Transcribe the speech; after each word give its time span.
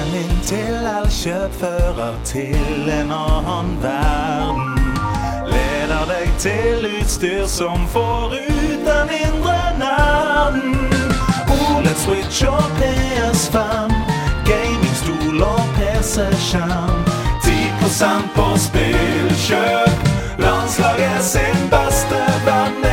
Veien 0.00 0.14
inn 0.16 0.38
til 0.48 0.86
Elkjøp 0.88 1.52
fører 1.60 2.14
til 2.24 2.88
en 2.88 3.10
annen 3.12 3.74
verden. 3.82 4.78
Leder 5.50 6.06
deg 6.08 6.30
til 6.40 6.86
utstyr 6.88 7.44
som 7.50 7.84
får 7.92 8.36
ut 8.38 8.86
den 8.86 9.12
indre 9.18 9.58
nerden. 9.82 10.78
OLED 11.52 12.00
Switch 12.00 12.44
og 12.48 12.64
PS5, 12.80 13.92
gamingstol 14.48 15.42
og 15.44 15.64
PC-skjerm. 15.76 17.04
10 17.44 18.30
på 18.36 18.48
spillkjøp. 18.68 20.06
Landslaget 20.38 21.24
sin 21.24 21.66
beste 21.74 22.24
venn 22.48 22.89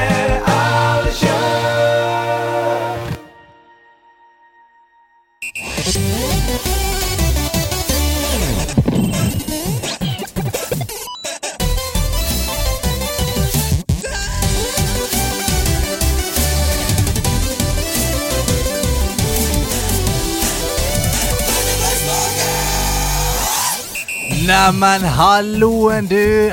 Neimen, 24.67 25.01
halloen, 25.01 26.07
du. 26.07 26.51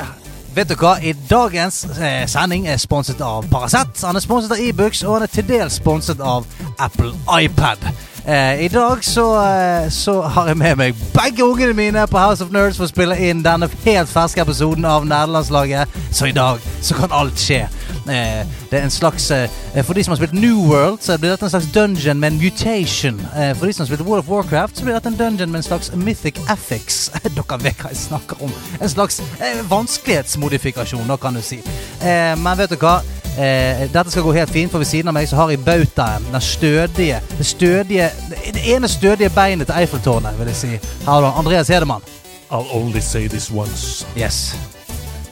Vet 0.54 0.68
du 0.70 0.76
hva? 0.78 0.92
I 1.02 1.16
dagens 1.26 1.80
eh, 1.98 2.20
sending 2.30 2.68
er 2.70 2.76
sponset 2.78 3.18
av 3.18 3.48
Paracet. 3.50 3.90
Han 4.06 4.14
er 4.14 4.22
sponset 4.22 4.54
av 4.54 4.60
Ibux, 4.62 5.00
og 5.02 5.16
han 5.16 5.24
er 5.26 5.32
til 5.34 5.48
dels 5.48 5.80
sponset 5.80 6.22
av 6.22 6.46
Apple 6.78 7.10
iPad. 7.42 7.82
Eh, 8.22 8.62
I 8.64 8.68
dag 8.70 9.02
så, 9.02 9.24
eh, 9.42 9.88
så 9.90 10.20
har 10.22 10.52
jeg 10.52 10.60
med 10.62 10.78
meg 10.78 11.00
begge 11.16 11.42
ungene 11.42 11.74
mine 11.74 12.06
på 12.06 12.22
House 12.22 12.44
of 12.44 12.54
Nerds 12.54 12.78
for 12.78 12.86
å 12.86 12.92
spille 12.92 13.18
inn 13.18 13.42
denne 13.42 13.66
helt 13.82 14.12
ferske 14.14 14.46
episoden 14.46 14.86
av 14.86 15.10
Nederlandslaget. 15.10 15.98
Så 16.14 16.30
i 16.30 16.36
dag 16.38 16.62
så 16.86 16.94
kan 16.94 17.18
alt 17.18 17.42
skje. 17.42 17.64
Eh, 18.08 18.46
det 18.70 18.78
er 18.78 18.84
en 18.84 18.90
slags 18.90 19.30
eh, 19.30 19.48
For 19.84 19.96
de 19.96 20.04
som 20.04 20.12
har 20.12 20.16
spilt 20.16 20.32
New 20.36 20.58
World, 20.68 20.98
så 21.00 21.16
blir 21.18 21.30
dette 21.30 21.46
en 21.46 21.50
slags 21.50 21.68
dungeon 21.74 22.20
med 22.20 22.32
en 22.32 22.38
mutation. 22.38 23.20
Eh, 23.36 23.56
for 23.56 23.66
de 23.66 23.72
som 23.72 23.84
har 23.84 23.86
spilt 23.86 24.06
World 24.08 24.24
of 24.24 24.28
Warcraft, 24.28 24.78
så 24.78 24.84
blir 24.84 24.94
dette 24.94 25.08
en 25.08 25.18
dungeon 25.18 25.50
med 25.52 25.62
en 25.62 25.68
slags 25.68 25.92
mythic 25.94 26.40
affix. 26.48 27.10
Dere 27.36 27.60
vet 27.62 27.80
hva 27.80 27.92
jeg 27.92 28.00
snakker 28.04 28.42
om. 28.44 28.52
En 28.80 28.88
slags 28.92 29.20
eh, 29.40 29.60
vanskelighetsmodifikasjon, 29.70 31.08
da 31.08 31.16
kan 31.16 31.34
du 31.34 31.42
si. 31.42 31.60
Eh, 32.02 32.34
men 32.38 32.58
vet 32.58 32.74
du 32.74 32.76
hva? 32.76 32.98
Eh, 33.34 33.88
dette 33.90 34.10
skal 34.10 34.22
gå 34.22 34.32
helt 34.32 34.50
fint, 34.50 34.70
for 34.70 34.78
ved 34.78 34.86
siden 34.86 35.10
av 35.10 35.16
meg 35.16 35.28
så 35.28 35.40
har 35.40 35.50
jeg 35.50 35.64
bautaen. 35.64 36.26
Den 36.32 36.40
stødige 36.40 37.20
Det 37.38 37.46
stødige 37.46 38.10
Det 38.54 38.62
ene 38.76 38.88
stødige 38.88 39.30
beinet 39.34 39.66
til 39.66 39.80
Eiffeltårnet, 39.80 40.38
vil 40.38 40.52
jeg 40.52 40.56
si. 40.56 40.68
Her 41.06 41.10
har 41.10 41.20
du. 41.20 41.26
Andreas 41.26 41.68
Hedemann. 41.68 42.02
I'll 42.50 42.68
only 42.70 43.00
say 43.00 43.28
this 43.28 43.50
once. 43.50 44.06
Yes. 44.16 44.54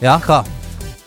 Ja, 0.01 0.19
hva? 0.19 0.43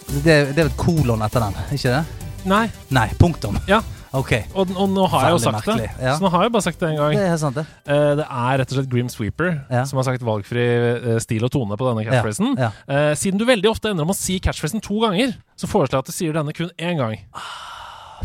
Det, 0.05 0.35
det 0.53 0.61
er 0.61 0.67
vel 0.67 0.75
kolon 0.79 1.23
etter 1.25 1.43
den, 1.47 1.55
ikke 1.75 1.91
det? 1.91 2.03
Nei. 2.45 2.65
Nei, 2.93 3.07
punktum. 3.19 3.57
Ja. 3.69 3.81
Ok. 4.15 4.31
Og, 4.55 4.69
og 4.79 4.87
nå 4.93 5.07
har 5.11 5.25
jeg 5.25 5.33
jo 5.33 5.39
Veldig 5.41 5.61
sagt 5.65 5.81
det. 5.81 5.87
ja. 5.99 6.13
Så 6.15 6.23
nå 6.23 6.29
har 6.31 6.45
jeg 6.45 6.51
bare 6.53 6.63
sagt 6.63 6.79
det 6.79 6.87
en 6.93 6.99
gang. 7.01 7.15
Det 7.17 7.23
er 7.33 7.39
sant, 7.41 7.57
det. 7.57 7.65
Eh, 7.91 8.11
det 8.21 8.27
er 8.29 8.59
rett 8.61 8.69
og 8.71 8.77
slett 8.77 8.87
Grim 8.93 9.09
Sweeper 9.11 9.49
Ja. 9.73 9.81
som 9.89 9.99
har 9.99 10.05
sagt 10.07 10.23
valgfri 10.23 10.63
eh, 10.93 11.17
stil 11.23 11.43
og 11.43 11.51
tone 11.51 11.75
på 11.75 11.89
denne 11.89 12.05
catchphrasen. 12.07 12.53
Ja. 12.61 12.69
Eh, 12.87 13.11
siden 13.19 13.41
du 13.41 13.43
veldig 13.49 13.67
ofte 13.73 13.91
ender 13.91 14.07
om 14.07 14.13
å 14.13 14.15
si 14.15 14.37
catchphrasen 14.45 14.79
to 14.85 15.01
ganger, 15.03 15.33
så 15.59 15.67
foreslår 15.67 15.97
jeg 15.99 16.05
at 16.05 16.13
du 16.13 16.15
sier 16.15 16.37
denne 16.37 16.55
kun 16.55 16.71
én 16.79 17.01
gang. 17.01 17.17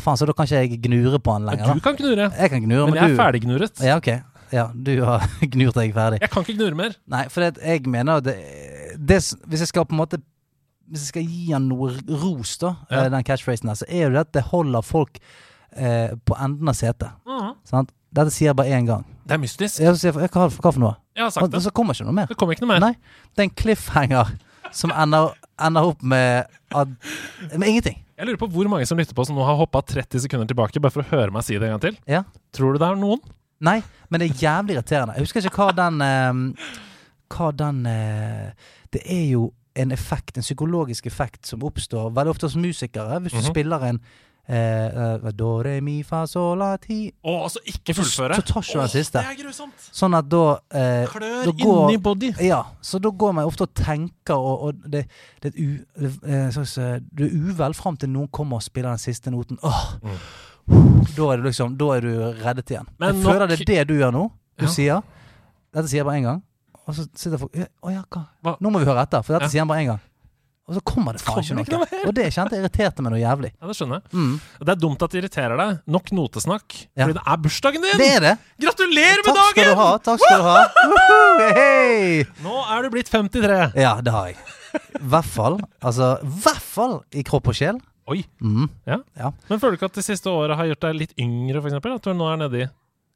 Faen, 0.01 0.21
så 0.21 0.29
da 0.31 0.37
kan 0.37 0.47
ikke 0.47 0.63
jeg 0.63 0.79
gnure 0.85 1.19
på 1.19 1.35
den 1.41 1.49
lenger, 1.51 1.67
Du 1.67 1.81
da? 1.81 1.85
kan 1.89 1.99
gnure, 1.99 2.29
Jeg 2.39 2.53
kan 2.55 2.63
gnure, 2.69 2.85
men 2.87 2.95
men, 2.95 3.01
jeg 3.01 3.09
er 3.11 3.17
du 3.17 3.19
ferdiggnuret. 3.25 3.83
Ja, 3.89 3.97
ok. 3.99 4.13
Ja, 4.55 4.69
du 4.75 4.93
har 5.07 5.27
gnurt 5.57 5.75
deg 5.81 5.93
ferdig. 5.97 6.21
Jeg 6.23 6.31
kan 6.31 6.47
ikke 6.47 6.59
gnure 6.61 6.79
mer. 6.79 6.95
Nei, 7.11 7.25
for 7.33 7.43
det, 7.49 7.59
jeg 7.67 7.83
mener 7.91 8.23
det, 8.25 8.37
det 8.99 9.19
Hvis 9.51 9.65
jeg 9.67 9.73
skal 9.73 9.85
på 9.91 9.97
en 9.97 10.05
måte 10.05 10.23
Hvis 10.91 11.05
jeg 11.07 11.13
skal 11.13 11.29
gi 11.31 11.53
han 11.53 11.69
noe 11.71 11.93
ros, 12.23 12.57
da, 12.59 12.75
Ja. 12.91 13.05
eh, 13.05 13.09
den 13.15 13.23
catchphrasen 13.25 13.69
her, 13.71 13.79
så 13.79 13.87
er 13.89 14.09
jo 14.09 14.11
det 14.17 14.21
at 14.27 14.33
det 14.35 14.43
holder 14.51 14.83
folk 14.83 15.19
eh, 15.77 16.11
på 16.27 16.35
enden 16.43 16.69
av 16.69 16.75
setet. 16.75 17.13
Mm. 17.27 17.55
Sant? 17.65 17.93
Dette 18.13 18.33
sier 18.35 18.49
jeg 18.51 18.57
bare 18.59 18.75
én 18.75 18.87
gang. 18.89 19.05
Det 19.25 19.37
er 19.37 19.39
mystisk. 19.39 19.79
Jeg 19.79 19.95
sier, 20.01 20.13
hva, 20.13 20.49
hva 20.51 20.73
for 20.73 20.81
noe? 20.83 20.97
Jeg 21.15 21.23
har 21.23 21.31
sagt 21.31 21.55
Og 21.55 21.63
så 21.63 21.71
kommer 21.71 21.95
ikke 21.95 22.09
noe 22.09 22.17
mer. 22.17 22.27
Det 22.27 22.37
kommer 22.41 22.57
ikke 22.57 22.67
noe 22.67 22.73
mer. 22.75 22.81
Nei. 22.83 22.95
Det 23.37 23.45
er 23.45 23.47
en 23.47 23.55
cliffhanger 23.55 24.33
som 24.75 24.91
ender, 24.91 25.31
ender 25.63 25.87
opp 25.93 26.03
med 26.03 26.47
ad, 26.75 26.97
Med 27.57 27.69
ingenting. 27.69 28.01
Jeg 28.19 28.27
lurer 28.27 28.41
på 28.43 28.49
hvor 28.53 28.67
mange 28.69 28.87
som 28.91 28.99
lytter 28.99 29.15
på 29.15 29.25
som 29.25 29.39
nå 29.39 29.45
har 29.47 29.57
hoppa 29.57 29.81
30 29.87 30.25
sekunder 30.27 30.47
tilbake 30.51 30.83
bare 30.83 30.93
for 30.93 31.03
å 31.07 31.09
høre 31.15 31.31
meg 31.33 31.47
si 31.47 31.55
det 31.55 31.71
en 31.71 31.77
gang 31.79 31.85
til. 31.87 31.97
Ja. 32.11 32.25
Tror 32.53 32.75
du 32.75 32.83
det 32.83 32.89
er 32.91 32.99
noen? 32.99 33.23
Nei, 33.63 33.79
men 34.11 34.21
det 34.21 34.27
er 34.31 34.43
jævlig 34.43 34.75
irriterende. 34.77 35.15
Jeg 35.17 35.25
husker 35.29 35.47
ikke 35.47 35.57
hva 35.63 35.71
den 35.79 36.03
eh, 36.05 36.75
Hva 37.31 37.51
den 37.55 37.81
eh, 37.87 38.51
Det 38.91 39.03
er 39.07 39.25
jo 39.37 39.53
en 39.83 39.93
effekt, 39.93 40.37
en 40.37 40.43
psykologisk 40.47 41.07
effekt, 41.07 41.47
som 41.47 41.63
oppstår 41.63 42.11
veldig 42.13 42.31
ofte 42.37 42.47
hos 42.49 42.57
musikere. 42.57 43.21
Hvis 43.21 43.33
du 43.33 43.39
Mhm. 43.41 43.51
spiller 43.55 43.85
en 43.89 44.01
eh, 44.49 44.87
eh, 45.15 45.31
Do, 45.37 45.63
re, 45.63 45.81
mi, 45.81 46.03
fa, 46.03 46.25
sol, 46.27 46.59
la, 46.59 46.77
ti 46.77 47.13
Å, 47.25 47.35
altså 47.45 47.61
ikke 47.67 47.95
fullføre? 47.95 48.35
så 48.35 48.43
tar 48.43 48.63
ikke 48.63 48.73
du 48.73 48.79
den 48.81 48.89
siste. 48.89 49.19
Det 49.23 49.39
er 49.39 49.43
grusomt. 49.45 49.85
Sånn 49.93 50.17
at 50.19 50.29
da 50.29 50.41
eh, 50.75 51.07
Klør 51.07 51.45
da 51.45 51.53
går- 51.53 51.85
inni 51.91 51.97
body. 52.03 52.33
Ja, 52.41 52.63
så 52.83 52.99
da 53.01 53.11
går 53.11 53.33
man 53.35 53.45
ofte 53.47 53.63
og 53.69 53.75
tenker, 53.75 54.35
og, 54.35 54.63
og 54.63 54.75
det, 54.91 55.05
det 55.43 55.55
er 55.55 55.61
u, 55.61 55.79
det, 56.01 56.11
er 56.25 56.51
slags, 56.51 56.77
eh, 56.79 56.99
Du 57.15 57.25
er 57.25 57.31
uvel 57.31 57.75
fram 57.75 57.97
til 57.97 58.09
noen 58.11 58.29
kommer 58.33 58.57
og 58.57 58.63
spiller 58.63 58.91
den 58.91 58.99
siste 58.99 59.31
noten. 59.31 59.59
Åh, 59.63 59.95
Da 61.17 61.31
er 61.33 61.37
du 61.37 61.43
liksom 61.49 61.77
Da 61.79 61.87
er 61.97 62.01
du 62.01 62.11
reddet 62.43 62.71
igjen. 62.71 62.87
Mm. 62.87 62.95
Men 62.99 63.09
jeg 63.15 63.23
nok- 63.23 63.33
føler 63.33 63.47
det 63.49 63.61
er 63.61 63.65
det 63.65 63.87
du 63.89 63.95
gjør 63.99 64.13
nå. 64.13 64.31
Du 64.59 64.65
Ja. 64.67 64.71
sier 64.71 65.03
Dette 65.73 65.87
sier 65.89 65.99
jeg 66.03 66.07
bare 66.07 66.19
én 66.19 66.23
gang. 66.27 66.43
Og 66.91 66.97
så 66.99 67.07
sitter 67.15 67.39
folk 67.41 67.55
Å 67.57 67.93
ja, 67.95 68.05
hva? 68.11 68.57
Nå 68.61 68.71
må 68.75 68.83
vi 68.83 68.89
høre 68.91 69.05
etter, 69.07 69.23
for 69.25 69.37
dette 69.39 69.47
Ja. 69.49 69.53
sier 69.55 69.63
han 69.65 69.71
bare 69.71 69.85
én 69.85 69.93
gang. 69.95 70.07
Og 70.71 70.77
så 70.77 70.81
kommer 70.87 71.17
det 71.17 71.21
faen 71.25 71.43
ikke 71.43 71.73
noe. 71.75 71.87
Og 72.07 72.13
det 72.15 72.29
kjente 72.31 72.55
jeg 72.55 72.63
irriterte 72.63 73.03
meg 73.03 73.11
noe 73.11 73.19
jævlig. 73.19 73.49
Ja, 73.59 73.67
det 73.67 73.75
skjønner 73.75 73.99
jeg. 73.99 74.13
Mm. 74.15 74.35
Det 74.61 74.71
er 74.71 74.79
dumt 74.79 75.03
at 75.03 75.11
det 75.11 75.19
irriterer 75.25 75.59
deg. 75.59 75.81
Nok 75.91 76.13
notesnakk. 76.15 76.77
Ja. 76.95 77.09
Fordi 77.09 77.17
det 77.17 77.25
er 77.27 77.41
bursdagen 77.43 77.83
din! 77.87 77.99
Det 77.99 78.07
er 78.15 78.21
det! 78.23 78.35
Gratulerer 78.63 79.25
med 79.27 79.35
Takk 79.41 79.51
skal 79.57 79.67
du 79.73 79.81
ha. 79.81 79.89
Takk 79.99 80.23
skal 80.23 80.39
du 80.39 80.47
ha. 80.47 81.51
Hey. 81.59 82.25
Nå 82.45 82.55
er 82.71 82.87
du 82.87 82.91
blitt 82.95 83.11
53. 83.11 83.59
Ja, 83.83 83.97
det 84.05 84.15
har 84.15 84.31
jeg. 84.31 84.39
I 85.01 85.03
hvert 85.11 85.27
fall. 85.35 85.59
Altså, 85.83 86.13
hvert 86.23 86.63
fall 86.63 87.01
i 87.19 87.25
kropp 87.27 87.51
og 87.51 87.57
sjel. 87.59 87.81
Oi. 88.11 88.23
Mm. 88.39 88.69
Ja. 88.87 89.01
Ja. 89.19 89.33
Men 89.51 89.59
føler 89.63 89.75
du 89.75 89.81
ikke 89.81 89.91
at 89.91 89.99
det 89.99 90.07
siste 90.07 90.31
året 90.31 90.55
har 90.59 90.71
gjort 90.71 90.87
deg 90.87 91.01
litt 91.03 91.15
yngre, 91.19 91.63
f.eks.? 91.63 91.81
At 91.83 92.07
du 92.07 92.15
nå 92.15 92.31
er 92.31 92.39
nedi 92.45 92.69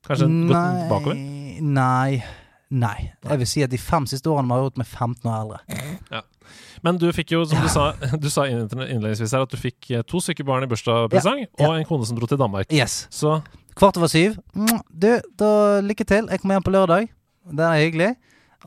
Kanskje 0.04 0.26
gått 0.50 0.88
bakover? 0.90 1.22
Nei. 1.64 2.18
Nei. 2.74 3.12
Jeg 3.22 3.38
vil 3.40 3.46
si 3.48 3.62
at 3.62 3.70
de 3.70 3.78
fem 3.78 4.06
siste 4.10 4.26
årene 4.32 4.50
har 4.50 4.60
jeg 4.62 4.68
gjort 4.70 4.80
meg 4.82 4.88
15 4.90 5.30
år 5.30 5.36
eldre. 5.44 6.22
Men 6.84 6.98
du 7.00 7.06
fikk 7.16 7.32
jo, 7.36 7.44
som 7.48 7.62
du 7.62 7.68
sa, 7.72 7.84
du 8.24 8.26
sa 8.32 8.44
innledningsvis 8.50 9.32
her, 9.36 9.44
at 9.46 9.52
du 9.54 9.60
fikk 9.60 9.90
eh, 9.94 10.02
to 10.10 10.20
stykker 10.20 10.46
barn 10.48 10.66
i 10.66 10.70
bursdagspresang, 10.70 11.44
Ja. 11.46 11.68
og 11.68 11.78
en 11.78 11.86
kone 11.88 12.08
som 12.08 12.18
dro 12.18 12.28
til 12.28 12.40
Danmark. 12.40 12.72
Yes. 12.74 13.04
Så 13.14 13.38
Kvart 13.74 13.96
over 13.98 14.06
syv. 14.06 14.36
Du, 14.54 15.08
da 15.40 15.48
lykke 15.82 16.04
til. 16.06 16.28
Jeg 16.30 16.40
kommer 16.42 16.54
hjem 16.60 16.66
på 16.66 16.74
lørdag. 16.74 17.08
Det 17.58 17.64
er 17.66 17.80
hyggelig. 17.82 18.10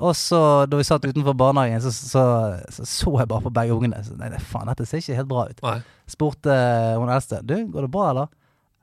Og 0.03 0.11
så, 0.19 0.39
da 0.69 0.77
vi 0.77 0.83
satt 0.85 1.05
utenfor 1.07 1.33
barnehagen, 1.37 1.79
så 1.81 1.93
så, 1.95 2.23
så, 2.69 2.83
så 2.85 3.13
jeg 3.21 3.29
bare 3.31 3.45
på 3.45 3.53
begge 3.55 3.73
ungene. 3.77 4.01
Så, 4.05 4.17
nei, 4.19 4.27
det 4.33 4.41
faen, 4.43 4.67
dette 4.67 4.85
ser 4.85 4.99
ikke 4.99 5.15
helt 5.21 5.29
bra 5.31 5.45
ut. 5.47 5.63
Nei. 5.63 5.77
Spurte 6.11 6.51
eh, 6.53 6.97
hun 6.99 7.09
eldste 7.09 7.39
Du, 7.47 7.55
går 7.71 7.87
det 7.87 7.91
bra, 7.95 8.09
eller? 8.11 8.27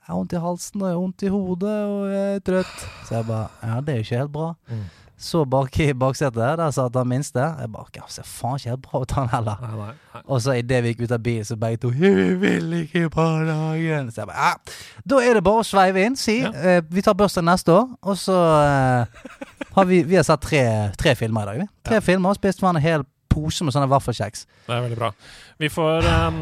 Jeg 0.04 0.10
har 0.12 0.18
vondt 0.18 0.34
i 0.36 0.40
halsen, 0.46 0.80
og 0.82 0.88
jeg 0.88 0.94
har 0.96 1.02
vondt 1.04 1.22
i 1.28 1.30
hodet, 1.32 1.76
og 1.92 2.00
jeg 2.12 2.32
er 2.38 2.42
trøtt. 2.48 2.74
Så 3.08 3.14
jeg 3.18 3.28
bare 3.28 3.46
Ja, 3.62 3.76
det 3.84 3.92
er 3.92 4.00
jo 4.00 4.06
ikke 4.08 4.18
helt 4.24 4.34
bra. 4.34 4.48
Mm. 4.72 4.82
Så 5.16 5.44
bak 5.46 5.76
i 5.80 5.92
baksetet, 5.94 6.58
der 6.58 6.70
satt 6.74 6.96
han 6.98 7.06
minste. 7.08 7.38
Jeg 7.60 7.70
bare 7.72 7.86
Ja, 7.96 8.02
ser 8.10 8.26
faen 8.26 8.56
ikke 8.58 8.70
helt 8.72 8.82
bra 8.82 9.00
ut, 9.04 9.12
han 9.14 9.28
heller. 9.30 9.60
Nei, 9.62 9.70
nei, 9.78 9.92
nei. 10.14 10.22
Og 10.26 10.40
så 10.42 10.56
idet 10.58 10.82
vi 10.82 10.92
gikk 10.92 11.04
ut 11.06 11.12
av 11.14 11.22
bilen, 11.22 11.44
så 11.46 11.56
begge 11.56 11.76
to 11.84 11.88
Vi 11.94 12.34
vil 12.42 12.72
ikke 12.82 13.04
i 13.06 13.08
barnehagen. 13.08 14.10
Så 14.10 14.20
jeg 14.24 14.26
bare 14.32 14.48
ja. 14.50 14.74
Da 15.06 15.20
er 15.22 15.34
det 15.38 15.44
bare 15.46 15.62
å 15.62 15.66
sveive 15.68 16.04
inn. 16.04 16.16
Si 16.16 16.40
Ja. 16.42 16.50
eh, 16.50 16.80
vi 16.90 17.00
tar 17.02 17.14
bursdag 17.14 17.44
neste 17.46 17.72
år. 17.72 17.88
Og 18.02 18.16
så 18.18 18.34
eh, 18.34 19.06
har 19.74 19.84
vi, 19.86 20.02
vi 20.02 20.16
har 20.18 20.26
sett 20.26 20.40
tre, 20.42 20.64
tre 20.98 21.14
filmer 21.14 21.42
i 21.42 21.46
dag. 21.52 21.58
Vi. 21.62 21.68
Tre 21.90 22.00
filmer 22.00 22.30
og 22.34 22.36
spist 22.36 22.62
en 22.62 22.76
hel 22.82 23.04
pose 23.34 23.66
med 23.66 23.74
sånne 23.74 23.90
vaffelkjeks. 23.90 24.46
Det 24.68 24.72
er 24.78 24.84
veldig 24.86 24.98
bra. 25.02 25.10
Vi 25.62 25.68
får, 25.70 26.06
um, 26.26 26.38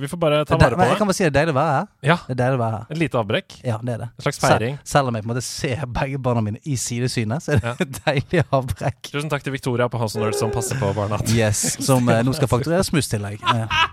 vi 0.00 0.08
får 0.10 0.18
bare 0.20 0.38
ta 0.44 0.56
vare 0.60 0.74
på 0.76 0.80
det. 0.82 0.88
Jeg 0.90 0.98
kan 1.00 1.08
bare 1.08 1.16
si 1.16 1.24
det 1.24 1.30
er 1.30 1.36
deilig 1.38 1.52
å 1.54 1.56
være 1.56 1.76
her. 1.76 1.86
Ja. 2.04 2.16
Det 2.26 2.34
er 2.34 2.40
deilig 2.42 2.58
å 2.58 2.62
være 2.62 2.78
her. 2.80 2.90
Et 2.92 3.00
lite 3.00 3.20
avbrekk. 3.22 3.54
Ja, 3.64 3.78
det 3.80 3.94
er 3.94 4.02
det. 4.02 4.08
En 4.18 4.26
slags 4.26 4.40
feiring. 4.42 4.74
Selv, 4.82 4.90
selv 4.92 5.08
om 5.12 5.16
jeg 5.16 5.24
på 5.24 5.28
en 5.28 5.32
måte 5.32 5.44
ser 5.46 5.84
begge 5.96 6.20
barna 6.26 6.42
mine 6.44 6.60
i 6.68 6.76
sidesynet, 6.80 7.44
så 7.46 7.54
er 7.56 7.62
det 7.62 7.72
et 7.86 8.00
deilig 8.04 8.42
avbrekk. 8.52 9.00
Tusen 9.14 9.32
takk 9.32 9.46
til 9.46 9.54
Victoria 9.56 9.88
på 9.92 10.00
House 10.02 10.18
of 10.18 10.24
Nerds 10.26 10.42
som 10.42 10.52
passer 10.52 10.76
på 10.80 10.92
barna. 10.96 11.20
Yes, 11.32 11.62
Som 11.86 12.08
uh, 12.12 12.18
nå 12.26 12.34
skal 12.36 12.50
fakturere 12.52 12.84
smusstillegg. 12.88 13.40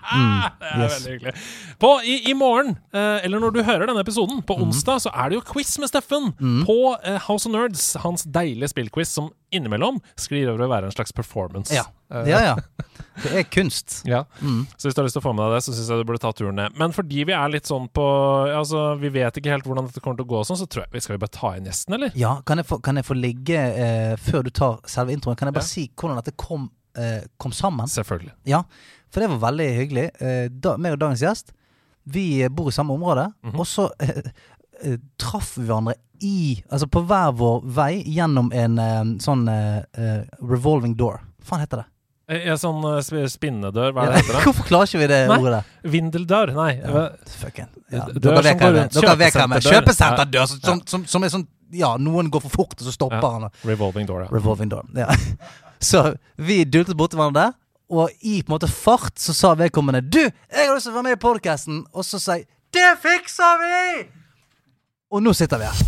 Mm, 0.09 0.39
Det 0.41 0.65
er 0.73 0.79
yes. 0.81 0.93
veldig 0.95 1.11
hyggelig. 1.13 1.31
På, 1.77 1.89
i, 2.01 2.15
I 2.31 2.33
morgen, 2.33 2.71
uh, 2.95 3.19
eller 3.23 3.39
når 3.43 3.51
du 3.53 3.59
hører 3.61 3.85
denne 3.85 4.01
episoden, 4.01 4.39
på 4.41 4.55
Mhm. 4.57 4.63
onsdag, 4.71 5.03
så 5.05 5.11
er 5.13 5.29
det 5.29 5.37
jo 5.37 5.43
quiz 5.53 5.75
med 5.79 5.91
Steffen 5.91 6.31
Mm. 6.39 6.63
på 6.65 6.77
House 7.27 7.45
of 7.45 7.53
Nerds. 7.53 7.93
Hans 8.01 8.23
deilige 8.25 8.71
spillquiz 8.73 9.07
som 9.13 9.29
innimellom 9.51 9.99
sklir 10.19 10.49
over 10.51 10.65
å 10.65 10.69
være 10.71 10.89
en 10.89 10.93
slags 10.95 11.11
performance. 11.15 11.73
Ja. 11.73 11.83
Eh, 12.13 12.27
ja, 12.29 12.39
ja. 12.51 12.55
Det 13.23 13.31
er 13.35 13.43
kunst. 13.51 14.01
ja. 14.07 14.21
Mm. 14.39 14.61
Så 14.77 14.87
hvis 14.87 14.95
du 14.95 15.01
har 15.01 15.07
lyst 15.07 15.17
til 15.17 15.21
å 15.23 15.25
få 15.27 15.33
med 15.35 15.43
deg 15.49 15.57
det, 15.57 15.63
så 15.65 15.73
syns 15.75 15.89
jeg 15.91 15.99
du 15.99 16.07
burde 16.07 16.21
ta 16.23 16.31
turen 16.31 16.55
ned. 16.55 16.75
Men 16.79 16.93
fordi 16.95 17.25
vi 17.27 17.33
er 17.35 17.49
litt 17.51 17.67
sånn 17.67 17.89
på 17.91 18.05
Altså, 18.55 18.95
vi 19.01 19.09
vet 19.11 19.35
ikke 19.41 19.51
helt 19.51 19.67
hvordan 19.67 19.89
dette 19.89 19.99
kommer 20.03 20.15
til 20.21 20.27
å 20.27 20.31
gå 20.31 20.43
sånn, 20.47 20.59
så 20.61 20.67
tror 20.71 20.85
jeg 20.85 20.93
vi 20.95 21.01
skal 21.03 21.17
vi 21.17 21.23
bare 21.25 21.35
ta 21.35 21.51
inn 21.57 21.67
gjesten, 21.67 21.97
eller? 21.97 22.13
Ja, 22.15 22.37
kan 22.47 22.61
jeg 22.61 22.67
få, 22.69 22.79
kan 22.85 22.95
jeg 23.01 23.05
få 23.09 23.17
ligge 23.19 23.59
eh, 23.59 24.13
før 24.23 24.47
du 24.47 24.51
tar 24.55 24.79
selve 24.87 25.11
introen? 25.15 25.35
Kan 25.39 25.51
jeg 25.51 25.57
bare 25.59 25.67
Ja. 25.67 25.73
si 25.73 25.89
hvordan 25.99 26.21
dette 26.21 26.35
kom, 26.39 26.69
eh, 26.95 27.25
kom 27.37 27.51
sammen? 27.51 27.91
Selvfølgelig. 27.91 28.31
Ja, 28.47 28.63
for 29.11 29.19
det 29.25 29.29
var 29.35 29.43
veldig 29.51 29.69
hyggelig. 29.81 30.07
Eh, 30.21 30.47
da, 30.49 30.77
meg 30.77 30.95
og 30.95 30.99
dagens 31.03 31.21
gjest, 31.25 31.51
vi 32.09 32.47
bor 32.47 32.71
i 32.71 32.75
samme 32.79 32.95
område, 32.95 33.27
Mhm. 33.43 33.59
og 33.59 33.65
så 33.67 33.89
eh, 33.99 34.31
eh, 34.83 34.97
traff 35.19 35.57
vi 35.57 35.65
hverandre 35.67 35.95
i 36.25 36.63
Altså 36.71 36.87
på 36.91 37.01
hver 37.07 37.31
vår 37.39 37.61
vei 37.75 38.03
gjennom 38.05 38.51
en 38.55 38.79
eh, 38.79 38.99
sånn 39.23 39.47
uh, 39.49 40.25
revolving 40.41 40.95
door. 40.99 41.21
Hva 41.43 41.53
faen 41.55 41.63
heter 41.65 41.83
det? 41.83 41.87
Ja, 42.45 42.53
sånn 42.61 42.83
sp- 43.01 43.23
spinnedør, 43.33 43.89
hva 43.95 44.03
er 44.05 44.11
det 44.11 44.19
heter 44.21 44.35
det? 44.37 44.41
Hvorfor 44.45 44.67
klarer 44.67 44.85
ikke 44.91 44.99
vi 45.01 45.07
det 45.09 45.21
Nei. 45.31 45.37
ordet? 45.41 45.61
Vindeldør? 45.95 46.51
Nei. 46.53 46.67
Ja, 46.77 47.05
fucking. 47.39 47.69
Ja, 47.89 48.03
dere 48.13 48.43
vet 48.45 48.59
hva. 48.61 48.85
Kjøpesenterdør. 48.93 49.71
Kjøpesenterdør, 49.71 50.45
som, 50.51 50.59
som, 50.67 50.83
som, 50.91 51.07
som 51.09 51.25
er 51.25 51.33
sånn 51.33 51.47
Ja, 51.73 51.95
noen 52.01 52.29
går 52.33 52.41
for 52.45 52.53
fort, 52.53 52.75
og 52.77 52.85
så 52.85 52.93
stopper 52.93 53.17
Ja. 53.21 53.31
han. 53.39 53.49
Revolving 53.65 54.05
door, 54.09 54.23
ja. 54.25 54.29
Revolving 54.33 54.69
door. 54.69 54.85
Ja. 54.97 55.09
Så 55.79 56.01
vi 56.35 56.65
dultet 56.67 56.97
borti 56.99 57.15
hverandre, 57.15 57.53
og 57.89 58.09
i 58.19 58.41
på 58.43 58.51
en 58.51 58.55
måte 58.57 58.67
fart 58.67 59.15
så 59.17 59.31
sa 59.33 59.53
vedkommende 59.57 60.01
Du, 60.05 60.19
jeg 60.19 60.65
har 60.67 60.75
lyst 60.75 60.85
til 60.89 60.91
å 60.91 60.97
være 60.97 61.05
med 61.07 61.15
i 61.15 61.21
podkasten! 61.23 61.77
Og 61.95 62.03
så 62.05 62.19
sa 62.19 62.35
jeg 62.37 62.45
Det 62.75 62.89
fikser 63.01 63.61
vi! 63.63 63.79
Og 65.15 65.23
nå 65.25 65.31
sitter 65.33 65.57
vi 65.63 65.69
her. 65.71 65.79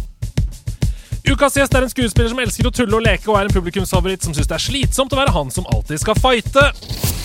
Ukas 1.30 1.54
gjest 1.54 1.76
er 1.78 1.86
en 1.86 1.92
skuespiller 1.92 2.32
som 2.32 2.40
elsker 2.42 2.68
å 2.68 2.74
tulle 2.74 2.98
og 2.98 3.06
leke, 3.06 3.30
og 3.30 3.38
er 3.38 3.46
en 3.46 3.54
publikumsfavoritt 3.54 4.26
som 4.26 4.34
syns 4.34 4.50
det 4.50 4.58
er 4.58 4.64
slitsomt 4.64 5.14
å 5.14 5.22
være 5.22 5.36
han 5.36 5.54
som 5.54 5.68
alltid 5.70 6.02
skal 6.02 6.18
fighte. 6.18 6.72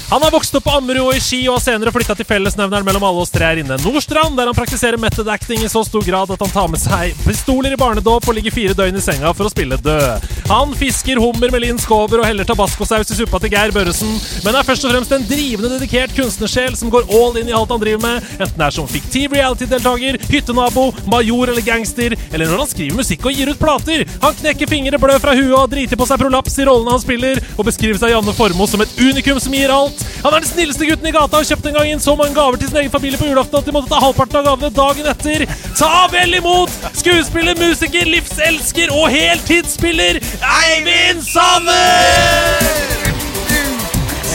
Han 0.08 0.22
har 0.22 0.30
vokst 0.30 0.54
opp 0.54 0.64
på 0.64 0.70
Ammerud 0.70 1.02
og 1.02 1.16
i 1.16 1.20
Ski, 1.20 1.40
og 1.48 1.56
har 1.56 1.62
senere 1.64 1.90
flytta 1.90 2.14
til 2.14 2.26
fellesnevneren 2.28 2.86
mellom 2.86 3.02
alle 3.08 3.24
oss 3.24 3.32
tre 3.34 3.48
her 3.48 3.58
inne, 3.58 3.74
Nordstrand, 3.82 4.36
der 4.38 4.46
han 4.46 4.54
praktiserer 4.54 5.00
method 5.02 5.26
acting 5.34 5.64
i 5.66 5.70
så 5.70 5.82
stor 5.82 6.04
grad 6.06 6.30
at 6.30 6.42
han 6.44 6.52
tar 6.52 6.68
med 6.70 6.78
seg 6.78 7.16
pistoler 7.26 7.74
i 7.74 7.78
barnedåp 7.80 8.28
og 8.30 8.36
ligger 8.38 8.54
fire 8.54 8.76
døgn 8.78 9.00
i 9.00 9.02
senga 9.02 9.32
for 9.34 9.48
å 9.48 9.50
spille 9.50 9.78
død. 9.82 10.28
Han 10.46 10.76
fisker 10.78 11.18
hummer 11.18 11.50
med 11.50 11.64
Linn 11.64 11.80
Skåber 11.82 12.22
og 12.22 12.28
heller 12.28 12.46
tabascosaus 12.46 13.10
i 13.10 13.16
suppa 13.18 13.40
til 13.42 13.50
Geir 13.50 13.74
Børresen, 13.74 14.12
men 14.44 14.54
er 14.54 14.68
først 14.68 14.86
og 14.86 14.94
fremst 14.94 15.14
en 15.16 15.26
drivende 15.26 15.72
dedikert 15.74 16.14
kunstnersjel 16.14 16.78
som 16.78 16.92
går 16.94 17.10
all 17.10 17.40
in 17.42 17.50
i 17.50 17.56
alt 17.58 17.74
han 17.74 17.82
driver 17.82 18.04
med, 18.06 18.30
enten 18.38 18.62
det 18.62 18.68
er 18.68 18.76
som 18.78 18.86
fiktiv 18.90 19.34
reality-deltaker, 19.34 20.20
hyttenabo, 20.30 20.86
major 21.10 21.50
eller 21.50 21.66
gangster, 21.66 22.14
eller 22.30 22.46
når 22.46 22.62
han 22.62 22.70
skriver 22.76 23.02
musikk 23.02 23.26
og 23.26 23.34
gir 23.34 23.50
ut 23.50 23.58
plater. 23.58 24.06
Han 24.22 24.38
knekker 24.38 24.70
fingre, 24.70 25.02
blø 25.02 25.18
fra 25.18 25.34
huet 25.34 25.58
og 25.58 25.66
driter 25.74 25.98
på 25.98 26.06
seg 26.06 26.22
prolaps 26.22 26.60
i 26.62 26.70
rollene 26.70 26.94
han 26.94 27.02
spiller, 27.02 27.42
og 27.56 27.66
beskriver 27.66 27.98
seg 27.98 28.14
Janne 28.14 28.38
Formoe 28.38 28.70
som 28.70 28.86
et 28.86 28.98
unikum 29.02 29.42
som 29.42 29.58
gir 29.58 29.74
alt. 29.74 29.95
Han 30.24 30.34
er 30.34 30.40
den 30.42 30.48
snilleste 30.50 30.86
gutten 30.88 31.06
i 31.06 31.12
gata 31.14 31.38
og 31.40 31.46
kjøpte 31.48 31.68
en 31.70 31.76
gang 31.78 31.90
inn 31.92 32.00
så 32.02 32.16
mange 32.18 32.34
gaver 32.34 32.58
til 32.58 32.68
sin 32.70 32.80
egen 32.82 32.90
familie 32.90 33.18
på 33.20 33.28
julaften 33.30 33.58
at 33.60 33.68
de 33.68 33.74
måtte 33.76 33.90
ta 33.92 34.00
halvparten 34.02 34.40
av 34.40 34.44
gavene 34.50 34.72
dagen 34.74 35.10
etter. 35.12 35.46
Ta 35.78 36.06
vel 36.12 36.34
imot 36.40 36.70
skuespiller, 36.98 37.54
musiker, 37.60 38.08
livselsker 38.10 38.92
og 38.96 39.08
heltidsspiller 39.14 40.20
Eivind 40.62 41.22
Sanner! 41.26 42.64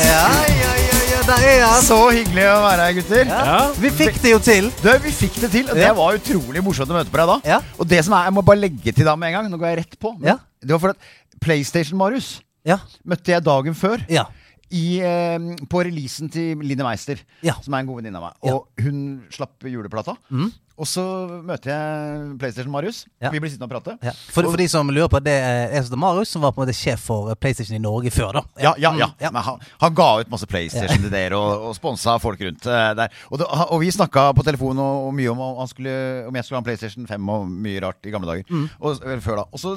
Ja, 0.01 0.27
ja, 0.49 0.71
ja, 0.81 1.19
er. 1.37 1.81
Så 1.85 1.97
hyggelig 2.11 2.43
å 2.49 2.57
være 2.63 2.85
her, 2.87 2.95
gutter. 2.97 3.29
Ja. 3.29 3.57
Vi 3.79 3.91
fikk 3.95 4.17
det 4.23 4.31
jo 4.33 4.39
til. 4.43 4.69
Du, 4.81 4.89
Vi 5.03 5.11
fikk 5.15 5.37
det 5.43 5.51
til, 5.53 5.69
og 5.69 5.75
det 5.77 5.85
Ja. 5.85 5.93
var 5.93 6.17
utrolig 6.17 6.63
morsomt 6.63 6.89
å 6.89 6.97
møte 6.97 7.11
på 7.13 7.17
deg 7.21 7.27
da. 7.27 7.37
Ja. 7.45 7.59
Og 7.79 7.87
det 7.87 8.03
som 8.05 8.13
er, 8.13 8.23
Jeg 8.25 8.33
må 8.33 8.41
bare 8.45 8.59
legge 8.59 8.91
til 8.91 9.05
da 9.05 9.15
med 9.15 9.27
en 9.29 9.33
gang. 9.33 9.51
Nå 9.51 9.57
går 9.57 9.67
jeg 9.75 9.77
rett 9.77 9.99
på. 9.99 10.15
Ja. 10.23 10.37
Det 10.61 10.71
var 10.71 10.79
for 10.79 10.89
at 10.89 10.97
PlayStation-Marius 11.39 12.41
Ja. 12.65 12.77
møtte 13.07 13.31
jeg 13.31 13.43
dagen 13.43 13.73
før 13.73 14.03
Ja. 14.09 14.25
I, 14.71 14.99
eh, 15.03 15.37
på 15.69 15.83
releasen 15.85 16.31
til 16.31 16.59
Line 16.63 16.83
Meister, 16.87 17.21
Ja. 17.43 17.53
som 17.61 17.73
er 17.73 17.83
en 17.83 17.87
god 17.91 18.01
venninne 18.01 18.17
av 18.17 18.29
meg. 18.29 18.51
Og 18.51 18.67
hun 18.81 19.23
slapp 19.31 19.59
juleplata. 19.67 20.17
Mhm. 20.29 20.51
Og 20.81 20.87
så 20.89 21.03
møter 21.45 21.69
jeg 21.69 22.37
PlayStation-Marius. 22.41 23.03
Ja. 23.21 23.29
Vi 23.29 23.37
blir 23.43 23.51
sittende 23.51 23.67
og 23.67 23.73
prate. 23.75 23.93
Ja. 24.01 24.13
For, 24.33 24.47
for 24.49 24.57
de 24.57 24.65
som 24.71 24.89
lurer 24.89 25.11
på, 25.13 25.19
det 25.21 25.35
er 25.37 25.75
Esot 25.77 25.93
Marius, 25.99 26.31
som 26.33 26.41
var 26.41 26.55
på 26.55 26.63
en 26.63 26.65
måte 26.65 26.73
sjef 26.73 27.03
for 27.05 27.35
PlayStation 27.37 27.75
i 27.77 27.81
Norge 27.83 28.09
før, 28.09 28.39
da. 28.39 28.43
Ja, 28.63 28.73
ja, 28.81 28.89
ja. 28.97 29.11
Mm, 29.11 29.21
ja. 29.21 29.29
Men 29.35 29.45
han, 29.45 29.61
han 29.83 29.93
ga 29.99 30.07
ut 30.23 30.31
masse 30.33 30.49
PlayStation 30.49 31.03
til 31.03 31.13
dere 31.13 31.37
og, 31.37 31.67
og 31.69 31.77
sponsa 31.77 32.15
folk 32.23 32.41
rundt 32.41 32.65
eh, 32.65 32.89
der. 32.97 33.13
Og, 33.29 33.37
det, 33.37 33.51
og 33.67 33.77
vi 33.83 33.93
snakka 33.93 34.31
på 34.33 34.47
telefon 34.47 34.81
og, 34.81 35.07
og 35.11 35.13
mye 35.19 35.29
om, 35.35 35.43
om, 35.51 35.59
han 35.61 35.69
skulle, 35.69 35.93
om 36.31 36.39
jeg 36.39 36.47
skulle 36.47 36.57
ha 36.57 36.63
en 36.63 36.69
PlayStation 36.71 37.09
5 37.13 37.29
og 37.35 37.49
mye 37.67 37.83
rart 37.85 38.09
i 38.09 38.15
gamle 38.15 38.31
dager. 38.31 38.49
Mm. 38.49 38.69
Og, 38.79 39.03
eller 39.03 39.21
før 39.27 39.43
da. 39.43 39.49
Og 39.51 39.61
så 39.61 39.75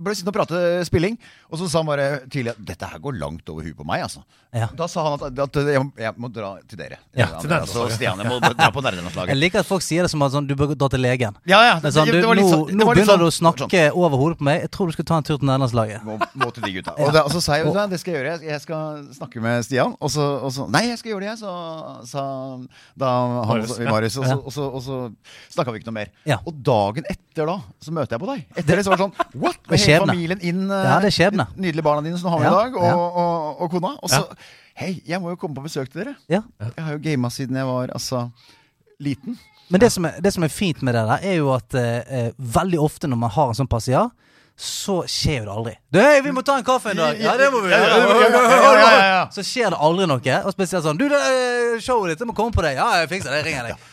ble 0.00 0.14
sittende 0.16 0.32
og 0.34 0.38
prate 0.40 0.84
spilling, 0.88 1.18
og 1.50 1.60
så 1.60 1.68
sa 1.68 1.82
han 1.82 1.90
bare 1.90 2.08
tidlig 2.26 2.54
at 2.54 2.62
dette 2.72 2.88
her 2.90 3.02
går 3.02 3.18
langt 3.20 3.52
over 3.52 3.66
huet 3.66 3.76
på 3.78 3.86
meg. 3.88 4.04
altså. 4.06 4.24
Ja. 4.50 4.66
Da 4.74 4.88
sa 4.90 5.04
han 5.04 5.12
at, 5.14 5.38
at 5.44 5.58
jeg, 5.62 5.78
må, 5.78 5.92
jeg 5.94 6.10
må 6.18 6.28
dra 6.34 6.48
til 6.66 6.78
dere. 6.80 6.96
Ja, 7.14 7.28
til 7.38 7.52
dere 7.52 7.68
så 7.70 7.84
Stian, 7.92 8.18
jeg 8.18 8.26
må 8.26 8.40
dra 8.42 8.70
på 8.74 8.82
Jeg 9.28 9.36
liker 9.38 9.62
at 9.62 9.68
folk 9.68 9.84
sier 9.86 10.02
det 10.02 10.10
som 10.10 10.24
at 10.26 10.32
sånn, 10.34 10.48
du 10.48 10.56
bør 10.58 10.72
dra 10.74 10.88
til 10.90 11.02
legen. 11.04 11.36
Ja, 11.46 11.60
ja. 11.68 11.76
Det 11.78 11.92
sånn, 11.94 12.10
du, 12.10 12.16
det 12.18 12.24
nå, 12.26 12.46
sånn- 12.48 12.64
det 12.66 12.74
nå 12.80 12.88
begynner 12.88 12.98
begynner 12.98 13.22
du 13.22 13.26
å 13.28 13.30
sånn- 13.30 13.46
sånn. 13.46 13.54
snakke 13.62 13.82
over 13.94 14.18
hodet 14.18 14.40
på 14.40 14.48
meg. 14.48 14.64
Jeg 14.66 14.72
tror 14.74 14.90
du 14.90 14.96
skal 14.96 15.06
ta 15.06 15.20
en 15.20 15.28
tur 15.28 15.38
til 15.38 15.46
nederlandslaget. 15.46 16.02
må, 16.02 16.18
må 16.42 16.50
til 16.56 16.66
de 16.66 16.72
gutta. 16.80 16.96
Og, 17.00 17.12
da, 17.14 17.22
og 17.22 17.30
så 17.30 17.42
sa 17.44 17.60
jeg 17.60 17.70
at 17.70 17.94
det 17.94 18.00
skal 18.02 18.14
jeg 18.16 18.24
gjøre. 18.24 18.34
Jeg, 18.50 18.60
skal 18.66 18.98
snakke 19.20 19.44
med 19.44 19.62
Stian. 19.68 19.94
Og 20.02 20.10
så, 20.10 20.26
og 20.42 20.50
så 20.56 20.66
Nei, 20.70 20.82
jeg 20.90 20.98
skal 20.98 21.14
gjøre 21.14 21.28
det, 21.28 21.30
jeg, 21.30 21.38
sa, 21.44 21.54
sa 22.10 22.24
da 22.98 23.12
han 23.46 23.62
ja. 23.62 23.86
Marius. 23.90 24.18
Og 24.18 24.26
så, 24.26 24.36
og 24.42 24.52
så, 24.54 24.66
og 24.66 24.82
så 24.82 24.98
snakka 25.54 25.70
vi 25.76 25.80
ikke 25.84 25.92
noe 25.92 25.98
mer. 26.00 26.10
Og 26.42 26.58
dagen 26.66 27.06
etter 27.06 27.46
da, 27.46 27.56
så 27.78 27.94
møter 27.94 28.18
jeg 28.18 28.24
på 28.26 28.30
deg. 28.34 28.44
Etter 28.58 28.80
det 28.82 28.84
så 28.86 28.92
var 28.92 28.98
det 29.00 29.06
sånn 29.06 29.40
What? 29.46 29.62
Med 29.70 29.78
hele 29.86 30.02
familien 30.10 30.42
inn. 30.42 30.66
eh, 30.66 30.86
Ja, 30.90 30.98
det 31.02 31.12
er 31.12 31.16
skjebne. 31.16 31.46
de 31.54 31.62
Nydelige 31.68 31.86
barna 31.86 32.02
dine 32.04 32.18
som 32.18 32.26
du 32.26 32.34
har 32.34 32.42
med 32.42 32.50
i 32.50 32.56
dag, 32.56 32.76
og, 32.82 33.18
og, 33.22 33.62
og, 33.62 33.70
kona. 33.70 33.92
Og 34.02 34.10
så 34.10 34.24
Hei, 34.80 34.94
jeg 35.04 35.20
må 35.20 35.34
jo 35.34 35.36
komme 35.36 35.58
på 35.58 35.66
besøk 35.66 35.90
til 35.92 36.00
dere. 36.00 36.14
Ja. 36.32 36.40
Jeg 36.62 36.84
har 36.86 36.94
jo 36.94 37.00
gama 37.04 37.28
siden 37.28 37.58
jeg 37.58 37.68
var 37.68 37.90
altså 37.92 38.22
liten. 39.00 39.36
Men 39.68 39.82
det 39.82 39.90
som, 39.92 40.06
er, 40.08 40.16
det 40.24 40.32
som 40.32 40.46
er 40.46 40.52
fint 40.52 40.80
med 40.82 40.96
det 40.96 41.02
der, 41.04 41.26
er 41.30 41.36
jo 41.36 41.50
at 41.52 41.76
eh, 41.76 41.98
eh, 42.08 42.30
veldig 42.56 42.80
ofte 42.80 43.10
når 43.10 43.20
man 43.20 43.32
har 43.34 43.52
en 43.52 43.58
sånn 43.58 43.68
passiar, 43.68 44.08
så 44.56 45.02
skjer 45.08 45.42
jo 45.42 45.44
det 45.44 45.52
aldri. 45.52 45.74
Du, 45.92 46.00
hei, 46.00 46.22
vi 46.24 46.32
må 46.32 46.40
ta 46.44 46.56
en 46.60 46.64
kaffe 46.64 46.94
en 46.94 47.00
dag! 47.00 47.20
Ja, 47.20 47.36
det 47.36 47.50
må 47.52 47.60
vi 47.64 47.74
gjøre! 47.74 49.20
Så 49.36 49.44
skjer 49.44 49.76
det 49.76 49.82
aldri 49.84 50.08
noe. 50.08 50.40
Og 50.48 50.56
spesielt 50.56 50.84
sånn 50.88 51.00
Du, 51.00 51.06
det 51.12 51.20
eh, 51.28 51.76
showet 51.84 52.14
ditt, 52.14 52.24
jeg 52.24 52.32
må 52.32 52.36
komme 52.40 52.56
på 52.56 52.64
det. 52.64 52.74
Ja, 52.80 52.88
jeg 53.02 53.12
fikser 53.12 53.36
det. 53.36 53.42
Jeg 53.42 53.50
ringer 53.50 53.68
deg. 53.68 53.88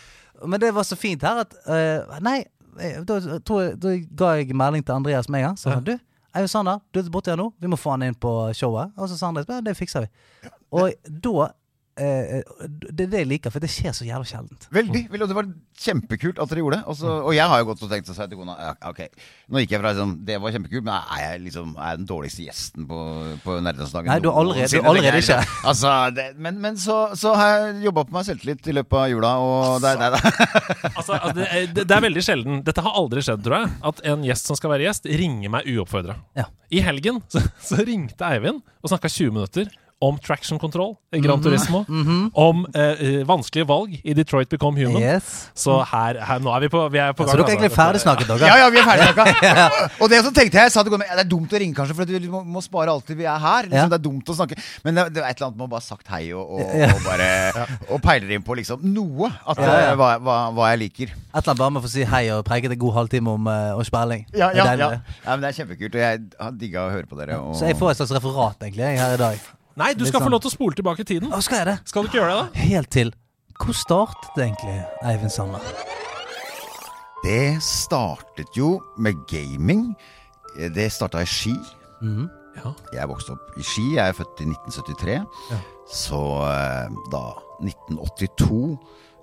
Men 0.47 0.63
det 0.63 0.71
var 0.75 0.87
så 0.87 0.95
fint 0.99 1.23
her 1.25 1.43
at 1.43 1.55
uh, 1.67 2.19
Nei, 2.23 2.39
da, 2.77 3.19
jeg, 3.19 3.75
da 3.75 3.93
ga 4.21 4.33
jeg 4.39 4.55
melding 4.55 4.87
til 4.87 4.95
Andreas 5.01 5.27
med 5.27 5.43
en 5.43 5.49
gang. 5.49 5.59
Så 5.59 5.71
sa 5.71 5.81
du, 5.83 5.97
Sander, 6.45 6.79
du 6.93 6.99
er 6.99 7.09
borte 7.09 7.33
her 7.33 7.39
nå. 7.39 7.49
Vi 7.57 7.69
må 7.71 7.79
få 7.79 7.95
han 7.95 8.05
inn 8.05 8.17
på 8.17 8.31
showet. 8.53 8.93
Og 8.97 9.09
så 9.09 9.17
sa 9.17 9.31
han 9.31 9.39
ja, 9.41 9.61
det 9.65 9.73
fikser 9.79 10.05
vi. 10.05 10.51
Og 10.77 10.93
da 11.07 11.47
Det 11.97 13.03
er 13.05 13.09
det 13.11 13.19
jeg 13.23 13.27
liker, 13.29 13.51
for 13.53 13.63
det 13.63 13.69
skjer 13.73 13.93
så 13.97 14.05
jævla 14.07 14.27
sjeldent. 14.29 14.67
Veldig. 14.73 15.01
og 15.17 15.27
Det 15.31 15.37
var 15.37 15.47
kjempekult 15.81 16.39
at 16.43 16.49
dere 16.51 16.61
gjorde 16.63 16.77
det. 16.77 16.83
Og, 16.91 16.97
så, 16.99 17.13
og 17.25 17.33
jeg 17.35 17.47
har 17.49 17.61
jo 17.63 17.67
gått 17.71 17.81
og 17.85 17.91
tenkt 17.91 18.11
og 18.11 18.17
sagt 18.17 18.31
til 18.31 18.39
kona 18.39 18.55
ja, 18.59 18.71
Ok, 18.89 19.01
nå 19.53 19.61
gikk 19.63 19.73
jeg 19.75 19.81
fra 19.81 19.91
liksom 19.93 20.13
Det 20.27 20.37
var 20.43 20.53
kjempekult, 20.55 20.85
men 20.87 20.93
er 20.97 21.21
jeg 21.23 21.41
liksom 21.47 21.71
Er 21.77 21.91
jeg 21.93 21.99
den 22.01 22.07
dårligste 22.09 22.45
gjesten 22.47 22.87
på, 22.89 22.99
på 23.43 23.57
Nerdelandsdagen? 23.65 24.09
Nei, 24.11 24.19
du 24.23 24.29
er 24.31 24.39
allerede- 24.41 24.69
du 24.71 24.77
er 24.81 24.89
allerede 24.91 25.21
ikke. 25.23 25.39
Altså, 25.71 25.93
det, 26.17 26.27
men, 26.37 26.59
men 26.63 26.77
så, 26.81 26.97
så 27.17 27.33
har 27.37 27.53
jeg 27.55 27.83
jobba 27.87 28.05
på 28.09 28.17
meg 28.17 28.27
selvtillit 28.29 28.69
i 28.71 28.75
løpet 28.77 28.99
av 29.01 29.09
jula, 29.13 29.33
og 29.41 29.81
det, 29.83 29.93
er- 29.95 30.17
det, 30.17 30.21
Altså, 30.93 31.17
altså, 31.17 31.33
det, 31.37 31.47
er, 31.51 31.67
det 31.77 31.87
er 31.97 32.03
veldig 32.07 32.23
sjelden. 32.25 32.61
Dette 32.67 32.83
har 32.85 32.95
aldri 32.99 33.21
skjedd, 33.25 33.41
tror 33.45 33.61
jeg. 33.63 33.73
At 33.91 34.01
en 34.13 34.23
gjest 34.27 34.49
som 34.49 34.57
skal 34.59 34.73
være 34.73 34.87
gjest, 34.87 35.07
ringer 35.19 35.51
meg 35.53 35.67
uoppfordra. 35.73 36.15
Ja. 36.37 36.47
I 36.73 36.81
helgen 36.83 37.21
så, 37.31 37.41
så 37.63 37.79
ringte 37.87 38.27
Eivind 38.27 38.61
og 38.83 38.91
snakka 38.91 39.09
20 39.11 39.33
minutter 39.35 39.69
om 39.99 40.17
traction 40.21 40.59
control 40.61 40.91
i 41.15 41.19
Gran 41.23 41.41
Turismo. 41.41 41.79
Om 42.37 42.65
eh, 42.75 42.81
eh, 42.81 43.21
vanskelige 43.25 43.65
valg 43.69 43.95
i 44.03 44.13
Detroit 44.13 44.49
Become 44.51 44.77
Human. 44.77 45.01
Yes. 45.01 45.47
Så 45.57 45.79
her, 45.89 46.19
her, 46.21 46.41
nå 46.43 46.51
er 46.53 46.65
vi 46.67 46.69
på, 46.69 46.83
vi 46.93 46.99
er 47.01 47.15
på 47.17 47.25
Så 47.25 47.33
dere 47.33 47.47
er 47.47 47.53
egentlig 47.55 47.71
altså. 47.71 47.79
ferdig 47.81 48.01
snakket, 48.03 48.29
dere? 48.29 48.49
ja, 48.51 48.57
ja, 48.61 48.67
vi 48.73 48.77
er 48.81 48.85
ferdig 48.85 49.07
snakka. 49.15 49.89
Og 50.03 50.11
det 50.13 50.19
som 50.27 50.35
tenkte 50.35 50.59
jeg, 50.59 50.69
jeg 50.69 50.75
sa 50.75 50.83
til 50.85 50.93
det 51.01 51.07
er 51.23 51.29
dumt 51.31 51.55
å 51.57 51.61
ringe, 51.63 51.73
kanskje, 51.79 51.95
for 51.97 52.13
vi 52.13 52.29
må, 52.29 52.43
må 52.45 52.61
spare 52.65 52.93
alltid 52.93 53.17
vi 53.17 53.25
er 53.25 53.41
her. 53.41 53.69
Liksom, 53.71 53.77
Ja. 53.77 53.87
Det 53.87 53.97
er 53.97 54.03
dumt 54.05 54.29
å 54.29 54.35
snakke. 54.37 54.59
Men 54.85 54.99
det, 54.99 55.07
det 55.15 55.23
er 55.23 55.31
et 55.31 55.39
eller 55.41 55.49
annet 55.49 55.59
med 55.63 55.65
å 55.65 55.71
bare 55.73 55.85
sagt 55.87 56.13
hei 56.13 56.23
og, 56.37 56.45
og, 56.59 56.77
Ja. 56.77 56.91
og 56.93 57.01
bare 57.07 57.67
Og 57.95 58.01
peiler 58.05 58.35
inn 58.37 58.45
på 58.45 58.57
liksom 58.59 58.85
noe. 58.93 59.31
At, 59.47 59.57
Ja, 59.63 59.73
ja. 59.73 59.91
eh, 59.91 59.97
Hva, 59.97 60.11
hva, 60.21 60.37
hva 60.53 60.69
jeg 60.75 60.83
liker. 60.85 61.13
Et 61.17 61.41
eller 61.41 61.53
annet 61.55 61.63
bare 61.65 61.73
med 61.73 61.81
å 61.81 61.87
få 61.87 61.93
si 61.95 62.05
hei 62.13 62.23
og 62.37 62.45
preke 62.45 62.69
en 62.69 62.77
god 62.85 62.97
halvtime 63.01 63.33
om, 63.33 63.49
uh, 63.49 63.73
om 63.79 63.85
spilling. 63.87 64.25
Ja, 64.37 64.51
ja, 64.53 64.69
ja. 64.77 64.91
det. 64.93 65.01
ja, 65.25 65.29
men 65.33 65.41
Det 65.45 65.49
er 65.53 65.57
kjempekult, 65.63 65.97
og 65.97 66.05
jeg 66.05 66.25
har 66.45 66.57
digga 66.61 66.85
å 66.85 66.93
høre 66.93 67.09
på 67.09 67.17
dere. 67.19 67.41
Og... 67.41 67.55
Så 67.57 67.65
jeg 67.69 67.79
får 67.81 67.95
et 67.95 68.01
slags 68.03 68.13
referat, 68.19 68.61
egentlig, 68.67 68.93
her 69.01 69.17
i 69.17 69.21
dag. 69.25 69.53
Nei, 69.77 69.91
du 69.93 70.05
skal 70.07 70.19
få 70.19 70.25
sånn. 70.25 70.33
lov 70.33 70.41
til 70.41 70.49
å 70.49 70.55
spole 70.55 70.77
tilbake 70.79 71.03
i 71.03 71.07
tiden. 71.07 71.29
Å, 71.33 71.39
skal 71.45 71.59
jeg 71.61 71.67
det? 71.69 71.75
Skal 71.89 72.03
du 72.03 72.09
ikke 72.09 72.17
gjøre 72.19 72.33
det, 72.33 72.39
da? 72.41 72.65
Helt 72.71 72.89
til 72.95 73.11
Hvor 73.57 73.73
startet 73.77 74.31
det 74.37 74.43
egentlig, 74.47 74.77
Eivind 75.09 75.33
Sander? 75.33 75.61
Det 77.23 77.57
startet 77.65 78.57
jo 78.57 78.77
med 79.01 79.17
gaming. 79.29 79.87
Det 80.75 80.87
starta 80.93 81.21
i 81.25 81.29
Ski. 81.29 81.55
Mm, 82.01 82.27
Ja. 82.57 82.71
Jeg 82.93 83.05
vokste 83.09 83.35
opp 83.35 83.57
i 83.57 83.63
Ski. 83.65 83.83
Jeg 83.97 84.09
er 84.09 84.15
født 84.17 84.39
i 84.41 84.47
1973. 84.49 85.17
Ja. 85.51 85.57
Så 85.93 86.21
eh, 86.47 86.95
da 87.13 87.23
1982 87.61 88.77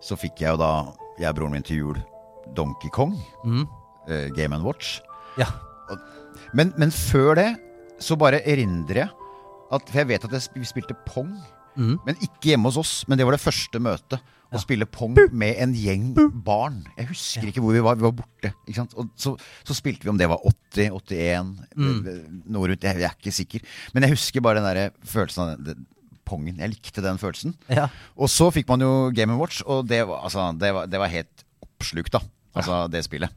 så 0.04 0.18
fikk 0.20 0.42
jeg 0.44 0.54
jo 0.54 0.60
da, 0.60 0.70
jeg 1.18 1.30
og 1.30 1.34
broren 1.38 1.54
min 1.56 1.64
til 1.66 1.80
jul, 1.80 1.98
Donkey 2.54 2.90
Kong. 2.94 3.16
Mm. 3.44 3.64
Game 4.36 4.54
Game 4.54 4.62
Watch. 4.66 5.00
Ja. 5.40 5.46
Men, 6.52 6.74
men 6.78 6.90
før 6.94 7.34
det 7.38 7.48
så 8.02 8.18
bare 8.20 8.42
erindrer 8.46 9.04
jeg 9.06 9.10
at 9.76 9.90
For 9.90 10.00
jeg 10.02 10.08
vet 10.12 10.24
at 10.28 10.32
jeg, 10.38 10.66
spilte 10.70 10.96
pong, 11.06 11.34
Mm. 11.74 11.96
men 12.06 12.14
ikke 12.22 12.52
hjemme 12.52 12.68
hos 12.70 12.76
oss. 12.78 12.90
Men 13.10 13.18
det 13.18 13.24
var 13.26 13.34
det 13.34 13.42
første 13.42 13.80
møtet. 13.82 14.20
Å 14.54 14.60
spille 14.62 14.86
pong 14.86 15.16
med 15.34 15.56
en 15.58 15.72
gjeng 15.74 16.12
barn. 16.46 16.84
Jeg 16.96 17.08
husker 17.08 17.48
ikke 17.50 17.58
hvor 17.64 17.72
vi 17.74 17.80
var. 17.82 17.96
Vi 17.98 18.04
var 18.06 18.12
borte. 18.14 18.52
Ikke 18.68 18.76
sant? 18.76 18.94
Og 18.94 19.08
så, 19.18 19.32
så 19.66 19.74
spilte 19.74 20.06
vi 20.06 20.12
om 20.12 20.20
det 20.20 20.28
var 20.30 20.38
80, 20.46 20.92
81, 20.94 21.50
Mm. 21.74 22.44
noe 22.46 22.68
rundt. 22.70 22.86
Jeg, 22.86 23.00
jeg 23.02 23.08
er 23.08 23.16
ikke 23.18 23.32
sikker. 23.34 23.60
Men 23.92 24.06
jeg 24.06 24.14
husker 24.14 24.40
bare 24.46 24.62
den 24.62 24.68
der 24.70 24.92
følelsen 25.02 25.42
av 25.42 25.64
den 25.66 25.82
pongen. 26.24 26.62
Jeg 26.62 26.70
likte 26.76 27.02
den 27.02 27.18
følelsen. 27.18 27.56
Ja. 27.68 27.88
Og 28.14 28.30
så 28.30 28.52
fikk 28.54 28.68
man 28.70 28.80
jo 28.86 29.10
Game 29.10 29.34
Watch, 29.36 29.64
og 29.66 29.88
det 29.90 30.04
var, 30.06 30.22
altså, 30.28 30.52
det 30.56 30.70
var, 30.78 30.86
det 30.86 31.00
var 31.02 31.10
helt 31.10 31.44
oppslukt, 31.66 32.14
da. 32.14 32.20
Altså 32.54 32.84
det 32.94 33.02
spillet. 33.08 33.34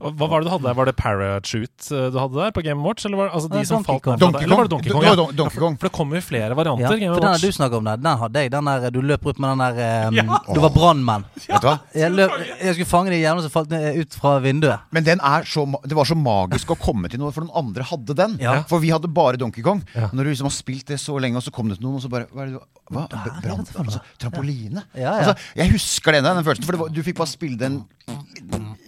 Og 0.00 0.14
Hva 0.18 0.28
var 0.30 0.40
det 0.42 0.48
du 0.48 0.52
hadde 0.54 0.66
der? 0.68 0.74
Var 0.78 0.88
det 0.90 0.94
Parachute 0.96 1.88
eh, 1.94 2.10
du 2.14 2.18
hadde 2.20 2.38
der 2.40 2.50
på 2.56 2.62
Game 2.66 2.82
Watch? 2.84 3.04
Eller 3.08 3.16
var 3.20 3.28
det, 3.30 3.34
altså 3.38 3.50
de 3.52 3.64
som 3.68 3.84
falt 3.86 4.06
ned 4.06 4.22
Donkey 4.22 4.46
deg? 4.46 4.54
Var 4.56 4.68
det 4.68 4.70
Kong. 4.70 4.82
Donkey 4.84 4.90
Kong? 4.94 5.04
Ja. 5.06 5.14
Don- 5.20 5.34
Donkey 5.36 5.60
Kong. 5.62 5.76
For 5.80 5.88
det 5.88 5.94
kommer 5.96 6.20
jo 6.20 6.24
flere 6.26 6.48
Ja, 6.50 6.54
varianter. 6.58 6.86
for 6.88 7.02
Game 7.04 7.20
den 7.24 7.40
du 7.44 7.52
snakker 7.58 7.76
om 7.80 7.84
der, 7.90 7.96
den 8.02 8.18
hadde 8.24 8.42
jeg. 8.44 8.50
Den 8.54 8.70
der, 8.70 8.90
du 8.94 9.00
løper 9.02 9.30
ut 9.34 9.38
med 9.44 9.54
den 9.54 9.64
der 9.64 10.08
um, 10.08 10.18
Ja. 10.20 10.38
Du 10.54 10.60
var 10.64 10.70
brannmann. 10.74 11.24
Ja. 11.48 11.60
Jeg, 11.94 12.12
løp, 12.14 12.30
jeg 12.60 12.74
skulle 12.78 12.90
fange 12.90 13.10
de 13.14 13.20
jævlene 13.22 13.42
som 13.46 13.54
falt 13.54 13.70
ned 13.74 13.98
ut 14.02 14.14
fra 14.20 14.36
vinduet. 14.44 14.84
Men 14.94 15.04
den 15.06 15.20
er 15.24 15.44
så, 15.48 15.64
det 15.84 15.96
var 15.98 16.04
så 16.08 16.16
magisk 16.18 16.70
å 16.74 16.78
komme 16.80 17.08
til 17.12 17.20
noe, 17.22 17.32
for 17.34 17.44
noen 17.46 17.56
andre 17.64 17.82
hadde 17.90 18.14
den. 18.18 18.38
Ja. 18.42 18.60
For 18.70 18.82
vi 18.82 18.90
hadde 18.94 19.08
bare 19.12 19.36
Donkey 19.40 19.62
Kong. 19.64 19.82
Ja. 19.94 20.08
Når 20.12 20.24
du 20.24 20.30
liksom 20.34 20.48
har 20.50 20.56
spilt 20.56 20.86
det 20.92 21.00
så 21.02 21.18
lenge, 21.20 21.36
og 21.40 21.44
så 21.46 21.52
kom 21.54 21.68
det 21.72 21.78
til 21.80 21.86
noen, 21.88 21.96
og 22.00 22.04
så 22.04 22.10
bare 22.12 22.26
Hva? 22.32 22.42
Er 22.44 22.52
det, 22.52 22.58
du- 22.58 22.60
hva? 22.92 23.06
for 23.64 23.80
noe. 23.80 23.86
altså, 23.88 24.00
trampoline? 24.20 24.82
Ja, 24.94 25.00
ja. 25.00 25.12
Altså, 25.22 25.34
jeg 25.56 25.70
husker 25.72 26.12
denne, 26.12 26.34
den 26.36 26.44
følelsen, 26.44 26.64
for 26.68 26.76
det 26.76 26.80
var, 26.82 26.88
du 26.92 27.00
fikk 27.06 27.16
bare 27.16 27.30
spille 27.32 27.56
den 27.58 27.78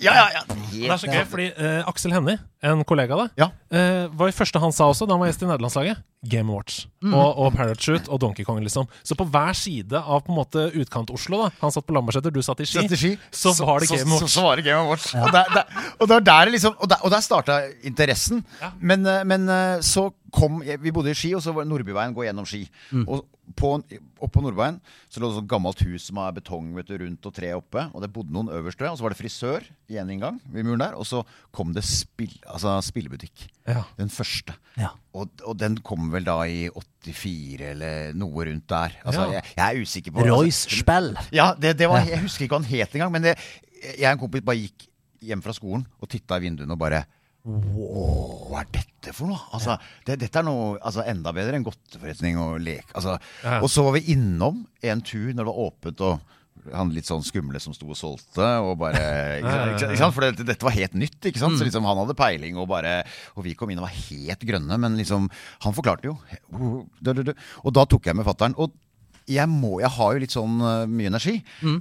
Ja, 0.00 0.12
ja, 0.12 0.26
ja. 0.36 0.42
Det 0.86 0.94
er 0.94 1.00
så 1.02 1.10
gøy, 1.12 1.24
fordi 1.30 1.46
uh, 1.58 1.88
Aksel 1.90 2.14
Hennie, 2.14 2.38
en 2.66 2.82
kollega 2.88 3.14
av 3.16 3.20
deg, 3.26 3.42
Ja. 3.42 3.48
uh, 3.74 4.06
var 4.16 4.30
det 4.30 4.36
første 4.38 4.60
han 4.62 4.72
sa 4.72 4.88
også 4.90 5.06
da 5.06 5.14
han 5.16 5.20
var 5.22 5.28
gjest 5.30 5.42
i 5.44 5.48
nederlandslaget. 5.50 6.00
Game 6.26 6.50
Watch. 6.50 6.86
Mm. 7.04 7.12
Og, 7.14 7.38
og 7.44 7.52
Parachute 7.54 8.10
og 8.10 8.18
Donkey 8.22 8.42
Kong, 8.46 8.58
liksom. 8.64 8.88
Så 9.06 9.14
på 9.14 9.26
hver 9.30 9.54
side 9.54 9.94
av 10.00 10.24
på 10.26 10.32
en 10.32 10.38
måte 10.40 10.64
utkant-Oslo, 10.74 11.44
da 11.44 11.50
Han 11.60 11.70
satt 11.74 11.86
på 11.86 11.94
Lambertseter, 11.94 12.34
du 12.34 12.40
satt 12.42 12.64
i 12.64 12.66
Ski. 12.66 12.86
ski. 12.96 13.12
Så 13.30 13.52
var 13.60 13.80
det 13.84 13.90
Game 13.92 14.08
Så, 14.08 14.14
Watch. 14.16 14.32
så, 14.32 14.40
så 14.40 14.46
var 14.48 14.56
det 14.56 14.64
Game 14.66 14.88
Watch. 14.90 15.12
Og, 15.14 15.30
der, 15.36 15.52
der, 15.54 15.80
og, 16.00 16.08
der, 16.08 16.20
der, 16.32 16.50
liksom, 16.56 16.74
og, 16.80 16.88
der, 16.90 17.04
og 17.04 17.10
der 17.14 17.20
starta 17.22 17.60
interessen. 17.86 18.42
Ja. 18.62 18.72
Men, 18.80 19.06
eh, 19.06 19.22
men 19.24 19.46
så 19.82 20.08
kom 20.32 20.58
Vi 20.62 20.90
bodde 20.92 21.10
i 21.10 21.14
Ski, 21.16 21.34
og 21.36 21.42
så 21.44 21.52
var 21.54 21.64
Nordbyveien 21.68 22.14
gå 22.16 22.26
gjennom 22.26 22.46
Ski. 22.48 22.64
Og 23.06 23.22
på, 23.54 23.70
oppå 24.24 24.42
Nordveien 24.42 24.78
så 25.12 25.20
lå 25.22 25.28
det 25.30 25.42
et 25.44 25.48
gammelt 25.50 25.80
hus 25.86 26.08
som 26.08 26.18
er 26.18 26.34
betong 26.36 26.72
du, 26.74 26.94
rundt 26.98 27.28
og 27.28 27.34
tre 27.36 27.52
oppe. 27.56 27.84
Og 27.94 28.02
det 28.02 28.10
bodde 28.12 28.34
noen 28.34 28.50
øverst 28.50 28.80
der. 28.80 28.90
Og 28.90 28.98
så 28.98 29.06
var 29.06 29.14
det 29.14 29.18
frisør 29.20 29.66
i 29.92 29.98
en 30.02 30.10
inngang 30.10 30.40
ved 30.50 30.66
muren 30.66 30.82
der. 30.82 30.96
Og 30.98 31.06
så 31.06 31.22
kom 31.54 31.70
det 31.76 31.84
spill, 31.86 32.34
altså 32.46 32.74
spillebutikk. 32.84 33.46
Ja. 33.68 33.84
Den 34.00 34.10
første. 34.12 34.56
Ja. 34.76 34.90
Og, 35.16 35.30
og 35.46 35.56
den 35.60 35.78
kom 35.86 36.10
vel 36.12 36.26
da 36.26 36.40
i 36.48 36.66
84 36.74 37.70
eller 37.70 38.12
noe 38.18 38.48
rundt 38.50 38.66
der. 38.72 38.98
Altså, 39.04 39.28
Ja. 39.28 39.38
jeg, 39.38 39.52
jeg 39.56 39.66
er 39.66 39.82
usikker 39.86 40.12
på 40.16 40.26
Royce 40.26 40.66
altså, 40.66 40.80
Spell. 40.82 41.12
ja, 41.32 41.52
det, 41.60 41.76
det 41.78 41.88
var, 41.88 42.04
jeg 42.06 42.20
husker 42.24 42.44
ikke 42.46 42.56
hva 42.58 42.62
han 42.64 42.72
het 42.72 42.96
engang. 42.98 43.12
Men 43.14 43.28
det, 43.30 43.36
jeg 43.86 44.08
og 44.10 44.16
en 44.16 44.24
kompis 44.26 44.44
bare 44.46 44.64
gikk 44.66 44.88
hjem 45.26 45.42
fra 45.42 45.54
skolen 45.56 45.86
og 46.02 46.10
titta 46.12 46.36
i 46.38 46.44
vinduene 46.44 46.74
og 46.76 46.80
bare 46.82 47.04
Wow, 47.46 48.48
hva 48.50 48.62
er 48.64 48.70
dette 48.74 49.12
for 49.14 49.30
noe? 49.30 49.38
Altså, 49.54 49.76
det, 50.06 50.16
dette 50.24 50.40
er 50.40 50.46
noe 50.48 50.76
altså, 50.80 51.04
enda 51.06 51.30
bedre 51.36 51.58
enn 51.58 51.66
godteforretning 51.66 52.40
og 52.42 52.56
lek. 52.64 52.88
Altså, 52.98 53.18
Ja. 53.44 53.60
Og 53.62 53.70
så 53.70 53.84
var 53.86 53.94
vi 53.94 54.08
innom 54.16 54.64
en 54.82 55.04
tur 55.06 55.28
når 55.30 55.44
det 55.44 55.52
var 55.52 55.60
åpent, 55.68 56.02
og 56.08 56.32
han 56.72 56.90
litt 56.90 57.06
sånn 57.06 57.22
skumle 57.22 57.60
som 57.62 57.74
sto 57.76 57.86
og 57.86 57.98
solgte. 57.98 58.46
Og 58.66 58.72
bare, 58.80 59.02
ikke, 59.38 59.52
sant, 59.54 59.68
ikke, 59.70 59.78
sant, 59.84 59.92
ikke 59.92 60.02
sant? 60.02 60.16
For 60.16 60.26
det, 60.26 60.46
dette 60.48 60.66
var 60.66 60.74
helt 60.74 60.96
nytt. 60.98 61.18
Ikke 61.30 61.42
sant? 61.42 61.58
Så 61.60 61.68
liksom, 61.68 61.86
han 61.86 62.00
hadde 62.02 62.16
peiling, 62.18 62.58
og, 62.58 62.66
bare, 62.72 62.96
og 63.36 63.46
vi 63.46 63.54
kom 63.58 63.70
inn 63.70 63.78
og 63.78 63.86
var 63.86 63.94
helt 63.94 64.42
grønne. 64.48 64.80
Men 64.82 64.98
liksom, 64.98 65.28
han 65.62 65.76
forklarte 65.76 66.10
jo. 66.10 66.16
Og 66.56 67.76
da 67.76 67.86
tok 67.86 68.10
jeg 68.10 68.18
med 68.18 68.26
fattern. 68.26 68.56
Og 68.58 68.74
jeg, 69.26 69.48
må, 69.50 69.80
jeg 69.82 69.90
har 69.90 70.12
jo 70.14 70.20
litt 70.22 70.34
sånn 70.36 70.60
øh, 70.62 70.84
mye 70.86 71.10
energi. 71.10 71.32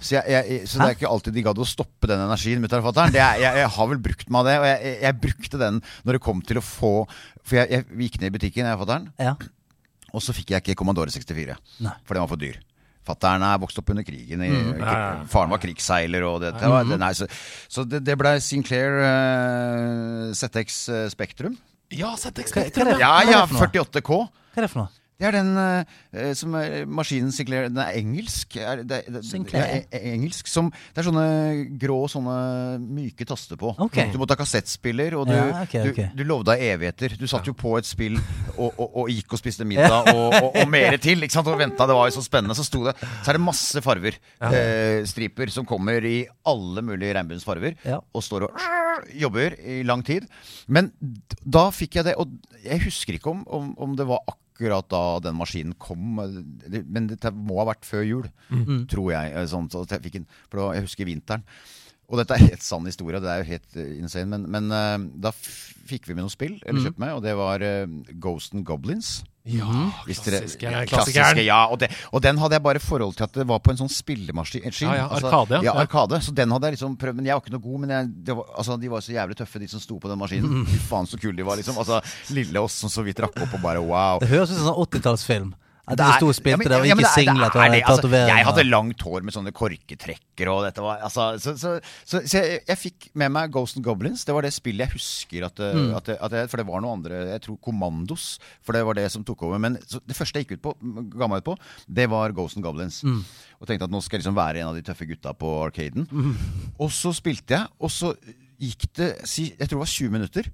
Så, 0.02 0.16
jeg, 0.18 0.24
jeg, 0.34 0.62
så 0.68 0.80
det 0.82 0.88
er 0.88 0.96
ikke 0.98 1.10
alltid 1.12 1.36
de 1.38 1.44
gadd 1.46 1.60
å 1.62 1.68
stoppe 1.70 2.10
den 2.10 2.24
energien. 2.25 2.62
mutter'n 2.64 2.82
og 2.82 2.88
fatter'n. 2.90 3.14
Det 3.14 3.22
er- 3.22 3.42
Jeg, 3.44 3.60
jeg 3.62 3.70
har 3.78 3.88
vel 3.92 4.02
brukt 4.02 4.30
meg 4.34 4.40
av 4.40 4.46
det. 4.50 4.56
Og 4.60 4.66
jeg, 4.70 4.80
jeg, 4.90 5.02
jeg 5.06 5.20
brukte 5.28 5.60
den 5.62 5.82
når 6.06 6.18
det 6.18 6.22
kom 6.25 6.42
til 6.42 6.58
å 6.58 6.64
få 6.66 6.94
For 7.46 7.60
jeg, 7.62 7.70
jeg 7.70 7.86
gikk 8.08 8.22
ned 8.22 8.32
i 8.32 8.36
butikken, 8.40 8.66
jeg 8.66 8.74
og 8.80 8.82
fatter'n, 8.88 9.12
Ja. 9.22 9.36
og 10.16 10.24
så 10.25 10.34
fikk 10.34 10.56
jeg 10.56 10.64
ikke 10.66 10.75
Commandore 10.80 11.12
64. 11.14 11.58
Nei. 11.86 11.94
For 12.08 12.16
den 12.18 12.24
var 12.25 12.32
for 12.32 12.42
dyr. 12.42 12.58
Fatter'n 13.06 13.44
er 13.46 13.60
vokst 13.62 13.78
opp 13.78 13.92
under 13.94 14.02
krigen. 14.08 14.42
I, 14.42 14.50
Ja, 14.50 14.74
ja, 14.82 14.94
ja. 14.98 15.24
Faren 15.30 15.52
var 15.54 15.60
krigsseiler. 15.62 16.24
Og 16.25 16.40
det, 16.42 16.56
det 16.58 16.72
var, 16.72 16.88
det, 16.90 16.98
nei, 16.98 17.12
så 17.14 17.28
så 17.70 17.84
det, 17.86 18.00
det 18.08 18.16
ble 18.18 18.32
Sinclair 18.42 18.98
uh, 19.06 20.34
ZX 20.34 20.80
øh, 20.90 21.04
Spektrum. 21.14 21.58
Ja, 21.94 22.16
ZX 22.18 22.50
Spectrum. 22.50 22.88
ja. 22.96 22.98
Ja, 22.98 23.12
Hva 23.14 23.22
er 23.22 23.32
ja, 23.32 23.42
det 23.46 23.52
for 23.54 23.62
noe? 23.62 23.86
48K. 23.86 24.18
Hva 24.56 24.58
er 24.64 24.66
det 24.66 24.72
for 24.74 24.82
noe? 24.82 24.90
Det 25.16 25.30
er 25.30 25.36
den 25.38 25.52
uh, 25.56 26.34
som 26.36 26.56
er 26.60 26.84
maskinen 26.92 27.32
Sinclair 27.32 27.70
Den 27.70 27.80
er 27.80 27.96
engelsk. 27.96 28.58
Er, 28.60 28.82
det, 28.84 29.02
det, 29.08 29.22
Sinclair? 29.24 29.64
Ja, 29.64 29.78
e- 29.80 29.88
e- 29.96 30.12
engelsk 30.12 30.50
som, 30.52 30.68
Det 30.92 31.02
er 31.02 31.08
sånne 31.08 31.28
grå, 31.80 32.02
sånne 32.12 32.36
myke 32.84 33.28
taster 33.28 33.60
på. 33.60 33.72
Okay. 33.88 34.10
Du 34.12 34.20
måtte 34.20 34.36
ha 34.36 34.42
kassettspiller, 34.42 35.16
og 35.20 35.30
du, 35.30 35.36
Ja, 35.36 35.62
okay, 35.64 35.92
okay. 35.92 36.10
du, 36.12 36.24
du 36.24 36.28
lovde 36.28 36.52
deg 36.52 36.66
evigheter. 36.74 37.16
Du 37.20 37.26
satt 37.32 37.48
jo 37.48 37.56
på 37.58 37.78
et 37.80 37.88
spill 37.88 38.20
og, 38.20 38.70
og, 38.76 38.86
og 39.06 39.12
gikk 39.14 39.38
og 39.38 39.42
spiste 39.42 39.68
middag 39.68 40.12
og, 40.12 40.36
og, 40.42 40.50
og 40.52 40.70
mer 40.72 41.00
til. 41.02 41.24
Ikke 41.24 41.38
sant? 41.38 41.50
Og 41.52 41.60
venta, 41.64 41.88
det 41.88 41.98
var 41.98 42.12
jo 42.12 42.18
så 42.18 42.26
spennende. 42.26 42.58
Så 42.58 42.68
det 42.76 42.96
Så 43.00 43.32
er 43.32 43.40
det 43.40 43.46
masse 43.46 43.84
farver. 43.86 44.20
Eh, 44.52 45.02
striper 45.08 45.52
som 45.54 45.68
kommer 45.68 46.04
i 46.06 46.18
alle 46.48 46.84
mulige 46.86 47.16
regnbuens 47.16 47.48
farver. 47.48 47.80
Ja. 47.88 48.02
Og 48.14 48.24
står 48.26 48.50
og 48.50 48.66
jobber 49.16 49.56
i 49.64 49.82
lang 49.88 50.04
tid. 50.06 50.28
Men 50.68 50.92
da 51.44 51.70
fikk 51.76 52.00
jeg 52.02 52.12
det, 52.12 52.16
og 52.20 52.32
jeg 52.66 52.84
husker 52.88 53.18
ikke 53.18 53.32
om, 53.32 53.46
om, 53.48 53.72
om 53.80 53.96
det 53.96 54.08
var 54.10 54.24
akkurat 54.26 54.42
da 54.90 55.20
den 55.20 55.36
maskinen 55.36 55.74
kom, 55.78 56.16
men 56.18 57.08
det 57.12 57.34
må 57.36 57.58
ha 57.60 57.66
vært 57.74 57.84
før 57.86 58.04
jul, 58.08 58.30
tror 58.88 59.12
jeg. 59.12 59.34
eh, 59.36 59.46
Sånn, 59.52 59.68
så 59.70 59.84
jeg, 59.90 60.02
en, 60.22 60.28
for 60.50 60.62
da, 60.62 60.70
jeg 60.78 60.86
husker 60.88 61.06
vinteren. 61.06 61.44
Og 62.06 62.20
dette 62.22 62.36
er 62.38 62.44
helt 62.52 62.62
sann 62.66 62.86
historie, 62.86 63.18
det 63.24 63.32
er 63.32 63.40
jo 63.42 63.48
helt 63.50 63.78
eh, 63.82 63.96
insane, 63.98 64.28
men, 64.30 64.44
men 64.52 64.68
uh, 64.70 64.98
da 65.26 65.32
fikk 65.36 66.06
vi 66.10 66.14
med 66.14 66.26
noe 66.26 66.34
spill, 66.34 66.60
eller 66.66 66.84
kjøpte 66.84 67.02
med, 67.02 67.14
og 67.18 67.24
det 67.26 67.34
var 67.38 67.64
uh, 67.66 67.88
Ghost 68.22 68.54
and 68.54 68.66
Goblins. 68.68 69.24
Ja, 69.46 69.66
klassiske, 70.06 70.66
dere- 70.66 70.88
klassiske, 70.90 71.14
klassiske, 71.20 71.44
ja. 71.46 71.58
Og, 71.70 71.78
det, 71.82 71.90
og 72.10 72.22
den 72.26 72.40
hadde 72.42 72.58
jeg 72.58 72.64
bare 72.66 72.82
forhold 72.82 73.14
til 73.18 73.26
at 73.28 73.36
det 73.38 73.46
var 73.50 73.60
på 73.62 73.74
en 73.74 73.78
sånn 73.78 73.92
spillemaskin. 73.94 74.64
Ja, 74.82 74.96
ja, 74.98 75.04
Arkade, 75.14 75.60
ja. 75.60 75.62
ja. 75.62 75.74
Ja. 75.74 75.76
Arkade, 75.84 76.18
Så 76.26 76.34
den 76.34 76.50
hadde 76.54 76.72
jeg 76.72 76.78
liksom 76.80 76.96
prøvd, 76.98 77.20
men 77.20 77.30
jeg 77.30 77.38
var 77.38 77.44
ikke 77.44 77.54
noe 77.54 77.66
god. 77.66 77.84
Men 77.84 77.94
jeg, 77.94 78.10
det 78.26 78.38
var, 78.40 78.48
altså, 78.58 78.78
de 78.82 78.90
var 78.90 79.06
så 79.06 79.14
jævlig 79.14 79.38
tøffe, 79.38 79.62
de 79.62 79.68
som 79.70 79.84
sto 79.84 80.00
på 80.02 80.10
den 80.10 80.18
maskinen. 80.22 80.66
Fy 80.66 80.80
faen, 80.90 81.06
så 81.10 81.20
kule 81.22 81.38
de 81.38 81.46
var, 81.46 81.62
liksom. 81.62 81.78
Altså, 81.78 82.02
lille 82.34 82.66
oss 82.66 82.80
som 82.82 82.90
så 82.90 83.06
vidt 83.06 83.22
rakk 83.22 83.38
opp 83.46 83.54
og 83.60 83.62
bare 83.66 83.86
wow. 83.86 84.18
Det 84.24 84.32
høres 84.34 84.50
ut 84.50 84.58
som 84.58 84.64
en 84.66 84.72
sånn 84.72 84.82
80-tallsfilm. 84.88 85.54
At 85.88 85.98
Det 86.00 86.06
er- 86.06 86.18
sto 86.18 86.27
og 86.32 86.34
spilte 86.36 86.65
der 86.68 86.80
og 86.82 86.86
ikke 86.88 87.10
singlet 87.13 87.46
og 87.46 87.54
tatoveringer. 87.54 88.27
Jeg 88.36 88.46
hadde 88.48 88.63
langt 88.65 89.01
hår 89.06 89.22
med 89.22 89.34
sånne 89.36 89.51
korketrekker 89.54 90.50
og 90.50 90.63
dette 90.65 90.82
var 90.82 91.00
altså, 91.06 91.38
Så, 91.39 91.54
så, 91.62 91.80
så, 92.04 92.22
så 92.25 92.42
jeg, 92.42 92.62
jeg 92.68 92.77
fikk 92.77 93.10
med 93.13 93.30
meg 93.32 93.51
Ghost 93.54 93.77
and 93.77 93.86
Goblins. 93.86 94.24
Det 94.25 94.34
var 94.34 94.42
det 94.42 94.51
spillet 94.56 94.88
jeg 94.88 94.96
husker 94.98 95.46
at, 95.46 95.62
Mm. 95.75 95.96
at, 95.96 96.10
at 96.10 96.32
jeg, 96.32 96.50
For 96.50 96.58
det 96.58 96.65
var 96.68 96.82
noe 96.82 96.94
andre 96.98 97.20
Jeg 97.36 97.42
tror 97.46 97.58
Kommandos, 97.62 98.39
for 98.63 98.74
det 98.74 98.84
var 98.86 98.94
det 98.98 99.12
som 99.12 99.24
tok 99.24 99.44
over. 99.44 99.60
Men 99.60 99.77
så 99.86 100.00
det 100.06 100.15
første 100.18 100.39
jeg 100.42 100.48
gikk 100.48 100.58
ut 100.58 100.63
på, 100.65 100.74
ga 101.20 101.27
meg 101.27 101.44
ut 101.44 101.50
på, 101.54 101.58
det 101.88 102.10
var 102.10 102.32
Ghost 102.34 102.58
and 102.58 102.65
Goblins. 102.65 103.04
Mm. 103.06 103.22
Og 103.62 103.68
tenkte 103.68 103.84
at 103.86 103.92
nå 103.94 104.01
skal 104.01 104.18
jeg 104.20 104.25
liksom 104.25 104.36
være 104.42 104.62
en 104.63 104.68
av 104.74 104.75
de 104.75 104.82
tøffe 104.82 105.06
gutta 105.08 105.34
på 105.38 105.54
arcaden. 105.70 106.08
Og 106.80 106.89
så 106.89 107.13
spilte 107.13 107.60
jeg, 107.60 107.68
og 107.80 107.89
så 107.94 108.15
gikk 108.60 108.88
det 108.96 109.10
Jeg 109.38 109.68
tror 109.70 109.77
det 109.77 109.84
var 109.86 109.94
20 109.94 110.10
minutter. 110.12 110.50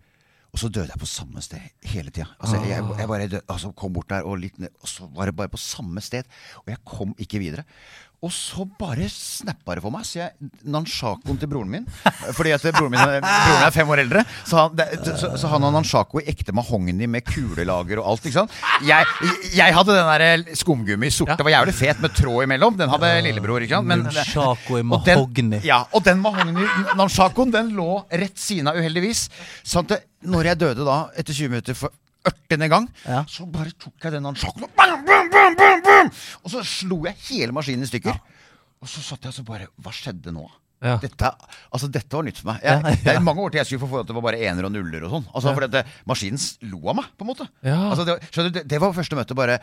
Og 0.51 0.59
så 0.59 0.67
døde 0.67 0.89
jeg 0.91 0.99
på 0.99 1.07
samme 1.07 1.41
sted 1.43 1.63
hele 1.87 2.11
tida. 2.11 2.27
Altså, 2.39 2.59
jeg, 2.67 2.83
jeg 2.99 3.07
bare 3.07 3.27
død, 3.31 3.43
altså, 3.49 3.71
kom 3.71 3.93
bort 3.95 4.09
der, 4.11 4.25
og, 4.27 4.35
litt 4.41 4.57
og 4.59 4.89
så 4.89 5.07
var 5.15 5.29
det 5.31 5.35
bare 5.39 5.51
på 5.51 5.59
samme 5.61 6.03
sted. 6.03 6.27
Og 6.65 6.73
jeg 6.73 6.81
kom 6.87 7.13
ikke 7.17 7.39
videre. 7.39 7.63
Og 8.21 8.29
så 8.29 8.67
bare 8.77 9.07
snappa 9.09 9.73
det 9.73 9.81
for 9.81 9.89
meg. 9.89 10.03
Så 10.05 10.19
jeg 10.19 10.49
Nanshakoen 10.69 11.39
til 11.41 11.49
broren 11.49 11.71
min 11.73 11.87
Fordi 12.37 12.51
at 12.53 12.61
broren 12.75 12.91
min 12.93 13.01
broren 13.01 13.25
er 13.65 13.73
fem 13.73 13.89
år 13.89 14.03
eldre. 14.03 14.21
Så 14.45 14.59
han, 14.59 14.75
det, 14.77 14.85
så, 15.17 15.31
så 15.41 15.49
han 15.49 15.65
har 15.65 15.73
Nanshako 15.73 16.21
i 16.21 16.27
ekte 16.29 16.53
mahogni 16.53 17.07
med 17.09 17.25
kulelager 17.25 17.97
og 18.03 18.11
alt. 18.11 18.27
Ikke 18.29 18.35
sant? 18.43 18.53
Jeg, 18.85 19.09
jeg 19.57 19.73
hadde 19.73 19.95
den 19.97 20.11
der 20.21 20.53
skumgummi 20.59 21.09
sorte, 21.09 21.39
var 21.41 21.55
jævlig 21.55 21.73
fet 21.79 22.03
med 22.05 22.13
tråd 22.13 22.45
imellom. 22.45 22.77
Den 22.77 22.93
hadde 22.93 23.09
lillebror. 23.25 23.65
ikke 23.65 23.79
sant? 23.79 23.89
Men- 23.89 24.05
i 24.77 24.85
mahogni. 24.85 25.63
Ja, 25.65 25.81
og 25.91 26.05
den 26.05 26.21
mahogni 26.21 26.67
Nanshakoen 27.01 27.51
den 27.57 27.73
lå 27.77 28.03
rett 28.11 28.37
siden 28.37 28.69
av, 28.69 28.77
uheldigvis. 28.77 29.25
Sånn 29.65 29.89
at 29.89 30.05
når 30.29 30.51
jeg 30.51 30.61
døde 30.61 30.85
da, 30.85 30.99
etter 31.17 31.33
20 31.33 31.49
minutter 31.55 31.73
for 31.73 31.89
ørtende 32.29 32.69
gang, 32.69 32.85
Ja. 33.09 33.23
så 33.25 33.49
bare 33.49 33.73
tok 33.81 33.97
jeg 34.05 34.13
den 34.13 34.23
Nanshakoen 34.29 34.69
og 34.69 34.75
bam, 34.77 35.01
bam, 35.09 35.25
bam, 35.33 35.57
bam! 35.57 35.90
Og 36.43 36.49
så 36.53 36.63
slo 36.67 37.03
jeg 37.07 37.15
hele 37.29 37.51
maskinen 37.55 37.83
i 37.85 37.89
stykker. 37.91 38.17
Og 38.81 38.89
så 38.89 39.03
satt 39.05 39.21
jeg 39.27 39.29
og 39.33 39.37
så 39.37 39.43
bare 39.45 39.67
Hva 39.81 39.91
skjedde 39.93 40.33
nå? 40.33 40.47
Ja. 40.81 40.95
Dette, 40.97 41.29
altså, 41.69 41.85
dette 41.93 42.09
var 42.17 42.23
nytt 42.25 42.39
for 42.41 42.49
meg. 42.53 42.63
Jeg, 42.65 42.79
Ja, 42.81 42.89
ja. 42.95 43.01
Det 43.05 43.11
er 43.13 43.19
mange 43.21 43.43
år 43.43 43.51
til 43.53 43.59
jeg 43.61 43.67
skulle 43.69 43.83
få 43.83 43.89
forhold 43.91 44.07
til 44.07 44.15
det 44.15 44.17
var 44.17 44.25
bare 44.31 44.39
ener 44.49 44.65
og 44.65 44.71
nuller 44.73 45.03
og 45.05 45.11
sånn. 45.13 45.27
Altså, 45.29 45.51
For 45.53 45.67
dette, 45.67 45.83
maskinen 46.09 46.41
lo 46.71 46.79
av 46.89 46.95
meg, 46.97 47.11
på 47.19 47.27
en 47.27 47.29
måte. 47.29 47.45
Ja. 47.61 47.75
Altså, 47.91 48.05
det, 48.07 48.15
var- 48.17 48.47
du, 48.47 48.55
det, 48.55 48.63
det 48.71 48.79
var 48.81 48.95
første 48.97 49.19
møte. 49.19 49.37
Bare 49.37 49.59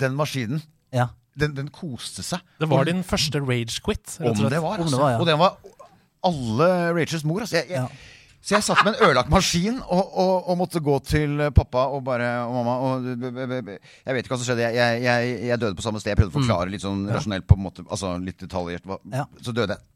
Den 0.00 0.16
maskinen, 0.16 0.62
Ja. 0.96 1.10
den, 1.36 1.52
den 1.58 1.68
koste 1.68 2.24
seg. 2.24 2.40
Det 2.58 2.70
var 2.72 2.88
din 2.88 3.04
første 3.04 3.42
rage 3.44 3.82
quit. 3.84 4.16
Om 4.20 4.32
det 4.48 4.62
var, 4.64 4.80
Om 4.80 4.86
altså. 4.86 4.96
det 4.96 5.02
var, 5.04 5.12
ja. 5.12 5.20
Og 5.20 5.28
den 5.28 5.38
var 5.44 5.58
alle 6.24 6.70
Rachels 6.96 7.24
mor. 7.28 7.40
Altså. 7.44 7.56
Jeg, 7.60 7.68
jeg, 7.68 7.76
Ja. 7.82 7.86
Så 8.42 8.56
jeg 8.56 8.66
satt 8.66 8.80
med 8.82 8.96
en 8.96 9.04
ødelagt 9.06 9.30
maskin 9.30 9.76
og, 9.78 10.16
og, 10.18 10.32
og 10.50 10.56
måtte 10.58 10.80
gå 10.82 10.96
til 11.06 11.44
pappa 11.54 11.84
og 11.94 12.02
bare 12.06 12.30
og 12.42 12.56
mamma 12.56 12.74
og, 12.88 13.04
Jeg 13.06 14.16
vet 14.16 14.24
ikke 14.24 14.34
hva 14.34 14.38
som 14.40 14.48
skjedde. 14.48 14.66
Jeg, 14.74 15.02
jeg, 15.04 15.34
jeg, 15.46 15.60
døde 15.62 15.78
på 15.78 15.84
samme 15.84 16.02
sted. 16.02 16.10
Jeg 16.10 16.18
prøvde 16.18 16.34
å 16.34 16.40
forklare 16.40 16.72
litt 16.72 16.82
sånn 16.82 17.04
rasjonelt, 17.06 17.46
på 17.46 17.58
en 17.58 17.64
måte, 17.68 17.86
altså 17.86 18.16
litt 18.18 18.42
detaljert. 18.42 18.88
Så 19.46 19.54
døde 19.54 19.76
jeg. 19.76 19.86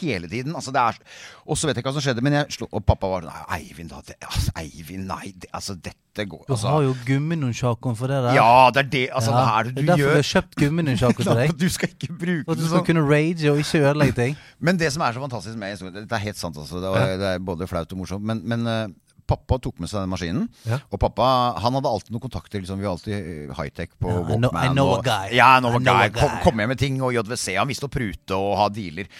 Hele 0.00 0.28
tiden. 0.28 0.54
Altså 0.54 0.72
det 0.72 0.80
er, 0.82 0.98
og 1.46 1.56
så 1.58 1.66
vet 1.66 1.76
jeg 1.76 1.82
ikke 1.84 1.90
hva 1.92 1.96
som 1.98 2.04
skjedde, 2.06 2.22
men 2.22 2.32
jeg 2.38 2.56
slo, 2.56 2.68
og 2.72 2.84
pappa 2.86 3.08
var 3.10 3.26
sånn 3.26 3.54
Eivind, 3.56 3.90
da. 3.90 4.00
Det, 4.06 4.16
altså, 4.22 4.52
Eivind, 4.62 5.06
nei. 5.10 5.32
Det, 5.36 5.48
altså, 5.52 5.74
dette 5.76 6.26
går 6.30 6.44
Du 6.48 6.52
altså, 6.54 6.68
har 6.72 6.82
jo 6.86 6.94
gumminunchakoen 7.06 7.96
for 7.98 8.08
det 8.12 8.20
der. 8.24 8.34
Ja, 8.38 8.70
det 8.72 8.84
er 8.84 8.90
det. 8.96 9.04
Altså, 9.12 9.30
Ja, 9.36 9.40
det 9.42 9.48
er 9.52 9.62
det 9.70 9.74
du 9.74 9.80
gjør. 9.80 9.86
det 9.86 9.86
er 9.86 9.90
derfor 9.92 10.04
gjør. 10.04 10.12
vi 10.16 10.22
har 10.22 10.30
kjøpt 10.32 10.54
gumminunchako 10.62 11.22
til 11.26 11.34
deg. 11.42 11.56
Du 11.60 11.68
skal 11.68 11.88
ikke 11.92 12.12
bruke 12.20 12.44
Og 12.48 12.56
du 12.56 12.62
skal 12.66 12.78
sånn. 12.78 12.86
kunne 12.92 13.06
rage 13.10 13.50
og 13.52 13.58
ikke 13.64 13.82
ødelegge 13.84 14.16
ting. 14.20 14.36
Men 14.66 14.78
det 14.80 14.92
som 14.94 15.02
er 15.02 15.12
så 15.18 15.20
fantastisk 15.26 15.58
med 15.60 15.74
historien 15.76 16.06
Det 16.06 16.12
er 16.12 16.24
helt 16.28 16.38
sant, 16.40 16.56
altså. 16.56 16.80
Det, 16.80 16.94
var, 16.94 17.16
det 17.20 17.32
er 17.34 17.42
både 17.50 17.66
flaut 17.68 17.92
og 17.92 17.98
morsomt. 18.04 18.24
Men, 18.24 18.40
men 18.48 18.64
eh, 18.70 18.86
pappa 19.26 19.56
tok 19.58 19.80
med 19.82 19.90
seg 19.90 20.04
den 20.04 20.10
maskinen. 20.12 20.44
Ja. 20.70 20.76
Og 20.94 21.00
pappa 21.02 21.26
han 21.58 21.74
hadde 21.74 21.90
alltid 21.90 22.14
noen 22.14 22.22
kontakter. 22.22 22.60
Liksom, 22.62 22.78
vi 22.78 22.86
var 22.86 22.94
alltid 22.94 23.14
eh, 23.16 23.54
high-tech 23.58 23.90
på 23.98 24.06
Ja, 24.12 24.20
I 24.22 24.38
know- 24.38 24.54
I 24.54 24.68
know 24.70 24.92
og, 24.94 25.00
a 25.00 25.08
guy. 25.26 25.34
Ja, 25.36 25.48
I 25.58 25.60
know 25.64 25.74
I 25.74 25.80
a 25.80 25.82
know 25.82 25.96
a 25.98 26.06
guy. 26.08 26.14
Kom, 26.20 26.36
kom 26.44 26.62
hjem 26.62 26.70
med 26.72 26.78
ting 26.78 27.00
og 27.02 27.10
JWC. 27.16 27.56
Han 27.58 27.66
visste 27.68 27.88
å 27.90 27.92
prute 27.92 28.38
og 28.38 28.54
ha 28.60 28.68
dealer. 28.70 29.10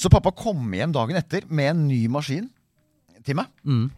Så 0.00 0.08
pappa 0.12 0.32
kom 0.32 0.62
hjem 0.72 0.94
dagen 0.96 1.18
etter 1.20 1.44
med 1.52 1.74
en 1.74 1.84
ny 1.90 2.06
maskin 2.12 2.48
til 3.26 3.36
meg. 3.36 3.50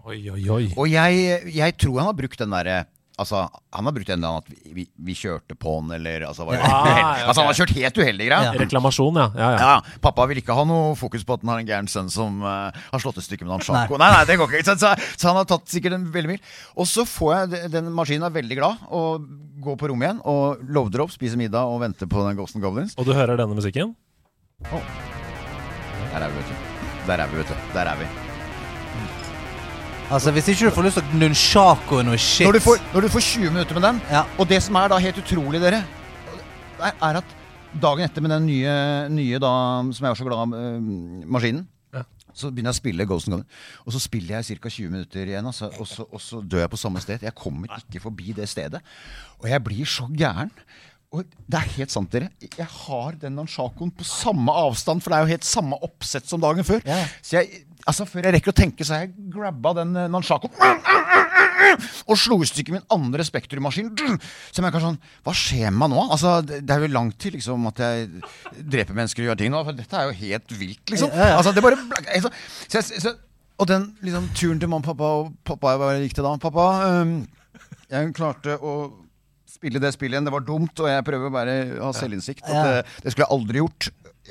Oi, 0.03 0.19
oi, 0.35 0.43
oi. 0.51 0.65
Og 0.75 0.91
jeg, 0.91 1.53
jeg 1.55 1.79
tror 1.79 2.03
han 2.03 2.11
har 2.11 2.19
brukt 2.19 2.43
den 2.43 2.53
derre 2.55 2.83
Altså, 3.21 3.43
Han 3.77 3.85
har 3.85 3.93
brukt 3.93 4.09
den 4.09 4.23
der 4.25 4.39
at 4.41 4.47
vi, 4.49 4.73
vi, 4.73 4.85
vi 5.05 5.15
kjørte 5.15 5.55
på 5.61 5.75
han, 5.77 5.91
eller 5.99 6.25
altså, 6.31 6.47
var 6.49 6.57
Ja, 6.57 6.63
ja, 6.65 7.09
altså 7.29 7.43
Han 7.43 7.51
har 7.51 7.59
kjørt 7.59 7.75
helt 7.77 8.01
uheldig 8.01 8.29
greia. 8.31 8.47
Ja. 8.49 8.55
Reklamasjon, 8.63 9.21
ja. 9.21 9.27
ja, 9.37 9.51
ja. 9.53 9.59
Ja, 9.61 9.99
Pappa 10.03 10.25
vil 10.31 10.41
ikke 10.41 10.57
ha 10.57 10.65
noe 10.67 10.95
fokus 10.99 11.27
på 11.29 11.37
at 11.37 11.45
han 11.45 11.53
har 11.53 11.63
en 11.63 11.69
gæren 11.69 11.91
sønn 11.93 12.09
som 12.13 12.41
uh, 12.41 12.73
har 12.73 13.05
slått 13.05 13.21
et 13.21 13.29
stykke 13.29 13.45
med 13.45 13.59
en 13.59 13.67
sjanko. 13.69 14.01
Nei. 14.01 14.11
nei, 14.17 14.25
det 14.33 14.39
går 14.41 14.49
ikke. 14.51 14.65
Så, 14.73 14.79
så, 14.81 14.95
så 15.13 15.31
han 15.31 15.43
har 15.43 15.49
tatt 15.53 15.69
sikkert 15.71 15.99
en 15.99 16.09
veldig 16.15 16.33
mil. 16.35 16.55
Og 16.73 16.89
så 16.89 17.05
får 17.09 17.35
jeg 17.37 17.73
den 17.77 17.93
maskinen 17.95 18.27
er 18.29 18.35
veldig 18.35 18.59
glad 18.59 18.87
og 18.91 19.29
går 19.63 19.77
på 19.79 19.93
rommet 19.93 20.09
igjen 20.09 20.23
og 20.33 20.65
loader 20.73 21.05
opp, 21.05 21.13
spiser 21.15 21.41
middag 21.41 21.69
og 21.69 21.83
venter 21.85 22.11
på 22.11 22.25
den 22.27 22.41
Ghost 22.41 22.57
and 22.59 22.65
Goblins. 22.65 22.97
Og 22.97 23.07
du 23.07 23.13
hører 23.15 23.37
denne 23.39 23.59
musikken? 23.59 23.93
Der 26.13 26.21
er 26.21 26.29
vi, 26.29 26.37
vet 26.43 26.49
du. 26.49 26.55
Der 27.09 27.23
er 27.25 27.27
vi, 27.33 27.37
vet 27.41 27.49
du. 27.49 27.55
Der 27.75 27.89
er 27.93 27.97
vi. 28.03 28.07
Altså, 30.13 30.31
Hvis 30.35 30.49
ikke 30.53 30.69
du 30.69 30.75
får 30.77 30.85
lyst 30.87 30.99
til 31.01 31.07
å 31.09 31.19
nunchako 31.23 32.03
noe 32.05 32.19
shit 32.21 32.45
Når 32.47 32.59
du, 32.59 32.61
får, 32.61 32.81
når 32.93 33.01
du 33.07 33.09
får 33.15 33.23
20 33.31 33.53
minutter 33.55 33.79
med 33.79 33.87
den, 33.87 34.01
Ja. 34.13 34.25
og 34.39 34.49
det 34.51 34.59
som 34.63 34.77
er 34.77 34.89
da 34.93 34.99
helt 35.01 35.17
utrolig, 35.23 35.61
dere, 35.63 35.79
er, 36.83 36.93
er 37.01 37.21
at 37.23 37.25
dagen 37.81 38.05
etter 38.05 38.21
med 38.21 38.31
den 38.35 38.45
nye, 38.47 38.75
nye 39.09 39.39
da, 39.41 39.53
som 39.89 40.05
jeg 40.05 40.11
var 40.13 40.19
så 40.21 40.27
glad 40.27 40.43
av, 40.43 40.53
eh, 40.59 41.25
maskinen, 41.25 41.65
Ja. 41.95 42.03
så 42.35 42.51
begynner 42.51 42.73
jeg 42.73 42.77
å 42.77 42.83
spille 42.83 43.07
Ghost 43.09 43.29
and 43.29 43.37
Goblin. 43.39 43.49
Og 43.87 43.93
så 43.95 44.01
spiller 44.05 44.43
jeg 44.43 44.61
ca. 44.61 44.69
20 44.69 44.91
minutter 44.91 45.25
igjen, 45.33 45.47
altså, 45.49 45.71
og, 45.81 45.87
så, 45.89 46.05
og 46.13 46.21
så 46.21 46.43
dør 46.45 46.67
jeg 46.67 46.71
på 46.71 46.77
samme 46.85 47.01
sted. 47.01 47.23
Jeg 47.23 47.35
kommer 47.35 47.69
ikke 47.81 48.03
forbi 48.03 48.33
det 48.37 48.49
stedet. 48.49 48.83
Og 49.41 49.49
jeg 49.49 49.65
blir 49.65 49.85
så 49.89 50.05
gæren. 50.13 50.51
Og 51.13 51.27
det 51.29 51.59
er 51.59 51.73
helt 51.75 51.93
sant, 51.93 52.09
dere. 52.13 52.31
Jeg 52.41 52.65
har 52.65 53.17
den 53.21 53.37
Nanshakoen 53.37 53.93
på 53.93 54.07
samme 54.09 54.53
avstand, 54.63 55.03
for 55.05 55.13
det 55.13 55.19
er 55.19 55.27
jo 55.27 55.35
helt 55.35 55.49
samme 55.49 55.77
oppsett 55.85 56.29
som 56.29 56.41
dagen 56.41 56.65
før. 56.65 56.81
Ja. 56.89 57.03
Så 57.21 57.37
jeg, 57.37 57.67
altså 57.85 58.07
før 58.09 58.29
jeg 58.29 58.39
rekker 58.39 58.55
å 58.55 58.57
tenke, 58.57 58.87
så 58.87 58.97
har 58.97 59.05
jeg 59.05 59.33
grabba 59.35 59.75
den 59.83 59.93
eh, 59.99 60.09
Nanshakoen 60.13 60.57
og 62.11 62.19
slo 62.19 62.39
i 62.43 62.49
stykker 62.49 62.75
min 62.75 62.87
andre 62.93 63.25
Spektrum-maskin. 63.27 63.91
Så 63.97 64.63
jeg 64.63 64.75
kan 64.75 64.83
sånn 64.83 64.99
Hva 65.25 65.35
skjer 65.37 65.71
med 65.71 65.83
meg 65.85 65.93
nå? 65.95 66.07
Altså, 66.15 66.39
det, 66.47 66.63
er 66.65 66.87
jo 66.87 66.93
langt 66.95 67.19
til 67.23 67.37
liksom 67.37 67.69
at 67.71 67.83
jeg 67.83 68.09
dreper 68.57 68.97
mennesker 68.99 69.25
og 69.25 69.31
gjør 69.31 69.41
ting 69.43 69.53
nå. 69.55 69.63
For 69.69 69.79
dette 69.79 70.01
er 70.01 70.09
jo 70.09 70.17
helt 70.23 70.57
vilt, 70.59 70.83
liksom. 70.95 71.13
Altså, 71.29 71.55
det 71.55 71.65
bare 71.65 71.79
altså, 72.17 72.33
så 72.67 72.81
jeg, 72.81 73.05
så, 73.05 73.15
Og 73.61 73.69
den 73.71 73.93
liksom 74.05 74.29
turen 74.37 74.61
til 74.63 74.73
mamma 74.73 74.83
og 74.83 74.91
pappa 74.91 75.15
og 75.21 75.33
pappa 75.47 75.77
hva 75.81 75.95
gikk 76.01 76.17
det 76.19 76.27
da? 76.27 76.35
Pappa, 76.43 76.67
øhm, 76.89 77.17
jeg 77.93 78.15
klarte 78.17 78.57
å 78.59 78.77
spille 79.53 79.81
det 79.83 79.93
spillet 79.95 80.17
igjen. 80.17 80.29
Det 80.29 80.33
var 80.35 80.45
dumt, 80.47 80.81
og 80.83 80.89
jeg 80.91 81.05
prøver 81.07 81.33
bare 81.35 81.57
å 81.79 81.91
ha 81.91 81.93
selvinnsikt. 81.97 82.45
At 82.47 82.55
Ja. 82.55 82.63
det, 82.65 82.87
det 83.05 83.13
skulle 83.13 83.27
jeg 83.29 83.37
aldri 83.39 83.63
gjort. 83.63 83.91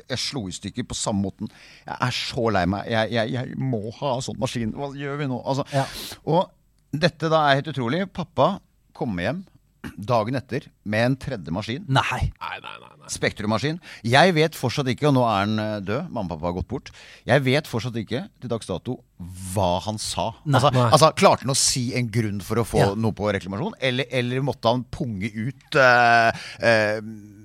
Jeg 0.10 0.18
slo 0.24 0.46
i 0.48 0.54
stykker 0.56 0.86
på 0.88 0.96
samme 0.98 1.22
måten. 1.26 1.50
Jeg 1.86 1.98
er 2.08 2.16
så 2.16 2.46
lei 2.56 2.66
meg. 2.66 2.88
Jeg, 2.90 3.12
jeg, 3.12 3.32
jeg 3.36 3.58
må 3.60 3.82
ha 4.00 4.14
sånn 4.24 4.40
maskin. 4.42 4.72
Hva 4.78 4.92
gjør 4.98 5.18
vi 5.20 5.28
nå? 5.32 5.42
Altså, 5.46 5.66
Ja. 5.76 5.86
Og 6.26 6.50
dette 6.92 7.30
da 7.32 7.46
er 7.52 7.60
helt 7.62 7.72
utrolig. 7.74 8.06
Pappa 8.12 8.54
kommer 8.98 9.28
hjem 9.28 9.44
dagen 9.98 10.36
etter 10.40 10.68
med 10.86 11.06
en 11.10 11.16
tredje 11.18 11.52
maskin. 11.54 11.86
Nei. 11.90 12.32
Nei, 12.40 12.58
nei, 12.64 12.76
nei. 12.80 12.88
Spektrum-maskin. 13.12 13.80
Jeg 14.08 14.36
vet 14.38 14.58
fortsatt 14.58 14.90
ikke, 14.94 15.10
og 15.12 15.16
nå 15.20 15.24
er 15.28 15.40
han 15.46 15.60
eh, 15.62 15.78
død, 15.86 16.10
mamma 16.10 16.28
og 16.30 16.36
pappa 16.38 16.50
har 16.52 16.58
gått 16.62 16.70
bort. 16.72 16.92
Jeg 17.28 17.44
vet 17.46 17.70
fortsatt 17.70 17.98
ikke 18.02 18.26
til 18.42 18.52
dags 18.52 18.70
dato 18.70 19.00
hva 19.54 19.76
han 19.86 20.00
sa. 20.02 20.32
Nei. 20.50 20.58
Altså, 20.58 20.72
Nei. 20.74 20.86
altså, 20.96 21.12
Klarte 21.20 21.46
han 21.46 21.54
å 21.54 21.58
si 21.58 21.92
en 21.98 22.08
grunn 22.10 22.40
for 22.42 22.58
å 22.58 22.64
få 22.66 22.80
Ja. 22.82 22.88
noe 22.98 23.14
på 23.14 23.28
reklamasjon, 23.36 23.76
eller, 23.80 24.08
eller 24.10 24.42
måtte 24.42 24.72
han 24.72 24.82
punge 24.90 25.30
ut 25.30 25.78
uh, 25.78 26.32
uh, 26.58 26.98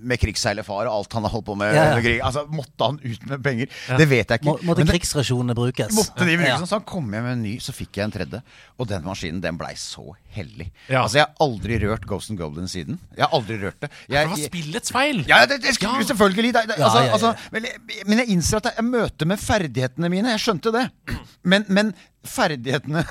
med 0.07 0.20
krigsseilerfar 0.22 0.87
og 0.88 0.94
alt 1.02 1.16
han 1.18 1.26
har 1.29 1.35
holdt 1.35 1.46
på 1.50 1.57
med? 1.61 1.74
Ja, 1.76 1.85
ja. 1.90 1.98
krig? 2.00 2.22
Altså, 2.24 2.46
Måtte 2.48 2.88
han 2.88 2.96
ut 3.02 3.26
med 3.29 3.42
penger? 3.44 3.68
Det 4.00 4.07
vet 4.09 4.33
jeg 4.33 4.40
ikke. 4.40 4.48
Må, 4.48 4.57
måtte 4.70 4.87
krigsrasjonene 4.88 5.57
brukes? 5.59 5.92
Måtte 5.98 6.24
de 6.24 6.38
brukes, 6.40 6.64
så 6.70 6.79
han 6.79 6.87
kom 6.88 7.12
hjem 7.12 7.26
med 7.29 7.35
en 7.37 7.44
ny, 7.44 7.55
så 7.61 7.74
fikk 7.76 8.00
jeg 8.00 8.09
en 8.09 8.14
tredje. 8.16 8.40
Og 8.81 8.88
den 8.88 9.05
maskinen 9.05 9.42
den 9.44 9.61
blei 9.61 9.74
så 9.76 10.07
hellig. 10.37 10.70
Altså, 10.88 11.18
Jeg 11.20 11.26
har 11.26 11.44
aldri 11.44 11.79
rørt 11.85 12.09
Ghost 12.09 12.33
and 12.33 12.40
Goblin 12.40 12.68
siden. 12.72 12.96
Jeg 13.18 13.26
har 13.26 13.37
aldri 13.37 13.59
rørt 13.61 13.81
det. 13.85 13.90
Jeg, 14.09 14.16
Det 14.16 14.33
var 14.33 14.42
spillets 14.48 14.92
feil! 14.96 15.22
ja, 15.29 15.42
det, 15.48 15.56
det, 15.62 15.73
Ja. 15.83 15.92
selvfølgelig. 16.09 16.53
Det, 16.55 16.62
det, 16.69 16.77
altså. 16.83 16.99
Altså, 17.16 17.31
men, 17.53 17.64
jeg- 17.69 18.05
men 18.07 18.19
jeg 18.19 18.29
innser 18.35 18.57
at 18.61 18.69
jeg 18.77 18.85
møter 18.85 19.27
med 19.27 19.38
ferdighetene 19.42 20.09
mine. 20.12 20.31
Jeg 20.35 20.40
skjønte 20.45 20.73
det. 20.75 20.85
Men, 21.45 21.64
men 21.69 21.92
ferdighetene 22.27 23.05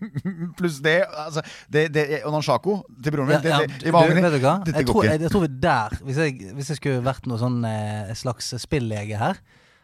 pluss 0.58 0.78
det, 0.84 1.02
altså, 1.26 1.42
det, 1.72 1.86
det 1.94 2.04
Og 2.24 2.32
Nanshako 2.32 2.78
til 3.04 3.12
broren 3.12 3.28
min 3.28 3.36
Ja, 3.36 3.58
ja, 3.58 3.58
det, 3.66 3.80
det, 3.82 3.92
du, 3.92 4.22
vet 4.22 4.32
du 4.32 4.38
hva? 4.46 4.54
Jeg 4.72 4.86
tror, 4.88 5.04
jeg, 5.08 5.20
jeg 5.26 5.30
tror 5.34 5.44
vi 5.44 5.50
der 5.62 5.98
hvis 6.06 6.16
jeg, 6.22 6.38
hvis 6.56 6.70
jeg 6.72 6.78
skulle 6.80 7.02
vært 7.04 7.26
noe 7.28 7.40
sånn 7.40 7.58
eh, 7.68 8.12
slags 8.18 8.52
spillege 8.62 9.18
her, 9.20 9.40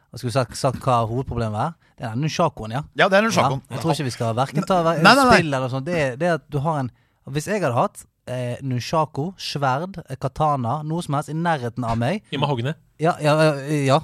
og 0.09 0.23
skulle 0.23 0.33
sagt, 0.33 0.57
sagt 0.57 0.81
hva 0.87 1.03
hovedproblemet 1.11 1.61
er, 1.67 1.75
det 1.99 2.07
er 2.09 2.15
nunchakoen, 2.17 2.73
ja. 2.73 2.81
Ja, 2.97 3.09
det 3.13 3.19
er. 3.19 3.27
Ja, 3.29 3.49
jeg 3.75 3.83
tror 3.83 3.93
ikke 3.93 4.07
vi 4.09 4.15
skal 4.15 4.37
verken 4.39 4.65
ta 4.65 4.79
Nei, 4.87 4.95
nei, 5.05 5.13
nei. 5.19 5.27
spill 5.35 5.53
eller 5.59 5.69
sånt. 5.73 5.85
Det, 5.91 6.05
det 6.23 6.31
at 6.39 6.47
du 6.49 6.57
har 6.65 6.79
en 6.85 6.89
Hvis 7.29 7.45
jeg 7.51 7.61
hadde 7.61 7.77
hatt 7.77 8.07
eh, 8.29 8.61
nunchako, 8.63 9.33
sverd, 9.41 9.99
katana, 10.21 10.83
noe 10.87 11.05
som 11.05 11.19
helst 11.19 11.33
i 11.33 11.37
nærheten 11.37 11.87
av 11.89 11.99
meg 12.01 12.23
I 12.31 12.41
mahogni. 12.41 12.75
Ja, 13.03 13.15
ja, 13.23 13.35
ja. 13.87 14.01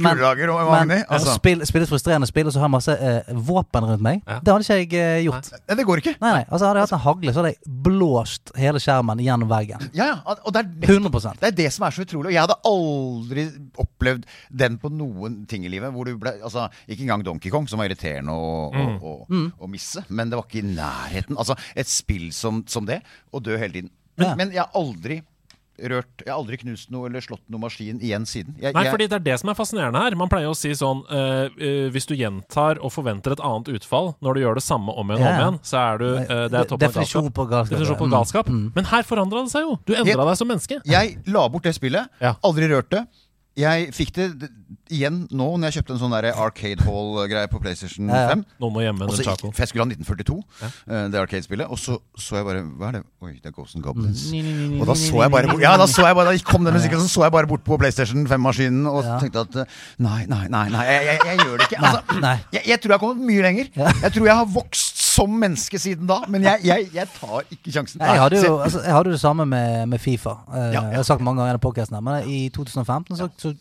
Med 0.00 0.16
kuledager 0.16 0.50
og 0.54 0.58
men 0.62 0.88
Magni. 0.88 0.98
Altså. 1.08 1.34
spill, 1.36 1.62
spille 1.68 1.84
et 1.86 1.90
frustrerende 1.92 2.26
spill, 2.30 2.46
og 2.48 2.52
så 2.54 2.62
har 2.62 2.68
jeg 2.68 2.74
masse 2.76 2.94
eh, 2.96 3.32
våpen 3.34 3.84
rundt 3.90 4.02
meg. 4.02 4.22
Ja. 4.26 4.38
Det 4.40 4.52
hadde 4.54 4.78
ikke 4.86 4.96
jeg 5.02 5.18
eh, 5.18 5.22
gjort. 5.26 5.50
Nei, 5.68 5.76
det 5.76 5.86
går 5.86 6.02
ikke. 6.02 6.14
Nei, 6.22 6.32
nei, 6.38 6.44
altså 6.48 6.66
Hadde 6.70 6.80
jeg 6.80 6.86
hatt 6.88 6.96
en 6.96 7.04
hagle, 7.06 7.32
så 7.34 7.42
hadde 7.42 7.52
jeg 7.52 7.76
blåst 7.88 8.52
hele 8.56 8.80
skjermen 8.82 9.22
gjennom 9.24 9.50
veggen. 9.52 9.84
Ja, 9.96 10.06
ja, 10.12 10.36
og 10.44 10.52
det 10.56 10.62
er 10.64 10.96
100% 10.96 11.40
Det 11.42 11.50
er 11.52 11.56
det 11.62 11.68
som 11.76 11.84
er 11.86 11.96
så 11.96 12.02
utrolig. 12.06 12.30
Og 12.32 12.36
jeg 12.36 12.42
hadde 12.44 12.58
aldri 12.72 13.46
opplevd 13.82 14.24
den 14.64 14.78
på 14.82 14.90
noen 14.92 15.42
ting 15.50 15.64
i 15.66 15.72
livet. 15.72 15.92
Hvor 15.94 16.08
du 16.08 16.16
ble, 16.20 16.36
altså, 16.42 16.68
Ikke 16.88 17.02
engang 17.06 17.24
Donkey 17.26 17.50
Kong, 17.52 17.68
som 17.70 17.78
var 17.82 17.90
irriterende 17.90 18.32
å, 18.32 18.70
å, 18.72 18.86
å, 19.02 19.16
Mm. 19.32 19.52
å 19.60 19.68
misse. 19.70 20.02
Men 20.08 20.30
det 20.30 20.36
var 20.38 20.46
ikke 20.48 20.62
i 20.64 20.74
nærheten. 20.74 21.36
Altså, 21.38 21.56
Et 21.76 21.88
spill 21.88 22.30
som, 22.32 22.64
som 22.68 22.86
det, 22.88 23.00
og 23.32 23.42
dø 23.44 23.56
hele 23.56 23.72
tiden. 23.72 23.90
Men, 24.18 24.26
Ja. 24.28 24.34
men 24.36 24.50
jeg 24.52 24.60
har 24.60 24.70
aldri 24.76 25.22
rørt 25.90 26.22
Jeg 26.24 26.30
har 26.32 26.38
aldri 26.38 26.56
knust 26.60 26.90
noe 26.94 27.08
eller 27.08 27.20
slått 27.24 27.42
noe 27.50 27.60
maskin 27.62 27.98
igjen 28.00 28.24
siden. 28.28 28.54
Jeg, 28.60 28.74
Nei, 28.76 28.84
jeg, 28.86 28.92
fordi 28.94 29.06
det 29.10 29.16
er 29.18 29.24
det 29.26 29.36
som 29.40 29.50
er 29.50 29.56
fascinerende 29.58 29.98
her. 30.02 30.14
Man 30.18 30.30
pleier 30.30 30.50
å 30.52 30.56
si 30.56 30.70
sånn 30.78 31.02
uh, 31.10 31.48
uh, 31.50 31.88
Hvis 31.94 32.06
du 32.06 32.14
gjentar 32.14 32.78
og 32.82 32.92
forventer 32.94 33.34
et 33.36 33.42
annet 33.42 33.68
utfall 33.74 34.12
når 34.22 34.34
du 34.34 34.40
gjør 34.44 34.60
det 34.60 34.64
samme 34.66 34.94
om 34.94 35.10
igjen 35.10 35.22
og 35.22 35.26
Ja, 35.26 35.32
om 35.32 35.42
igjen, 35.42 35.58
så 35.66 35.80
er 35.82 35.98
du 36.02 36.06
uh, 36.08 36.22
Det 36.22 36.60
er 36.62 36.70
toppen 36.70 36.74
av 36.74 36.84
Definisjon 36.86 37.26
galskap. 37.28 37.34
på 37.40 37.46
galskap. 37.50 37.72
Definisjon 37.76 38.00
på 38.02 38.08
Mm, 38.08 38.14
galskap. 38.16 38.46
mm. 38.52 38.64
Men 38.76 38.84
her 38.92 39.02
forandra 39.08 39.42
det 39.46 39.52
seg 39.54 39.66
jo. 39.66 39.76
Du 39.86 39.94
endra 39.96 40.28
deg 40.30 40.36
som 40.38 40.48
menneske. 40.48 40.80
jeg 40.84 41.18
la 41.26 41.48
bort 41.48 41.62
det 41.66 41.74
spillet. 41.76 42.08
Ja. 42.20 42.34
Aldri 42.44 42.68
rørt 42.70 42.90
det. 42.90 43.04
Jeg 43.58 43.90
fikk 43.92 44.12
det 44.16 44.48
igjen 44.92 45.26
nå 45.32 45.46
når 45.60 45.68
jeg 45.68 45.74
kjøpte 45.82 45.92
en 45.94 46.00
sånn 46.00 46.12
der 46.14 46.26
Arcade 46.32 46.84
Hall-greie 46.86 47.48
på 47.52 47.58
PlayStation 47.60 48.08
Ja, 48.08 48.22
ja. 48.24 48.28
5. 48.32 48.44
Noen 48.62 48.72
må 48.72 48.80
gjemme 48.84 49.08
Chaco. 49.12 49.48
gikk- 49.50 49.54
for 49.56 49.60
jeg 49.62 49.68
skulle 49.68 49.84
ha 49.84 49.88
1942, 49.92 50.36
eh, 50.88 51.08
det 51.12 51.20
Arcade-spillet. 51.20 51.68
Og 51.68 51.76
så 51.80 51.98
så 52.16 52.38
jeg 52.40 52.44
bare 52.48 52.62
Hva 52.64 52.88
er 52.88 52.92
det? 52.98 53.02
Oi, 53.22 53.32
det 53.42 53.46
er 53.50 53.54
Ghost 53.56 53.76
and 53.76 53.84
Goblins. 53.84 54.24
Ni, 54.32 54.40
Og 54.80 54.86
da 54.88 54.94
så 54.96 55.20
jeg 55.22 55.30
bare 55.30 55.60
Ja, 55.60 55.76
da 55.76 55.84
så 55.86 56.06
jeg 56.08 56.16
bare 56.16 56.32
Da 56.32 56.42
kom 56.48 56.64
den 56.64 56.74
musikken, 56.74 56.98
så 57.04 57.08
så 57.12 57.22
jeg 57.26 57.32
bare 57.32 57.46
bort 57.46 57.64
på 57.64 57.76
PlayStation 57.78 58.26
5-maskinen 58.26 58.86
og 58.88 59.04
Ja. 59.04 59.18
tenkte 59.20 59.40
at 59.44 59.56
eh, 59.56 59.64
Nei, 59.98 60.24
nei, 60.26 60.46
nei, 60.48 60.68
nei 60.72 60.84
jeg, 60.88 61.04
jeg, 61.06 61.18
jeg 61.26 61.38
gjør 61.44 61.56
det 61.58 61.68
ikke. 61.68 61.80
Altså, 61.82 62.36
jeg, 62.52 62.62
jeg 62.66 62.80
tror 62.80 62.90
jeg 62.90 62.98
har 62.98 63.04
kommet 63.06 63.26
mye 63.28 63.42
lenger. 63.42 63.66
Jeg 63.76 64.12
tror 64.16 64.26
jeg 64.26 64.36
har 64.36 64.46
vokst 64.46 64.91
som 65.12 65.32
menneske 65.42 65.78
siden 65.82 66.06
da, 66.08 66.20
men 66.32 66.44
jeg, 66.46 66.62
jeg, 66.68 66.88
jeg 66.94 67.08
tar 67.18 67.42
ikke 67.52 67.72
sjansen. 67.74 68.00
Jeg 68.00 68.20
hadde 68.22 68.40
jo, 68.46 68.54
altså, 68.64 68.80
jeg 68.86 68.94
hadde 68.96 69.12
jo 69.12 69.16
det 69.18 69.20
samme 69.24 69.46
med, 69.48 69.86
med 69.92 70.00
Fifa. 70.00 70.36
Eh, 70.48 70.56
Ja, 70.62 70.70
ja. 70.72 70.82
Jeg 70.94 71.02
har 71.02 71.08
sagt 71.10 71.24
mange 71.26 71.42
ganger 71.42 71.58
i 71.60 71.92
her, 71.96 72.00
men 72.00 72.28
i 72.30 72.40
2015 72.54 73.16
så, 73.20 73.28
så 73.38 73.52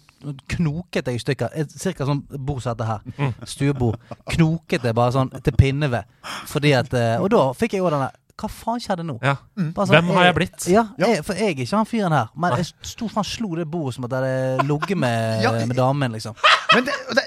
knoket 0.54 1.08
jeg 1.10 1.18
i 1.18 1.22
stykker. 1.24 1.56
Cirka 1.82 2.06
sånn 2.08 2.22
bord 2.46 2.62
som 2.64 2.76
dette 2.76 2.88
her. 2.88 3.04
Mm. 3.18 3.34
Stuebord. 3.50 3.98
Knoket 4.36 4.84
det 4.86 4.94
bare 4.98 5.14
sånn 5.16 5.32
til 5.42 5.56
pinneved. 5.58 6.06
Fordi 6.52 6.74
at 6.78 6.94
eh, 6.94 7.16
Og 7.22 7.32
da 7.34 7.46
fikk 7.58 7.74
jeg 7.78 7.82
òg 7.86 7.94
denne 7.96 8.12
Hva 8.42 8.48
faen 8.50 8.82
skjedde 8.82 9.04
nå? 9.06 9.18
Ja. 9.22 9.36
Bare 9.76 9.88
sånn, 9.90 9.96
Hvem 9.98 10.12
har 10.16 10.28
jeg 10.30 10.36
blitt? 10.38 10.68
Ja. 10.72 10.86
Jeg, 11.02 11.24
for 11.26 11.38
jeg 11.38 11.52
er 11.52 11.56
ikke 11.58 11.78
han 11.82 11.90
fyren 11.90 12.16
her. 12.16 12.30
Men 12.38 12.56
jeg 12.62 12.70
sto 12.94 13.10
faen 13.12 13.28
slo 13.28 13.52
det 13.60 13.68
bordet 13.70 13.98
som 13.98 14.08
at 14.08 14.16
jeg 14.18 14.24
hadde 14.24 14.68
ligget 14.70 14.98
med, 15.04 15.44
Ja. 15.46 15.52
med 15.66 15.78
damen, 15.78 16.16
liksom. 16.18 16.38
Men 16.74 16.88
det, 16.88 16.96
det 17.18 17.26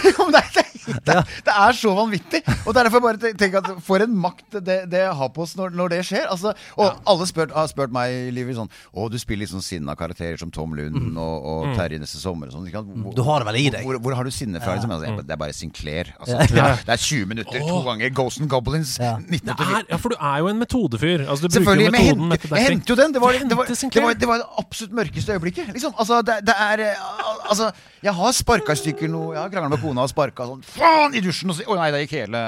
det, 0.34 0.40
er, 0.40 1.00
det, 1.06 1.14
er, 1.14 1.22
det 1.46 1.54
er 1.54 1.76
så 1.76 1.92
vanvittig! 1.96 2.40
Og 2.64 2.72
er 2.74 2.88
derfor 2.88 3.02
bare 3.04 3.32
tenker 3.38 3.60
at 3.60 3.70
for 3.84 4.02
en 4.04 4.14
makt 4.20 4.58
det, 4.66 4.78
det 4.90 5.02
har 5.16 5.30
på 5.34 5.44
oss 5.44 5.54
når, 5.58 5.74
når 5.76 5.92
det 5.94 6.00
skjer. 6.08 6.26
Altså, 6.32 6.52
og 6.80 7.00
alle 7.10 7.26
spør, 7.28 7.52
har 7.54 7.68
spurt 7.70 7.92
meg 7.94 8.14
i 8.14 8.30
livet 8.34 8.56
sånn 8.58 8.70
Å, 8.94 9.06
du 9.12 9.18
spiller 9.20 9.44
litt 9.44 9.52
sånn 9.52 9.64
sinna 9.64 9.94
karakterer 9.98 10.38
som 10.40 10.50
Tom 10.54 10.74
Lund 10.78 11.18
og, 11.20 11.46
og 11.52 11.74
Terje 11.78 12.00
Neste 12.02 12.20
Sommer 12.22 12.50
og 12.50 12.56
sånn. 12.56 12.68
Hvor- 12.70 13.14
Du 13.16 13.22
har 13.26 13.42
det 13.44 13.48
vel 13.50 13.60
i 13.60 13.66
deg? 13.74 13.84
Hvor, 13.86 13.98
hvor 14.04 14.16
har 14.18 14.26
du 14.28 14.32
sinne 14.34 14.60
fra? 14.62 14.74
Liksom? 14.78 14.94
Altså, 14.96 15.08
jeg- 15.10 15.26
det 15.30 15.36
er 15.36 15.40
bare 15.44 15.56
Sinclair. 15.56 16.12
Altså, 16.18 16.38
det, 16.40 16.58
er, 16.64 16.82
det 16.86 16.94
er 16.96 17.02
20 17.04 17.26
minutter, 17.34 17.60
to 17.68 17.80
ganger 17.86 18.14
Ghost 18.14 18.40
and 18.40 18.50
Goblins. 18.52 18.96
Ja. 19.00 19.14
1984. 19.20 19.76
Er, 19.80 19.86
ja, 19.94 20.00
for 20.00 20.14
du 20.14 20.16
er 20.20 20.38
jo 20.44 20.50
en 20.52 20.60
metodefyr. 20.62 21.26
Altså, 21.28 21.48
du 21.48 21.56
Selvfølgelig, 21.58 21.90
men 21.92 22.00
jeg 22.00 22.16
metoden 22.16 22.30
henter, 22.34 22.56
jeg 22.56 22.66
henter 22.70 22.94
jo 22.94 22.98
den. 23.02 23.14
Det 23.16 23.22
var 23.22 23.32
det, 23.40 23.56
var, 23.56 23.70
det, 23.70 24.02
var, 24.04 24.14
det, 24.24 24.28
var 24.30 24.42
det 24.42 24.48
absolutt 24.64 24.96
mørkeste 25.00 25.36
øyeblikket. 25.36 25.72
Liksom. 25.76 25.94
Altså, 25.98 26.20
det, 26.26 26.40
det 26.48 26.56
er 26.66 26.84
eh, 26.90 27.06
Altså, 27.50 27.70
jeg 28.00 28.14
har 28.16 28.32
sparka 28.36 28.74
i 28.76 28.80
stykker 28.80 29.10
noe 29.12 29.34
Jeg 29.34 29.40
har 29.42 29.50
krangla 29.52 29.70
med 29.74 29.82
kona 29.82 30.04
og 30.06 30.10
sparka 30.12 30.46
sånn 30.48 30.62
faen 30.64 31.16
i 31.16 31.22
dusjen. 31.24 31.52
Og 31.52 31.58
så, 31.58 31.66
å 31.68 31.76
nei, 31.78 31.90
det 31.92 32.02
gikk 32.04 32.16
hele, 32.22 32.40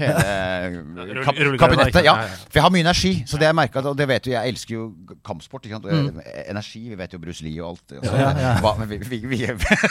hele 0.00 1.22
kap, 1.26 1.40
kabinettet. 1.60 2.00
Ja. 2.06 2.14
ja, 2.14 2.28
ja. 2.30 2.38
For 2.48 2.60
jeg 2.60 2.66
har 2.66 2.72
mye 2.74 2.84
energi. 2.86 3.12
Så 3.28 3.40
det 3.40 3.48
jeg 3.48 3.58
merka, 3.58 3.82
og 3.84 3.98
det 3.98 4.08
vet 4.08 4.26
du, 4.26 4.30
jeg 4.32 4.54
elsker 4.54 4.76
jo 4.76 4.86
kampsport. 5.26 5.68
Ikke 5.68 5.78
sant? 5.78 5.88
Mm. 5.90 6.22
Energi. 6.54 6.82
Vi 6.90 6.98
vet 7.00 7.16
jo 7.16 7.20
Bruce 7.22 7.44
Lee 7.44 7.60
og 7.60 7.74
alt. 7.74 7.96
Altså, 7.98 8.60
Hva, 8.64 8.74
men 8.80 8.90
vi, 8.90 9.00
vi, 9.04 9.20
vi, 9.28 9.40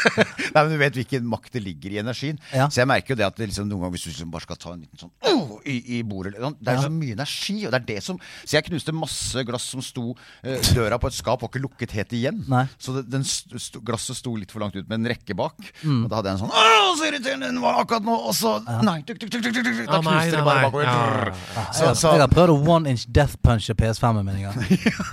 nei, 0.53 0.57
men 0.57 0.73
du 0.73 0.79
vet 0.81 0.97
hvilken 0.97 1.29
makt 1.29 1.57
det 1.57 1.63
ligger 1.65 1.93
i 1.93 2.01
energien. 2.01 2.41
Ja. 2.53 2.67
Så 2.73 2.81
jeg 2.81 2.89
merker 2.89 3.13
jo 3.13 3.19
det 3.21 3.27
at 3.29 3.37
det 3.37 3.51
liksom, 3.51 3.69
noen 3.69 3.85
ganger 3.85 3.97
hvis 3.97 4.07
du 4.07 4.11
liksom 4.13 4.33
bare 4.33 4.47
skal 4.47 4.59
ta 4.61 4.73
en 4.73 4.81
liten 4.81 5.03
sånn 5.03 5.13
oh, 5.29 5.57
i, 5.69 5.77
i 5.97 6.01
bordet 6.07 6.33
sånn, 6.39 6.55
Det 6.59 6.73
er 6.73 6.81
så 6.83 6.91
mye 6.93 7.15
energi, 7.15 7.57
og 7.67 7.73
det 7.73 7.79
er 7.79 7.87
det 7.87 7.99
som 8.05 8.19
Så 8.41 8.57
jeg 8.57 8.67
knuste 8.67 8.95
masse 8.95 9.43
glass 9.47 9.67
som 9.73 9.83
sto 9.85 10.13
eh, 10.41 10.71
Døra 10.73 10.97
på 11.01 11.09
et 11.11 11.17
skap 11.17 11.43
var 11.43 11.51
ikke 11.51 11.61
lukket 11.63 11.93
helt 11.97 12.13
igjen. 12.15 12.41
Nei. 12.49 12.65
Så 12.81 12.95
det, 12.97 13.05
den 13.11 13.25
st 13.27 13.53
st 13.59 13.81
glasset 13.85 14.17
sto 14.17 14.33
litt 14.39 14.51
for 14.53 14.63
langt 14.63 14.77
ut 14.77 14.87
med 14.89 15.02
en 15.03 15.09
rekke 15.11 15.35
bak. 15.37 15.57
Mm. 15.83 16.03
Og 16.05 16.09
da 16.09 16.19
hadde 16.19 16.31
jeg 16.31 16.37
en 16.37 16.41
sånn 16.45 16.53
Å, 16.53 16.93
så 16.97 17.07
irriterende 17.09 17.51
den 17.51 17.61
var 17.63 17.81
akkurat 17.83 18.07
nå! 18.07 18.17
Og 18.29 18.35
så 18.37 18.55
Nei, 18.87 18.97
tuk, 19.07 19.19
tuk, 19.21 19.29
tuk, 19.33 19.43
tuk, 19.43 19.67
da 19.89 19.99
nei, 19.99 20.03
knuste 20.07 20.39
det 20.39 20.45
bare 20.47 20.65
bakover. 20.67 21.33
Så, 21.73 21.93
så, 21.99 22.13
jeg 22.15 22.23
har 22.23 22.31
prøvd 22.31 22.55
å 22.55 22.57
one 22.75 22.93
inch 22.93 23.05
death 23.11 23.37
punche 23.43 23.75
PS5-en 23.77 24.23
min 24.25 24.39
en 24.39 24.49
gang. 24.49 24.57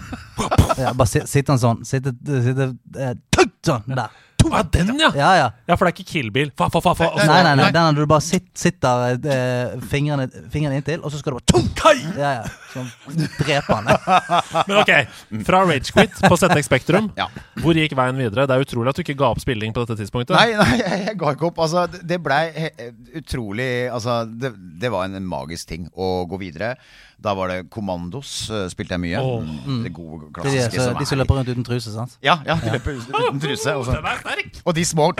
Bare 0.96 1.08
sitter 1.10 1.28
sitte 1.28 1.58
sånn. 1.60 1.82
Sitte, 1.84 2.14
Sånn 2.24 2.76
eh, 2.96 3.16
tut, 3.34 3.52
Ja, 4.50 4.62
den, 4.72 4.88
ja. 4.98 5.10
Ja, 5.14 5.30
ja. 5.36 5.48
Ja, 5.68 5.76
for 5.76 5.84
det 5.86 5.92
er 5.92 5.96
ikke 6.00 6.08
Kill 6.10 6.30
Bill. 6.34 6.50
Fa, 6.56 6.68
fa, 6.72 6.80
fa, 6.82 6.94
fa, 6.98 7.10
Nei, 7.16 7.26
Nei, 7.28 7.42
nei, 7.44 7.54
nei, 7.60 7.70
den 7.76 7.98
du 7.98 8.06
bare 8.10 8.24
sitt, 8.24 8.48
sitter 8.58 9.18
eh, 9.20 9.74
fingrene, 9.92 10.26
fingrene 10.50 10.80
inntil, 10.80 11.02
og 11.04 11.12
så 11.12 11.20
skal 11.20 11.36
du 11.36 11.38
bare 11.40 11.50
tung, 11.52 11.68
ja, 12.18 12.30
ja, 12.40 12.44
sånn, 12.72 12.88
drepe 13.38 13.76
han. 13.76 13.90
Men 14.70 14.80
ok, 14.82 14.92
fra 15.46 15.62
Ragequit 15.68 16.18
på 16.24 16.38
ZX 16.40 16.66
Spektrum, 16.70 17.10
Ja. 17.18 17.28
hvor 17.62 17.76
gikk 17.78 17.94
veien 17.98 18.18
videre? 18.20 18.46
Det 18.50 18.56
er 18.56 18.64
utrolig 18.66 18.94
at 18.94 19.00
du 19.00 19.04
ikke 19.04 19.18
ga 19.20 19.30
opp 19.34 19.42
spilling 19.44 19.74
på 19.76 19.84
dette 19.84 19.98
tidspunktet. 20.02 20.34
Nei, 20.36 20.54
nei, 20.58 20.80
jeg, 20.80 21.02
jeg 21.10 21.18
ga 21.20 21.34
ikke 21.36 21.50
opp. 21.52 21.60
Altså, 21.66 21.86
det- 21.92 22.02
det 22.10 22.18
blei 22.24 22.42
utrolig 23.20 23.70
Altså, 23.92 24.24
det, 24.26 24.52
det 24.80 24.90
var 24.92 25.04
en 25.08 25.26
magisk 25.26 25.68
ting 25.70 25.88
å 25.96 26.24
gå 26.30 26.38
videre. 26.40 26.74
Da 27.20 27.34
var 27.36 27.48
det 27.52 27.58
Kommandos, 27.70 28.48
eh, 28.50 28.66
spilte 28.72 28.94
jeg 28.96 29.00
mye. 29.02 29.18
Oh. 29.20 29.42
Mm. 29.44 29.82
Det 29.84 29.92
gode, 29.92 30.20
Det 30.20 30.26
er 30.26 30.30
de, 30.30 30.40
klassiske 30.40 30.80
så, 30.80 30.94
de 30.98 31.06
som 31.06 31.18
er- 31.18 31.22
løper 31.24 31.36
rundt 31.40 31.50
uten 31.52 31.64
truse, 31.66 31.92
sant? 31.92 32.14
Ja, 32.24 32.38
ja, 32.46 32.56
de 32.62 32.72
løper 32.72 32.96
uten 32.96 33.40
truse. 33.44 33.74
Og, 33.76 33.84
så, 33.84 33.92
Den 33.98 34.20
sterk! 34.22 34.62
og 34.64 34.74
de 34.74 34.84
små 34.88 35.10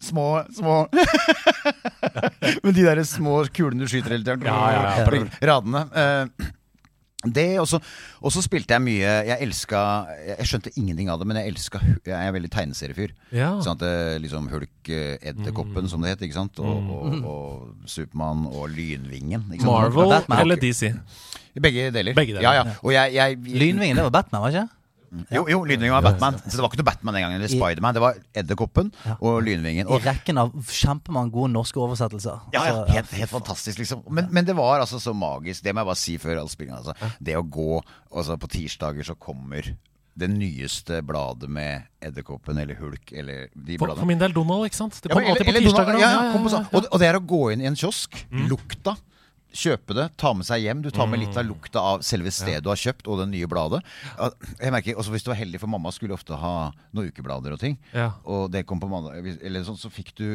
Små, 0.00 0.26
små 0.54 0.74
Men 2.62 2.74
de 2.76 2.84
der 2.84 3.00
små 3.08 3.40
kulene 3.54 3.82
du 3.82 3.88
skyter 3.90 4.14
hele 4.14 4.24
tiden. 4.24 4.44
Ja, 4.46 4.58
ja, 4.70 4.82
ja. 5.02 5.26
Radene. 5.50 5.82
Eh, 7.24 7.32
det, 7.34 7.46
og 7.58 7.66
så, 7.68 8.42
spilte 8.44 8.76
jeg 8.76 8.84
mye 8.84 9.14
Jeg 9.26 9.42
elska 9.42 9.80
Jeg 10.38 10.48
skjønte 10.50 10.72
ingenting 10.76 11.10
av 11.10 11.18
det, 11.18 11.26
men 11.26 11.40
jeg 11.40 11.54
elska 11.54 11.80
Jeg 11.82 12.14
er 12.14 12.34
veldig 12.36 12.50
tegneseriefyr. 12.54 13.14
Ja. 13.34 13.50
Sånn 13.64 13.74
at 13.74 13.82
det, 13.82 14.22
liksom 14.22 14.46
Hulk, 14.52 14.92
Edderkoppen, 14.92 15.88
mm. 15.88 15.90
som 15.90 16.04
det 16.04 16.14
het, 16.14 16.24
ikke 16.28 16.38
sant? 16.38 16.62
Og, 16.62 16.94
og, 16.94 17.18
og 17.26 17.90
Supermann 17.90 18.46
og 18.48 18.70
Lynvingen. 18.72 19.50
Ikke 19.50 19.66
sant? 19.66 19.98
Marvel 19.98 20.18
eller 20.38 20.62
DC? 20.62 20.92
Begge 21.58 21.90
deler. 21.90 22.14
Begge 22.14 22.36
deler. 22.36 22.46
Ja, 22.46 22.54
ja. 22.60 22.78
Og 22.84 22.94
jeg, 22.94 23.14
jeg, 23.18 23.38
Lynvingen, 23.50 23.98
det 23.98 24.06
var 24.10 24.20
Batman, 24.20 24.44
var 24.46 24.54
ikke? 24.54 24.77
Jo, 25.32 25.44
jo 25.48 25.58
Lynvingen 25.64 25.94
var 25.96 26.02
Batman. 26.04 26.36
Så 26.44 26.56
det 26.58 26.62
var 26.64 26.68
ikke 26.72 26.80
noe 26.82 26.88
Batman 26.90 27.14
den 27.16 27.22
gangen. 27.24 27.40
Eller 27.40 27.48
Spiderman. 27.52 27.94
Det 27.96 28.02
var 28.04 28.18
Edderkoppen 28.36 28.92
og 29.18 29.42
Lynvingen. 29.46 29.88
I 29.88 29.98
rekken 30.04 30.38
av 30.42 30.52
kjempemange 30.68 31.32
gode 31.34 31.52
norske 31.54 31.80
oversettelser. 31.80 32.40
ja, 32.52 32.64
ja, 32.68 32.84
helt, 32.92 33.10
helt 33.16 33.30
fantastisk, 33.32 33.78
liksom. 33.80 34.02
Men, 34.10 34.28
men 34.30 34.44
det 34.48 34.56
var 34.58 34.80
altså 34.84 35.00
så 35.00 35.14
magisk. 35.16 35.62
Det 35.64 35.72
må 35.74 35.80
jeg 35.84 35.90
bare 35.92 36.02
si 36.04 36.16
før 36.22 36.42
all 36.42 36.48
spillinga. 36.52 36.80
Altså. 36.82 37.12
Det 37.20 37.36
å 37.38 37.42
gå 37.44 37.80
altså, 38.12 38.36
På 38.40 38.48
tirsdager 38.52 39.02
så 39.08 39.16
kommer 39.18 39.74
det 40.18 40.26
nyeste 40.34 40.96
bladet 41.06 41.46
med 41.48 41.84
Edderkoppen 42.02 42.58
eller 42.58 42.74
Hulk 42.80 43.12
eller 43.14 43.44
de 43.54 43.76
For, 43.78 43.86
bladene. 43.86 44.00
for 44.02 44.08
min 44.10 44.18
del 44.18 44.32
Donald, 44.34 44.64
ikke 44.66 44.74
sant? 44.80 44.96
Det 44.98 45.12
Ja, 45.12 45.20
eller, 45.20 45.30
alltid 45.30 45.46
på 45.46 45.60
tirsdager. 45.62 45.94
Ja. 45.94 46.08
Ja, 46.10 46.24
ja, 46.26 46.32
kom 46.34 46.48
sånn. 46.50 46.66
Og, 46.74 46.88
og 46.90 46.98
det 46.98 47.06
er 47.06 47.18
å 47.20 47.22
gå 47.22 47.38
inn 47.54 47.62
i 47.62 47.68
en 47.70 47.76
kiosk, 47.78 48.24
Mm. 48.32 48.48
lukta, 48.50 48.96
kjøpe 49.54 49.96
det, 49.96 50.08
ta 50.20 50.32
med 50.36 50.46
seg 50.46 50.62
hjem. 50.64 50.82
Du 50.84 50.90
tar 50.94 51.08
med 51.10 51.22
litt 51.22 51.36
av 51.38 51.46
lukta 51.48 51.82
av 51.94 52.02
selve 52.06 52.32
stedet 52.34 52.62
du 52.64 52.70
har 52.72 52.80
kjøpt, 52.80 53.08
og 53.08 53.22
det 53.22 53.28
nye 53.32 53.48
bladet. 53.50 53.80
Jeg 54.60 54.74
merker, 54.74 54.98
også 54.98 55.14
Hvis 55.14 55.24
du 55.24 55.30
var 55.32 55.40
heldig, 55.40 55.60
for 55.62 55.72
mamma 55.72 55.92
skulle 55.94 56.16
ofte 56.16 56.36
ha 56.36 56.70
noen 56.92 57.08
ukeblader 57.08 57.54
og 57.56 57.62
ting. 57.62 57.78
Ja. 57.92 58.12
Og 58.28 58.50
det 58.52 58.66
kom 58.68 58.80
på 58.80 58.90
mandag, 58.90 59.18
eller 59.40 59.64
sånn, 59.66 59.80
så 59.80 59.90
fikk 59.92 60.14
du 60.18 60.28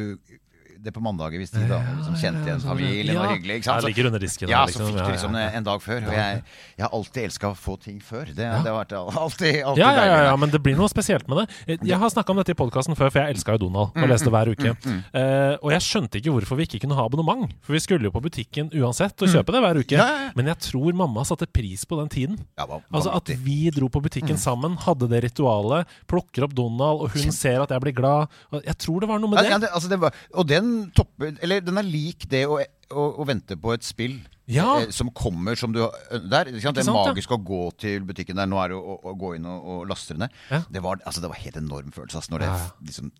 det 0.84 0.92
på 0.94 1.02
mandager 1.04 1.40
hvis 1.40 1.50
de 1.54 1.62
da 1.70 1.78
liksom 1.96 2.16
kjente 2.20 2.44
igjen 2.46 2.60
familien 2.64 3.16
og 3.16 3.24
Ja. 3.24 3.30
hyggelig. 3.34 3.56
Ikke 3.60 3.68
sant? 3.70 3.82
Jeg 3.82 3.88
ligger 3.94 4.06
under 4.10 4.22
disken 4.22 4.48
Ja, 4.52 4.62
så 4.66 4.78
liksom. 4.78 4.86
fikk 4.86 4.96
de 4.98 5.04
du 5.04 5.12
liksom 5.14 5.34
ja. 5.40 5.46
en 5.58 5.64
dag 5.64 5.82
før. 5.82 6.00
Og 6.08 6.12
jeg, 6.18 6.42
jeg 6.78 6.84
har 6.84 6.92
alltid 6.98 7.22
elska 7.24 7.50
å 7.50 7.56
få 7.56 7.76
ting 7.80 7.98
før. 8.04 8.24
Det, 8.30 8.36
det 8.36 8.68
har 8.68 8.76
vært 8.78 8.92
alltid, 8.98 9.62
alltid 9.64 9.80
Ja, 9.82 9.90
ja, 9.96 10.04
ja, 10.10 10.18
ja, 10.30 10.36
men 10.36 10.50
det 10.52 10.60
blir 10.62 10.76
noe 10.78 10.88
spesielt 10.92 11.28
med 11.28 11.42
det. 11.44 11.78
Jeg 11.88 11.98
har 11.98 12.12
snakka 12.12 12.30
om 12.34 12.40
dette 12.42 12.52
i 12.54 12.58
podkasten 12.58 12.96
før, 12.98 13.10
for 13.10 13.22
jeg 13.24 13.34
elska 13.36 13.56
jo 13.56 13.62
Donald 13.66 13.96
og 13.96 14.08
leste 14.12 14.30
hver 14.32 14.52
uke. 14.52 14.74
Uh, 15.14 15.54
og 15.64 15.70
jeg 15.74 15.84
skjønte 15.88 16.20
ikke 16.20 16.34
hvorfor 16.34 16.58
vi 16.60 16.66
ikke 16.68 16.82
kunne 16.84 16.96
ha 16.98 17.04
abonnement, 17.08 17.48
for 17.64 17.76
vi 17.76 17.80
skulle 17.82 18.08
jo 18.08 18.12
på 18.14 18.22
butikken 18.24 18.70
uansett 18.74 19.16
og 19.24 19.30
kjøpe 19.32 19.54
det 19.56 19.62
hver 19.64 19.80
uke. 19.80 19.96
Ja, 19.96 20.04
ja, 20.10 20.20
ja. 20.28 20.32
Men 20.36 20.50
jeg 20.52 20.58
tror 20.68 20.92
mamma 21.00 21.24
satte 21.28 21.46
pris 21.50 21.84
på 21.88 21.98
den 22.00 22.08
tiden. 22.12 22.38
Altså 22.58 23.12
At 23.14 23.30
vi 23.44 23.70
dro 23.74 23.88
på 23.92 24.02
butikken 24.04 24.36
sammen, 24.40 24.76
hadde 24.84 25.08
det 25.10 25.22
ritualet, 25.28 25.88
plukker 26.10 26.46
opp 26.48 26.54
Donald, 26.56 27.04
og 27.04 27.14
hun 27.14 27.32
ser 27.34 27.62
at 27.64 27.70
jeg 27.74 27.80
blir 27.84 27.94
glad. 27.96 28.28
Og 28.52 28.62
Jeg 28.66 28.76
tror 28.84 29.00
det 29.04 29.08
var 29.08 29.22
noe 29.22 29.30
med 29.32 29.40
Ja, 29.44 29.54
ja, 29.54 29.58
det. 29.58 29.68
det, 29.68 29.74
altså 29.74 29.88
det 29.92 30.00
var, 30.02 30.14
og 30.34 30.48
den 30.50 30.73
topper 30.96 31.34
Eller 31.44 31.60
den 31.64 31.78
er 31.80 31.86
lik 31.86 32.26
det 32.30 32.44
å, 32.50 32.60
å, 32.60 33.04
å 33.20 33.26
vente 33.28 33.56
på 33.60 33.72
et 33.74 33.84
spill 33.86 34.16
Ja. 34.50 34.80
eh, 34.82 34.90
som 34.92 35.08
kommer 35.16 35.56
som 35.56 35.72
du 35.72 35.78
der. 35.80 36.50
Ikke 36.50 36.60
sant? 36.66 36.76
Det 36.76 36.84
er 36.84 36.92
magisk 36.92 37.30
ja. 37.32 37.38
å 37.38 37.44
gå 37.48 37.60
til 37.80 38.04
butikken 38.04 38.36
der. 38.36 38.48
Nå 38.50 38.58
er 38.60 38.74
det 38.74 38.76
å, 38.76 38.96
å, 39.00 39.14
gå 39.16 39.34
inn 39.38 39.46
og, 39.48 39.68
og 39.74 39.86
laste 39.88 40.12
det 40.16 40.24
ned. 40.26 40.34
Ja. 40.50 40.60
Det, 40.68 40.82
var, 40.84 41.00
altså, 41.08 41.22
det 41.24 41.30
var 41.32 41.40
helt 41.40 41.56
enorm 41.62 41.94
følelse 41.96 42.20
altså, 42.20 42.34
når 42.34 42.44
det 42.44 42.50
liksom, 42.90 43.12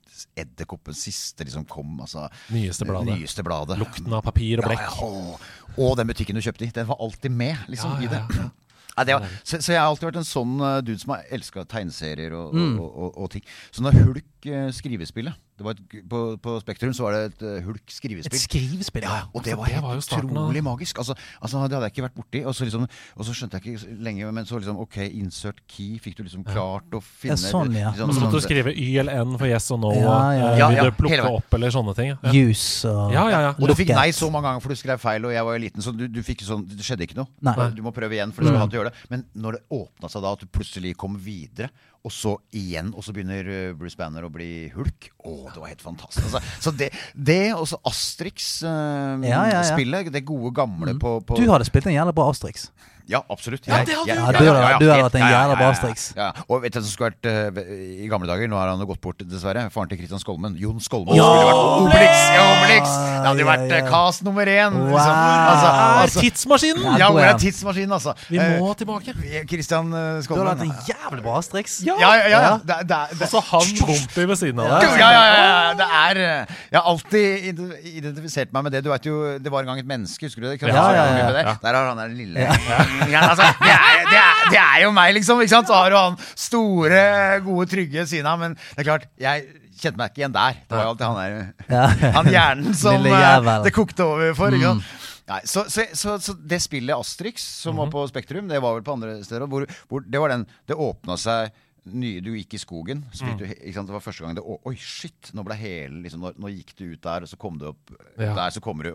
edderkoppens 0.45 1.01
siste 1.07 1.47
liksom 1.49 1.64
kom. 1.71 1.95
Altså, 2.05 2.27
Nyeste 2.53 2.85
bladet. 2.88 3.14
Nyeste 3.19 3.47
bladet. 3.47 3.79
Lukten 3.81 4.12
av 4.12 4.25
papir 4.27 4.61
og 4.61 4.69
blekk. 4.69 5.01
å. 5.01 5.38
og 5.79 5.97
den 5.99 6.12
butikken 6.12 6.37
du 6.37 6.45
kjøpte 6.45 6.69
i. 6.69 6.75
Den 6.77 6.90
var 6.90 7.01
alltid 7.01 7.33
med 7.33 7.57
liksom, 7.73 7.97
i 8.05 8.11
det. 8.12 8.21
ja. 8.38 8.51
Var, 8.95 9.25
så, 9.43 9.59
så 9.59 9.73
jeg 9.73 9.81
har 9.81 9.88
alltid 9.90 10.07
vært 10.07 10.19
en 10.21 10.27
sånn 10.29 10.53
uh, 10.62 10.77
dude 10.87 11.01
som 11.03 11.11
har 11.17 11.25
elska 11.35 11.64
tegneserier 11.67 12.31
og, 12.38 12.53
Mm. 12.55 12.77
og, 12.79 12.93
og, 12.95 13.17
og 13.25 13.31
ting. 13.33 13.43
Så 13.75 13.83
når 13.83 13.97
Hulk 14.05 14.29
uh, 14.46 14.68
skrivespillet 14.74 15.35
det 15.54 15.62
var 15.62 15.76
et, 15.78 15.92
på, 16.11 16.18
på 16.42 16.52
Spektrum 16.64 16.90
så 16.98 17.04
var 17.07 17.12
det 17.14 17.18
et 17.28 17.42
uh, 17.46 17.61
Hulk 17.62 17.85
Et 17.87 17.92
skrivespill. 17.94 18.40
skrivespill, 18.42 19.04
Ja, 19.07 19.20
og 19.30 19.44
det 19.46 19.52
var 19.54 19.61
var 19.62 19.68
det 19.70 19.74
helt 19.76 19.85
var 19.85 20.00
utrolig 20.00 20.24
av- 20.24 20.48
utrolig 20.48 20.62
magisk. 20.66 20.98
Altså, 20.98 21.14
altså, 21.38 21.61
det 21.70 21.76
hadde 21.76 21.87
jeg 21.87 21.92
ikke 21.94 22.02
vært 22.09 22.16
borti. 22.18 22.40
Og 22.42 22.57
så, 22.59 22.66
liksom, 22.66 22.87
og 23.14 23.28
så 23.28 23.35
skjønte 23.38 23.61
jeg 23.61 23.76
ikke 23.76 23.94
lenge, 24.02 24.33
men 24.35 24.48
så 24.48 24.59
liksom 24.59 24.80
Ok, 24.83 24.96
insert 25.14 25.61
key 25.70 26.00
fikk 26.02 26.16
du 26.18 26.24
liksom 26.26 26.42
klart 26.48 26.90
å 26.90 26.98
finne 27.07 27.37
sånn, 27.38 27.70
ja. 27.78 27.92
liksom, 27.94 28.11
så 28.11 28.24
måtte 28.24 28.33
du 28.35 28.38
sånn- 28.40 28.46
skrive 28.48 28.74
Y 28.74 28.88
eller 28.98 29.22
N 29.22 29.38
for 29.38 29.46
yes 29.46 29.70
og 29.70 29.78
no. 29.85 29.92
Ja, 29.94 30.18
ja, 30.35 30.50
ja. 30.59 30.66
eh, 30.72 30.74
Vil 30.83 30.90
du 30.90 30.98
plukke 31.04 31.30
opp 31.38 31.54
eller 31.61 31.70
sånne 31.78 31.94
ting? 32.00 32.11
Ja. 32.18 32.35
Use 32.35 32.90
og 32.90 33.14
Ja, 33.14 33.24
ja, 33.30 33.40
ja. 33.46 33.54
Og 33.54 33.70
du 33.70 33.76
fikk 33.78 33.94
nei 33.94 34.11
så 34.11 34.33
mange 34.35 34.50
ganger 34.50 34.66
for 34.66 34.74
du 34.74 34.83
skrev 34.83 34.98
feil, 35.07 35.22
og 35.30 35.37
jeg 35.38 35.46
var 35.46 35.54
jo 35.54 35.62
liten, 35.68 35.87
så 35.87 35.94
du, 35.94 36.09
du 36.11 36.18
fikk 36.26 36.42
sånn, 36.42 36.66
det 36.66 36.83
skjedde 36.83 37.07
ikke 37.07 37.20
noe. 37.22 37.30
Nei. 37.46 37.70
Du 37.78 37.83
må 37.87 37.94
prøve 37.94 38.18
igjen, 38.18 38.35
for 38.35 38.42
du 38.42 38.50
skal 38.50 38.66
alltid 38.66 38.80
gjøre 38.83 38.90
det. 38.90 39.07
Men 39.14 39.22
når 39.38 39.61
det 39.61 39.64
åpna 39.70 40.11
seg 40.11 40.26
da, 40.26 40.35
at 40.35 40.42
du 40.42 40.50
plutselig 40.50 40.96
kom 40.98 41.14
videre, 41.14 41.70
og 42.05 42.12
så 42.12 42.35
igjen, 42.53 42.90
og 42.93 43.05
så 43.05 43.14
begynner 43.17 43.47
uh, 43.49 43.77
Bruce 43.79 43.97
Banner 43.97 44.27
å 44.27 44.33
bli 44.33 44.69
hulk 44.75 45.09
Å, 45.25 45.33
det 45.55 45.61
var 45.62 45.71
helt 45.71 45.85
fantastisk. 45.85 46.27
Altså, 46.27 46.43
så 46.61 46.73
det, 46.77 46.90
det 47.17 47.55
og 47.57 47.64
så 47.71 47.79
Astrix-spillet, 47.88 49.31
Ja, 49.31 49.45
ja, 49.49 49.62
ja. 49.64 50.11
det 50.12 50.25
gode 50.29 50.53
gamle 50.57 50.99
på, 51.01 51.17
på 51.25 51.38
Du 51.40 51.47
hadde 51.49 51.64
spilt 51.69 51.88
en 51.88 51.97
jævlig 51.97 52.17
bra 52.17 52.29
Asterix. 52.29 52.69
Ja, 53.07 53.21
absolutt. 53.29 53.67
Ja, 53.69 53.77
Jeg- 53.83 53.87
det 53.87 53.95
hadde 53.97 54.07
du 54.07 54.09
Ja, 54.09 54.14
du 54.14 54.21
hadde- 54.25 54.38
du 54.38 54.45
hadde 54.49 54.95
helt- 54.95 55.05
vært 55.05 55.14
en 55.14 55.21
ja, 55.21 55.29
ja, 55.29 55.40
jævla 55.45 55.53
ja, 55.53 55.57
bra 55.61 55.73
streks. 55.77 56.05
Og 56.49 56.62
vet 56.62 56.73
du 56.73 56.79
hva 56.79 56.85
som 56.85 56.93
skulle 56.95 57.11
vært 57.12 57.27
uh, 57.29 57.61
i 58.05 58.09
gamle 58.09 58.27
dager? 58.27 58.49
Nå 58.49 58.57
har 58.57 58.69
han 58.73 58.79
jo 58.81 58.87
gått 58.87 59.01
bort, 59.05 59.19
dessverre. 59.19 59.69
Faren 59.71 59.88
til 59.90 59.99
Kristian 59.99 60.19
Skolmen. 60.23 60.57
Jon 60.57 60.81
Skolmen. 60.81 61.14
Ja! 61.14 61.25
skulle 61.25 61.45
vært 61.45 61.85
Obelix! 61.85 62.17
Ja, 62.33 62.45
Obelix! 62.55 62.87
Det 62.88 63.27
hadde 63.29 63.40
jo 63.45 63.49
vært 63.51 63.69
Ja, 63.69 63.77
ja, 63.77 63.83
uh, 63.83 63.85
ja. 63.85 63.90
cast 63.93 64.23
nummer 64.25 64.47
én. 64.47 64.73
Wow. 64.73 64.88
Liksom. 64.88 65.14
Altså, 65.14 65.69
Er 65.69 66.01
altså, 66.05 66.21
tidsmaskinen! 66.25 66.83
Ja, 66.85 66.97
ja, 66.99 67.11
hvor 67.12 67.21
er 67.29 67.38
tidsmaskinen, 67.45 67.93
altså? 67.93 68.14
Vi 68.31 68.38
Eh, 68.38 68.59
må 68.61 68.73
tilbake. 68.75 69.12
Kristian 69.49 69.93
uh, 69.93 70.21
Du 70.25 70.35
hadde 70.35 70.45
vært 70.45 70.49
hatt 70.49 70.64
en 70.64 70.75
jævlig 70.88 71.23
bra 71.23 71.40
streks. 71.45 71.83
Ja, 71.85 71.95
ja, 72.01 72.14
ja. 72.17 72.40
ja. 72.40 72.57
Det, 72.64 72.77
det, 72.88 73.01
det, 73.19 73.23
Og 73.23 73.29
så 73.29 73.40
han 73.53 73.69
Bompi 73.85 74.25
ved 74.33 74.37
siden 74.40 74.61
av 74.61 74.67
ja, 74.67 74.79
deg. 74.81 74.99
ja, 74.99 75.11
ja, 75.12 75.25
ja, 75.45 75.75
det 75.75 75.88
er 75.93 76.17
eh, 76.25 76.47
Jeg 76.73 76.81
har 76.81 76.88
alltid 76.88 77.61
identifisert 78.01 78.53
meg 78.53 78.62
med 78.64 78.73
det. 78.73 78.83
Du 78.85 78.90
vet 78.90 79.05
jo, 79.05 79.38
Det 79.38 79.51
var 79.53 79.61
en 79.61 79.67
gang 79.67 79.79
et 79.79 79.87
menneske, 79.87 80.25
husker 80.27 80.40
du 80.40 80.49
det? 80.49 80.62
Ja, 80.62 80.69
ja, 80.93 81.05
ja, 81.45 81.55
Der 81.62 81.75
har 81.75 81.88
han 81.93 81.97
der 82.01 82.09
lille 82.09 82.40
ja. 82.40 82.53
altså, 83.02 83.48
det, 83.61 83.74
er, 83.74 84.04
det, 84.11 84.20
er, 84.20 84.40
det 84.54 84.61
er 84.62 84.78
jo 84.85 84.90
meg, 84.94 85.14
liksom. 85.18 85.40
Ikke 85.44 85.54
sant? 85.57 85.68
Så 85.70 85.76
har 85.76 85.90
du 85.92 85.96
han 85.98 86.16
store, 86.38 87.02
gode, 87.46 87.66
trygge 87.70 88.07
siden 88.11 88.28
av. 88.30 88.40
Men 88.42 88.57
det 88.59 88.83
er 88.85 88.88
klart, 88.90 89.09
jeg 89.20 89.46
kjente 89.80 89.98
meg 90.00 90.12
ikke 90.12 90.22
igjen 90.22 90.37
der. 90.37 90.61
Det 90.68 90.76
var 90.78 90.87
jo 90.87 90.92
alltid 90.94 91.07
han 91.09 91.18
der 91.18 92.12
Han 92.18 92.30
hjernen 92.33 92.76
som 92.85 93.09
eh. 93.11 93.24
Mm. 93.44 93.50
det 93.66 93.74
kokte 93.74 94.07
over 94.07 94.35
for. 94.38 94.54
Ikke 94.57 94.70
sant? 94.74 94.94
Nei, 95.24 95.38
så, 95.48 95.62
så, 95.72 95.87
så, 95.96 96.18
så 96.20 96.35
det 96.37 96.59
spillet 96.61 96.92
Astrix, 96.92 97.40
som 97.62 97.72
Mhm. 97.72 97.78
var 97.87 97.92
på 97.94 98.02
Spektrum, 98.11 98.48
det 98.50 98.59
var 98.61 98.74
vel 98.76 98.83
på 98.85 98.92
andre 98.92 99.14
steder 99.24 99.46
hvor, 99.48 99.64
hvor 99.88 100.02
Det 100.04 100.20
var 100.20 100.28
den 100.35 100.42
Det 100.68 100.76
åpna 100.76 101.16
seg 101.16 101.48
nye 101.87 102.20
Du 102.25 102.31
gikk 102.35 102.55
i 102.55 102.61
skogen. 102.62 103.03
Mm. 103.20 103.37
du? 103.38 103.44
Det 103.47 103.92
var 103.92 104.01
første 104.01 104.25
gang 104.25 104.35
det 104.38 104.44
Oi, 104.44 104.75
shit! 104.81 105.31
Nå 105.35 105.44
ble 105.44 105.55
hele 105.61 106.03
liksom, 106.05 106.20
nå, 106.25 106.33
nå 106.40 106.49
gikk 106.55 106.73
du 106.79 106.85
ut 106.94 107.03
der, 107.05 107.23
og 107.27 107.29
så 107.29 107.37
kom 107.37 107.59
du 107.61 107.66
opp 107.68 107.92
Ja. 108.18 108.35
der, 108.35 108.51
så 108.51 108.61
kommer 108.64 108.85
du 108.85 108.92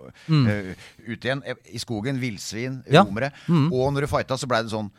eh, 0.49 0.73
ut 1.07 1.21
igjen. 1.25 1.43
eh, 1.45 1.55
I 1.73 1.77
skogen. 1.79 2.19
Villsvin, 2.19 2.81
romere. 2.87 3.31
Ja. 3.31 3.49
romere. 3.49 3.71
Og 3.73 3.93
når 3.93 4.01
du 4.01 4.07
fighta, 4.07 4.37
så 4.37 4.47
blei 4.49 4.63
det 4.63 4.71
sånn 4.73 4.89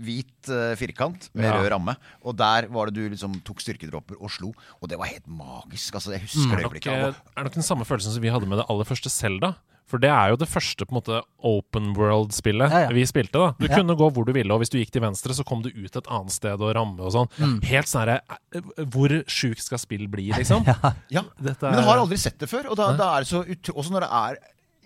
hvit 0.00 0.48
uh, 0.50 0.74
firkant 0.76 1.28
med 1.34 1.44
Ja. 1.44 1.58
rød 1.60 1.70
ramme. 1.72 1.96
Og 2.24 2.36
der 2.36 2.66
var 2.68 2.86
det 2.90 2.94
du 2.94 3.08
liksom 3.10 3.36
tok 3.44 3.60
styrkedropper 3.60 4.16
og 4.20 4.30
slo. 4.30 4.52
Og 4.82 4.88
det 4.88 4.98
var 4.98 5.06
helt 5.06 5.26
magisk. 5.26 5.94
Altså, 5.94 6.12
jeg 6.16 6.22
husker 6.26 6.56
det 6.56 6.64
nok, 6.64 6.72
øyeblikket. 6.72 6.92
Er 6.92 7.12
Han 7.12 7.38
er 7.38 7.44
nok 7.44 7.54
den 7.54 7.62
samme 7.62 7.84
følelsen 7.84 8.12
som 8.12 8.22
vi 8.22 8.28
hadde 8.34 8.46
med 8.48 8.58
det 8.58 8.66
aller 8.68 8.84
første 8.84 9.10
Selda. 9.10 9.54
For 9.86 9.98
det 10.00 10.08
er 10.08 10.30
jo 10.32 10.36
det 10.40 10.48
første 10.48 10.86
på 10.88 10.94
en 10.94 10.96
måte 10.96 11.18
open 11.44 11.90
world-spillet 11.94 12.70
Ja, 12.72 12.78
ja. 12.86 12.88
vi 12.88 13.02
spilte. 13.04 13.32
da 13.36 13.52
Du 13.60 13.66
Ja. 13.68 13.76
kunne 13.76 13.94
gå 13.94 14.10
hvor 14.10 14.24
du 14.24 14.32
ville, 14.32 14.50
og 14.50 14.60
hvis 14.62 14.70
du 14.70 14.78
gikk 14.78 14.90
til 14.90 15.02
venstre, 15.02 15.34
så 15.36 15.44
kom 15.44 15.60
du 15.60 15.68
ut 15.68 15.94
et 15.96 16.06
annet 16.08 16.32
sted 16.32 16.58
og 16.58 16.74
ramme 16.74 16.98
og 17.04 17.12
sånn. 17.12 17.28
Mm. 17.38 17.62
Helt 17.64 17.86
sånn 17.86 18.00
herre 18.08 18.20
eh, 18.54 18.60
Hvor 18.88 19.08
sjukt 19.28 19.60
skal 19.60 19.78
spill 19.78 20.08
bli, 20.08 20.32
liksom? 20.32 20.64
Ja, 21.12 21.22
Dette 21.38 21.62
Men 21.68 21.76
du 21.76 21.80
jeg 21.82 21.84
har 21.90 21.98
aldri 21.98 22.16
sett 22.18 22.38
det 22.38 22.48
før. 22.48 22.70
Og 22.70 22.76
da, 22.76 22.96
da 22.96 23.16
er 23.18 23.20
det 23.20 23.28
så 23.28 23.44
ut, 23.46 23.62
Også 23.76 23.92
når 23.92 24.00
det 24.00 24.10
er 24.10 24.36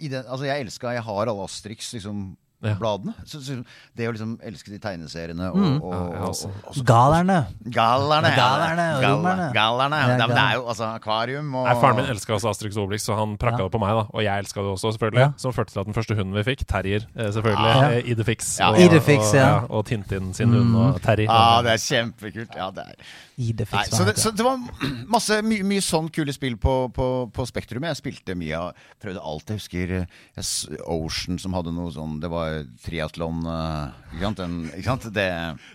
i 0.01 0.09
den, 0.09 0.25
Altså 0.27 0.45
Jeg 0.47 0.67
elska 0.67 0.93
Jeg 0.95 1.03
har 1.05 1.27
alle 1.29 1.45
Asterix 1.47 1.95
liksom 1.95 2.37
Ja. 2.61 2.73
bladene. 2.75 3.13
Så, 3.25 3.39
så 3.47 3.55
det 3.95 4.09
å 4.09 4.13
liksom 4.13 4.33
elske 4.43 4.73
de 4.73 4.79
tegneseriene 4.83 5.51
og, 5.53 5.57
Mm. 5.59 5.77
og, 5.83 5.93
Ja, 5.95 6.23
og, 6.27 6.35
og, 6.49 6.73
og 6.77 6.85
Galerne. 6.89 7.37
Galerne. 7.71 8.33
Galerne. 8.35 8.87
Galerne. 9.03 9.47
Gallerne. 9.55 10.01
Ja, 10.19 10.27
det 10.27 10.39
er 10.43 10.55
jo 10.57 10.65
altså 10.67 10.89
akvarium 10.97 11.55
og 11.55 11.69
Nei, 11.69 11.75
Faren 11.81 11.97
min 12.01 12.11
elska 12.11 12.35
også 12.35 12.51
Astrix 12.51 12.77
Obelix, 12.77 13.05
så 13.07 13.15
han 13.15 13.37
prakka 13.39 13.59
Ja. 13.63 13.69
det 13.69 13.73
på 13.77 13.79
meg. 13.83 13.95
da 13.95 14.07
Og 14.13 14.23
jeg 14.27 14.43
elska 14.45 14.61
det 14.65 14.73
også, 14.75 14.93
selvfølgelig. 14.99 15.21
Ja. 15.21 15.33
Som 15.37 15.53
førte 15.53 15.73
til 15.73 15.81
at 15.81 15.87
den 15.87 15.95
første 15.95 16.15
hunden 16.19 16.35
vi 16.35 16.43
fikk, 16.51 16.67
Terrier, 16.67 17.07
eh, 17.17 17.31
selvfølgelig, 17.31 17.69
Ja. 17.69 17.91
eh, 17.93 18.11
Idefix. 18.11 18.59
Ja. 18.59 18.71
og, 18.73 18.79
Idefix, 18.81 19.29
og, 19.29 19.35
ja. 19.35 19.59
Og 19.71 19.87
Tintin 19.87 20.35
sin 20.35 20.49
hund 20.53 20.75
og 20.77 21.01
Terry. 21.03 21.25
Ja, 21.31 21.63
det 21.63 21.73
er 21.77 21.83
kjempekult. 21.87 22.57
Ja, 22.57 22.71
det 22.75 22.85
er 22.89 22.95
Nei, 23.39 23.85
så, 23.87 24.03
det, 24.05 24.17
så 24.19 24.33
det 24.35 24.43
var 24.43 24.59
masse, 25.07 25.37
mye, 25.47 25.63
mye 25.63 25.79
sånn 25.85 26.09
kule 26.11 26.33
spill 26.35 26.57
på, 26.59 26.89
på, 26.91 27.31
på 27.31 27.47
Spektrum. 27.47 27.85
Jeg 27.87 27.95
spilte 28.01 28.35
mye 28.35 28.59
av 28.59 28.73
Prøvde 29.01 29.23
alt. 29.23 29.47
Jeg 29.47 29.61
husker 29.61 29.93
eh, 30.01 30.43
Ocean 30.91 31.39
som 31.39 31.55
hadde 31.55 31.71
noe 31.73 31.93
sånn 31.95 32.17
Det 32.21 32.31
var 32.33 32.48
triatlon 32.85 33.43
eh, 33.47 33.99
ikke 34.15 34.25
sant? 34.29 34.43
Ikke 34.73 34.87
sant? 34.89 35.09
Det 35.15 35.29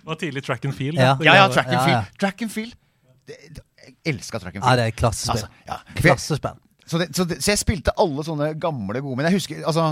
var 0.09 0.19
tidlig 0.21 0.43
track 0.45 0.65
and 0.69 0.75
field. 0.77 0.97
Ja. 0.99 1.13
Ja, 1.23 1.37
ja, 1.41 1.47
track 1.53 1.69
and 1.69 1.77
Ja, 1.77 1.81
ja. 1.81 1.85
field. 1.87 2.19
Track 2.19 2.41
and 2.45 2.51
field. 2.51 2.75
Det, 3.27 3.39
det, 3.55 3.63
jeg 3.83 4.15
elska 4.15 4.39
track 4.39 4.55
and 4.59 4.65
Ja, 4.65 4.75
det 4.79 4.85
er 4.91 4.95
klassespill. 4.99 5.43
Altså, 5.43 5.67
ja. 5.67 5.79
Klassespill. 5.99 6.59
Så, 6.85 6.97
det, 6.99 7.07
så, 7.15 7.23
det, 7.23 7.37
så 7.43 7.53
jeg 7.53 7.59
spilte 7.61 7.93
alle 7.97 8.25
sånne 8.27 8.49
gamle 8.59 8.99
gode 8.99 9.15
Men 9.15 9.29
jeg 9.29 9.37
husker 9.37 9.61
altså 9.63 9.85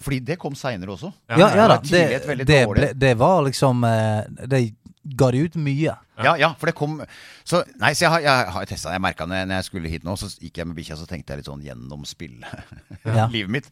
Fordi 0.00 0.22
det 0.24 0.38
kom 0.40 0.54
seinere 0.56 0.94
også. 0.94 1.10
Ja, 1.28 1.50
ja 1.52 1.66
da. 1.68 1.76
det 1.84 2.00
var 2.24 2.38
Det, 2.40 2.46
det, 2.48 2.60
ble, 2.70 2.88
det 2.96 3.10
var 3.20 3.42
liksom 3.44 3.84
eh, 3.84 4.46
Det 4.48 4.62
ga 5.04 5.28
de 5.34 5.42
ut 5.44 5.56
mye. 5.60 5.92
Ja, 6.22 6.36
ja, 6.38 6.52
for 6.54 6.66
det 6.70 6.74
kom 6.78 7.00
Så, 7.44 7.64
nei, 7.80 7.90
så 7.94 8.04
jeg 8.04 8.10
har, 8.12 8.20
jeg 8.22 8.52
har 8.54 8.66
testa 8.70 8.92
Jeg 8.94 9.02
merka 9.02 9.26
det 9.26 9.40
når 9.48 9.56
jeg 9.58 9.64
skulle 9.66 9.88
hit 9.90 10.04
nå, 10.06 10.14
så 10.20 10.28
gikk 10.38 10.60
jeg 10.60 10.66
med 10.70 10.76
bikkja, 10.78 10.94
så 11.00 11.08
tenkte 11.10 11.34
jeg 11.34 11.42
litt 11.42 11.48
sånn 11.50 11.64
gjennom 11.64 12.04
spill 12.06 12.36
Ja. 13.04 13.26
livet 13.32 13.50
mitt. 13.50 13.66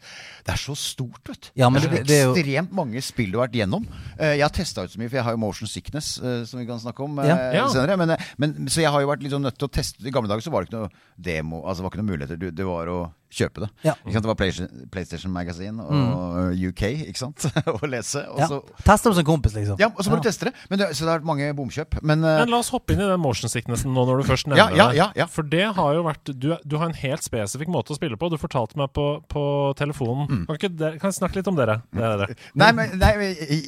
Det 0.44 0.52
er 0.52 0.60
så 0.60 0.74
stort, 0.76 1.22
vet 1.30 1.46
du. 1.46 1.50
Ja, 1.62 1.70
men 1.70 1.80
det 1.80 1.88
er 1.88 1.92
så 1.92 1.96
det- 1.96 2.06
det 2.08 2.16
er 2.18 2.24
jo- 2.26 2.34
ekstremt 2.34 2.72
mange 2.72 3.00
spill 3.02 3.30
du 3.32 3.38
har 3.38 3.46
vært 3.48 3.54
gjennom. 3.62 3.86
Eh, 4.18 4.34
Jeg 4.36 4.42
har 4.42 4.50
testa 4.50 4.82
ut 4.82 4.90
så 4.90 4.98
mye, 4.98 5.08
for 5.08 5.16
jeg 5.16 5.24
har 5.24 5.32
jo 5.32 5.38
motion 5.38 5.68
sickness, 5.68 6.18
eh, 6.18 6.44
som 6.44 6.58
vi 6.60 6.66
kan 6.66 6.78
snakke 6.82 7.00
om 7.04 7.18
eh, 7.20 7.26
Ja. 7.54 7.68
Senere. 7.68 7.96
Men, 7.96 8.16
men, 8.38 8.66
så 8.68 8.82
jeg 8.82 8.90
har 8.90 9.00
jo 9.00 9.06
vært 9.08 9.22
litt 9.22 9.32
sånn 9.32 9.42
nødt 9.46 9.56
til 9.58 9.68
å 9.68 9.72
teste 9.72 10.04
I 10.06 10.10
gamle 10.10 10.28
dager 10.28 10.42
så 10.42 10.50
var 10.52 10.64
det 10.64 10.70
ikke 10.72 10.82
noe 10.82 10.90
demo, 11.16 11.62
altså 11.62 11.76
det 11.80 11.84
var 11.86 11.90
ikke 11.94 12.02
noen 12.02 12.12
muligheter. 12.12 12.36
Du- 12.38 12.50
Det 12.50 12.64
var 12.66 12.86
å 12.86 13.12
kjøpe 13.32 13.60
det. 13.64 13.70
Ja. 13.82 13.94
Ikke 14.04 14.12
sant? 14.12 14.22
Det 14.26 14.28
var 14.28 14.34
PlayStation, 14.36 14.88
PlayStation 14.92 15.32
Magazine 15.32 15.80
og 15.80 16.52
UK, 16.52 16.82
ikke 17.08 17.16
sant? 17.16 17.38
å 17.66 17.88
lese. 17.88 18.26
Og 18.28 18.38
Ja. 18.38 18.46
så, 18.50 18.58
Teste 18.84 19.08
det 19.08 19.16
som 19.16 19.24
kompis, 19.24 19.54
liksom. 19.56 19.78
ja, 19.80 19.88
og 19.88 20.04
så 20.04 20.10
må 20.12 20.20
du 20.20 20.28
teste 20.28 20.50
det. 20.50 20.54
Men 20.68 20.78
det. 20.82 20.90
Så 20.92 21.06
det 21.06 21.08
har 21.14 21.20
vært 21.20 21.24
mange 21.30 21.48
bomkjøp. 21.56 22.02
Men, 22.02 22.20
Men 22.40 22.50
la 22.52 22.58
oss 22.62 22.70
hoppe 22.72 22.94
inn 22.94 23.00
i 23.02 23.08
den 23.08 23.20
motion 23.20 23.50
sicknessen 23.52 23.92
nå 23.94 24.04
når 24.08 24.22
du 24.22 24.28
først 24.30 24.46
nevner 24.48 24.74
ja, 24.76 24.88
det. 24.90 24.96
ja, 24.98 25.06
ja. 25.16 25.26
For 25.26 25.42
det 25.42 25.66
har 25.76 25.94
jo 25.94 26.02
vært 26.06 26.32
du, 26.38 26.48
du 26.64 26.76
har 26.80 26.88
en 26.88 26.96
helt 27.02 27.22
spesifikk 27.26 27.68
måte 27.68 27.92
å 27.92 27.98
spille 27.98 28.16
på. 28.16 28.30
Du 28.32 28.38
fortalte 28.40 28.78
meg 28.80 28.92
på, 28.96 29.06
på 29.28 29.42
telefonen. 29.78 30.26
Mm. 30.30 30.44
Kan, 30.48 30.58
ikke 30.60 30.70
dere, 30.78 30.98
kan 31.02 31.10
jeg 31.12 31.18
snakke 31.20 31.40
litt 31.40 31.50
om 31.52 31.58
dere? 31.58 31.78
Det 31.92 32.02
er 32.06 32.16
dere. 32.22 32.36
Nei, 32.62 32.70
men 32.76 32.96
nei, 33.00 33.12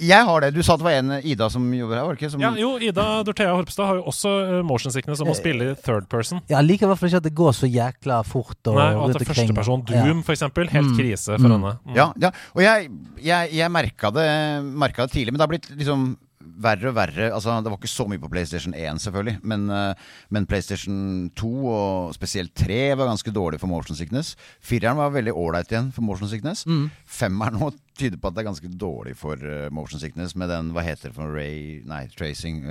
jeg 0.05 0.23
har 0.29 0.41
det. 0.45 0.53
Du 0.57 0.63
sa 0.67 0.77
det 0.81 0.87
var 0.87 0.99
en 1.01 1.15
Ida 1.23 1.49
som 1.53 1.67
jobber 1.75 1.99
her, 2.01 2.07
var 2.09 2.17
det 2.17 2.23
ikke? 2.23 2.33
Som, 2.35 2.43
Ja, 2.45 2.53
jo, 2.59 2.75
Ida 2.79 3.07
Dorthea 3.27 3.55
Horpstad 3.55 3.89
har 3.91 4.01
jo 4.01 4.07
også 4.13 4.35
eh, 4.59 4.63
motion 4.67 4.93
sickness 4.95 5.21
om 5.25 5.31
å 5.33 5.37
spille 5.39 5.71
i 5.73 5.77
third 5.85 6.09
person. 6.13 6.41
Jeg 6.51 6.67
liker 6.69 6.87
i 6.87 6.93
hvert 6.93 7.01
fall 7.03 7.13
ikke 7.13 7.23
at 7.23 7.29
det 7.29 7.35
går 7.39 7.57
så 7.57 7.71
jækla 7.71 8.21
fort. 8.29 8.57
Og 8.71 8.79
Nei, 8.81 8.89
og 8.95 9.07
at 9.11 9.19
det 9.19 9.25
er 9.27 9.31
førsteperson 9.33 9.85
Doom, 9.89 10.23
for 10.27 10.37
eksempel. 10.37 10.69
Helt 10.73 10.91
Mm. 10.93 10.97
krise 10.99 11.37
for 11.39 11.49
Mm. 11.49 11.53
henne. 11.57 11.73
Mm. 11.87 11.95
Ja, 11.97 12.07
ja. 12.21 12.31
Og 12.55 12.63
jeg, 12.63 12.91
jeg, 13.25 13.51
jeg 13.57 13.71
merka 13.73 14.11
det, 14.15 14.27
merka 14.65 15.07
det 15.07 15.13
tidlig, 15.17 15.33
men 15.33 15.41
det 15.41 15.45
har 15.47 15.53
blitt 15.55 15.69
liksom 15.79 16.05
verre 16.65 16.91
og 16.91 16.97
verre. 16.97 17.29
Altså, 17.35 17.55
det 17.65 17.71
var 17.73 17.79
ikke 17.79 17.91
så 17.91 18.07
mye 18.11 18.21
på 18.23 18.31
PlayStation 18.33 18.75
1, 18.75 19.01
selvfølgelig, 19.05 19.37
men, 19.43 19.65
eh, 19.71 19.95
men 20.35 20.47
PlayStation 20.51 21.31
2 21.37 21.51
og 21.71 22.15
spesielt 22.17 22.55
3 22.55 22.97
var 22.99 23.11
ganske 23.11 23.33
dårlig 23.35 23.61
for 23.63 23.71
motion 23.71 23.97
sickness. 23.97 24.35
Fireren 24.61 25.01
var 25.01 25.15
veldig 25.15 25.35
ålreit 25.35 25.73
igjen 25.73 25.93
for 25.95 26.07
motion 26.07 26.29
sickness. 26.29 26.67
Mm. 26.67 26.91
Femmeren 27.07 27.59
nå 27.61 27.71
tyder 27.99 28.19
på 28.19 28.29
at 28.29 28.37
det 28.37 28.45
er 28.45 28.51
ganske 28.51 28.73
dårlig 28.81 29.17
for 29.17 29.39
eh, 29.39 29.71
motion 29.75 30.01
sickness 30.03 30.37
med 30.37 30.53
den, 30.53 30.73
hva 30.75 30.85
heter 30.87 31.11
det 31.11 31.17
for 31.17 31.33
ray 31.35 31.81
Nei, 31.89 32.05
tracing. 32.17 32.63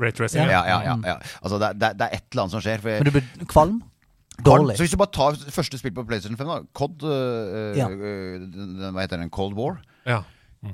Ray 0.00 0.12
tracing, 0.12 0.46
ja, 0.50 0.62
ja, 0.68 0.80
ja, 0.84 0.96
ja. 1.04 1.18
Altså, 1.42 1.58
det, 1.62 1.74
det, 1.80 1.92
det 2.00 2.08
er 2.08 2.16
et 2.18 2.26
eller 2.32 2.46
annet 2.46 2.56
som 2.56 2.64
skjer. 2.64 2.80
For 2.82 2.92
jeg, 2.94 3.04
Men 3.04 3.10
du 3.10 3.16
blir 3.18 3.46
kvalm? 3.50 3.82
Dårlig. 4.44 4.76
Så 4.76 4.84
hvis 4.84 4.92
du 4.92 5.00
bare 5.00 5.14
tar 5.16 5.36
første 5.52 5.78
spill 5.80 5.94
på 5.96 6.04
PlayStation 6.04 6.36
5, 6.36 6.48
da 6.50 6.58
COD, 6.76 7.04
uh, 7.08 7.76
Ja. 7.78 7.88
den, 7.88 8.74
den, 8.76 8.90
hva 8.92 9.04
heter 9.06 9.20
den? 9.22 9.30
Cold 9.32 9.56
War. 9.56 9.78
Ja. 10.04 10.22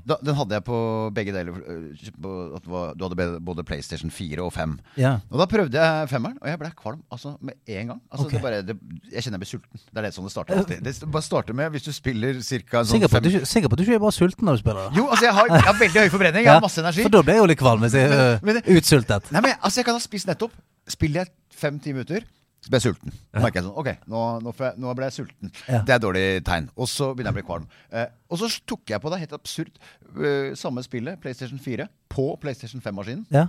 Da, 0.08 0.16
den 0.24 0.34
hadde 0.38 0.54
jeg 0.56 0.64
på 0.64 0.76
begge 1.14 1.32
deler. 1.34 1.52
øh, 1.66 1.96
på 2.22 2.32
at 2.56 2.64
du 2.98 3.04
hadde 3.08 3.40
både 3.44 3.64
PlayStation 3.64 4.10
4 4.10 4.42
og 4.42 4.52
5. 4.52 4.78
Ja. 4.96 5.18
Og 5.30 5.38
da 5.42 5.46
prøvde 5.50 5.78
jeg 5.82 6.08
femmeren, 6.08 6.38
og 6.40 6.48
jeg 6.48 6.58
ble 6.62 6.70
kvalm 6.78 7.02
altså, 7.12 7.34
med 7.40 7.54
en 7.66 7.86
gang. 7.92 8.00
Altså, 8.10 8.26
okay. 8.26 8.36
det 8.36 8.42
bare, 8.42 8.62
det, 8.62 8.76
jeg 9.12 9.22
kjenner 9.26 9.36
jeg 9.38 9.44
blir 9.44 9.50
sulten. 9.52 9.82
Det 9.92 9.98
er 10.00 10.06
det 10.08 10.12
sånn 10.16 10.28
det 10.28 10.32
starter 10.32 10.58
alltid. 10.62 10.82
Det 11.02 11.10
bare 11.12 11.22
starter 11.26 11.54
med 11.58 11.70
hvis 11.74 11.82
du 11.88 11.92
spiller 11.92 12.38
ca. 12.40 12.82
Sånn 12.84 12.92
Sikker 12.94 13.08
på, 13.12 13.20
du, 13.26 13.30
sikker 13.44 13.68
på 13.68 13.76
at 13.76 13.82
du 13.82 13.84
ikke 13.86 13.98
er 13.98 14.04
bare 14.06 14.16
sulten 14.16 14.48
når 14.48 14.58
du 14.60 14.62
spiller? 14.64 14.88
da? 14.88 14.96
Jo, 14.96 15.08
altså 15.10 15.24
jeg 15.28 15.34
har, 15.40 15.52
jeg 15.52 15.66
har 15.68 15.78
veldig 15.80 16.04
høy 16.06 16.10
forbrenning. 16.16 16.44
Jeg 16.46 16.52
har 16.56 16.64
masse 16.68 16.80
energi. 16.84 17.02
For 17.06 17.14
da 17.18 17.22
blir 17.26 17.38
jeg 17.40 17.44
jo 17.44 17.50
litt 17.52 17.62
kvalm 17.62 17.84
hvis 17.86 17.98
jeg 17.98 18.10
Men- 18.12 18.40
men 18.52 18.62
øh, 18.62 18.76
utsultet. 18.78 19.32
Nei, 19.32 19.40
men 19.44 19.52
altså 19.60 19.80
Jeg 19.82 19.88
kan 19.90 19.98
ha 19.98 20.04
spist 20.04 20.26
nettopp. 20.30 20.54
Spiller 20.88 21.24
jeg 21.24 21.32
fem-ti 21.54 21.92
minutter, 21.92 22.24
så 22.62 22.70
ble 22.70 22.78
jeg 22.78 22.84
sulten. 22.92 23.14
Ja. 23.32 23.40
merker 23.42 23.58
jeg 23.58 23.66
sånn 23.66 23.78
Ok, 23.80 23.88
nå, 24.06 24.18
nå, 24.44 24.52
jeg, 24.60 24.78
nå 24.78 24.92
ble 24.94 25.06
jeg 25.08 25.14
sulten. 25.16 25.50
Ja. 25.66 25.80
Det 25.82 25.94
er 25.94 25.96
et 25.96 26.04
dårlig 26.04 26.26
tegn. 26.46 26.68
Og 26.78 26.86
så 26.90 27.08
begynner 27.10 27.32
jeg 27.32 27.34
å 27.34 27.38
bli 27.40 27.46
kvalm. 27.48 27.64
Eh, 27.90 28.12
og 28.30 28.38
så 28.38 28.50
tok 28.70 28.92
jeg 28.92 29.02
på 29.02 29.10
det 29.10 29.18
helt 29.24 29.34
absurd 29.34 29.80
uh, 29.80 30.52
samme 30.58 30.84
spillet, 30.86 31.18
PlayStation 31.22 31.58
4, 31.62 31.88
på 32.12 32.26
PlayStation 32.42 32.84
5-maskinen. 32.84 33.24
Ja, 33.34 33.48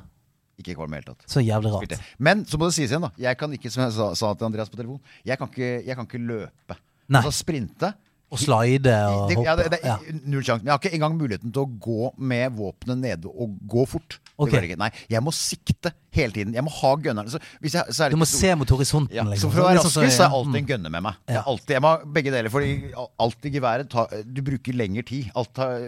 Ikke 0.57 0.73
kvalm 0.77 0.95
i 0.95 0.97
det 0.97 1.03
hele 1.03 1.13
tatt. 1.13 1.27
Så 1.29 1.43
jævlig 1.45 1.75
rart. 1.75 1.93
Men 2.17 2.41
så 2.49 2.57
må 2.57 2.71
det 2.71 2.77
sies 2.79 2.89
igjen, 2.89 3.05
da. 3.05 3.11
Jeg 3.21 3.37
kan 3.37 3.53
ikke, 3.53 3.69
som 3.73 3.85
jeg 3.85 3.93
sa, 3.99 4.09
sa 4.17 4.33
til 4.33 4.49
Andreas 4.49 4.73
på 4.73 4.81
telefon, 4.81 4.99
jeg 5.25 5.37
kan 5.37 5.49
ikke, 5.53 5.69
jeg 5.85 5.99
kan 5.99 6.09
ikke 6.09 6.23
løpe. 6.33 6.79
Nei. 7.13 7.21
Altså 7.21 7.35
sprinte. 7.43 7.93
Og 8.33 8.39
slide 8.41 8.93
og 9.13 9.19
hoppe. 9.27 9.45
ja, 9.45 9.55
det, 9.59 9.69
det, 9.75 9.79
Ja. 9.85 9.97
Null 10.25 10.41
sjanse. 10.41 10.63
Men 10.63 10.71
jeg 10.71 10.73
har 10.73 10.81
ikke 10.81 10.97
engang 10.97 11.17
muligheten 11.19 11.53
til 11.53 11.67
å 11.67 11.69
gå 11.85 12.13
med 12.17 12.55
våpenet 12.57 12.97
nede 12.97 13.29
og 13.29 13.59
gå 13.69 13.85
fort. 13.89 14.17
Ok. 14.37 14.49
Det 14.49 14.57
går 14.57 14.65
ikke. 14.65 14.77
Nei, 14.81 14.89
jeg 15.13 15.21
må 15.21 15.31
sikte 15.31 15.91
hele 16.17 16.33
tiden. 16.33 16.53
Jeg 16.57 16.63
må 16.65 16.71
ha 16.73 16.91
gunneren. 16.95 17.29
Så, 17.29 17.37
hvis 17.61 17.75
jeg, 17.77 17.83
så 17.93 18.07
det 18.07 18.11
Du 18.15 18.17
må 18.17 18.25
ikke- 18.25 18.39
se 18.39 18.55
mot 18.55 18.67
horisonten. 18.73 19.13
ja, 19.13 19.23
liksom. 19.23 19.51
så 19.51 19.53
for 19.53 19.61
å 19.61 19.67
være 19.67 19.83
sånn 19.83 19.91
raskest, 19.93 20.17
så 20.17 20.23
er 20.23 20.29
jeg 20.29 20.37
alltid 20.39 20.55
en 20.61 20.65
gunner 20.71 20.89
med 20.89 21.03
meg. 21.03 21.15
Ja. 21.27 21.33
Jeg, 21.35 21.43
alltid, 21.53 21.69
jeg 21.77 21.81
må 21.81 21.87
ha 21.93 21.97
begge 22.17 22.31
deler, 22.33 22.49
For 22.49 22.61
alt 23.27 23.45
i 23.45 23.49
geværet 23.53 23.89
tar, 23.89 24.07
Du 24.25 24.41
bruker 24.41 24.73
lengre 24.73 25.05
tid. 25.05 25.29
Alt 25.35 25.53
tar, 25.53 25.79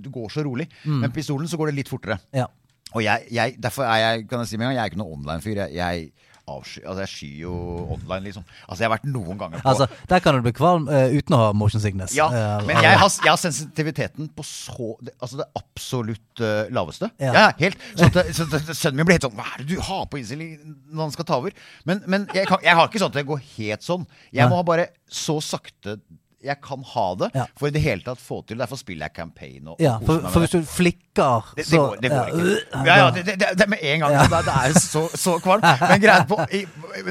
du 0.00 0.10
går 0.10 0.28
så 0.30 0.44
rolig. 0.44 0.68
Men 0.84 1.10
pistolen 1.12 1.46
så 1.48 1.56
går 1.60 1.66
det 1.72 1.74
litt 1.82 1.88
fortere. 1.92 2.18
Ja. 2.32 2.46
Og 2.94 3.02
jeg, 3.02 3.26
jeg, 3.32 3.56
derfor 3.60 3.84
er 3.84 3.96
jeg 4.18 4.28
kan 4.28 4.40
jeg 4.40 4.48
si 4.48 4.56
med 4.56 4.66
en 4.66 4.74
gang, 4.74 4.76
jeg 4.76 4.84
er 4.84 4.90
ikke 4.92 5.00
noen 5.04 5.18
online-fyr. 5.20 5.54
Jeg, 5.56 5.72
jeg, 5.74 6.12
avsky, 6.50 6.82
altså 6.82 7.04
jeg 7.04 7.10
skyr 7.12 7.42
jo 7.44 7.54
online, 7.94 8.24
liksom. 8.26 8.44
Altså 8.66 8.82
Jeg 8.82 8.88
har 8.88 8.94
vært 8.96 9.08
noen 9.10 9.38
ganger 9.40 9.62
på 9.62 9.72
Altså, 9.72 9.86
der 10.10 10.22
kan 10.24 10.36
du 10.36 10.42
bli 10.44 10.54
kvalm 10.56 10.88
uh, 10.90 11.14
uten 11.14 11.36
å 11.36 11.40
ha 11.40 11.50
motion 11.56 11.82
sickness. 11.82 12.16
ja, 12.16 12.26
uh, 12.32 12.64
men 12.66 12.80
jeg 12.82 12.98
har, 12.98 13.12
jeg 13.22 13.30
har 13.30 13.40
sensitiviteten 13.40 14.30
på 14.36 14.46
så 14.46 14.92
Altså 15.22 15.42
det 15.42 15.46
absolutt 15.58 16.42
uh, 16.42 16.64
laveste. 16.74 17.10
Ja. 17.22 17.32
Ja. 17.36 17.46
helt 17.60 17.78
Så, 17.94 18.08
at, 18.08 18.34
så 18.34 18.48
at 18.48 18.72
sønnen 18.74 19.00
min 19.00 19.08
blir 19.08 19.18
helt 19.18 19.28
sånn 19.28 19.36
Hva 19.38 19.46
er 19.52 19.62
det 19.62 19.76
du 19.76 19.84
har 19.84 20.08
på 20.10 20.20
innstilling 20.20 20.56
når 20.90 21.06
han 21.06 21.14
skal 21.14 21.28
ta 21.28 21.38
over? 21.42 21.54
Men, 21.88 22.02
men 22.06 22.26
jeg, 22.34 22.48
kan, 22.50 22.62
jeg 22.64 22.78
har 22.78 22.90
ikke 22.90 23.02
sånn 23.02 23.14
at 23.14 23.20
det 23.20 23.28
går 23.28 23.40
helt 23.54 23.86
sånn. 23.86 24.04
Jeg 24.34 24.50
må 24.50 24.58
ha 24.58 24.66
bare 24.66 24.90
så 25.12 25.38
sakte 25.44 25.98
jeg 26.44 26.56
kan 26.64 26.82
ha 26.94 27.06
det, 27.14 27.30
Ja. 27.34 27.44
for 27.58 27.66
i 27.68 27.70
det 27.74 27.82
hele 27.82 28.02
tatt 28.04 28.20
få 28.20 28.42
til. 28.46 28.58
Derfor 28.58 28.76
spiller 28.80 29.06
jeg 29.06 29.14
campaign. 29.16 29.68
Og, 29.68 29.76
Ja, 29.80 29.98
for, 30.04 30.20
for 30.32 30.40
hvis 30.40 30.50
du 30.50 30.62
flikker, 30.66 31.44
det, 31.54 31.56
det, 31.56 31.66
så 31.66 31.76
går, 31.76 31.96
det 32.00 32.10
går 32.10 32.16
ja, 32.16 32.26
ikke. 32.32 32.86
Ja, 32.86 32.96
ja, 32.96 33.10
det, 33.10 33.34
det, 33.40 33.60
er 33.60 33.68
med 33.68 33.78
en 33.82 34.00
gang. 34.00 34.12
Ja. 34.12 34.22
Det, 34.22 34.44
det 34.46 34.54
er 34.64 34.78
så, 34.80 35.02
så 35.14 35.38
kvalmt. 35.44 35.66
Men 35.80 36.00
greit 36.00 36.28
på 36.28 36.38
i, 36.52 36.62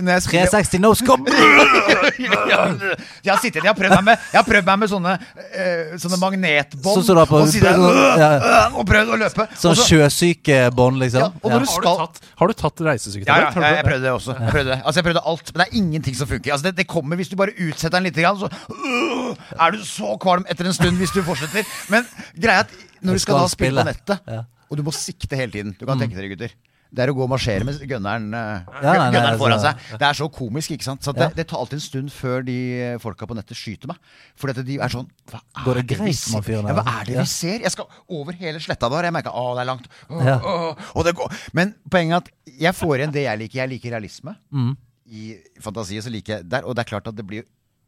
når 0.01 0.11
jeg 0.11 0.21
spiller 0.25 0.45
360 0.51 0.81
no 0.81 0.93
scope! 0.97 1.31
jeg 3.25 3.31
har 3.31 3.41
sittet, 3.41 3.61
jeg 3.61 3.69
har 3.69 3.77
prøvd 3.77 3.95
meg 3.99 4.05
med, 4.09 4.25
jeg 4.33 4.39
har 4.39 4.47
prøvd 4.47 4.65
meg 4.71 4.81
med 4.81 4.91
sånne, 4.91 5.13
uh, 5.21 5.93
sånne 6.01 6.19
magnetbånd. 6.21 7.03
Så, 7.03 7.05
så 7.07 7.25
på- 7.29 7.41
og, 7.41 7.47
sitter, 7.53 7.77
uh, 7.77 8.01
ja. 8.17 8.31
og 8.73 8.87
prøvd 8.89 9.13
å 9.13 9.19
løpe. 9.21 9.47
Sånn 9.61 9.77
sjøsykebånd, 9.77 10.99
liksom. 11.05 11.27
Ja, 11.27 11.31
og 11.43 11.53
når 11.53 11.65
du 11.65 11.69
Har 11.69 11.75
skal 11.75 11.85
du 11.85 12.01
tatt, 12.01 12.31
har 12.41 12.47
du 12.47 12.57
tatt 12.57 12.81
ja, 12.81 12.95
ja, 12.97 13.51
jeg, 13.53 13.75
jeg 13.77 13.85
prøvde 13.85 14.03
det 14.05 14.11
også. 14.11 14.35
Jeg 14.39 14.53
prøvde, 14.55 14.77
altså, 14.81 14.97
jeg 14.99 15.05
prøvde 15.05 15.23
alt, 15.31 15.51
men 15.53 15.61
det 15.61 15.67
er 15.67 15.77
ingenting 15.81 16.15
som 16.17 16.29
funker. 16.29 16.53
Altså, 16.55 16.67
det, 16.69 16.77
det 16.81 16.87
kommer 16.89 17.19
hvis 17.19 17.29
du 17.31 17.37
bare 17.39 17.53
utsetter 17.53 17.97
den 17.99 18.09
litt, 18.09 18.17
grann, 18.17 18.39
så 18.39 18.49
øh, 18.49 19.20
er 19.59 19.71
du 19.75 19.83
så 19.87 20.15
kvalm 20.21 20.45
etter 20.49 20.65
en 20.69 20.73
stund 20.77 20.97
hvis 21.01 21.13
du 21.15 21.21
fortsetter. 21.27 21.65
Men 21.93 22.05
greia 22.37 22.61
er 22.63 22.67
at 22.67 22.75
når 23.01 23.13
Du 23.17 23.19
skal 23.19 23.35
skal 23.35 23.39
da 23.45 23.53
spille 23.55 23.81
på 23.85 23.89
nettet, 23.93 24.19
Ja. 24.27 24.43
og 24.69 24.77
du 24.77 24.83
må 24.83 24.91
sikte 24.93 25.35
hele 25.39 25.51
tiden 25.51 25.75
Du 25.79 25.85
kan 25.85 25.97
tenke 25.99 26.15
dere, 26.15 26.29
gutter. 26.35 26.51
Det 26.93 26.99
er 26.99 27.07
å 27.07 27.15
gå 27.15 27.23
og 27.23 27.29
marsjere 27.31 27.63
med 27.63 27.77
gunneren, 27.87 28.33
eh, 28.35 28.65
Ja, 28.83 28.91
gunneren 29.07 29.23
altså- 29.31 29.39
foran 29.39 29.59
seg. 29.63 29.77
Det 29.97 30.01
er 30.09 30.13
så 30.13 30.27
komisk, 30.29 30.71
ikke 30.75 30.83
sant? 30.83 31.01
Så 31.01 31.13
Ja. 31.15 31.29
det, 31.29 31.35
det 31.37 31.47
tar 31.47 31.57
alltid 31.59 31.73
en 31.79 31.79
stund 31.79 32.09
før 32.11 32.43
de 32.43 32.97
folka 32.99 33.25
på 33.25 33.33
nettet 33.33 33.55
skyter 33.55 33.87
meg. 33.87 33.95
For 34.35 34.49
at 34.49 34.57
de 34.65 34.75
er 34.77 34.89
sånn 34.89 35.07
Hva 35.31 35.39
er 35.39 35.63
Går 35.63 35.87
det 35.87 35.97
vi 35.99 36.11
ser? 36.11 36.51
Ja, 36.51 36.73
hva 36.75 36.83
er 37.01 37.05
det 37.05 37.15
Ja. 37.15 37.21
vi 37.21 37.25
ser? 37.27 37.59
Jeg 37.63 37.71
skal 37.71 37.85
over 38.09 38.33
hele 38.33 38.59
sletta 38.59 38.89
der. 38.91 39.03
Jeg 39.07 39.13
merker 39.13 39.31
å, 39.31 39.55
det 39.55 39.61
er 39.61 39.69
langt. 39.71 39.87
Å, 40.09 40.25
Ja. 40.25 40.39
å, 40.39 40.77
og 40.97 41.05
det 41.05 41.15
går. 41.15 41.31
Men 41.53 41.75
poenget 41.89 42.11
er 42.11 42.17
at 42.17 42.29
jeg 42.59 42.73
får 42.75 42.97
igjen 42.99 43.11
det 43.13 43.23
jeg 43.23 43.39
liker. 43.39 43.55
Jeg 43.63 43.69
liker 43.69 43.91
realisme. 43.95 44.35
Mm. 44.53 44.75
I 45.09 45.37
fantasiet 45.61 46.03
så 46.03 46.11
liker 46.11 46.37
jeg 46.39 46.49
der, 46.49 46.63
Og 46.65 46.75
det 46.75 46.85
er 46.85 46.89
klart 46.99 47.07
at 47.07 47.15
det 47.15 47.25
blir 47.25 47.43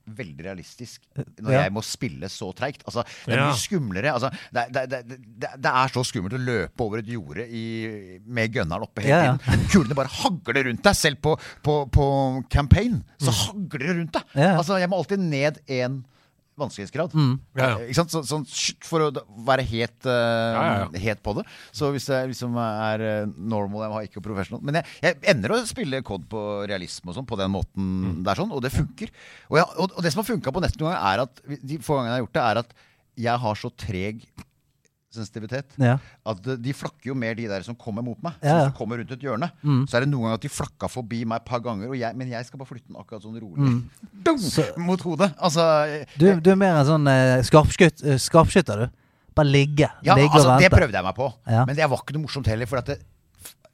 veldig 0.07 0.43
realistisk 0.43 1.01
når 1.15 1.51
Ja. 1.53 1.61
jeg 1.63 1.71
må 1.71 1.81
spille 1.85 2.27
så 2.29 2.49
treigt. 2.55 2.83
Altså, 2.85 3.03
det 3.25 3.33
er 3.35 3.39
Ja. 3.39 3.45
mye 3.51 3.59
skumlere. 3.61 4.11
Altså, 4.13 4.29
det, 4.51 4.65
det, 4.75 4.83
det, 4.91 5.01
det, 5.39 5.49
det 5.63 5.71
er 5.71 5.87
så 5.93 6.03
skummelt 6.03 6.33
å 6.35 6.41
løpe 6.43 6.83
over 6.83 6.99
et 6.99 7.07
jorde 7.07 7.45
i, 7.47 8.19
med 8.25 8.51
gunneren 8.53 8.83
oppe 8.83 9.01
hele 9.05 9.09
Ja, 9.15 9.23
ja. 9.31 9.37
tiden. 9.37 9.67
Kulene 9.71 9.95
bare 9.95 10.11
hagler 10.11 10.63
rundt 10.67 10.83
deg. 10.83 10.95
Selv 10.99 11.21
på, 11.23 11.37
på, 11.63 11.77
på 11.89 12.07
campaign 12.49 13.03
så 13.19 13.31
hagler 13.31 13.79
det 13.87 13.95
rundt 14.01 14.13
deg. 14.19 14.23
Mm. 14.35 14.41
Ja. 14.43 14.57
Altså, 14.57 14.77
jeg 14.83 14.89
må 14.91 14.97
alltid 14.99 15.19
ned 15.23 15.61
én 15.67 16.01
vanskelighetsgrad. 16.59 17.13
Ja, 17.15 17.31
ja. 17.57 17.67
Eh, 17.79 17.87
Ikke 17.89 17.97
sant? 18.01 18.11
Så, 18.13 18.21
sånn, 18.29 18.43
for 18.85 19.05
å 19.07 19.09
være 19.47 19.65
helt, 19.65 19.97
uh, 20.05 20.53
Ja, 20.53 20.87
helt 21.05 21.23
på 21.25 21.33
det. 21.39 21.45
Så 21.75 21.89
hvis 21.95 22.05
det 22.11 22.19
liksom 22.31 22.55
er 22.61 23.03
eh, 23.07 23.25
normal, 23.37 23.85
jeg 23.87 23.93
har 23.95 24.07
ikke 24.09 24.23
professional 24.25 24.61
Men 24.65 24.77
jeg, 24.81 24.85
jeg 25.01 25.17
ender 25.33 25.55
å 25.55 25.59
spille 25.65 26.03
COD 26.05 26.27
på 26.29 26.43
realisme 26.69 27.09
og 27.11 27.17
sånn, 27.17 27.27
på 27.29 27.39
den 27.39 27.51
måten 27.53 27.91
Mm. 28.03 28.23
der, 28.23 28.37
sånn, 28.37 28.51
og 28.53 28.61
det 28.63 28.71
funker. 28.73 29.09
Og, 29.49 29.57
jeg, 29.59 29.65
og, 29.77 29.91
og 29.97 30.01
det 30.05 30.11
som 30.13 30.21
har 30.21 30.29
funka 30.29 30.51
på 30.53 30.61
nettet 30.63 30.79
noen 30.81 30.93
ganger, 30.93 31.03
er 31.13 31.23
at 31.25 31.61
de 31.67 31.77
få 31.83 31.97
gangene 31.99 32.13
jeg 32.13 32.19
har 32.19 32.25
gjort 32.27 32.37
det, 32.37 32.43
er 32.43 32.61
at 32.63 32.73
jeg 33.23 33.41
har 33.43 33.55
så 33.59 33.69
treg 33.77 34.23
sensitivitet. 35.15 35.75
Ja. 35.81 35.97
At 36.25 36.41
de, 36.43 36.73
flakker 36.77 37.11
jo 37.11 37.15
mer 37.17 37.37
de 37.37 37.47
der 37.51 37.65
som 37.65 37.77
kommer 37.79 38.05
mot 38.05 38.19
meg. 38.25 38.35
Så 38.41 38.49
Ja, 38.49 38.57
ja. 38.57 38.65
Som 38.69 38.75
kommer 38.79 38.99
rundt 39.01 39.13
et 39.15 39.23
hjørne, 39.23 39.51
så 39.87 39.97
er 39.97 40.05
det 40.05 40.09
noen 40.11 40.27
ganger 40.27 40.41
at 40.41 40.47
de 40.47 40.51
flakka 40.51 40.89
forbi 40.91 41.23
meg 41.29 41.41
et 41.43 41.47
par 41.47 41.63
ganger, 41.63 41.93
og 41.93 41.97
jeg, 41.99 42.17
men 42.19 42.33
jeg 42.33 42.49
skal 42.49 42.61
bare 42.61 42.71
flytte 42.73 42.89
den 42.89 42.99
akkurat 42.99 43.23
sånn 43.23 43.39
rolig 43.39 43.69
Dum! 44.25 44.43
mot 44.83 45.01
hodet. 45.01 45.31
Altså, 45.37 45.63
Du, 46.17 46.27
du 46.39 46.51
er 46.53 46.59
mer 46.59 46.81
en 46.81 46.89
sånn 46.89 47.07
eh, 47.11 47.39
skarpskytt, 47.45 48.03
eh, 48.05 48.19
skarpskytter, 48.21 48.85
du. 48.85 48.99
Bare 49.33 49.49
ligge. 49.49 49.87
Ja, 50.05 50.13
ligge 50.17 50.35
altså, 50.37 50.57
det 50.61 50.69
prøvde 50.69 50.93
jeg 50.93 51.05
meg 51.05 51.15
på. 51.17 51.31
Men 51.49 51.73
det 51.77 51.87
var 51.89 52.03
ikke 52.03 52.13
noe 52.13 52.27
morsomt 52.27 52.49
heller. 52.51 52.69
For 52.69 52.81
at 52.83 52.91
det 52.91 52.99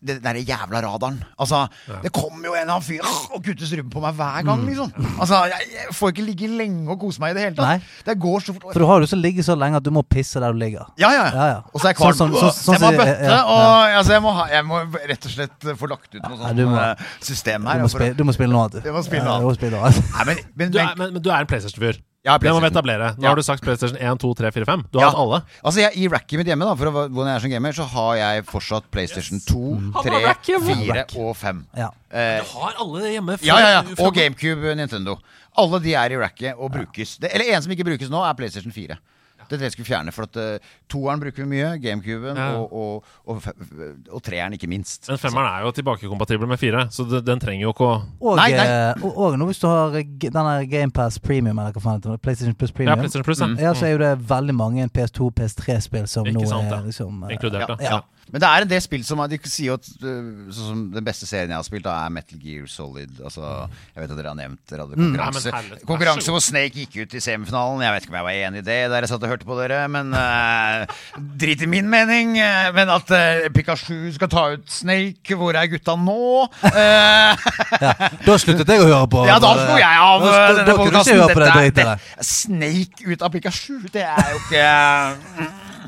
den 0.01 0.21
derre 0.23 0.39
jævla 0.47 0.79
radaren 0.85 1.17
Altså, 1.39 1.67
Det 2.03 2.11
kommer 2.15 2.45
jo 2.47 2.53
en 2.55 2.61
eller 2.61 2.73
annen 2.77 2.85
fyr 2.85 3.03
og 3.35 3.43
kutter 3.43 3.65
strupen 3.67 3.89
på 3.91 3.99
meg 4.03 4.15
hver 4.15 4.45
gang, 4.47 4.61
liksom. 4.65 4.93
Altså, 5.19 5.41
jeg, 5.51 5.67
jeg 5.75 5.95
får 5.97 6.13
ikke 6.13 6.25
ligge 6.29 6.47
lenge 6.47 6.87
og 6.93 6.99
kose 7.01 7.19
meg 7.19 7.31
i 7.31 7.37
det 7.37 7.43
hele 7.43 7.55
tatt. 7.57 7.65
Mm. 7.65 7.83
Nei. 7.83 8.03
Det 8.07 8.15
går 8.23 8.39
så 8.45 8.53
fort. 8.55 8.69
For 8.73 8.79
du 8.79 8.87
har 8.87 9.03
jo 9.03 9.09
så 9.11 9.19
ligget 9.19 9.45
så 9.45 9.55
lenge 9.59 9.75
at 9.81 9.83
du 9.83 9.91
må 9.91 10.03
pisse 10.07 10.39
der 10.39 10.55
du 10.55 10.59
ligger. 10.61 10.87
Ja, 11.01 11.11
ja, 11.11 11.25
Ja, 11.35 11.45
ja. 11.51 11.59
Og 11.73 11.81
så 11.81 11.89
er 11.89 11.93
jeg 11.93 11.99
kvalm. 11.99 12.15
Sånn 12.19 12.31
sånn, 12.33 12.51
sånn- 12.51 12.63
så 12.63 12.73
jeg 12.73 12.81
må 12.81 12.85
ha 12.85 12.91
sånn 12.91 12.99
bøtte, 13.03 13.23
ja, 13.23 13.35
ja. 13.35 13.43
og 13.43 13.97
altså, 13.99 14.11
jeg, 14.15 14.21
må 14.23 14.35
ha, 14.39 14.47
jeg 14.55 14.65
må 14.69 14.81
rett 15.13 15.25
og 15.25 15.31
slett 15.35 15.69
få 15.83 15.89
lagt 15.91 16.15
ut 16.15 16.21
noe 16.23 16.37
sånt 16.37 16.55
du 16.55 16.65
må- 16.65 16.79
eh, 16.83 16.95
system 17.21 17.65
her. 17.67 17.77
du 17.77 17.83
må 17.83 17.89
spille 17.89 18.13
du. 18.15 18.23
Må 18.23 18.33
spille 18.33 18.53
noe 18.55 18.63
Ja, 18.63 18.69
annet. 18.71 18.83
du 18.83 18.93
må 18.93 19.03
spille 19.59 19.71
noe 19.75 19.83
annet. 19.89 20.13
Nei, 20.15 20.25
men, 20.31 20.37
men, 20.55 20.71
Du 20.71 20.79
men, 20.79 21.13
men 21.13 21.21
du 21.21 21.29
er 21.29 21.39
en 21.43 21.47
PlayStation-fyr. 21.47 21.99
Ja, 22.25 22.37
Det 22.37 22.51
må 22.51 22.59
vi 22.59 22.67
etablere. 22.67 23.15
Nå 23.15 23.23
Ja. 23.23 23.29
har 23.29 23.35
du 23.35 23.41
sagt 23.41 23.63
PlayStation 23.63 23.97
1, 23.97 24.19
2, 24.19 24.33
3, 24.35 24.51
4, 24.51 24.65
5. 24.65 24.83
Du 24.91 24.99
har 24.99 25.05
Ja. 25.05 25.09
hatt 25.11 25.19
alle. 25.19 25.41
Altså 25.63 25.79
jeg, 25.79 25.97
I 25.97 26.07
racket 26.09 26.37
mitt 26.37 26.47
hjemme, 26.47 26.65
da 26.67 26.75
for 26.75 26.85
å, 26.87 26.91
være- 26.91 27.09
hvor 27.13 27.25
jeg 27.25 27.35
er 27.35 27.39
som 27.39 27.49
gamer, 27.49 27.71
så 27.71 27.85
har 27.87 28.15
jeg 28.17 28.45
fortsatt 28.45 28.83
PlayStation 28.91 29.39
2, 29.39 29.75
Han 29.93 30.03
3, 30.03 30.25
rack 30.25 30.43
4 30.43 31.05
og 31.15 31.35
5. 31.37 31.65
Ja. 31.77 31.89
Eh, 32.11 32.41
Du 32.43 32.59
har 32.59 32.73
alle 32.79 32.99
hjemme. 33.13 33.37
fra- 33.39 33.45
ja, 33.45 33.57
ja, 33.59 33.81
ja. 33.81 34.05
Og 34.05 34.13
GameCube 34.13 34.75
Nintendo. 34.75 35.17
Alle 35.57 35.79
de 35.79 35.93
er 35.95 36.11
i 36.11 36.17
racket 36.17 36.55
og 36.59 36.71
brukes. 36.73 37.17
Det, 37.19 37.31
eller 37.33 37.55
en 37.55 37.61
som 37.61 37.71
ikke 37.71 37.85
brukes 37.85 38.09
nå, 38.09 38.21
er 38.29 38.33
PlayStation 38.33 38.71
4. 38.71 38.97
Det 39.49 39.57
tre 39.57 39.63
det 39.63 39.69
jeg 39.69 39.73
skulle 39.77 39.87
fjerne. 39.89 40.11
For 40.13 40.27
at 40.29 40.37
uh, 40.37 40.73
toeren 40.91 41.19
bruker 41.23 41.41
vi 41.43 41.47
mye, 41.49 41.71
GameCuben, 41.81 42.37
Ja. 42.37 42.49
og, 42.59 42.73
og, 42.73 43.09
og, 43.25 43.47
og 44.13 44.21
treeren 44.23 44.53
ikke 44.53 44.69
minst. 44.69 45.09
Men 45.09 45.17
femmeren 45.21 45.49
er 45.49 45.65
jo 45.65 45.71
tilbakekompatibel 45.79 46.47
med 46.47 46.59
fire, 46.61 46.85
så 46.93 47.05
den 47.25 47.41
trenger 47.41 47.65
jo 47.67 47.73
ikke 47.73 47.87
å 47.87 47.95
Og, 48.21 48.35
Nei, 48.37 48.51
nei. 48.53 48.65
eh, 48.67 49.03
og, 49.03 49.17
og 49.17 49.37
nå 49.41 49.49
hvis 49.49 49.59
du 49.63 49.67
har 49.67 49.97
denne 49.97 50.53
GamePass 50.69 51.19
Premium, 51.19 51.57
eller 51.59 51.73
hva 51.73 51.81
faen 51.81 51.97
heter 51.99 52.13
det, 52.15 52.21
PlayStation 52.21 52.55
Plus 52.55 52.71
Premium, 52.75 52.93
Ja, 52.93 53.01
PlayStation 53.01 53.25
Plus, 53.25 53.41
ja. 53.41 53.49
ja, 53.69 53.73
så 53.73 53.89
er 53.89 53.95
jo 53.97 54.01
det 54.03 54.13
veldig 54.29 54.55
mange 54.55 54.87
PS2, 54.93 55.31
PS3-spill 55.39 56.07
som 56.07 56.27
Ikke 56.29 56.37
nå 56.39 56.45
sant, 56.49 56.69
er 56.69 56.79
ja. 56.79 56.85
liksom 56.85 57.23
eh, 57.25 57.35
Inkludert, 57.37 57.75
Ja, 57.81 57.97
ja. 57.97 58.01
Men 58.31 58.43
det 58.43 58.49
er 58.49 58.65
en 58.65 58.69
del 58.69 58.81
spill 58.83 59.03
som 59.07 59.21
De 59.29 59.39
sier 59.49 59.73
at 59.79 59.87
øh, 60.05 60.49
sånn 60.53 60.67
som 60.69 60.81
den 60.93 61.05
beste 61.05 61.25
serien 61.29 61.49
jeg 61.49 61.57
har 61.57 61.65
spilt, 61.65 61.85
da 61.87 61.95
er 62.05 62.13
Metal 62.13 62.39
Gear 62.41 62.67
Solid. 62.69 63.15
Altså, 63.25 63.43
Jeg 63.95 64.03
vet 64.03 64.13
at 64.13 64.19
dere 64.19 64.33
har 64.33 64.37
nevnt 64.37 64.61
Dere 64.69 64.85
hadde 64.85 64.99
konkurranse. 64.99 65.53
Nei, 65.53 65.63
så 65.79 65.89
konkurranse 65.89 66.35
hvor 66.35 66.43
Snake 66.45 66.83
gikk 66.83 66.97
ut 67.03 67.15
i 67.17 67.23
semifinalen. 67.23 67.83
Jeg 67.85 67.95
vet 67.95 68.05
ikke 68.05 68.13
om 68.13 68.19
jeg 68.19 68.27
var 68.29 68.39
enig 68.49 68.61
i 68.63 68.67
det 68.69 68.79
der 68.93 69.05
jeg 69.07 69.11
satt 69.13 69.25
og 69.25 69.33
hørte 69.33 69.47
på 69.49 69.57
dere, 69.59 69.79
men 69.91 70.13
uh, 70.13 70.99
drit 71.41 71.63
i 71.65 71.69
min 71.69 71.89
mening. 71.89 72.35
øh, 72.37 72.69
Men 72.77 72.93
at 72.93 73.13
uh, 73.15 73.49
Pikachu 73.55 73.97
skal 74.15 74.29
ta 74.31 74.45
ut 74.55 74.69
Snake, 74.71 75.35
hvor 75.39 75.57
er 75.57 75.69
gutta 75.71 75.95
nå? 75.97 76.45
Uh, 76.63 76.71
ja. 77.83 77.93
Da 78.25 78.37
sluttet 78.41 78.69
jeg 78.69 78.83
å 78.85 78.89
høre 78.89 79.09
på. 79.11 79.25
ja, 79.29 79.39
da 79.41 79.53
slo 79.57 79.73
eh, 79.73 79.81
jeg 79.81 80.05
av 80.05 80.25
da, 80.25 80.31
da, 80.69 81.03
denne 81.33 81.69
det- 81.75 82.25
Snake 82.29 83.09
ut 83.09 83.21
av 83.25 83.33
Pikachu, 83.33 83.79
det 83.93 84.05
er 84.05 84.33
jo 84.33 84.41
ikke 84.45 84.67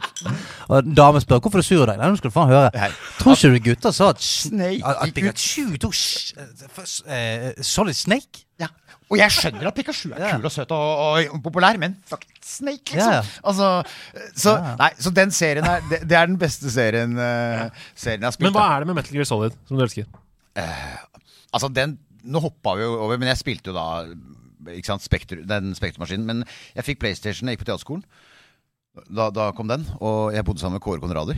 Og 0.72 0.92
damen 0.96 1.24
spør 1.24 1.42
hvorfor 1.44 1.62
du 1.62 1.66
sur 1.66 1.84
deg. 1.90 1.98
Nei, 2.00 2.10
nå 2.12 2.20
skal 2.20 2.32
du 2.32 2.36
faen 2.36 2.52
høre. 2.52 2.90
Tror 3.20 3.36
ikke 3.36 3.52
du 3.54 3.60
gutter 3.70 3.96
sa 3.96 4.12
at, 4.14 4.24
Snake 4.24 4.82
at. 4.88 5.14
Pikachu 5.16 5.78
tok 5.82 5.98
eh, 5.98 7.18
eh, 7.18 7.64
Solid 7.66 7.98
Snake? 7.98 8.46
Ja. 8.62 8.70
Og 9.12 9.18
jeg 9.20 9.36
skjønner 9.36 9.68
at 9.68 9.76
Pikachu 9.76 10.14
er 10.16 10.38
kul 10.38 10.48
og 10.48 10.54
søt 10.54 10.72
og, 10.72 10.92
og 11.36 11.42
populær, 11.44 11.80
men 11.82 11.98
fuck 12.08 12.24
Snake, 12.40 12.94
liksom. 12.96 13.18
Ja, 13.18 13.20
ja. 13.20 13.40
Altså, 13.48 13.72
så, 14.40 14.56
nei, 14.80 14.92
så 15.00 15.12
den 15.16 15.34
serien 15.36 15.68
er 15.68 15.84
det, 15.90 16.02
det 16.10 16.18
er 16.18 16.30
den 16.30 16.38
beste 16.40 16.72
serien, 16.72 17.18
uh, 17.20 17.68
serien 17.96 18.24
jeg 18.24 18.30
har 18.30 18.38
spilt. 18.38 18.48
Men 18.50 18.56
hva 18.56 18.70
er 18.76 18.84
det 18.84 18.92
med 18.92 19.02
Metal 19.02 19.18
Gear 19.18 19.28
Solid 19.28 19.58
som 19.68 19.80
du 19.80 19.84
elsker? 19.88 20.08
Altså, 20.56 21.72
den 21.72 22.00
Nå 22.22 22.38
hoppa 22.38 22.76
vi 22.78 22.84
jo 22.86 23.00
over, 23.02 23.18
men 23.18 23.32
jeg 23.32 23.40
spilte 23.40 23.72
jo 23.72 23.74
da 23.74 23.86
ikke 24.70 24.92
sant, 24.92 25.02
Spektrum, 25.02 25.46
den 25.50 25.72
Spektrum-maskinen. 25.74 26.28
Men 26.28 26.44
jeg 26.76 26.86
fikk 26.86 27.00
PlayStation, 27.02 27.50
jeg 27.50 27.58
gikk 27.58 27.64
på 27.64 27.72
teaterskolen. 27.72 28.04
Da, 28.92 29.30
da 29.32 29.46
kom 29.56 29.70
den, 29.72 29.86
og 30.04 30.34
jeg 30.36 30.44
bodde 30.44 30.60
sammen 30.60 30.76
med 30.76 30.82
Kåre 30.84 31.00
Konradi. 31.00 31.32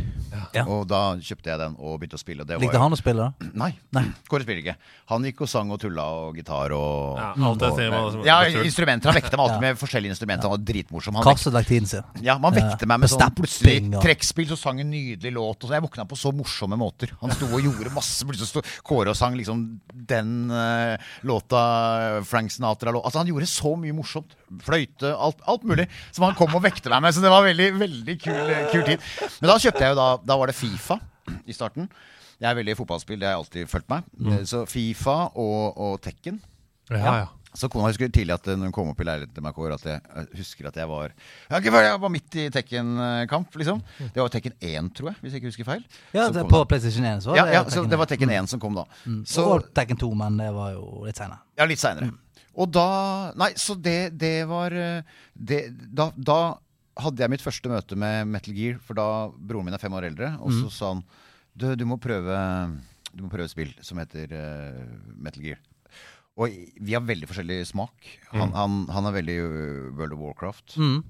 Ja. 0.58 0.64
Og 0.74 0.88
da 0.90 1.14
kjøpte 1.22 1.52
jeg 1.52 1.60
den 1.62 1.76
og 1.78 2.00
begynte 2.02 2.18
å 2.18 2.22
spille. 2.22 2.42
Det 2.50 2.56
var 2.58 2.64
Likte 2.64 2.80
jo- 2.80 2.82
han 2.82 2.96
å 2.96 2.98
spille, 2.98 3.28
da? 3.46 3.50
Nei. 3.62 4.02
Kåre 4.26 4.42
spiller 4.42 4.62
ikke. 4.64 4.74
Han 5.12 5.28
gikk 5.28 5.44
og 5.46 5.50
sang 5.52 5.70
og 5.70 5.78
tulla 5.84 6.02
og 6.18 6.40
gitar 6.40 6.74
og 6.74 7.20
Ja, 7.22 7.28
alt 7.38 7.66
og, 7.68 7.78
Med... 7.78 7.98
som- 8.16 8.24
ja, 8.26 8.40
er 8.48 8.58
instrumenter. 8.66 9.12
Han 9.14 9.20
vekte 9.20 9.38
meg 9.38 9.44
alltid 9.46 9.60
Ja. 9.60 9.66
med 9.68 9.78
forskjellige 9.84 10.16
instrumenter. 10.16 10.50
Han 10.50 10.56
var 10.56 10.64
dritmorsom. 10.72 11.20
Han 11.20 11.28
Kastet 11.28 11.54
vekk 11.60 11.70
tiden 11.70 11.92
sin. 11.92 12.08
Ja, 12.26 12.40
Man 12.42 12.58
vekte 12.58 12.90
meg 12.90 13.04
med 13.06 13.14
sånn 13.14 13.36
plutselig 13.38 13.78
trekkspill, 14.02 14.50
så 14.50 14.58
sang 14.58 14.82
en 14.82 14.90
nydelig 14.90 15.36
låt. 15.38 15.62
Og 15.62 15.70
så 15.70 15.78
Jeg 15.78 15.86
våkna 15.86 16.08
på 16.10 16.18
så 16.18 16.34
morsomme 16.34 16.74
måter. 16.82 17.14
Han 17.22 17.30
sto 17.38 17.52
og 17.54 17.62
gjorde 17.62 17.94
masse. 17.94 18.26
Plutselig 18.26 18.50
sto 18.50 18.66
Kåre 18.82 19.14
og 19.14 19.20
sang 19.20 19.38
liksom 19.38 19.62
den 19.94 20.50
uh, 20.50 20.98
låta 21.22 22.24
Frank 22.26 22.50
Sinatra-låt. 22.50 23.06
Altså 23.06 23.22
Han 23.22 23.30
gjorde 23.30 23.46
så 23.54 23.78
mye 23.78 23.94
morsomt. 23.94 24.34
Fløyte, 24.66 25.14
alt, 25.14 25.38
alt 25.50 25.64
mulig. 25.70 25.86
Som 26.12 26.26
han 26.26 26.34
kom 26.38 26.50
og 26.58 26.66
vekte 26.66 26.90
meg 26.90 27.06
med. 27.06 27.14
Så 27.14 27.22
det 27.22 27.30
var 27.30 27.43
veldig 27.50 27.70
veldig 27.80 28.18
kul, 28.24 28.56
kul 28.72 28.88
tid. 28.88 29.06
Men 29.42 29.52
da 29.52 29.60
kjøpte 29.60 29.86
jeg 29.86 29.94
jo 29.94 30.00
da 30.00 30.08
Da 30.24 30.40
var 30.40 30.52
det 30.52 30.58
Fifa 30.58 31.00
i 31.48 31.56
starten. 31.56 31.88
Jeg 32.42 32.50
er 32.50 32.58
veldig 32.58 32.74
i 32.74 32.80
fotballspill, 32.80 33.22
det 33.22 33.30
har 33.30 33.38
jeg 33.38 33.44
alltid 33.44 33.72
fulgt 33.72 33.90
meg. 33.94 34.10
Mm. 34.20 34.42
Så 34.50 34.66
Fifa 34.68 35.18
og, 35.40 35.78
og 35.80 36.02
Tekken. 36.04 36.42
Ja, 36.92 37.16
ja. 37.24 37.32
Så 37.54 37.70
kona 37.70 37.86
husker 37.86 38.10
tidlig 38.10 38.34
at 38.34 38.48
eh, 38.50 38.58
når 38.58 38.72
hun 38.72 38.74
kom 38.74 38.90
opp 38.90 39.02
i 39.04 39.06
leiligheten 39.06 39.36
til 39.36 39.44
meg, 39.46 39.54
Kåre, 39.54 39.76
at 39.78 39.86
jeg 39.86 40.00
jeg 40.02 40.40
husker 40.40 40.70
at 40.72 40.80
jeg 40.82 40.90
var 40.90 41.12
Jeg, 41.54 42.00
var 42.02 42.12
midt 42.12 42.38
i 42.42 42.48
Tekken-kamp, 42.54 43.54
liksom. 43.62 43.84
Det 44.00 44.22
var 44.24 44.34
Tekken 44.34 44.56
1, 44.58 44.90
tror 44.98 45.12
jeg, 45.12 45.20
hvis 45.22 45.36
jeg 45.36 45.44
ikke 45.44 45.52
husker 45.52 45.68
feil. 45.68 45.84
Ja, 46.16 46.28
det, 46.34 46.48
på 46.50 46.64
da. 46.64 46.66
PlayStation 46.72 47.06
1 47.06 47.22
så 47.24 47.30
var 47.30 47.38
ja, 47.38 47.46
det 47.46 47.54
ja, 47.60 47.64
så 47.70 47.86
det 47.86 48.00
var 48.02 48.10
Tekken 48.10 48.34
1 48.34 48.50
som 48.56 48.62
kom 48.64 48.74
da. 48.78 48.88
Mm. 49.06 49.22
Så, 49.30 49.46
Og 49.46 49.70
Tekken 49.78 50.02
2, 50.02 50.10
men 50.18 50.42
det 50.42 50.50
var 50.56 50.74
jo 50.74 51.06
litt 51.06 51.22
senere. 51.22 51.44
ja, 51.60 51.70
litt 51.70 51.82
seinere. 51.82 52.10
Og 52.54 52.70
da 52.70 52.88
Nei, 53.38 53.54
så 53.58 53.78
det, 53.78 54.14
det 54.18 54.36
var 54.50 54.74
eh, 54.74 55.22
det, 55.34 55.62
da, 55.94 56.10
da 56.18 56.40
hadde 57.00 57.24
jeg 57.24 57.34
mitt 57.34 57.44
første 57.44 57.72
møte 57.72 57.98
med 58.00 58.30
Metal 58.30 58.56
Gear, 58.58 58.80
for 58.84 58.98
da 58.98 59.08
broren 59.34 59.68
min 59.68 59.76
er 59.76 59.82
fem 59.82 59.94
år 59.98 60.10
eldre, 60.12 60.34
og 60.44 60.54
så 60.54 60.72
sa 60.74 60.92
han 60.94 61.04
du, 61.54 61.68
du 61.78 61.86
må 61.86 62.00
prøve 62.02 62.34
Du 63.14 63.22
må 63.22 63.30
prøve 63.30 63.46
et 63.46 63.54
spill 63.54 63.74
som 63.86 64.00
heter 64.02 64.32
uh, 64.34 64.84
Metal 65.14 65.44
Gear. 65.46 65.60
Og 66.34 66.50
vi 66.82 66.96
har 66.96 67.04
veldig 67.06 67.28
forskjellig 67.30 67.60
smak. 67.70 68.08
Han, 68.32 68.56
han, 68.58 68.78
han 68.90 69.06
er 69.06 69.14
veldig 69.14 69.36
øh, 69.38 69.92
World 69.94 70.16
of 70.16 70.24
Warcraft. 70.24 70.78
Mm. 70.82 71.04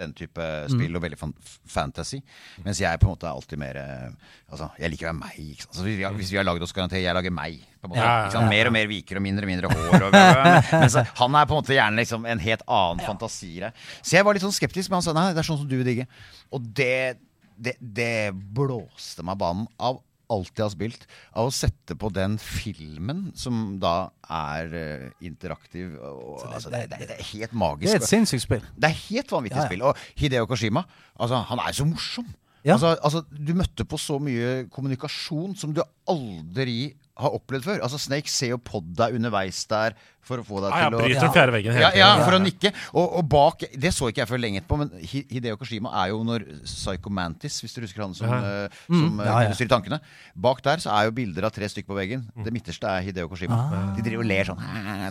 Den 0.00 0.12
type 0.16 0.46
spill, 0.70 0.96
og 0.98 1.02
veldig 1.04 1.18
fan 1.20 1.32
fantasy. 1.72 2.20
Mens 2.64 2.80
jeg 2.82 3.00
på 3.02 3.08
en 3.08 3.14
måte 3.14 3.28
er 3.28 3.32
alltid 3.34 3.60
mer 3.60 3.78
eh, 3.80 4.32
Altså, 4.46 4.68
jeg 4.78 4.92
liker 4.92 5.08
å 5.08 5.10
være 5.10 5.18
meg. 5.18 5.38
Ikke 5.42 5.64
sant? 5.64 5.72
Altså, 5.72 5.84
hvis, 5.88 5.96
vi 5.98 6.04
har, 6.06 6.16
hvis 6.16 6.30
vi 6.30 6.38
har 6.38 6.46
lagd 6.46 6.62
oss 6.62 6.74
garanti, 6.76 7.00
jeg 7.02 7.16
lager 7.16 7.34
meg. 7.34 7.60
På 7.80 7.88
en 7.88 7.92
måte, 7.94 8.02
Ja, 8.02 8.12
ja, 8.24 8.32
sant? 8.34 8.50
Mer 8.52 8.70
og 8.70 8.74
mer 8.76 8.90
viker 8.90 9.18
og 9.18 9.24
mindre 9.24 9.48
og 9.48 9.50
mindre 9.52 9.70
hår. 9.72 10.06
Og, 10.06 10.18
mens 10.82 10.96
han 10.96 11.38
er 11.40 11.48
på 11.50 11.56
en 11.56 11.62
måte 11.62 11.74
gjerne 11.76 12.02
liksom 12.02 12.28
en 12.30 12.42
helt 12.44 12.66
annen 12.78 13.02
fantasire. 13.06 13.72
Så 14.00 14.18
jeg 14.18 14.26
var 14.26 14.36
litt 14.36 14.46
sånn 14.46 14.54
skeptisk, 14.54 14.90
men 14.92 15.00
han 15.00 15.06
sa 15.08 15.16
nei, 15.16 15.30
det 15.34 15.42
er 15.42 15.48
sånn 15.50 15.60
som 15.64 15.70
du 15.70 15.78
vil 15.80 15.88
digge. 15.88 16.06
Og 16.54 16.68
det, 16.78 17.18
det, 17.58 17.74
det 17.80 18.12
blåste 18.36 19.26
meg 19.26 19.40
banen 19.42 19.66
av 19.82 19.98
jeg 20.28 20.64
har 20.64 20.72
spilt. 20.72 21.06
Av 21.36 21.48
å 21.48 21.54
sette 21.54 21.96
på 21.98 22.10
den 22.14 22.36
filmen 22.42 23.30
som 23.38 23.76
da 23.82 24.10
er 24.32 24.72
uh, 24.74 25.06
interaktiv. 25.24 25.94
Og, 26.00 26.42
altså, 26.48 26.72
det, 26.72 26.86
det, 26.92 27.08
det 27.12 27.18
er 27.18 27.28
helt 27.32 27.54
magisk. 27.56 27.90
Det 27.90 28.00
er 28.00 28.04
et 28.04 28.10
sinnssykt 28.10 28.46
spill. 28.46 28.66
Det 28.74 28.90
er 28.90 28.98
helt 29.06 29.32
vanvittig 29.32 29.60
Ja, 29.60 29.64
ja. 29.64 29.70
spill. 29.70 29.86
Og 29.86 30.02
Hideo 30.18 30.48
Kashima, 30.50 30.84
altså, 31.14 31.42
han 31.52 31.62
er 31.62 31.76
så 31.76 31.86
morsom. 31.88 32.28
Ja. 32.66 32.74
Altså, 32.74 32.96
altså, 32.98 33.22
du 33.30 33.54
møtte 33.54 33.86
på 33.86 33.98
så 34.00 34.18
mye 34.18 34.66
kommunikasjon 34.74 35.54
som 35.58 35.74
du 35.74 35.84
aldri 36.10 36.96
har 37.16 37.32
opplevd 37.32 37.64
før. 37.64 37.78
Altså, 37.82 37.98
Snake 37.98 38.28
ser 38.28 38.50
jo 38.52 38.58
på 38.60 38.82
deg 38.96 39.14
underveis 39.16 39.62
der 39.70 39.94
for 40.26 40.42
å 40.42 40.44
få 40.44 40.58
deg 40.60 40.72
Ah, 40.74 40.80
ja, 40.82 40.88
til 40.90 40.96
å 40.98 41.00
bryter 41.00 41.14
Ja. 41.14 41.20
den 41.22 41.32
fjerde 41.36 41.52
veggen 41.54 41.72
hele 41.72 41.84
ja, 41.86 41.90
ja, 41.96 42.24
for 42.26 42.34
å 42.36 42.40
nikke. 42.42 42.72
Og, 42.98 43.12
og 43.20 43.28
bak 43.30 43.62
Det 43.78 43.92
så 43.94 44.08
ikke 44.10 44.20
jeg 44.24 44.28
før 44.28 44.40
lenge 44.42 44.60
etterpå, 44.60 44.78
men 44.82 44.90
Hideo 45.00 45.56
Koshima 45.56 45.92
er 46.02 46.10
jo 46.10 46.18
når 46.26 46.44
Psycho 46.66 47.08
Mantis, 47.14 47.60
hvis 47.62 47.72
du 47.76 47.80
husker 47.86 48.02
han 48.02 48.12
som, 48.18 48.28
Ja. 48.28 48.40
eh, 48.66 48.68
som 48.88 49.06
Mm, 49.14 49.20
eh, 49.20 49.26
ja, 49.30 49.38
ja. 49.46 49.54
kunne 49.54 49.72
tankene. 49.72 50.00
Bak 50.36 50.62
der 50.66 50.76
så 50.82 50.90
er 50.92 51.04
jo 51.08 51.14
bilder 51.16 51.44
av 51.46 51.52
tre 51.56 51.64
stykker 51.70 51.86
på 51.88 51.96
veggen. 51.96 52.26
Det 52.44 52.52
midterste 52.52 52.84
er 52.90 53.00
Hideo 53.06 53.28
Koshima. 53.28 53.54
Ah. 53.56 53.94
De 53.96 54.02
driver 54.02 54.24
og 54.26 54.26
ler 54.28 54.44
sånn, 54.44 54.60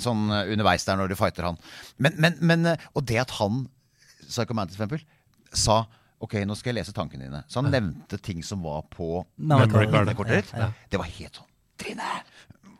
sånn 0.04 0.26
eh, 0.36 0.52
underveis 0.54 0.86
der 0.86 0.98
når 0.98 1.10
de 1.10 1.16
fighter 1.16 1.44
han. 1.50 1.58
Men, 1.98 2.14
men, 2.20 2.38
men 2.42 2.78
Og 2.94 3.06
det 3.06 3.18
at 3.24 3.32
han, 3.40 3.68
Psycho 4.28 4.54
Mantis 4.54 4.76
for 4.78 4.86
eksempel, 4.86 5.06
sa 5.54 5.86
Ok, 6.22 6.34
nå 6.48 6.56
skal 6.56 6.72
jeg 6.74 6.80
lese 6.86 6.94
tankene 6.96 7.26
dine. 7.28 7.44
Så 7.52 7.62
han 7.62 7.68
nevnte 7.70 8.18
ting 8.24 8.42
som 8.42 8.62
var 8.64 8.84
på 8.90 9.26
Memory 9.38 9.86
card. 9.92 10.08
minnekortet 10.08 10.38
ditt. 10.46 10.54
Ja, 10.56 10.60
ja. 10.60 10.72
Det 10.90 10.98
var 10.98 11.06
helt 11.12 11.36
sånn 11.36 11.50
Trine! 11.78 12.10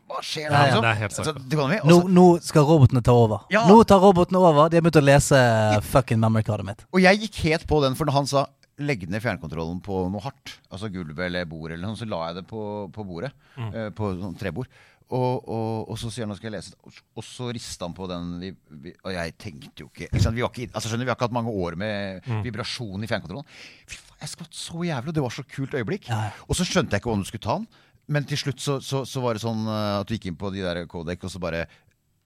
Hva 0.06 0.20
skjer 0.22 0.44
Ja, 0.46 0.50
da? 0.50 0.66
ja. 0.70 0.80
Det 0.84 0.90
helt 1.00 1.12
Så 1.16 1.24
sant. 1.26 1.48
det 1.50 1.58
kan 1.58 1.70
vi- 1.72 1.80
og 1.82 1.86
Nå, 1.90 1.96
nå 2.14 2.26
skal 2.40 2.62
robotene 2.68 3.02
ta 3.02 3.12
over. 3.12 3.40
Ja. 3.50 3.64
Nå 3.66 3.80
tar 3.84 3.98
robotene 4.00 4.38
over. 4.38 4.68
De 4.70 4.76
har 4.78 4.82
begynt 4.86 5.00
å 5.00 5.04
lese 5.04 5.40
fucking 5.82 6.20
memory-cardet 6.22 6.64
mitt. 6.64 6.84
Og 6.94 7.00
jeg 7.02 7.18
gikk 7.24 7.40
helt 7.48 7.66
på 7.66 7.80
den, 7.82 7.96
for 7.98 8.06
når 8.06 8.12
han 8.20 8.26
sa 8.30 8.46
legg 8.78 9.08
ned 9.08 9.22
fjernkontrollen 9.24 9.80
på 9.82 10.04
noe 10.12 10.20
hardt, 10.20 10.58
altså 10.70 10.90
gulvet 10.92 11.26
eller 11.26 11.44
bord, 11.48 11.72
eller 11.72 11.88
noe, 11.88 11.96
så 11.96 12.06
la 12.06 12.26
jeg 12.28 12.36
det 12.36 12.46
på, 12.46 12.62
på 12.92 13.04
bordet. 13.08 13.32
eh, 13.58 13.88
på 13.90 14.12
sånn 14.20 14.36
trebord. 14.38 14.68
Og, 15.08 15.48
og, 15.48 15.88
og 15.90 15.98
så 15.98 16.10
sier 16.10 16.24
han 16.26 16.30
nå 16.32 16.36
skal 16.36 16.50
jeg 16.50 16.56
lese 16.58 16.72
det, 16.74 17.02
og, 17.16 17.22
så 17.24 17.46
rista 17.54 17.86
han 17.86 17.94
på 17.94 18.08
den 18.10 18.40
vi, 18.42 18.48
vi, 18.82 18.92
Og 19.06 19.12
jeg 19.14 19.36
tenkte 19.38 19.84
jo 19.84 19.86
ikke, 19.86 20.08
ikke 20.10 20.20
sant? 20.24 20.34
Vi, 20.34 20.42
har 20.42 20.50
ikke 20.50 20.74
altså 20.74 20.90
skjønner, 20.90 21.06
vi 21.06 21.10
har 21.12 21.14
ikke 21.18 21.28
hatt 21.28 21.36
mange 21.36 21.52
år 21.54 21.76
med 21.78 22.26
vibrasjon 22.42 23.04
i 23.06 23.06
fjernkontrollen. 23.06 23.46
Fy 23.86 23.96
faen, 24.00 24.16
jeg 24.24 24.32
skvatt 24.34 24.54
så 24.58 24.82
jævlig, 24.82 25.08
og 25.08 25.14
det 25.14 25.22
var 25.22 25.34
så 25.34 25.44
kult 25.46 25.74
øyeblikk. 25.78 26.08
Ja. 26.10 26.30
Og 26.50 26.58
så 26.58 26.66
skjønte 26.66 26.90
jeg 26.94 27.00
ikke 27.02 27.10
hvordan 27.12 27.22
du 27.22 27.30
skulle 27.30 27.46
ta 27.46 27.56
den. 27.60 27.68
Men 28.08 28.26
til 28.28 28.38
slutt 28.38 28.60
så, 28.62 28.78
så, 28.84 29.04
så 29.08 29.22
var 29.24 29.34
det 29.34 29.42
sånn 29.42 29.64
eh, 29.66 30.00
at 30.00 30.06
du 30.08 30.14
gikk 30.14 30.28
inn 30.30 30.38
på 30.38 30.52
de 30.54 30.62
der 30.62 30.84
Kodek, 30.90 31.24
og 31.26 31.32
så 31.32 31.40
bare 31.42 31.64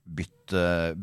bytt, 0.04 0.52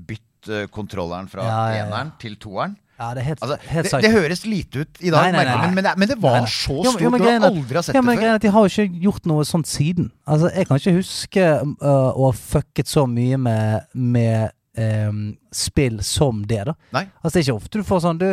bytt 0.10 0.50
kontrolleren 0.74 1.30
fra 1.32 1.46
Ja, 1.46 1.56
ja, 1.72 1.78
ja. 1.78 1.86
eneren 1.86 2.12
til 2.22 2.36
toeren. 2.42 2.76
Ja, 2.98 3.12
det 3.14 3.24
het, 3.28 3.42
Altså, 3.42 3.58
het 3.70 3.86
det, 3.86 4.00
det 4.02 4.12
høres 4.12 4.42
lite 4.46 4.82
ut 4.82 5.02
i 5.06 5.12
dag, 5.14 5.28
Nei, 5.28 5.32
nei, 5.32 5.44
nei. 5.46 5.58
Men, 5.68 5.76
men, 5.76 5.84
det, 5.86 5.92
men 6.02 6.10
det 6.10 6.18
var 6.22 6.48
så 6.50 6.80
stort. 6.82 7.02
Ja, 7.02 7.12
men 7.14 7.22
du 7.22 7.28
har 7.28 7.36
er 7.36 7.46
aldri 7.46 7.78
har 7.78 7.86
sett 7.86 7.96
ja, 7.96 8.02
det 8.02 8.16
før. 8.18 8.24
er 8.26 8.40
De 8.42 8.52
har 8.56 8.66
jo 8.66 8.72
ikke 8.74 9.02
gjort 9.04 9.28
noe 9.30 9.46
sånt 9.46 9.70
siden. 9.70 10.08
Altså, 10.26 10.50
Jeg 10.56 10.68
kan 10.70 10.82
ikke 10.82 10.94
huske 10.96 11.44
uh, 11.62 12.10
å 12.10 12.32
ha 12.32 12.32
fucket 12.34 12.90
så 12.90 13.06
mye 13.06 13.38
med, 13.38 13.86
med 13.94 14.50
um, 14.82 15.22
spill 15.54 16.02
som 16.02 16.42
det. 16.50 16.64
da. 16.72 16.74
Altså 17.22 17.36
Det 17.36 17.44
er 17.44 17.46
ikke 17.46 17.60
ofte 17.62 17.84
du 17.84 17.86
får 17.86 18.02
sånn 18.08 18.24
Du, 18.24 18.30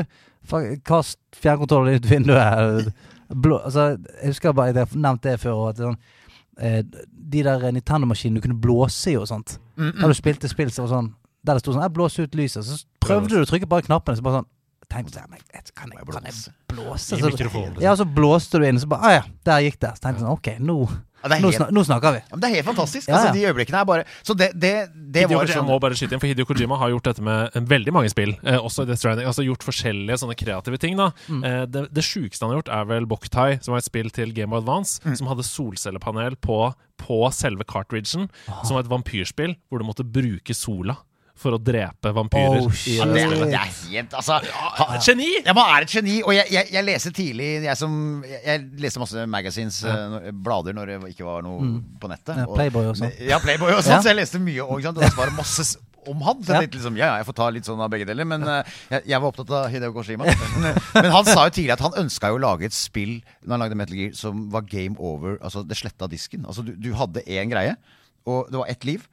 kast 0.89 1.21
fjernkontrollen 1.45 2.01
ut 2.01 2.09
vinduet. 2.09 2.89
Blå, 3.29 3.61
altså, 3.69 3.99
jeg 4.23 4.33
husker 4.33 4.57
bare 4.57 4.73
Jeg 4.73 4.81
har 4.81 4.97
nevnt 4.97 5.29
det 5.29 5.37
før. 5.45 5.69
At 5.75 5.85
sånn, 5.85 6.01
eh, 6.01 6.23
de 6.57 7.43
der 7.43 7.65
Nintendo-maskinene 7.73 8.39
du 8.41 8.45
kunne 8.47 8.61
blåse 8.61 9.11
i 9.13 9.17
og 9.19 9.27
sånt. 9.29 9.59
Mm, 9.77 9.93
Da 10.01 10.09
du 10.11 10.15
spilte 10.15 10.49
spill 10.51 10.71
så 10.71 10.85
var 10.85 10.93
sånn 10.95 11.13
der 11.45 11.59
det 11.59 11.61
sto 11.65 11.75
sånn 11.75 11.93
blåser 11.93 12.25
ut 12.25 12.37
lyset', 12.39 12.65
så 12.65 12.85
prøvde 13.05 13.35
du 13.35 13.43
å 13.43 13.49
trykke 13.49 13.69
bare 13.69 13.85
knappene, 13.85 14.17
så 14.17 14.23
bare 14.25 14.41
sånn 14.41 14.51
jeg, 14.95 15.73
kan 15.75 15.91
jeg, 15.91 16.05
kan 16.13 16.23
jeg 16.23 16.53
blåse? 16.71 17.17
Så, 17.77 17.83
ja, 17.83 17.95
så 17.99 18.05
blåste 18.07 18.61
du 18.61 18.67
inn, 18.69 18.79
så 18.79 18.87
bare 18.87 19.03
ah, 19.09 19.13
ja, 19.17 19.23
der 19.49 19.65
gikk 19.65 19.81
det. 19.83 19.91
Så 19.97 20.05
tenkte 20.05 20.21
jeg 20.21 20.27
sånn 20.27 20.37
OK, 20.37 20.51
nå, 20.61 20.77
Ja, 21.25 21.31
er 21.39 21.41
nå, 21.41 21.51
snak, 21.57 21.71
nå 21.73 21.83
snakker 21.89 22.13
vi. 22.13 22.19
ja, 22.21 22.31
men 22.37 22.41
det 22.43 22.49
er 22.51 22.55
helt 22.59 22.67
fantastisk. 22.69 23.09
Ja, 23.09 23.15
Altså, 23.17 23.33
de 23.33 23.45
øyeblikkene 23.49 23.79
er 23.81 23.85
bare 23.89 24.05
Så 24.23 24.35
det, 24.37 24.51
det, 24.61 24.73
det 24.93 25.23
Hideo 25.25 25.39
var 25.39 25.47
sånn 25.49 25.57
jeg 25.63 25.65
må 25.71 25.79
bare 25.81 25.97
skyte 25.97 26.13
inn, 26.13 26.21
for 26.21 26.27
Hidio 26.29 26.45
Kojima 26.45 26.77
har 26.79 26.91
gjort 26.93 27.05
dette 27.09 27.23
med 27.25 27.51
eh, 27.57 27.65
veldig 27.73 27.93
mange 27.97 28.11
spill. 28.13 28.35
Eh, 28.45 28.59
også 28.61 28.85
i 28.85 28.91
Death 28.91 29.01
Stranding. 29.01 29.27
Altså 29.31 29.43
gjort 29.47 29.65
forskjellige 29.65 30.19
sånne 30.21 30.37
kreative 30.37 30.79
ting. 30.79 30.97
da 31.01 31.11
Mm. 31.29 31.45
eh, 31.45 31.65
Det, 31.67 31.87
det 31.95 32.05
sjukeste 32.05 32.45
han 32.45 32.51
har 32.53 32.61
gjort, 32.63 32.69
er 32.77 32.85
vel 32.93 33.07
Boktai, 33.07 33.59
som 33.65 33.73
var 33.73 33.79
et 33.79 33.89
spill 33.89 34.11
til 34.11 34.33
Game 34.37 34.53
of 34.53 34.63
Advance, 34.63 35.01
Mm. 35.05 35.17
som 35.17 35.27
hadde 35.33 35.43
solcellepanel 35.49 36.37
på, 36.37 36.75
på 36.99 37.19
selve 37.33 37.65
cartridgen. 37.65 38.29
Som 38.65 38.75
var 38.77 38.85
et 38.85 38.91
vampyrspill 38.93 39.57
hvor 39.71 39.79
du 39.81 39.85
måtte 39.89 40.05
bruke 40.05 40.55
sola 40.55 40.97
for 41.35 41.57
å 41.57 41.59
drepe 41.59 42.13
vampyrer. 42.15 42.63
Oh, 42.63 42.71
shit. 42.71 43.01
ja, 43.01 43.07
det, 43.11 43.25
er, 43.27 43.33
det 43.43 43.59
er 43.59 43.71
helt 43.91 44.13
Altså 44.15 44.37
ha, 44.39 44.99
Geni! 45.03 45.31
Ja, 45.41 45.55
man 45.57 45.73
er 45.75 45.87
et 45.87 45.95
geni. 45.97 46.21
Og 46.23 46.31
jeg, 46.37 46.47
jeg, 46.55 46.71
jeg 46.77 46.87
leste 46.87 47.11
tidlig 47.15 47.49
Jeg, 47.65 47.75
som, 47.81 47.97
jeg, 48.29 48.39
jeg 48.47 48.85
leste 48.85 49.03
masse 49.03 49.25
magazines, 49.31 49.81
ja. 49.83 50.31
blader, 50.47 50.77
når 50.77 50.93
det 50.93 51.01
ikke 51.15 51.27
var 51.27 51.43
noe 51.47 51.81
på 52.01 52.11
nettet. 52.13 52.39
Ja, 52.39 52.47
Playboy 52.51 52.93
og 52.93 53.01
sånn. 53.01 53.11
Ja, 53.27 53.41
Playboy 53.43 53.75
og 53.75 53.83
sånn. 53.83 53.97
Ja. 53.99 54.05
Så 54.05 54.13
jeg 54.13 54.21
leste 54.21 54.41
mye 54.43 54.63
og, 54.63 54.79
og 54.79 55.03
så 55.03 55.19
var 55.19 55.33
det 55.33 55.37
masse 55.41 55.67
om 56.07 56.21
han. 56.23 56.43
Så 56.45 56.53
Ja. 56.53 56.61
jeg 56.61 56.75
liksom, 56.75 56.97
ja, 57.01 57.07
ja, 57.07 57.17
jeg 57.21 57.27
får 57.29 57.37
ta 57.41 57.49
litt 57.51 57.69
sånn 57.69 57.81
av 57.83 57.91
begge 57.93 58.07
deler. 58.09 58.29
Men 58.29 58.45
uh, 58.47 58.61
jeg, 58.93 59.03
jeg 59.11 59.21
var 59.21 59.33
opptatt 59.33 59.51
av 59.57 59.67
Hideo 59.73 59.95
Koshima. 59.97 60.29
Men, 60.61 60.79
men 60.95 61.11
han 61.15 61.27
sa 61.29 61.49
jo 61.49 61.55
tidligere 61.57 61.79
at 61.81 61.87
han 61.87 61.99
ønska 62.05 62.31
jo 62.33 62.39
å 62.39 62.45
lage 62.45 62.69
et 62.69 62.77
spill 62.77 63.17
når 63.43 63.57
han 63.57 63.65
lagde 63.65 63.81
Metal 63.81 63.99
Gear 63.99 64.15
som 64.19 64.47
var 64.55 64.69
game 64.69 64.95
over. 64.99 65.39
Altså 65.43 65.65
det 65.67 65.79
sletta 65.81 66.09
disken. 66.11 66.47
Altså 66.47 66.65
du, 66.67 66.75
du 66.79 66.93
hadde 66.99 67.25
én 67.27 67.51
greie, 67.53 67.75
og 68.29 68.53
det 68.53 68.61
var 68.61 68.71
ett 68.73 68.87
liv. 68.89 69.09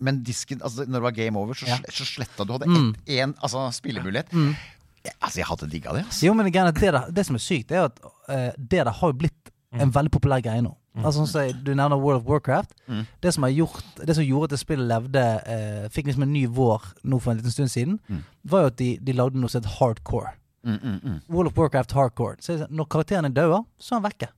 Men 0.00 0.22
disken, 0.24 0.62
altså 0.62 0.86
når 0.86 0.92
det 1.00 1.02
var 1.02 1.10
game 1.16 1.38
over, 1.38 1.54
så, 1.54 1.66
Ja. 1.68 1.76
så 1.90 2.04
sletta 2.04 2.46
du. 2.46 2.52
hadde 2.52 2.66
Mm. 2.66 2.94
ett- 2.94 3.06
én 3.08 3.34
altså, 3.42 3.70
spillemulighet. 3.72 4.30
Jeg, 4.32 5.12
altså, 5.20 5.36
jeg 5.38 5.46
hadde 5.46 5.70
digga 5.70 5.92
det. 5.92 6.04
Altså. 6.04 6.26
Jo, 6.26 6.32
men 6.34 6.46
det, 6.52 6.74
det, 6.80 7.14
det 7.14 7.26
som 7.26 7.34
er 7.36 7.38
sykt, 7.38 7.70
er 7.70 7.84
at 7.84 8.00
uh, 8.28 8.50
det 8.58 8.70
der 8.84 8.90
har 8.90 9.08
jo 9.12 9.18
blitt 9.18 9.50
en 9.72 9.90
veldig 9.92 10.10
populær 10.10 10.40
greie 10.42 10.62
nå. 10.62 10.74
Altså 11.04 11.26
så, 11.28 11.52
Du 11.62 11.74
nevner 11.74 11.98
World 12.00 12.22
of 12.22 12.26
Warcraft. 12.26 12.70
Mm. 12.88 13.06
Det 13.22 13.34
som 13.34 13.42
har 13.42 13.50
gjort 13.50 13.84
Det 14.06 14.14
som 14.16 14.24
gjorde 14.24 14.44
at 14.44 14.50
det 14.50 14.58
spillet 14.58 14.88
levde 14.88 15.42
eh, 15.46 15.88
Fikk 15.92 16.06
liksom 16.06 16.22
en 16.22 16.32
ny 16.32 16.46
vår 16.46 16.82
nå 17.04 17.18
for 17.20 17.32
en 17.32 17.36
liten 17.36 17.50
stund 17.52 17.68
siden, 17.68 17.98
Mm. 18.08 18.22
var 18.46 18.60
jo 18.60 18.66
at 18.66 18.76
de, 18.76 18.96
de 19.04 19.12
lagde 19.12 19.34
noe 19.36 19.48
som 19.50 19.60
het 19.62 19.70
hardcore. 19.78 20.32
Mm, 20.64 20.78
mm, 20.82 21.00
mm. 21.04 21.20
World 21.28 21.48
of 21.52 21.58
Warcraft 21.58 21.92
hardcore. 21.92 22.36
Så 22.40 22.56
sånn, 22.58 22.70
når 22.72 22.88
karakteren 22.88 23.26
er 23.26 23.28
død, 23.36 23.66
så 23.78 23.96
er 23.96 24.00
han 24.00 24.10
vekke. 24.10 24.28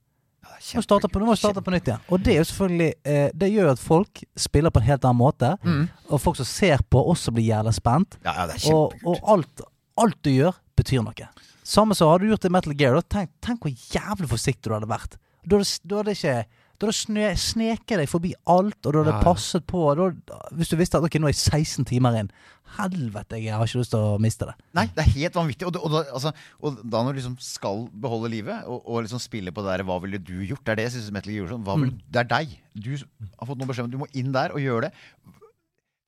Må 0.75 0.83
starte 0.85 1.09
på, 1.11 1.23
må 1.25 1.37
starte 1.39 1.63
på 1.65 1.73
nytt 1.73 1.89
igjen. 1.91 2.05
Og 2.13 2.23
det 2.25 2.35
er 2.35 2.41
jo 2.41 2.47
selvfølgelig 2.51 2.89
eh, 3.09 3.29
Det 3.41 3.49
gjør 3.53 3.71
at 3.73 3.83
folk 3.83 4.23
spiller 4.37 4.75
på 4.75 4.83
en 4.83 4.89
helt 4.89 5.07
annen 5.09 5.21
måte. 5.21 5.55
Mm. 5.65 5.85
Og 6.09 6.23
folk 6.23 6.41
som 6.41 6.49
ser 6.49 6.83
på, 6.91 7.03
også 7.13 7.33
blir 7.35 7.49
jævlig 7.49 7.75
spent. 7.79 8.19
Ja, 8.27 8.35
ja, 8.43 8.59
Og, 8.75 8.97
og 9.05 9.33
alt, 9.35 9.65
alt 10.01 10.19
du 10.27 10.33
gjør, 10.35 10.59
betyr 10.79 11.05
noe. 11.07 11.31
Samme 11.69 11.97
som 11.97 12.13
har 12.13 12.21
du 12.21 12.31
gjort 12.31 12.47
i 12.49 12.53
Metal 12.53 12.77
Gear. 12.77 13.01
Tenk, 13.05 13.33
tenk 13.45 13.65
hvor 13.65 13.75
jævlig 13.95 14.31
forsiktig 14.31 14.71
du 14.71 14.77
hadde 14.77 14.91
vært. 14.91 15.19
Da 15.45 15.59
hadde, 15.59 15.69
du 15.85 15.99
hadde 16.01 16.17
ikke 16.17 16.39
da 16.79 16.87
hadde 16.87 16.95
sne, 16.95 17.31
sneket 17.35 17.99
deg 17.99 18.07
forbi 18.07 18.31
alt, 18.47 18.79
og 18.87 18.93
du 18.95 19.01
hadde 19.01 19.17
ja. 19.17 19.23
passet 19.25 19.65
på. 19.67 19.81
Da, 19.99 20.13
hvis 20.55 20.71
du 20.71 20.77
visste 20.79 21.01
at 21.01 21.07
ok, 21.09 21.17
nå 21.19 21.27
er 21.27 21.35
jeg 21.35 21.65
16 21.65 21.89
timer 21.91 22.21
inn 22.21 22.31
Helvete, 22.77 23.39
jeg 23.41 23.55
har 23.57 23.65
ikke 23.67 23.81
lyst 23.81 23.91
til 23.95 24.03
å 24.05 24.19
miste 24.23 24.47
det. 24.51 24.55
Nei, 24.77 24.85
det 24.95 25.03
er 25.05 25.11
helt 25.15 25.39
vanvittig. 25.39 25.67
Og, 25.67 25.73
det, 25.75 25.81
og, 25.83 25.91
da, 25.95 26.03
altså, 26.19 26.33
og 26.61 26.83
da 26.85 27.01
når 27.07 27.17
du 27.17 27.21
liksom 27.23 27.37
skal 27.43 27.87
beholde 28.05 28.31
livet, 28.31 28.67
og, 28.69 28.83
og 28.85 29.03
liksom 29.07 29.23
spille 29.23 29.51
på 29.55 29.65
det 29.65 29.79
der 29.79 29.85
'hva 29.89 29.97
ville 30.03 30.19
du 30.19 30.35
gjort', 30.45 30.65
det 30.67 30.73
er 30.73 30.81
det 30.83 30.85
jeg 30.89 30.93
syns 30.99 31.11
Metal 31.17 31.33
Gear 31.33 31.41
gjorde 31.43 31.55
sånn. 31.57 31.65
Hva 31.65 31.77
vil, 31.81 31.91
Mm. 31.91 32.01
Det 32.13 32.21
er 32.21 32.29
deg. 32.35 32.59
Du 32.77 32.91
har 33.39 33.47
fått 33.49 33.59
noen 33.59 33.69
beskjed 33.73 33.85
om 33.85 33.91
at 33.91 33.97
du 33.97 33.99
må 34.05 34.09
inn 34.15 34.33
der 34.33 34.53
og 34.53 34.61
gjøre 34.61 34.81
det. 34.89 34.93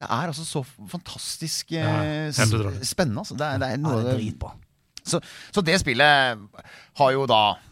Det 0.00 0.08
er 0.08 0.26
altså 0.32 0.44
så 0.48 0.62
fantastisk 0.88 1.72
eh, 1.72 2.28
Ja, 2.28 2.32
spennende. 2.32 3.20
Altså. 3.20 3.36
Det, 3.36 3.46
er, 3.46 3.58
det 3.60 3.66
er 3.68 3.76
Ja, 3.76 3.76
noe 3.84 4.02
det 4.04 4.14
er 4.14 4.18
dritbra. 4.18 4.52
Så, 5.04 5.20
så 5.52 5.60
det 5.64 5.80
spillet 5.80 6.38
har 7.00 7.10
jo 7.12 7.26
da 7.26 7.40
eh, 7.56 7.69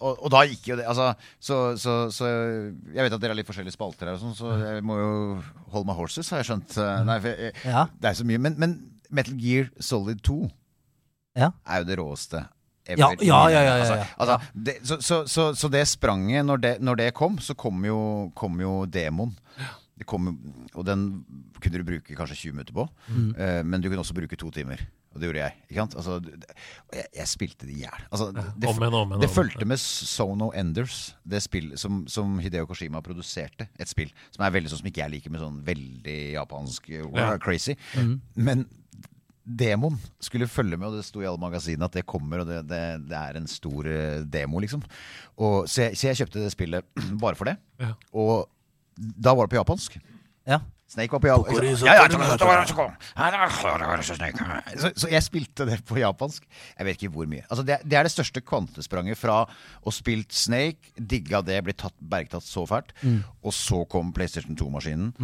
og, 0.00 0.22
og 0.24 0.30
da 0.32 0.42
gikk 0.48 0.68
jo 0.72 0.76
det 0.80 0.86
altså, 0.88 1.10
så, 1.42 1.56
så, 1.80 1.94
så 2.14 2.28
Jeg 2.94 3.04
vet 3.04 3.12
at 3.12 3.20
dere 3.20 3.34
har 3.34 3.38
litt 3.38 3.48
forskjellige 3.50 3.74
spalter 3.76 4.08
her, 4.08 4.16
og 4.16 4.22
sånn, 4.22 4.34
så 4.38 4.54
jeg 4.62 4.82
må 4.86 4.96
jo 5.00 5.12
holde 5.74 5.88
my 5.90 5.96
horses, 5.98 6.30
har 6.32 6.40
jeg 6.42 6.50
skjønt. 6.52 6.78
Eh, 6.80 7.04
Nei, 7.08 7.18
jeg, 7.26 7.52
Ja. 7.68 7.86
det 8.00 8.10
er 8.12 8.18
så 8.18 8.26
mye. 8.28 8.40
Men, 8.42 8.56
men 8.60 8.74
Metal 9.12 9.36
Gear 9.40 9.68
Solid 9.80 10.22
2 10.24 10.40
Ja. 11.38 11.50
er 11.66 11.82
jo 11.82 11.88
det 11.90 11.98
råeste. 12.00 12.44
Ja, 12.88 13.12
ja, 13.22 13.46
ja, 13.46 13.60
ja, 13.62 13.74
Altså, 13.78 13.96
altså, 14.18 14.36
det, 14.54 14.72
så, 14.82 14.96
så, 15.00 15.20
så, 15.30 15.44
så 15.54 15.68
det 15.70 15.84
spranget, 15.86 16.42
når 16.44 16.56
det, 16.64 16.72
når 16.82 16.98
det 16.98 17.12
kom, 17.14 17.38
så 17.38 17.54
kom 17.54 17.84
jo, 17.86 17.98
kom 18.34 18.58
jo 18.60 18.84
demoen. 18.90 19.36
Det 20.02 20.08
kom, 20.10 20.32
og 20.74 20.82
den 20.88 21.06
kunne 21.62 21.78
du 21.78 21.86
bruke 21.86 22.18
kanskje 22.18 22.40
20 22.48 22.56
minutter 22.58 22.74
på. 22.76 22.88
Mm. 23.08 23.30
eh, 23.38 23.62
men 23.62 23.80
du 23.80 23.88
kunne 23.88 24.02
også 24.02 24.16
bruke 24.18 24.38
to 24.40 24.50
timer. 24.54 24.82
Og 25.12 25.20
det 25.20 25.28
gjorde 25.28 25.42
jeg. 25.42 25.56
Ikke 25.68 25.80
sant? 25.82 25.94
Altså, 26.00 26.18
det- 26.24 26.54
jeg, 26.96 27.06
jeg 27.18 27.28
spilte 27.28 27.66
det 27.68 27.74
i 27.76 27.80
hjel. 27.82 28.04
Altså, 28.10 28.30
det, 28.32 28.44
det, 28.56 28.68
igjen, 28.72 29.20
det 29.20 29.28
fulgte 29.30 29.66
med 29.68 29.78
Sono 29.78 30.50
Enders, 30.56 31.00
det 31.28 31.42
spill 31.44 31.74
som, 31.76 32.06
som 32.08 32.38
Hideo 32.40 32.66
Koshima 32.66 33.02
produserte. 33.04 33.68
Et 33.78 33.88
spill 33.90 34.12
som 34.32 34.46
er 34.46 34.54
veldig 34.56 34.72
sånn 34.72 34.80
som 34.80 34.88
ikke 34.88 35.04
jeg 35.04 35.14
liker, 35.18 35.34
med 35.34 35.44
sånn 35.44 35.60
veldig 35.66 36.18
japansk 36.38 36.88
uh, 37.04 37.36
crazy. 37.44 37.76
Mm. 37.98 38.14
Men 38.48 38.64
demoen 39.44 39.98
skulle 40.22 40.46
følge 40.48 40.78
med, 40.78 40.88
og 40.88 40.96
det 41.00 41.04
sto 41.06 41.20
i 41.22 41.26
alle 41.28 41.40
magasinene 41.42 41.88
at 41.88 41.96
det 41.98 42.06
kommer, 42.08 42.42
og 42.42 42.48
det, 42.48 42.62
det, 42.70 42.82
det 43.10 43.18
er 43.18 43.38
en 43.40 43.48
stor 43.50 43.88
eh, 43.90 44.22
demo, 44.32 44.60
liksom. 44.62 44.84
Og, 45.36 45.66
så, 45.68 45.88
jeg, 45.88 45.98
så 45.98 46.08
jeg 46.08 46.20
kjøpte 46.22 46.44
det 46.44 46.52
spillet 46.54 47.02
bare 47.22 47.38
for 47.38 47.50
det. 47.50 47.56
Ja. 47.82 47.92
Og 48.16 48.46
da 48.96 49.34
var 49.34 49.46
det 49.48 49.54
på 49.54 49.60
japansk. 49.60 49.98
Ja. 50.48 50.60
Snake 50.92 51.14
var 51.14 51.22
på 51.24 51.28
japansk. 51.30 51.62
Ja, 51.86 51.94
ja, 51.96 52.02
så, 54.76 54.90
så 55.00 55.08
jeg 55.08 55.24
spilte 55.24 55.64
det 55.64 55.78
på 55.88 55.96
japansk. 55.96 56.44
Jeg 56.76 56.84
vet 56.88 56.98
ikke 57.00 57.12
hvor 57.14 57.30
mye. 57.30 57.46
Altså 57.48 57.64
det, 57.64 57.78
det 57.88 57.96
er 57.96 58.04
det 58.04 58.12
største 58.12 58.42
kvantespranget 58.44 59.16
fra 59.16 59.38
å 59.88 59.94
spilt 59.94 60.36
Snake, 60.36 60.92
digga 61.00 61.40
det, 61.46 61.62
ble 61.64 61.72
tatt, 61.72 61.96
bergtatt 61.98 62.44
så 62.44 62.66
fælt, 62.68 62.92
og 63.40 63.56
så 63.56 63.84
kom 63.88 64.12
PlayStation 64.12 64.58
2-maskinen 64.58 65.14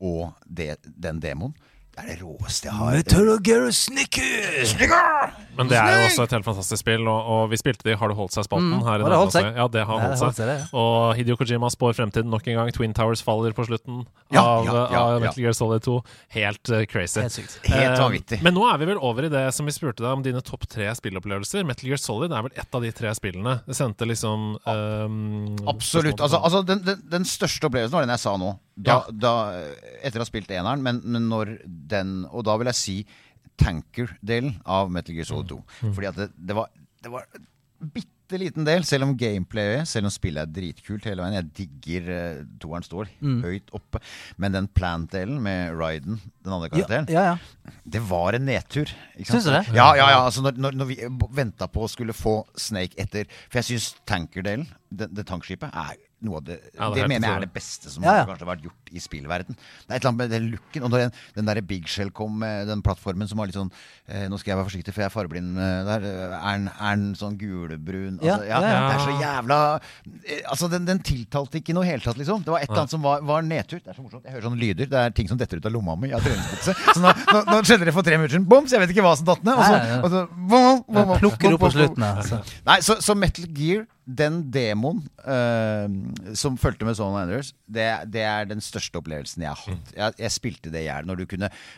og 0.00 0.32
det, 0.48 0.76
den 0.84 1.20
demoen. 1.20 1.52
Det 1.96 2.02
er 2.04 2.08
det 2.12 2.16
råeste 2.20 2.68
jeg 2.68 2.74
har. 2.76 2.92
Metal 2.98 3.28
Gear 3.46 3.70
Snickers! 3.72 4.74
Men 5.56 5.70
det 5.70 5.78
er 5.80 5.94
jo 5.96 6.00
også 6.10 6.24
et 6.26 6.32
helt 6.36 6.44
fantastisk 6.44 6.82
spill, 6.82 7.06
og, 7.08 7.28
og 7.32 7.46
vi 7.48 7.56
spilte 7.56 7.86
det 7.86 7.94
i 7.94 7.96
Har 7.96 8.10
det 8.12 8.16
holdt 8.18 8.34
seg-spalten. 8.36 8.74
Mm. 8.76 8.82
her 8.84 8.98
i 9.00 9.04
Har 9.06 9.08
det 9.08 9.14
dag 9.14 9.22
holdt 9.22 9.32
seg? 9.32 9.46
også. 9.46 9.56
Ja, 9.56 9.66
det 9.72 9.84
har 9.88 10.02
holdt 10.02 10.18
seg. 10.20 10.34
Det, 10.50 10.56
ja. 10.60 10.66
Og 10.76 11.14
Hidio 11.16 11.36
Kojima 11.40 11.70
spår 11.72 11.94
fremtiden 11.96 12.28
nok 12.28 12.44
en 12.52 12.58
gang. 12.58 12.72
Twin 12.76 12.92
Towers 12.98 13.22
faller 13.24 13.56
på 13.56 13.64
slutten 13.64 14.02
Ja, 14.36 14.42
av, 14.42 14.68
ja, 14.68 14.74
ja, 14.92 15.00
av 15.00 15.14
ja. 15.14 15.22
Metal 15.24 15.40
Gear 15.46 15.56
Solid 15.56 15.86
2. 15.88 15.94
Helt 16.36 16.72
uh, 16.74 16.82
crazy. 16.92 17.22
Helt 17.24 17.32
sykt. 17.38 17.56
Helt 17.64 17.94
Eh, 17.96 18.02
vanvittig. 18.04 18.42
Men 18.44 18.58
nå 18.60 18.68
er 18.68 18.76
vi 18.84 18.90
vel 18.92 19.00
over 19.00 19.24
i 19.24 19.32
det 19.32 19.46
som 19.56 19.64
vi 19.64 19.72
spurte 19.72 20.04
deg 20.04 20.12
om 20.18 20.26
dine 20.26 20.44
topp 20.44 20.68
tre 20.68 20.90
spillopplevelser. 21.00 21.64
Metal 21.64 21.88
Gear 21.88 22.02
Solid 22.04 22.36
er 22.36 22.44
vel 22.50 22.60
ett 22.60 22.76
av 22.76 22.84
de 22.84 22.92
tre 22.92 23.14
spillene. 23.16 23.56
Det 23.64 23.78
sendte 23.80 24.04
liksom 24.12 24.50
um, 24.68 25.56
Absolutt. 25.72 26.20
Altså, 26.20 26.42
altså 26.44 26.60
den, 26.68 26.84
den, 26.84 27.00
den 27.16 27.24
største 27.24 27.70
opplevelsen 27.70 27.96
var 27.96 28.04
den 28.04 28.12
jeg 28.18 28.26
sa 28.28 28.36
nå. 28.36 28.52
Da, 28.76 28.98
da, 29.08 29.32
etter 30.04 30.20
å 30.20 30.26
ha 30.26 30.28
spilt 30.28 30.50
eneren, 30.52 30.82
men, 30.84 30.98
men 31.08 31.30
når 31.30 31.54
den 31.64 32.26
Og 32.28 32.42
da 32.44 32.58
vil 32.60 32.68
jeg 32.68 32.76
si 32.76 32.96
tanker-delen 33.56 34.58
av 34.68 34.90
Metal 34.92 35.16
Gear 35.16 35.28
Solid 35.28 35.48
2. 35.54 35.62
Fordi 35.86 36.10
at 36.10 36.18
det, 36.20 36.28
det 36.36 36.56
var, 36.58 36.68
det 37.02 37.12
var 37.12 37.24
bitte 37.80 38.36
liten 38.40 38.66
del, 38.66 38.84
selv 38.84 39.06
om 39.06 39.14
gameplayet, 39.18 39.86
selv 39.88 40.08
om 40.08 40.12
spillet 40.12 40.42
er 40.42 40.52
dritkult 40.52 41.06
hele 41.06 41.22
veien. 41.22 41.36
Jeg 41.38 41.52
digger 41.60 42.08
uh, 42.10 42.40
toeren 42.60 42.86
står 42.86 43.10
høyt 43.44 43.70
oppe. 43.76 44.02
Men 44.42 44.56
den 44.56 44.68
plant-delen 44.76 45.38
med 45.42 45.76
Ryden, 45.78 46.18
den 46.44 46.56
andre 46.56 46.70
karakteren, 46.72 47.08
ja, 47.12 47.32
ja. 47.32 47.76
det 47.84 48.02
var 48.08 48.36
en 48.36 48.48
nedtur. 48.48 48.92
Syns 49.20 49.46
du 49.46 49.54
det? 49.54 49.62
Ja, 49.70 49.92
ja, 49.98 50.10
ja. 50.16 50.24
Altså 50.24 50.44
når, 50.44 50.58
når, 50.60 50.80
når 50.82 50.90
vi 50.90 50.98
venta 51.38 51.70
på 51.70 51.86
å 51.86 51.92
skulle 51.92 52.16
få 52.16 52.40
Snake 52.60 52.98
etter 53.00 53.30
For 53.46 53.62
jeg 53.62 53.70
syns 53.70 53.94
tankerdelen, 54.08 54.68
det, 54.90 55.12
det 55.14 55.26
tankskipet, 55.30 55.72
er 55.72 55.96
noe 56.24 56.38
av 56.40 56.44
det 56.46 56.54
Ja, 56.72 56.86
det 56.94 57.02
er 57.02 57.02
Det 57.02 57.08
mener 57.12 57.28
jeg 57.28 57.36
er 57.36 57.44
det 57.44 57.52
beste 57.52 57.90
som 57.92 58.04
Ja, 58.06 58.14
ja. 58.22 58.24
har 58.24 58.40
vært 58.48 58.62
gjort 58.64 58.92
i 58.96 59.00
spillverden. 59.02 59.56
Det 59.58 59.90
er 59.90 59.96
et 59.98 60.00
eller 60.00 60.12
annet 60.12 60.20
med 60.22 60.30
den 60.32 60.46
looken. 60.54 60.84
Og 60.86 60.90
den, 60.94 61.10
den 61.36 61.48
der 61.50 61.60
Big 61.66 61.88
Shell 61.90 62.10
kom 62.14 62.38
med 62.40 62.68
den 62.70 62.80
plattformen 62.86 63.28
som 63.28 63.36
var 63.42 63.50
litt 63.50 63.56
sånn 63.58 63.68
eh, 64.08 64.24
Nå 64.30 64.38
skal 64.40 64.52
jeg 64.54 64.58
være 64.60 64.68
forsiktig, 64.70 64.94
for 64.94 65.04
jeg 65.04 65.10
er 65.10 65.14
fargeblind 65.14 65.58
eh, 65.60 65.80
der. 65.90 66.06
Er 66.38 66.56
den- 66.56 66.70
er 66.72 67.02
sånn 67.20 67.36
gulbrun? 67.40 68.16
Altså, 68.22 68.46
ja, 68.48 68.60
ja, 68.60 68.60
ja. 68.62 68.80
Det 68.86 68.94
er 68.96 69.04
så 69.04 69.16
jævla 69.20 69.58
eh, 69.76 70.42
Altså, 70.52 70.70
den, 70.72 70.86
den 70.88 71.02
tiltalte 71.04 71.60
ikke 71.60 71.74
i 71.74 71.76
noe 71.76 71.84
hele 71.88 72.00
tatt, 72.04 72.16
liksom. 72.20 72.44
Det 72.46 72.54
var 72.54 72.64
et 72.64 72.70
eller 72.70 72.84
annet 72.86 72.94
som 72.96 73.02
var, 73.04 73.20
var 73.26 73.42
nedtur. 73.46 73.82
Det 73.82 73.92
er 73.92 73.98
så 73.98 74.04
morsomt. 74.06 74.24
Jeg 74.24 74.36
hører 74.36 74.46
sånne 74.48 74.60
lyder. 74.62 74.88
Det 74.92 75.02
er 75.02 75.10
ting 75.18 75.28
som 75.28 75.38
detter 75.40 75.60
ut 75.60 75.68
av 75.68 75.74
lomma 75.76 75.96
mi 76.00 76.12
av 76.16 76.24
treningsbukse. 76.24 76.76
Så 76.94 77.02
nå, 77.02 77.12
nå, 77.32 77.42
nå 77.50 77.58
skjedde 77.66 77.90
det 77.90 77.94
for 77.96 78.06
tre 78.06 78.16
minutter 78.16 78.38
siden. 78.38 78.48
Boms! 78.48 78.72
Jeg 78.72 78.80
vet 78.84 78.94
ikke 78.94 79.04
hva 79.04 79.12
som 79.18 79.28
datt 79.28 79.44
ned. 79.44 79.58
Og 79.58 79.66
så, 79.66 80.00
og 80.00 80.08
så 80.14 80.24
bom, 80.32 80.80
bom, 80.86 81.10
bom, 81.12 81.18
Plukker 81.20 81.56
opp 81.58 81.66
på 81.66 81.72
slutten 81.76 82.06
Altså. 82.06 82.40
Nei, 82.66 82.78
så, 82.86 82.96
så 83.04 83.16
Metal 83.18 83.46
Gear, 83.56 83.84
den 84.06 84.36
demoen 84.54 85.00
uh, 85.26 85.86
som 86.38 86.54
fulgte 86.60 86.86
med 86.86 86.94
Zone 86.94 87.18
Landers, 87.18 87.52
det, 87.66 87.86
det 88.14 88.22
er 88.22 88.46
den 88.46 88.62
største 88.62 89.00
opplevelsen 89.00 89.42
jeg 89.42 89.50
har 89.50 89.58
hatt. 89.64 89.90
Jeg, 89.96 90.14
jeg 90.22 90.34
spilte 90.34 90.70
det 90.70 90.84
i 90.84 90.86
hjel. 90.86 91.08
Når, 91.08 91.24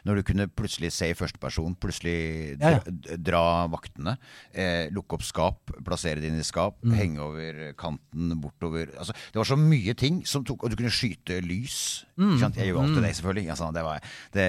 når 0.05 0.21
du 0.21 0.23
kunne 0.29 0.47
plutselig 0.53 0.91
se 0.93 1.09
i 1.09 1.17
førsteperson, 1.17 1.77
plutselig 1.81 2.59
dra, 2.61 2.75
ja. 2.77 3.17
dra 3.31 3.43
vaktene, 3.73 4.19
eh, 4.53 4.91
lukke 4.93 5.17
opp 5.17 5.25
skap, 5.25 5.73
plassere 5.87 6.21
det 6.21 6.29
inn 6.33 6.41
i 6.43 6.45
skap, 6.47 6.77
Mm. 6.79 6.93
henge 6.95 7.21
over 7.25 7.57
kanten, 7.81 8.31
bortover 8.41 8.93
altså, 9.01 9.13
Det 9.33 9.39
var 9.41 9.49
så 9.49 9.57
mye 9.59 9.95
ting 9.99 10.21
som 10.29 10.45
tok 10.47 10.63
Og 10.65 10.71
du 10.71 10.77
kunne 10.79 10.93
skyte 10.95 11.41
lys. 11.43 12.05
Mm. 12.17 12.37
Jeg 12.55 12.69
gjorde 12.71 12.85
alltid 12.85 13.03
det, 13.03 13.15
selvfølgelig. 13.19 13.51
Altså, 13.51 13.71
det 13.75 13.85
var, 13.85 14.05
det, 14.35 14.47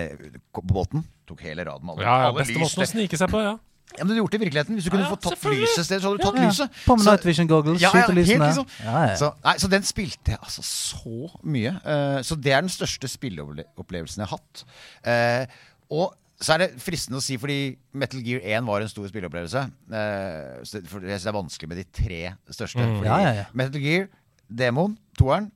på 0.53 0.61
båten 0.67 1.03
tok 1.29 1.41
hele 1.45 1.65
raden 1.65 1.85
med 1.85 1.95
alle, 1.95 2.05
Ja, 2.05 2.15
ja, 2.21 2.27
alle 2.29 2.41
beste 2.43 2.53
lys. 2.55 2.61
måten 2.63 2.85
å 2.85 2.89
snike 2.91 3.19
seg 3.19 3.31
på, 3.33 3.41
ja. 3.45 3.55
Ja, 3.97 4.03
men 4.05 4.13
du 4.13 4.19
gjorde 4.21 4.31
det 4.31 4.39
i 4.39 4.43
virkeligheten. 4.45 4.75
Hvis 4.77 4.85
du 4.85 4.91
kunne 4.93 5.03
Ja, 5.03 5.09
fått 5.09 5.23
få 5.25 5.31
tatt 5.33 5.51
lyset 5.51 5.79
et 5.81 5.85
sted, 5.89 6.01
så 6.01 6.07
hadde 6.11 6.19
du 6.19 6.23
tatt 6.23 6.35
Ja, 6.35 6.41
ja. 6.43 6.49
lyset. 6.49 6.69
På 6.85 6.95
med 6.95 7.03
Så- 7.05 7.11
night 7.11 7.25
vision 7.25 7.47
goggles, 7.47 7.81
ja, 7.81 7.89
ja, 7.93 8.01
skyte 8.03 8.15
lysene. 8.15 8.45
helt 8.45 8.57
liksom. 8.57 8.85
Ja, 8.85 9.01
ja. 9.07 9.15
Så, 9.15 9.33
nei, 9.43 9.55
så 9.57 9.69
den 9.69 9.83
spilte 9.83 10.27
jeg 10.35 10.39
altså 10.39 10.61
så 10.63 11.31
mye. 11.43 11.71
Uh, 11.83 12.21
så 12.23 12.35
det 12.39 12.53
er 12.53 12.61
den 12.61 12.69
største 12.69 13.07
spilleopplevelsen 13.09 14.21
jeg 14.23 14.27
har 14.27 14.37
hatt. 14.37 14.63
Uh, 15.03 15.45
og 15.89 16.15
så 16.39 16.53
er 16.53 16.57
det 16.59 16.69
fristende 16.79 17.17
å 17.19 17.21
si, 17.21 17.35
fordi 17.35 17.75
Metal 17.93 18.21
Gear 18.23 18.39
1 18.45 18.65
var 18.65 18.79
en 18.81 18.87
stor 18.87 19.07
spilleopplevelse. 19.09 19.65
Uh, 19.91 20.81
for 20.87 20.99
jeg 21.03 21.19
syns 21.19 21.25
det 21.25 21.33
er 21.33 21.39
vanskelig 21.41 21.67
med 21.69 21.77
de 21.77 21.87
tre 21.91 22.21
største. 22.51 22.79
Fordi 22.79 23.05
Ja, 23.09 23.17
ja, 23.25 23.31
ja. 23.41 23.45
Metal 23.53 23.81
Gear, 23.81 24.07
demoen, 24.49 24.97
toeren 25.17 25.51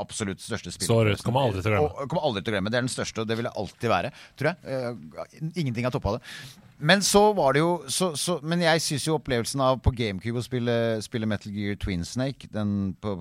Absolutt 0.00 0.40
største 0.40 0.72
Står 0.72 1.12
ut. 1.12 1.22
Kommer 1.22 1.46
aldri 1.46 1.60
til 1.62 1.70
å 1.70 1.76
glemme. 1.76 1.92
Og, 1.92 2.10
kommer 2.10 2.26
aldri 2.28 2.42
til 2.42 2.52
å 2.52 2.56
glemme. 2.56 2.72
Det 2.72 2.80
er 2.80 2.86
den 2.86 2.92
største, 2.92 3.22
og 3.22 3.28
det 3.28 3.36
vil 3.38 3.48
det 3.48 3.54
alltid 3.60 3.92
være, 3.92 4.12
tror 4.40 4.52
jeg. 4.52 4.58
Eh, 4.72 5.48
ingenting 5.60 5.86
har 5.86 5.94
toppa 5.94 6.16
det. 6.16 6.22
Men 6.82 7.02
så 7.06 7.20
var 7.36 7.54
det 7.54 7.60
jo 7.62 7.72
så, 7.86 8.08
så, 8.18 8.40
Men 8.42 8.62
jeg 8.64 8.82
syns 8.82 9.04
jo 9.06 9.14
opplevelsen 9.14 9.60
av 9.62 9.76
på 9.84 9.92
GameCube 9.94 10.40
å 10.40 10.42
spille, 10.42 10.74
spille 11.04 11.28
Metal 11.30 11.54
Gear 11.54 11.76
Twin 11.78 12.02
Snake, 12.06 12.48
den 12.50 12.94
på 13.02 13.14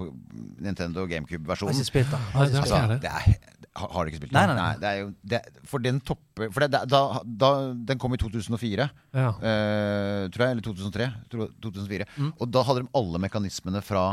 Nintendo 0.63 1.05
GameCube-versjonen. 1.09 1.77
Nei, 1.77 1.77
Har 1.77 1.77
du 1.77 1.83
ikke 1.83 1.91
spilt 1.91 2.15
den. 2.15 2.25
jeg 2.31 2.63
Altså, 2.63 2.97
det 3.03 3.11
er, 3.11 3.67
har, 3.77 3.93
har 3.93 4.07
du 4.07 4.11
ikke 4.11 4.21
spilt 4.23 4.33
Nei, 4.35 4.45
den? 4.49 4.57
nei, 4.57 4.65
nei. 4.65 4.79
det 4.81 4.89
er 4.89 4.97
jo, 5.03 5.11
det, 5.33 5.41
for 5.69 5.83
den 5.83 6.01
topper 6.03 6.49
For 6.49 6.65
det, 6.65 6.81
da, 6.89 7.03
da, 7.23 7.51
den 7.91 8.01
kom 8.01 8.17
i 8.17 8.19
2004, 8.19 8.89
ja. 9.13 9.29
uh, 9.29 10.25
tror 10.33 10.47
jeg. 10.47 10.57
Eller 10.57 10.65
2003. 10.65 11.11
2004. 11.35 12.09
Mm. 12.17 12.33
Og 12.33 12.51
da 12.51 12.65
hadde 12.65 12.83
de 12.83 12.93
alle 12.97 13.21
mekanismene 13.27 13.83
fra 13.85 14.05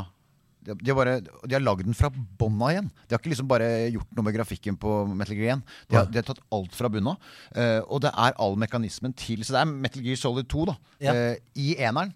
de, 0.67 0.91
har 0.91 0.97
bare, 0.99 1.19
de 1.23 1.55
har 1.55 1.63
lagd 1.65 1.87
den 1.87 1.97
fra 1.97 2.11
bånna 2.11 2.73
igjen. 2.73 2.91
De 3.07 3.15
har 3.15 3.23
ikke 3.23 3.33
liksom 3.33 3.49
bare 3.51 3.69
gjort 3.95 4.11
noe 4.17 4.27
med 4.27 4.37
grafikken 4.37 4.79
på 4.81 4.95
Metal 5.13 5.39
Gear 5.39 5.59
1. 5.59 5.63
De 5.89 5.99
har, 5.99 6.09
de 6.11 6.21
har 6.21 6.27
tatt 6.27 6.43
alt 6.55 6.75
fra 6.77 6.91
bunnen 6.93 7.15
av. 7.15 7.33
Eh, 7.55 7.81
og 7.87 8.03
det 8.05 8.13
er 8.13 8.37
all 8.43 8.59
mekanismen 8.61 9.15
til 9.17 9.45
Så 9.47 9.55
det 9.57 9.63
er 9.63 9.71
Metal 9.71 10.05
Gear 10.05 10.21
Solid 10.21 10.51
2 10.51 10.67
da 10.73 10.77
Ja. 11.05 11.15
uh, 11.15 11.37
i 11.55 11.71
eneren. 11.79 12.13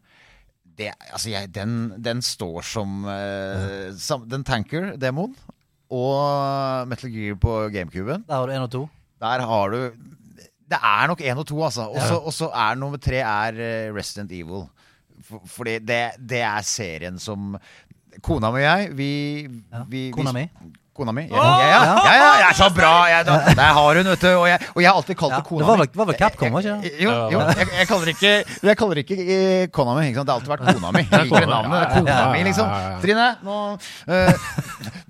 Det, 0.72 0.90
altså 1.12 1.30
jeg, 1.30 1.53
den, 1.55 1.93
den 2.03 2.22
står 2.24 2.64
som 2.64 3.05
uh, 3.05 3.93
som 4.01 4.24
Den 4.28 4.45
Tanker-demoen 4.49 5.36
og 5.93 6.88
Metal 6.88 7.12
Gear 7.12 7.38
på 7.40 7.57
GameCuben. 7.72 8.24
Der 8.28 8.38
har 8.38 8.49
du 8.49 8.55
én 8.55 8.64
og 8.64 8.72
to. 8.72 8.82
Der 9.20 9.45
har 9.47 9.70
du 9.70 9.93
Det 10.72 10.78
er 10.80 11.07
nok 11.07 11.20
én 11.20 11.36
og 11.36 11.47
to, 11.47 11.59
altså. 11.64 11.88
Og 12.24 12.32
så 12.32 12.49
er 12.49 12.78
nummer 12.80 12.97
tre 12.97 13.20
er 13.20 13.59
eh, 13.61 13.93
Resident 13.93 14.32
Evil. 14.32 14.64
For, 15.22 15.43
fordi 15.47 15.74
det, 15.84 16.16
det 16.18 16.40
er 16.40 16.64
serien 16.64 17.18
som 17.20 17.53
Kona 18.21 18.53
mi 18.53 18.61
og 18.61 18.67
jeg, 18.67 18.93
vi, 18.99 19.11
Ja. 19.73 19.85
vi, 19.89 20.07
vi 20.09 20.13
Kona 20.13 20.33
mi? 20.37 20.49
Kona 20.93 21.13
mi? 21.17 21.23
Ja, 21.31 21.37
ja, 21.37 21.69
ja, 21.73 21.77
ja, 22.05 22.15
ja, 22.21 22.33
jeg 22.37 22.47
er 22.51 22.57
så 22.59 22.67
bra! 22.77 22.91
Jeg, 23.09 23.25
der 23.25 23.71
har 23.73 23.97
hun, 23.97 24.09
vet 24.11 24.21
du. 24.21 24.29
Og 24.29 24.45
jeg, 24.51 24.67
og 24.75 24.83
jeg 24.83 24.91
har 24.91 24.99
alltid 25.01 25.17
kalt 25.17 25.33
det 25.39 25.47
kona 25.49 25.63
det 25.63 25.69
var 25.71 25.79
mi. 25.79 25.87
vel, 25.87 25.97
var 25.97 26.09
vel 26.11 26.19
Capcom, 26.21 26.53
var 26.53 26.67
ikke 26.67 26.75
det? 26.83 26.93
Jo, 27.01 27.15
jo 27.33 27.41
jeg, 27.41 27.69
jeg 27.79 27.89
kaller 27.89 28.11
ikke 28.13 28.33
Jeg 28.69 28.79
kaller 28.83 29.01
ikke 29.01 29.17
eh, 29.23 29.65
kona 29.73 29.97
mi. 29.97 30.05
Ikke 30.11 30.21
sant? 30.21 30.29
Det 30.29 30.35
har 30.35 30.43
alltid 30.43 30.53
vært 30.53 30.67
kona 30.69 30.93
mi. 30.93 31.03
Jeg 31.07 31.31
liker 31.31 31.49
navnet. 31.49 31.79
Er 31.81 31.97
kona 31.97 32.19
mi, 32.35 32.45
liksom. 32.51 32.77
Trine, 33.07 33.31
nå 33.49 33.59
uh, 33.81 34.53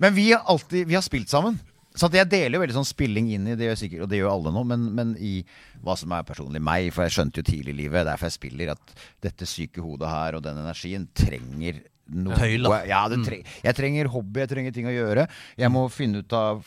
Men 0.05 0.15
vi 0.15 0.29
har 0.31 0.47
alltid 0.55 0.87
Vi 0.87 0.95
har 0.95 1.03
spilt 1.03 1.35
sammen. 1.35 1.59
Så 1.99 2.07
jeg 2.15 2.25
deler 2.31 2.57
jo 2.57 2.63
veldig 2.63 2.79
sånn 2.79 2.87
spilling 2.89 3.27
inn 3.35 3.51
i 3.51 3.53
det, 3.53 3.67
gjør 3.67 3.75
sikkert, 3.83 4.05
og 4.05 4.09
det 4.09 4.17
gjør 4.17 4.31
alle 4.31 4.53
nå, 4.55 4.63
men, 4.65 4.85
men 4.97 5.11
i 5.21 5.43
hva 5.85 5.93
som 5.99 6.15
er 6.15 6.23
personlig 6.25 6.63
meg. 6.63 6.87
For 6.95 7.05
jeg 7.05 7.13
skjønte 7.19 7.43
jo 7.43 7.45
tidlig 7.51 7.75
i 7.75 7.79
livet, 7.83 8.07
derfor 8.07 8.31
jeg 8.31 8.39
spiller, 8.39 8.71
at 8.73 9.03
dette 9.21 9.45
syke 9.45 9.83
hodet 9.83 10.09
her 10.09 10.39
og 10.39 10.41
den 10.47 10.57
energien 10.63 11.05
trenger 11.13 11.83
noe 12.11 12.37
Tøyla. 12.39 12.83
Ja, 12.89 13.05
det 13.11 13.21
tre 13.27 13.41
jeg 13.43 13.77
trenger 13.77 14.11
hobby, 14.11 14.43
jeg 14.43 14.51
trenger 14.51 14.75
ting 14.75 14.89
å 14.89 14.95
gjøre. 14.95 15.27
Jeg 15.59 15.71
må 15.73 15.85
finne 15.93 16.23
ut 16.23 16.35
av 16.37 16.65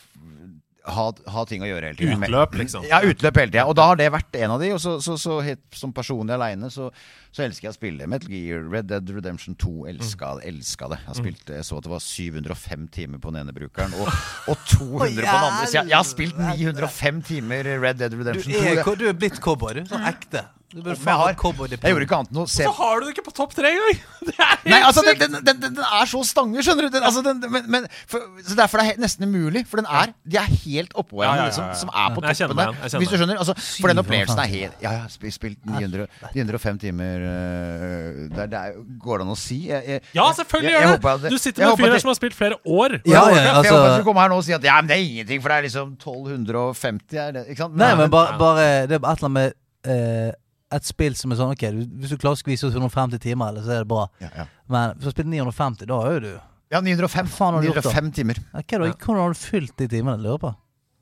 ha, 0.87 1.05
ha 1.33 1.43
ting 1.47 1.63
å 1.63 1.67
gjøre 1.67 1.89
hele 1.89 1.99
tiden. 1.99 2.23
Utløp, 2.23 2.55
liksom. 2.61 2.85
Ja, 2.87 3.01
utløp 3.03 3.39
hele 3.41 3.51
tida. 3.51 3.65
Og 3.69 3.75
da 3.77 3.87
har 3.89 3.99
det 3.99 4.07
vært 4.13 4.37
en 4.39 4.53
av 4.55 4.61
de. 4.63 4.71
Og 4.75 4.81
så, 4.81 4.97
så, 5.03 5.17
så 5.19 5.39
helt 5.43 5.63
som 5.75 5.93
personlig 5.95 6.35
aleine 6.37 6.69
så, 6.73 6.89
så 7.35 7.43
elsker 7.45 7.67
jeg 7.67 7.75
å 7.75 7.77
spille 7.77 8.09
Metal 8.09 8.31
Gear, 8.31 8.63
Red 8.71 8.89
Dead 8.91 9.11
Redemption 9.13 9.57
2. 9.59 9.73
Elska, 9.93 10.33
elska 10.47 10.91
det. 10.93 11.01
Jeg, 11.09 11.19
spilte, 11.21 11.57
jeg 11.59 11.67
så 11.67 11.79
at 11.81 11.87
det 11.87 11.93
var 11.93 12.03
705 12.03 12.87
timer 12.95 13.23
på 13.23 13.33
den 13.33 13.43
ene 13.43 13.55
brukeren, 13.55 13.95
og, 13.99 14.11
og 14.51 14.67
200 14.77 15.01
på 15.01 15.15
den 15.17 15.33
andre. 15.33 15.65
Så 15.65 15.79
jeg, 15.81 15.91
jeg 15.91 15.97
har 15.97 16.07
spilt 16.07 16.43
905 16.43 17.23
timer 17.33 17.73
Red 17.75 18.03
Dead 18.03 18.15
Redemption 18.15 18.55
2. 18.55 18.67
er, 18.71 19.01
du 19.03 19.09
er 19.11 19.19
blitt 19.25 19.41
cowboy, 19.43 19.81
du. 19.81 19.83
Sånn 19.91 20.07
ekte. 20.07 20.47
Du 20.67 20.81
bør 20.83 20.91
jeg, 20.91 20.99
faen 20.99 21.15
har, 21.15 21.31
vært 21.31 21.77
jeg 21.79 21.93
gjorde 21.93 22.03
ikke 22.03 22.17
annet 22.17 22.31
enn 22.33 22.39
å 22.41 22.43
se 22.51 22.65
Så 22.65 22.71
har 22.75 22.97
du 22.99 23.05
det 23.07 23.13
ikke 23.13 23.23
på 23.29 23.31
topp 23.37 23.53
tre 23.55 23.69
engang! 23.71 23.99
Det 24.27 24.33
er 24.35 24.49
helt 24.49 24.65
Nei, 24.67 24.79
altså, 24.83 25.03
den, 25.05 25.21
den, 25.21 25.35
den, 25.47 25.61
den, 25.63 25.77
er 25.79 26.09
så 26.11 26.19
stange, 26.27 26.59
skjønner 26.65 26.87
du. 26.87 26.89
Den, 26.91 27.05
altså, 27.07 27.21
den, 27.23 27.37
men, 27.53 27.69
men, 27.71 27.85
for, 28.11 28.25
så 28.43 28.57
Derfor 28.57 28.81
er 28.83 28.97
det 28.97 28.99
nesten 29.05 29.23
umulig. 29.23 29.61
For 29.69 29.79
den 29.79 29.87
er 29.87 30.11
De 30.27 30.39
er 30.41 30.49
helt 30.65 30.91
oppå 30.99 31.21
Ja, 31.21 31.29
ja, 31.29 31.37
ja, 31.37 31.45
liksom, 31.47 31.69
ja. 31.69 31.77
som 31.79 31.91
er 31.93 32.09
på 32.17 32.23
Jeg 32.25 32.39
toppen 32.41 32.59
der. 32.59 32.97
Hvis 32.97 33.13
du 33.13 33.15
skjønner. 33.21 33.39
Altså, 33.39 33.55
for 33.55 33.93
den 33.93 34.01
opplevelsen 34.03 34.41
er 34.43 34.49
helt 34.51 34.83
Ja, 34.83 34.91
jeg 34.97 35.05
har 35.05 35.13
spilt 35.37 35.61
900, 35.71 36.09
905 36.35 36.81
timer 36.83 37.23
uh, 37.23 38.19
der, 38.35 38.49
der, 38.51 38.57
er, 38.57 38.81
Går 39.05 39.21
det 39.23 39.27
an 39.29 39.31
å 39.31 39.37
si? 39.39 39.61
Jeg, 39.69 39.85
jeg, 39.87 40.03
Ja, 40.17 40.25
selvfølgelig 40.41 40.73
gjør 40.73 40.89
det! 40.89 41.13
at 41.13 41.29
Du 41.31 41.37
sitter 41.39 41.63
med 41.63 41.77
en 41.77 41.79
fyr 41.79 41.95
her 41.95 42.03
som 42.03 42.11
har 42.11 42.17
spilt 42.19 42.35
flere 42.35 42.57
år. 42.65 42.97
Ja, 43.05 43.21
ja, 43.21 43.37
jeg, 43.37 43.45
jeg 43.45 43.53
altså- 43.61 43.77
håper 43.77 43.93
at 43.93 44.03
du 44.03 44.09
kommer 44.09 44.25
her 44.25 44.35
nå 44.35 44.41
og 44.41 44.43
sier 44.49 44.59
at 44.59 44.67
ja, 44.67 44.75
men 44.81 44.91
det 44.91 44.99
er 44.99 45.05
ingenting, 45.05 45.39
for 45.45 45.53
det 45.53 45.61
er 45.61 45.69
liksom 45.69 45.95
1250 45.95 47.23
her. 47.23 47.39
Ikke 47.45 47.61
sant? 47.63 47.79
Nei, 47.79 47.93
men 48.01 48.11
bare, 48.11 48.35
bare 48.41 48.67
Det 48.91 48.99
er 48.99 48.99
et 48.99 49.07
eller 49.07 49.29
annet 49.29 49.35
med 49.37 49.55
eh, 49.87 50.35
et 50.75 50.83
spill 50.87 51.15
som 51.15 51.31
er 51.31 51.39
sånn 51.39 51.53
Ok, 51.53 51.63
hvis 51.71 52.11
du 52.11 52.17
klarer 52.19 52.35
å 52.35 52.41
skvise 52.41 52.67
ut 52.67 52.75
150 52.75 53.21
timer, 53.23 53.53
eller 53.53 53.63
så 53.63 53.77
er 53.77 53.85
det 53.85 53.89
bra. 53.91 54.07
Ja, 54.23 54.29
ja. 54.35 54.45
Men 54.67 54.95
hvis 54.95 55.05
du 55.05 55.09
har 55.09 55.15
spilt 55.15 55.31
950, 55.31 55.87
da 55.87 55.99
er 56.03 56.17
jo 56.17 56.23
du 56.25 56.31
ja 56.67 56.81
905. 56.83 57.27
Faen 57.31 57.55
har 57.55 57.63
du 57.63 57.69
gjort 57.69 57.79
905 57.85 58.09
timer. 58.17 58.39
ja, 58.43 58.59
hva 58.59 58.79
da, 58.81 58.89
Hvordan 58.91 59.21
har 59.21 59.35
du 59.35 59.39
fylt 59.39 59.77
de 59.79 59.87
timene? 59.87 60.19
Lurer 60.19 60.41
på. 60.41 60.49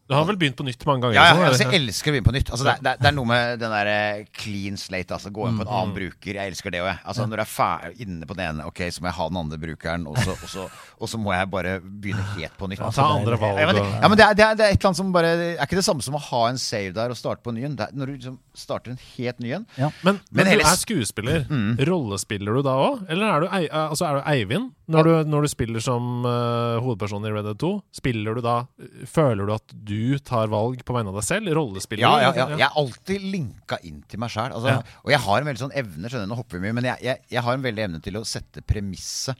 Du 0.05 0.13
har 0.13 0.21
vel 0.29 0.37
begynt 0.37 0.53
på 0.59 0.61
nytt 0.67 0.83
mange 0.85 1.01
ganger? 1.01 1.15
Ja, 1.17 1.23
ja, 1.33 1.45
altså, 1.49 1.65
jeg 1.65 1.79
elsker 1.81 2.11
å 2.11 2.13
begynne 2.13 2.27
på 2.27 2.33
nytt. 2.35 2.49
Altså, 2.53 2.65
det, 2.67 2.73
er- 2.75 2.81
det, 2.85 2.91
er- 2.91 2.99
det 3.01 3.07
er 3.09 3.13
noe 3.17 3.25
med 3.25 3.55
den 3.57 3.71
der 3.73 3.87
eh, 3.89 4.19
clean 4.37 4.75
slate. 4.77 5.15
Altså, 5.17 5.31
gå 5.33 5.47
inn 5.49 5.55
på 5.57 5.65
en 5.65 5.71
annen 5.73 5.95
bruker. 5.95 6.37
Jeg 6.37 6.51
elsker 6.51 6.69
det 6.75 6.81
òg, 6.83 6.89
jeg. 6.91 6.99
Altså, 7.09 7.25
Når 7.25 7.41
du 7.41 7.41
er 7.41 7.49
ferdig 7.49 8.05
inne 8.05 8.27
på 8.29 8.37
den 8.37 8.43
ene, 8.45 8.67
ok, 8.69 8.81
så 8.93 9.01
må 9.01 9.09
jeg 9.09 9.17
ha 9.17 9.25
den 9.31 9.39
andre 9.41 9.57
brukeren, 9.63 10.05
og 10.11 10.19
så, 10.21 10.35
og 10.37 10.51
så, 10.51 10.67
og 11.01 11.09
så 11.09 11.17
må 11.17 11.33
jeg 11.33 11.49
bare 11.55 11.73
begynne 11.81 12.21
helt 12.35 12.53
på 12.61 12.69
nytt. 12.69 12.83
Ta 12.93 13.07
andre 13.15 13.39
valg. 13.41 13.57
Ja, 13.63 13.65
men, 13.71 13.79
det, 13.79 13.85
ja, 14.03 14.11
men 14.13 14.21
det, 14.21 14.27
er, 14.27 14.37
det, 14.37 14.45
er, 14.45 14.59
det 14.61 14.67
er 14.67 14.75
et 14.75 14.77
eller 14.77 14.91
annet 14.91 15.01
som 15.01 15.09
bare 15.17 15.33
Det 15.41 15.49
er 15.55 15.65
ikke 15.65 15.79
det 15.81 15.87
samme 15.89 16.05
som 16.05 16.19
å 16.19 16.23
ha 16.29 16.43
en 16.51 16.61
save 16.61 16.93
der 16.99 17.09
og 17.15 17.17
starte 17.17 17.41
på 17.41 17.55
ny 17.57 17.65
en. 17.65 17.75
Når 17.97 18.05
du 18.05 18.13
liksom 18.19 18.37
starter 18.53 18.93
en 18.93 19.01
helt 19.17 19.41
ny 19.41 19.55
en. 19.57 19.65
Ja. 19.81 19.89
Men, 20.05 20.21
men, 20.29 20.45
Men 20.45 20.51
du 20.53 20.67
er 20.69 20.77
skuespiller. 20.85 21.41
skuespiller. 21.49 21.89
Rollespiller 21.89 22.53
du 22.53 22.61
da 22.69 22.77
òg? 22.91 23.01
Eller 23.09 23.25
er 23.33 23.41
du, 23.41 23.49
altså 23.81 24.05
er 24.11 24.21
du 24.21 24.29
Eivind 24.35 24.69
når 24.91 25.07
du, 25.07 25.11
når 25.31 25.45
du 25.45 25.49
spiller 25.49 25.83
som 25.83 26.25
uh, 26.27 26.77
hovedperson 26.83 27.25
i 27.25 27.31
Red 27.33 27.47
Dead 27.49 27.59
2? 27.63 27.71
Spiller 27.99 28.37
du 28.37 28.43
da 28.45 28.55
Føler 29.09 29.49
du 29.49 29.53
at 29.55 29.73
du 29.73 30.17
tar 30.25 30.51
valg 30.53 30.83
på 30.85 30.95
vegne 30.95 31.13
av 31.13 31.19
deg 31.19 31.27
selv? 31.27 31.51
Rollespiller 31.57 32.05
Ja, 32.05 32.13
ja, 32.27 32.31
ja. 32.37 32.47
Jeg 32.53 32.67
er 32.67 32.79
alltid 32.83 33.25
linka 33.33 33.79
inn 33.87 34.03
til 34.09 34.21
meg 34.21 34.33
sjæl. 34.33 34.53
Altså, 34.53 34.75
Ja. 34.75 35.01
Og 35.03 35.13
jeg 35.15 35.21
har 35.25 35.41
en 35.41 35.49
veldig 35.49 35.63
sånn 35.65 35.75
evne, 35.81 36.11
skjønner 36.11 36.29
nå 36.29 36.39
hopper 36.39 36.59
vi 36.59 36.67
mye, 36.67 36.77
men 36.77 36.89
jeg, 36.91 37.01
jeg, 37.07 37.25
jeg 37.33 37.45
har 37.47 37.57
en 37.57 37.65
veldig 37.65 37.85
evne 37.89 38.01
til 38.05 38.21
å 38.21 38.25
sette 38.27 38.61
premisset 38.65 39.37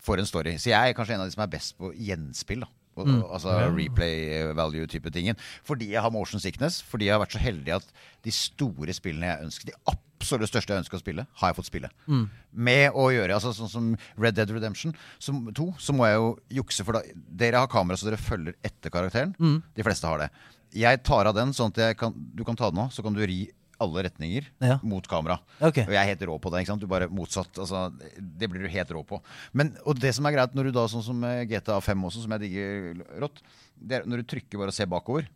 for 0.00 0.20
en 0.20 0.28
story. 0.28 0.56
Så 0.56 0.72
jeg 0.72 0.80
er 0.80 0.96
kanskje 0.96 1.18
en 1.18 1.24
av 1.24 1.28
de 1.28 1.36
som 1.36 1.44
er 1.44 1.52
best 1.52 1.76
på 1.80 1.92
gjenspill. 1.96 2.64
da 2.64 2.72
Mm. 3.00 3.22
Altså 3.32 3.54
replay 3.72 4.52
value-type 4.56 5.10
tingen. 5.14 5.38
Fordi 5.64 5.92
jeg 5.94 6.02
har 6.02 6.10
motion 6.12 6.40
sickness. 6.42 6.80
Fordi 6.82 7.06
jeg 7.06 7.14
har 7.14 7.22
vært 7.22 7.36
så 7.36 7.42
heldig 7.42 7.76
at 7.78 7.86
de 8.26 8.34
store 8.34 8.92
spillene 8.96 9.30
jeg 9.30 9.46
ønsker 9.46 9.70
De 9.70 9.76
absolutt 10.20 10.50
største 10.52 10.74
jeg 10.74 10.82
ønsker 10.84 10.98
å 10.98 11.00
spille, 11.00 11.24
har 11.40 11.50
jeg 11.50 11.56
fått 11.56 11.68
spille. 11.70 11.88
Mm. 12.06 12.24
Med 12.52 12.92
å 12.98 13.06
gjøre 13.14 13.36
altså 13.38 13.52
Sånn 13.56 13.70
som 13.72 13.86
Red 14.20 14.36
Dead 14.36 14.50
Redemption 14.52 14.92
som, 15.18 15.46
2, 15.56 15.68
så 15.80 15.94
må 15.96 16.04
jeg 16.06 16.18
jo 16.20 16.30
jukse. 16.60 16.84
For 16.84 16.98
da, 16.98 17.00
dere 17.40 17.62
har 17.64 17.70
kamera 17.72 17.96
så 17.96 18.10
dere 18.10 18.20
følger 18.20 18.54
etter 18.62 18.92
karakteren. 18.92 19.32
Mm. 19.40 19.62
De 19.74 19.86
fleste 19.86 20.06
har 20.06 20.20
det. 20.26 20.28
Jeg 20.76 21.00
tar 21.08 21.26
av 21.26 21.34
den, 21.34 21.54
sånn 21.56 21.72
at 21.72 21.80
jeg 21.82 21.96
kan, 21.98 22.12
du 22.14 22.44
kan 22.46 22.54
ta 22.60 22.68
den 22.70 22.84
av, 22.84 22.92
så 22.94 23.02
kan 23.02 23.16
du 23.16 23.24
ri 23.26 23.48
alle 23.80 24.02
retninger 24.04 24.44
Ja. 24.60 24.74
mot 24.84 25.06
kamera. 25.08 25.38
Ok. 25.58 25.78
Og 25.86 25.94
jeg 25.94 25.96
er 25.96 26.10
helt 26.12 26.22
rå 26.28 26.34
på 26.38 26.50
det. 26.52 26.60
ikke 26.60 26.74
sant? 26.74 26.82
Du 26.84 26.86
bare 26.86 27.08
motsatt. 27.08 27.48
Altså, 27.56 27.86
det 28.20 28.50
blir 28.52 28.60
du 28.66 28.68
helt 28.68 28.90
rå 28.92 29.00
på. 29.08 29.22
Men, 29.56 29.72
og 29.88 29.96
det 29.98 30.12
som 30.14 30.26
er 30.28 30.34
greit 30.36 30.52
når 30.54 30.68
du 30.68 30.72
da, 30.76 30.84
sånn 30.92 31.02
som 31.06 31.16
med 31.18 31.48
GTA 31.48 31.78
5 31.80 32.04
også, 32.10 32.22
som 32.26 32.34
jeg 32.36 32.42
digger 32.44 33.00
rått, 33.24 33.40
det 33.80 33.96
er 34.02 34.04
når 34.04 34.20
du 34.20 34.28
trykker 34.34 34.60
bare 34.60 34.68
og 34.68 34.76
ser 34.76 34.90
bakover, 34.92 35.30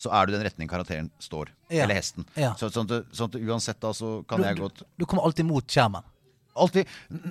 så 0.00 0.12
er 0.16 0.26
du 0.26 0.32
den 0.34 0.44
retningen 0.46 0.70
karakteren 0.70 1.10
står. 1.20 1.50
Ja. 1.68 1.84
Eller 1.84 1.98
hesten. 1.98 2.24
Ja. 2.38 2.54
Så, 2.58 2.70
sånn, 2.72 2.88
at, 2.88 3.10
sånn 3.16 3.32
at 3.32 3.36
uansett 3.40 3.80
da, 3.82 3.92
så 3.96 4.20
kan 4.28 4.40
Du, 4.40 4.46
jeg 4.48 4.60
godt 4.62 4.82
du 4.96 5.04
kommer 5.04 5.28
alltid 5.28 5.48
mot 5.48 5.66
skjermen. 5.68 6.06
Alltid 6.60 6.88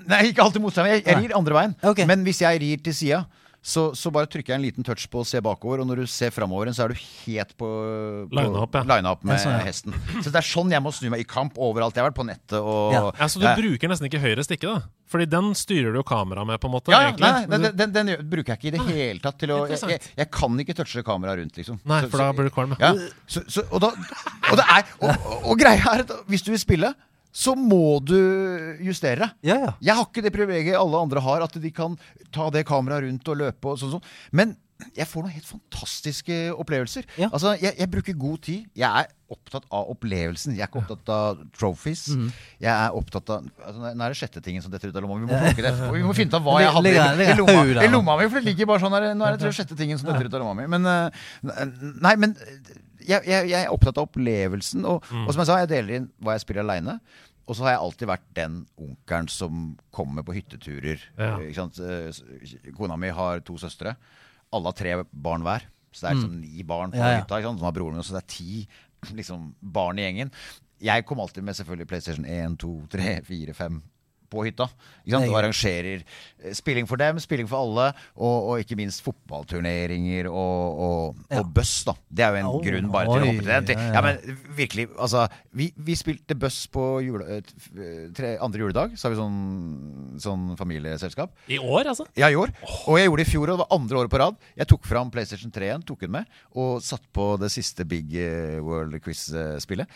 Nei, 0.08 0.22
ikke 0.30 0.46
alltid 0.46 0.64
motstand. 0.64 0.90
Jeg, 0.94 1.04
jeg 1.08 1.26
rir 1.26 1.36
andre 1.38 1.58
veien. 1.58 1.74
Okay. 1.92 2.08
Men 2.10 2.24
hvis 2.28 2.40
jeg 2.44 2.62
rir 2.62 2.84
til 2.86 2.96
sida, 2.96 3.24
så, 3.62 3.90
så 3.94 4.08
bare 4.12 4.26
trykker 4.32 4.54
jeg 4.54 4.56
en 4.56 4.64
liten 4.64 4.86
touch 4.88 5.04
på 5.12 5.20
å 5.20 5.26
se 5.28 5.42
bakover, 5.44 5.82
og 5.84 5.88
når 5.90 6.04
du 6.06 6.08
ser 6.08 6.32
framover, 6.32 6.70
så 6.72 6.86
er 6.86 6.94
du 6.94 7.00
helt 7.26 7.52
på, 7.60 7.68
på 8.32 8.38
Line 8.40 8.56
up, 8.56 8.74
ja. 8.74 8.84
line 8.88 9.10
up 9.12 9.24
med 9.28 9.36
Ja, 9.36 9.42
sånn, 9.44 9.58
ja. 9.58 9.66
hesten. 9.68 9.96
Så 10.24 10.32
det 10.32 10.40
er 10.40 10.48
sånn 10.48 10.72
jeg 10.72 10.82
må 10.86 10.94
snu 10.96 11.10
meg 11.12 11.26
i 11.26 11.28
kamp 11.28 11.58
overalt. 11.60 11.94
Jeg 11.98 12.04
har 12.06 12.10
vært 12.12 12.20
på 12.22 12.26
nettet 12.30 12.56
og 12.62 12.94
Ja. 12.96 13.02
Ja, 13.20 13.28
Så 13.28 13.40
du 13.42 13.46
Ja. 13.46 13.56
bruker 13.60 13.92
nesten 13.92 14.08
ikke 14.08 14.22
høyre 14.24 14.46
stikke, 14.48 14.72
da? 14.72 14.82
Fordi 15.10 15.26
den 15.28 15.52
styrer 15.58 15.92
du 15.92 16.00
jo 16.00 16.04
kameraet 16.08 16.48
med, 16.48 16.60
på 16.62 16.70
en 16.70 16.74
måte. 16.78 16.92
ja, 16.94 17.12
nei, 17.18 17.32
nei, 17.50 17.58
den, 17.58 17.76
den, 17.76 17.92
den 17.92 18.30
bruker 18.30 18.54
jeg 18.56 18.60
ikke 18.62 18.68
i 18.72 18.76
det 18.78 18.86
hele 18.96 19.20
tatt. 19.20 19.38
Til 19.40 19.50
å, 19.50 19.68
jeg, 19.68 19.80
jeg, 19.90 20.02
jeg 20.24 20.32
kan 20.32 20.56
ikke 20.64 20.76
touche 20.78 21.04
kameraet 21.04 21.42
rundt, 21.44 21.58
liksom. 21.58 21.80
Nei, 21.84 22.02
Så- 22.06 22.10
for 22.14 22.18
da 22.24 22.30
så- 22.32 22.36
blir 22.38 22.44
du 22.48 22.56
kvalm. 22.56 22.78
Ja, 22.80 22.94
så, 23.28 23.44
så, 23.50 23.66
og, 23.72 23.82
da, 23.82 23.88
og 24.52 24.56
det 24.56 24.66
er 24.70 24.84
og, 25.02 25.10
og, 25.10 25.46
og 25.52 25.60
greia 25.60 25.82
er 25.98 26.06
at 26.06 26.12
hvis 26.30 26.44
du 26.46 26.52
vil 26.52 26.60
spille, 26.62 26.94
så 27.32 27.54
må 27.58 28.00
du 28.02 28.18
justere. 28.84 29.30
Ja, 29.46 29.60
ja. 29.62 29.76
Jeg 29.84 29.98
har 30.00 30.08
ikke 30.08 30.24
det 30.26 30.34
privilegiet 30.34 30.80
alle 30.80 31.04
andre 31.04 31.22
har, 31.24 31.46
at 31.46 31.60
de 31.62 31.72
kan 31.74 31.98
ta 32.34 32.50
det 32.54 32.66
kameraet 32.68 33.06
rundt 33.06 33.30
og 33.32 33.40
løpe 33.44 33.74
og 33.74 33.80
sånn. 33.82 33.98
sånn. 33.98 34.10
Men 34.34 34.58
jeg 34.96 35.10
får 35.12 35.26
noen 35.26 35.34
helt 35.36 35.48
fantastiske 35.48 36.36
opplevelser. 36.56 37.08
Ja. 37.20 37.28
Altså, 37.34 37.52
jeg, 37.60 37.74
jeg 37.82 37.92
bruker 37.92 38.16
god 38.16 38.38
tid. 38.46 38.68
Jeg 38.80 38.88
er 38.88 39.10
opptatt 39.30 39.66
av 39.76 39.90
opplevelsen. 39.92 40.56
Jeg 40.56 40.64
er 40.64 40.72
ikke 40.72 40.80
opptatt 40.86 41.12
av 41.14 41.42
trophies. 41.58 42.06
Mm. 42.16 42.30
Jeg 42.64 42.72
er 42.72 42.96
opptatt 42.96 43.34
av 43.36 43.50
altså, 43.60 43.82
Nå 43.84 44.06
er 44.06 44.16
det 44.16 44.20
sjette 44.22 44.44
tingen 44.46 44.64
som 44.64 44.72
detter 44.72 44.94
ut 44.94 44.96
av 44.96 45.04
lomma. 45.04 45.20
Vi 45.20 45.28
må 45.28 45.36
plukke 45.36 45.66
det 45.66 45.74
etterpå. 45.74 45.94
Vi 46.00 46.06
må 46.08 46.16
finne 46.16 46.32
ut 46.32 46.40
av 46.40 46.48
hva 46.48 46.58
jeg 46.64 46.76
hadde 46.78 46.94
i, 46.96 47.00
i, 47.28 47.38
lomma, 47.42 47.66
i 47.84 47.92
lomma 47.92 48.20
mi. 48.22 48.30
For 48.32 48.40
det 48.40 48.54
ligger 48.54 48.72
bare 48.72 48.86
sånn 48.86 48.96
her 48.96 49.10
Nå 49.20 49.28
er 49.28 49.36
det 49.36 49.44
tre 49.44 49.52
sjette 49.60 49.78
tingen 49.80 50.00
som 50.00 50.14
detter 50.14 50.32
ut 50.32 50.40
av 50.40 50.46
lomma 50.46 50.56
mi. 50.62 50.70
Men 50.72 50.88
eh, 50.88 51.28
Nei, 52.08 52.16
men 52.24 52.38
jeg, 53.10 53.26
jeg, 53.28 53.50
jeg 53.52 53.66
er 53.66 53.74
opptatt 53.74 53.98
av 54.00 54.08
opplevelsen. 54.08 54.86
Og, 54.90 55.04
og 55.26 55.34
som 55.34 55.42
jeg 55.44 55.50
sa, 55.50 55.58
jeg 55.64 55.72
deler 55.74 55.98
inn 56.00 56.08
hva 56.24 56.36
jeg 56.38 56.44
spiller 56.46 56.66
aleine. 56.66 57.00
Og 57.50 57.58
så 57.58 57.66
har 57.66 57.74
jeg 57.74 57.82
alltid 57.82 58.10
vært 58.12 58.26
den 58.38 58.58
onkelen 58.78 59.30
som 59.34 59.62
kommer 59.96 60.26
på 60.28 60.36
hytteturer. 60.38 61.02
Ja. 61.18 61.32
Sant? 61.58 61.80
Eh, 61.82 62.72
Kona 62.78 62.98
mi 63.02 63.10
har 63.16 63.42
to 63.48 63.58
søstre. 63.58 63.96
Alle 64.54 64.70
har 64.70 64.78
tre 64.78 64.96
barn 65.10 65.46
hver. 65.48 65.66
Så 65.90 66.04
det 66.06 66.10
er 66.12 66.20
liksom 66.20 66.36
ni 66.44 66.64
barn 66.70 66.94
på 66.94 67.02
Ja, 67.02 67.16
ja. 67.16 67.22
hytta. 67.24 67.42
Som 67.48 67.64
har 67.66 67.74
broren 67.74 67.98
min, 67.98 68.06
så 68.06 68.14
det 68.20 68.22
er 68.22 68.30
ti 68.36 69.16
liksom, 69.18 69.56
barn 69.62 69.98
i 69.98 70.06
gjengen. 70.06 70.30
Jeg 70.80 71.06
kom 71.10 71.20
alltid 71.20 71.44
med 71.44 71.58
selvfølgelig 71.58 71.88
PlayStation 71.90 72.26
1, 72.30 72.60
2, 72.62 72.74
3, 72.94 73.16
4, 73.28 73.56
5 73.58 73.82
på 74.30 74.46
hytta. 74.48 74.70
Ikke 75.04 75.16
sant? 75.16 75.26
Nei. 75.26 75.30
Og 75.34 75.38
arrangerer 75.42 76.04
eh, 76.04 76.54
spilling 76.58 76.88
for 76.90 76.98
dem, 77.02 77.20
spilling 77.24 77.48
for 77.50 77.60
alle, 77.66 77.88
og, 78.16 78.50
og 78.54 78.60
ikke 78.64 78.78
minst 78.80 79.02
fotballturneringer 79.06 80.30
og, 80.30 80.80
og, 80.86 81.16
Ja. 81.32 81.40
og 81.42 81.52
buss, 81.54 81.84
da. 81.88 81.94
Det 82.10 82.26
er 82.26 82.32
jo 82.36 82.40
en 82.44 82.50
Oh, 82.50 82.62
grunn 82.64 82.90
bare 82.92 83.06
til 83.10 83.24
å 83.24 83.30
hoppe 83.30 83.44
til 83.44 83.50
det. 83.68 83.76
ja, 83.76 83.88
ja. 83.90 83.94
Ja, 83.94 84.02
men 84.06 84.38
virkelig, 84.58 84.88
altså 84.98 85.28
Vi, 85.54 85.72
vi 85.78 85.96
spilte 85.98 86.36
buss 86.40 86.68
på 86.72 86.84
jule, 87.04 87.26
eh, 87.38 87.42
f- 87.58 88.14
tre, 88.16 88.36
andre 88.42 88.60
juledag. 88.64 88.96
Så 88.98 89.08
har 89.08 89.16
vi 89.16 89.20
sånn, 89.22 90.20
sånn 90.22 90.46
familieselskap. 90.60 91.34
I 91.50 91.58
år, 91.60 91.90
altså? 91.92 92.06
Ja, 92.18 92.30
i 92.30 92.36
år. 92.40 92.54
Og 92.88 92.98
jeg 93.00 93.08
gjorde 93.10 93.24
det 93.24 93.28
i 93.28 93.32
fjor, 93.32 93.50
og 93.50 93.58
det 93.58 93.66
var 93.66 93.76
andre 93.80 93.98
året 94.04 94.14
på 94.14 94.20
rad. 94.22 94.38
Jeg 94.58 94.68
tok 94.72 94.86
fram 94.88 95.12
PlayStation 95.12 95.52
3 95.52 95.70
igjen, 95.70 95.84
tok 95.86 96.00
den 96.06 96.12
med, 96.12 96.26
og 96.56 96.82
satt 96.86 97.04
på 97.14 97.32
det 97.42 97.52
siste 97.54 97.86
Big 97.90 98.14
eh, 98.16 98.60
World 98.64 98.96
Quiz-spillet. 99.04 99.88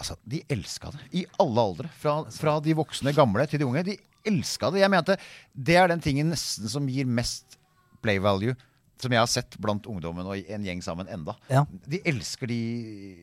Altså, 0.00 0.16
De 0.24 0.42
elska 0.48 0.90
det. 0.94 1.02
I 1.20 1.26
alle 1.42 1.60
aldre. 1.60 1.90
Fra, 2.00 2.16
fra 2.32 2.56
de 2.64 2.74
voksne 2.78 3.12
gamle 3.16 3.46
til 3.50 3.60
de 3.60 3.68
unge. 3.68 3.84
De 3.84 3.98
elska 4.26 4.72
det. 4.72 4.82
Jeg 4.82 4.92
mente 4.92 5.16
det 5.54 5.76
er 5.76 5.90
den 5.92 6.02
tingen 6.04 6.32
nesten 6.32 6.70
som 6.72 6.88
gir 6.88 7.08
mest 7.08 7.58
play 8.04 8.20
value. 8.22 8.56
Som 9.00 9.12
jeg 9.12 9.20
har 9.22 9.28
sett 9.30 9.56
blant 9.60 9.86
ungdommen 9.88 10.26
og 10.28 10.36
en 10.52 10.64
gjeng 10.66 10.82
sammen 10.84 11.08
enda. 11.08 11.34
Ja. 11.48 11.64
De 11.88 12.00
elsker 12.04 12.46
de 12.50 12.58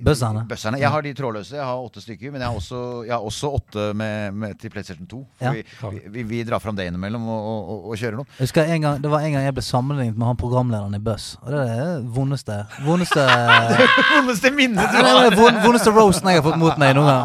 bøsserne. 0.01 0.45
bøsserne. 0.49 0.79
Jeg 0.81 0.89
har 0.89 1.01
de 1.05 1.13
trådløse. 1.13 1.55
Jeg 1.55 1.63
har 1.65 1.77
åtte 1.85 2.01
stykker. 2.01 2.31
Men 2.33 2.41
jeg 2.41 2.49
har 2.49 2.57
også, 2.57 2.79
jeg 3.05 3.13
har 3.13 3.25
også 3.27 3.51
åtte 3.59 3.85
med, 3.97 4.33
med, 4.33 4.57
til 4.59 4.73
PlayStation 4.73 5.05
2. 5.07 5.19
For 5.37 5.45
Ja. 5.47 5.51
vi, 5.53 6.01
vi, 6.09 6.23
vi, 6.23 6.43
drar 6.47 6.59
fram 6.59 6.75
det 6.75 6.87
innimellom 6.89 7.27
og, 7.29 7.45
og, 7.69 7.85
og, 7.91 7.97
kjører 7.97 8.17
noe. 8.19 8.25
Jeg 8.39 8.47
husker 8.47 8.63
en 8.73 8.81
gang, 8.87 9.01
Det 9.03 9.11
var 9.11 9.21
en 9.27 9.31
gang 9.37 9.43
jeg 9.45 9.53
ble 9.53 9.63
sammenlignet 9.67 10.17
med 10.17 10.27
han 10.31 10.37
programlederen 10.41 10.95
i 10.97 11.01
Buss. 11.03 11.37
Og 11.43 11.51
det 11.53 11.61
er 11.61 11.75
det 11.77 12.09
vondeste 12.17 12.57
Vondeste 12.85 13.25
Vondeste 14.17 14.51
minnet 14.55 14.91
du 14.91 14.97
har! 15.05 15.29
vondeste 15.37 15.93
roasten 15.93 16.29
jeg 16.31 16.41
har 16.41 16.45
fått 16.49 16.59
mot 16.61 16.77
meg 16.81 16.95
noen 16.97 17.07
gang. 17.09 17.23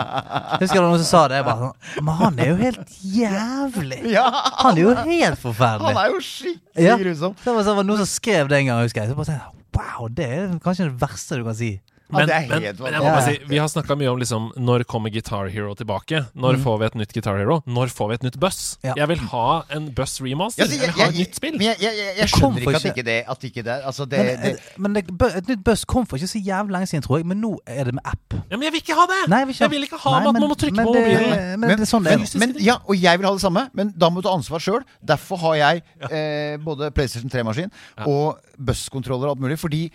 Jeg 0.53 0.66
husker 0.66 0.76
det 0.78 0.82
var 0.84 0.90
noen 0.92 1.03
som 1.05 1.09
sa 1.11 1.22
det. 1.32 1.40
Jeg 1.40 1.46
bare 1.48 1.68
sånn 1.70 2.05
Men 2.09 2.14
han 2.20 2.38
er 2.42 2.50
jo 2.53 2.57
helt 2.61 2.96
jævlig! 3.16 4.00
Ja, 4.12 4.26
Han 4.62 4.76
er 4.76 4.82
jo 4.82 4.94
helt 5.07 5.40
forferdelig. 5.40 5.94
han 5.94 6.05
er 6.05 6.14
jo 6.14 6.20
skikkelig 6.26 6.86
Ja. 6.86 6.96
grusom. 6.96 7.34
Det 7.44 7.53
var, 7.55 7.62
det 7.66 7.74
var 7.76 7.84
noen 7.84 7.98
som 8.03 8.09
skrev 8.09 8.41
det 8.51 8.59
en 8.59 8.66
gang, 8.66 8.82
husker 8.82 9.03
jeg. 9.03 9.11
Så 9.11 9.14
bare 9.18 9.28
tenkte 9.30 9.45
jeg, 9.45 9.59
Wow, 9.72 10.09
det 10.12 10.26
er 10.28 10.59
kanskje 10.61 10.88
det 10.90 11.01
verste 11.01 11.38
du 11.40 11.45
kan 11.47 11.57
si. 11.57 11.70
Ja, 12.12 12.18
Men, 12.18 12.30
er 12.30 12.40
men, 12.48 12.62
men 12.62 12.92
jeg 12.92 13.00
må 13.00 13.09
bare 13.09 13.22
si, 13.24 13.38
vi 13.48 13.57
har 13.57 13.68
snakka 13.72 13.94
mye 13.96 14.09
om 14.12 14.18
liksom, 14.20 14.48
når 14.61 14.82
kommer 14.84 15.09
Guitar 15.14 15.46
Hero 15.48 15.72
tilbake? 15.78 16.26
Når 16.36 16.59
får 16.61 16.78
vi 16.80 16.84
et 16.90 16.94
nytt 17.00 17.12
Guitar 17.16 17.38
Hero? 17.40 17.61
Når 17.66 17.88
får 17.94 18.09
vi 18.11 18.14
et 18.18 18.22
nytt 18.26 18.36
Buss? 18.42 18.76
Mm. 18.82 18.88
Ja. 18.90 18.94
Jeg 19.00 19.09
vil 19.12 19.22
ha 19.32 19.44
en 19.72 19.86
Buss 19.96 20.18
remaster. 20.20 20.64
Ja, 20.64 20.68
jeg, 20.68 20.80
jeg 20.82 20.92
vil 20.92 21.03
ha 21.03 21.09
et 21.09 21.20
nytt 21.22 21.38
spill. 21.40 21.57
Men 21.57 21.66
jeg, 21.70 21.76
jeg, 21.80 21.96
jeg, 21.96 22.11
jeg 22.18 22.26
Det 22.26 22.28
skjønner 22.34 22.61
ikke 22.66 22.74
at 22.76 22.84
ikke- 22.90 23.05
det 23.09 23.16
At 23.28 23.44
ikke 23.48 23.62
det 23.64 23.78
Altså, 23.88 24.05
det, 24.05 24.18
Men, 24.18 24.42
det 24.42 24.53
eh, 24.53 24.76
men 24.78 24.94
det, 24.98 25.05
et 25.40 25.48
nytt 25.55 25.64
Buss 25.64 25.84
kom 25.88 26.07
for 26.07 26.16
ikke 26.20 26.28
så 26.34 26.42
jævlig 26.44 26.72
lenge 26.76 26.86
siden, 26.92 27.03
tror 27.07 27.16
jeg. 27.22 27.26
Men 27.32 27.40
nå 27.40 27.55
er 27.66 27.84
det 27.88 27.94
med 27.96 28.05
app. 28.05 28.36
Ja, 28.50 28.57
men 28.59 28.62
jeg 28.68 28.72
vil 28.76 28.82
ikke 28.84 28.98
ha 29.00 29.07
det! 29.14 29.20
Nei, 29.32 29.38
jeg 29.38 29.46
vil 29.48 29.55
ikke, 29.57 29.64
jeg 29.64 29.70
vil 29.78 29.88
ikke 29.88 30.03
ha 30.05 30.11
Nei, 30.12 30.20
med 30.20 30.28
at 30.28 30.32
men- 30.34 30.42
man 30.42 30.50
må 30.53 30.59
trykke 30.61 30.76
men 30.76 30.86
på 30.86 30.94
mobilen. 30.98 31.61
Men, 31.64 31.68
det 31.78 31.80
er 31.88 31.90
sånn 31.94 32.05
det 32.05 32.12
er. 32.18 32.38
men, 32.44 32.55
ja, 32.61 32.76
og 32.84 32.96
jeg 33.00 33.18
vil 33.22 33.26
ha 33.30 33.32
det 33.32 33.44
samme, 33.46 33.64
men 33.72 33.94
da 33.96 34.11
må 34.12 34.20
du 34.20 34.28
ta 34.28 34.36
ansvar 34.36 34.61
sjøl. 34.61 34.84
Derfor 35.00 35.40
har 35.46 35.55
jeg 35.62 35.82
eh, 36.11 36.57
både 36.61 36.90
PlayStation 36.92 37.30
3-maskin 37.32 37.70
og 38.07 38.36
Buss-kontroller 38.59 39.30
og 39.30 39.36
alt 39.36 39.40
mulig. 39.46 39.59
Fordi 39.59 39.86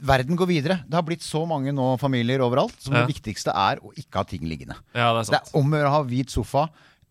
verden 0.00 0.36
går 0.38 0.46
videre. 0.50 0.76
Det 0.88 0.94
har 0.94 1.02
blitt 1.06 1.22
så 1.26 1.44
mange 1.48 1.72
nå 1.74 1.98
familier 1.98 2.38
overalt 2.44 2.74
som 2.80 2.94
Ja. 2.94 3.04
det 3.06 3.14
viktigste 3.14 3.50
er 3.54 3.80
å 3.82 3.92
ikke 3.94 4.20
ha 4.20 4.24
ting 4.24 4.40
liggende. 4.46 4.76
Ja, 4.94 5.12
det 5.14 5.28
er 5.28 5.30
Det 5.32 5.40
er 5.42 5.58
om 5.58 5.70
å 5.72 5.76
gjøre 5.76 5.88
å 5.90 5.96
ha 5.98 6.02
hvit 6.04 6.30
sofa. 6.30 6.68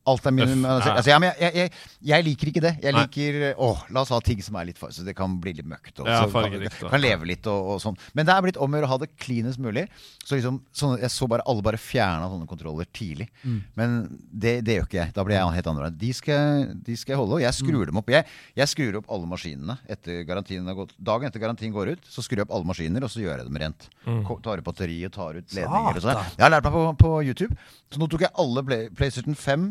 Alt 0.07 0.25
er 0.29 0.33
min, 0.35 0.53
Uff, 0.63 0.85
altså, 0.87 1.09
ja, 1.11 1.17
men 1.19 1.33
jeg, 1.41 1.51
jeg, 1.59 1.71
jeg 2.09 2.25
liker 2.27 2.51
ikke 2.53 2.63
det. 2.63 2.73
Jeg 2.85 2.95
liker 2.95 3.37
Åh, 3.67 3.81
La 3.91 4.01
oss 4.05 4.11
ha 4.15 4.19
ting 4.23 4.39
som 4.45 4.55
er 4.59 4.69
litt 4.69 4.77
farge, 4.79 4.95
Så 4.95 5.03
det 5.07 5.15
kan 5.17 5.33
bli 5.43 5.53
litt 5.57 5.67
møkkete. 5.67 6.05
Ja, 6.07 6.21
kan, 6.31 6.89
kan 6.93 7.01
leve 7.03 7.27
litt 7.27 7.47
og, 7.51 7.73
og 7.75 7.81
sånn. 7.83 7.97
Men 8.15 8.27
det 8.29 8.33
er 8.35 8.45
blitt 8.45 8.59
om 8.63 8.71
å 8.71 8.79
gjøre 8.79 8.87
å 8.87 8.91
ha 8.93 8.99
det 9.03 9.09
cleanest 9.19 9.59
mulig. 9.59 9.83
Så 10.23 10.37
liksom, 10.37 10.61
sånne, 10.75 11.01
Jeg 11.03 11.11
så 11.11 11.27
bare 11.31 11.43
alle 11.47 11.65
bare 11.65 11.79
fjerna 11.81 12.29
sånne 12.31 12.47
kontroller 12.47 12.87
tidlig. 12.95 13.27
Mm. 13.43 13.59
Men 13.79 13.97
det, 14.31 14.55
det 14.67 14.77
gjør 14.79 14.87
ikke 14.89 14.99
jeg. 15.01 15.13
Da 15.17 15.25
blir 15.27 15.37
jeg 15.37 15.55
helt 15.59 15.71
annerledes. 15.73 15.99
De 16.01 16.13
skal, 16.15 16.65
de 16.87 16.95
skal 16.99 17.15
jeg 17.15 17.21
holde, 17.23 17.39
og 17.39 17.43
jeg 17.45 17.57
skrur 17.59 17.83
Mm. 17.83 17.85
dem 17.91 17.99
opp. 18.01 18.07
Jeg, 18.15 18.25
jeg 18.57 18.71
skrur 18.71 18.95
opp 19.01 19.11
alle 19.13 19.27
maskinene 19.29 19.75
etter 19.91 20.23
garantien 20.25 20.65
har 20.65 20.77
gått. 20.79 20.95
Dagen 20.97 21.27
etter 21.27 21.43
garantien 21.43 21.73
går 21.75 21.91
ut, 21.97 22.07
så 22.09 22.23
skrur 22.25 22.41
jeg 22.41 22.47
opp 22.47 22.55
alle 22.57 22.65
maskiner, 22.71 23.03
og 23.05 23.11
så 23.13 23.21
gjør 23.21 23.41
jeg 23.43 23.49
dem 23.51 23.59
rent. 23.61 23.89
Mm. 24.07 24.23
Tar 24.45 24.61
ut 24.61 24.65
batteriet, 24.65 25.11
tar 25.13 25.37
ut 25.41 25.51
ledninger 25.53 25.99
og 25.99 26.03
sånn. 26.07 26.23
Jeg 26.37 26.45
har 26.47 26.53
lært 26.55 26.65
meg 26.69 26.73
på, 26.77 26.85
på 27.03 27.11
YouTube. 27.27 27.57
Så 27.91 27.99
nå 28.01 28.07
tok 28.11 28.23
jeg 28.25 28.33
alle 28.39 28.63
Play, 28.67 28.87
PlayStation 28.97 29.35
5, 29.37 29.67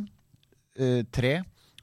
eh, 0.78 1.04
3 1.12 1.36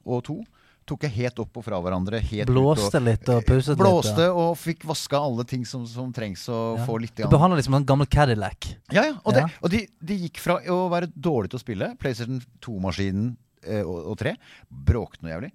og 0.06 0.24
to 0.28 0.42
Tok 0.84 1.06
jeg 1.08 1.14
helt 1.16 1.38
opp 1.40 1.56
og 1.62 1.64
fra 1.64 1.78
hverandre. 1.80 2.20
Blåste 2.50 3.00
litt 3.00 3.30
og 3.32 3.46
pusset 3.48 3.78
litt. 3.78 3.80
Blåste 3.80 4.26
ja. 4.26 4.34
og 4.36 4.58
fikk 4.60 4.82
vaska 4.90 5.16
alle 5.16 5.46
ting 5.48 5.62
som, 5.64 5.86
som 5.88 6.10
trengs 6.12 6.44
å 6.52 6.58
Ja. 6.76 6.84
få 6.84 6.98
litt 7.00 7.16
Du 7.16 7.28
behandla 7.32 7.56
liksom 7.56 7.78
en 7.78 7.86
gammel 7.88 8.06
Cadillac. 8.12 8.68
Ja, 8.92 9.06
ja. 9.06 9.14
Og, 9.24 9.32
Ja. 9.32 9.46
Det, 9.46 9.62
og 9.64 9.72
de, 9.72 9.88
de 10.04 10.18
gikk 10.26 10.42
fra 10.44 10.58
å 10.68 10.90
være 10.92 11.08
dårlig 11.16 11.54
til 11.54 11.62
å 11.62 11.64
spille, 11.64 11.88
PlayStation 12.02 12.42
2-maskinen 12.60 13.38
eh, 13.64 13.80
og, 13.80 14.12
og 14.12 14.20
3, 14.20 14.36
bråkte 14.92 15.24
noe 15.24 15.32
jævlig. 15.32 15.52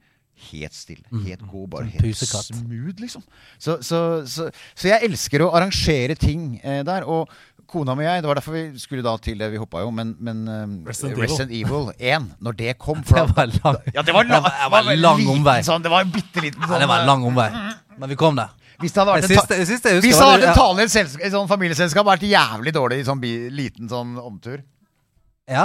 Helt 0.49 0.73
stille. 0.79 1.05
Helt 1.27 1.45
god. 1.51 1.69
Bare 1.77 1.93
helt 1.93 2.05
pusekatt. 2.09 2.49
smooth, 2.49 2.97
liksom. 3.03 3.25
Så, 3.59 3.83
så, 3.85 4.25
så, 4.25 4.49
så 4.73 4.89
jeg 4.89 5.11
elsker 5.11 5.45
å 5.45 5.53
arrangere 5.53 6.17
ting 6.17 6.55
eh, 6.63 6.81
der. 6.89 7.05
Og 7.05 7.29
kona 7.69 7.95
mi 7.99 8.05
og 8.05 8.09
jeg, 8.09 8.23
det 8.25 8.31
var 8.31 8.39
derfor 8.41 8.55
vi 8.57 8.63
skulle 8.81 9.05
da 9.05 9.15
til 9.23 9.41
det, 9.41 9.51
vi 9.53 9.61
hoppa 9.61 9.83
jo, 9.85 9.91
men, 9.95 10.15
men 10.25 10.45
eh, 10.49 10.63
Resident 10.89 11.21
Resident, 11.21 11.53
Evil 11.53 11.91
1, 11.95 12.31
når 12.45 12.57
det 12.59 12.77
kom 12.81 13.03
for 13.09 13.21
Det 13.21 13.37
var 13.37 13.53
lang, 13.59 13.81
Ja, 13.95 14.05
det 14.05 14.15
var, 14.17 14.29
det 14.29 14.41
var, 14.45 14.55
det 14.63 14.71
var 14.75 15.03
lang 15.03 15.27
omvei. 15.35 15.59
Sånn, 15.67 15.85
det 15.85 15.93
var 15.93 16.07
en 16.07 16.15
bitte 16.15 16.45
liten 16.45 16.65
sånn 16.65 16.79
Ja, 16.79 16.87
det 16.87 16.91
var 16.91 17.05
en 17.05 17.11
lang 17.13 17.27
omvei. 17.29 17.51
Men 17.99 18.13
vi 18.13 18.19
kom 18.19 18.39
der. 18.39 18.55
Hvis 18.79 18.95
det 18.95 19.03
hadde 19.03 19.15
vært 19.17 19.27
en, 19.27 19.35
ta 19.35 19.47
det 19.51 19.57
jeg 19.59 19.67
husker 19.67 20.01
hvis 20.05 20.19
det 20.21 20.27
hadde 20.29 20.53
tale 20.55 20.85
i 20.87 21.27
et 21.27 21.33
sånn 21.35 21.49
familieselskap, 21.51 22.07
vært 22.07 22.27
jævlig 22.29 22.73
dårlig 22.77 23.01
i 23.03 23.07
sånn 23.09 23.19
bi, 23.23 23.33
liten 23.51 23.91
sånn 23.91 24.13
omtur. 24.23 24.61
Ja? 25.51 25.65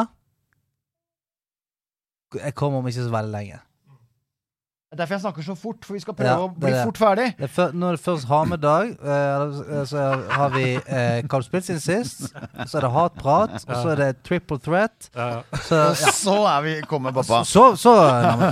Jeg 2.39 2.55
kom 2.57 2.79
om 2.79 2.87
ikke 2.89 3.05
så 3.05 3.13
veldig 3.13 3.33
lenge. 3.35 3.59
Det 4.93 4.99
er 4.99 5.01
Derfor 5.03 5.15
jeg 5.17 5.21
snakker 5.23 5.45
så 5.47 5.55
fort, 5.57 5.85
for 5.87 5.93
vi 5.97 5.99
skal 6.03 6.13
Ja, 6.13 6.35
prøve 6.35 6.43
å 6.45 6.49
bli 6.53 6.69
det. 6.71 6.83
fort 6.85 6.99
ferdig. 7.01 7.25
Det 7.39 7.49
før, 7.49 7.71
når 7.73 7.95
det 7.97 8.01
først 8.03 8.27
har 8.29 8.45
med 8.45 8.59
dag, 8.61 8.91
eh, 8.93 9.85
så 9.89 10.03
har 10.29 10.49
vi 10.53 10.65
eh, 10.85 11.23
Carl 11.31 11.43
Spitz 11.43 11.65
sin 11.71 11.79
sist? 11.81 12.27
Så 12.69 12.77
er 12.77 12.85
det 12.85 12.91
hatprat, 12.93 13.55
og 13.57 13.73
så 13.73 13.89
er 13.95 13.95
det 14.03 14.09
triple 14.23 14.59
threat. 14.61 15.09
Ja, 15.17 15.27
ja. 15.39 15.41
Så, 15.65 15.79
Og 15.89 15.97
ja. 16.05 16.11
så 16.13 16.35
er 16.53 16.61
vi 16.67 16.75
kommet, 16.87 17.13
pappa. 17.17 17.41
så, 17.43 17.73
så 17.75 17.95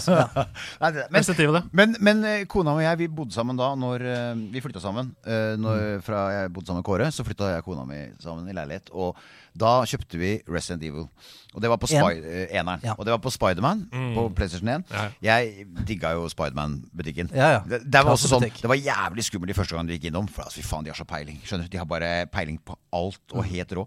så 0.02 0.18
Ja. 0.18 0.26
Nei, 0.82 0.92
Men, 1.12 1.70
men, 1.72 1.96
men 2.02 2.24
eh, 2.26 2.46
kona 2.50 2.74
og 2.74 2.82
jeg 2.82 2.98
vi 2.98 3.08
bodde 3.08 3.34
sammen 3.36 3.56
da 3.60 3.72
når 3.76 4.02
eh, 4.02 4.34
Vi 4.52 4.62
flytta 4.66 4.82
sammen. 4.82 5.14
Eh, 5.26 5.40
Mm. 5.52 5.62
Når, 5.62 6.02
fra 6.06 6.20
jeg 6.32 6.52
bodde 6.54 6.68
sammen 6.68 6.80
med 6.82 6.86
Kåre, 6.88 7.08
så 7.12 7.24
flytta 7.26 7.50
jeg 7.52 7.62
og 7.62 7.66
kona 7.66 7.84
mi 7.86 8.00
sammen 8.24 8.48
i 8.50 8.54
leilighet. 8.56 8.90
Og 8.94 9.16
da 9.58 9.82
kjøpte 9.88 10.20
vi 10.20 10.32
Resident 10.48 10.84
Evil. 10.88 11.08
Og 11.52 11.60
det 11.64 11.70
var 11.70 11.80
på 11.82 11.90
En. 11.92 12.00
Spy, 12.06 12.22
eh, 12.24 12.54
eneren. 12.56 12.80
Ja. 12.84 12.94
Og 12.98 13.06
det 13.06 13.12
var 13.12 13.20
på 13.20 13.32
Spiderman 13.34 13.84
på 13.92 14.30
PlayStation 14.36 14.70
1. 14.70 14.86
Ja. 14.92 15.10
Jeg 15.22 15.66
digga 15.88 16.14
jo 16.16 16.30
Spiderman-butikken. 16.32 17.34
Ja, 17.36 17.50
ja. 17.58 17.60
Det, 17.68 17.82
det 17.84 18.04
var 18.06 18.16
også 18.16 18.32
sånn 18.32 18.46
Det 18.48 18.70
var 18.72 18.80
jævlig 18.80 19.26
skummelt 19.28 19.52
de 19.52 19.58
første 19.58 19.76
gang 19.76 19.90
du 19.90 19.94
gikk 19.98 20.08
innom. 20.12 20.30
For 20.32 20.46
altså, 20.46 20.62
fy 20.62 20.68
faen, 20.68 20.88
de 20.88 20.94
har 20.94 21.00
så 21.00 21.08
peiling. 21.08 21.42
Skjønner 21.44 21.68
du? 21.68 21.74
De 21.74 21.82
har 21.82 21.90
bare 21.90 22.14
peiling 22.32 22.58
på 22.64 22.78
alt 22.96 23.20
Mm. 23.32 23.38
og 23.38 23.46
helt 23.48 23.72
rå. 23.72 23.86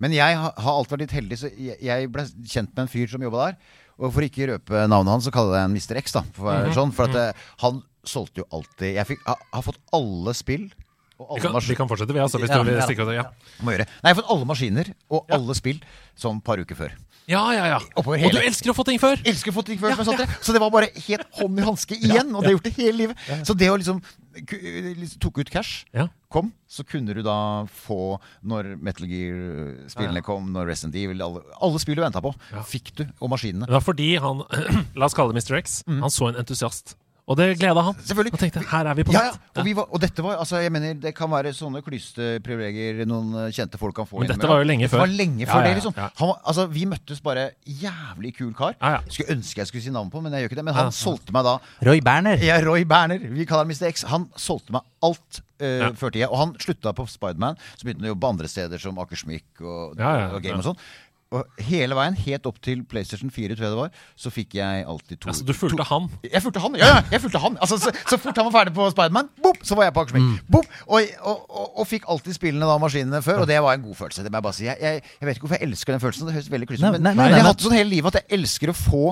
Men 0.00 0.12
jeg 0.12 0.36
har, 0.36 0.52
har 0.56 0.72
alltid 0.72 0.94
vært 0.94 1.04
litt 1.04 1.16
heldig, 1.16 1.38
så 1.38 1.50
jeg, 1.56 2.08
ble 2.12 2.24
kjent 2.48 2.72
med 2.72 2.84
en 2.84 2.88
fyr 2.88 3.10
som 3.10 3.22
jobba 3.22 3.50
der. 3.50 3.58
Og 3.96 4.12
for 4.12 4.24
ikke 4.24 4.48
røpe 4.52 4.86
navnet 4.88 5.12
hans, 5.12 5.24
så 5.24 5.32
kaller 5.32 5.56
jeg 5.56 5.66
ham 5.66 5.76
Mr. 5.76 6.00
X. 6.02 6.12
da 6.12 6.22
For, 6.32 6.52
mm 6.52 6.64
-hmm. 6.66 6.74
sånn, 6.74 6.92
for 6.92 7.08
at 7.08 7.16
eh, 7.16 7.32
han 7.60 7.82
solgte 8.04 8.38
jo 8.42 8.46
alltid 8.52 8.94
Jeg 8.94 9.06
fikk, 9.06 9.20
har, 9.26 9.38
har 9.52 9.62
fått 9.62 9.80
alle 9.92 10.34
spill 10.34 10.70
Vi 11.16 11.40
kan, 11.40 11.54
vi 11.64 11.74
kan 11.78 11.88
fortsette, 11.88 12.12
vi, 12.12 12.20
altså, 12.20 12.36
hvis 12.42 12.50
Ja, 12.52 12.58
du 12.60 12.68
vil 12.68 12.82
stikke 12.84 13.06
det. 13.08 13.14
Ja. 13.16 13.30
Nei, 13.64 14.12
fått 14.18 14.28
alle 14.28 14.44
maskiner 14.48 14.90
og 15.08 15.30
alle 15.32 15.54
spill 15.56 15.78
som 16.16 16.42
par 16.44 16.60
uker 16.60 16.76
før. 16.76 16.92
ja, 17.26 17.40
ja, 17.56 17.64
ja. 17.72 17.78
Og 17.96 18.04
du 18.20 18.38
elsker 18.38 18.70
å 18.70 18.74
få 18.76 18.84
ting 18.84 19.00
før! 19.00 19.16
elsker 19.24 19.50
å 19.50 19.56
få 19.56 19.64
ting 19.64 19.80
før 19.80 19.96
deg. 19.96 20.28
Så 20.44 20.52
det 20.52 20.60
var 20.60 20.70
bare 20.70 20.90
helt 21.08 21.24
hånd 21.40 21.58
i 21.58 21.64
hanske 21.64 21.96
igjen. 21.96 22.34
Og 22.36 22.44
det 22.44 22.50
har 22.50 22.54
gjort 22.58 22.68
det 22.68 22.74
hele 22.76 22.96
livet. 23.00 23.24
Så 23.48 23.56
det 23.56 23.70
å 23.72 23.78
liksom, 23.80 24.02
tok 25.18 25.40
ut 25.40 25.50
cash 25.50 25.86
Ja. 25.96 26.08
kom, 26.28 26.52
så 26.68 26.84
kunne 26.84 27.14
du 27.16 27.22
da 27.24 27.64
få 27.64 28.18
Når 28.44 28.76
Metal 28.76 29.08
Gear-spillene 29.08 30.22
kom, 30.22 30.52
når 30.52 30.68
Resident 30.68 30.94
Evil 31.00 31.22
Alle, 31.24 31.40
alle 31.62 31.80
spill 31.80 31.96
du 31.96 32.04
venta 32.04 32.20
på, 32.20 32.34
fikk 32.68 32.92
du. 33.00 33.06
Og 33.20 33.32
maskinene. 33.32 33.64
Det 33.64 33.72
var 33.78 33.84
fordi 33.88 34.12
han, 34.20 34.44
la 35.00 35.08
oss 35.08 35.16
kalle 35.16 35.32
det 35.32 35.40
Mr. 35.40 35.56
X, 35.64 35.80
han 35.88 36.12
så 36.12 36.28
en 36.28 36.36
entusiast. 36.44 36.98
Og 37.26 37.34
det 37.34 37.46
gleda 37.58 37.82
han. 37.82 37.96
Selvfølgelig. 38.06 38.32
Og 38.36 38.38
tenkte 38.38 38.60
her 38.70 38.86
er 38.86 38.94
vi 38.94 39.04
på 39.08 39.14
Ja, 39.16 39.22
ja. 39.26 39.38
Og, 39.58 39.64
vi 39.66 39.72
var, 39.74 39.88
og 39.90 39.98
dette 40.02 40.22
var 40.22 40.36
altså, 40.38 40.60
jeg 40.62 40.70
mener, 40.70 40.94
Det 41.02 41.10
kan 41.16 41.30
være 41.32 41.50
sånne 41.56 41.80
klyste 41.82 42.36
privilegier 42.46 43.00
noen 43.08 43.32
eh, 43.46 43.48
kjente 43.56 43.80
folk 43.80 43.96
kan 43.98 44.06
få. 44.06 44.20
Men 44.22 44.30
dette 44.30 44.46
var 44.46 44.62
jo 44.62 44.68
lenge 44.68 44.86
før. 44.86 45.00
Det 45.00 45.04
var 45.08 45.14
lenge 45.18 45.42
Ja, 45.42 45.48
før 45.50 45.64
ja, 45.64 45.66
det, 45.66 45.80
liksom. 45.80 45.96
Han, 46.20 46.32
altså, 46.46 46.66
vi 46.70 46.84
møttes 46.86 47.22
bare 47.26 47.48
jævlig 47.66 48.30
kul 48.36 48.52
kar. 48.54 48.76
Ja, 48.78 48.92
ja. 48.98 49.00
Skulle 49.10 49.34
ønske 49.34 49.64
jeg 49.64 49.72
skulle 49.72 49.82
si 49.88 49.90
navn 49.96 50.12
på, 50.12 50.22
men 50.22 50.36
jeg 50.36 50.44
gjør 50.46 50.52
ikke 50.52 50.60
det. 50.60 50.66
Men 50.70 50.78
han 50.78 50.92
ja. 50.92 50.94
solgte 51.00 51.34
meg 51.34 51.48
da 51.48 51.56
Roy 51.90 52.04
Berner. 52.06 52.46
Ja, 52.46 52.60
Roy 52.62 52.86
Berner. 52.86 53.18
Vi 53.18 53.48
kaller 53.48 53.66
han 53.66 53.74
Mr. 53.74 53.90
X. 53.90 54.06
Han 54.12 54.30
solgte 54.38 54.76
meg 54.78 54.86
alt 55.06 55.42
Uh, 55.56 55.64
Ja. 55.80 55.86
før 55.96 56.10
tida. 56.12 56.26
Og 56.28 56.36
han 56.36 56.50
slutta 56.60 56.90
på 56.92 57.06
Spiderman, 57.08 57.56
så 57.80 57.86
begynte 57.86 58.02
han 58.02 58.10
å 58.10 58.12
jobbe 58.12 58.28
andre 58.28 58.48
steder 58.52 58.76
som 58.82 58.98
Akersmik 59.00 59.62
og, 59.64 59.94
Ja, 59.96 60.10
ja, 60.18 60.26
og 60.36 60.42
Game 60.44 60.52
ja. 60.52 60.58
og 60.60 60.66
sånn. 60.66 60.76
Og 61.34 61.42
hele 61.66 61.96
veien, 61.98 62.14
helt 62.22 62.44
opp 62.46 62.60
til 62.62 62.84
PlayStation 62.86 63.32
4, 63.34 63.56
tror 63.58 63.64
jeg 63.66 63.72
det 63.72 63.78
var, 63.80 63.94
så 64.14 64.30
fikk 64.30 64.52
jeg 64.60 64.84
alltid 64.86 65.18
to 65.18 65.28
Altså, 65.32 65.42
du 65.42 65.50
fulgte 65.58 65.82
to- 65.82 65.88
han. 65.90 66.04
Jeg 66.22 66.42
fulgte 66.44 66.62
han, 66.62 66.76
ja, 66.78 66.86
ja, 66.92 67.00
jeg 67.10 67.20
fulgte 67.24 67.40
han 67.42 67.56
altså, 67.60 67.78
så, 67.82 67.90
så 68.12 68.18
fort 68.22 68.38
han 68.38 68.46
var 68.46 68.54
ferdig 68.60 68.74
på 68.76 68.86
Spiderman, 68.94 69.32
boop, 69.42 69.58
så 69.66 69.74
var 69.74 69.88
jeg 69.88 69.96
på 69.96 70.04
Akersmik. 70.04 70.22
Mm. 70.22 70.36
Boop, 70.54 70.68
og, 70.86 71.00
og, 71.26 71.42
og, 71.50 71.72
og 71.82 71.88
fikk 71.90 72.06
alltid 72.14 72.38
spillene 72.38 72.68
da, 72.70 72.76
maskinene 72.78 73.22
før, 73.26 73.42
og 73.42 73.50
det 73.50 73.58
var 73.66 73.74
en 73.74 73.82
god 73.88 73.98
følelse. 74.04 74.22
Det 74.22 74.30
må 74.30 74.38
jeg 74.38 74.46
bare 74.46 74.58
si. 74.60 74.68
Jeg, 74.70 74.78
jeg, 74.80 75.02
jeg 75.20 75.26
vet 75.28 75.34
ikke 75.40 75.48
hvorfor 75.48 75.58
jeg 75.58 75.68
elsker 75.72 75.96
den 75.96 76.04
følelsen, 76.06 76.30
det 76.30 76.36
høres 76.38 76.50
veldig 76.54 76.68
klysete 76.70 76.86
ut, 76.92 76.94
men, 77.00 77.02
nei, 77.08 77.14
nei, 77.18 77.24
nei, 77.24 77.32
jeg 77.34 77.42
har 77.42 77.50
hatt 77.50 77.66
sånn 77.66 77.76
hele 77.80 77.90
livet 77.90 78.14
at 78.14 78.22
jeg 78.22 78.38
elsker 78.38 78.70
å 78.70 78.76
få 78.78 79.02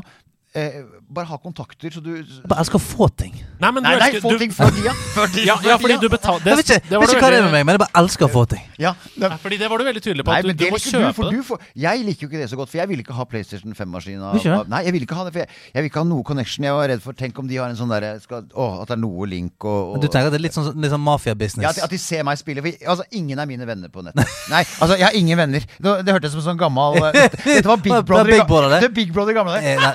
eh, 0.55 0.83
Bare 1.15 1.27
ha 1.31 1.37
kontakter, 1.39 1.91
så 1.95 2.01
du 2.03 2.11
bare 2.49 2.61
elsker 2.65 2.79
å 2.79 2.83
få 2.83 3.07
ting. 3.15 3.35
Nei, 3.61 3.71
men 3.71 3.83
du 3.85 3.89
Nei, 3.89 3.99
nei, 4.01 4.21
få 4.23 4.31
du- 4.35 4.39
ting 4.39 4.51
før 4.55 4.71
tida. 4.75 4.91
Før 5.15 5.29
tida, 5.31 5.45
Ja, 5.51 5.57
ja, 5.63 5.77
fordi 5.79 5.99
du 6.03 6.09
betaler 6.11 6.43
Jeg 6.49 6.57
vet 6.59 6.71
ikke, 6.71 6.89
det 6.89 6.97
var 6.99 7.05
vet 7.05 7.11
du 7.11 7.15
ikke 7.15 7.25
hva 7.25 7.31
det 7.31 7.39
er 7.39 7.45
med 7.47 7.53
meg, 7.55 7.65
men 7.69 7.75
jeg 7.77 7.83
bare 7.85 7.95
elsker 8.03 8.27
å 8.27 8.31
få 8.33 8.43
ting. 8.51 8.65
Ja, 8.83 8.93
det, 9.15 9.29
Nei, 9.31 9.39
fordi 9.45 9.59
det 9.61 9.69
var 9.71 9.79
du 9.79 9.85
veldig 9.87 10.03
tydelig 10.03 10.25
på. 10.27 10.33
Nei, 10.35 10.39
At 10.39 10.45
du, 10.45 10.49
men 10.51 10.57
du 10.59 10.65
det 10.65 10.71
må 10.75 10.81
kjøpe 10.83 11.07
du, 11.07 11.13
for 11.19 11.31
det. 11.31 11.39
du 11.39 11.47
får, 11.51 11.61
Jeg 11.85 12.05
liker 12.09 12.27
jo 12.27 12.29
ikke 12.33 12.41
det 12.43 12.49
så 12.51 12.57
godt, 12.59 12.71
for 12.73 12.79
jeg 12.83 12.89
ville 12.91 13.05
ikke 13.07 13.15
ha 13.19 13.25
PlayStation 13.31 13.75
5-maskin. 13.79 14.19
av- 14.25 14.33
Vil 14.35 14.43
ikke 14.43 14.51
det? 14.51 14.59
av- 14.65 14.69
Nei, 14.75 14.83
jeg 14.89 14.93
ville 14.97 15.07
ikke 15.07 15.19
ha 15.21 15.25
det, 15.29 15.33
for 15.37 15.45
jeg, 15.45 15.49
jeg 15.75 15.83
vil 15.85 15.91
ikke 15.93 16.03
ha 16.03 16.09
noe 16.11 16.23
connection. 16.31 16.65
Jeg 16.67 16.75
var 16.75 16.89
redd 16.91 17.03
for 17.05 17.13
Tenk 17.15 17.39
om 17.39 17.47
de 17.47 17.57
har 17.63 17.69
en 17.71 17.77
sånn 17.79 17.93
derre 17.95 18.11
skal- 18.25 18.49
Å, 18.51 18.67
at 18.83 18.89
det 18.89 18.97
er 18.99 19.03
noe 19.05 19.27
link 19.31 19.65
og, 19.65 19.95
og 19.95 20.01
Du 20.03 20.09
tenker 20.09 20.27
at 20.27 20.35
det 20.35 20.41
er 20.41 20.47
litt 20.49 20.57
sånn, 20.59 20.73
litt 20.83 20.91
sånn 20.91 21.05
mafia-business? 21.05 21.79
at, 21.79 21.85
at 21.87 21.91
de 21.95 21.99
ser 22.03 22.25
meg 22.27 22.39
spille. 22.43 22.61
For 22.65 22.91
altså, 22.95 23.05
ingen 23.13 23.39
er 23.39 23.47
mine 23.47 23.67
venner 23.69 23.89
på 23.95 24.03
nettet. 24.03 24.27
Nei, 24.51 24.65
altså, 24.81 24.97
jeg 24.99 25.07
har 25.07 25.15
ingen 25.15 25.39
venner. 25.39 25.61
Det, 25.79 25.95
det 26.05 26.15
hørtes 26.19 26.33
som 26.35 26.41
en 26.43 26.49
sånn 26.51 26.59
gammel 26.59 26.99
Dette, 27.15 27.39
dette 27.45 27.69
var 27.71 27.77
Big 27.79 27.95
Brother. 28.05 28.33
i 28.33 28.39
Big 28.39 28.47
Brother, 28.49 28.69
det. 28.75 28.81
det 28.89 28.93
Big 28.95 29.13
Brother 29.15 29.33
gamle 29.37 29.55
dager. 29.61 29.79
nei, 29.81 29.95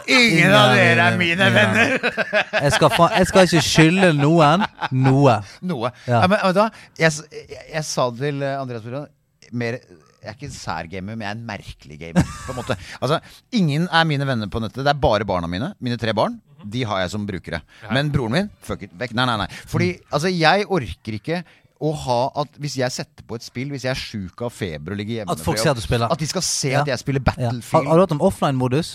Ingen 0.50 0.60
av 0.60 0.74
dere 0.76 1.06
er 1.06 1.18
mine 1.22 1.50
venner! 1.56 1.95
Jeg 2.66 2.74
skal, 2.76 2.91
fa 2.97 3.08
jeg 3.16 3.30
skal 3.30 3.47
ikke 3.47 3.64
skylde 3.66 4.12
noen 4.18 4.66
noe. 4.91 5.38
Noe. 5.62 5.93
Ja. 6.10 6.20
Ja. 6.20 6.28
men, 6.28 6.38
men 6.41 6.56
da, 6.58 6.68
jeg, 7.00 7.14
jeg, 7.32 7.64
jeg 7.76 7.86
sa 7.88 8.10
det 8.12 8.26
til 8.26 8.43
eh, 8.45 8.58
Andreas 8.60 8.84
Bjørn 8.86 9.08
mer 9.56 9.80
jeg 10.20 10.28
er 10.28 10.36
ikke 10.36 10.50
en 10.50 10.56
sær 10.56 10.88
gamer, 10.91 11.16
men 11.16 11.24
jeg 11.24 11.32
er 11.32 11.38
en 11.38 11.45
merkelig 11.47 11.97
gamer. 12.02 12.26
På 12.43 12.52
en 12.52 12.58
måte. 12.60 12.76
Altså, 13.00 13.22
ingen 13.56 13.86
er 13.88 14.04
mine 14.08 14.28
venner 14.28 14.50
på 14.52 14.60
nettet. 14.60 14.84
Det 14.84 14.91
er 14.91 15.00
bare 15.00 15.24
barna 15.28 15.47
mine. 15.47 15.72
Mine 15.80 15.95
tre 16.02 16.12
barn. 16.18 16.36
De 16.60 16.82
har 16.84 17.06
jeg 17.06 17.14
som 17.14 17.24
brukere. 17.28 17.62
Men 17.95 18.12
broren 18.12 18.36
min, 18.36 18.50
fuck 18.68 18.84
it, 18.84 18.91
vekk. 19.00 19.14
Nei, 19.16 19.26
nei, 19.30 19.38
nei. 19.45 19.47
Fordi 19.72 19.93
altså, 20.12 20.28
jeg 20.34 20.68
orker 20.68 21.16
ikke 21.22 21.39
å 21.80 21.93
ha 21.95 22.18
at 22.41 22.58
Hvis 22.60 22.74
jeg 22.82 22.91
setter 22.91 23.24
på 23.24 23.38
et 23.39 23.45
spill, 23.45 23.70
hvis 23.72 23.86
jeg 23.88 23.93
er 23.93 24.00
sjuk 24.00 24.41
av 24.43 24.52
feber 24.52 24.91
og 24.91 25.00
ligger 25.00 25.22
hjemme 25.22 25.32
At 25.32 25.43
folk 25.43 25.62
ser 25.62 25.72
at 25.72 25.80
du 25.80 25.86
spiller. 25.86 26.12
At 26.12 26.20
de 26.20 26.28
skal 26.28 26.43
se 26.43 26.74
Ja. 26.74 26.82
at 26.84 26.91
jeg 26.91 27.00
spiller 27.00 27.24
Ja. 27.24 27.32
Har, 27.32 27.54
Battlefield. 27.54 27.88
har 27.88 27.95
du 27.95 28.04
hatt 28.04 28.16
om 28.18 28.26
offline-modus? 28.28 28.89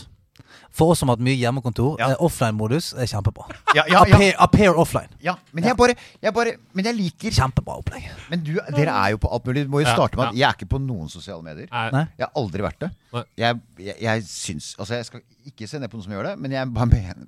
For 0.75 0.91
oss 0.91 0.99
som 0.99 1.07
har 1.11 1.15
hatt 1.17 1.23
mye 1.23 1.37
hjemmekontor, 1.39 1.93
Ja. 2.01 2.09
eh, 2.11 2.17
offline-modus 2.25 2.89
er 2.99 3.07
kjempebra. 3.07 3.45
Ja, 3.77 3.85
ja, 3.87 3.93
ja. 3.93 4.01
Appear, 4.03 4.33
appear 4.43 4.75
offline. 4.83 5.09
Ja, 5.23 5.37
men 5.55 5.63
jeg 5.69 5.77
bare, 5.79 5.95
jeg 6.23 6.35
bare 6.35 6.57
Men 6.75 6.85
jeg 6.89 6.97
liker 6.99 7.31
Kjempebra 7.31 7.77
opplegg. 7.79 8.09
Men 8.31 8.43
du, 8.43 8.53
dere 8.75 8.91
er 8.91 9.11
jo 9.15 9.21
på 9.23 9.31
alt 9.33 9.47
mulig. 9.47 9.65
Du 9.69 9.71
må 9.71 9.81
jo 9.85 9.87
starte 9.87 10.19
med 10.19 10.33
at 10.33 10.35
jeg 10.35 10.49
er 10.49 10.59
ikke 10.59 10.69
på 10.75 10.81
noen 10.83 11.09
sosiale 11.13 11.43
medier. 11.47 11.69
Nei. 11.71 12.03
Jeg 12.19 12.27
har 12.27 12.33
aldri 12.43 12.63
vært 12.67 12.81
det. 12.83 12.91
Jeg, 13.39 13.61
jeg, 13.79 13.95
jeg 14.03 14.23
syns 14.27 14.75
Altså, 14.79 14.95
jeg 14.99 15.07
skal 15.07 15.23
ikke 15.47 15.69
se 15.71 15.79
ned 15.79 15.89
på 15.93 15.97
noen 16.01 16.05
som 16.09 16.13
gjør 16.17 16.27
det, 16.33 16.39
men 16.43 16.51
jeg 16.51 16.69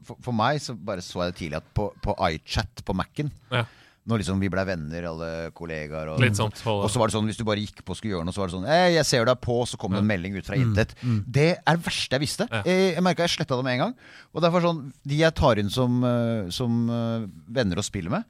for, 0.05 0.17
for 0.21 0.33
meg 0.35 0.59
så 0.61 0.75
bare 0.75 1.03
så 1.05 1.23
jeg 1.23 1.33
det 1.33 1.39
tidlig 1.39 1.57
at 1.61 1.69
på, 1.77 1.93
på 2.03 2.15
iChat 2.33 2.83
på 2.85 2.95
Mac-en 2.99 3.31
Ja. 3.53 3.63
Når 4.07 4.21
liksom 4.23 4.39
vi 4.39 4.49
blei 4.53 4.63
venner, 4.69 5.09
alle 5.11 5.29
kollegaer 5.57 6.13
og, 6.13 6.21
Litt 6.23 6.37
sånt. 6.39 6.61
og 6.63 6.87
så 6.93 7.01
var 7.01 7.11
det 7.11 7.17
sånn, 7.17 7.27
hvis 7.27 7.41
du 7.41 7.43
bare 7.49 7.59
gikk 7.59 7.81
på 7.83 7.91
og 7.91 7.99
skulle 7.99 8.15
gjøre 8.15 8.27
noe, 8.29 8.35
så 8.37 8.39
var 8.45 8.47
det 8.53 8.55
sånn 8.55 8.69
«Eh, 8.71 8.91
'Jeg 8.95 9.07
ser 9.09 9.25
deg 9.27 9.41
på', 9.43 9.57
så 9.67 9.77
kom 9.83 9.91
det 9.97 9.99
en 9.99 10.07
melding 10.07 10.37
ut 10.39 10.47
fra 10.47 10.55
intet. 10.55 10.95
Det 11.27 11.59
er 11.59 11.77
det 11.81 11.83
verste 11.85 12.15
jeg 12.15 12.23
visste. 12.23 12.47
Ja. 12.53 12.63
Jeg, 12.63 12.95
jeg 12.95 13.03
merka 13.03 13.27
jeg 13.27 13.35
sletta 13.35 13.59
det 13.59 13.65
med 13.67 13.75
en 13.75 13.83
gang. 13.87 13.97
Og 14.33 14.43
derfor 14.43 14.63
sånn, 14.63 14.93
De 15.03 15.17
jeg 15.19 15.35
tar 15.35 15.59
inn 15.59 15.71
som, 15.71 15.99
eh, 16.07 16.51
som 16.55 16.87
eh, 16.89 17.27
venner 17.51 17.83
å 17.83 17.85
spille 17.85 18.09
med, 18.15 18.25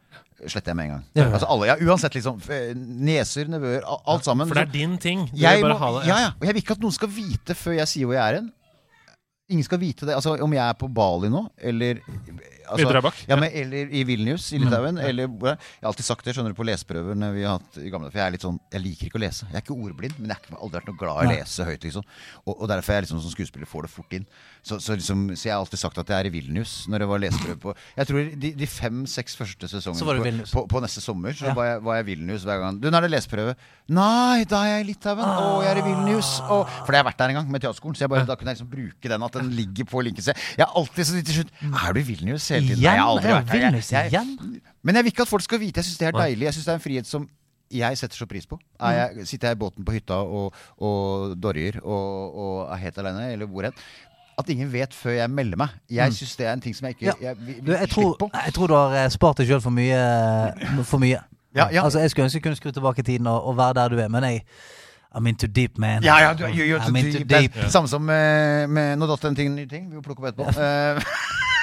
sletter 0.46 0.72
jeg 0.72 0.76
med 0.76 0.84
en 0.88 0.94
gang. 0.96 1.04
Ja. 1.16 1.28
Altså 1.32 1.46
alle, 1.52 1.66
ja, 1.68 1.76
Uansett, 1.76 2.14
liksom. 2.16 2.40
Neser, 2.40 2.74
Nieser, 2.76 3.48
nevøer, 3.48 3.84
alt 3.84 4.24
sammen. 4.24 4.48
For 4.48 4.54
det 4.54 4.68
er 4.68 4.72
din 4.72 4.96
ting. 4.98 5.26
Du 5.28 5.36
jeg 5.40 5.60
vil 5.60 5.68
må, 5.72 5.76
ha 5.80 5.92
det. 6.00 6.06
ja, 6.08 6.18
ja. 6.24 6.30
Og 6.40 6.44
jeg 6.48 6.54
vil 6.56 6.62
ikke 6.62 6.76
at 6.76 6.84
noen 6.84 6.92
skal 6.96 7.08
vite 7.12 7.54
før 7.56 7.76
jeg 7.80 7.88
sier 7.92 8.08
hvor 8.08 8.16
jeg 8.16 8.24
er 8.24 8.40
hen. 8.40 8.52
Ingen 9.48 9.64
skal 9.64 9.78
vite 9.78 10.06
det. 10.08 10.14
Altså, 10.16 10.34
om 10.42 10.52
jeg 10.52 10.64
er 10.64 10.74
på 10.74 10.88
Bali 10.92 11.28
nå, 11.30 11.44
eller 11.60 12.00
I 12.78 12.86
bak. 13.06 13.20
ja, 13.28 13.36
men, 13.38 13.50
eller 13.52 13.92
i 13.94 14.02
Vilnius 14.08 14.48
i 14.52 14.58
Litauen. 14.62 14.98
Eller, 14.98 15.28
jeg 15.28 15.58
har 15.82 15.90
alltid 15.90 16.06
sagt 16.08 16.24
det 16.26 16.34
skjønner 16.36 16.54
du, 16.54 16.58
på 16.58 16.66
leseprøver 16.66 17.14
når 17.18 17.34
vi 17.36 17.44
har 17.46 17.58
hatt 17.60 17.78
i 17.82 17.90
gamle 17.92 18.10
For 18.10 18.18
jeg 18.20 18.26
er 18.26 18.34
litt 18.34 18.44
sånn 18.46 18.58
Jeg 18.72 18.82
liker 18.82 19.08
ikke 19.10 19.20
å 19.20 19.22
lese. 19.22 19.46
Jeg 19.50 19.58
er 19.60 19.64
ikke 19.64 19.76
ordblind, 19.76 20.16
men 20.18 20.32
jeg 20.32 20.38
har 20.50 20.58
aldri 20.60 20.80
vært 20.80 20.90
noe 20.90 21.00
glad 21.00 21.22
i 21.22 21.26
å 21.26 21.34
lese 21.36 21.66
høyt. 21.68 21.86
Liksom. 21.86 22.06
Og, 22.46 22.52
og 22.56 22.68
derfor 22.72 22.92
er 22.92 23.00
jeg 23.00 23.06
liksom 23.06 23.22
som 23.24 23.34
skuespiller 23.34 23.70
får 23.70 23.86
det 23.86 23.92
fort 23.94 24.16
inn. 24.18 24.26
Så, 24.66 24.80
så, 24.82 24.96
liksom, 24.98 25.24
så 25.36 25.48
jeg 25.48 25.54
har 25.54 25.62
alltid 25.62 25.82
sagt 25.84 25.98
at 26.02 26.10
jeg 26.10 26.18
er 26.24 26.28
i 26.30 26.34
Vilnius 26.34 26.74
når 26.90 27.04
det 27.04 27.08
var 27.12 27.22
leseprøve 27.22 27.58
på 27.62 27.74
Jeg 27.96 28.08
tror 28.10 28.30
de, 28.44 28.52
de 28.58 28.66
fem-seks 28.66 29.36
første 29.38 29.68
sesongene 29.70 30.42
på, 30.42 30.50
på, 30.56 30.64
på 30.74 30.82
neste 30.82 31.02
sommer 31.04 31.36
Så 31.36 31.46
Ja. 31.46 31.54
var, 31.54 31.68
jeg, 31.70 31.82
var 31.86 32.00
jeg 32.00 32.06
i 32.06 32.08
Vilnius 32.10 32.42
hver 32.48 32.58
gang. 32.64 32.80
Du, 32.82 32.88
nå 32.90 32.98
er 32.98 33.06
det 33.06 33.12
leseprøve. 33.14 33.54
Nei, 33.94 34.42
da 34.50 34.64
er 34.66 34.72
jeg 34.78 34.84
i 34.84 34.88
Litauen. 34.90 35.22
Å, 35.22 35.62
jeg 35.62 35.70
er 35.70 35.80
i 35.82 35.84
Vilnius. 35.86 36.32
Å, 36.42 36.58
for 36.82 36.96
jeg 36.96 37.02
har 37.02 37.06
vært 37.06 37.20
der 37.22 37.32
en 37.32 37.38
gang 37.40 37.50
med 37.54 37.62
teaterskolen, 37.62 37.94
så 37.98 38.06
jeg 38.06 38.10
bare, 38.12 38.26
da 38.26 38.34
kunne 38.38 38.50
jeg 38.52 38.58
liksom 38.58 38.70
bruke 38.72 39.12
den 39.12 39.26
at 39.28 39.38
den 39.38 39.52
ligger 39.54 39.86
på 39.92 40.02
linken. 40.06 40.26
Jeg, 40.26 40.36
er 40.58 40.72
alltid 40.80 41.06
så 41.06 41.20
til 41.22 41.36
slutt 41.40 41.52
Er 41.66 41.94
du 41.94 42.00
i 42.00 42.06
Vilnius 42.08 42.48
hele 42.56 42.68
tiden? 42.68 42.82
Nei, 42.82 42.92
jeg 42.92 43.00
har 43.02 43.10
aldri 43.14 43.32
vært 43.32 43.50
her. 43.50 43.60
Jeg- 43.60 43.90
jeg, 43.90 44.12
jeg- 44.12 44.60
Men 44.82 44.94
jeg 44.94 45.04
vil 45.04 45.12
ikke 45.12 45.22
at 45.22 45.28
folk 45.28 45.42
skal 45.42 45.58
vite. 45.60 45.76
Jeg 45.80 45.84
syns 45.84 45.98
det 45.98 46.08
er 46.08 46.18
deilig. 46.18 46.44
Jeg 46.48 46.52
synes 46.56 46.64
det 46.66 46.72
er 46.72 46.80
en 46.80 46.84
frihet 46.88 47.06
som 47.06 47.28
jeg 47.70 47.98
setter 47.98 48.16
så 48.16 48.26
pris 48.30 48.46
på. 48.46 48.58
Er 48.80 48.90
jeg, 49.16 49.26
sitter 49.26 49.48
jeg 49.48 49.56
i 49.56 49.58
båten 49.58 49.84
på 49.84 49.92
hytta 49.96 50.14
og, 50.22 50.52
og 50.78 51.34
dorjer 51.42 51.80
og, 51.82 52.36
og 52.38 52.72
er 52.72 52.76
helt 52.84 52.98
alene, 53.02 53.32
eller 53.32 53.46
hvor 53.46 53.62
hen. 53.66 53.72
At 54.38 54.48
ingen 54.52 54.68
vet 54.72 54.92
før 54.94 55.10
jeg 55.16 55.30
melder 55.30 55.56
meg. 55.56 55.68
Jeg 55.90 56.12
syns 56.12 56.36
det 56.36 56.46
er 56.46 56.52
en 56.52 56.60
ting 56.60 56.74
som 56.76 56.86
jeg 56.86 56.94
ikke 56.98 57.06
Ja. 57.06 57.12
jeg, 57.30 57.36
vil, 57.40 57.54
vil 57.62 57.76
slippe 57.76 57.94
tror, 57.94 58.16
på. 58.20 58.30
jeg 58.44 58.54
tror 58.54 58.66
du 58.66 58.74
har 58.74 58.94
eh, 59.04 59.08
spart 59.10 59.36
deg 59.38 59.46
sjøl 59.48 59.60
for 59.64 59.70
mye. 59.70 60.00
For 60.84 60.98
mye. 60.98 61.18
Ja, 61.56 61.68
ja. 61.72 61.82
Altså, 61.84 61.98
jeg 62.04 62.10
skulle 62.10 62.24
ønske 62.28 62.36
jeg 62.36 62.42
kunne 62.42 62.56
skru 62.56 62.70
tilbake 62.70 63.02
tiden 63.02 63.26
og, 63.26 63.46
og 63.46 63.56
være 63.56 63.74
der 63.74 63.88
du 63.88 63.98
er, 63.98 64.08
men 64.08 64.22
jeg 64.24 64.42
I'm 65.16 65.26
into 65.28 65.46
deep, 65.46 65.78
man. 65.78 66.02
Ja, 66.04 66.18
ja, 66.18 66.34
du, 66.34 66.44
you're 66.44 66.66
you, 66.68 66.78
I'm 66.78 66.94
into 66.98 67.18
deep. 67.24 67.54
deep. 67.54 67.70
Samme 67.70 67.88
som 67.88 68.02
med, 68.02 68.66
med 68.68 68.96
Nå 68.98 69.06
datt 69.06 69.22
det 69.22 69.28
en 69.30 69.36
ting, 69.36 69.54
ny 69.54 69.64
ting. 69.66 69.88
Vi 69.90 69.96
må 69.96 70.02
plukke 70.02 70.20
opp 70.22 70.28
etterpå. 70.34 71.00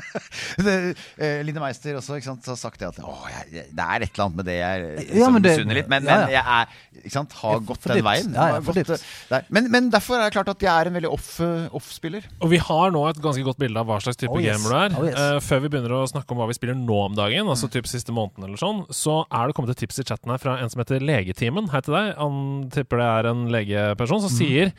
Eh, 0.60 0.90
eh, 1.22 1.40
Line 1.46 1.60
Meister 1.62 1.96
også 1.96 2.16
ikke 2.18 2.26
sant, 2.26 2.46
har 2.50 2.56
sagt 2.58 2.80
det 2.82 2.88
at 2.90 2.98
å, 3.04 3.12
jeg, 3.30 3.64
det 3.74 3.84
er 3.84 4.04
et 4.04 4.10
eller 4.12 4.24
annet 4.26 4.38
med 4.40 4.46
det 4.48 4.56
jeg 4.56 4.82
eh, 4.90 5.12
Ja, 5.18 5.28
som 5.28 5.36
misunner 5.40 5.78
litt. 5.78 5.88
Men, 5.90 6.04
ja, 6.08 6.16
men 6.20 6.32
jeg 6.34 6.42
er, 6.56 6.74
ikke 7.00 7.12
sant, 7.14 7.36
har 7.40 7.62
gått 7.68 7.86
den 7.86 7.98
dypt. 8.00 8.06
veien. 8.06 8.34
Ja, 8.36 8.46
ja, 8.54 8.60
gått, 8.66 8.80
eh, 8.82 9.04
der. 9.30 9.46
Men, 9.56 9.68
men 9.72 9.88
derfor 9.94 10.18
er 10.18 10.26
det 10.28 10.34
klart 10.36 10.50
at 10.52 10.64
jeg 10.66 10.70
er 10.72 10.90
en 10.90 10.96
veldig 10.98 11.10
off-spiller. 11.14 11.70
off-spiller. 11.80 12.28
Og 12.44 12.52
vi 12.52 12.60
har 12.66 12.94
nå 12.94 13.02
et 13.10 13.22
ganske 13.24 13.44
godt 13.46 13.60
bilde 13.62 13.80
av 13.82 13.88
hva 13.90 13.98
slags 14.04 14.20
type 14.20 14.30
Oh, 14.34 14.42
yes. 14.42 14.60
gamer 14.60 14.70
du 14.74 14.78
er. 14.80 14.98
Oh, 15.00 15.08
yes. 15.08 15.18
uh, 15.18 15.40
før 15.44 15.64
vi 15.64 15.72
begynner 15.74 15.96
å 15.96 16.02
snakke 16.10 16.34
om 16.36 16.42
hva 16.42 16.50
vi 16.50 16.58
spiller 16.58 16.78
nå 16.78 17.00
om 17.08 17.16
dagen, 17.18 17.50
altså 17.50 17.70
typ 17.72 17.88
siste 17.90 18.14
måneden 18.16 18.48
eller 18.50 18.60
sånn, 18.60 18.84
så 18.94 19.20
er 19.26 19.48
det 19.50 19.56
kommet 19.58 19.74
et 19.74 19.80
tips 19.84 20.02
i 20.02 20.06
chatten 20.10 20.34
her 20.34 20.42
fra 20.42 20.58
en 20.60 20.70
som 20.72 20.82
heter 20.84 21.02
Legetimen. 21.04 21.70
Hei 21.72 21.82
til 21.86 21.96
deg. 21.96 22.12
Han 22.20 22.40
tipper 22.74 23.00
det 23.02 23.10
er 23.16 23.30
en 23.32 23.46
legeperson 23.54 24.26
som 24.26 24.32
sier 24.34 24.74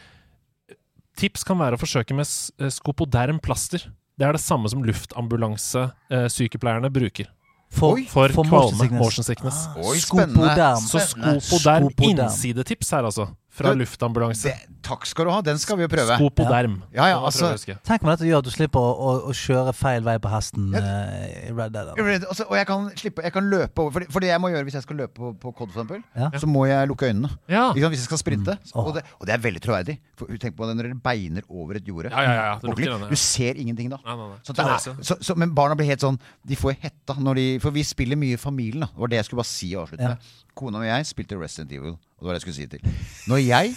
Tips 1.19 1.43
kan 1.45 1.59
være 1.59 1.75
å 1.75 1.81
forsøke 1.81 2.15
med 2.15 2.23
eh, 2.63 2.69
skopoderm 2.71 3.41
plaster. 3.43 3.83
Det 4.19 4.27
er 4.27 4.31
det 4.35 4.41
samme 4.43 4.67
som 4.69 4.83
luftambulansesykepleierne 4.85 6.89
bruker. 6.93 7.25
For, 7.71 7.95
Oi, 7.95 8.03
For, 8.11 8.27
for 8.35 8.43
kvalme, 8.43 8.75
motion 8.75 8.83
sickness. 8.83 8.91
motion 8.99 9.23
sickness. 9.23 9.67
Oi, 9.79 9.95
spennende. 10.03 10.75
Så 10.83 10.99
sko 10.99 11.21
på 11.21 11.39
Skopoderm. 11.39 11.87
innsidetips 12.09 12.91
her, 12.91 13.03
altså. 13.07 13.29
Fra 13.51 13.73
Du, 13.75 13.81
luftambulanse. 13.81 14.47
Det, 14.47 14.77
takk 14.87 15.03
skal 15.09 15.27
du 15.27 15.31
ha. 15.33 15.41
Den 15.43 15.57
skal 15.59 15.75
vi 15.75 15.83
jo 15.83 15.89
prøve. 15.91 16.15
Skopoderm. 16.15 16.77
Ja, 16.95 17.09
ja, 17.11 17.17
Det 17.19 17.27
altså-. 17.33 17.75
Tenk 17.83 18.05
om 18.05 18.09
dette 18.13 18.23
gjør 18.29 18.39
at 18.39 18.47
du 18.47 18.51
slipper 18.53 18.79
å, 18.79 18.91
å, 18.95 19.09
å 19.27 19.33
kjøre 19.35 19.73
feil 19.75 20.05
vei 20.05 20.13
på 20.23 20.31
hesten 20.31 20.69
eh, 20.79 21.49
i 21.49 21.51
Red 21.51 21.73
Dead. 21.75 21.89
Red, 21.99 22.23
Altså, 22.31 22.45
og 22.47 22.55
jeg 22.55 22.67
kan 22.69 22.85
slippe 22.95 23.25
Jeg 23.27 23.33
kan 23.35 23.49
løpe 23.51 23.83
over. 23.83 23.91
For 23.91 23.99
det, 24.05 24.07
for 24.15 24.23
det 24.23 24.29
jeg 24.31 24.39
må 24.39 24.53
gjøre 24.53 24.63
hvis 24.69 24.77
jeg 24.79 24.85
skal 24.85 25.01
løpe 25.03 25.13
på, 25.19 25.33
på 25.43 25.51
Cod, 25.51 25.73
for 25.73 25.81
eksempel, 25.83 25.99
Ja. 26.15 26.29
så 26.39 26.47
må 26.47 26.63
jeg 26.69 26.87
lukke 26.93 27.09
øynene. 27.11 27.29
Ja. 27.51 27.65
Ikke 27.75 27.83
sant, 27.83 27.91
hvis 27.97 28.03
jeg 28.05 28.09
skal 28.09 28.21
sprinte. 28.23 28.55
Åh. 28.71 28.85
Og, 28.87 28.93
det, 28.95 29.03
og 29.19 29.27
det 29.27 29.35
er 29.35 29.43
veldig 29.43 29.63
troverdig. 29.67 29.97
For 30.15 30.31
Tenk 30.41 30.55
på 30.55 30.69
det 30.69 30.77
når 30.79 30.87
dere 30.89 31.01
beiner 31.03 31.43
over 31.51 31.75
et 31.81 31.91
jorde. 31.91 32.13
Ja, 32.15 32.23
ja, 32.23 32.31
ja, 32.31 32.45
ja, 32.55 32.99
ja. 33.03 33.09
Du 33.11 33.19
ser 33.19 33.59
ingenting 33.59 33.91
da. 33.91 33.99
Nei, 34.07 34.15
nei, 34.15 34.29
nei. 34.31 34.39
Så 34.47 34.55
det 34.55 34.69
så, 35.11 35.19
så, 35.19 35.35
men 35.35 35.51
barna 35.57 35.75
blir 35.75 35.91
helt 35.91 36.01
sånn 36.03 36.17
De 36.47 36.55
får 36.55 36.77
hetta 36.81 37.15
når 37.19 37.35
de 37.37 37.45
For 37.63 37.75
vi 37.75 37.83
spiller 37.85 38.15
mye 38.19 38.37
i 38.37 38.39
familien. 38.39 38.85
da 38.85 38.89
Det 38.95 39.03
var 39.03 39.11
det 39.11 39.19
jeg 39.19 39.27
skulle 39.27 39.43
bare 39.43 39.51
si 39.51 39.73
og 39.75 39.83
avslutte 39.85 40.07
Ja. 40.07 40.15
med. 40.15 40.31
Kona 40.55 40.81
og 40.81 40.87
jeg 40.87 41.05
spilte 41.07 41.37
Resident 41.39 41.71
Evil. 41.75 41.93
Og 42.21 42.25
det 42.25 42.27
var 42.27 42.33
det 42.33 42.39
jeg 42.39 42.41
skulle 42.41 42.55
si 42.55 42.67
til. 42.67 42.79
Når 43.27 43.37
jeg 43.37 43.75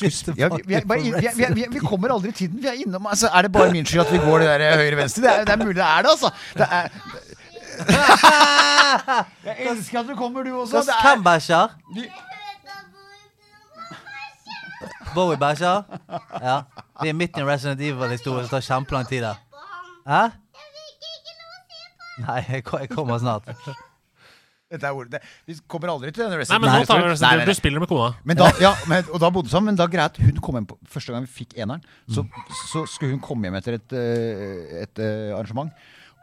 ja, 0.00 0.48
vi, 0.48 0.62
vi, 0.66 0.74
er 0.74 0.80
bare, 0.86 1.00
vi, 1.02 1.08
er- 1.08 1.34
vi, 1.36 1.42
er- 1.42 1.54
vi, 1.54 1.62
er- 1.64 1.80
kommer 1.88 2.12
aldri 2.14 2.28
i 2.28 2.32
tiden. 2.32 2.60
Vi 2.62 2.66
er 2.68 2.72
innom 2.84 3.06
altså, 3.10 3.28
Er 3.34 3.42
det 3.42 3.52
bare 3.52 3.70
min 3.72 3.86
skyld 3.86 4.00
at 4.00 4.12
vi 4.12 4.18
går 4.18 4.38
det 4.38 4.48
der 4.60 4.76
høyre-venstre? 4.76 5.22
Det, 5.22 5.46
det 5.46 5.52
er 5.52 5.56
mulig 5.64 5.76
det 5.76 5.84
er 5.84 6.02
det, 6.02 6.10
altså. 6.10 6.30
Det 6.54 6.66
er, 6.70 6.88
jeg 9.44 9.56
elsker 9.70 10.00
at 10.00 10.06
du 10.08 10.14
kommer, 10.16 10.42
du 10.42 10.60
også. 10.60 10.82
Hvem 11.02 11.20
er, 11.20 11.22
bæsjer? 11.24 11.68
Bowie 15.14 15.36
bæsjer? 15.38 15.82
Ja. 16.42 16.60
Vi 17.02 17.08
er 17.08 17.12
midt 17.12 17.36
i 17.36 17.40
en 17.40 17.48
Resident 17.48 17.80
Evil-historie 17.80 18.46
som 18.46 18.50
tar 18.50 18.60
kjempelang 18.60 19.08
tid 19.08 19.22
der. 19.22 19.34
Hæ? 20.08 20.22
Nei, 22.26 22.44
jeg 22.48 22.64
kommer 22.90 23.18
snart. 23.18 23.42
Dette 24.70 24.84
er 24.88 24.96
ordet. 24.96 25.10
Det, 25.16 25.20
vi 25.48 25.58
kommer 25.70 25.92
aldri 25.94 26.12
til 26.12 26.24
denne 26.26 26.38
Nei, 26.38 26.58
men 26.60 26.68
nå 26.68 26.84
tar 26.88 27.00
vi 27.00 27.06
Nei, 27.06 27.12
Resident 27.12 27.24
nei, 27.28 27.34
Evil. 27.38 27.44
nei. 27.44 27.52
Du 27.54 27.60
spiller 27.60 27.84
med 27.84 27.88
kona. 27.92 28.08
Men 28.28 28.40
da, 28.40 28.50
ja, 28.60 28.74
men, 28.90 29.04
og 29.12 29.22
da 29.22 29.30
bodde 29.34 29.52
sammen, 29.52 29.72
men 29.72 29.80
da 29.80 29.86
greit 29.90 30.18
hun 30.20 30.42
kom 30.44 30.58
hjem 30.60 30.68
på 30.72 30.78
Første 30.88 31.14
gang 31.14 31.24
vi 31.28 31.32
fikk 31.42 31.56
eneren, 31.60 31.84
så, 32.12 32.26
så 32.72 32.84
skulle 32.88 33.16
hun 33.16 33.22
komme 33.24 33.48
hjem 33.48 33.56
etter 33.62 33.78
et, 33.80 33.96
eh, 33.96 34.82
et 34.84 35.00
eh, 35.04 35.32
arrangement. 35.36 35.72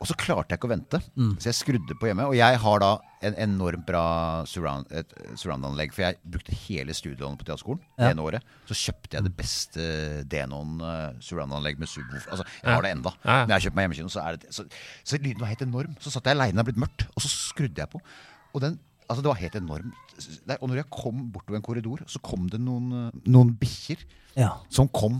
Og 0.03 0.09
så 0.09 0.15
klarte 0.19 0.51
jeg 0.51 0.59
ikke 0.59 0.67
å 0.67 0.71
vente, 0.73 0.99
så 1.39 1.47
jeg 1.47 1.55
skrudde 1.55 1.95
på 1.95 2.09
hjemme. 2.09 2.25
Og 2.27 2.33
jeg 2.35 2.57
har 2.59 2.81
da 2.83 2.89
en 3.25 3.37
enormt 3.45 3.85
bra 3.87 4.01
surround-anlegg, 4.51 5.13
surround-anlegg, 5.39 5.93
for 5.95 6.03
jeg 6.03 6.17
brukte 6.33 6.57
hele 6.65 6.91
studielånet 6.93 7.39
på 7.39 7.47
teaterskolen 7.47 7.79
det 7.95 8.03
Ja. 8.03 8.09
ene 8.11 8.25
året. 8.27 8.43
Så 8.67 8.75
kjøpte 8.75 9.15
jeg 9.15 9.23
det 9.29 9.31
beste 9.39 9.87
Denon 10.29 10.75
eh, 10.83 11.15
surround-anlegg 11.23 11.79
med 11.79 11.87
subwoofer. 11.87 12.27
Altså, 12.35 12.45
jeg 12.59 12.75
har 12.75 12.83
det 12.83 12.91
enda. 12.97 13.15
Ja, 13.23 13.31
ja. 13.39 13.39
Når 13.47 13.55
jeg 13.55 13.55
har 13.55 13.65
kjøpt 13.69 13.79
meg 13.79 13.87
hjemmekino, 13.87 14.11
så 14.11 14.25
er 14.27 14.35
det 14.43 14.51
Så, 14.59 14.67
så 15.07 15.17
lyden 15.23 15.39
var 15.41 15.53
helt 15.55 15.63
enorm. 15.63 15.95
Så 16.03 16.11
satt 16.11 16.27
jeg 16.27 16.35
aleine, 16.35 16.59
det 16.59 16.65
har 16.65 16.69
blitt 16.73 16.83
mørkt, 16.85 17.07
og 17.15 17.23
så 17.23 17.31
skrudde 17.31 17.79
jeg 17.85 17.93
på. 17.95 18.03
Og 18.55 18.63
den 18.65 18.79
Altså, 19.05 19.21
det 19.21 19.29
var 19.29 19.37
helt 19.37 19.55
enormt. 19.59 19.93
Og 20.57 20.63
når 20.71 20.79
jeg 20.79 20.87
kom 20.89 21.19
bortover 21.29 21.59
en 21.59 21.61
korridor, 21.67 21.99
så 22.09 22.17
kom 22.25 22.47
det 22.49 22.57
noen, 22.57 22.87
eh, 23.13 23.19
noen 23.29 23.51
bikkjer 23.53 24.01
Ja. 24.35 24.55
som 24.73 24.87
kom 24.89 25.19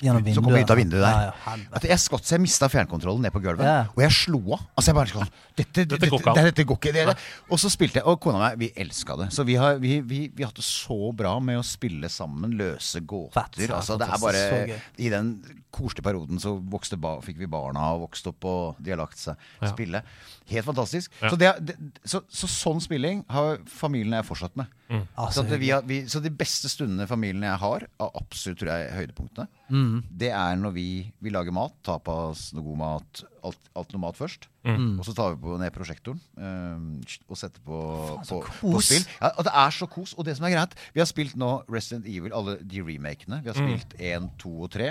Gjennom 0.00 0.24
som 0.32 0.44
kom 0.44 0.54
vinduet. 0.54 0.64
ut 0.64 0.70
av 0.70 0.76
vinduet 0.78 1.02
der. 1.02 1.10
Ja, 1.26 1.32
ja. 1.44 1.64
At 1.76 1.82
jeg 1.84 1.98
skvatt 2.00 2.24
så 2.24 2.36
jeg 2.38 2.40
mista 2.40 2.68
fjernkontrollen 2.72 3.20
ned 3.20 3.34
på 3.34 3.42
gulvet. 3.44 3.66
Ja. 3.68 3.82
Og 3.92 4.00
jeg 4.00 4.14
slo 4.16 4.38
av. 4.54 4.62
Altså 4.78 4.86
jeg 4.88 4.94
bare 4.96 5.10
sånn 5.12 5.28
Dette, 5.58 5.82
ikke 5.82 5.90
dette, 5.90 6.44
dette 6.46 6.64
går 6.64 6.78
ikke. 6.78 6.92
Det, 6.94 7.06
det. 7.10 7.16
Og 7.50 7.58
så 7.60 7.68
spilte 7.68 7.98
jeg, 8.00 8.06
og 8.08 8.16
kona 8.18 8.38
og 8.38 8.44
meg, 8.46 8.58
vi 8.62 8.70
elska 8.80 9.16
det. 9.18 9.26
Så 9.36 9.44
vi 9.44 9.56
har, 9.60 9.76
vi, 9.82 10.00
vi, 10.00 10.20
vi 10.32 10.42
hatt 10.46 10.54
det 10.56 10.64
så 10.64 11.12
bra 11.12 11.34
med 11.44 11.58
å 11.60 11.62
spille 11.66 12.08
sammen, 12.08 12.54
løse 12.56 13.02
gåter. 13.04 13.34
Fett, 13.42 13.60
altså, 13.68 13.98
det 14.00 14.08
er 14.08 14.22
bare 14.22 14.80
I 14.96 15.10
den 15.12 15.34
koselige 15.70 16.06
perioden 16.06 16.40
så 16.40 16.54
vokste 16.58 16.96
ba, 16.96 17.18
fikk 17.20 17.36
vi 17.42 17.46
barna 17.46 17.90
og 17.92 18.06
vokste 18.08 18.32
opp, 18.32 18.44
og 18.48 18.80
de 18.80 18.94
har 18.94 19.02
lagt 19.02 19.18
seg 19.20 19.36
Ja. 19.60 19.68
spille. 19.68 20.02
Helt 20.50 20.66
fantastisk. 20.66 21.12
Ja. 21.22 21.30
Så, 21.30 21.36
det, 21.38 21.50
det, 21.70 21.76
så, 22.04 22.20
så 22.28 22.48
sånn 22.50 22.80
spilling 22.82 23.22
har 23.30 23.60
familien 23.70 24.16
jeg 24.18 24.26
fortsatt 24.26 24.56
med. 24.58 24.66
Mm. 24.90 25.04
Så, 25.14 25.26
så 25.36 25.44
at 25.44 25.52
vi 25.62 25.68
har, 25.70 25.84
vi, 25.86 26.00
så 26.10 26.18
de 26.24 26.32
beste 26.34 26.66
stundene 26.72 27.06
familien 27.06 27.44
jeg 27.46 27.60
har, 27.62 27.84
av 28.02 28.10
absolutt 28.18 28.58
tror 28.64 28.72
jeg 28.74 28.92
høydepunktene, 28.98 29.48
Mm. 29.70 30.00
det 30.18 30.32
er 30.34 30.56
når 30.58 30.72
vi, 30.74 30.84
vi 31.22 31.30
lager 31.30 31.54
mat, 31.54 31.76
tar 31.86 32.00
på 32.02 32.10
oss 32.32 32.48
noe 32.56 32.64
god 32.66 32.78
mat, 32.80 33.20
alt, 33.46 33.68
alt 33.78 33.92
noe 33.94 34.00
mat 34.02 34.16
først. 34.18 34.48
Mm. 34.66 34.96
Og 34.98 35.04
så 35.06 35.14
tar 35.14 35.36
vi 35.36 35.38
på 35.44 35.54
ned 35.62 35.70
prosjektoren 35.72 36.18
øh, 36.42 37.20
og 37.30 37.38
setter 37.38 37.62
på, 37.64 37.78
Faen, 38.26 38.26
på, 38.32 38.40
på 38.72 38.80
spill. 38.82 39.06
Ja, 39.20 39.30
og 39.38 39.46
det 39.46 39.52
er 39.62 39.76
så 39.78 39.86
kos. 39.86 40.16
Og 40.18 40.26
det 40.26 40.34
som 40.40 40.48
er 40.48 40.56
greit, 40.56 40.74
vi 40.96 41.04
har 41.04 41.06
spilt 41.08 41.36
nå 41.38 41.52
Resident 41.70 42.08
Evil, 42.10 42.34
alle 42.34 42.56
de 42.66 42.82
remakene. 42.82 43.38
Vi 43.46 43.52
har 43.52 43.60
Mm. 43.60 43.70
spilt 43.70 43.94
1, 44.00 44.26
2 44.42 44.56
og 44.66 44.70
3. 44.74 44.90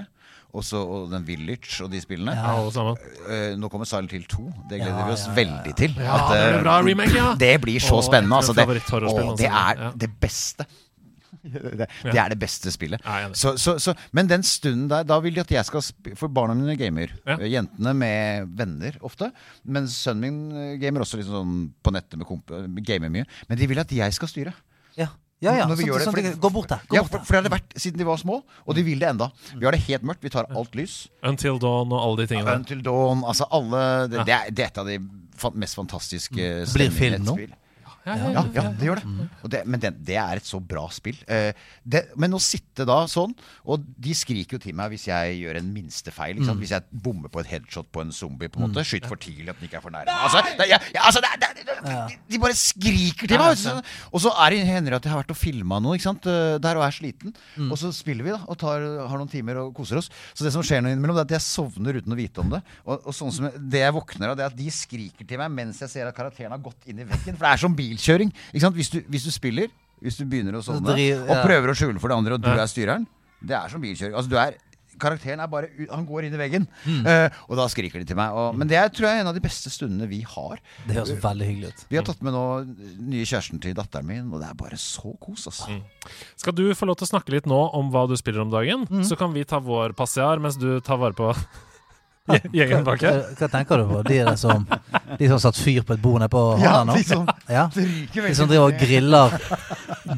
Og 0.49 0.63
så 0.65 0.79
og 0.81 1.11
den 1.11 1.25
Village 1.27 1.83
og 1.85 1.91
de 1.93 1.99
spillene. 2.01 2.33
Ja. 2.33 2.55
Eh, 3.29 3.53
nå 3.59 3.69
kommer 3.69 3.85
Silent 3.85 4.13
Hill 4.15 4.25
2. 4.25 4.47
Det 4.71 4.79
gleder 4.81 4.97
Ja, 4.97 5.05
vi 5.05 5.13
oss 5.13 5.27
ja, 5.27 5.31
ja, 5.31 5.37
veldig 5.37 5.73
til. 5.77 5.93
Ja, 5.99 6.15
At, 6.15 6.31
det 6.33 6.39
blir 6.41 6.57
eh, 6.57 6.63
bra 6.65 6.77
remake, 6.87 7.15
ja. 7.15 7.27
Det 7.37 7.51
blir 7.61 7.83
så 7.85 7.99
og, 7.99 8.05
spennende. 8.07 8.39
Altså, 8.39 8.55
det, 8.57 8.65
åh, 8.65 8.73
det 8.73 9.25
altså. 9.29 9.51
er 9.51 9.83
Ja. 9.85 9.91
det 10.05 10.11
beste. 10.21 10.65
Det, 11.39 11.85
det 12.03 12.17
er 12.19 12.33
det 12.33 12.39
beste 12.41 12.71
spillet. 12.73 13.05
Så, 13.37 13.53
så, 13.61 13.77
så, 13.79 13.93
men 14.11 14.27
den 14.27 14.41
stunden 14.43 14.89
der, 14.91 15.05
da 15.07 15.19
vil 15.23 15.37
de 15.37 15.39
at 15.39 15.51
jeg 15.53 15.65
skal 15.65 15.81
spille 15.85 16.17
For 16.19 16.27
barna 16.27 16.55
mine 16.57 16.75
gamer. 16.75 17.13
Ja. 17.23 17.37
Jentene 17.47 17.93
med 17.95 18.49
venner 18.59 18.97
ofte. 19.07 19.29
Men 19.63 19.87
sønnen 19.87 20.19
min 20.25 20.81
gamer 20.81 21.05
også 21.05 21.21
liksom 21.21 21.37
sånn 21.37 21.53
på 21.85 21.93
nettet 21.95 22.19
med 22.19 22.27
komp 22.27 22.51
gamer 22.83 23.13
mye. 23.13 23.29
Men 23.47 23.61
de 23.61 23.69
vil 23.71 23.79
at 23.79 23.93
jeg 23.93 24.17
skal 24.17 24.27
styre. 24.33 24.53
Ja, 24.99 25.07
ja. 25.41 25.53
ja. 25.55 25.65
Når 25.69 25.75
vi 25.79 25.83
Sånn, 25.83 25.89
gjør 25.89 25.99
det, 25.99 26.05
sånn, 26.05 26.15
fordi- 26.17 26.39
Gå 26.39 26.49
bort 26.51 26.67
der. 26.69 26.81
Gå 26.89 26.95
Ja, 26.95 27.01
bort 27.01 27.11
for, 27.11 27.17
der. 27.17 27.25
for 27.25 27.33
det 27.33 27.39
har 27.39 27.49
det 27.49 27.53
vært 27.61 27.79
siden 27.79 27.97
de 27.97 28.03
var 28.09 28.17
små, 28.17 28.43
og 28.67 28.75
de 28.75 28.83
vil 28.83 28.99
det 28.99 29.07
enda. 29.09 29.31
Vi 29.55 29.65
har 29.65 29.71
det 29.71 29.81
helt 29.87 30.03
mørkt. 30.03 30.21
Vi 30.21 30.29
tar 30.29 30.45
alt 30.55 30.75
lys. 30.75 31.07
Until 31.23 31.59
Dawn 31.59 31.91
og 31.91 31.99
alle 32.01 32.17
de 32.25 32.27
tingene. 32.35 32.55
Until 32.59 32.81
Dawn, 32.83 33.23
altså 33.23 33.47
alle 33.51 34.07
Det, 34.09 34.25
det, 34.25 34.33
er, 34.35 34.51
det 34.51 34.59
er 34.65 34.67
et 34.73 34.77
av 34.77 34.85
de 34.85 34.99
mest 35.55 35.75
fantastiske 35.75 36.35
Blir 36.35 36.65
stemmene 36.67 36.91
film 36.99 37.23
nå? 37.23 37.37
Ja, 38.09 38.43
Ja, 38.55 38.63
det 38.73 38.87
gjør 38.89 39.01
det. 39.01 39.27
Og 39.43 39.51
det 39.53 39.63
men 39.69 39.81
det, 39.83 39.93
det 40.07 40.17
er 40.19 40.39
et 40.41 40.47
så 40.47 40.59
bra 40.59 40.85
spill. 40.93 41.17
Eh, 41.27 41.51
det, 41.83 42.05
men 42.19 42.33
å 42.33 42.41
sitte 42.41 42.85
da 42.87 43.01
sånn 43.09 43.33
Og 43.69 43.83
de 43.99 44.13
skriker 44.17 44.57
jo 44.57 44.61
til 44.63 44.75
meg 44.77 44.93
hvis 44.93 45.07
jeg 45.09 45.39
gjør 45.41 45.59
en 45.61 45.71
minstefeil. 45.73 46.39
Ikke? 46.39 46.55
Hvis 46.61 46.73
jeg 46.75 47.01
bommer 47.03 47.31
på 47.31 47.43
et 47.43 47.51
headshot 47.53 47.89
på 47.93 48.03
en 48.03 48.13
zombie, 48.15 48.49
på 48.49 48.59
en 48.59 48.67
måte 48.67 48.85
Skyt 48.89 49.05
for 49.09 49.19
tidlig, 49.19 49.49
at 49.51 49.59
den 49.59 49.67
ikke 49.69 49.77
er 49.77 49.83
for 49.83 49.93
nærme. 49.93 50.15
Altså, 50.25 50.41
ja, 50.65 50.79
ja, 50.95 51.03
altså, 51.05 51.21
de, 51.21 52.17
de 52.31 52.39
bare 52.41 52.55
skriker 52.57 53.29
til 53.29 53.39
meg! 53.39 53.83
Og 54.11 54.23
så 54.23 54.31
er 54.45 54.55
det, 54.55 54.63
hender 54.67 54.97
at 54.97 55.05
jeg 55.05 55.13
har 55.13 55.21
vært 55.21 55.33
og 55.35 55.39
filma 55.39 55.79
noe 55.83 55.97
eh, 55.99 56.57
der 56.61 56.79
og 56.79 56.85
er 56.85 56.95
sliten. 56.95 57.35
Og 57.69 57.77
så 57.79 57.91
spiller 57.95 58.25
vi 58.25 58.33
da 58.33 58.41
og 58.49 58.57
tar, 58.59 58.81
har 59.09 59.19
noen 59.19 59.29
timer 59.31 59.61
og 59.63 59.73
koser 59.77 59.99
oss. 60.01 60.09
Så 60.33 60.45
det 60.45 60.53
som 60.55 60.63
skjer 60.65 60.81
nå 60.83 60.93
innimellom, 60.93 61.17
det 61.19 61.25
er 61.25 61.29
at 61.29 61.35
jeg 61.37 61.47
sovner 61.47 61.99
uten 61.99 62.15
å 62.15 62.19
vite 62.19 62.43
om 62.43 62.49
det. 62.55 62.61
Og, 62.85 63.05
og 63.05 63.15
sånn 63.15 63.33
som 63.35 63.49
det 63.53 63.83
jeg 63.83 63.95
våkner 63.95 64.31
av, 64.31 64.39
det 64.39 64.45
er 64.45 64.53
at 64.53 64.59
de 64.59 64.69
skriker 64.73 65.27
til 65.29 65.41
meg 65.41 65.53
mens 65.53 65.81
jeg 65.83 65.91
ser 65.91 66.09
at 66.09 66.17
karakteren 66.17 66.55
har 66.55 66.63
gått 66.63 66.89
inn 66.89 67.03
i 67.03 67.07
veggen. 67.07 67.37
For 67.37 67.45
det 67.45 67.53
er 67.53 67.63
som 67.65 67.75
bilkjøring. 67.77 67.98
Ikke 67.99 68.63
sant? 68.63 68.79
Hvis, 68.79 68.89
du, 68.93 69.01
hvis 69.07 69.27
du 69.27 69.31
spiller, 69.35 69.69
hvis 69.99 70.17
du 70.19 70.25
begynner 70.25 70.57
å 70.59 70.63
sovne, 70.63 70.95
ja. 71.01 71.19
og 71.27 71.43
prøver 71.43 71.73
å 71.73 71.77
skjule 71.77 71.99
for 71.99 72.11
det 72.11 72.17
andre, 72.21 72.39
og 72.39 72.43
du 72.43 72.49
Ja. 72.49 72.63
er 72.63 72.71
styreren, 72.71 73.05
det 73.41 73.55
er 73.55 73.69
som 73.71 73.81
bilkjøring. 73.83 74.15
Altså, 74.15 74.31
du 74.31 74.39
er 74.39 74.57
Karakteren 74.99 75.39
er 75.39 75.47
bare 75.47 75.69
Han 75.93 76.05
går 76.05 76.25
inn 76.27 76.33
i 76.35 76.39
veggen. 76.41 76.65
Mm. 76.83 77.05
uh, 77.07 77.37
og 77.47 77.55
da 77.55 77.67
skriker 77.71 78.01
de 78.01 78.09
til 78.09 78.17
meg. 78.19 78.35
Og, 78.35 78.57
men 78.59 78.67
det 78.67 78.75
er, 78.75 78.89
tror 78.91 79.07
jeg 79.07 79.19
er 79.19 79.23
en 79.23 79.29
av 79.31 79.37
de 79.37 79.43
beste 79.43 79.71
stundene 79.71 80.09
vi 80.11 80.19
har. 80.27 80.59
Det 80.87 80.97
høres 80.97 81.13
veldig 81.23 81.47
hyggelig 81.47 81.71
ut. 81.71 81.85
Vi 81.87 81.99
har 81.99 82.03
tatt 82.03 82.19
med 82.25 82.35
nå 82.35 82.43
nye 83.07 83.23
kjæresten 83.23 83.61
til 83.63 83.77
datteren 83.77 84.09
min, 84.09 84.27
og 84.27 84.43
det 84.43 84.49
er 84.49 84.59
bare 84.59 84.79
så 84.81 85.13
kos, 85.23 85.47
altså. 85.47 85.79
Skal 86.35 86.57
du 86.57 86.65
få 86.75 86.89
lov 86.89 86.99
til 86.99 87.07
å 87.07 87.13
snakke 87.13 87.31
litt 87.37 87.47
nå 87.47 87.61
om 87.79 87.93
hva 87.93 88.03
du 88.11 88.17
spiller 88.19 88.43
om 88.43 88.51
dagen? 88.51 88.83
Mm. 88.91 89.05
Så 89.07 89.15
kan 89.19 89.31
vi 89.31 89.45
ta 89.47 89.61
vår 89.63 89.95
passiar 89.95 90.43
mens 90.43 90.59
du 90.59 90.67
tar 90.83 90.99
vare 90.99 91.15
på 91.15 91.31
gjengen 92.53 92.83
bak 92.87 93.01
her. 93.01 93.21
hva 93.39 93.47
tenker 93.53 93.77
du 93.81 93.85
på? 93.89 94.01
De 94.07 94.17
der 94.23 94.35
som 94.39 94.65
De 95.19 95.27
som 95.31 95.39
satt 95.41 95.57
fyr 95.57 95.81
på 95.87 95.93
et 95.97 96.01
bord 96.03 96.19
nede 96.21 96.29
på 96.33 96.43
Ja, 96.61 96.83
nå? 96.87 96.93
Ja, 96.93 96.97
de 96.97 97.03
som 97.07 97.29
Ja. 97.49 97.69
De 97.73 98.35
som 98.37 98.47
driver 98.51 98.69
og 98.71 98.77
griller 98.81 99.33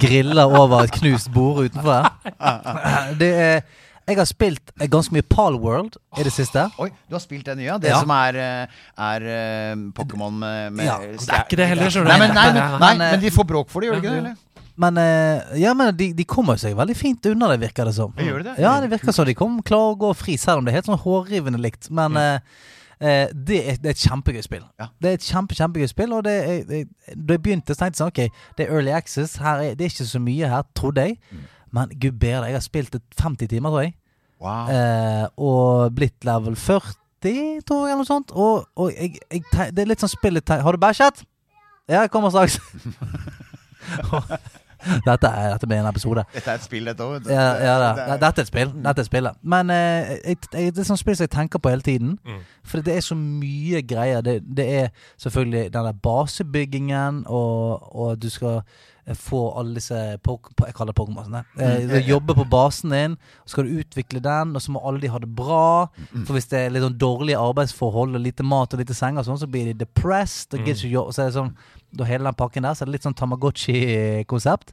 Griller 0.01 0.45
over 0.59 0.83
et 0.85 0.91
knust 0.99 1.31
bord 1.33 1.63
utenfor 1.65 1.91
her. 2.03 3.15
Det 3.19 3.31
er 3.35 3.61
Jeg 4.09 4.17
har 4.17 4.25
spilt 4.27 4.71
ganske 4.91 5.13
mye 5.13 5.23
Palworld 5.29 5.95
i 6.19 6.23
det 6.25 6.31
siste. 6.33 6.63
Oi, 6.81 6.89
du 7.07 7.13
har 7.15 7.21
spilt 7.23 7.45
det 7.47 7.53
nye? 7.59 7.77
Det 7.79 7.91
Ja. 7.93 7.99
som 8.01 8.09
er, 8.11 8.35
eh, 8.35 8.67
er 8.97 9.21
eh, 9.21 9.75
Pokémon 9.95 10.33
med, 10.41 10.73
med 10.73 10.85
Ja, 10.85 10.97
Det 10.99 11.29
er 11.29 11.43
ikke 11.45 11.55
det 11.61 11.67
heller, 11.69 11.89
skjønner 11.93 12.09
du. 12.09 12.11
Nei, 12.11 12.19
men, 12.19 12.33
nei, 12.35 12.47
men, 12.51 12.55
nei, 12.55 12.79
Men, 12.79 13.01
eh, 13.01 13.11
men 13.13 13.19
de 13.21 13.29
får 13.31 13.45
bråk 13.47 13.69
for 13.69 13.79
det, 13.79 13.87
gjør 13.91 14.01
de 14.01 14.01
ikke 14.01 14.11
det? 14.11 14.17
eller? 14.17 14.35
Men, 14.81 14.97
eh, 14.97 15.59
ja, 15.61 15.73
men 15.77 15.93
de, 15.97 16.09
de 16.17 16.25
kommer 16.25 16.57
seg 16.57 16.73
veldig 16.77 16.97
fint 16.97 17.25
unna, 17.29 17.51
det 17.53 17.61
virker 17.61 17.85
det 17.85 17.93
som. 17.97 18.13
Gjør 18.17 18.45
det? 18.47 18.57
Ja, 18.63 18.79
det 18.81 18.89
virker 18.93 19.13
som 19.13 19.27
de 19.29 19.37
kom 19.37 19.59
klar 19.65 19.91
å 19.91 19.97
gå 19.99 20.11
fri, 20.17 20.37
selv 20.41 20.61
om 20.61 20.65
det 20.65 20.73
er 20.73 20.79
helt 20.79 20.89
sånn 20.89 21.01
hårrivende 21.03 21.61
likt. 21.61 21.91
Men 21.93 22.17
mm. 22.17 22.55
eh, 22.97 23.27
det, 23.29 23.59
er, 23.59 23.79
det 23.83 23.91
er 23.91 23.93
et 23.93 24.05
kjempegøy 24.07 24.41
spill. 24.45 24.63
Ja. 24.81 24.89
Det 24.97 25.11
er 25.11 25.19
et 25.19 25.27
kjempe, 25.27 25.57
kjempegøy 25.59 25.91
spill. 25.91 26.15
Og 26.17 26.25
det 26.25 26.35
er, 26.39 26.61
da 27.13 27.37
jeg 27.37 27.43
begynte, 27.45 27.75
så 27.75 27.83
tenkte 27.83 27.93
jeg 27.93 28.01
sånn 28.01 28.13
Ok, 28.13 28.45
det 28.57 28.65
er 28.65 28.73
early 28.73 28.93
access. 28.97 29.35
Er, 29.37 29.65
det 29.77 29.85
er 29.85 29.93
ikke 29.93 30.07
så 30.09 30.21
mye 30.23 30.53
her, 30.55 30.65
trodde 30.77 31.05
jeg. 31.09 31.41
Men 31.71 31.91
gud 31.93 32.17
bedre, 32.23 32.47
jeg 32.49 32.57
har 32.57 32.65
spilt 32.65 32.95
det 32.95 33.03
50 33.21 33.51
timer, 33.51 33.75
tror 33.75 33.85
jeg. 33.85 33.93
Wow. 34.41 34.71
Eh, 34.73 35.27
og 35.45 35.93
blitt 35.93 36.25
level 36.25 36.57
40, 36.57 37.61
tror 37.69 37.85
jeg, 37.85 37.93
eller 37.93 38.01
noe 38.01 38.09
sånt. 38.09 38.33
Og, 38.33 38.65
og 38.81 38.89
jeg, 38.95 39.21
jeg, 39.29 39.45
det 39.69 39.85
er 39.85 39.93
litt 39.93 40.01
sånn 40.01 40.09
spillet 40.15 40.55
Har 40.65 40.73
du 40.73 40.81
bæsjet? 40.81 41.21
Ja, 41.85 42.01
jeg 42.01 42.11
kommer 42.13 42.33
straks. 42.33 42.57
dette, 45.07 45.27
er, 45.29 45.51
dette 45.55 45.67
blir 45.69 45.81
en 45.81 45.89
episode. 45.91 46.23
Dette 46.33 46.49
er 46.51 46.59
et 46.61 46.65
spill, 46.65 46.85
dette 46.89 47.05
òg. 47.05 47.27
Ja, 47.29 47.47
ja 47.61 47.75
da. 47.81 48.17
Dette 48.21 48.41
er 48.41 48.45
et 48.47 48.51
spill. 48.51 48.71
Dette 48.85 49.03
er 49.05 49.09
spillet. 49.09 49.37
Men 49.43 49.69
eh, 49.73 50.13
jeg, 50.25 50.37
jeg, 50.53 50.75
det 50.75 50.83
er 50.83 50.89
sånn 50.91 50.99
spill 51.01 51.17
som 51.19 51.27
jeg 51.27 51.33
tenker 51.35 51.61
på 51.61 51.69
hele 51.73 51.85
tiden. 51.85 52.15
Mm. 52.25 52.39
For 52.67 52.81
det 52.85 52.95
er 52.97 53.03
så 53.05 53.17
mye 53.17 53.81
greier. 53.87 54.21
Det, 54.25 54.39
det 54.45 54.67
er 54.83 54.87
selvfølgelig 55.21 55.67
den 55.73 55.89
der 55.91 55.99
basebyggingen, 56.05 57.23
og, 57.27 57.95
og 57.95 58.21
du 58.21 58.29
skal 58.29 58.61
eh, 59.05 59.15
få 59.17 59.41
alle 59.59 59.75
disse 59.79 59.97
pok 60.23 60.51
Jeg 60.65 60.75
kaller 60.77 60.93
det 60.93 60.99
Pokémon. 61.01 61.25
sånn, 61.27 61.43
Mm, 61.51 61.61
Eh, 61.61 61.87
du 61.89 62.07
jobber 62.07 62.33
på 62.37 62.45
basen 62.49 62.91
din, 62.93 63.17
så 63.45 63.55
skal 63.55 63.67
du 63.67 63.79
utvikle 63.81 64.21
den, 64.23 64.55
og 64.55 64.61
så 64.61 64.71
må 64.71 64.81
alle 64.87 65.01
de 65.01 65.09
ha 65.11 65.19
det 65.19 65.29
bra. 65.35 65.87
Mm, 66.13 66.25
For 66.25 66.33
hvis 66.37 66.49
det 66.51 66.59
er 66.59 66.71
litt 66.73 66.83
sånn 66.85 66.97
dårlige 67.01 67.39
arbeidsforhold, 67.41 68.15
og 68.15 68.21
lite 68.21 68.43
mat 68.43 68.73
og 68.73 68.79
lite 68.81 68.95
senger, 68.97 69.23
sånn, 69.27 69.39
så 69.41 69.49
blir 69.51 69.65
de 69.71 69.85
depressed. 69.85 70.53
Og, 70.53 70.65
mm. 70.65 70.97
og 71.01 71.13
så 71.13 71.21
er 71.21 71.31
det 71.31 71.37
sånn 71.37 71.53
Da 71.93 72.05
hele 72.07 72.23
den 72.23 72.37
pakken 72.39 72.63
der, 72.63 72.73
så 72.73 72.83
er 72.83 72.89
det 72.89 72.93
litt 72.99 73.03
sånn 73.07 73.17
Tamagotchi-konsept. 73.19 74.71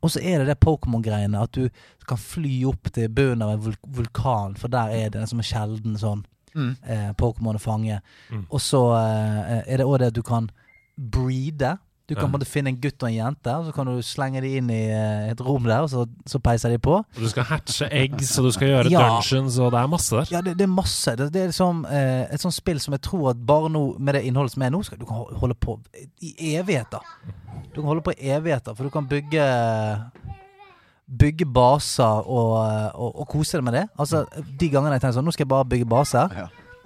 Og 0.00 0.10
så 0.14 0.20
er 0.24 0.38
det 0.40 0.46
det 0.48 0.60
Pokémon-greiene, 0.64 1.42
at 1.42 1.52
du 1.52 1.68
kan 2.08 2.16
fly 2.20 2.62
opp 2.70 2.88
til 2.94 3.08
bunnen 3.12 3.42
av 3.44 3.50
en 3.52 3.64
vul 3.66 3.74
vulkan, 3.98 4.54
for 4.56 4.72
der 4.72 4.88
er 4.96 5.10
det 5.12 5.20
en 5.20 5.26
som 5.28 5.42
er 5.42 5.48
sjelden 5.50 5.98
sånn 6.00 6.24
Mm. 6.54 6.76
eh, 6.82 7.12
Pokémon 7.14 7.54
å 7.54 7.60
fange. 7.62 8.00
Mm. 8.30 8.46
Og 8.50 8.58
så 8.60 8.80
eh, 8.96 9.60
er 9.70 9.76
det 9.78 9.86
òg 9.86 9.98
det 10.00 10.06
at 10.08 10.14
du 10.14 10.22
kan 10.22 10.48
breede. 10.98 11.78
Du 12.10 12.16
kan 12.18 12.26
Ja. 12.26 12.32
både 12.34 12.46
finne 12.50 12.72
en 12.72 12.76
gutt 12.82 12.98
og 13.04 13.08
en 13.08 13.14
jente, 13.14 13.52
og 13.54 13.68
så 13.68 13.72
kan 13.76 13.86
du 13.86 14.00
slenge 14.02 14.40
de 14.42 14.48
inn 14.58 14.70
i 14.74 14.80
eh, 14.90 15.30
et 15.30 15.40
rom 15.46 15.62
der, 15.62 15.84
og 15.86 15.90
så, 15.92 16.02
så 16.26 16.40
peiser 16.42 16.74
de 16.74 16.78
på. 16.82 16.96
Og 16.98 17.20
du 17.22 17.28
skal 17.30 17.46
hatche 17.46 17.86
eggs, 17.86 18.32
og 18.40 18.48
du 18.48 18.50
skal 18.56 18.68
gjøre 18.72 18.90
Ja. 18.90 19.04
dungeons, 19.20 19.58
og 19.62 19.70
det 19.70 19.78
er 19.80 19.86
masse 19.92 20.16
der. 20.18 20.26
Ja, 20.34 20.40
det, 20.42 20.56
det 20.58 20.66
er 20.66 20.72
masse. 20.74 21.14
Det, 21.16 21.28
det 21.32 21.42
er 21.44 21.52
liksom 21.52 21.84
eh, 21.86 22.26
et 22.34 22.42
sånt 22.42 22.56
spill 22.58 22.80
som 22.82 22.92
jeg 22.98 23.04
tror 23.06 23.30
at 23.30 23.46
bare 23.46 23.70
nå, 23.70 23.84
med 24.02 24.18
det 24.18 24.24
innholdet 24.26 24.52
som 24.58 24.62
er 24.66 24.74
nå, 24.74 24.82
skal 24.84 24.98
du 24.98 25.06
kan 25.06 25.22
holde 25.38 25.54
på 25.54 25.78
i 26.20 26.56
evigheter. 26.58 26.98
Du 27.70 27.78
kan 27.80 27.88
holde 27.94 28.02
på 28.02 28.16
i 28.18 28.34
evigheter, 28.34 28.74
for 28.74 28.84
du 28.84 28.90
kan 28.90 29.06
bygge 29.06 29.46
Bygge 31.20 31.42
baser 31.50 32.20
og, 32.30 32.52
og, 32.94 33.16
og 33.18 33.26
kose 33.32 33.58
deg 33.58 33.64
med 33.66 33.74
det. 33.74 33.86
Altså, 33.98 34.20
De 34.60 34.68
gangene 34.70 34.94
jeg 34.94 35.02
tenker 35.02 35.16
sånn 35.18 35.26
Nå 35.26 35.32
skal 35.34 35.42
jeg 35.42 35.50
bare 35.50 35.66
bygge 35.72 35.88
baser. 35.90 36.30
Ja. 36.38 36.44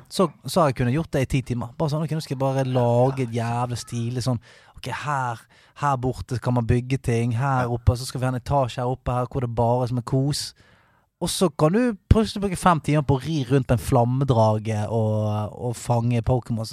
Så, 0.08 0.28
så 0.48 0.60
har 0.62 0.70
jeg 0.70 0.76
kunnet 0.78 0.94
gjort 0.94 1.10
det 1.12 1.22
i 1.26 1.28
ti 1.34 1.40
timer. 1.50 1.74
Bare 1.76 1.92
sånn, 1.92 2.04
ok, 2.06 2.14
Nå 2.16 2.22
skal 2.24 2.36
jeg 2.36 2.40
bare 2.40 2.64
lage 2.64 3.26
et 3.26 3.34
jævlig 3.36 3.76
stilig 3.82 4.22
sånn 4.24 4.40
Ok, 4.84 4.92
her, 4.92 5.40
her 5.80 5.96
borte 5.96 6.38
kan 6.38 6.54
man 6.54 6.66
bygge 6.66 6.96
ting. 6.96 7.38
Her 7.38 7.70
oppe 7.72 7.96
så 7.96 8.04
skal 8.06 8.20
vi 8.20 8.26
ha 8.26 8.32
en 8.34 8.36
etasje 8.36 8.82
her 8.82 8.90
oppe 8.90 9.12
her 9.12 9.26
hvor 9.32 9.40
det 9.40 9.54
bare 9.56 9.82
er 9.82 9.86
som 9.86 10.00
en 10.00 10.04
kos. 10.04 10.52
Og 11.24 11.30
så 11.32 11.46
kan 11.56 11.72
du 11.72 11.94
plutselig 12.12 12.42
bruke 12.44 12.56
fem 12.60 12.80
timer 12.84 13.04
på 13.08 13.16
å 13.16 13.20
ri 13.24 13.38
rundt 13.48 13.64
på 13.70 13.74
en 13.78 13.80
flammedrage 13.80 14.82
og, 14.92 15.54
og 15.70 15.72
fange 15.78 16.20
Pokémon. 16.26 16.66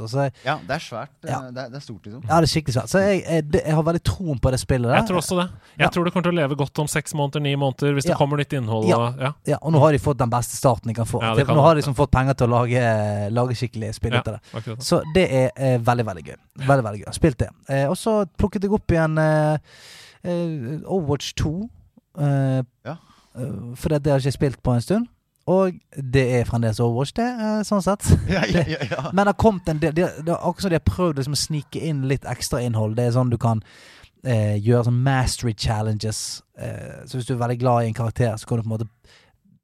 Ja, 0.43 0.57
det 0.67 0.75
er 0.75 0.83
svært. 0.83 1.13
Det, 1.23 1.29
Ja. 1.31 1.39
det, 1.47 1.63
er, 1.63 1.69
det 1.71 1.79
er 1.79 1.83
stort, 1.85 2.01
liksom. 2.03 2.23
ja, 2.27 2.39
det 2.41 2.47
er 2.49 2.51
skikkelig 2.51 2.75
svært. 2.75 2.91
Så 2.91 2.99
jeg, 3.05 3.21
jeg, 3.23 3.45
jeg 3.61 3.75
har 3.77 3.85
veldig 3.87 4.01
troen 4.11 4.41
på 4.43 4.51
det 4.51 4.59
spillet 4.59 4.89
der. 4.91 4.97
Jeg 4.99 5.07
tror 5.07 5.21
også 5.21 5.37
det. 5.39 5.45
Jeg 5.77 5.85
Ja. 5.85 5.89
tror 5.95 6.03
det 6.09 6.13
kommer 6.13 6.27
til 6.27 6.33
å 6.35 6.39
leve 6.41 6.57
godt 6.59 6.81
om 6.83 6.89
seks 6.91 7.15
måneder, 7.15 7.45
ni 7.45 7.55
måneder, 7.55 7.93
hvis 7.95 8.09
det 8.09 8.11
Ja. 8.13 8.17
kommer 8.19 8.37
nytt 8.43 8.53
innhold. 8.59 8.89
Ja. 8.91 8.97
Og, 8.99 9.21
ja. 9.23 9.31
Ja, 9.53 9.57
og 9.61 9.71
nå 9.71 9.79
har 9.85 9.91
de 9.95 10.01
fått 10.03 10.19
den 10.19 10.29
beste 10.33 10.57
starten 10.59 10.91
de 10.91 10.97
kan 10.99 11.07
få. 11.07 11.21
Ja, 11.23 11.31
det 11.39 11.45
kan 11.47 11.55
nå 11.55 11.61
har 11.63 11.75
de. 11.75 11.81
liksom 11.81 11.95
fått 11.95 12.11
penger 12.11 12.33
til 12.41 12.47
å 12.51 12.55
lage, 12.57 12.83
lage 13.31 13.55
skikkelig 13.55 13.93
spill 13.95 14.17
ut 14.19 14.27
av 14.27 14.33
det. 14.35 14.41
akkurat. 14.53 14.83
Så 14.83 14.99
det 15.15 15.27
er 15.31 15.51
eh, 15.55 15.77
veldig, 15.79 16.05
veldig 16.11 16.25
gøy. 16.27 16.35
Veldig, 16.67 16.83
veldig 16.89 17.03
gøy. 17.05 17.13
Spilt 17.15 17.37
det. 17.45 17.49
Eh, 17.69 17.85
og 17.87 17.95
så 17.97 18.25
plukket 18.37 18.67
jeg 18.67 18.75
opp 18.75 18.91
igjen 18.91 19.17
eh, 19.17 19.57
eh, 20.27 20.81
Overwatch 20.85 21.31
2. 21.39 21.53
Eh, 22.19 22.61
Ja. 22.85 22.97
Eh, 23.37 23.73
for 23.75 23.93
det, 23.93 24.03
det 24.03 24.13
har 24.13 24.19
jeg 24.19 24.31
ikke 24.31 24.39
spilt 24.39 24.63
på 24.63 24.75
en 24.75 24.85
stund. 24.85 25.09
Og 25.49 25.73
det 26.13 26.23
er 26.37 26.45
fremdeles 26.45 26.79
Overwatch, 26.83 27.15
det, 27.17 27.25
eh, 27.25 27.61
sånn 27.67 27.81
sett. 27.85 28.05
Ja, 28.31 28.43
ja, 28.45 28.65
ja. 28.77 29.07
Men 29.09 29.25
det 29.25 29.31
har 29.33 29.39
kommet 29.41 29.71
en 29.71 29.81
del 29.81 29.95
det 29.97 30.05
er 30.05 30.35
akkurat 30.37 30.67
som 30.67 30.73
de 30.73 30.77
har 30.77 30.85
prøvd 30.85 31.17
liksom, 31.21 31.37
å 31.37 31.41
snike 31.47 31.81
inn 31.89 32.05
litt 32.11 32.27
ekstra 32.29 32.61
innhold. 32.61 32.95
Det 32.99 33.07
er 33.07 33.17
sånn 33.17 33.33
du 33.33 33.39
kan 33.41 33.63
eh, 34.23 34.57
gjøre 34.61 34.87
sånn 34.89 35.01
mastery 35.05 35.55
challenges. 35.57 36.41
Eh, 36.57 37.01
så 37.09 37.17
hvis 37.17 37.27
du 37.29 37.35
er 37.35 37.41
veldig 37.41 37.59
glad 37.63 37.83
i 37.83 37.91
en 37.91 37.97
karakter, 37.97 38.37
så 38.37 38.47
kan 38.47 38.61
du 38.61 38.65
på 38.65 38.69
en 38.69 38.75
måte 38.75 38.89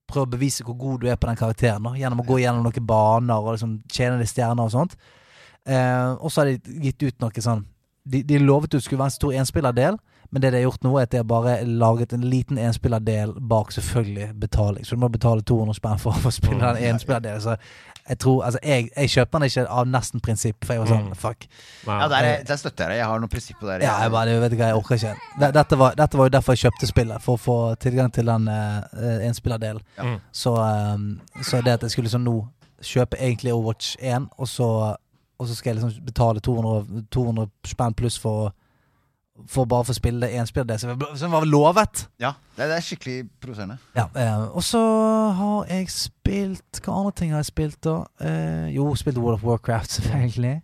prøve 0.07 0.29
å 0.29 0.33
bevise 0.37 0.65
hvor 0.65 0.77
god 0.79 1.03
du 1.03 1.09
er 1.11 1.19
på 1.19 1.29
den 1.29 1.39
karakteren. 1.39 1.85
Da, 1.85 1.93
gjennom 1.99 2.23
å 2.23 2.27
gå 2.27 2.41
gjennom 2.41 2.65
noen 2.65 2.89
baner 2.89 3.43
og 3.43 3.53
liksom 3.57 3.79
tjene 3.91 4.21
litt 4.21 4.31
stjerner 4.31 4.65
og 4.65 4.73
sånt. 4.73 4.97
Eh, 5.67 6.11
og 6.15 6.31
så 6.31 6.41
har 6.41 6.51
de 6.53 6.83
gitt 6.87 7.03
ut 7.03 7.17
noe 7.19 7.41
sånn 7.43 7.65
De, 8.07 8.21
de 8.23 8.37
lovet 8.39 8.71
du 8.71 8.79
skulle 8.79 9.01
være 9.01 9.11
en 9.11 9.17
stor 9.17 9.33
enspillerdel, 9.35 9.97
men 10.29 10.41
det 10.41 10.51
de 10.51 10.59
har 10.59 10.65
gjort 10.67 10.83
nå, 10.83 10.93
er 10.97 11.07
at 11.07 11.11
de 11.11 11.19
har 11.21 11.27
bare 11.27 11.57
laget 11.65 12.13
en 12.13 12.25
liten 12.27 12.57
enspillerdel 12.57 13.33
bak 13.49 13.71
selvfølgelig 13.71 14.31
betaling. 14.39 14.85
Så 14.85 14.95
du 14.95 15.01
må 15.01 15.07
betale 15.13 15.41
200 15.41 15.77
spenn 15.77 16.01
for 16.01 16.15
å 16.27 16.31
spille 16.33 16.59
den 16.61 16.89
enspillerdelen. 16.93 17.41
Så 17.41 17.55
jeg 18.07 18.19
tror 18.23 18.43
Altså, 18.45 18.59
jeg, 18.63 18.89
jeg 18.97 19.09
kjøper 19.09 19.39
den 19.39 19.49
ikke 19.49 19.63
av 19.79 19.87
nesten 19.87 20.23
prinsipp, 20.23 20.65
for 20.65 20.73
jeg 20.73 20.83
var 20.83 20.91
sånn 20.91 21.07
Mm. 21.07 21.15
Fuck. 21.15 21.45
Ja 21.87 22.07
der, 22.11 22.25
er, 22.25 22.43
der 22.47 22.55
støtter 22.59 22.83
jeg 22.83 22.89
deg. 22.91 22.97
Jeg 22.97 23.07
har 23.07 23.19
noen 23.19 23.31
prinsipper 23.31 23.67
der. 23.67 23.83
Ja, 23.85 23.95
jeg 24.03 24.11
bare 24.11 24.39
vet 24.41 24.53
ikke 24.55 24.67
jeg 24.69 24.75
orker 24.75 24.95
ikke. 24.95 25.15
Dette 25.53 25.77
var, 25.79 25.95
dette 25.95 26.17
var 26.17 26.29
jo 26.29 26.33
derfor 26.35 26.55
jeg 26.55 26.65
kjøpte 26.65 26.89
spillet, 26.89 27.23
for 27.23 27.37
å 27.37 27.41
få 27.41 27.57
tilgang 27.79 28.11
til 28.13 28.27
den 28.27 28.47
uh, 28.47 29.27
enspillerdelen. 29.27 29.81
Ja. 29.97 30.17
Så, 30.31 30.53
um, 30.57 31.19
så 31.41 31.61
det 31.61 31.77
at 31.77 31.85
jeg 31.85 31.91
skulle 31.95 32.09
liksom 32.09 32.25
nå 32.25 32.37
kjøpe 32.83 33.19
egentlig 33.19 33.53
Overwatch 33.53 33.95
1, 33.99 34.27
og 34.37 34.47
så, 34.47 34.69
og 35.39 35.47
så 35.47 35.55
skal 35.55 35.71
jeg 35.71 35.79
liksom 35.79 36.05
betale 36.05 36.43
200, 36.43 37.05
200 37.13 37.47
spenn 37.65 37.97
pluss 37.97 38.19
for, 38.21 38.53
for 39.47 39.65
bare 39.69 39.85
å 39.85 39.87
få 39.87 39.93
spille 39.95 40.25
det 40.25 40.35
enspillerdelen 40.41 40.79
spiller 40.81 41.11
det 41.13 41.19
som 41.21 41.31
var 41.31 41.45
lovet. 41.45 42.07
Ja, 42.19 42.33
det, 42.57 42.67
det 42.71 42.77
er 42.77 42.81
skikkelig 42.85 43.17
provoserende. 43.43 43.77
Ja, 43.95 44.07
eh, 44.15 44.45
og 44.49 44.63
så 44.65 44.81
har 45.37 45.67
jeg 45.69 45.89
spilt 45.93 46.81
Hva 46.83 46.95
andre 46.97 47.11
ting 47.19 47.31
har 47.31 47.43
jeg 47.43 47.51
spilt, 47.51 47.77
da? 47.85 47.99
Eh, 48.19 48.69
jo, 48.75 48.89
spilt 48.99 49.17
World 49.21 49.37
of 49.39 49.45
Warcraft, 49.47 49.91
selvfølgelig. 49.99 50.55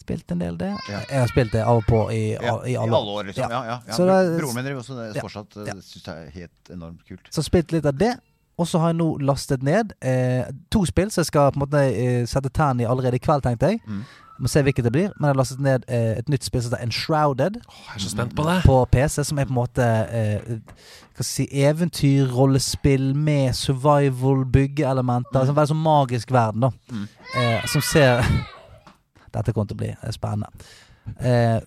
Spilt 0.00 0.30
en 0.32 0.40
del 0.40 0.56
det. 0.60 0.70
Ja. 0.88 1.00
Jeg 1.10 1.20
har 1.20 1.28
spilt 1.32 1.52
det 1.52 1.62
av 1.64 1.82
og 1.82 1.88
på 1.88 2.02
i, 2.14 2.22
Ja, 2.36 2.54
i 2.64 2.76
alle 2.80 2.96
år. 2.96 3.10
år, 3.18 3.24
liksom. 3.28 3.50
Ja. 3.50 3.58
Ja, 3.64 3.80
ja, 3.88 3.96
ja. 3.98 4.04
Er- 4.20 4.38
Broren 4.38 4.54
min 4.56 4.64
driver 4.64 4.80
også 4.80 4.96
det 4.96 5.08
Ja. 5.16 5.22
fortsatt. 5.26 5.56
Ja. 5.66 5.74
Det 5.74 5.84
syns 5.84 6.06
jeg 6.06 6.26
er 6.26 6.30
helt 6.30 6.70
enormt 6.72 7.02
kult. 7.08 7.28
Så 7.34 7.42
spilt 7.44 7.72
litt 7.72 7.84
av 7.86 7.96
det. 7.98 8.14
Og 8.58 8.66
så 8.66 8.80
har 8.82 8.88
jeg 8.90 8.96
nå 8.98 9.18
lastet 9.22 9.62
ned 9.62 9.92
eh, 10.02 10.48
to 10.70 10.80
spill, 10.88 11.10
så 11.14 11.20
jeg 11.20 11.26
skal 11.28 11.52
på 11.54 11.60
en 11.60 11.62
måte 11.66 11.82
eh, 11.94 12.24
sette 12.26 12.50
tærne 12.50 12.82
i 12.82 12.88
allerede 12.90 13.14
i 13.14 13.22
kveld, 13.22 13.44
tenkte 13.44 13.68
jeg. 13.70 13.78
Mm. 13.86 14.00
Må 14.38 14.48
se 14.50 14.62
hvilket 14.62 14.86
det 14.86 14.92
blir. 14.94 15.08
Men 15.16 15.26
jeg 15.26 15.34
har 15.34 15.38
lastet 15.40 15.60
ned 15.64 15.86
eh, 15.88 16.18
et 16.20 16.28
nytt 16.30 16.44
spill 16.46 16.62
som 16.62 16.72
heter 16.72 16.84
Enshrouded 16.86 17.56
Oh, 17.58 17.78
jeg 17.88 17.96
er 17.96 18.02
så 18.04 18.10
spent 18.12 18.36
på 18.38 18.44
det. 18.46 18.58
på 18.64 18.76
PC, 18.92 19.24
som 19.24 19.38
er 19.38 19.48
på 19.48 19.54
en 19.54 19.58
måte 19.58 19.86
eh, 20.14 20.52
hva 21.18 21.24
skal 21.24 21.26
si, 21.26 21.46
eventyrrollespill 21.64 23.08
med 23.18 23.56
survival, 23.58 24.44
byggeelementer. 24.54 25.46
Som 25.48 25.56
veldig 25.58 25.72
sånn 25.72 25.82
magisk 25.82 26.30
verden, 26.34 26.68
da. 26.68 26.70
Mm. 26.94 27.08
Eh, 27.42 27.66
som 27.72 27.82
ser 27.82 28.22
Dette 29.34 29.52
kommer 29.52 29.68
til 29.68 29.76
å 29.76 29.82
bli 29.82 29.90
eh, 29.92 30.12
spennende. 30.14 30.48
Eh, 31.18 31.58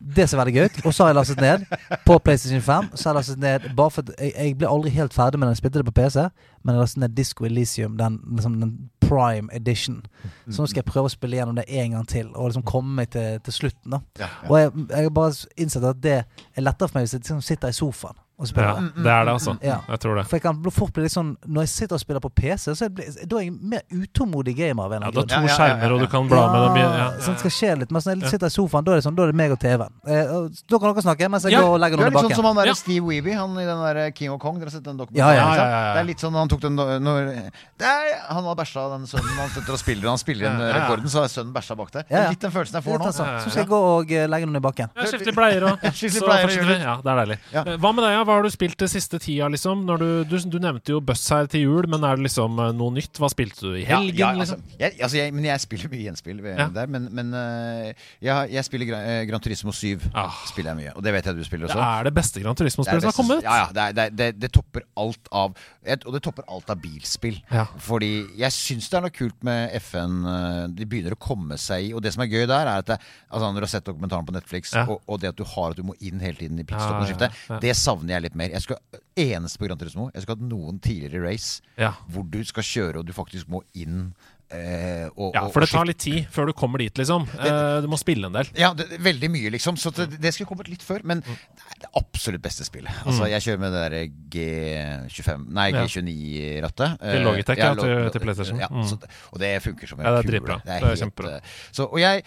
det 0.00 0.28
ser 0.28 0.38
veldig 0.38 0.54
gøy 0.54 0.64
ut. 0.64 0.78
Og 0.86 0.94
så 0.94 1.04
har 1.04 1.12
jeg 1.12 1.18
lastet 1.18 1.40
ned 1.42 1.64
på 2.06 2.18
PlayStation 2.18 2.62
5. 2.62 2.90
Så 2.94 3.08
har 3.08 3.14
jeg 3.14 3.18
lastet 3.18 3.40
ned 3.42 3.66
Bare 3.76 3.90
for 3.90 4.12
jeg, 4.18 4.32
jeg 4.36 4.58
ble 4.58 4.70
aldri 4.70 4.92
helt 4.94 5.14
ferdig 5.14 5.40
med 5.40 5.48
den. 5.48 5.56
Jeg 5.56 5.62
spilte 5.62 5.82
det 5.82 5.88
på 5.88 5.96
PC, 6.00 6.28
men 6.62 6.74
jeg 6.74 6.82
lastet 6.84 7.02
ned 7.02 7.16
Disco 7.16 7.44
Elysium, 7.44 7.96
den, 7.98 8.20
liksom, 8.36 8.60
den 8.60 8.76
prime 9.00 9.48
edition. 9.52 10.02
Så 10.50 10.62
nå 10.62 10.68
skal 10.68 10.82
jeg 10.82 10.90
prøve 10.92 11.10
å 11.10 11.12
spille 11.12 11.40
gjennom 11.40 11.58
det 11.58 11.66
en 11.68 11.96
gang 11.96 12.08
til, 12.08 12.30
og 12.34 12.50
liksom 12.50 12.66
komme 12.68 12.94
meg 13.00 13.12
til, 13.14 13.40
til 13.44 13.58
slutten. 13.60 13.96
da 13.96 14.00
Ja, 14.18 14.30
ja. 14.42 14.48
Og 14.50 14.58
jeg, 14.60 14.86
har 14.94 15.10
bare 15.10 15.34
innsett 15.56 15.84
at 15.84 16.02
det 16.02 16.16
er 16.22 16.64
lettere 16.64 16.88
for 16.88 16.98
meg 16.98 17.06
hvis 17.08 17.16
jeg 17.16 17.24
liksom 17.24 17.44
sitter 17.44 17.72
i 17.72 17.78
sofaen 17.78 18.18
Ja, 18.38 18.74
det 18.94 19.10
er 19.10 19.24
det, 19.26 19.32
altså. 19.32 19.56
Ja. 19.66 19.80
Jeg 19.88 19.98
tror 20.04 20.14
det. 20.14 20.24
For 20.30 20.38
jeg 20.38 20.42
kan 20.44 20.58
fort 20.70 20.92
bli 20.94 21.02
litt 21.02 21.14
sånn 21.14 21.32
Når 21.42 21.64
jeg 21.66 21.70
sitter 21.72 21.96
og 21.96 22.02
spiller 22.04 22.22
på 22.22 22.30
PC, 22.38 22.70
så 22.78 22.86
er 22.86 23.00
jeg 23.02 23.26
da 23.28 23.40
er 23.40 23.48
jeg 23.48 23.54
mer 23.58 23.82
utålmodig 23.90 24.54
gamer. 24.54 24.84
Av 24.84 24.92
en 24.94 25.02
Ja, 25.02 25.10
du 25.10 25.18
har 25.18 25.26
to 25.26 25.34
grunn. 25.34 25.48
Ja, 25.48 25.48
ja, 25.48 25.48
ja, 25.48 25.56
skjermer, 25.58 25.94
og 25.96 26.00
du 26.04 26.06
kan 26.12 26.28
bla 26.30 26.42
med 26.52 26.62
dem. 26.68 26.76
Ja, 26.78 27.08
Sånn 27.24 27.38
skal 27.40 27.52
skje 27.56 27.72
litt. 27.80 27.90
Men 27.90 28.04
når 28.06 28.28
jeg 28.28 28.34
sitter 28.36 28.52
i 28.52 28.54
sofaen, 28.54 28.86
da 28.86 28.94
er 28.94 29.00
det 29.00 29.06
sånn 29.08 29.16
Da 29.18 29.26
er 29.26 29.32
det 29.32 29.38
meg 29.40 29.54
og 29.54 29.58
TV-en. 29.62 29.96
Eh, 30.06 30.30
da 30.70 30.78
kan 30.78 30.94
dere 30.94 31.04
snakke 31.08 31.30
mens 31.34 31.48
jeg 31.48 31.56
Ja, 31.56 31.64
går 31.66 31.74
og 31.74 31.82
legger 31.82 31.98
Du 31.98 32.04
er 32.04 32.14
litt 32.14 32.26
sånn 32.28 32.38
som 32.38 32.48
han 32.50 32.60
der 32.60 32.70
Ja. 32.70 32.76
Steve 32.78 33.04
Weeby, 33.08 33.34
han 33.34 33.58
i 33.58 33.66
den 33.66 33.82
der 33.82 34.10
King 34.14 34.30
of 34.30 34.40
Kong. 34.44 34.60
Dere 34.62 34.70
har 34.70 34.76
sett 34.76 34.86
den 34.86 35.00
dokumentaren? 35.02 35.34
ja, 35.34 35.34
ja, 35.34 35.48
ikke 35.48 35.58
sant? 35.58 35.72
ja, 35.74 35.80
ja. 35.82 35.92
Det 35.94 36.00
er 36.04 36.08
litt 36.12 36.22
sånn 36.22 36.38
han 36.38 36.48
tok 36.54 36.62
den 36.62 36.78
når 36.78 37.32
det 37.78 37.90
er, 37.90 38.14
Han 38.30 38.44
har 38.44 38.54
bæsja, 38.54 38.86
den 38.94 39.06
sønnen 39.10 39.34
han 39.38 39.50
sitter 39.50 39.74
og 39.74 39.82
spiller. 39.82 40.08
Han 40.08 40.22
spiller 40.22 40.46
ja. 40.46 40.70
rekorden, 40.78 41.10
så 41.10 41.24
har 41.24 41.32
sønnen 41.32 41.52
bæsja 41.54 41.74
bak 41.78 41.90
der. 41.90 42.06
Ja, 42.06 42.14
ja. 42.14 42.24
er 42.28 42.36
Litt 42.36 42.46
den 42.46 42.54
følelsen 42.54 42.78
jeg 42.78 42.86
får 42.86 43.02
nå. 43.02 43.10
Ja, 43.10 43.26
ja, 43.34 43.40
Så 43.42 43.50
skal 43.50 43.64
jeg 43.64 43.70
gå 43.72 43.82
og 43.98 44.12
eh, 44.12 44.26
legge 44.30 44.46
noen 44.46 44.60
i 44.60 44.64
bakken. 44.64 44.94
Skifte 45.08 45.34
bleier 45.34 45.66
og 45.72 45.82
så 45.88 45.90
fortsetter 45.98 46.68
vi. 46.68 46.78
Ja, 46.84 46.98
det 47.02 47.12
er 47.12 47.20
deilig. 47.24 47.38
Eh, 47.52 47.74
Hva 47.78 47.92
med 47.96 48.04
deg, 48.04 48.14
ja? 48.14 48.27
Hva 48.28 48.34
har 48.36 48.44
du 48.44 48.50
spilt 48.52 48.76
det 48.82 48.90
siste 48.92 49.16
tida, 49.24 49.46
liksom? 49.48 49.86
Når 49.88 50.02
du, 50.02 50.08
du, 50.28 50.34
du 50.52 50.58
nevnte 50.60 50.92
jo 50.92 50.98
Buss 51.00 51.22
her 51.32 51.46
til 51.48 51.62
jul, 51.64 51.86
men 51.88 52.04
er 52.04 52.18
det 52.20 52.26
liksom 52.28 52.58
eh, 52.60 52.72
noe 52.76 52.92
nytt? 52.92 53.16
Hva 53.16 53.30
spilte 53.32 53.64
du 53.64 53.78
i 53.80 53.86
helgen, 53.88 54.12
ja, 54.18 54.28
ja, 54.34 54.42
altså, 54.44 54.58
liksom? 54.58 54.76
jeg, 54.82 54.94
altså 55.06 55.16
jeg, 55.16 55.32
men 55.38 55.46
jeg 55.48 55.62
spiller 55.64 55.92
mye 55.94 56.02
gjenspill 56.04 56.42
Ja. 56.44 56.66
der. 56.76 56.90
Men, 56.92 57.08
men 57.16 57.32
eh, 57.40 58.04
jeg, 58.28 58.50
jeg 58.52 58.66
spiller 58.68 58.90
Gran, 58.90 59.06
eh, 59.14 59.22
Gran 59.30 59.40
Turismo 59.44 59.72
7. 59.72 60.04
Ah. 60.12 60.36
Spiller 60.50 60.74
jeg 60.74 60.80
mye 60.82 60.92
Og 60.98 61.02
det 61.06 61.14
vet 61.16 61.30
jeg 61.30 61.38
du 61.38 61.44
spiller 61.48 61.66
Det 61.70 61.74
også. 61.78 61.88
er 61.98 62.08
det 62.10 62.14
beste 62.20 62.42
Gran 62.44 62.58
Turismo-spillet 62.60 63.06
som 63.06 63.10
har 63.10 63.16
kommet. 63.16 63.42
Ja, 63.48 63.56
ja, 63.62 63.66
det, 63.72 63.86
er, 63.88 63.96
det, 63.96 64.06
det, 64.20 64.28
det 64.44 64.52
topper 64.58 64.84
alt 65.00 65.32
av 65.32 65.56
Og 66.04 66.12
det 66.18 66.22
topper 66.28 66.44
alt 66.52 66.68
av 66.74 66.82
bilspill. 66.84 67.40
Fordi 67.88 68.12
jeg 68.38 68.52
syns 68.54 68.90
det 68.92 69.00
er 69.00 69.06
noe 69.08 69.14
kult 69.16 69.40
med 69.48 69.72
FN. 69.80 70.20
eh, 70.28 70.60
De 70.78 70.86
begynner 70.90 71.16
å 71.16 71.20
komme 71.22 71.56
seg 71.60 71.88
i 71.88 71.94
Og 71.96 72.04
det 72.04 72.12
som 72.14 72.26
er 72.26 72.30
gøy 72.32 72.44
der, 72.50 72.68
er 72.74 72.84
at 72.84 72.92
det, 72.92 73.00
altså 73.30 73.48
når 73.48 73.64
du 73.64 73.68
har 73.68 73.72
sett 73.78 73.88
dokumentaren 73.88 74.28
på 74.28 74.36
Netflix, 74.36 74.74
og, 74.84 74.98
og 75.08 75.20
det 75.24 75.32
at 75.32 75.40
du 75.40 75.46
har 75.48 75.72
at 75.72 75.80
du 75.80 75.84
må 75.88 75.96
inn 76.04 76.20
hele 76.22 76.36
tiden 76.38 76.60
i 76.60 76.64
pitstop-skiftet, 76.68 77.34
det 77.64 77.72
savner 77.78 78.16
jeg 78.17 78.17
litt 78.22 78.34
mer. 78.34 78.50
Jeg 78.50 78.62
skal, 78.62 78.76
Eneste 79.18 79.58
på 79.58 79.66
Gran 79.66 79.78
Turismo 79.78 80.10
Jeg 80.14 80.22
skulle 80.22 80.38
hatt 80.38 80.48
noen 80.50 80.78
tidligere 80.80 81.24
race 81.26 81.60
Ja. 81.76 81.92
hvor 82.10 82.22
du 82.30 82.42
skal 82.44 82.62
kjøre 82.62 82.96
og 83.00 83.06
du 83.06 83.12
faktisk 83.12 83.48
må 83.48 83.62
inn 83.74 84.12
eh, 84.50 85.08
og, 85.18 85.34
ja, 85.34 85.42
for 85.52 85.60
det 85.60 85.68
tar 85.68 85.84
litt 85.84 85.98
tid 86.00 86.26
før 86.32 86.46
du 86.48 86.52
kommer 86.56 86.78
dit, 86.80 86.94
liksom. 86.96 87.26
Eh, 87.36 87.80
du 87.84 87.88
må 87.92 87.98
spille 88.00 88.26
en 88.30 88.32
del. 88.32 88.46
ja, 88.56 88.70
det, 88.72 88.86
det- 88.88 89.00
veldig 89.04 89.28
mye, 89.30 89.50
liksom. 89.52 89.76
Så 89.76 89.90
det, 89.92 90.20
det 90.22 90.32
skulle 90.32 90.48
kommet 90.48 90.68
litt 90.72 90.80
før. 90.82 91.02
Men 91.04 91.20
det 91.20 91.34
er 91.68 91.82
det 91.82 91.90
absolutt 92.00 92.40
beste 92.42 92.64
spillet. 92.64 92.88
Altså, 93.04 93.28
Jeg 93.28 93.42
kjører 93.44 93.60
med 93.60 93.72
det 93.76 93.82
derre 93.84 94.02
G25 94.32 95.44
Nei, 95.52 95.68
Mm. 95.72 95.84
G29-rattet. 95.84 96.98
Til 97.02 97.22
Logitech, 97.26 97.58
ja, 97.60 97.74
til- 97.74 98.10
til 98.14 98.20
PlayStation. 98.24 98.58
Ja, 98.60 98.68
Mm. 98.70 98.84
så, 98.88 98.96
og 99.32 99.38
det 99.38 99.62
funker 99.62 99.86
som 99.88 100.00
en 100.00 100.06
Ja, 100.06 100.22
det 100.22 100.34
er 100.34 100.40
kule. 100.40 100.60
Det 100.64 100.82
er 100.82 100.96
helt, 100.96 101.20
eh, 101.20 101.40
Så, 101.72 101.84
og 101.92 101.98
jeg 102.00 102.22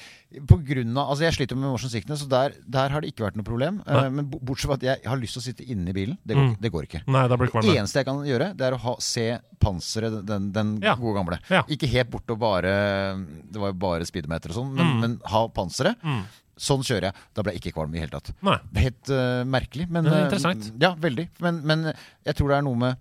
på 0.47 0.57
grunn 0.63 0.95
av, 0.95 1.09
altså 1.11 1.25
jeg 1.25 1.34
sliter 1.36 1.57
med 1.59 1.67
motion 1.73 1.89
sickness, 1.91 2.21
og 2.23 2.29
der, 2.32 2.53
der 2.71 2.89
har 2.93 3.03
det 3.03 3.09
ikke 3.11 3.25
vært 3.25 3.36
noe 3.36 3.43
problem. 3.47 3.82
Uh, 3.84 4.07
men 4.09 4.29
bortsett 4.32 4.69
fra 4.69 4.77
at 4.79 4.86
jeg 4.88 5.01
har 5.03 5.19
lyst 5.19 5.36
til 5.36 5.41
å 5.41 5.45
sitte 5.49 5.65
inne 5.67 5.91
i 5.91 5.95
bilen. 5.97 6.17
Det 6.23 6.38
går, 6.38 6.45
Mm. 6.47 6.55
det 6.61 6.71
går 6.71 6.84
ikke. 6.88 7.01
Nei, 7.07 7.23
det 7.27 7.38
Det 7.39 7.75
eneste 7.75 7.99
jeg 7.99 8.05
kan 8.07 8.21
gjøre, 8.23 8.47
det 8.55 8.65
er 8.67 8.73
å 8.77 8.79
ha, 8.79 8.95
se 8.99 9.25
panseret, 9.59 10.25
den, 10.25 10.51
den 10.51 10.79
Ja. 10.82 10.95
gode 10.95 11.15
gamle. 11.19 11.39
Ja. 11.49 11.63
Ikke 11.67 11.88
helt 11.91 12.09
bort 12.09 12.29
og 12.32 12.39
bare 12.39 13.15
Det 13.51 13.59
var 13.59 13.67
jo 13.73 13.73
bare 13.73 14.05
speedometer 14.05 14.49
og 14.49 14.55
sånn, 14.55 14.73
men, 14.73 14.86
Mm. 14.88 14.99
men 15.01 15.21
ha 15.25 15.47
panseret. 15.49 15.95
Mm. 16.01 16.23
Sånn 16.57 16.84
kjører 16.84 17.01
jeg. 17.09 17.13
Da 17.34 17.41
ble 17.41 17.53
jeg 17.53 17.61
ikke 17.61 17.73
kvalm 17.73 17.89
i 17.89 17.99
det 17.99 18.09
hele 18.09 18.19
tatt. 18.19 18.34
Nei. 18.41 18.57
Det 18.71 18.77
er 18.77 18.86
helt 18.89 19.09
uh, 19.09 19.43
merkelig, 19.45 19.89
men 19.89 20.03
Det 20.03 20.13
er 20.13 20.25
interessant. 20.29 20.63
Uh, 20.71 20.77
Ja, 20.79 20.95
veldig. 20.95 21.27
Men, 21.39 21.61
men 21.65 21.93
jeg 22.25 22.36
tror 22.36 22.49
det 22.49 22.57
er 22.57 22.61
noe 22.61 22.75
med 22.75 22.97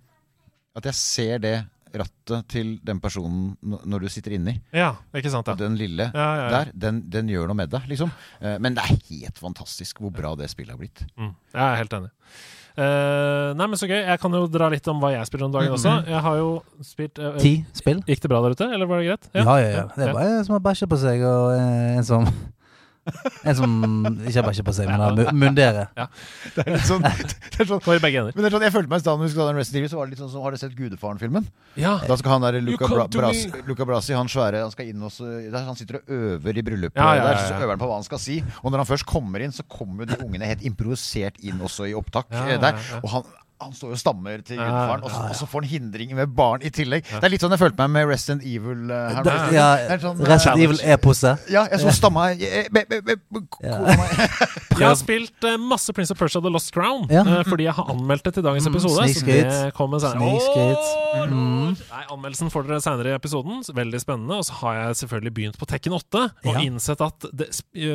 at 0.77 0.85
jeg 0.85 0.95
ser 0.95 1.39
det 1.39 1.67
rattet 1.97 2.47
til 2.53 2.77
den 2.87 3.01
personen 3.03 3.57
når 3.61 4.05
du 4.05 4.13
sitter 4.13 4.37
inni. 4.37 4.57
Ja, 4.77 4.93
ikke 5.17 5.33
sant, 5.33 5.51
ja. 5.51 5.57
Den 5.59 5.77
lille 5.81 6.11
Ja, 6.11 6.29
ja, 6.37 6.45
ja. 6.45 6.51
der, 6.55 6.73
den, 6.87 7.03
den 7.11 7.33
gjør 7.33 7.51
noe 7.51 7.59
med 7.59 7.73
deg, 7.73 7.89
liksom. 7.91 8.13
Eh, 8.41 8.57
men 8.63 8.77
det 8.77 8.85
er 8.85 9.03
helt 9.11 9.41
fantastisk 9.41 10.01
hvor 10.03 10.15
bra 10.15 10.37
det 10.39 10.51
spillet 10.53 10.75
har 10.75 10.81
blitt. 10.81 11.05
Mm. 11.17 11.35
Jeg 11.55 11.63
er 11.67 11.79
helt 11.83 12.01
enig. 12.01 12.15
Uh, 12.81 13.51
nei, 13.59 13.67
men 13.67 13.77
så 13.77 13.89
gøy. 13.91 13.99
Jeg 13.99 14.21
kan 14.23 14.35
jo 14.37 14.45
dra 14.49 14.71
litt 14.73 14.87
om 14.89 15.01
hva 15.03 15.11
jeg 15.13 15.27
spiller 15.29 15.49
om 15.49 15.57
dagen 15.57 15.75
også. 15.75 15.97
Jeg 16.07 16.23
har 16.25 16.39
jo 16.39 16.53
spilt 16.87 17.19
uh, 17.21 17.35
Ti 17.43 17.53
spill? 17.77 18.01
Gikk 18.07 18.23
det 18.25 18.31
bra 18.31 18.41
der 18.45 18.55
ute, 18.57 18.69
eller 18.71 18.89
var 18.89 19.03
det 19.03 19.11
greit? 19.11 19.29
Ja, 19.35 19.45
ja, 19.59 19.69
ja. 19.75 19.85
Det 19.97 20.07
er 20.07 20.15
bare 20.17 20.39
en 20.39 20.47
som 20.47 20.57
har 20.57 20.63
bæsje 20.65 20.89
på 20.89 21.01
seg, 21.03 21.25
og 21.27 21.51
uh, 21.59 21.99
en 21.99 22.07
som 22.07 22.31
En 23.45 23.55
som 23.57 23.73
ikke 24.27 24.37
har 24.41 24.47
bæsje 24.49 24.65
på 24.67 24.75
seg, 24.77 24.87
men 24.91 25.01
har 25.01 25.15
mu- 25.17 25.33
mundere. 25.33 25.87
Det 26.55 26.65
er 26.67 26.73
litt 26.77 26.87
sånn, 26.89 27.03
det 27.55 27.61
er 27.65 27.69
sånn 27.69 27.81
Var 27.87 28.01
begge 28.05 28.21
ender. 28.23 28.33
men 28.37 28.45
det 28.45 28.51
er 28.51 28.55
sånn, 28.57 28.65
Jeg 28.69 28.75
følte 28.75 28.91
meg 28.93 29.01
i 29.01 29.05
stedet 29.05 29.19
når 29.19 29.25
vi 29.27 29.31
skulle 29.33 29.47
ha 29.47 29.53
den 29.53 29.61
Resident 29.61 29.81
Evil, 29.81 29.91
så 29.93 29.99
var 30.01 30.07
det 30.07 30.15
litt 30.15 30.23
sånn 30.25 30.33
som 30.35 30.43
Har 30.45 30.51
du 30.51 30.61
sett 30.61 30.77
Gudefaren-filmen? 30.79 31.49
Ja. 31.81 31.95
Da 32.07 32.17
skal 32.21 32.35
han 32.37 32.45
der 32.47 32.61
Luca, 32.61 32.85
come 32.87 32.97
Bra 33.01 33.07
to 33.11 33.19
Brasi, 33.23 33.51
me. 33.53 33.63
Luca 33.71 33.87
Brasi 33.89 34.15
Han 34.19 34.29
svære 34.33 34.63
Han 34.65 34.71
skal 34.75 34.91
inn 34.93 35.03
og 35.07 35.13
så- 35.15 35.29
der 35.51 35.65
Han 35.69 35.77
sitter 35.81 36.01
og 36.01 36.15
øver 36.21 36.57
i 36.59 36.63
bryllupet 36.67 36.97
Ja, 37.01 37.15
ja, 37.15 37.21
ja, 37.21 37.29
der, 37.31 37.43
Så 37.47 37.55
ja. 37.55 37.61
øver 37.65 37.75
han 37.77 37.83
på 37.85 37.89
hva 37.91 37.99
han 38.01 38.09
skal 38.09 38.19
si. 38.23 38.41
Og 38.65 38.71
når 38.73 38.85
han 38.85 38.91
først 38.93 39.07
kommer 39.07 39.41
inn, 39.45 39.53
så 39.55 39.63
kommer 39.69 40.05
jo 40.07 40.13
de 40.15 40.21
ungene 40.25 40.47
helt 40.51 40.63
improvisert 40.67 41.39
inn 41.43 41.61
også 41.61 41.89
i 41.91 41.95
opptak 41.99 42.27
Ja, 42.31 42.45
eh, 42.47 42.53
ja, 42.57 42.59
der. 42.59 42.73
ja. 42.93 43.01
Og 43.05 43.09
han 43.17 43.23
han 43.61 43.73
står 43.77 43.91
jo 43.91 43.97
og 43.97 44.01
stammer 44.01 44.43
til 44.43 44.57
gudfaren, 44.57 45.03
og 45.05 45.11
så, 45.11 45.17
ja, 45.17 45.23
ja. 45.23 45.29
og 45.31 45.37
så 45.37 45.47
får 45.47 45.61
han 45.63 45.69
hindringer 45.71 46.17
med 46.17 46.35
barn 46.35 46.63
i 46.63 46.71
tillegg. 46.71 47.05
Det 47.11 47.25
er 47.25 47.29
litt 47.35 47.41
sånn 47.45 47.53
jeg 47.55 47.61
følte 47.61 47.79
meg 47.83 47.91
med 47.91 48.09
Resident 48.09 48.43
Evil. 48.43 48.91
Uh, 48.91 49.15
her. 49.15 49.23
Det- 49.23 49.53
Ja, 49.53 49.69
Det 49.77 49.91
er 49.97 49.99
sånn, 50.07 50.21
eh, 50.21 50.31
Resident 50.33 50.65
Evil-eposet. 50.65 51.49
Ja, 51.51 51.67
jeg 51.71 51.81
så 51.81 51.93
stamma 51.93 52.29
jeg- 52.35 52.41
jeg- 52.41 52.73
be- 52.73 52.87
be- 52.89 53.03
be- 53.03 53.17
be- 53.31 53.47
Ja. 53.63 53.79
Jeg 54.81 54.89
har 54.89 54.95
spilt 54.97 55.45
uh, 55.45 55.59
masse 55.61 55.93
Prince 55.93 56.11
of 56.11 56.17
Persia 56.19 56.41
The 56.41 56.49
Lost 56.49 56.73
Crown 56.73 57.07
Ja. 57.11 57.21
uh, 57.21 57.43
fordi 57.45 57.65
jeg 57.67 57.75
har 57.77 57.85
anmeldt 57.93 58.23
det 58.25 58.33
til 58.39 58.43
dagens 58.43 58.67
episode. 58.67 58.97
Så 58.97 59.03
snikskryt. 59.13 59.51
det 59.67 59.75
kommer 59.77 59.99
senere. 60.01 60.23
Oh, 60.25 61.27
Mm. 61.31 61.77
Nei, 61.91 62.05
Anmeldelsen 62.11 62.51
får 62.51 62.67
dere 62.67 62.81
senere 62.81 63.13
i 63.13 63.15
episoden. 63.19 63.61
Veldig 63.77 64.01
spennende. 64.01 64.39
Og 64.41 64.45
så 64.47 64.53
har 64.63 64.75
jeg 64.79 64.97
selvfølgelig 65.03 65.35
begynt 65.35 65.59
på 65.59 65.67
Tekken 65.67 65.93
8 65.93 66.23
og 66.47 66.55
Ja. 66.55 66.61
innsett 66.61 67.01
at 67.05 67.27
det, 67.37 67.51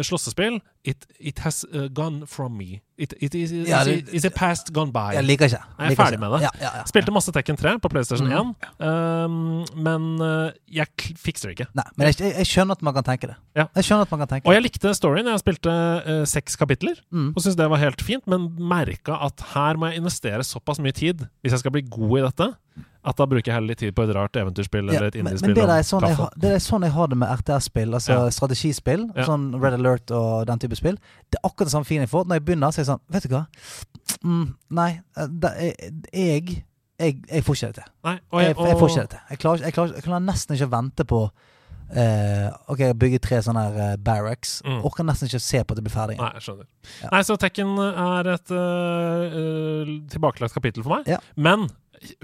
slåssespill 0.05 0.59
it, 0.83 1.05
it 1.19 1.39
has 1.39 1.65
gone 1.93 2.27
from 2.27 2.51
me. 2.57 2.81
It, 2.97 3.11
it 3.19 3.35
it, 3.35 3.49
det- 3.49 4.13
is 4.15 4.23
a 4.23 4.29
past 4.31 4.71
gone 4.71 4.89
by. 4.91 5.11
Jeg 5.17 5.23
liker 5.25 5.45
ikke. 5.49 5.57
Jeg 5.59 5.85
er 5.85 5.89
Liker 5.89 5.99
ferdig 6.03 6.15
ikke. 6.15 6.19
med 6.21 6.31
det. 6.31 6.41
Ja, 6.45 6.49
ja, 6.61 6.69
ja. 6.77 6.83
Spilte 6.87 7.11
masse 7.11 7.31
Tekken 7.35 7.57
3 7.59 7.73
på 7.83 7.89
PlayStation 7.91 8.27
Mhm. 8.29 8.53
1, 8.79 8.85
um, 8.87 9.65
men 9.75 10.05
eh, 10.21 10.51
jeg 10.79 10.87
fikser 11.19 11.49
det 11.51 11.57
ikke. 11.59 11.67
Nei, 11.75 11.83
men 11.97 12.07
jeg, 12.07 12.31
jeg, 12.37 12.45
skjønner 12.47 12.71
at 12.71 12.81
man 12.87 12.93
kan 12.93 13.03
tenke 13.03 13.27
det. 13.27 13.35
Jeg 13.55 13.83
skjønner 13.83 14.07
at 14.07 14.11
man 14.15 14.19
kan 14.23 14.27
tenke 14.31 14.47
Og 14.47 14.53
jeg 14.55 14.63
likte 14.63 14.93
storyen. 14.95 15.27
Jeg 15.27 15.39
spilte 15.43 15.69
uh, 15.71 16.23
seks 16.25 16.55
kapitler 16.55 16.95
Mm. 17.11 17.33
og 17.35 17.41
syntes 17.43 17.57
det 17.59 17.69
var 17.69 17.77
helt 17.83 18.01
fint, 18.01 18.23
men 18.27 18.47
merka 18.59 19.19
at 19.25 19.39
her 19.53 19.75
må 19.75 19.91
jeg 19.91 19.99
investere 20.01 20.39
såpass 20.43 20.79
mye 20.79 20.91
tid 20.95 21.27
hvis 21.43 21.51
jeg 21.51 21.59
skal 21.59 21.71
bli 21.71 21.81
god 21.81 22.19
i 22.19 22.23
dette, 22.29 22.47
at 23.05 23.15
da 23.19 23.25
bruker 23.29 23.45
jeg 23.51 23.53
heller 23.53 23.67
litt 23.69 23.79
tid 23.83 23.93
på 23.95 24.03
et 24.07 24.11
rart 24.17 24.35
eventyrspill 24.41 24.87
eller 24.89 25.07
et 25.07 25.15
men, 25.19 25.27
indiespill. 25.27 25.53
men 25.53 25.59
det, 25.59 25.75
er 25.77 25.85
sånn 25.85 26.07
jeg, 26.07 26.15
har- 26.17 26.33
det 26.41 26.51
er 26.55 26.63
sånn 26.65 26.81
jeg 26.87 26.91
har 26.95 27.07
det 27.11 27.17
med 27.21 27.29
RTS-spill, 27.39 27.93
altså 27.93 28.11
Ja. 28.15 28.29
strategispill. 28.33 29.03
Ja. 29.15 29.25
Sånn 29.29 29.45
Red 29.61 29.77
Alert 29.77 30.11
og 30.11 30.47
den 30.49 30.59
type 30.59 30.75
spill. 30.79 30.97
Det 31.29 31.37
er 31.37 31.47
akkurat 31.47 31.69
det 31.69 31.75
samme 31.75 31.85
feeling 31.85 32.07
jeg 32.07 32.09
får. 32.09 32.25
Når 32.25 32.39
jeg 32.41 32.45
begynner, 32.45 32.73
så 32.73 32.81
er 32.81 32.83
jeg 32.83 32.91
sånn 32.93 33.03
Vet 33.13 33.27
du 33.29 33.35
hva? 33.35 33.45
Mm, 34.23 34.55
nei, 34.71 34.89
eh, 35.17 35.27
det, 35.27 35.51
jeg, 36.13 36.63
jeg 36.99 37.21
Jeg 37.29 37.43
får 37.45 37.55
ikke 37.59 37.67
det 37.67 37.75
til. 37.83 37.91
Nei, 38.09 38.19
og 38.31 38.41
Jeg, 38.41 38.57
og... 38.57 38.67
jeg 38.67 38.77
får 38.79 38.89
ikke 38.89 39.01
det 39.01 39.09
til. 39.09 39.19
Jeg 39.29 39.39
klarer, 39.39 39.59
jeg 39.69 39.73
klarer, 39.73 39.93
jeg 39.93 40.03
klarer 40.03 40.25
nesten 40.25 40.55
ikke 40.55 40.67
å 40.71 40.75
vente 40.79 41.05
på 41.05 41.29
Uh, 41.85 42.49
Ok, 42.73 42.79
jeg 42.81 42.95
bygger 42.97 43.19
tre 43.21 43.37
sånne 43.45 43.61
her 43.61 43.75
uh, 43.93 43.97
barracks. 44.01 44.55
Mm. 44.65 44.79
Orker 44.89 45.05
nesten 45.05 45.29
ikke 45.29 45.37
se 45.39 45.59
på 45.61 45.75
at 45.75 45.77
det 45.77 45.83
blir 45.85 45.93
ferdig. 45.93 46.15
Nei, 46.17 46.31
jeg 46.33 46.41
skjønner. 46.47 46.65
Ja. 47.03 47.09
Nei, 47.13 47.19
så 47.27 47.35
Tekken 47.37 47.75
er 47.77 48.29
et 48.33 48.53
øh, 48.57 49.91
tilbakelagt 50.09 50.55
kapittel 50.57 50.81
for 50.81 50.95
meg. 50.97 51.05
Ja. 51.13 51.19
Men 51.37 51.67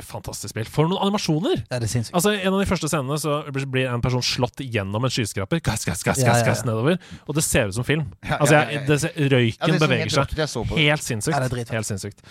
fantastisk 0.03 0.53
spill. 0.53 0.67
For 0.69 0.89
noen 0.89 1.01
animasjoner! 1.07 1.63
Ja, 1.69 1.79
det 1.79 1.87
er 1.87 1.91
sinnssykt. 1.91 2.15
Altså, 2.17 2.33
En 2.37 2.53
av 2.53 2.59
de 2.61 2.67
første 2.69 2.89
scenene 2.91 3.17
så 3.21 3.39
blir 3.51 3.89
en 3.91 4.03
person 4.03 4.23
slått 4.25 4.63
gjennom 4.63 5.05
en 5.07 5.13
skyskraper. 5.13 5.61
Gass, 5.65 5.85
gass, 5.87 6.03
gass, 6.05 6.21
gass, 6.25 6.43
gass 6.47 6.63
nedover. 6.67 6.99
Og 7.27 7.37
det 7.37 7.43
ser 7.45 7.71
ut 7.71 7.77
som 7.77 7.87
film. 7.87 8.07
Altså, 8.25 8.57
jeg, 8.57 8.83
det 8.87 8.99
ser, 9.03 9.15
Ja, 9.15 9.29
Røyken 9.35 9.75
det 9.75 9.81
beveger 9.83 10.13
seg. 10.15 10.35
Helt 10.77 11.05
sinnssykt. 11.05 11.37
Ja. 11.37 11.65
Helt 11.75 11.89
sinnssykt. 11.89 12.23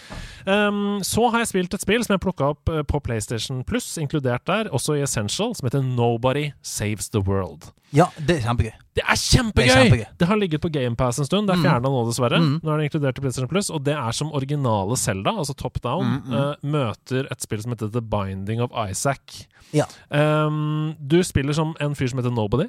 Um, 0.46 1.00
så 1.06 1.28
har 1.30 1.44
jeg 1.44 1.52
spilt 1.52 1.76
et 1.76 1.84
spill 1.84 2.04
som 2.06 2.16
jeg 2.16 2.24
plukka 2.24 2.52
opp 2.54 2.70
eh, 2.72 2.82
på 2.86 3.00
PlayStation 3.04 3.64
Plus, 3.66 3.92
inkludert 4.00 4.46
der, 4.48 4.70
også 4.74 4.96
i 4.98 5.04
Essential, 5.04 5.54
som 5.56 5.68
heter 5.68 5.84
Nobody 5.84 6.50
Saves 6.62 7.10
the 7.14 7.22
World. 7.24 7.70
Ja, 7.94 8.06
det 8.18 8.38
er 8.38 8.46
kjempegøy. 8.46 8.74
Det 9.00 9.06
er 9.08 9.20
kjempegøy! 9.20 9.64
Det 9.64 9.72
er 9.72 9.82
kjempegøy. 9.84 10.06
Det 10.20 10.28
har 10.28 10.36
ligget 10.40 10.60
på 10.60 10.70
GamePass 10.74 11.18
en 11.22 11.28
stund. 11.28 11.48
Det 11.48 11.54
er 11.56 11.60
Mm. 11.60 11.64
fjerna 11.64 11.88
nå, 11.88 12.02
dessverre. 12.10 12.38
Mm. 12.42 12.60
Nå 12.62 12.72
er 12.74 12.76
det 12.82 12.86
inkludert 12.90 13.18
i 13.18 13.24
PlayStation 13.24 13.48
Plus, 13.48 13.70
og 13.72 13.82
det 13.86 13.94
er 13.96 14.12
som 14.12 14.32
originale 14.36 14.96
Zelda, 15.00 15.30
altså 15.40 15.56
top 15.56 15.80
down, 15.80 16.04
Mm, 16.04 16.22
mm. 16.26 16.34
Uh, 16.36 16.54
møter 16.62 17.26
et 17.32 17.40
spill 17.40 17.62
som 17.64 17.72
heter 17.72 17.90
The 17.94 18.02
Binding 18.02 18.60
of 18.60 18.70
Isaac. 18.90 19.46
Ja. 19.72 19.86
Um, 20.10 20.94
du 21.00 21.22
spiller 21.22 21.54
som 21.56 21.74
en 21.80 21.94
fyr 21.94 22.08
som 22.10 22.18
heter 22.20 22.30
Nobody. 22.34 22.68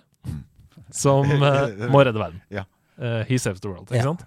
som 0.91 1.25
uh, 1.25 1.89
må 1.91 2.03
redde 2.05 2.19
verden. 2.19 2.41
Ja. 2.51 2.63
uh, 3.01 3.23
he 3.27 3.37
saves 3.37 3.59
the 3.61 3.69
world, 3.69 3.87
ikke 3.91 3.97
Ja. 4.03 4.03
sant? 4.03 4.23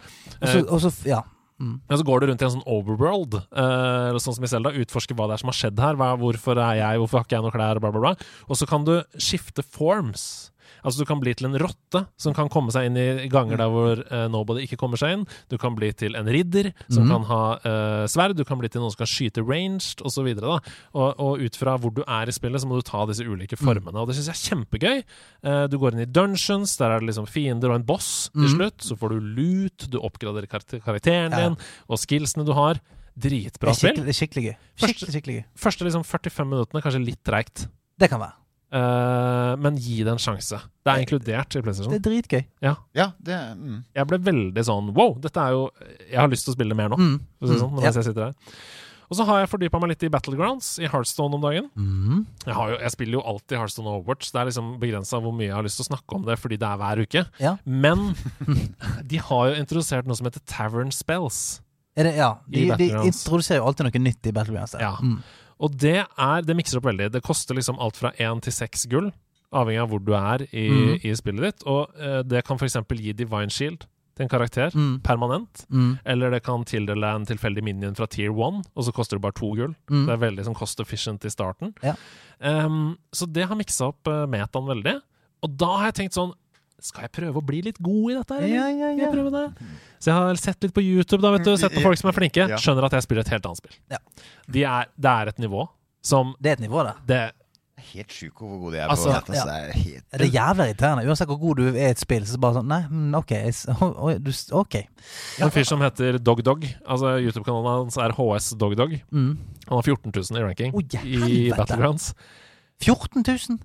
Og 0.68 0.80
så, 0.80 0.88
Eh, 1.06 1.10
ja. 1.10 1.22
Mm. 1.60 1.80
Men 1.88 1.98
så 1.98 2.02
går 2.04 2.20
du 2.20 2.26
rundt 2.26 2.42
i 2.42 2.44
en 2.44 2.50
sånn 2.50 2.66
overworld, 2.66 3.34
eh, 3.34 4.08
eller 4.10 4.18
sånn 4.18 4.34
som 4.34 4.42
i 4.42 4.48
Zelda, 4.50 4.72
utforsker 4.74 5.14
hva 5.14 5.28
det 5.28 5.34
er 5.36 5.38
som 5.38 5.46
har 5.52 5.54
skjedd 5.54 5.78
her. 5.78 5.94
Hva, 5.94 6.08
hvorfor 6.18 6.58
er 6.58 6.80
jeg, 6.80 6.98
hvorfor 6.98 7.18
har 7.20 7.24
ikke 7.28 7.36
jeg 7.36 7.44
noen 7.44 7.54
klær, 7.54 7.80
bla, 7.80 7.90
bla, 7.94 8.00
bla. 8.00 8.14
Og 8.50 8.56
så 8.58 8.66
kan 8.66 8.82
du 8.84 8.96
skifte 9.16 9.62
forms. 9.62 10.50
Altså 10.84 11.00
Du 11.00 11.08
kan 11.08 11.20
bli 11.22 11.32
til 11.34 11.48
en 11.48 11.56
rotte 11.58 12.04
som 12.20 12.34
kan 12.36 12.50
komme 12.52 12.70
seg 12.74 12.90
inn 12.90 12.98
i 13.00 13.28
ganger 13.32 13.56
der 13.62 13.72
hvor 13.72 14.02
uh, 14.04 14.26
nobody 14.30 14.66
ikke 14.66 14.76
kommer 14.80 15.00
seg 15.00 15.16
inn. 15.16 15.24
Du 15.48 15.56
kan 15.60 15.74
bli 15.78 15.88
til 15.96 16.14
en 16.18 16.28
ridder 16.28 16.70
som 16.92 17.06
mm. 17.06 17.10
kan 17.12 17.24
ha 17.30 17.40
uh, 17.64 18.04
sverd. 18.10 18.36
Du 18.36 18.44
kan 18.44 18.60
bli 18.60 18.68
til 18.68 18.84
noen 18.84 18.92
som 18.92 19.00
kan 19.02 19.10
skyte 19.10 19.44
ranged 19.44 20.04
osv. 20.04 20.28
Og, 20.44 20.68
og, 20.92 21.08
og 21.24 21.44
ut 21.44 21.56
fra 21.56 21.76
hvor 21.80 21.94
du 21.96 22.02
er 22.04 22.28
i 22.28 22.34
spillet, 22.36 22.60
så 22.62 22.68
må 22.68 22.78
du 22.78 22.86
ta 22.86 23.04
disse 23.10 23.24
ulike 23.24 23.56
formene. 23.60 23.96
Og 23.98 24.10
det 24.10 24.18
syns 24.18 24.30
jeg 24.30 24.36
er 24.36 24.44
kjempegøy. 24.52 25.04
Uh, 25.44 25.64
du 25.72 25.78
går 25.80 25.96
inn 25.96 26.04
i 26.04 26.10
dungeons, 26.10 26.76
der 26.80 26.92
er 26.94 27.00
det 27.02 27.10
liksom 27.12 27.28
fiender 27.30 27.72
og 27.72 27.80
en 27.80 27.88
boss 27.88 28.28
til 28.34 28.44
Mhm. 28.44 28.54
slutt. 28.58 28.84
Så 28.84 28.96
får 29.00 29.16
du 29.16 29.32
loot, 29.40 29.88
du 29.90 29.98
oppgraderer 29.98 30.46
kar 30.50 30.60
karakteren 30.84 31.32
din, 31.32 31.56
og 31.88 31.98
skillsene 31.98 32.44
du 32.44 32.52
har. 32.52 32.80
Dritbra 33.14 33.70
spill. 33.78 34.00
det 34.02 34.10
er 34.10 34.16
skikkelig 34.18 34.42
gøy. 34.48 34.54
Første, 34.82 35.06
Skikkelig. 35.14 35.44
Første 35.54 35.86
liksom 35.86 36.02
45 36.02 36.48
minuttene 36.50 36.82
kanskje 36.82 37.04
litt 37.04 37.22
treigt. 37.22 37.68
Det 37.96 38.08
kan 38.10 38.18
være. 38.20 38.34
Eh, 38.74 39.50
men 39.62 39.76
gi 39.78 40.00
det 40.02 40.10
en 40.10 40.18
sjanse. 40.22 40.58
Det 40.82 40.90
er 40.90 41.02
inkludert 41.04 41.54
i 41.54 41.60
PlayStation. 41.62 41.92
Det 41.94 42.00
er 42.00 42.06
dritgøy. 42.08 42.40
Ja, 42.64 43.10
det 43.22 43.36
mm. 43.54 43.76
Jeg 43.94 44.08
ble 44.10 44.18
veldig 44.26 44.64
sånn 44.66 44.88
wow, 44.96 45.12
dette 45.22 45.38
er 45.40 45.54
jo 45.54 45.68
Jeg 46.08 46.18
har 46.18 46.32
lyst 46.32 46.48
til 46.48 46.54
å 46.54 46.56
spille 46.56 46.74
mer 46.78 46.90
nå. 46.90 46.98
Mm. 46.98 47.12
For 47.38 47.46
å 47.46 47.52
si 47.52 47.60
sånn, 47.60 47.70
Mm. 47.74 47.84
mens 47.84 48.00
jeg 48.00 48.08
sitter 48.08 48.26
her. 48.32 48.56
Og 49.12 49.18
så 49.18 49.26
har 49.28 49.42
jeg 49.42 49.50
fordypa 49.52 49.78
meg 49.82 49.92
litt 49.92 50.02
i 50.06 50.10
Battlegrounds 50.10 50.78
i 50.82 50.88
Heartstone 50.90 51.36
om 51.36 51.42
dagen. 51.44 51.68
Mm. 51.76 52.24
Jeg, 52.46 52.54
har 52.56 52.70
jo, 52.72 52.78
jeg 52.80 52.94
spiller 52.94 53.18
jo 53.18 53.22
alltid 53.30 53.58
Heartstone 53.60 53.90
og 53.92 54.00
Overwatch. 54.00 54.32
Det 54.32 54.40
er 54.40 54.48
liksom 54.48 54.70
begrensa 54.80 55.20
hvor 55.22 55.34
mye 55.36 55.50
jeg 55.50 55.54
har 55.54 55.66
lyst 55.66 55.78
til 55.78 55.84
å 55.84 55.90
snakke 55.92 56.16
om 56.16 56.24
det, 56.26 56.38
fordi 56.40 56.58
det 56.58 56.66
er 56.70 56.80
hver 56.80 57.02
uke. 57.04 57.24
Ja. 57.44 57.52
Men 57.68 58.14
de 59.12 59.20
har 59.28 59.52
jo 59.52 59.60
introdusert 59.60 60.08
noe 60.08 60.18
som 60.18 60.26
heter 60.26 60.42
Tavern 60.50 60.90
Spells. 60.90 61.60
Er 61.94 62.08
det, 62.08 62.16
ja. 62.18 62.32
De, 62.50 62.64
de 62.80 62.88
introduserer 63.04 63.60
jo 63.60 63.68
alltid 63.68 63.86
noe 63.86 64.02
nytt 64.08 64.26
i 64.26 64.34
Battlegrounds. 64.34 64.74
der. 64.74 64.82
Ja. 64.88 64.96
Og 65.60 65.76
det 65.78 66.00
er 66.04 66.42
Det 66.42 66.56
mikser 66.56 66.78
opp 66.80 66.88
veldig. 66.90 67.10
Det 67.12 67.22
koster 67.22 67.54
liksom 67.54 67.78
alt 67.78 67.96
fra 67.96 68.12
én 68.18 68.40
til 68.42 68.52
seks 68.52 68.86
gull, 68.90 69.12
avhengig 69.54 69.82
av 69.82 69.88
hvor 69.92 70.02
du 70.02 70.12
er 70.18 70.46
i, 70.50 70.68
mm. 70.68 70.94
i 71.04 71.14
spillet 71.14 71.42
ditt. 71.46 71.66
Og 71.70 71.90
uh, 72.00 72.22
det 72.26 72.44
kan 72.46 72.58
f.eks. 72.58 72.76
gi 72.90 73.12
Divine 73.12 73.50
Shield 73.50 73.86
til 74.14 74.22
en 74.26 74.30
karakter 74.30 74.70
Mm. 74.74 75.00
permanent. 75.02 75.64
Mm. 75.70 75.98
Eller 76.06 76.30
det 76.30 76.42
kan 76.44 76.62
tildele 76.64 77.06
en 77.16 77.26
tilfeldig 77.26 77.64
minion 77.64 77.94
fra 77.98 78.06
tier 78.06 78.30
1, 78.30 78.62
og 78.74 78.84
så 78.84 78.92
koster 78.94 79.16
det 79.18 79.22
bare 79.22 79.34
to 79.34 79.50
gull. 79.54 79.74
Mm. 79.90 80.06
Det 80.06 80.12
er 80.14 80.22
veldig 80.22 80.44
sånn 80.46 80.54
cost 80.58 80.78
efficient 80.80 81.24
i 81.24 81.30
starten. 81.30 81.74
Ja. 81.82 81.94
Um, 82.40 82.96
så 83.12 83.26
det 83.26 83.46
har 83.48 83.56
miksa 83.58 83.88
opp 83.90 84.06
uh, 84.06 84.26
metaen 84.30 84.66
veldig. 84.70 85.00
Og 85.42 85.56
da 85.58 85.66
har 85.78 85.90
jeg 85.90 85.94
tenkt 85.94 86.14
sånn 86.18 86.32
Skal 86.84 87.06
jeg 87.06 87.12
prøve 87.16 87.40
å 87.40 87.44
bli 87.48 87.62
litt 87.64 87.78
god 87.80 88.10
i 88.12 88.16
dette? 88.18 88.36
eller? 88.36 88.50
Ja, 88.52 88.64
ja, 88.68 88.90
ja. 88.92 89.06
jeg 89.08 89.30
det? 89.32 89.44
Så 90.04 90.10
jeg 90.10 90.16
har 90.20 90.40
sett 90.42 90.66
litt 90.66 90.74
på 90.76 90.82
YouTube, 90.84 91.22
da, 91.24 91.30
vet 91.32 91.46
du. 91.48 91.54
Sett 91.60 91.72
på 91.72 91.84
folk 91.84 91.96
som 92.00 92.10
er 92.10 92.16
flinke. 92.18 92.44
Skjønner 92.60 92.88
at 92.90 92.98
jeg 92.98 93.06
spiller 93.06 93.24
et 93.24 93.32
helt 93.32 93.48
annet 93.48 93.62
spill. 93.62 93.78
Ja. 93.94 94.02
De 94.52 94.66
er, 94.68 94.90
det 95.00 95.14
er 95.14 95.32
et 95.32 95.40
nivå 95.40 95.64
som 96.04 96.34
Det 96.36 96.50
er 96.52 96.58
et 96.58 96.64
nivå, 96.66 96.82
da. 96.84 96.98
det 97.08 97.22
Helt 97.94 98.12
sjukt 98.12 98.38
hvor 98.38 98.58
god 98.62 98.72
de 98.74 98.78
er 98.80 98.88
Altså, 98.92 99.08
på 99.10 99.14
dette. 99.16 99.34
ja. 99.34 99.42
så 99.42 99.48
Det 99.48 99.56
er 99.56 99.72
helt 99.80 100.04
Det 100.12 100.26
er 100.28 100.32
jævlig 100.36 100.66
irriterende. 100.70 101.04
Uansett 101.08 101.28
hvor 101.32 101.40
god 101.40 101.56
du 101.58 101.64
er 101.70 101.78
i 101.80 101.88
et 101.90 102.00
spill, 102.00 102.24
så 102.28 102.38
bare 102.40 102.58
sånn 102.60 102.68
Nei, 102.70 102.80
mm, 102.88 103.16
OK. 103.18 103.32
du, 104.24 104.30
s- 104.32 104.52
En 105.42 105.52
fyr 105.52 105.66
som 105.68 105.82
heter 105.84 106.18
DogDog. 106.20 106.64
Altså 106.84 107.16
YouTube-kanalen 107.24 107.82
hans 107.84 107.96
er 108.00 108.14
HS 108.16 108.52
DogDog. 108.60 108.94
Mm. 109.12 109.32
Han 109.68 109.76
har 109.80 109.82
14 109.88 110.12
000 110.12 110.40
i 110.40 110.44
ranking 110.44 110.76
Å, 110.76 110.84
i. 111.04 111.50
Battlegrounds. 111.56 112.12
14 112.84 113.24
000? 113.24 113.58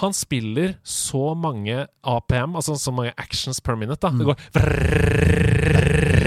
Han 0.00 0.12
spiller 0.16 0.74
så 0.82 1.34
mange 1.38 1.86
APM, 2.02 2.56
altså 2.58 2.74
så 2.80 2.90
mange 2.94 3.12
actions 3.20 3.60
per 3.62 3.76
minute. 3.78 4.00
da 4.02 4.10
Det 4.10 4.18
Mm. 4.18 4.26
går 4.26 4.36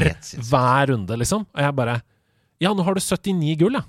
helt 0.08 0.32
hver 0.50 0.88
runde, 0.92 1.18
liksom. 1.20 1.46
Og 1.54 1.62
jeg 1.64 1.76
bare 1.76 2.02
Ja, 2.60 2.72
nå 2.74 2.84
har 2.84 2.94
du 2.98 3.00
79 3.04 3.56
gull, 3.60 3.74
ja. 3.78 3.84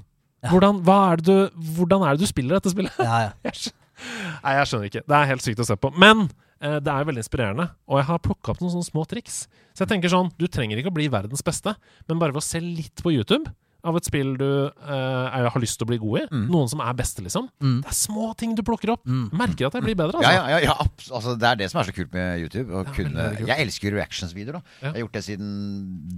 Hvordan, 0.50 0.82
hva 0.84 0.96
er 1.12 1.16
du, 1.24 1.32
hvordan 1.74 2.02
er 2.06 2.14
det 2.16 2.20
du 2.20 2.26
spiller 2.30 2.58
dette 2.58 2.70
spillet? 2.70 2.92
Ja, 3.00 3.30
ja. 3.30 3.30
Nei, 4.44 4.52
jeg 4.54 4.66
skjønner 4.68 4.86
ikke. 4.90 5.02
Det 5.08 5.16
er 5.16 5.24
helt 5.32 5.42
sykt 5.42 5.62
å 5.64 5.66
se 5.66 5.74
på. 5.80 5.90
Men 5.98 6.28
eh, 6.60 6.76
det 6.78 6.92
er 6.92 7.06
veldig 7.08 7.22
inspirerende, 7.24 7.64
og 7.88 7.98
jeg 7.98 8.06
har 8.10 8.18
plukka 8.22 8.52
opp 8.52 8.60
noen 8.62 8.70
sånne 8.76 8.86
små 8.86 9.06
triks. 9.08 9.48
Så 9.74 9.82
jeg 9.82 9.88
tenker 9.94 10.12
sånn, 10.12 10.30
du 10.38 10.46
trenger 10.46 10.78
ikke 10.78 10.92
å 10.92 10.94
bli 10.98 11.08
verdens 11.10 11.42
beste, 11.42 11.74
men 12.06 12.20
bare 12.20 12.30
ved 12.36 12.42
å 12.42 12.46
se 12.46 12.60
litt 12.62 13.02
på 13.02 13.10
YouTube 13.16 13.48
av 13.88 13.96
et 13.98 14.06
spill 14.08 14.34
du 14.38 14.44
eh, 14.68 14.92
er- 14.92 15.48
har 15.50 15.60
lyst 15.62 15.78
til 15.80 15.86
å 15.86 15.90
bli 15.90 15.98
god 16.02 16.20
i, 16.20 16.24
noen 16.48 16.68
som 16.70 16.80
er 16.84 16.92
beste, 16.98 17.22
liksom. 17.24 17.48
Mm. 17.64 17.80
Det 17.82 17.90
er 17.92 17.96
små 17.98 18.28
ting 18.38 18.54
du 18.58 18.62
plukker 18.66 18.92
opp. 18.94 19.04
Mm. 19.08 19.30
Merker 19.32 19.66
at 19.70 19.78
jeg 19.78 19.86
blir 19.86 19.96
bedre, 19.98 20.20
altså. 20.20 20.32
ja, 20.32 20.44
ja, 20.52 20.58
ja 20.68 20.76
altså, 20.78 21.34
Det 21.38 21.48
er 21.50 21.56
det 21.62 21.70
som 21.72 21.80
er 21.80 21.88
så 21.90 21.94
kult 21.96 22.12
med 22.12 22.42
YouTube. 22.44 22.84
Kunne, 22.94 23.26
jeg 23.46 23.64
elsker 23.66 23.96
reactions-videoer. 23.96 24.62
Jeg 24.82 24.92
har 24.92 25.00
gjort 25.02 25.18
det 25.18 25.24
siden 25.24 25.52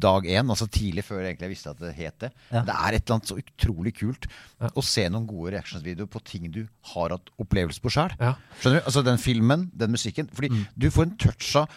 dag 0.01 0.27
én, 0.27 0.51
altså 0.51 0.67
tidlig 0.71 1.05
før 1.07 1.23
egentlig 1.25 1.49
jeg 1.49 1.55
visste 1.57 1.71
at 1.75 1.79
det 1.81 1.95
het 1.97 2.19
det. 2.27 2.33
Det 2.51 2.75
er 2.77 2.99
et 2.99 3.05
eller 3.05 3.17
annet 3.19 3.31
så 3.31 3.39
utrolig 3.41 3.95
kult 3.99 4.27
å 4.75 4.83
se 4.85 5.07
noen 5.09 5.27
gode 5.31 5.55
reactions-videoer 5.57 6.11
på 6.11 6.23
ting 6.27 6.51
du 6.51 6.65
har 6.95 7.15
hatt 7.17 7.31
opplevelse 7.41 7.81
på 7.81 7.93
sjøl. 7.95 8.13
Skjønner 8.61 8.81
du? 8.81 8.87
Altså 8.91 9.05
den 9.07 9.19
filmen, 9.23 9.71
den 9.77 9.91
musikken. 9.95 10.29
Fordi 10.35 10.51
Mm. 10.51 10.67
du 10.77 10.91
får 10.91 11.03
en 11.07 11.17
touch 11.17 11.55
av 11.57 11.69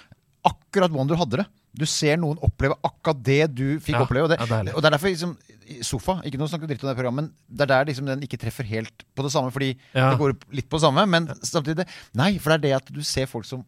akkurat 0.44 0.90
hvordan 0.91 1.07
du 1.07 1.15
hadde 1.15 1.38
det. 1.44 1.45
Du 1.76 1.86
ser 1.90 2.18
noen 2.18 2.38
oppleve 2.45 2.76
akkurat 2.86 3.24
det 3.24 3.56
du 3.56 3.80
fikk 3.80 3.95
Ja, 3.95 4.02
oppleve. 4.06 4.24
Og 4.28 4.30
det, 4.30 4.38
ja, 4.40 4.64
det 4.64 4.74
og 4.76 4.82
det 4.84 4.86
er 4.90 4.94
derfor 4.98 5.10
liksom, 5.10 5.38
sofa 5.85 6.18
Ikke 6.26 6.38
noe 6.41 6.49
snakk 6.52 6.65
dritt 6.68 6.84
om 6.84 6.90
det 6.90 6.95
programmet, 6.98 7.30
men 7.30 7.57
det 7.57 7.64
er 7.65 7.72
der 7.73 7.85
liksom 7.91 8.06
den 8.10 8.22
ikke 8.26 8.38
treffer 8.41 8.65
helt 8.69 9.06
på 9.15 9.23
det 9.26 9.31
samme. 9.31 9.52
Fordi 9.52 9.72
Ja. 9.94 10.10
det 10.11 10.19
går 10.19 10.34
litt 10.52 10.69
på 10.69 10.77
det 10.77 10.81
samme, 10.88 11.06
men 11.07 11.27
samtidig 11.44 11.85
Nei, 12.14 12.38
for 12.38 12.49
det 12.52 12.60
er 12.60 12.64
det 12.68 12.73
at 12.81 12.91
du 12.94 13.02
ser 13.02 13.26
folk 13.26 13.45
som 13.45 13.64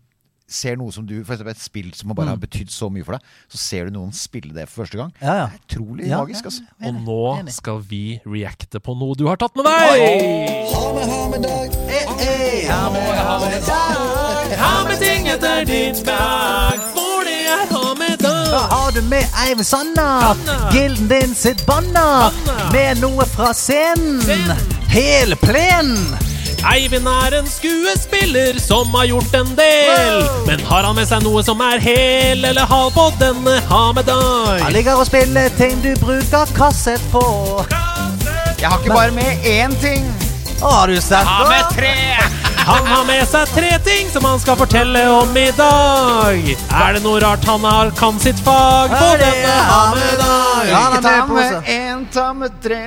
ser 0.48 0.76
noe 0.78 0.92
som 0.94 1.06
du 1.08 1.24
For 1.24 1.34
eksempel 1.34 1.50
et 1.56 1.58
spill 1.58 1.92
som 1.98 2.14
bare 2.14 2.28
har 2.30 2.38
betydd 2.38 2.70
så 2.70 2.90
mye 2.94 3.04
for 3.04 3.14
deg. 3.18 3.22
Så 3.50 3.58
ser 3.58 3.86
du 3.86 3.92
noen 3.98 4.12
spille 4.14 4.54
det 4.54 4.68
for 4.70 4.84
første 4.84 4.98
gang. 5.00 5.12
Ja, 5.22 5.34
ja. 5.36 5.48
Det 5.48 5.58
er 5.58 5.60
utrolig 5.80 6.08
Ja, 6.08 6.18
magisk, 6.22 6.46
altså. 6.46 6.62
ja. 6.82 6.88
Og 6.88 6.94
nå 7.02 7.50
skal 7.52 7.80
vi 7.82 8.22
reacte 8.26 8.80
på 8.80 8.94
noe 8.98 9.16
du 9.18 9.26
har 9.28 9.36
tatt 9.38 9.56
med 9.56 9.66
deg! 9.66 9.72
Ha 10.76 10.94
med 10.94 11.08
med 11.32 11.42
med 11.42 11.68
din 11.68 11.96
smak, 11.96 13.16
for 13.34 13.44
det 13.48 13.72
er 13.72 13.76
ha 14.58 14.78
med 16.78 16.95
Da 18.52 18.62
har 18.72 18.92
du 18.92 19.02
med 19.02 19.26
Eivind 19.48 19.68
Sanna, 19.68 20.36
gilden 20.72 21.08
din 21.08 21.36
sitt 21.36 21.66
banna, 21.66 22.32
med 22.74 23.02
noe 23.02 23.26
fra 23.26 23.54
scenen. 23.54 24.54
Hele 24.88 25.36
plenen. 25.36 26.18
Eivind 26.66 27.08
er 27.08 27.36
en 27.40 27.50
skuespiller 27.50 28.60
som 28.60 28.94
har 28.98 29.06
gjort 29.06 29.34
en 29.38 29.52
del. 29.56 30.24
Men 30.48 30.64
har 30.66 30.84
han 30.88 30.96
med 30.98 31.08
seg 31.10 31.22
noe 31.26 31.44
som 31.46 31.62
er 31.62 31.82
hel 31.84 32.46
eller 32.46 32.66
hal 32.70 32.90
på 32.96 33.10
denne 33.20 33.60
ha 33.70 33.84
med 33.94 34.10
Han 34.10 34.74
ligger 34.74 35.02
og 35.02 35.06
spiller 35.10 35.50
ting 35.60 35.78
du 35.84 35.94
bruker 36.02 36.50
kassett 36.58 37.04
på. 37.12 37.26
Jeg 38.60 38.70
har 38.70 38.80
ikke 38.80 38.96
bare 38.96 39.12
med 39.14 39.46
én 39.46 39.78
ting. 39.82 40.10
Å, 40.62 40.72
har 40.72 40.88
du 40.88 40.98
sett 41.02 41.28
Ha 41.28 41.46
med 41.52 41.76
tre! 41.76 42.45
Han 42.66 42.88
har 42.90 43.04
med 43.06 43.22
seg 43.30 43.52
tre 43.54 43.68
ting 43.86 44.08
som 44.10 44.24
han 44.26 44.40
skal 44.42 44.56
fortelle 44.58 45.04
om 45.14 45.36
i 45.38 45.50
dag. 45.54 46.48
Er 46.74 46.96
det 46.96 47.02
noe 47.04 47.20
rart 47.22 47.44
han 47.46 47.62
har 47.62 47.92
kan 47.94 48.18
sitt 48.22 48.40
fag 48.42 48.90
på 48.90 49.10
denne 49.22 49.52
hammedag? 49.70 49.76
ha 49.76 49.92
med 49.94 50.08
med 50.10 50.18
dag? 50.24 50.46
dag? 51.06 52.08
Han 52.18 52.40
med 52.40 52.56
tre. 52.64 52.80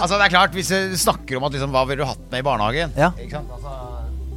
Altså 0.00 0.16
det 0.16 0.24
er 0.24 0.32
klart 0.32 0.56
Hvis 0.56 0.72
du 0.72 0.96
snakker 0.96 1.36
om 1.36 1.44
at 1.44 1.52
liksom, 1.52 1.74
hva 1.74 1.82
ville 1.88 2.00
du 2.00 2.08
hatt 2.08 2.24
med 2.32 2.40
i 2.40 2.46
barnehagen 2.46 2.96
Ja. 2.96 3.10
Ikke 3.20 3.36
sant? 3.36 3.52
Altså, 3.52 3.74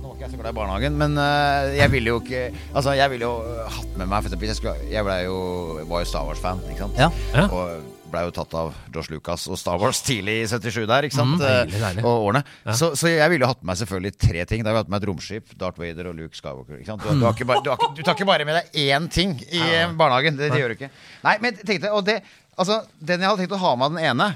nå 0.01 0.09
er 0.09 0.17
ikke 0.17 0.25
jeg 0.25 0.31
så 0.33 0.41
glad 0.41 0.51
i 0.51 0.57
barnehagen 0.59 0.97
Men 0.99 1.15
uh, 1.15 1.69
jeg 1.77 1.91
ville 1.95 2.11
jo 2.11 2.19
ikke 2.19 2.43
Altså 2.73 2.97
jeg 2.99 3.13
ville 3.13 3.29
jo 3.29 3.63
hatt 3.77 3.95
med 3.95 4.03
meg 4.03 4.19
For 4.19 4.27
eksempel 4.33 4.51
jeg, 4.51 4.59
skulle, 4.59 4.75
jeg 4.91 5.07
ble 5.07 5.15
jo, 5.29 5.39
var 5.87 6.03
jo 6.03 6.11
Star 6.11 6.27
Wars 6.27 6.43
fan 6.43 6.59
Ikke 6.67 6.83
sant? 6.83 6.99
Ja. 6.99 7.09
Ja. 7.35 7.47
Og 7.47 7.98
ble 8.11 8.23
jo 8.27 8.33
tatt 8.35 8.55
av 8.57 8.73
Josh 8.93 9.11
Lucas 9.13 9.45
og 9.49 9.59
Star 9.59 9.79
Wars 9.81 10.01
tidlig 10.05 10.35
i 10.43 10.47
77 10.49 10.87
der 10.89 11.07
Ikke 11.07 11.17
sant? 11.17 11.37
Mm, 11.37 11.43
deilig, 11.43 11.81
deilig. 11.83 12.03
Og 12.05 12.27
årene 12.29 12.43
så, 12.77 12.91
så 12.99 13.11
jeg 13.11 13.33
ville 13.33 13.45
jo 13.45 13.51
hatt 13.51 13.61
med 13.61 13.71
meg 13.71 13.81
selvfølgelig 13.81 14.13
tre 14.17 14.45
ting 14.49 14.63
Da 14.65 14.71
har 14.71 14.77
vi 14.77 14.83
hatt 14.83 14.93
med 14.93 15.01
et 15.01 15.09
romskip 15.09 15.55
Darth 15.59 15.81
Vader 15.81 16.11
og 16.11 16.19
Luke 16.19 16.37
Skywalker 16.37 16.79
Ikke 16.79 16.91
sant? 16.91 17.05
Du, 17.05 17.09
du, 17.13 17.25
har 17.27 17.37
ikke 17.37 17.49
bare, 17.49 17.63
du, 17.65 17.71
har 17.73 17.81
ikke, 17.81 17.91
du 17.97 18.03
tar 18.05 18.17
ikke 18.17 18.29
bare 18.29 18.47
med 18.49 18.59
deg 18.59 18.79
én 18.89 19.09
ting 19.13 19.35
i 19.47 19.61
ja. 19.61 19.89
barnehagen 19.93 20.39
Det, 20.39 20.51
det 20.53 20.61
gjør 20.63 20.73
du 20.73 20.79
ikke 20.79 20.91
Nei, 21.25 21.35
men 21.43 21.59
tenkte 21.61 21.93
Og 21.95 22.05
det, 22.07 22.19
altså 22.59 22.81
den 22.99 23.23
jeg 23.23 23.31
hadde 23.31 23.45
tenkt 23.45 23.57
å 23.59 23.63
ha 23.63 23.75
med 23.79 23.95
den 23.95 24.09
ene 24.11 24.33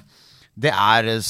det 0.55 0.69
er 0.69 1.07
eh, 1.15 1.23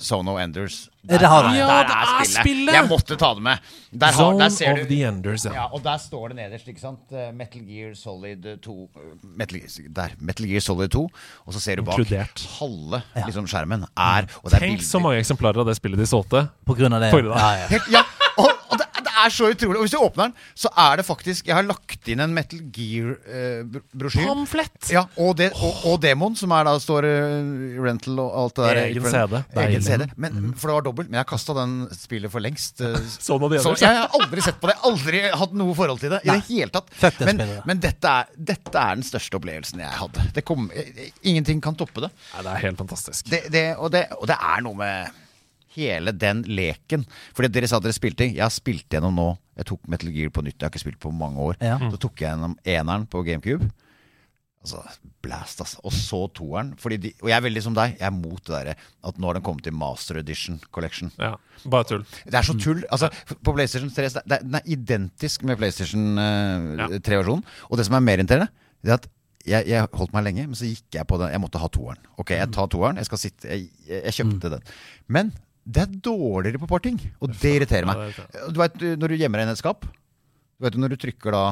Sono 0.00 0.38
Enders. 0.40 0.86
Har. 1.08 1.46
Ja, 1.56 1.66
der 1.80 1.86
det 1.88 1.94
er 1.96 2.28
spillet. 2.28 2.74
Jeg 2.76 2.84
måtte 2.88 3.16
ta 3.16 3.30
det 3.34 3.42
med. 3.42 3.68
Der, 3.90 4.06
har, 4.12 4.12
Zone 4.18 4.42
der 4.42 4.52
ser 4.52 4.72
of 4.72 4.78
du 4.82 4.90
the 4.90 4.98
Enders, 5.08 5.44
ja. 5.48 5.52
ja, 5.56 5.64
og 5.72 5.80
der 5.84 5.96
står 5.96 6.28
det 6.28 6.36
nederst, 6.36 6.68
ikke 6.68 6.82
sant? 6.82 7.12
Eh, 7.12 7.30
Metal 7.34 7.62
Gear 7.64 7.94
Solid 7.96 8.44
2 8.62 8.74
eh, 8.84 9.14
Metal, 9.40 9.62
Der. 9.96 10.14
Metal 10.20 10.46
Gear 10.50 10.60
Solid 10.60 10.92
2. 10.92 11.02
Og 11.46 11.56
så 11.56 11.60
ser 11.64 11.80
du 11.80 11.86
bak 11.88 11.98
Inkludert. 11.98 12.44
halve 12.58 13.02
Ja. 13.16 13.24
liksom, 13.26 13.48
skjermen 13.48 13.88
er 13.96 14.28
og 14.42 14.50
det 14.50 14.60
er 14.60 14.66
Tenk 14.66 14.78
bilder. 14.78 14.88
så 14.90 15.00
mange 15.00 15.24
eksemplarer 15.24 15.64
av 15.64 15.72
det 15.72 15.76
spillet 15.80 15.98
de 16.04 16.06
solgte. 16.06 16.44
På 16.68 16.76
grunn 16.76 16.92
av 16.92 17.00
det. 17.00 17.10
På 17.16 17.22
grunn 17.24 17.32
av 17.32 17.40
det. 17.40 17.48
Ja, 17.48 17.64
ja. 17.64 17.68
Helt, 17.72 17.90
ja, 17.96 18.04
og, 18.36 18.52
og 18.68 18.78
det 18.82 18.89
er 19.24 19.34
så 19.34 19.50
utrolig. 19.52 19.78
Og 19.80 19.86
hvis 19.86 19.94
du 19.94 20.00
åpner 20.00 20.30
den, 20.30 20.34
så 20.58 20.70
er 20.78 21.00
det 21.00 21.06
faktisk 21.06 21.48
Jeg 21.50 21.56
har 21.56 21.66
lagt 21.66 22.08
inn 22.10 22.22
en 22.22 22.34
Metal 22.34 22.60
Gear-brosjyr. 22.74 24.26
Pamflett! 24.28 24.90
ja, 24.92 25.04
og, 25.16 25.34
det, 25.40 25.50
og, 25.60 25.84
og 25.90 26.00
Demon, 26.02 26.36
som 26.38 26.52
er 26.56 26.66
da 26.68 26.74
står 26.82 27.08
uh, 27.08 27.80
rental 27.84 28.20
og 28.22 28.36
alt 28.42 28.58
det 28.60 28.66
der. 28.66 28.82
Egen 28.86 29.08
CD. 29.14 29.36
Egen 29.64 29.86
CD. 29.86 30.06
Men, 30.20 30.40
for 30.54 30.70
det 30.70 30.78
var 30.78 30.86
dobbelt. 30.88 31.10
Men 31.12 31.20
jeg 31.22 31.30
kasta 31.30 31.56
den 31.60 31.76
spillet 31.96 32.32
for 32.32 32.44
lengst. 32.44 32.82
Uh, 32.82 32.98
Sånn 33.28 33.46
av 33.46 33.54
de 33.54 33.62
så 33.62 33.74
jeg 33.80 33.96
har 33.96 34.12
aldri 34.16 34.44
sett 34.44 34.60
på 34.60 34.70
det. 34.70 34.76
Aldri 34.86 35.22
hatt 35.42 35.56
noe 35.56 35.76
forhold 35.78 36.02
til 36.02 36.14
det. 36.14 36.22
I 36.26 36.32
Nei. 36.32 36.38
det 36.40 36.48
hele 36.50 36.74
tatt. 36.74 36.92
Det 37.00 37.30
Men, 37.30 37.42
men 37.68 37.82
dette, 37.82 38.12
er, 38.12 38.30
dette 38.52 38.74
er 38.76 38.98
den 38.98 39.06
største 39.06 39.40
opplevelsen 39.40 39.82
jeg 39.82 39.96
hadde. 40.02 40.26
Det 40.36 40.44
kom, 40.46 40.68
eh, 40.74 41.10
ingenting 41.22 41.62
kan 41.64 41.78
toppe 41.78 42.04
det. 42.06 42.12
Nei, 42.34 42.44
det 42.46 42.52
er 42.54 42.64
helt 42.66 42.80
fantastisk. 42.80 43.30
Det, 43.30 43.44
det, 43.52 43.66
og, 43.76 43.90
det, 43.94 44.06
og 44.18 44.28
det 44.30 44.36
er 44.36 44.64
noe 44.66 44.78
med 44.78 45.20
hele 45.76 46.14
den 46.16 46.42
leken. 46.48 47.04
Fordi 47.36 47.50
dere 47.52 47.68
sa 47.70 47.80
dere 47.82 47.96
spilte. 47.96 48.28
Jeg 48.28 48.42
har 48.42 48.54
spilt 48.54 48.88
gjennom 48.90 49.14
nå. 49.16 49.28
Jeg 49.60 49.68
tok 49.70 49.86
Metal 49.92 50.10
Gear 50.14 50.32
på 50.34 50.44
nytt. 50.46 50.56
Jeg 50.58 50.66
har 50.66 50.72
ikke 50.72 50.82
spilt 50.86 51.02
på 51.02 51.12
mange 51.14 51.40
år. 51.50 51.60
Ja. 51.62 51.78
Så 51.92 52.00
tok 52.00 52.20
jeg 52.22 52.32
gjennom 52.32 52.56
eneren 52.64 53.06
på 53.10 53.22
GameCube. 53.26 53.68
Altså, 54.60 54.82
blast, 55.24 55.62
altså. 55.64 55.78
Og 55.88 55.92
så 55.96 56.18
toeren. 56.36 56.74
Fordi 56.80 56.98
de, 57.00 57.12
og 57.22 57.30
jeg 57.30 57.36
er 57.38 57.44
veldig 57.46 57.62
som 57.64 57.76
deg. 57.76 57.94
Jeg 58.00 58.06
er 58.10 58.16
mot 58.16 58.40
det 58.44 58.52
derre 58.52 58.74
at 59.08 59.20
nå 59.20 59.30
har 59.30 59.38
den 59.38 59.44
kommet 59.46 59.64
til 59.64 59.76
Master 59.76 60.20
Edition 60.20 60.58
Collection. 60.74 61.12
Ja, 61.20 61.34
bare 61.64 61.88
tull. 61.88 62.04
Det 62.26 62.36
er 62.36 62.44
så 62.46 62.56
tull. 62.60 62.82
Altså, 62.92 63.08
på 63.30 63.54
PlayStation 63.56 63.92
3 63.94 64.10
det 64.18 64.20
er, 64.36 64.44
Den 64.44 64.58
er 64.60 64.68
identisk 64.68 65.46
med 65.48 65.60
PlayStation 65.60 66.20
eh, 66.20 66.68
Ja. 66.82 66.90
3-versjonen. 66.98 67.46
Og 67.70 67.80
det 67.80 67.88
som 67.88 67.96
er 67.96 68.04
mer 68.04 68.20
irriterende, 68.20 68.50
det 68.84 68.92
er 68.92 69.00
at 69.00 69.08
jeg, 69.48 69.64
jeg 69.70 69.88
holdt 69.96 70.12
meg 70.12 70.26
lenge, 70.26 70.44
men 70.50 70.58
så 70.58 70.68
gikk 70.68 70.98
jeg 70.98 71.08
på 71.08 71.16
den. 71.20 71.32
Jeg 71.32 71.40
måtte 71.40 71.60
ha 71.62 71.68
toeren. 71.72 72.00
Ok, 72.20 72.34
jeg 72.36 72.50
tar 72.52 72.68
toeren. 72.68 73.00
Jeg 73.00 73.08
skal 73.08 73.20
sitte 73.22 73.48
Jeg, 73.48 73.70
jeg, 73.88 74.12
kjøpte 74.18 74.52
den. 74.52 74.66
Men 75.08 75.32
det 75.64 75.82
er 75.84 75.98
dårligere 76.02 76.58
på 76.58 76.66
et 76.66 76.72
par 76.72 76.82
ting, 76.84 76.98
og 77.20 77.34
det 77.36 77.50
irriterer 77.58 77.86
meg. 77.88 78.16
Du 78.50 78.58
vet 78.60 78.80
når 78.98 79.12
du 79.12 79.20
gjemmer 79.20 79.40
deg 79.40 79.46
inn 79.46 79.52
i 79.52 79.56
et 79.58 79.60
skap 79.60 79.84
Du 79.84 80.64
vet 80.66 80.78
når 80.80 80.94
du 80.94 81.00
trykker 81.00 81.36
da 81.36 81.42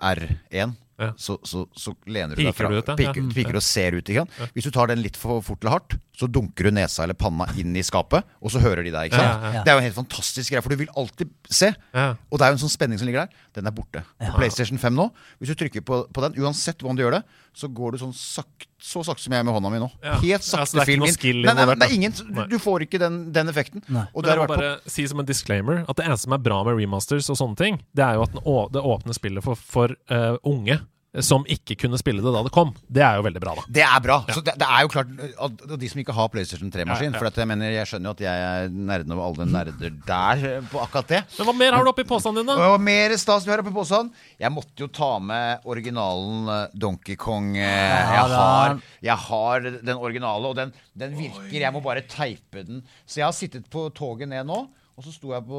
R1 0.00 0.76
Ja. 1.00 1.14
så, 1.16 1.38
så, 1.48 1.62
så 1.72 1.94
lener 2.12 2.36
du 2.36 2.42
deg 2.44 2.52
fra, 2.52 2.68
du 2.68 2.76
ut, 2.76 2.90
piker, 2.98 3.22
Ja. 3.22 3.32
piker 3.32 3.56
og 3.56 3.62
ser 3.64 3.94
ut. 3.96 4.04
Ikke 4.04 4.26
sant? 4.26 4.50
Hvis 4.52 4.66
du 4.68 4.70
tar 4.74 4.90
den 4.92 5.00
litt 5.00 5.16
for 5.16 5.40
fort 5.40 5.62
eller 5.64 5.78
hardt, 5.78 5.94
så 6.20 6.28
dunker 6.28 6.68
du 6.68 6.74
nesa 6.76 7.06
eller 7.06 7.16
panna 7.16 7.46
inn 7.56 7.72
i 7.72 7.80
skapet, 7.80 8.20
og 8.44 8.52
så 8.52 8.60
hører 8.60 8.84
de 8.84 8.92
deg. 8.92 9.08
Ikke 9.08 9.16
sant? 9.16 9.30
Ja, 9.30 9.38
ja, 9.40 9.52
ja. 9.54 9.62
Det 9.64 9.72
er 9.72 9.78
jo 9.78 9.80
en 9.80 9.86
helt 9.88 9.96
fantastisk 9.96 10.52
greie, 10.52 10.60
for 10.60 10.68
du 10.68 10.76
vil 10.82 10.90
alltid 11.00 11.30
se. 11.48 11.70
Ja. 11.96 12.10
Og 12.28 12.36
det 12.36 12.44
er 12.44 12.52
jo 12.52 12.58
en 12.58 12.64
sånn 12.66 12.74
spenning 12.76 13.00
som 13.00 13.08
ligger 13.08 13.24
der. 13.24 13.46
Den 13.56 13.70
er 13.70 13.72
borte. 13.72 14.02
På 14.20 14.34
PlayStation 14.36 14.76
5 14.82 14.92
nå, 15.00 15.06
hvis 15.40 15.54
du 15.54 15.56
trykker 15.62 15.80
på, 15.88 16.02
på 16.12 16.26
den, 16.26 16.36
uansett 16.44 16.84
hvordan 16.84 17.00
du 17.00 17.06
gjør 17.06 17.16
det, 17.16 17.22
så 17.56 17.66
går 17.72 17.96
du 17.96 18.02
sånn 18.04 18.12
sakt, 18.14 18.68
så 18.80 19.00
sakte 19.02 19.24
som 19.24 19.32
jeg 19.34 19.44
med 19.48 19.56
hånda 19.56 19.72
mi 19.72 19.80
nå. 19.80 19.88
Ja. 20.04 20.18
Helt 20.20 20.44
sakte 20.46 20.78
er 20.84 20.86
film 20.86 21.08
inn. 21.08 21.16
Nei, 21.48 21.54
nei, 21.64 21.78
det 21.80 21.88
ingen, 21.96 22.12
du 22.52 22.58
får 22.60 22.84
ikke 22.86 23.00
den, 23.00 23.18
den 23.34 23.48
effekten. 23.50 23.80
Nei. 23.88 24.04
Og 24.12 24.20
Men 24.20 24.28
det 24.28 24.36
jeg 24.36 24.42
må 24.44 24.46
på 24.52 24.60
bare 24.60 24.70
si 24.92 25.08
som 25.08 25.24
en 25.24 25.26
disclaimer 25.32 25.80
at 25.88 25.96
det 25.96 26.04
eneste 26.06 26.28
som 26.28 26.36
er 26.36 26.44
bra 26.44 26.60
med 26.68 26.76
remasters 26.76 27.32
og 27.32 27.40
sånne 27.40 27.56
ting, 27.58 27.80
det 27.96 28.04
er 28.04 28.20
jo 28.20 28.28
at 28.28 28.36
den 28.36 28.44
å, 28.44 28.58
det 28.70 28.84
åpner 28.84 29.16
spillet 29.16 29.44
for, 29.48 29.56
for 29.58 29.89
eh, 30.10 30.36
unge 30.46 30.76
eh, 30.78 31.24
som 31.26 31.42
ikke 31.50 31.74
kunne 31.74 31.98
spille 31.98 32.22
det 32.22 32.30
da 32.30 32.40
det 32.46 32.52
kom. 32.54 32.68
Det 32.86 33.02
er 33.02 33.16
jo 33.18 33.24
veldig 33.26 33.40
bra, 33.42 33.54
da. 33.58 33.64
Det 33.78 33.82
er 33.82 34.02
bra. 34.04 34.18
Så 34.30 34.42
det, 34.46 34.54
det 34.60 34.66
er 34.68 34.84
jo 34.86 34.90
klart 34.92 35.08
og, 35.42 35.64
de 35.82 35.88
som 35.90 36.02
ikke 36.02 36.14
har 36.14 36.28
PlayStation 36.30 36.70
3-maskin 36.70 37.08
Ja, 37.08 37.16
ja. 37.16 37.18
For 37.18 37.40
jeg 37.42 37.50
mener, 37.50 37.72
jeg 37.74 37.90
skjønner 37.90 38.10
jo 38.10 38.14
at 38.14 38.22
jeg 38.22 38.44
er 38.46 38.70
nerden 38.70 39.14
over 39.16 39.26
alle 39.26 39.48
nerder 39.50 39.96
der 40.06 40.44
eh, 40.52 40.68
på 40.70 40.82
akkurat 40.84 41.10
det. 41.10 41.20
Men 41.38 41.50
hva 41.50 41.56
mer 41.58 41.76
har 41.78 41.86
du 41.86 41.90
oppi 41.90 42.06
posen 42.06 42.38
din, 42.38 42.46
da? 42.46 42.70
Mer 42.78 43.16
stas 43.18 43.46
du 43.46 43.50
har 43.50 43.64
oppe 43.64 43.74
posen. 43.74 44.12
Jeg 44.38 44.54
måtte 44.54 44.86
jo 44.86 44.90
ta 45.00 45.12
med 45.18 45.66
originalen 45.70 46.52
eh, 46.54 46.76
Donkey 46.86 47.18
Kong. 47.18 47.56
Ja, 47.58 47.70
Jeg 48.14 48.36
har, 48.36 48.78
jeg 49.10 49.18
har 49.28 49.70
den 49.80 49.96
originale, 49.98 50.54
og 50.54 50.60
den, 50.62 50.70
den 50.94 51.18
virker. 51.18 51.58
Jeg 51.58 51.74
må 51.74 51.82
bare 51.82 52.06
teipe 52.06 52.62
den. 52.66 52.84
Så 53.02 53.24
jeg 53.24 53.26
har 53.26 53.34
sittet 53.34 53.66
på 53.72 53.88
toget 53.98 54.30
ned 54.30 54.46
nå. 54.46 54.62
Og 55.00 55.06
så 55.08 55.14
sto 55.14 55.30
jeg 55.32 55.40
på, 55.48 55.58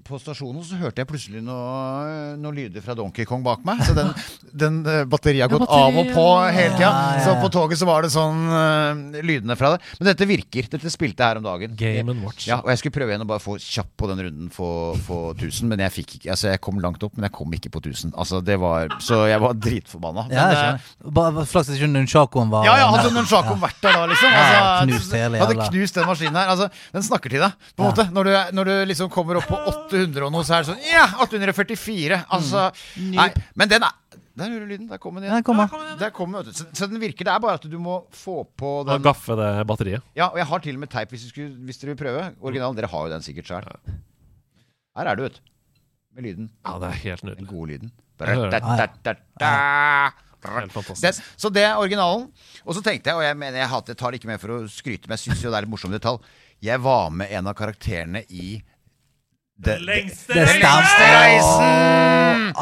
på 0.00 0.16
stasjonen, 0.16 0.62
og 0.62 0.64
så 0.64 0.78
hørte 0.80 1.02
jeg 1.02 1.08
plutselig 1.10 1.42
noe, 1.44 2.36
noen 2.40 2.54
lyder 2.56 2.80
fra 2.80 2.94
Donkey 2.96 3.26
Kong 3.28 3.42
bak 3.44 3.60
meg. 3.68 3.82
Så 3.84 3.92
den, 3.92 4.14
den 4.62 4.78
eh, 4.88 5.02
batteriet 5.04 5.44
har 5.44 5.50
gått 5.52 5.66
batteri, 5.66 5.82
av 5.90 5.98
og 6.00 6.12
på 6.14 6.22
hele 6.56 6.70
tida. 6.72 6.86
ja, 6.86 7.02
ja, 7.18 7.24
Så 7.26 7.34
på 7.42 7.50
toget 7.52 7.76
så 7.76 7.84
var 7.84 8.06
det 8.06 8.08
sånn 8.14 8.46
uh, 8.48 9.18
lydene 9.20 9.58
fra 9.60 9.74
det. 9.74 9.82
Men 9.98 10.08
dette 10.08 10.28
virker. 10.30 10.70
Dette 10.72 10.88
spilte 10.94 11.20
jeg 11.20 11.34
her 11.34 11.40
om 11.42 11.44
dagen. 11.44 11.74
Game 11.76 12.14
and 12.14 12.24
Watch. 12.24 12.46
Ja, 12.48 12.62
og 12.62 12.72
jeg 12.72 12.80
skulle 12.80 12.96
prøve 12.96 13.12
igjen 13.12 13.26
å 13.26 13.28
bare 13.28 13.44
få 13.44 13.58
kjapp 13.60 13.90
på 14.00 14.08
den 14.08 14.24
runden 14.24 14.48
få, 14.56 14.70
få 15.04 15.18
1000, 15.34 15.68
men 15.68 15.84
jeg 15.84 15.94
fikk 15.98 16.16
ikke 16.16 16.32
Altså, 16.38 16.48
jeg 16.54 16.62
kom 16.64 16.80
langt 16.80 17.04
opp, 17.04 17.12
men 17.18 17.28
jeg 17.28 17.36
kom 17.36 17.58
ikke 17.58 17.74
på 17.76 17.84
1000. 17.84 18.16
Altså, 18.16 18.40
det 18.40 18.56
var 18.64 18.96
Så 19.04 19.20
jeg 19.28 19.44
var 19.44 19.60
dritforbanna. 19.68 20.24
Ja. 20.32 20.72
Bare 21.04 21.44
Flaks 21.44 21.74
at 21.74 21.76
ikke 21.76 21.92
Nunchakoen 21.92 22.48
var 22.56 22.64
ja, 22.64 22.78
ja, 22.80 22.88
hadde 22.94 23.12
Nunchakoen 23.12 23.60
vært 23.60 23.84
der 23.84 24.00
da, 24.00 24.08
liksom? 24.14 24.32
Ja, 24.32 24.48
Altså, 24.48 24.88
knust 24.88 25.20
hele 25.20 25.44
hadde 25.44 25.68
knust 25.68 26.00
den 26.00 26.08
maskinen 26.08 26.40
her. 26.40 26.56
Altså, 26.56 26.72
den 26.96 27.04
snakker 27.04 27.36
til 27.36 27.44
deg, 27.44 27.68
på 27.76 27.84
en 27.84 27.88
Ja. 27.88 27.92
måte. 27.92 28.08
Når 28.14 28.24
du, 28.24 28.32
når 28.56 28.64
du 28.64 28.74
liksom 28.86 29.10
kommer 29.10 29.40
opp 29.40 29.48
på 29.50 29.58
800 29.58 30.26
og 30.26 30.32
noe, 30.34 30.44
så 30.46 30.58
er 30.58 30.64
det 30.64 30.70
sånn 30.70 30.84
Ja, 30.86 31.06
844! 31.24 32.20
Altså 32.36 32.68
Nei, 33.02 33.28
men 33.58 33.70
den 33.72 33.86
er 33.86 33.96
Der 34.38 34.52
hører 34.52 34.66
du 34.66 34.70
lyden. 34.70 34.88
Der 34.90 35.00
kom 35.02 35.16
den 35.18 35.26
igjen. 35.26 35.42
kom. 35.42 35.62
Der 35.98 36.12
kom. 36.14 36.36
Så, 36.46 36.68
så 36.70 36.86
den 36.86 37.00
virker. 37.02 37.26
Det 37.26 37.32
er 37.34 37.42
bare 37.42 37.58
at 37.58 37.66
du 37.66 37.78
må 37.82 38.04
få 38.14 38.44
på 38.54 38.84
den. 38.86 39.00
Ja, 39.00 39.04
gaffe 39.10 39.34
det 39.40 39.48
batteriet. 39.66 40.04
Ja, 40.14 40.28
og 40.30 40.38
jeg 40.38 40.46
har 40.46 40.62
til 40.62 40.78
og 40.78 40.84
med 40.84 40.92
teip 40.92 41.10
hvis, 41.10 41.26
skulle, 41.32 41.56
hvis 41.66 41.82
dere 41.82 41.96
vil 41.96 42.02
prøve. 42.04 42.28
Originalen. 42.38 42.78
Dere 42.78 42.92
har 42.92 43.08
jo 43.08 43.14
den 43.16 43.26
sikkert 43.26 43.50
sjøl. 43.50 43.66
Her 44.98 45.10
er 45.10 45.18
du, 45.18 45.24
vet 45.26 45.40
du. 45.40 45.50
Med 46.14 46.28
lyden. 46.28 46.52
Ja, 46.66 46.78
det 46.78 46.92
er 46.92 47.02
helt 47.02 47.26
Den 47.26 47.50
gode 47.50 47.72
lyden. 47.72 47.90
Jeg 48.18 48.38
det. 51.02 51.12
Så 51.36 51.50
det 51.50 51.64
er 51.66 51.78
originalen. 51.78 52.28
Og 52.64 52.74
så 52.76 52.82
tenkte 52.82 53.10
jeg, 53.10 53.18
og 53.18 53.24
jeg 53.24 53.36
mener 53.38 53.58
jeg 53.62 53.70
hater, 53.72 53.94
tar 53.98 54.12
det 54.14 54.20
ikke 54.20 54.30
med 54.30 54.42
for 54.42 54.54
å 54.54 54.58
skryte, 54.70 55.08
men 55.08 55.18
jeg 55.18 55.28
syns 55.28 55.42
jo 55.44 55.50
det 55.52 55.58
er 55.58 55.66
litt 55.66 55.72
morsom 55.72 55.94
detalj. 55.94 56.22
Jeg 56.62 56.82
var 56.82 57.10
med 57.14 57.30
en 57.34 57.50
av 57.50 57.56
karakterene 57.58 58.24
i 58.30 58.58
det, 59.58 59.80
lengste 59.82 60.34
reisen 60.34 60.60
Det 60.60 60.62
lengste 60.62 61.06
reisen! 61.18 62.52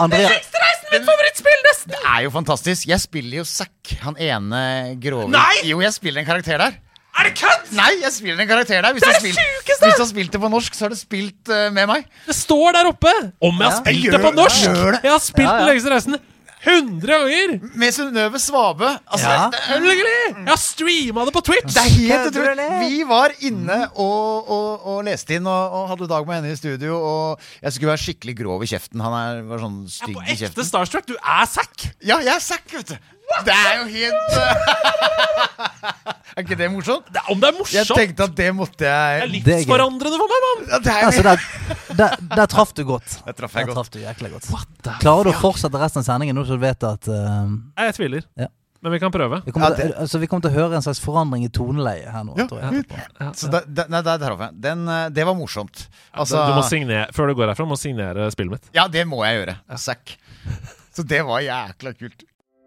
Nesten! 1.67 1.93
Det 1.93 1.99
er 2.03 2.23
jo 2.25 2.31
fantastisk. 2.35 2.87
Jeg 2.89 3.01
spiller 3.03 3.41
jo 3.43 3.45
Zack, 3.49 3.93
han 4.03 4.17
ene 4.23 4.61
grove 5.03 5.29
Nei! 5.33 5.63
Jo, 5.69 5.81
jeg 5.85 5.93
spiller 5.97 6.23
en 6.23 6.29
karakter 6.29 6.59
der. 6.63 6.77
Er 7.17 7.29
det 7.29 7.35
kødd?! 7.39 7.71
Nei, 7.77 7.91
jeg 8.03 8.13
spiller 8.13 8.43
en 8.45 8.49
karakter 8.51 8.83
der. 8.85 8.93
Hvis 8.97 9.05
du 9.05 9.09
har 9.11 9.21
spilt, 9.21 9.39
sjukeste! 9.41 9.87
hvis 9.87 9.97
du 9.97 10.03
har 10.05 10.11
spilt 10.11 10.33
det 10.37 10.41
på 10.43 10.51
norsk, 10.53 10.75
så 10.77 10.85
har 10.87 10.93
du 10.93 10.99
spilt 11.01 11.53
eh, 11.53 11.69
med 11.73 11.89
meg. 11.91 12.09
Det 12.27 12.37
står 12.37 12.77
der 12.77 12.91
oppe! 12.91 13.13
Om 13.41 13.61
jeg 13.61 13.67
har 13.67 13.73
Ja. 13.73 13.81
spilt 13.81 14.05
Gjør- 14.05 14.17
det 14.17 14.23
på 14.27 14.33
norsk! 14.37 14.67
gjør 14.69 14.91
det. 14.97 15.01
Jeg 15.07 15.13
har 15.15 15.23
spilt 15.25 15.47
Ja, 15.49 15.53
ja. 15.55 15.61
Den 15.65 15.71
lengste 15.73 15.95
reisen 15.95 16.19
100 16.67 17.07
ganger! 17.07 17.53
Med 17.79 17.95
Synnøve 17.95 18.41
Svabe. 18.43 18.89
Altså, 19.07 19.29
Ja. 19.31 19.45
det, 19.55 19.61
Selvfølgelig! 19.69 20.17
Jeg 20.35 20.51
har 20.51 20.61
streama 20.61 21.25
det 21.29 21.35
på 21.37 21.43
Twitch! 21.47 21.75
det 21.75 21.83
er 21.83 21.93
helt 21.97 22.31
utrolig. 22.33 22.69
Vi 22.91 23.03
var 23.09 23.35
inne 23.47 23.79
og, 23.95 24.51
og, 24.51 24.87
og 24.87 25.05
leste 25.07 25.39
inn 25.39 25.47
og, 25.47 25.77
og 25.79 25.89
hadde 25.93 26.09
dag 26.11 26.27
med 26.27 26.41
henne 26.41 26.53
i 26.53 26.59
studio. 26.59 26.99
Og 26.99 27.41
jeg 27.63 27.73
skulle 27.77 27.93
være 27.93 28.05
skikkelig 28.05 28.37
grov 28.43 28.65
i 28.67 28.71
kjeften. 28.73 29.01
Han 29.05 29.15
er, 29.21 29.43
var 29.49 29.63
sånn 29.63 29.79
stygg 29.91 30.17
På 30.19 30.25
i 30.25 30.33
ekte 30.35 30.43
kjeften. 30.47 30.69
Starstruck. 30.73 31.07
Du 31.07 31.15
er 31.21 31.47
Zack! 31.47 31.89
Ja, 32.03 32.19
jeg 32.25 32.35
er 32.35 32.43
Zack, 32.43 32.67
vet 32.75 32.95
du. 32.95 32.97
Det 33.47 33.55
er 33.55 33.75
jo 33.81 33.85
helt 33.91 34.33
Er 36.37 36.43
ikke 36.45 36.57
det 36.61 36.67
morsomt? 36.73 37.07
Det 37.13 37.21
Om 37.33 37.39
det 37.41 37.49
er 37.49 37.55
morsomt? 37.57 37.77
Jeg 37.79 37.87
tenkte 37.97 38.23
at 38.29 38.35
det 38.37 38.49
måtte 38.55 38.85
jeg 38.85 39.21
Det 39.23 39.25
er 39.25 39.31
livsforandrende 39.63 40.19
for 40.21 40.29
meg, 40.33 40.41
mann! 40.47 40.61
ja, 40.73 40.79
det 40.85 40.93
er 40.93 41.07
altså, 41.09 41.23
der, 41.25 41.37
der, 42.01 42.11
der 42.37 42.47
traff 42.53 42.73
du 42.77 42.83
godt. 42.89 43.09
Der 43.25 43.33
traff 43.39 43.55
jeg 43.57 43.65
Der 43.67 43.73
godt. 43.73 43.79
traff 43.79 43.91
du 43.95 43.99
godt. 44.35 44.47
the 44.85 44.93
Klarer 45.01 45.25
du 45.31 45.33
å 45.33 45.39
fortsette 45.41 45.81
resten 45.81 46.03
av 46.03 46.07
sendingen 46.11 46.37
nå 46.37 46.45
så 46.49 46.59
du 46.59 46.63
vet 46.67 46.83
at 46.87 47.09
uh, 47.09 47.17
Nei, 47.49 47.87
Jeg 47.89 47.97
tviler. 47.99 48.23
Ja. 48.37 48.49
Men 48.85 48.93
vi 48.93 48.99
kan 49.03 49.11
prøve. 49.11 49.41
vi, 49.47 49.51
kommer 49.57 49.73
Ja, 49.73 49.77
til, 49.81 49.91
altså, 50.05 50.21
vi 50.23 50.29
kommer 50.31 50.45
til 50.45 50.53
å 50.53 50.57
høre 50.61 50.77
en 50.79 50.85
slags 50.85 51.01
forandring 51.03 51.43
i 51.49 51.51
toneleie 51.51 52.07
her 52.13 52.23
nå. 52.29 52.37
Ja. 52.39 52.45
tror 52.51 52.61
jeg. 52.63 52.85
Ja, 53.19 53.31
Så 53.35 53.49
da, 53.51 53.63
da, 53.67 53.89
nei, 53.91 54.03
der 54.07 54.21
traff 54.23 54.41
jeg. 54.47 54.53
Den, 54.69 54.85
eh, 54.93 55.09
det 55.17 55.25
var 55.27 55.35
morsomt. 55.41 55.87
Altså, 56.13 56.45
du 56.47 56.53
må 56.61 56.63
signere, 56.69 57.09
Før 57.17 57.33
du 57.33 57.39
går 57.41 57.51
herfra, 57.55 57.67
må 57.67 57.81
du 57.81 57.83
signere 57.83 58.29
spillet 58.37 58.59
mitt. 58.59 58.69
ja, 58.77 58.85
det 58.93 59.07
må 59.09 59.25
jeg 59.25 59.41
gjøre. 59.41 59.57
Zack. 59.81 60.19
Så 60.95 61.03
det 61.09 61.25
var 61.27 61.41
jækla 61.43 61.97
kult. 61.97 62.29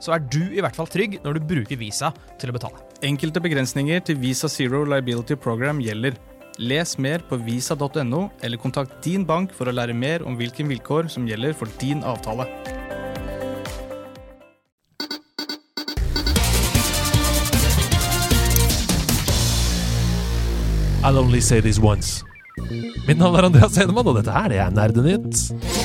så 0.00 0.14
er 0.14 0.24
du 0.24 0.42
i 0.46 0.62
hvert 0.62 0.76
fall 0.78 0.88
trygg 0.90 1.18
når 1.24 1.38
du 1.38 1.46
bruker 1.52 1.80
Visa 1.80 2.12
til 2.40 2.52
å 2.52 2.56
betale. 2.56 2.82
Enkelte 3.06 3.42
begrensninger 3.42 4.02
til 4.06 4.18
Visa 4.22 4.50
Zero 4.50 4.84
Liability 4.86 5.38
Program 5.38 5.82
gjelder. 5.82 6.16
Les 6.58 6.96
mer 6.98 7.22
på 7.28 7.38
visa.no, 7.38 8.24
eller 8.42 8.58
kontakt 8.58 8.98
din 9.04 9.22
bank 9.26 9.52
for 9.54 9.70
å 9.70 9.74
lære 9.74 9.94
mer 9.94 10.24
om 10.26 10.34
hvilke 10.38 10.66
vilkår 10.66 11.06
som 11.12 11.28
gjelder 11.28 11.54
for 11.54 11.70
din 11.78 12.02
avtale. 12.02 12.48
I'll 21.04 21.18
only 21.18 21.40
say 21.40 21.60
this 21.60 21.78
once. 21.78 22.24
Mitt 23.06 23.16
navn 23.16 23.38
er 23.38 23.46
Andreas 23.46 23.78
Hedemann, 23.78 24.10
og 24.10 24.18
dette 24.18 24.34
her 24.34 24.50
det 24.50 24.58
er 24.60 24.74
Nerdenytt. 24.74 25.77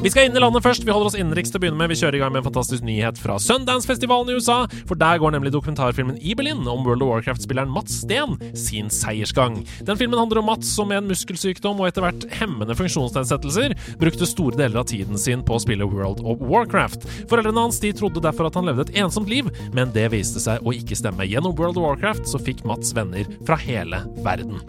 Vi 0.00 0.08
skal 0.08 0.30
inn 0.30 0.36
i 0.36 0.40
landet 0.40 0.64
først. 0.64 0.84
Vi 0.86 0.92
holder 0.94 1.10
oss 1.10 1.16
innenriks 1.18 1.50
til 1.52 1.58
å 1.58 1.60
begynne 1.60 1.76
med. 1.76 1.90
Vi 1.92 1.98
kjører 2.00 2.16
i 2.16 2.20
gang 2.22 2.30
med 2.32 2.40
en 2.40 2.46
fantastisk 2.46 2.84
nyhet 2.88 3.18
fra 3.20 3.34
Sundance-festivalen 3.36 4.30
i 4.32 4.36
USA. 4.38 4.62
For 4.88 4.96
der 4.96 5.18
går 5.20 5.34
nemlig 5.34 5.50
dokumentarfilmen 5.52 6.16
Ibelin 6.24 6.62
om 6.64 6.86
World 6.86 7.04
of 7.04 7.10
Warcraft-spilleren 7.10 7.68
Mats 7.68 7.98
Steen 8.00 8.38
sin 8.56 8.88
seiersgang. 8.88 9.58
Den 9.84 10.00
filmen 10.00 10.16
handler 10.16 10.40
om 10.40 10.48
Mats 10.48 10.70
som 10.72 10.88
med 10.88 11.02
en 11.02 11.10
muskelsykdom 11.10 11.82
og 11.82 11.90
etter 11.90 12.06
hvert 12.06 12.24
hemmende 12.38 12.76
funksjonsnedsettelser 12.78 13.74
brukte 14.00 14.28
store 14.30 14.56
deler 14.62 14.80
av 14.80 14.88
tiden 14.88 15.20
sin 15.20 15.42
på 15.44 15.58
å 15.58 15.60
spille 15.60 15.84
World 15.84 16.24
of 16.24 16.40
Warcraft. 16.48 17.04
Foreldrene 17.28 17.66
hans 17.66 17.82
de 17.84 17.92
trodde 18.00 18.24
derfor 18.24 18.48
at 18.48 18.56
han 18.56 18.70
levde 18.70 18.88
et 18.88 18.96
ensomt 19.04 19.28
liv, 19.28 19.52
men 19.76 19.92
det 19.92 20.06
viste 20.16 20.40
seg 20.40 20.64
å 20.64 20.72
ikke 20.72 20.96
stemme. 20.96 21.28
Gjennom 21.28 21.52
World 21.60 21.76
of 21.76 21.84
Warcraft 21.90 22.24
så 22.32 22.40
fikk 22.40 22.64
Mats 22.64 22.96
venner 22.96 23.28
fra 23.44 23.60
hele 23.60 24.00
verden. 24.24 24.64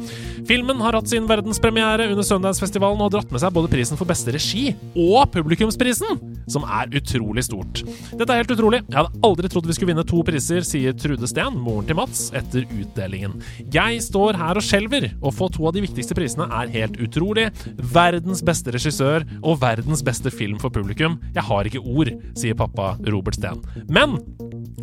Filmen 0.52 0.84
har 0.84 0.99
hatt 0.99 1.08
sin 1.08 1.32
verdenspremiere 1.32 2.12
under 2.12 2.28
Sundance-festivalen 2.28 2.99
og 2.99 3.08
har 3.08 3.18
dratt 3.22 3.32
med 3.32 3.45
seg 3.45 3.56
både 3.56 3.72
prisen 3.72 3.95
for 3.95 4.12
beste 4.12 4.36
regi 4.36 4.74
og 4.99 5.20
publikumsprisen, 5.30 6.19
som 6.52 6.65
er 6.65 6.91
utrolig 6.98 7.43
stort. 7.48 7.84
Dette 8.18 8.27
er 8.30 8.41
helt 8.41 8.53
utrolig. 8.56 8.81
Jeg 8.88 8.98
hadde 8.98 9.22
aldri 9.27 9.52
trodd 9.52 9.69
vi 9.69 9.76
skulle 9.77 9.93
vinne 9.93 10.06
to 10.07 10.22
priser, 10.27 10.65
sier 10.68 10.95
Trude 10.98 11.30
Steen, 11.30 11.60
moren 11.61 11.88
til 11.88 11.98
Mats, 11.99 12.27
etter 12.38 12.65
utdelingen. 12.68 13.38
Jeg 13.73 14.02
står 14.06 14.39
her 14.39 14.60
og 14.60 14.65
skjelver. 14.65 15.10
Å 15.22 15.34
få 15.34 15.49
to 15.53 15.68
av 15.69 15.76
de 15.76 15.85
viktigste 15.85 16.18
prisene 16.18 16.49
er 16.61 16.72
helt 16.73 16.99
utrolig. 17.02 17.49
Verdens 17.93 18.43
beste 18.45 18.73
regissør 18.76 19.26
og 19.41 19.61
verdens 19.61 20.03
beste 20.06 20.34
film 20.34 20.60
for 20.61 20.73
publikum. 20.73 21.19
Jeg 21.35 21.45
har 21.48 21.68
ikke 21.69 21.84
ord, 21.84 22.14
sier 22.38 22.57
pappa 22.57 22.93
Robert 23.07 23.38
Steen. 23.39 23.61
Men 23.91 24.19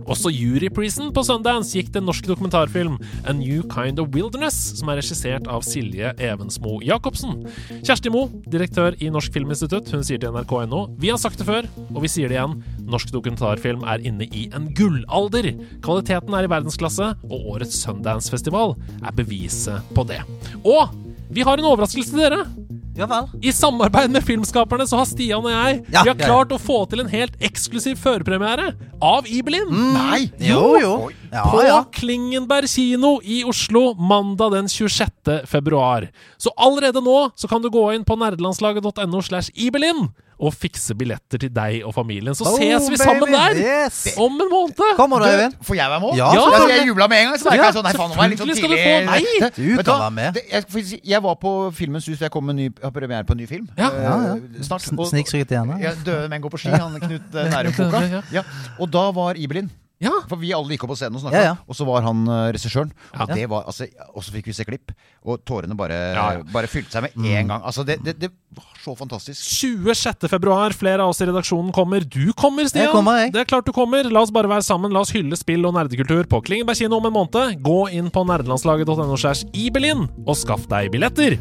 også 0.09 0.31
juryprisen 0.32 1.10
på 1.15 1.23
Sundance 1.27 1.77
gikk 1.77 1.90
til 1.93 2.05
norsk 2.06 2.28
dokumentarfilm, 2.31 2.97
A 3.28 3.35
New 3.36 3.65
Kind 3.73 4.01
of 4.01 4.12
Wilderness, 4.15 4.56
som 4.78 4.89
er 4.89 5.01
regissert 5.02 5.48
av 5.51 5.65
Silje 5.66 6.15
Evensmo 6.23 6.78
Jacobsen. 6.85 7.43
Kjersti 7.82 8.12
Mo, 8.12 8.27
direktør 8.48 8.97
i 9.02 9.10
Norsk 9.12 9.35
Filminstitutt, 9.35 9.93
hun 9.93 10.06
sier 10.06 10.20
til 10.23 10.27
nrk.no 10.30 10.84
Vi 11.00 11.10
har 11.12 11.20
sagt 11.20 11.40
det 11.40 11.48
før, 11.48 11.68
og 11.94 12.00
vi 12.05 12.10
sier 12.12 12.30
det 12.30 12.38
igjen. 12.38 12.59
Norsk 12.88 13.12
dokumentarfilm 13.14 13.84
er 13.88 14.05
inne 14.06 14.28
i 14.28 14.46
en 14.56 14.70
gullalder. 14.76 15.50
Kvaliteten 15.84 16.36
er 16.36 16.46
i 16.46 16.52
verdensklasse, 16.52 17.12
og 17.28 17.52
årets 17.56 17.82
Sundance-festival 17.84 18.76
er 19.02 19.18
beviset 19.18 19.94
på 19.96 20.06
det. 20.09 20.22
Og 20.64 20.94
vi 21.28 21.44
har 21.44 21.60
en 21.60 21.72
overraskelse 21.72 22.14
til 22.14 22.24
dere! 22.24 22.68
Ja 22.99 23.07
vel. 23.07 23.29
I 23.47 23.53
samarbeid 23.55 24.11
med 24.11 24.25
filmskaperne 24.27 24.83
så 24.91 24.99
har 24.99 25.07
Stian 25.07 25.45
og 25.45 25.53
jeg 25.53 25.77
Ja, 25.93 26.03
Vi 26.03 26.09
har 26.09 26.09
ja, 26.09 26.15
ja. 26.19 26.27
klart 26.27 26.53
å 26.55 26.59
få 26.59 26.81
til 26.91 27.05
en 27.05 27.11
helt 27.12 27.37
eksklusiv 27.47 27.99
førpremiere 28.03 28.73
av 29.01 29.29
Ibelin. 29.31 29.70
Nei! 29.95 30.25
Jo, 30.43 30.65
jo. 30.83 30.95
Ja, 31.31 31.45
på 31.47 31.62
ja. 31.62 31.79
Klingenberg 31.95 32.66
kino 32.73 33.19
i 33.23 33.45
Oslo 33.47 33.93
mandag 33.95 34.57
den 34.57 34.69
26. 34.73 35.47
februar. 35.47 36.09
Så 36.41 36.51
allerede 36.59 37.03
nå 37.05 37.31
så 37.39 37.47
kan 37.51 37.62
du 37.62 37.70
gå 37.70 37.85
inn 37.95 38.07
på 38.09 38.16
nerdelandslaget.no 38.19 39.23
slash 39.23 39.53
Ibelin 39.55 40.09
og 40.39 40.52
fikse 40.55 40.94
billetter 40.94 41.40
til 41.43 41.51
deg 41.51 41.81
og 41.85 41.90
familien. 41.97 42.35
Så 42.39 42.47
ses 42.55 42.85
vi 42.90 42.97
sammen 43.01 43.24
baby. 43.27 43.35
der 43.35 43.85
Yes. 43.85 44.15
om 44.16 44.32
en 44.39 44.51
måned! 44.52 44.97
Kommer 44.97 45.19
du, 45.19 45.27
Øyvind? 45.27 45.56
Får 45.66 45.74
jeg 45.74 45.90
være 45.90 46.01
med 46.01 46.09
òg? 46.12 46.16
Ja, 46.16 46.28
altså, 46.31 46.69
jeg 46.70 46.86
jubla 46.86 47.09
med 47.10 47.19
en 47.19 47.27
gang. 47.28 47.39
Så 47.43 47.51
jeg 47.51 47.59
Ja, 47.59 47.70
sånn, 47.74 47.82
nei, 47.89 47.93
faen, 47.98 48.10
nå 48.10 48.15
var 48.16 48.23
jeg 48.28 48.31
litt 48.31 48.39
sånn 48.44 48.55
skal 48.55 48.70
du 48.70 48.77
tidlig 48.77 48.85
få- 48.86 49.06
nei, 49.10 49.51
du 49.56 49.77
Vet 49.77 49.85
kan 49.85 49.90
da, 49.90 49.98
være 50.05 50.15
med. 50.20 50.35
Det, 50.35 50.44
jeg, 50.52 51.01
jeg 51.05 51.23
var 51.23 51.35
på 51.43 51.52
Filmens 51.74 52.06
Hus, 52.06 52.20
jeg 52.20 52.31
kom 52.31 52.44
med 52.47 52.55
ny, 52.56 52.69
har 52.82 52.90
premiere 52.94 53.24
på 53.24 53.35
en 53.35 53.43
ny 53.43 53.47
film. 53.51 53.69
Ja. 53.77 53.89
Uh, 53.90 54.02
Ja, 54.02 54.15
ja. 54.28 54.62
Snart. 54.62 54.82
Snikskryt 55.10 55.51
igjen. 55.51 55.74
Ja, 55.82 55.93
døde 56.06 56.28
menn 56.31 56.40
går 56.43 56.51
på 56.55 56.59
ski, 56.62 56.70
han 56.70 57.01
Knut 57.01 57.35
eh, 57.35 57.51
Nærum-boka. 57.51 58.05
Ja. 58.15 58.23
Ja. 58.32 58.43
Og 58.78 58.90
da 58.90 59.10
var 59.10 59.35
Ibelin. 59.36 59.70
Ja. 59.99 60.12
For 60.31 60.39
vi 60.39 60.53
alle 60.55 60.70
gikk 60.77 60.85
opp 60.87 60.93
på 60.93 60.97
scenen 61.01 61.16
og 61.19 61.23
snakka, 61.25 61.39
Ja, 61.43 61.47
ja. 61.51 61.55
og 61.66 61.75
så 61.75 61.83
var 61.89 62.05
han 62.07 62.20
uh, 62.31 62.49
regissøren. 62.55 62.93
Og, 63.19 63.33
det 63.35 63.49
var, 63.51 63.65
altså, 63.66 63.89
og 64.15 64.23
så 64.23 64.31
fikk 64.31 64.47
vi 64.47 64.55
se 64.55 64.66
klipp, 64.69 64.93
og 65.27 65.41
tårene 65.49 65.75
bare, 65.79 65.97
Ja, 66.15 66.27
ja. 66.39 66.45
bare 66.55 66.70
fylte 66.70 66.95
seg 66.95 67.09
med 67.09 67.27
en 67.35 67.51
gang. 67.51 67.65
Altså, 67.66 67.83
det, 67.89 67.97
det, 68.07 68.15
det 68.23 68.31
var 68.55 68.69
så 68.85 68.95
fantastisk. 68.95 69.43
26. 69.59 70.29
februar. 70.31 70.70
Flere 70.79 71.03
av 71.03 71.11
oss 71.11 71.19
i 71.20 71.27
redaksjonen 71.27 71.73
kommer. 71.75 72.07
Du 72.07 72.31
kommer, 72.39 72.69
Stian! 72.70 72.87
Jeg 72.87 72.95
kommer, 72.95 73.25
jeg. 73.25 73.33
Det 73.35 73.43
er 73.43 73.51
klart 73.51 73.66
du 73.66 73.75
kommer. 73.75 74.07
La 74.07 74.23
oss 74.23 74.31
bare 74.35 74.49
være 74.51 74.62
sammen. 74.66 74.95
La 74.95 75.03
oss 75.03 75.11
hylle 75.16 75.37
spill 75.37 75.66
og 75.66 75.75
nerdekultur 75.75 76.31
på 76.31 76.41
Klingenberg 76.47 76.79
kino 76.79 77.03
om 77.03 77.11
en 77.11 77.16
måned. 77.19 77.59
Gå 77.66 77.81
inn 77.99 78.12
på 78.15 78.23
nerdelandslaget.no 78.31 79.19
slash 79.19 79.51
ibelin 79.53 80.07
og 80.25 80.37
skaff 80.39 80.69
deg 80.70 80.93
billetter. 80.95 81.41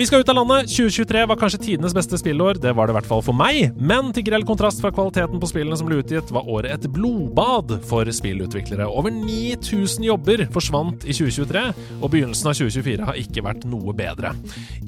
Vi 0.00 0.06
skal 0.06 0.20
ut 0.20 0.28
av 0.28 0.34
landet. 0.34 0.70
2023 0.72 1.26
var 1.28 1.36
kanskje 1.36 1.58
tidenes 1.60 1.92
beste 1.92 2.16
spillår. 2.18 2.54
Det 2.54 2.70
var 2.72 2.88
det 2.88 2.94
i 2.94 2.96
hvert 2.96 3.08
fall 3.10 3.20
for 3.20 3.36
meg. 3.36 3.74
Men 3.76 4.14
til 4.16 4.24
grell 4.24 4.46
kontrast 4.48 4.80
fra 4.80 4.88
kvaliteten 4.96 5.36
på 5.36 5.48
spillene 5.50 5.76
som 5.76 5.90
ble 5.90 5.98
utgitt, 6.00 6.30
var 6.32 6.48
året 6.48 6.72
et 6.72 6.86
blodbad 6.88 7.74
for 7.84 8.08
spillutviklere. 8.08 8.86
Over 8.88 9.12
9000 9.12 10.06
jobber 10.08 10.46
forsvant 10.54 11.04
i 11.04 11.12
2023, 11.12 11.64
og 11.98 12.06
begynnelsen 12.14 12.48
av 12.48 12.56
2024 12.56 13.08
har 13.10 13.18
ikke 13.20 13.44
vært 13.44 13.66
noe 13.68 13.92
bedre. 13.98 14.30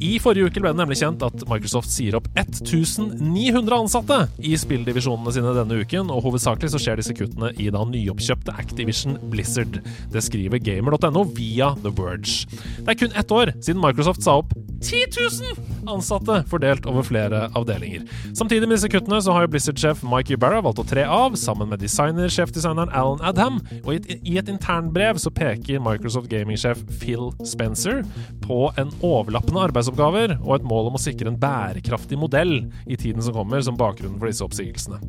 I 0.01 0.15
forrige 0.17 0.49
uke 0.49 0.65
ble 0.65 0.73
det 0.73 0.81
nemlig 0.81 0.97
kjent 1.03 1.27
at 1.29 1.45
Microsoft 1.53 1.93
sier 1.93 2.17
opp 2.17 2.31
1900 2.33 3.77
ansatte 3.83 4.19
i 4.41 4.55
spilldivisjonene 4.57 5.37
sine 5.37 5.53
denne 5.61 5.83
uken, 5.85 6.09
og 6.09 6.25
hovedsakelig 6.31 6.73
så 6.73 6.81
skjer 6.81 7.03
disse 7.03 7.19
kuttene 7.21 7.53
i 7.61 7.69
da 7.69 7.85
nyoppkjøpte 7.85 8.57
Activision 8.65 9.21
Blizzard. 9.29 9.77
Det 10.17 10.25
skriver 10.25 10.65
gamer.no 10.73 11.29
via 11.37 11.75
The 11.85 11.93
Verge. 12.01 12.49
Det 12.81 12.97
er 12.97 13.01
kun 13.05 13.13
ett 13.13 13.39
år 13.43 13.53
siden 13.61 13.85
Microsoft 13.85 14.25
sa 14.25 14.41
opp 14.41 14.57
10 14.81 15.02
000 15.11 15.57
ansatte 15.91 16.43
fordelt 16.51 16.87
over 16.91 17.07
flere 17.07 17.47
avdelinger. 17.59 18.05
Samtidig 18.39 18.69
med 18.69 18.77
disse 18.77 18.91
kuttene 18.93 19.21
så 19.25 19.35
har 19.35 19.47
jo 19.47 19.53
Blizzard-sjef 19.55 20.03
Mike 20.07 20.39
Barra 20.41 20.63
valgt 20.65 20.83
å 20.83 20.87
tre 20.89 21.05
av, 21.09 21.37
sammen 21.41 21.71
med 21.71 21.83
designer, 21.83 22.31
sjefdesigneren 22.33 22.93
Alan 22.97 23.23
Adham, 23.25 23.61
og 23.83 23.93
i 23.95 23.99
et, 24.01 24.11
i 24.23 24.39
et 24.41 24.51
internbrev 24.53 25.21
så 25.23 25.33
peker 25.35 25.83
Microsoft 25.83 26.31
Gaming-sjef 26.33 26.83
Phil 27.01 27.31
Spencer 27.49 28.03
på 28.45 28.65
en 28.81 28.93
overlappende 29.05 29.63
arbeidsoppgaver 29.69 30.37
og 30.41 30.57
et 30.59 30.67
mål 30.69 30.91
om 30.91 30.99
å 30.99 31.03
sikre 31.03 31.33
en 31.33 31.39
bærekraftig 31.41 32.19
modell 32.21 32.59
i 32.87 32.99
tiden 32.99 33.23
som 33.25 33.37
kommer, 33.37 33.63
som 33.65 33.79
bakgrunnen 33.79 34.19
for 34.21 34.31
disse 34.31 34.45
oppsigelsene. 34.47 35.01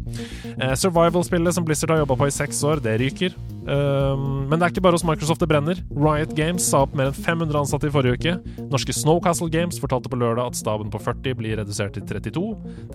Eh, 0.58 0.76
Survival-spillet 0.80 1.56
som 1.56 1.66
Blizzard 1.68 1.94
har 1.94 2.04
jobba 2.04 2.20
på 2.20 2.30
i 2.30 2.36
seks 2.36 2.64
år, 2.68 2.84
det 2.84 3.00
ryker. 3.02 3.36
Um, 3.64 4.44
men 4.50 4.60
det 4.60 4.66
er 4.66 4.74
ikke 4.74 4.84
bare 4.84 4.98
hos 4.98 5.06
Microsoft 5.08 5.44
det 5.44 5.48
brenner. 5.48 5.80
Riot 5.96 6.34
Games 6.36 6.66
sa 6.68 6.84
opp 6.84 6.96
mer 7.00 7.12
enn 7.12 7.16
500 7.16 7.62
ansatte 7.62 7.88
i 7.88 7.94
forrige 7.94 8.20
uke. 8.20 8.34
Norske 8.72 8.96
Snowcastle 8.96 9.52
Games 9.54 9.80
fortalte 9.80 10.12
på 10.12 10.20
lørdag 10.20 10.52
at 10.52 10.60
staben 10.64 10.92
på 10.94 11.02
40 11.04 11.38
blir 11.40 11.60
redusert 11.62 11.98
til 11.98 12.06
32. 12.10 12.46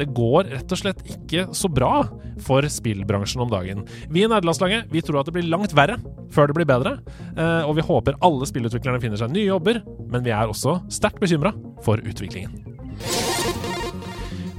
Det 0.01 0.09
går 0.17 0.51
rett 0.55 0.75
og 0.75 0.81
slett 0.81 1.05
ikke 1.07 1.49
så 1.57 1.71
bra 1.73 2.07
for 2.45 2.67
spillbransjen 2.73 3.45
om 3.45 3.53
dagen. 3.53 3.85
Vi 4.11 4.25
i 4.25 4.31
Nerdelandslaget 4.31 4.89
vi 4.93 5.05
tror 5.05 5.21
at 5.21 5.31
det 5.31 5.37
blir 5.39 5.51
langt 5.51 5.77
verre 5.77 6.01
før 6.35 6.51
det 6.51 6.59
blir 6.59 6.69
bedre, 6.69 6.99
uh, 7.39 7.65
og 7.65 7.79
vi 7.79 7.87
håper 7.87 8.19
alle 8.25 8.49
spillutviklerne 8.49 9.01
finner 9.03 9.21
seg 9.21 9.33
nye 9.33 9.49
jobber, 9.49 9.81
men 10.13 10.27
vi 10.27 10.35
er 10.35 10.51
også 10.51 10.81
sterkt 10.93 11.23
bekymra 11.23 11.55
for 11.85 12.03
utviklingen. 12.05 12.68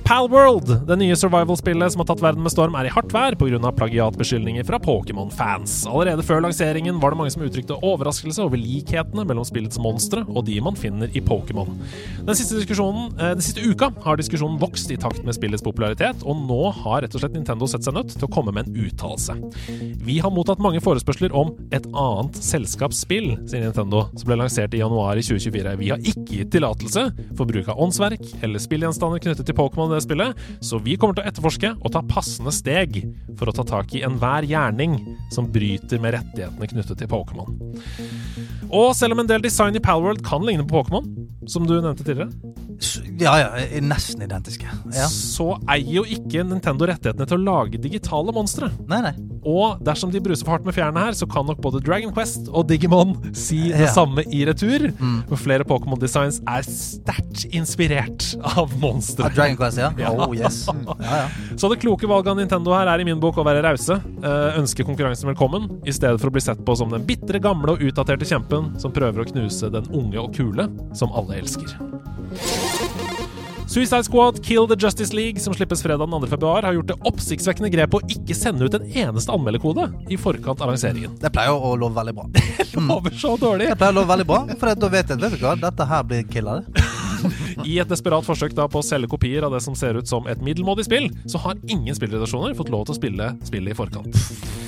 Palworld, 0.10 0.88
det 0.88 0.96
nye 0.98 1.14
survival-spillet 1.14 1.94
som 1.94 2.02
har 2.02 2.08
tatt 2.10 2.22
verden 2.24 2.42
med 2.42 2.50
storm, 2.50 2.74
er 2.74 2.88
i 2.88 2.90
hardt 2.90 3.12
vær 3.14 3.36
pga. 3.38 3.70
plagiatbeskyldninger 3.78 4.66
fra 4.66 4.80
Pokémon-fans. 4.82 5.84
Allerede 5.86 6.24
før 6.26 6.42
lanseringen 6.42 6.98
var 6.98 7.14
det 7.14 7.20
mange 7.20 7.34
som 7.36 7.44
uttrykte 7.46 7.78
overraskelse 7.86 8.42
over 8.42 8.58
likhetene 8.58 9.22
mellom 9.30 9.46
spillets 9.46 9.78
monstre 9.78 10.24
og 10.26 10.48
de 10.48 10.56
man 10.66 10.74
finner 10.74 11.14
i 11.14 11.22
Pokémon. 11.22 11.70
Den 12.26 12.34
eh, 12.34 13.36
den 13.36 13.44
siste 13.46 13.62
uka 13.62 13.92
har 14.02 14.18
diskusjonen 14.18 14.58
vokst 14.58 14.90
i 14.90 14.98
takt 14.98 15.22
med 15.28 15.38
spillets 15.38 15.62
popularitet, 15.62 16.26
og 16.26 16.42
nå 16.42 16.58
har 16.80 17.04
rett 17.06 17.14
og 17.14 17.22
slett 17.22 17.38
Nintendo 17.38 17.70
sett 17.70 17.86
seg 17.86 17.94
nødt 17.94 18.18
til 18.18 18.26
å 18.26 18.32
komme 18.34 18.50
med 18.50 18.66
en 18.66 18.90
uttalelse. 18.90 19.38
Vi 20.10 20.18
har 20.26 20.34
mottatt 20.34 20.58
mange 20.58 20.82
forespørsler 20.82 21.38
om 21.38 21.54
et 21.70 21.86
annet 21.94 22.42
selskapsspill, 22.50 23.36
sier 23.46 23.68
Nintendo, 23.68 24.08
som 24.16 24.26
ble 24.26 24.42
lansert 24.42 24.74
i 24.74 24.82
januar 24.82 25.22
i 25.22 25.28
2024. 25.30 25.78
Vi 25.86 25.94
har 25.94 26.02
ikke 26.02 26.42
gitt 26.42 26.54
tillatelse 26.58 27.06
for 27.38 27.46
bruk 27.46 27.70
av 27.70 27.86
åndsverk 27.86 28.26
eller 28.42 28.66
spillgjenstander 28.66 29.22
knyttet 29.22 29.46
til 29.46 29.62
Pokémon 29.62 29.99
spillet, 30.04 30.40
så 30.66 30.80
vi 30.84 30.98
kommer 31.00 31.18
til 31.18 31.26
å 31.26 31.32
etterforske 31.32 31.74
og 31.78 31.94
ta 31.96 32.04
passende 32.06 32.54
steg 32.56 33.02
for 33.40 33.50
å 33.50 33.56
ta 33.56 33.66
tak 33.68 33.96
i 33.98 34.04
enhver 34.08 34.48
gjerning 34.50 34.98
som 35.34 35.50
bryter 35.52 36.02
med 36.02 36.18
rettighetene 36.18 36.72
knyttet 36.74 37.02
til 37.02 37.12
Pokémon. 37.12 37.56
Og 38.70 38.92
selv 38.98 39.16
om 39.16 39.24
en 39.24 39.30
del 39.30 39.42
design 39.42 39.76
i 39.76 39.82
Palworld 39.82 40.22
kan 40.26 40.44
ligne 40.46 40.66
på 40.68 40.78
Pokémon, 40.84 41.08
som 41.50 41.66
du 41.66 41.80
nevnte 41.82 42.06
tidligere, 42.06 42.30
Ja, 43.20 43.34
ja. 43.36 43.48
er 43.60 43.82
Nesten 43.84 44.22
identiske. 44.24 44.70
Ja. 44.96 45.08
så 45.12 45.58
eier 45.68 45.98
jo 46.00 46.04
ikke 46.08 46.46
Nintendo 46.48 46.86
rettighetene 46.88 47.26
til 47.28 47.36
å 47.36 47.44
lage 47.44 47.82
digitale 47.82 48.32
monstre. 48.32 48.70
Nei, 48.88 49.02
nei. 49.04 49.12
Og 49.44 49.80
dersom 49.84 50.12
de 50.12 50.20
bruser 50.24 50.46
for 50.46 50.54
hardt 50.56 50.66
med 50.68 50.76
fjærene 50.76 51.00
her, 51.02 51.16
så 51.16 51.28
kan 51.32 51.46
nok 51.48 51.60
både 51.64 51.82
Dragon 51.84 52.12
Quest 52.16 52.48
og 52.52 52.68
Digimon 52.70 53.18
si 53.36 53.70
det 53.72 53.88
Ja. 53.88 53.92
samme 53.92 54.24
i 54.32 54.46
retur. 54.48 54.92
For 55.28 55.36
flere 55.40 55.64
Pokémon-designs 55.68 56.40
er 56.48 56.62
sterkt 56.68 57.46
inspirert 57.56 58.36
av 58.58 58.72
monstre. 58.80 59.26
Ah, 59.26 59.30
Dragon 59.36 59.58
Quest, 59.58 59.78
ja? 59.80 59.92
Ja. 60.00 60.12
Oh, 60.16 60.32
yes. 60.36 60.68
Ja, 60.68 60.96
ja. 61.02 61.28
Så 61.58 61.70
det 61.72 61.80
kloke 61.82 62.08
valget 62.08 62.32
av 62.32 62.38
Nintendo 62.38 62.72
her 62.78 62.88
er 62.88 63.00
i 63.00 63.08
min 63.08 63.20
bok 63.20 63.36
å 63.40 63.44
være 63.48 63.64
rause. 63.64 64.00
eh, 64.24 64.60
ønske 64.60 64.84
konkurransen 64.86 65.28
velkommen, 65.34 65.82
i 65.88 65.92
stedet 65.92 66.20
for 66.20 66.30
å 66.30 66.32
bli 66.36 66.42
sett 66.44 66.64
på 66.64 66.76
som 66.78 66.90
den 66.92 67.04
bitre, 67.08 67.40
gamle 67.42 67.72
og 67.76 67.80
utdaterte 67.80 68.28
kjempen 68.28 68.59
som 68.82 68.94
prøver 68.96 69.24
å 69.24 69.30
knuse 69.32 69.72
den 69.74 69.90
unge 69.96 70.22
og 70.22 70.34
kule 70.36 70.70
som 70.98 71.14
alle 71.16 71.40
elsker. 71.42 71.78
Suicide 73.70 74.04
Squad 74.04 74.44
Kill 74.46 74.68
the 74.68 74.76
Justice 74.80 75.14
League, 75.14 75.40
som 75.40 75.54
slippes 75.54 75.84
fredag 75.84 76.06
den 76.06 76.22
2. 76.22 76.28
februar, 76.28 76.64
har 76.64 76.74
gjort 76.74 76.88
det 76.90 76.96
oppsiktsvekkende 77.06 77.70
grep 77.70 77.94
å 77.94 78.02
ikke 78.10 78.34
sende 78.34 78.66
ut 78.66 78.74
en 78.74 78.88
eneste 78.90 79.30
anmelderkode 79.30 79.86
i 80.10 80.18
forkant 80.18 80.64
av 80.66 80.72
lanseringen. 80.72 81.14
Det 81.22 81.30
pleier 81.36 81.54
å 81.54 81.76
love 81.78 81.94
veldig 82.00 82.16
bra. 82.18 82.26
Lover 82.90 83.14
så 83.14 83.36
dårlig! 83.38 83.70
Det 83.70 83.78
pleier 83.78 83.94
å 83.94 84.00
love 84.00 84.10
veldig 84.10 84.26
bra, 84.32 84.40
for 84.58 84.74
da 84.74 84.90
vet 84.90 85.14
jeg 85.14 85.22
vet 85.22 85.38
du 85.38 85.46
hva, 85.46 85.54
dette 85.62 85.88
her 85.92 86.08
blir 86.10 86.26
killer. 86.34 86.66
I 87.70 87.78
et 87.84 87.92
desperat 87.94 88.26
forsøk 88.26 88.58
da 88.58 88.66
på 88.72 88.82
å 88.82 88.88
selge 88.90 89.12
kopier 89.12 89.46
av 89.46 89.54
det 89.54 89.62
som 89.62 89.78
ser 89.78 90.02
ut 90.02 90.10
som 90.10 90.26
et 90.26 90.42
middelmådig 90.42 90.88
spill, 90.90 91.12
så 91.30 91.42
har 91.46 91.62
ingen 91.70 91.94
spillredaksjoner 91.94 92.58
fått 92.58 92.74
lov 92.74 92.88
til 92.88 92.98
å 92.98 93.00
spille 93.04 93.30
spillet 93.46 93.76
i 93.76 93.78
forkant. 93.78 94.59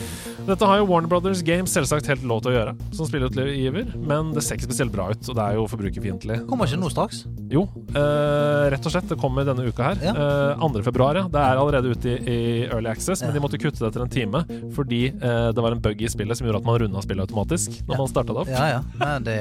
Dette 0.51 0.67
har 0.67 0.81
jo 0.81 0.87
Warner 0.89 1.07
Brothers 1.07 1.39
Games 1.47 1.71
selvsagt 1.71 2.09
helt 2.11 2.23
lov 2.27 2.41
til 2.43 2.51
å 2.51 2.55
gjøre, 2.57 2.71
som 2.97 3.07
spillutgiver, 3.07 3.93
men 4.03 4.33
det 4.35 4.41
ser 4.43 4.57
ikke 4.57 4.67
spesielt 4.67 4.91
bra 4.91 5.05
ut, 5.13 5.21
og 5.31 5.37
det 5.37 5.43
er 5.45 5.55
jo 5.55 5.63
forbrukerfiendtlig. 5.71 6.41
Kommer 6.49 6.67
ikke 6.67 6.79
noe 6.81 6.91
straks? 6.91 7.21
Jo, 7.51 7.61
eh, 7.95 8.65
rett 8.73 8.83
og 8.87 8.91
slett. 8.93 9.07
Det 9.11 9.17
kommer 9.21 9.47
denne 9.47 9.63
uka 9.69 9.85
her. 9.91 10.01
Ja. 10.03 10.11
Eh, 10.11 10.59
2. 10.59 10.83
februar, 10.83 11.15
ja. 11.21 11.23
Det 11.31 11.39
er 11.39 11.61
allerede 11.61 11.93
ute 11.95 12.11
i, 12.11 12.17
i 12.27 12.39
Early 12.67 12.89
Access, 12.91 13.21
men 13.23 13.31
Ja. 13.31 13.37
de 13.39 13.43
måtte 13.45 13.59
kutte 13.61 13.79
det 13.79 13.89
etter 13.93 14.03
en 14.03 14.11
time 14.11 14.43
fordi 14.75 15.01
eh, 15.13 15.51
det 15.55 15.63
var 15.63 15.71
en 15.75 15.79
bug 15.83 16.01
i 16.03 16.09
spillet 16.11 16.37
som 16.37 16.47
gjorde 16.47 16.59
at 16.61 16.67
man 16.67 16.79
runda 16.83 17.01
spillet 17.03 17.23
automatisk 17.29 17.79
når 17.87 17.97
man 18.03 18.11
starta 18.11 18.35
det 18.35 18.43
opp. 18.43 18.51
Ja, 18.51 18.67
ja. 18.75 18.81
Nei, 18.99 19.19
det, 19.23 19.37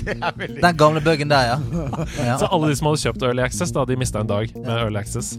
Den 0.64 0.76
gamle 0.80 1.00
buggen 1.04 1.28
der, 1.28 1.52
ja. 1.52 2.36
Så 2.40 2.48
alle 2.48 2.68
de 2.72 2.76
som 2.80 2.88
hadde 2.90 3.02
kjøpt 3.04 3.22
Early 3.28 3.44
Access, 3.44 3.72
da, 3.76 3.84
de 3.88 3.96
mista 4.00 4.20
en 4.24 4.30
dag 4.30 4.52
med 4.56 4.72
Early 4.76 5.00
Access. 5.02 5.34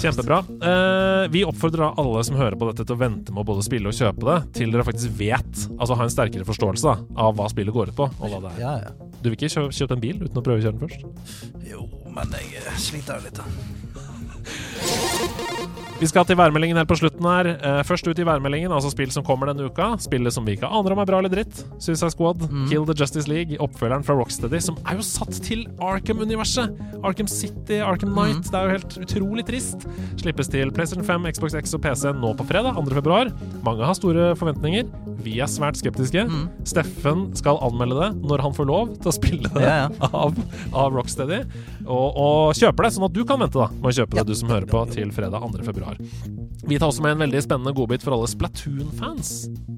Kjempebra. 0.00 0.40
Eh, 0.62 1.28
vi 1.34 1.42
oppfordrer 1.46 1.94
alle 1.98 2.24
som 2.26 2.38
hører 2.38 2.58
på 2.60 2.70
dette, 2.70 2.86
til 2.86 2.96
å 2.96 3.00
vente 3.00 3.32
med 3.34 3.42
å 3.42 3.48
både 3.52 3.64
spille 3.66 3.90
og 3.90 3.96
kjøpe 3.96 4.19
det, 4.28 4.38
til 4.58 4.72
dere 4.74 4.84
faktisk 4.86 5.14
vet, 5.18 5.64
altså 5.76 5.96
ha 5.96 6.02
en 6.06 6.12
sterkere 6.12 6.44
forståelse 6.48 6.84
da, 6.86 6.96
av 7.24 7.36
hva 7.38 7.46
spillet 7.52 7.74
går 7.74 7.92
ut 7.92 7.96
på. 7.96 8.06
Og 8.20 8.26
hva 8.28 8.38
det 8.44 8.50
er. 8.56 8.60
ja, 8.64 8.74
ja. 8.88 8.90
Du 9.20 9.28
vil 9.28 9.36
ikke 9.36 9.52
kjø 9.52 9.62
kjøpe 9.76 9.94
en 9.98 10.00
bil 10.04 10.16
uten 10.24 10.40
å 10.40 10.44
prøve 10.44 10.58
å 10.60 10.64
kjøre 10.64 10.76
den 10.78 10.84
først? 10.86 11.00
Jo, 11.68 11.80
men 12.14 12.26
jeg 12.40 12.76
sliter 12.80 13.20
jo 13.20 13.22
litt. 13.28 13.36
da. 13.40 13.44
Vi 16.00 16.08
skal 16.08 16.24
til 16.24 16.38
værmeldingen 16.40 16.78
helt 16.80 16.88
på 16.88 16.96
slutten 16.96 17.26
her. 17.28 17.48
Eh, 17.60 17.80
først 17.84 18.06
ut 18.08 18.18
i 18.18 18.24
værmeldingen, 18.24 18.72
altså 18.72 18.88
spill 18.92 19.10
som 19.12 19.24
kommer 19.26 19.50
denne 19.50 19.66
uka. 19.68 19.90
Spillet 20.00 20.32
som 20.32 20.46
vi 20.48 20.54
ikke 20.56 20.68
aner 20.70 20.94
om 20.94 21.02
er 21.02 21.08
bra 21.10 21.18
eller 21.20 21.28
dritt. 21.32 21.60
Suicide 21.76 22.08
Squad, 22.14 22.46
Kill 22.70 22.86
the 22.88 22.96
Justice 22.96 23.28
League, 23.28 23.58
oppfølgeren 23.60 24.04
fra 24.06 24.16
Rocksteady, 24.16 24.60
som 24.64 24.78
er 24.88 24.96
jo 24.96 25.04
satt 25.04 25.36
til 25.44 25.66
Arkham-universet. 25.84 26.72
Arkham 27.04 27.28
City, 27.28 27.82
Arkham 27.84 28.14
Knight. 28.16 28.48
Det 28.48 28.56
er 28.56 28.64
jo 28.70 28.78
helt 28.78 28.96
utrolig 29.04 29.44
trist. 29.50 29.84
Slippes 30.20 30.48
til 30.52 30.72
PlayStation 30.72 31.04
5, 31.04 31.28
Xbox 31.36 31.54
X 31.60 31.76
og 31.76 31.84
PC 31.84 32.14
nå 32.16 32.32
på 32.40 32.48
fredag, 32.48 32.80
2. 32.80 32.96
februar. 32.96 33.30
Mange 33.66 33.84
har 33.84 33.96
store 34.00 34.30
forventninger. 34.40 34.88
Vi 35.20 35.36
er 35.44 35.50
svært 35.52 35.76
skeptiske. 35.76 36.24
Steffen 36.64 37.26
skal 37.36 37.60
anmelde 37.66 37.98
det 38.00 38.10
når 38.24 38.40
han 38.46 38.56
får 38.56 38.68
lov 38.72 38.94
til 39.02 39.12
å 39.12 39.14
spille 39.14 39.50
det 39.52 39.66
Ja, 39.68 39.88
av, 40.24 40.32
av 40.72 40.96
Rocksteady, 40.96 41.42
og, 41.84 42.16
og 42.16 42.56
kjøper 42.56 42.86
det, 42.88 42.92
sånn 42.96 43.04
at 43.10 43.14
du 43.16 43.20
kan 43.28 43.40
vente 43.44 43.60
da 43.60 43.68
med 43.74 43.90
å 43.92 43.94
kjøpe 44.00 44.16
det, 44.16 44.22
Ja. 44.22 44.24
du 44.24 44.34
som 44.38 44.48
hører 44.52 44.68
på, 44.70 44.80
til 44.94 45.12
fredag 45.12 45.44
2. 45.44 45.59
februar. 45.66 45.98
Vi 46.66 46.78
tar 46.78 46.90
også 46.90 47.04
med 47.04 47.16
en 47.16 47.24
veldig 47.24 47.42
spennende 47.44 47.74
godbit 47.76 48.04
for 48.04 48.16
alle 48.16 48.28
Splatoon-fans 48.30 49.32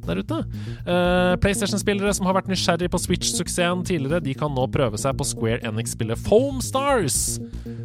der 0.06 0.18
ute. 0.22 0.40
Uh, 0.86 1.34
PlayStation-spillere 1.42 2.12
som 2.16 2.26
har 2.26 2.36
vært 2.38 2.50
nysgjerrig 2.50 2.90
på 2.92 3.00
Switch-suksessen 3.02 3.84
tidligere, 3.86 4.22
de 4.24 4.34
kan 4.38 4.52
nå 4.54 4.66
prøve 4.74 4.98
seg 5.00 5.16
på 5.18 5.26
Square 5.28 5.62
Enix-spillet 5.68 6.18
Foam 6.26 6.60
Stars, 6.64 7.38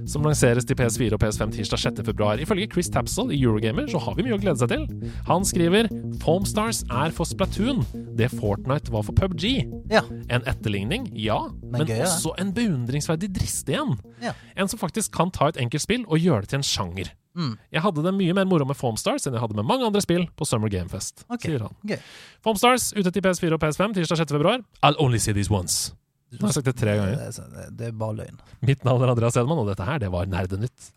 som 0.10 0.26
lanseres 0.26 0.66
til 0.66 0.78
PS4 0.80 1.18
og 1.18 1.22
PS5 1.22 1.54
tirsdag 1.60 1.84
6. 1.86 2.04
februar. 2.08 2.42
Ifølge 2.42 2.70
Chris 2.74 2.90
Tapsell 2.94 3.34
i 3.36 3.42
Eurogamer 3.44 3.90
så 3.92 4.02
har 4.02 4.18
vi 4.18 4.26
mye 4.26 4.38
å 4.38 4.42
glede 4.42 4.62
seg 4.64 4.74
til. 4.74 4.88
Han 5.30 5.46
skriver 5.48 5.92
Foam 6.24 6.48
Stars 6.48 6.84
er 6.90 7.14
for 7.16 7.30
Splatoon 7.30 7.84
det 8.18 8.32
Fortnite 8.34 8.92
var 8.92 9.04
for 9.06 9.14
PubG. 9.14 9.44
Ja. 9.92 10.02
En 10.30 10.42
etterligning, 10.50 11.08
ja, 11.14 11.40
men, 11.62 11.72
Men 11.72 11.88
gøyere. 11.88 12.08
også 12.08 12.34
en 12.42 12.54
beundringsverdig 12.54 13.30
drist 13.36 13.70
igjen. 13.70 13.98
Ja. 14.24 14.34
En 14.58 14.68
som 14.68 14.80
faktisk 14.80 15.14
kan 15.14 15.32
ta 15.32 15.52
et 15.52 15.60
enkelt 15.62 15.84
spill 15.84 16.06
og 16.08 16.20
gjøre 16.20 16.42
det 16.46 16.50
til 16.54 16.62
en 16.62 16.66
sjanger. 16.66 17.14
Mm. 17.38 17.52
Jeg 17.72 17.84
hadde 17.86 18.02
det 18.08 18.14
mye 18.18 18.34
mer 18.34 18.48
moro 18.50 18.66
med 18.66 18.76
Foamstars 18.80 19.28
enn 19.30 19.36
jeg 19.38 19.44
hadde 19.44 19.56
med 19.60 19.68
mange 19.70 19.86
andre 19.86 20.02
spill 20.02 20.26
på 20.36 20.48
Summer 20.50 20.72
Game 20.74 20.90
Fest, 20.90 21.22
Ok. 21.30 21.46
sier 21.46 21.62
han. 21.68 21.76
Gøy. 21.86 22.00
Foamstars 22.44 22.90
ute 22.98 23.12
til 23.14 23.22
PS4 23.22 23.54
og 23.54 23.62
PS5 23.62 23.94
tirsdag 24.00 24.18
6. 24.26 24.32
februar. 24.40 24.64
I'll 24.82 24.98
only 24.98 25.20
see 25.22 25.34
these 25.38 25.54
once. 25.54 25.94
Nå 26.34 26.42
har 26.42 26.50
jeg 26.50 26.58
sagt 26.60 26.66
det 26.72 26.76
tre 26.82 26.98
ganger. 26.98 27.16
Det, 27.16 27.28
er- 27.38 27.54
det, 27.54 27.78
det 27.78 27.88
er 27.88 27.92
bare 28.02 28.18
løgn. 28.24 28.40
Mitt 28.68 28.84
navn 28.84 29.02
er 29.06 29.14
Andreas 29.14 29.38
Edman, 29.40 29.62
og 29.62 29.70
dette 29.70 29.86
her, 29.88 30.00
det 30.02 30.10
var 30.12 30.26
Nerdenytt. 30.26 30.92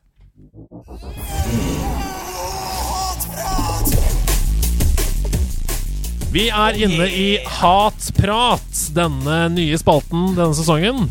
Vi 6.30 6.44
er 6.54 6.76
inne 6.78 7.08
i 7.10 7.24
Hatprat, 7.58 8.84
denne 8.94 9.40
nye 9.50 9.78
spalten 9.80 10.36
denne 10.36 10.54
sesongen. 10.54 11.08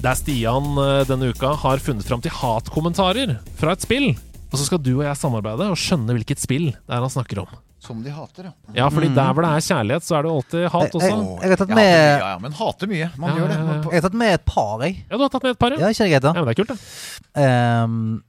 Der 0.00 0.16
Stian 0.16 0.70
eh, 0.80 1.02
denne 1.08 1.28
uka 1.32 1.52
har 1.60 1.80
funnet 1.84 2.06
fram 2.08 2.22
til 2.24 2.32
hatkommentarer 2.36 3.34
fra 3.60 3.74
et 3.76 3.84
spill. 3.84 4.10
Og 4.52 4.58
så 4.60 4.64
skal 4.68 4.78
du 4.82 4.92
og 4.98 5.04
jeg 5.06 5.16
samarbeide 5.18 5.66
og 5.72 5.78
skjønne 5.80 6.14
hvilket 6.16 6.40
spill 6.42 6.68
det 6.72 6.92
er 6.94 7.02
han 7.02 7.10
snakker 7.12 7.40
om. 7.42 7.54
Som 7.86 8.00
de 8.02 8.10
hater, 8.10 8.48
ja. 8.48 8.52
Ja, 8.74 8.86
fordi 8.90 9.08
der 9.14 9.32
hvor 9.36 9.44
det 9.44 9.50
er 9.54 9.64
kjærlighet, 9.66 10.02
så 10.06 10.16
er 10.18 10.24
det 10.26 10.30
alltid 10.32 10.64
hat 10.72 10.94
også. 10.96 11.10
jeg, 11.10 11.26
jeg 11.42 11.50
har 11.52 11.60
tatt 11.60 11.68
Ja, 11.70 11.76
med 11.76 11.90
ja, 11.92 12.14
ja, 12.32 12.38
men 12.42 12.56
hater 12.58 12.90
mye. 12.90 13.08
Man 13.20 13.30
Ja, 13.30 13.36
gjør 13.36 13.48
det. 13.52 13.58
ja, 13.58 13.66
ja. 13.66 13.76
Jeg 13.92 14.00
har 14.00 14.06
tatt 14.08 14.16
med 14.22 14.32
et 14.34 14.44
par, 14.48 14.72
jeg. 14.86 14.96
Ja, 15.10 15.16
du 15.20 15.22
har 15.26 15.32
tatt 15.34 15.46
med 15.46 15.52
et 15.54 15.60
par, 15.60 15.76
ja. 15.76 15.78
Ja, 15.84 15.90
ikke 15.92 16.06
det 16.06 16.12
greit, 16.14 16.24
Ja, 16.24 16.32
men 16.32 16.48
det 16.48 16.54
er 16.54 16.60
kult, 16.62 16.72
det. 16.72 16.78
Ehm, 17.44 18.22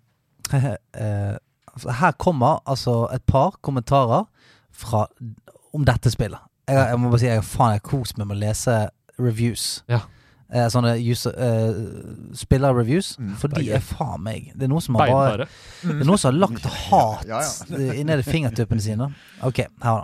eh, 0.54 1.38
altså, 1.74 1.96
her 2.02 2.12
kommer 2.22 2.60
altså 2.70 2.98
et 3.16 3.26
par 3.26 3.58
kommentarer 3.66 4.28
fra, 4.72 5.06
om 5.74 5.86
dette 5.88 6.12
spillet. 6.14 6.44
Jeg, 6.68 6.78
jeg 6.92 7.00
må 7.00 7.10
bare 7.14 7.24
si 7.24 7.30
jeg, 7.32 7.44
faen, 7.48 7.74
jeg 7.78 7.82
har 7.82 7.88
kost 7.90 8.18
meg 8.20 8.28
med 8.30 8.38
å 8.38 8.42
lese 8.44 8.78
reviews. 9.18 9.68
Ja. 9.90 10.04
Eh, 10.48 10.68
sånne 10.72 10.94
user, 11.04 11.34
eh, 11.36 11.74
spillerreviews. 12.34 13.18
Mm, 13.20 13.36
for 13.36 13.52
de 13.52 13.66
er 13.76 13.82
faen 13.84 14.22
meg 14.24 14.54
Det 14.56 14.64
er 14.64 14.70
noen 14.72 14.82
som 14.82 14.96
har 14.96 15.10
bare 15.10 15.16
Beinharde. 15.18 15.48
Det 15.82 15.96
er 16.00 16.08
noen 16.08 16.22
som 16.22 16.32
har 16.32 16.40
lagt 16.40 16.66
hat 16.66 17.26
Ja, 17.28 17.42
i 17.76 18.04
ned 18.08 18.24
i 18.24 18.24
fingertuppene 18.24 18.82
sine. 18.82 19.10
Ok, 19.44 19.66
her 19.84 20.04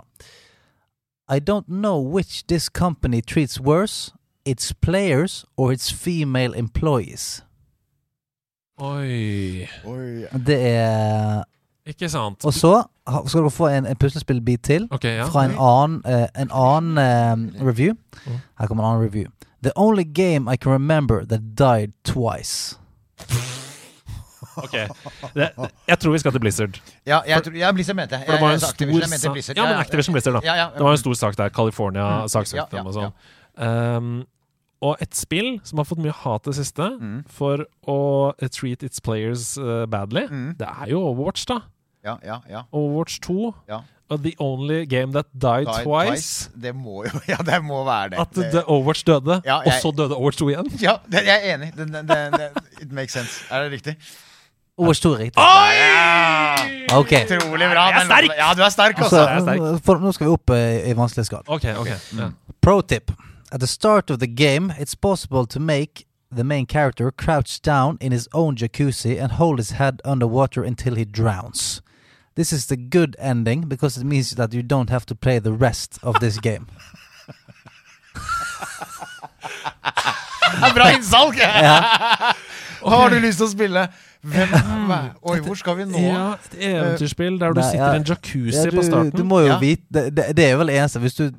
I 1.34 1.40
don't 1.40 1.68
know 1.68 1.98
which 1.98 2.46
this 2.46 2.68
company 2.68 3.22
treats 3.22 3.58
worse, 3.58 4.12
its 4.44 4.72
players 4.72 5.46
or 5.56 5.72
its 5.72 5.90
female 5.90 6.52
employees. 6.52 7.42
Oi. 8.82 9.66
Oi. 9.86 10.26
Det 10.46 10.58
er 10.60 11.44
Ikke 11.86 12.08
sant. 12.08 12.44
Og 12.44 12.52
så 12.52 12.82
skal 13.26 13.40
dere 13.40 13.50
få 13.50 13.68
en, 13.68 13.86
en 13.86 13.96
puslespillbit 13.96 14.62
til 14.64 14.88
okay, 14.90 15.16
ja. 15.16 15.24
fra 15.28 15.44
en 15.44 15.56
annen, 15.60 16.02
eh, 16.08 16.28
en 16.42 16.50
annen 16.52 16.98
eh, 16.98 17.64
review. 17.66 17.94
Mm. 18.26 18.38
Her 18.58 18.66
kommer 18.66 18.84
en 18.84 18.90
annen 18.90 19.06
review. 19.08 19.30
The 19.64 19.72
only 19.76 20.04
game 20.04 20.46
I 20.52 20.56
can 20.60 20.72
remember 20.72 21.24
that 21.26 21.40
died 21.56 21.92
twice. 22.04 22.76
Ok. 24.56 24.72
Det, 25.34 25.48
jeg 25.88 25.98
tror 25.98 26.12
vi 26.12 26.18
skal 26.22 26.32
til 26.32 26.40
Blizzard. 26.44 26.76
Ja, 27.06 27.20
jeg 27.26 27.42
tror 27.42 27.56
ja, 27.58 27.72
Blizzard 27.74 27.96
mente 27.98 28.14
jeg. 28.20 28.26
For 28.26 28.32
det 28.36 28.40
var 28.44 28.52
en 28.52 28.60
stor 28.60 28.68
sak 29.16 29.32
Blizzard. 29.32 29.56
Ja, 29.58 29.64
men 29.70 29.80
Activision 29.80 30.12
Blizzard, 30.14 30.34
da. 30.36 30.40
Ja, 30.44 30.54
ja. 30.60 30.68
Det 30.76 30.84
var 30.84 30.92
en 30.92 30.98
stor 31.02 31.14
sak 31.18 31.36
der. 31.40 31.48
California 31.48 32.04
Mm. 32.22 32.28
saksøkte 32.28 32.56
Ja, 32.56 32.66
ja, 32.72 32.78
dem 32.78 32.86
og 32.86 32.94
sånn. 32.94 33.12
Um, 33.96 34.26
og 34.82 34.96
et 35.00 35.16
spill 35.16 35.60
som 35.64 35.78
har 35.78 35.84
fått 35.88 35.98
mye 36.04 36.12
hat 36.12 36.44
det 36.44 36.54
siste 36.54 36.90
Mm. 37.00 37.24
for 37.28 37.64
å 37.88 37.98
treat 38.50 38.82
its 38.82 39.00
players 39.00 39.56
uh, 39.58 39.86
badly, 39.86 40.26
Mm. 40.28 40.56
det 40.58 40.68
er 40.68 40.86
jo 40.90 41.00
Overwatch, 41.08 41.46
da. 41.46 41.58
Ja, 42.04 42.18
ja, 42.24 42.38
ja. 42.50 42.62
Overwatch 42.72 43.18
2. 43.20 43.54
Ja. 43.68 43.80
Og 44.12 44.20
The 44.20 44.32
Only 44.38 44.84
Game 44.84 45.12
That 45.12 45.26
Died, 45.32 45.64
died 45.66 45.84
Twice. 45.86 46.50
Det 46.62 46.74
må 46.76 47.04
jo 47.06 47.10
Ja, 47.32 47.36
det 47.46 47.62
må 47.64 47.84
være 47.84 48.10
det. 48.10 48.18
At 48.20 48.34
det 48.52 48.64
Overwatch 48.66 49.04
døde, 49.06 49.40
Ja, 49.44 49.56
og 49.64 49.72
så 49.82 49.90
døde 49.96 50.14
Overwatch 50.16 50.38
2 50.38 50.48
igjen. 50.48 50.70
ja, 50.82 50.96
det, 51.12 51.24
jeg 51.26 51.40
er 51.42 51.54
enig. 51.54 51.72
Det, 51.76 51.88
det, 52.08 52.50
it 52.82 52.92
makes 52.92 53.12
sense. 53.12 53.44
Er 53.50 53.62
det 53.64 53.72
riktig? 53.72 53.96
Overwatch 54.78 55.02
2 55.02 55.12
er 55.12 55.18
riktig. 55.18 55.40
Ja! 55.40 56.98
Ok. 56.98 57.12
Utrolig 57.24 57.68
bra. 57.72 57.86
Jeg 57.86 57.94
er 57.94 57.98
men- 57.98 58.06
sterk! 58.06 58.30
Ja, 58.38 58.54
du 58.54 58.62
er 58.62 58.68
sterk, 58.68 58.98
også. 58.98 59.26
altså. 59.26 59.50
er 59.50 59.56
sterk. 59.56 59.84
for, 59.84 59.98
nå 59.98 60.12
skal 60.12 60.26
vi 60.26 60.32
opp 60.32 60.50
i, 60.50 60.90
i 60.90 60.96
vanskelighetsgrad. 60.96 61.42
Ok, 61.46 61.64
ok. 61.78 61.88
Mm. 62.12 62.34
Pro 62.62 62.80
tip. 62.80 63.10
At 63.52 63.60
the 63.60 63.66
start 63.66 64.10
of 64.10 64.18
the 64.18 64.26
game, 64.26 64.74
it's 64.78 64.94
possible 64.94 65.46
to 65.46 65.60
make 65.60 66.04
the 66.36 66.44
main 66.44 66.66
character 66.66 67.10
crouch 67.10 67.60
down 67.62 67.96
in 68.00 68.12
his 68.12 68.28
own 68.34 68.56
jacuzzi 68.56 69.16
and 69.22 69.32
hold 69.32 69.58
his 69.58 69.70
head 69.70 70.00
underwater 70.04 70.62
until 70.64 70.96
he 70.96 71.04
drowns. 71.04 71.80
This 72.36 72.52
is 72.52 72.66
the 72.66 72.76
good 72.76 73.16
ending 73.18 73.68
because 73.68 73.96
it 73.96 74.04
means 74.04 74.34
that 74.34 74.52
you 74.52 74.62
don't 74.62 74.90
have 74.90 75.06
to 75.06 75.14
play 75.14 75.38
the 75.38 75.52
rest 75.52 75.98
of 76.02 76.18
this 76.20 76.38
game. 76.38 76.66
Det 80.54 80.70
er 80.70 80.74
bra 80.74 80.90
innsalg! 80.94 81.38
Har 82.82 83.10
du 83.10 83.18
lyst 83.20 83.38
til 83.38 83.46
å 83.46 83.50
spille? 83.50 83.86
Hvem 84.24 84.48
hva- 84.88 85.12
Oi, 85.30 85.38
hvor 85.44 85.54
skal 85.60 85.76
vi 85.76 85.84
nå? 85.84 86.00
Ja, 86.00 86.22
et 86.34 86.54
eventyrspill 86.70 87.38
der 87.40 87.52
du 87.52 87.60
Nei, 87.60 87.66
sitter 87.70 87.84
ja. 87.84 87.92
i 87.92 88.00
en 88.00 88.06
jacuzzi 88.08 88.64
Ja, 88.64 88.70
på 88.72 88.84
starten. 88.86 89.10
du 89.12 89.24
må 89.28 89.40
jo 89.44 89.50
Ja. 89.52 89.58
vite 89.60 90.04
det, 90.10 90.36
det, 90.36 90.46
er 90.50 90.56
vel 90.56 90.70
eneste. 90.72 90.98
Hvis 91.04 91.14
du, 91.18 91.30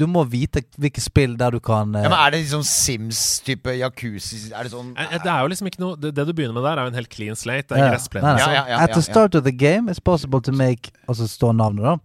du 0.00 0.06
må 0.06 0.24
vite 0.24 0.62
hvilke 0.80 1.00
spill 1.04 1.36
der 1.36 1.50
du 1.50 1.60
kan 1.60 1.94
eh, 1.94 2.02
Ja, 2.02 2.08
men 2.08 2.18
Er 2.18 2.30
det 2.30 2.40
liksom 2.46 2.62
Sims-type 2.64 3.76
jacuzzi? 3.76 4.52
Er 4.54 4.62
det 4.64 4.72
sånn 4.72 4.94
Eh, 4.96 5.18
Det 5.18 5.26
er 5.30 5.40
jo 5.42 5.48
liksom 5.52 5.66
ikke 5.68 5.80
noe 5.84 5.96
Det, 6.00 6.14
det 6.16 6.26
du 6.26 6.32
begynner 6.32 6.54
med 6.54 6.62
der, 6.64 6.78
er 6.78 6.82
jo 6.88 6.94
en 6.94 6.94
helt 6.94 7.10
clean 7.10 7.36
slate. 7.36 7.68
Det 7.68 7.76
er 7.78 7.84
Ja. 7.84 7.90
gressplen. 7.92 8.22
Nei, 8.22 8.32
nei. 8.36 8.40
Ja, 8.40 8.52
ja, 8.52 8.64
ja, 8.68 8.78
At 8.84 8.92
the 8.94 9.02
start 9.02 9.34
of 9.34 9.44
the 9.44 9.52
game, 9.52 9.88
it's 9.90 10.00
possible 10.00 10.40
to 10.40 10.52
make 10.52 10.90
Altså 11.08 11.28
stå 11.28 11.40
står 11.50 11.52
navnet, 11.56 11.82
da. 11.84 11.96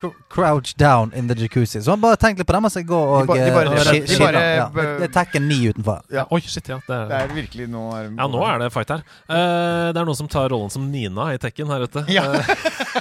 Cr- 0.00 0.14
Crouch 0.30 0.76
down 0.78 1.12
in 1.16 1.26
the 1.28 1.34
jacuzzi. 1.34 1.80
Så 1.82 1.96
bare 1.98 2.16
tenkte 2.16 2.44
litt 2.44 2.46
på 2.46 2.54
det 2.54 2.60
mens 2.62 2.76
jeg 2.78 2.86
går 2.86 3.08
og 3.16 3.22
De 3.24 3.26
bare, 3.26 3.38
de 3.38 3.48
eh, 3.48 3.54
bare- 3.54 3.68
og 3.68 3.74
de 4.06 4.18
bare- 4.18 4.42
ja. 4.54 4.66
Det 4.74 4.84
det 5.00 5.08
er 5.08 5.12
Tekken 5.16 5.48
9 5.48 5.56
utenfor. 5.72 6.02
Ja. 6.14 6.24
Oi, 6.30 6.40
shit, 6.40 6.68
ja. 6.70 6.78
Det 6.86 6.94
er, 6.94 7.08
Det 7.08 7.18
er 7.18 7.34
virkelig 7.34 7.66
nå 7.68 7.82
er, 7.96 8.04
ja, 8.04 8.28
nå 8.30 8.44
er 8.46 8.58
det 8.62 8.72
fight 8.72 8.88
her. 8.94 9.02
Uh, 9.28 9.90
det 9.92 9.98
er 9.98 10.04
noen 10.06 10.14
som 10.20 10.28
tar 10.28 10.48
rollen 10.54 10.70
som 10.70 10.86
Nina 10.92 11.32
i 11.34 11.38
Tekken 11.42 11.66
her 11.66 11.82
ute. 11.82 12.04
Ja. 12.14 12.22
Uh, 12.30 12.46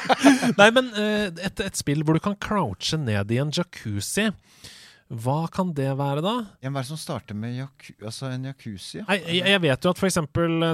nei, 0.57 0.69
men 0.71 0.89
uh, 0.97 1.29
et, 1.37 1.59
et 1.59 1.77
spill 1.77 2.01
hvor 2.03 2.17
du 2.17 2.19
kan 2.19 2.35
crouche 2.35 2.97
ned 2.97 3.29
i 3.31 3.37
en 3.37 3.51
jacuzzi. 3.53 4.31
Hva 5.07 5.45
kan 5.51 5.69
det 5.71 5.87
være, 5.95 6.19
da? 6.23 6.33
Ja, 6.59 6.67
Hva 6.69 6.81
er 6.81 6.83
det 6.83 6.89
som 6.89 6.99
starter 6.99 7.37
med 7.39 7.53
jaku, 7.55 7.93
altså 8.03 8.27
en 8.27 8.43
jacuzzi? 8.49 8.97
Ja? 8.99 9.05
Nei, 9.07 9.17
jeg, 9.23 9.45
jeg 9.53 9.61
vet 9.63 9.85
jo 9.87 9.93
at 9.93 10.01
f.eks. 10.01 10.17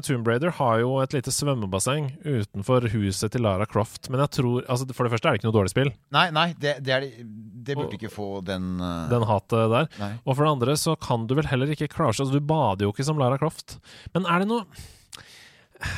Tomb 0.07 0.30
Raider 0.31 0.55
har 0.57 0.80
jo 0.81 0.95
et 1.03 1.14
lite 1.14 1.34
svømmebasseng 1.34 2.07
utenfor 2.26 2.88
huset 2.95 3.34
til 3.35 3.45
Lara 3.45 3.68
Croft. 3.69 4.10
Men 4.10 4.23
jeg 4.26 4.34
tror 4.39 4.65
altså 4.65 4.89
For 4.93 5.05
det 5.05 5.14
første 5.14 5.30
er 5.30 5.35
det 5.38 5.41
ikke 5.43 5.49
noe 5.51 5.57
dårlig 5.60 5.73
spill, 5.76 5.93
Nei, 6.18 6.26
nei, 6.34 6.47
det, 6.57 6.80
det, 6.85 6.95
er, 6.97 7.05
det- 7.05 7.77
burde 7.77 7.84
burde 7.84 7.99
ikke 7.99 8.14
få 8.14 8.31
den, 8.45 8.73
uh, 8.81 9.05
den 9.14 9.27
hatet 9.30 9.69
der. 9.76 9.88
Nei. 10.01 10.11
Og 10.26 10.34
for 10.35 10.43
det 10.47 10.51
andre 10.57 10.77
så 10.81 10.97
kan 10.99 11.27
du 11.30 11.38
vel 11.38 11.47
heller 11.51 11.69
ikke 11.76 11.91
crouche. 11.93 12.23
Altså, 12.26 12.34
du 12.34 12.41
bader 12.43 12.88
jo 12.88 12.93
ikke 12.95 13.05
som 13.05 13.22
Lara 13.22 13.38
Croft. 13.41 13.77
Men 14.18 14.26
er 14.26 14.41
det 14.43 14.49
noe 14.49 14.65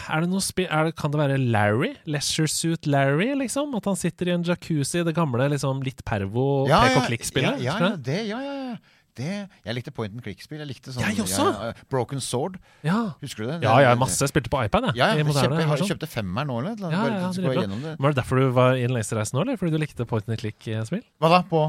er 0.10 0.22
det 0.26 0.30
noe 0.32 0.42
spill 0.44 0.68
er 0.70 0.90
det, 0.90 0.96
Kan 1.00 1.12
det 1.14 1.20
være 1.22 1.38
Larry? 1.40 1.94
Leisure 2.10 2.48
Suit 2.52 2.86
Larry, 2.88 3.32
liksom? 3.40 3.74
At 3.78 3.86
han 3.86 3.96
sitter 4.00 4.28
i 4.32 4.36
en 4.36 4.44
jacuzzi, 4.44 5.04
det 5.06 5.16
gamle 5.16 5.48
liksom 5.54 5.82
litt 5.86 6.04
pervo 6.06 6.66
Ja, 6.70 6.82
pek 6.86 6.96
ja, 6.96 7.00
og 7.02 7.08
klikk-spillet? 7.12 7.64
Ja, 7.64 7.78
ja, 7.80 7.90
ja, 7.90 7.96
det? 7.98 8.22
ja, 8.30 8.42
ja, 8.42 8.54
ja. 8.72 8.76
Det, 9.16 9.48
jeg 9.64 9.76
likte 9.78 9.92
point 9.96 10.12
and 10.12 10.20
click-spill. 10.26 10.60
Jeg 10.60 10.68
likte 10.68 10.92
sånn 10.92 11.06
Jeg 11.08 11.22
også! 11.24 11.44
Ja, 11.48 11.68
ja, 11.70 11.84
Broken 11.88 12.20
Sword. 12.20 12.58
ja. 12.84 12.98
Husker 13.22 13.46
du 13.46 13.48
det? 13.48 13.62
Ja, 13.64 13.78
Det- 13.78 13.84
ja, 13.86 13.94
masse. 13.96 14.20
Jeg 14.20 14.28
spilte 14.34 14.52
på 14.52 14.60
iPad, 14.66 14.90
jeg. 14.90 14.98
Ja, 15.00 15.14
i 15.14 15.22
jeg, 15.22 15.26
moderne 15.30 15.56
kjøpte, 15.56 15.78
jeg 15.80 15.88
kjøpte 15.94 16.10
femmeren 16.12 16.48
nå, 16.52 16.58
eller? 16.60 16.76
Ja, 16.76 16.90
Bare 17.00 17.14
ja, 17.14 17.30
gå 17.30 17.32
dritbra. 17.38 17.62
gjennom 17.64 17.82
det. 17.86 17.94
Var 18.04 18.12
det 18.12 18.18
derfor 18.20 18.36
du 18.44 18.50
var 18.52 18.76
i 18.76 18.82
den 18.84 18.92
lengste 18.98 19.16
reisen 19.16 19.38
nå, 19.40 19.46
eller 19.46 19.56
fordi 19.62 19.72
du 19.72 19.78
likte 19.80 20.06
point 20.10 20.28
and 20.28 20.38
click-spill? 20.44 21.00
Hva 21.24 21.30
da? 21.32 21.40
På 21.48 21.62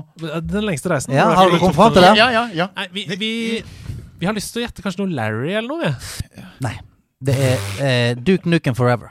Den 0.43 0.67
lengste 0.67 0.91
reisen? 0.91 1.15
Ja, 1.15 1.29
har 1.39 1.49
du 1.55 1.59
kommet 1.63 1.79
fram 1.79 1.93
til 1.95 2.03
det? 2.03 2.11
det? 2.17 2.19
Ja, 2.19 2.29
ja, 2.35 2.45
ja. 2.65 2.67
Nei, 2.75 2.89
vi, 2.99 3.07
vi, 3.15 3.63
vi 4.19 4.27
har 4.27 4.35
lyst 4.35 4.51
til 4.53 4.65
å 4.65 4.67
gjette 4.67 4.83
kanskje 4.83 5.05
noe 5.07 5.15
Larry 5.15 5.55
eller 5.55 5.69
noe, 5.71 5.95
Ja. 6.35 6.51
Nei. 6.67 6.75
Det 7.25 7.35
er 7.41 7.61
eh, 7.81 8.17
Duke 8.27 8.49
Nukem 8.51 8.75
Forever. 8.77 9.09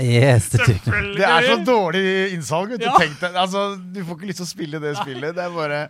Yes, 0.00 0.48
det 0.52 0.60
er 0.60 0.66
Duke 0.66 0.90
Nukem. 0.90 1.08
Det 1.16 1.24
er 1.26 1.48
så 1.48 1.56
dårlig 1.66 2.04
innsalg. 2.34 2.68
vet 2.70 2.80
Du 2.80 2.86
Ja. 2.86 2.92
Tenk 2.98 3.20
deg, 3.20 3.34
altså, 3.34 3.64
du 3.94 4.04
får 4.04 4.14
ikke 4.20 4.26
lyst 4.30 4.38
til 4.42 4.46
å 4.46 4.50
spille 4.52 4.80
det 4.82 4.96
spillet. 5.00 5.34
Det 5.34 5.42
er 5.44 5.50
bare 5.54 5.80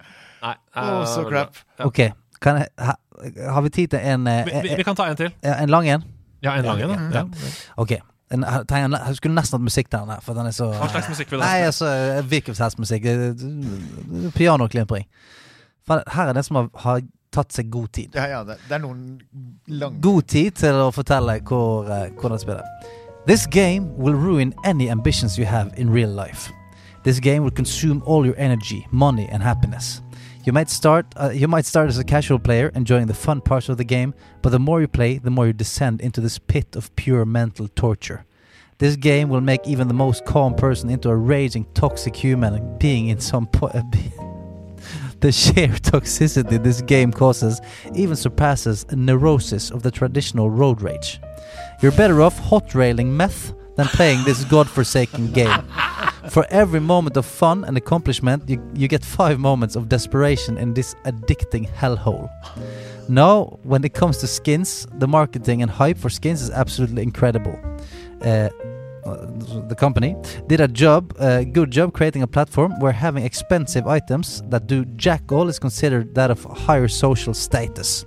Nei, 0.45 0.55
Å, 0.77 1.03
eh, 1.03 1.07
så 1.09 1.25
crap. 1.29 1.57
Ja. 1.79 1.85
Ok, 1.85 2.01
kan 2.41 2.57
jeg, 2.63 2.69
ha, 2.79 2.95
har 3.53 3.63
vi 3.63 3.69
tid 3.71 3.89
til 3.95 3.99
en, 4.01 4.27
eh, 4.27 4.45
Vi, 4.45 4.53
vi, 4.69 4.75
vi 4.77 4.83
kan 4.85 4.97
ta 4.97 5.07
en 5.09 5.17
til. 5.17 5.31
en, 5.43 5.55
en 5.55 5.69
lang 5.71 5.89
en? 5.89 6.05
Ja, 6.43 6.57
en 6.59 6.65
lang 6.65 6.81
en. 6.83 6.91
Ja, 6.91 6.97
da. 6.97 7.19
ja. 7.19 7.25
Ja. 7.25 7.53
Ok. 7.77 7.93
En, 8.33 8.43
jeg, 8.43 8.67
trenger, 8.69 8.99
jeg 9.07 9.17
skulle 9.17 9.35
nesten 9.37 9.59
hatt 9.59 9.65
musikk 9.65 9.91
til 9.91 9.99
den 10.01 10.09
her, 10.11 10.21
for 10.25 10.35
den 10.35 10.47
er 10.47 10.51
så 10.57 10.71
Hva 10.73 10.89
slags 10.91 11.09
musikk 11.13 11.31
vil 11.31 11.39
du 11.41 11.45
Nei, 11.45 11.61
ha? 11.61 11.67
altså, 11.69 11.89
hvilken 12.29 12.55
som 12.57 12.65
helst 12.65 12.79
musikk. 12.79 13.03
Det- 13.03 13.37
det- 13.39 14.23
det- 14.23 14.33
Pianoklimpring. 14.35 15.05
For 15.87 16.03
Her 16.09 16.29
er 16.29 16.33
det 16.33 16.45
som 16.45 16.57
har, 16.57 16.69
har 16.75 17.01
tatt 17.35 17.55
seg 17.55 17.71
god 17.75 17.93
tid. 17.97 18.15
Ja, 18.17 18.27
ja, 18.31 18.43
det, 18.47 18.59
det 18.69 18.77
er 18.79 18.83
noen 18.85 19.05
lange 19.69 20.01
God 20.05 20.29
tid 20.31 20.61
til 20.63 20.83
å 20.87 20.91
fortelle 20.95 21.39
hvor, 21.49 21.89
eh, 21.91 22.11
hvordan 22.21 22.43
spille. 22.43 22.63
This 23.27 23.47
game 23.47 23.97
will 23.97 24.15
ruin 24.15 24.53
any 24.65 24.91
ambitions 24.91 25.39
you 25.39 25.47
have 25.47 25.73
in 25.77 25.91
real 25.91 26.11
life. 26.11 26.53
This 27.05 27.21
game 27.21 27.43
will 27.43 27.53
consume 27.53 28.03
all 28.07 28.25
your 28.25 28.37
energy, 28.39 28.87
money, 28.91 29.29
and 29.31 29.43
happiness. 29.43 30.01
You 30.45 30.53
might 30.53 30.69
start. 30.71 31.07
Uh, 31.17 31.31
you 31.31 31.49
might 31.49 31.65
start 31.65 31.89
as 31.89 31.99
a 31.99 32.05
casual 32.05 32.39
player, 32.39 32.71
enjoying 32.75 33.07
the 33.07 33.15
fun 33.15 33.41
parts 33.41 33.69
of 33.71 33.79
the 33.79 33.85
game, 33.85 34.13
but 34.43 34.51
the 34.51 34.59
more 34.59 34.81
you 34.81 34.89
play, 34.89 35.19
the 35.19 35.31
more 35.31 35.47
you 35.47 35.55
descend 35.55 36.01
into 36.03 36.21
this 36.21 36.39
pit 36.39 36.77
of 36.77 36.95
pure 36.97 37.25
mental 37.25 37.69
torture. 37.69 38.25
This 38.79 38.97
game 38.97 39.29
will 39.31 39.41
make 39.41 39.67
even 39.67 39.89
the 39.89 39.95
most 39.95 40.27
calm 40.27 40.55
person 40.55 40.91
into 40.91 41.09
a 41.09 41.17
raging, 41.17 41.65
toxic 41.75 42.15
human 42.17 42.77
being 42.79 43.09
in 43.09 43.21
some 43.21 43.47
po- 43.47 43.69
uh, 43.75 43.83
be- 43.85 44.13
The 45.25 45.33
sheer 45.33 45.69
toxicity 45.91 46.63
this 46.63 46.83
game 46.83 47.11
causes 47.11 47.59
even 47.95 48.15
surpasses 48.15 48.85
a 48.91 48.97
neurosis 48.97 49.71
of 49.71 49.83
the 49.83 49.91
traditional 49.91 50.51
road 50.51 50.83
rage. 50.83 51.19
You're 51.81 51.93
better 51.93 52.21
off 52.21 52.39
hot 52.39 52.75
railing 52.75 53.17
meth 53.17 53.55
than 53.77 53.87
playing 53.87 54.23
this 54.25 54.45
godforsaken 54.55 55.33
game. 55.33 55.63
For 56.29 56.45
every 56.51 56.81
moment 56.81 57.17
of 57.17 57.25
fun 57.25 57.65
and 57.65 57.75
accomplishment, 57.79 58.51
you, 58.51 58.63
you 58.75 58.87
get 58.87 59.03
five 59.03 59.39
moments 59.39 59.77
of 59.77 59.89
desperation 59.89 60.59
in 60.59 60.75
this 60.75 60.95
addicting 61.07 61.71
hellhole. 61.71 62.29
Now, 63.09 63.59
when 63.63 63.83
it 63.83 63.95
comes 63.95 64.19
to 64.19 64.27
skins, 64.27 64.87
the 64.99 65.09
marketing 65.09 65.63
and 65.63 65.71
hype 65.71 65.97
for 65.97 66.11
skins 66.11 66.43
is 66.43 66.51
absolutely 66.51 67.03
incredible. 67.03 67.59
Uh, 68.21 68.51
Uh, 69.05 69.27
the 69.69 69.75
company, 69.75 70.17
did 70.47 70.61
a 70.61 70.69
job, 70.69 71.15
a 71.21 71.45
good 71.45 71.71
job 71.71 71.93
creating 71.93 72.23
a 72.23 72.27
platform 72.27 72.73
where 72.81 72.93
having 72.93 73.23
expensive 73.25 73.87
items 73.87 74.43
that 74.49 74.67
do 74.67 74.85
jack 74.97 75.31
all 75.31 75.49
is 75.49 75.59
considered 75.59 76.15
that 76.15 76.31
of 76.31 76.43
higher 76.45 76.89
social 76.89 77.35
status. 77.35 78.07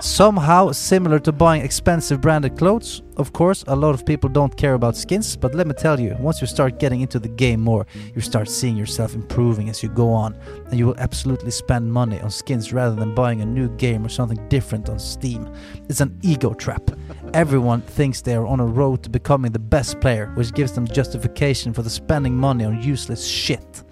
Somehow 0.00 0.72
similar 0.72 1.18
to 1.20 1.32
buying 1.32 1.62
expensive 1.62 2.20
branded 2.20 2.58
clothes. 2.58 3.00
Of 3.16 3.32
course, 3.32 3.64
a 3.66 3.74
lot 3.74 3.94
of 3.94 4.04
people 4.04 4.28
don't 4.28 4.54
care 4.54 4.74
about 4.74 4.94
skins, 4.94 5.36
but 5.36 5.54
let 5.54 5.66
me 5.66 5.72
tell 5.72 5.98
you, 5.98 6.14
once 6.20 6.42
you 6.42 6.46
start 6.46 6.78
getting 6.78 7.00
into 7.00 7.18
the 7.18 7.30
game 7.30 7.62
more, 7.62 7.86
you 8.14 8.20
start 8.20 8.50
seeing 8.50 8.76
yourself 8.76 9.14
improving 9.14 9.70
as 9.70 9.82
you 9.82 9.88
go 9.88 10.12
on, 10.12 10.36
and 10.66 10.78
you 10.78 10.84
will 10.84 10.98
absolutely 10.98 11.50
spend 11.50 11.90
money 11.90 12.20
on 12.20 12.30
skins 12.30 12.74
rather 12.74 12.94
than 12.94 13.14
buying 13.14 13.40
a 13.40 13.46
new 13.46 13.70
game 13.78 14.04
or 14.04 14.10
something 14.10 14.46
different 14.48 14.90
on 14.90 14.98
Steam. 14.98 15.50
It's 15.88 16.02
an 16.02 16.18
ego 16.20 16.52
trap. 16.52 16.90
Everyone 17.32 17.80
thinks 17.80 18.20
they 18.20 18.34
are 18.34 18.46
on 18.46 18.60
a 18.60 18.66
road 18.66 19.02
to 19.04 19.08
becoming 19.08 19.52
the 19.52 19.58
best 19.58 19.98
player, 20.02 20.30
which 20.34 20.52
gives 20.52 20.72
them 20.72 20.86
justification 20.86 21.72
for 21.72 21.80
the 21.80 21.88
spending 21.88 22.36
money 22.36 22.66
on 22.66 22.82
useless 22.82 23.26
shit. 23.26 23.82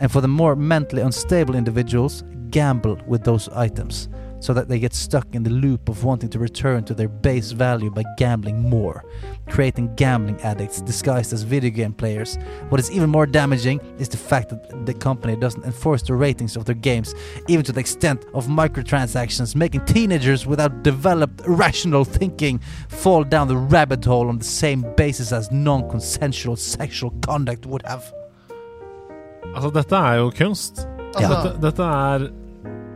And 0.00 0.10
for 0.10 0.20
the 0.20 0.28
more 0.28 0.56
mentally 0.56 1.02
unstable 1.02 1.54
individuals, 1.54 2.24
gamble 2.50 2.98
with 3.06 3.22
those 3.22 3.48
items 3.50 4.08
so 4.40 4.54
that 4.54 4.68
they 4.68 4.78
get 4.78 4.94
stuck 4.94 5.34
in 5.34 5.42
the 5.42 5.50
loop 5.50 5.88
of 5.88 6.04
wanting 6.04 6.30
to 6.30 6.38
return 6.38 6.82
to 6.84 6.94
their 6.94 7.08
base 7.08 7.52
value 7.52 7.90
by 7.90 8.02
gambling 8.16 8.68
more, 8.68 9.04
creating 9.48 9.94
gambling 9.94 10.40
addicts 10.40 10.80
disguised 10.80 11.32
as 11.32 11.42
video 11.42 11.70
game 11.70 11.92
players. 11.92 12.38
What 12.70 12.80
is 12.80 12.90
even 12.90 13.10
more 13.10 13.26
damaging 13.26 13.80
is 13.98 14.08
the 14.08 14.16
fact 14.16 14.48
that 14.50 14.86
the 14.86 14.94
company 14.94 15.36
doesn't 15.36 15.64
enforce 15.64 16.02
the 16.02 16.14
ratings 16.14 16.56
of 16.56 16.64
their 16.64 16.74
games, 16.74 17.14
even 17.48 17.64
to 17.66 17.72
the 17.72 17.80
extent 17.80 18.24
of 18.34 18.46
microtransactions, 18.46 19.54
making 19.54 19.84
teenagers 19.84 20.46
without 20.46 20.82
developed 20.82 21.42
rational 21.46 22.04
thinking 22.04 22.58
fall 22.88 23.22
down 23.24 23.48
the 23.48 23.56
rabbit 23.56 24.04
hole 24.04 24.28
on 24.28 24.38
the 24.38 24.44
same 24.44 24.84
basis 24.96 25.32
as 25.32 25.50
non 25.50 25.88
consensual 25.88 26.56
sexual 26.56 27.10
conduct 27.22 27.66
would 27.66 27.82
have. 27.86 28.12
Altså, 29.54 29.70
dette 29.70 29.96
er 29.96 30.14
jo 30.14 30.30
kunst. 30.30 30.86
Altså, 31.14 31.34
Dette, 31.34 31.60
dette 31.62 31.82
er 31.82 32.30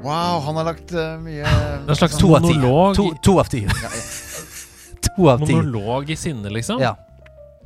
Wow, 0.04 0.40
han 0.44 0.60
har 0.60 0.68
lagt 0.68 0.92
uh, 0.92 1.16
mye 1.24 1.44
en 1.88 1.96
slags 1.96 2.18
To 2.20 2.34
av 2.36 2.44
ti. 2.44 2.52
monolog, 2.58 2.94
To, 2.98 3.08
to 3.24 3.38
av 3.40 3.48
ti. 3.48 3.64
to 5.16 5.28
av 5.30 5.46
ti. 5.46 5.54
monolog 5.54 6.10
i 6.10 6.16
sinne, 6.16 6.50
liksom. 6.52 6.80
Ja. 6.84 6.94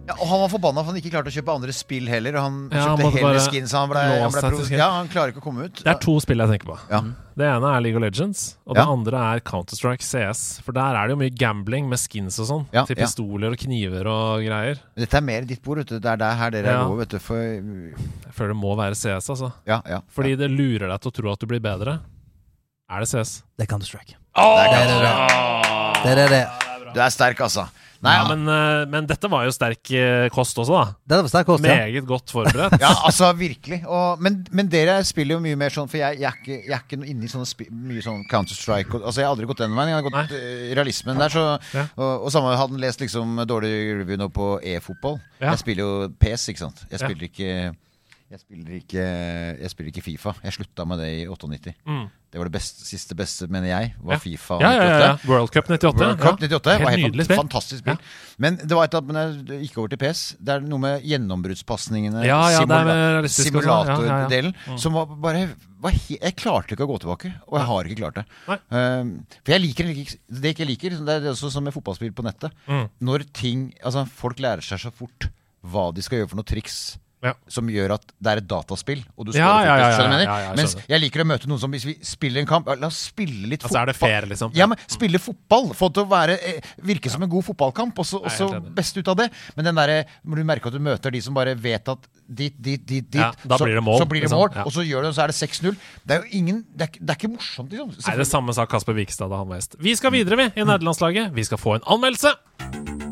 Ja, 0.09 0.15
og 0.25 0.29
han 0.31 0.41
var 0.41 0.49
forbanna 0.49 0.81
for 0.81 0.89
han 0.89 0.97
ikke 1.03 1.11
klarte 1.13 1.29
å 1.29 1.35
kjøpe 1.35 1.53
andre 1.53 1.73
spill 1.77 2.07
heller. 2.09 2.39
Og 2.39 2.45
han 2.47 2.55
Ja, 2.73 2.79
han 2.81 2.95
kjøpte 2.97 3.05
måtte 3.05 3.19
heller 3.21 3.43
skins. 3.45 3.73
Han, 3.77 3.91
ble, 3.91 4.01
han, 4.09 4.23
låse 4.23 4.41
ble 4.41 4.41
seg 4.57 4.71
til 4.71 4.79
ja, 4.81 4.87
han 4.95 5.11
klarer 5.13 5.35
ikke 5.35 5.43
å 5.43 5.45
komme 5.45 5.67
ut. 5.69 5.83
Det 5.85 5.91
er 5.93 5.99
to 6.01 6.15
spill 6.25 6.41
jeg 6.41 6.49
tenker 6.55 6.71
på. 6.71 6.77
Ja. 6.89 7.01
Det 7.39 7.45
ene 7.51 7.73
er 7.77 7.83
League 7.85 8.01
of 8.01 8.03
Legends, 8.07 8.45
og 8.65 8.79
det 8.79 8.87
Ja. 8.87 8.95
andre 8.95 9.21
er 9.35 9.43
Counter-Strike 9.45 10.01
CS. 10.07 10.41
For 10.65 10.73
der 10.73 10.97
er 10.97 11.11
det 11.11 11.13
jo 11.13 11.21
mye 11.21 11.35
gambling 11.37 11.91
med 11.93 12.01
skins 12.01 12.41
og 12.41 12.49
sånn. 12.49 12.65
Ja, 12.73 12.87
til 12.89 12.97
ja. 12.97 13.05
pistoler 13.05 13.53
og 13.53 13.61
kniver 13.61 14.09
og 14.09 14.41
greier. 14.49 14.81
Dette 14.97 15.21
er 15.21 15.27
mer 15.29 15.45
ditt 15.45 15.61
bord, 15.63 15.83
vet 15.85 15.93
du. 15.93 15.99
Det 16.01 16.09
er 16.15 16.17
der 16.25 16.35
her 16.41 16.51
dere 16.57 16.73
Ja. 16.73 16.81
er 16.81 16.89
gode, 16.89 16.99
vet 17.05 17.09
du. 17.11 17.19
For 17.19 17.37
Jeg 17.45 18.33
føler 18.33 18.55
det 18.57 18.61
må 18.65 18.73
være 18.81 18.97
CS, 18.97 19.29
altså. 19.29 19.53
Ja, 19.69 19.83
ja. 19.87 20.01
Fordi 20.09 20.39
det 20.41 20.49
lurer 20.51 20.89
deg 20.89 21.01
til 21.05 21.11
å 21.13 21.15
tro 21.21 21.33
at 21.37 21.39
du 21.45 21.47
blir 21.47 21.61
bedre. 21.61 22.01
Er 22.89 23.05
det 23.05 23.09
CS? 23.11 23.43
Det 23.59 23.67
er 23.67 23.73
Counter-Strike. 23.75 24.17
Det 24.39 24.79
er 24.79 24.87
det, 24.89 25.01
det. 25.03 25.13
Det 26.05 26.13
er 26.15 26.17
det. 26.23 26.29
det. 26.33 26.45
Du 26.95 27.01
er 27.05 27.11
sterk, 27.13 27.41
altså. 27.45 27.67
Nei, 28.01 28.13
ja, 28.15 28.23
men, 28.31 28.45
eh, 28.47 28.85
men 28.89 29.07
dette 29.11 29.27
var 29.29 29.43
jo 29.45 29.51
sterk 29.53 29.91
eh, 29.99 30.29
kost 30.31 30.57
også, 30.63 30.71
da. 30.77 30.93
Det 31.11 31.17
var 31.19 31.31
sterk 31.33 31.49
kost, 31.51 31.65
ja. 31.67 31.75
Meget 31.83 32.07
godt 32.07 32.31
forberedt. 32.31 32.77
Ja, 32.85 32.93
altså 33.09 33.33
virkelig. 33.37 33.81
Og, 33.91 34.23
men, 34.23 34.39
men 34.55 34.71
dere 34.71 35.01
spiller 35.05 35.35
jo 35.37 35.43
mye 35.43 35.59
mer 35.59 35.75
sånn, 35.75 35.91
for 35.91 35.99
jeg, 36.01 36.21
jeg, 36.23 36.31
er, 36.31 36.39
ikke, 36.39 36.61
jeg 36.63 36.77
er 36.77 36.85
ikke 36.87 37.01
inne 37.11 37.27
i 37.27 37.33
sånne 37.33 37.51
spi, 37.51 37.67
mye 37.75 38.05
sånn 38.07 38.23
Counter-Strike. 38.31 39.03
Altså, 39.03 39.19
jeg 39.21 39.27
har 39.27 39.35
aldri 39.35 39.51
gått 39.51 39.65
den 39.65 39.75
veien. 39.77 39.91
Jeg 39.91 39.99
har 39.99 40.07
gått 40.07 40.37
eh, 40.39 40.71
realismen 40.79 41.21
der. 41.21 41.35
Så, 41.35 41.45
Ja. 41.75 41.85
og, 41.99 42.29
og 42.29 42.33
samme 42.33 42.55
hadde 42.55 42.71
han 42.79 42.81
lest 42.87 43.03
liksom 43.03 43.43
dårlig 43.51 43.75
review 44.01 44.23
nå 44.23 44.31
på 44.33 44.53
e-fotball. 44.63 45.19
Ja. 45.43 45.51
Jeg 45.51 45.65
spiller 45.67 45.85
jo 45.85 46.09
PS, 46.23 46.49
ikke 46.55 46.65
sant. 46.65 46.87
Jeg 46.87 47.01
Ja. 47.03 47.05
spiller 47.05 47.29
ikke 47.29 47.51
jeg 48.29 48.41
spiller, 48.43 48.73
ikke, 48.83 49.05
jeg 49.63 49.71
spiller 49.73 49.89
ikke 49.93 50.03
Fifa. 50.05 50.35
Jeg 50.45 50.53
slutta 50.53 50.85
med 50.85 50.99
det 51.01 51.07
i 51.23 51.27
98. 51.27 51.73
Mm. 51.89 52.07
Det 52.29 52.37
var 52.37 52.45
det 52.45 52.53
beste, 52.59 52.85
siste 52.85 53.17
beste, 53.17 53.47
mener 53.49 53.71
jeg, 53.71 53.95
var 54.05 54.13
Ja. 54.13 54.19
Fifa 54.21 54.59
Ja, 54.61 54.71
ja, 54.77 54.83
ja, 54.85 55.13
98. 55.17 55.29
World 55.31 55.49
Cup 55.55 55.71
98. 55.73 56.03
World 56.03 56.19
Cup 56.21 56.43
ja. 56.43 56.49
98 56.59 56.83
var 56.85 56.91
helt 56.93 57.23
fan- 57.31 57.39
fantastisk 57.41 57.81
spill. 57.81 57.97
Men 58.37 58.59
det 58.61 58.69
var 58.77 58.85
et 58.85 58.93
eller 58.95 59.01
annet 59.01 59.47
Men 59.49 59.57
jeg 59.57 59.69
gikk 59.71 59.79
over 59.81 59.89
til 59.95 60.01
PS. 60.03 60.21
Det 60.37 60.53
er 60.59 60.61
noe 60.61 60.79
med 60.79 61.03
gjennombruddspasningene, 61.09 62.27
Ja, 62.29 62.41
ja, 62.53 62.61
simula- 62.61 63.33
simulatordelen, 63.33 63.33
simulatordelen, 63.33 64.79
som 64.79 64.93
var 64.93 65.07
bare 65.07 65.47
var 65.81 65.93
Jeg 66.11 66.37
klarte 66.37 66.75
ikke 66.77 66.85
å 66.85 66.91
gå 66.93 67.01
tilbake, 67.01 67.33
og 67.49 67.59
jeg 67.59 67.67
har 67.67 67.85
ikke 67.85 68.01
klart 68.03 68.15
det. 68.21 68.27
Um, 68.69 69.25
for 69.45 69.53
jeg 69.55 69.61
liker 69.63 69.85
det 69.89 70.19
det 70.29 70.53
ikke 70.53 70.67
jeg 70.67 70.73
liker. 70.75 70.91
Det 71.07 71.17
er 71.23 71.31
også 71.33 71.51
som 71.51 71.65
med 71.65 71.73
fotballspill 71.73 72.13
på 72.13 72.25
nettet. 72.29 72.53
Mm. 72.69 72.89
Når 73.01 73.25
ting 73.33 73.73
Altså, 73.83 74.05
folk 74.07 74.37
lærer 74.39 74.61
seg 74.61 74.79
så 74.85 74.93
fort 74.93 75.31
hva 75.65 75.89
de 75.95 76.03
skal 76.03 76.19
gjøre 76.21 76.29
for 76.29 76.37
noe 76.37 76.45
triks. 76.45 76.99
Ja. 77.25 77.33
Som 77.51 77.67
gjør 77.73 77.97
at 77.97 78.05
det 78.23 78.31
er 78.31 78.41
et 78.43 78.47
dataspill, 78.47 79.01
og 79.19 79.27
du 79.27 79.33
Ja, 79.35 79.49
ja, 79.67 79.73
ja, 79.75 79.87
ja, 79.91 80.03
ja, 80.07 80.19
ja, 80.23 80.35
jeg 80.45 80.57
Mens 80.61 80.75
jeg 80.87 81.01
liker 81.03 81.25
å 81.25 81.27
møte 81.27 81.49
noen 81.51 81.59
som 81.59 81.73
hvis 81.75 81.87
vi 81.89 81.95
spiller 82.07 82.45
en 82.45 82.47
kamp 82.47 82.69
La 82.79 82.87
oss 82.87 83.01
spille 83.11 83.49
litt 83.51 83.65
Altså 83.67 83.81
er 83.81 83.91
det 83.91 83.97
fair, 83.99 84.29
liksom. 84.31 84.53
Ja, 84.55 84.69
men 84.71 84.79
spille 84.87 85.19
fotball. 85.19 85.73
Få 85.75 85.89
det 85.91 85.99
til 85.99 86.07
å 86.07 86.11
være, 86.13 86.37
eh, 86.39 86.69
virke 86.87 87.11
som 87.11 87.25
en 87.27 87.31
god 87.33 87.45
fotballkamp, 87.49 87.99
og 87.99 88.07
så 88.07 88.49
best 88.75 88.97
ut 89.01 89.11
av 89.11 89.17
det. 89.19 89.29
Men 89.57 89.71
den 89.71 89.81
derre 89.81 89.99
når 90.23 90.43
du 90.43 90.45
merker 90.45 90.71
at 90.71 90.79
du 90.79 90.85
møter 90.85 91.11
de 91.15 91.21
som 91.25 91.35
bare 91.35 91.57
vet 91.59 91.91
at 91.91 92.07
dit, 92.29 92.55
dit, 92.55 92.87
dit, 92.87 93.11
dit 93.11 93.21
så, 93.49 93.59
blir 93.65 93.75
det 93.81 93.83
mål, 93.83 93.99
så 93.99 94.07
blir 94.07 94.23
det 94.23 94.29
liksom. 94.29 94.39
mål, 94.39 94.55
Ja. 94.55 94.65
og 94.69 94.73
så 94.73 94.87
gjør 94.87 95.03
det, 95.03 95.09
og 95.09 95.19
så 95.19 95.25
er 95.25 95.33
det 95.33 95.39
6-0. 95.39 95.77
Det 96.07 96.17
er 96.17 96.23
jo 96.23 96.39
ingen 96.39 96.65
Det 96.77 96.89
er, 96.89 96.99
det 97.01 97.11
er 97.11 97.19
ikke 97.19 97.35
morsomt, 97.35 97.71
liksom. 97.73 97.93
Nei, 98.07 98.17
Det 98.17 98.29
samme 98.29 98.55
sa 98.55 98.67
Kasper 98.67 98.95
Vikstad 98.95 99.31
da 99.31 99.43
han 99.43 99.49
var 99.49 99.59
gjest. 99.59 99.77
Vi 99.81 99.97
skal 99.97 100.15
videre, 100.15 100.37
vi, 100.37 100.51
i 100.55 100.65
nederlandslaget. 100.65 101.35
Vi 101.35 101.45
skal 101.45 101.59
få 101.59 101.79
en 101.81 101.87
anmeldelse. 101.87 103.08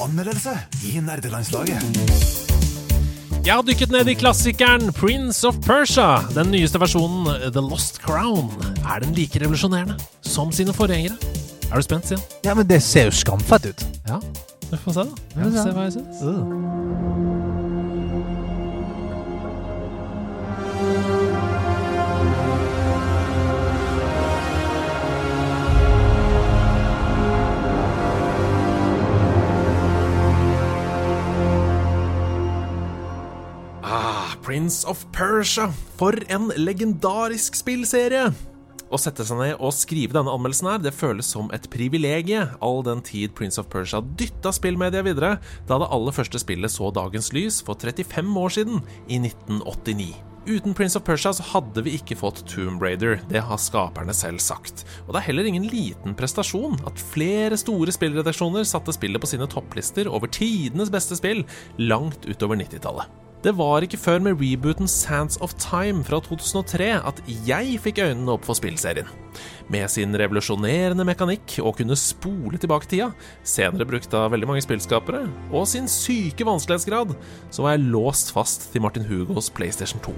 Anmeldelse 0.00 0.50
i 0.88 1.00
nerdelandslaget. 1.04 1.82
Jeg 3.44 3.54
har 3.54 3.64
dykket 3.64 3.92
ned 3.92 4.08
i 4.08 4.14
klassikeren 4.16 4.92
Prince 4.96 5.44
of 5.48 5.58
Persia. 5.64 6.22
Den 6.34 6.50
nyeste 6.54 6.80
versjonen, 6.80 7.28
The 7.52 7.60
Lost 7.60 8.00
Crown. 8.04 8.48
Er 8.84 9.04
den 9.04 9.12
like 9.16 9.40
revolusjonerende 9.40 9.96
som 10.24 10.52
sine 10.52 10.72
forgjengere? 10.76 11.16
Er 11.70 11.76
du 11.76 11.82
spent, 11.84 12.08
Stian? 12.08 12.20
Ja, 12.44 12.54
men 12.56 12.68
det 12.68 12.80
ser 12.84 13.10
jo 13.10 13.14
skamfett 13.14 13.70
ut. 13.72 13.84
Ja, 14.08 14.20
vi 14.70 14.80
får 14.80 14.96
se, 14.96 15.04
da. 15.04 15.26
Vi 15.36 15.44
får 15.44 15.56
se 15.58 15.76
hva 15.76 15.86
jeg 15.88 15.96
syns. 15.98 16.24
Ah, 16.24 16.79
Prince 34.50 34.82
of 34.84 35.04
Persia. 35.12 35.68
For 35.94 36.16
en 36.26 36.48
legendarisk 36.58 37.54
spillserie! 37.54 38.32
Å 38.90 38.98
sette 38.98 39.22
seg 39.22 39.38
ned 39.38 39.60
og 39.62 39.70
skrive 39.76 40.16
denne 40.16 40.32
anmeldelsen 40.34 40.66
her, 40.72 40.80
det 40.82 40.90
føles 40.90 41.28
som 41.30 41.52
et 41.54 41.68
privilegie, 41.70 42.40
all 42.58 42.82
den 42.82 42.98
tid 43.06 43.30
Prince 43.38 43.62
of 43.62 43.68
Persia 43.70 44.00
dytta 44.18 44.50
spillmedia 44.50 45.04
videre 45.06 45.36
da 45.68 45.78
det 45.78 45.90
aller 45.94 46.16
første 46.18 46.42
spillet 46.42 46.74
så 46.74 46.90
dagens 46.90 47.30
lys 47.36 47.60
for 47.62 47.78
35 47.78 48.34
år 48.42 48.56
siden, 48.56 48.82
i 49.06 49.20
1989. 49.22 50.10
Uten 50.50 50.74
Prince 50.74 50.98
of 50.98 51.06
Persia 51.06 51.30
så 51.38 51.46
hadde 51.52 51.86
vi 51.86 51.94
ikke 52.00 52.18
fått 52.18 52.42
Tomb 52.50 52.82
Raider, 52.82 53.20
det 53.30 53.46
har 53.46 53.62
skaperne 53.62 54.18
selv 54.18 54.42
sagt. 54.42 54.82
Og 55.06 55.14
det 55.14 55.22
er 55.22 55.28
heller 55.30 55.46
ingen 55.46 55.70
liten 55.70 56.18
prestasjon 56.18 56.74
at 56.90 57.06
flere 57.14 57.54
store 57.60 57.94
spillredaksjoner 57.94 58.66
satte 58.66 58.98
spillet 58.98 59.22
på 59.22 59.30
sine 59.30 59.46
topplister 59.46 60.10
over 60.10 60.26
tidenes 60.26 60.90
beste 60.90 61.22
spill 61.22 61.46
langt 61.78 62.26
utover 62.26 62.58
90-tallet. 62.58 63.29
Det 63.40 63.54
var 63.56 63.80
ikke 63.80 63.96
før 63.96 64.18
med 64.20 64.36
rebooten 64.36 64.88
Sands 64.90 65.38
of 65.40 65.54
Time 65.56 66.02
fra 66.04 66.18
2003 66.20 66.90
at 67.08 67.22
jeg 67.46 67.78
fikk 67.80 68.02
øynene 68.04 68.34
opp 68.34 68.44
for 68.44 68.58
spillserien. 68.58 69.08
Med 69.72 69.88
sin 69.88 70.12
revolusjonerende 70.12 71.06
mekanikk 71.08 71.54
og 71.64 71.78
kunne 71.78 71.96
spole 71.96 72.60
tilbake 72.60 72.90
tida, 72.90 73.08
senere 73.40 73.88
brukt 73.88 74.12
av 74.12 74.34
veldig 74.34 74.50
mange 74.50 74.66
spillskapere, 74.66 75.22
og 75.56 75.64
sin 75.70 75.88
syke 75.88 76.44
vanskelighetsgrad, 76.44 77.16
så 77.48 77.64
var 77.64 77.78
jeg 77.78 77.88
låst 77.96 78.34
fast 78.36 78.68
til 78.74 78.84
Martin 78.84 79.08
Hugos 79.08 79.48
PlayStation 79.48 80.04
2. 80.04 80.12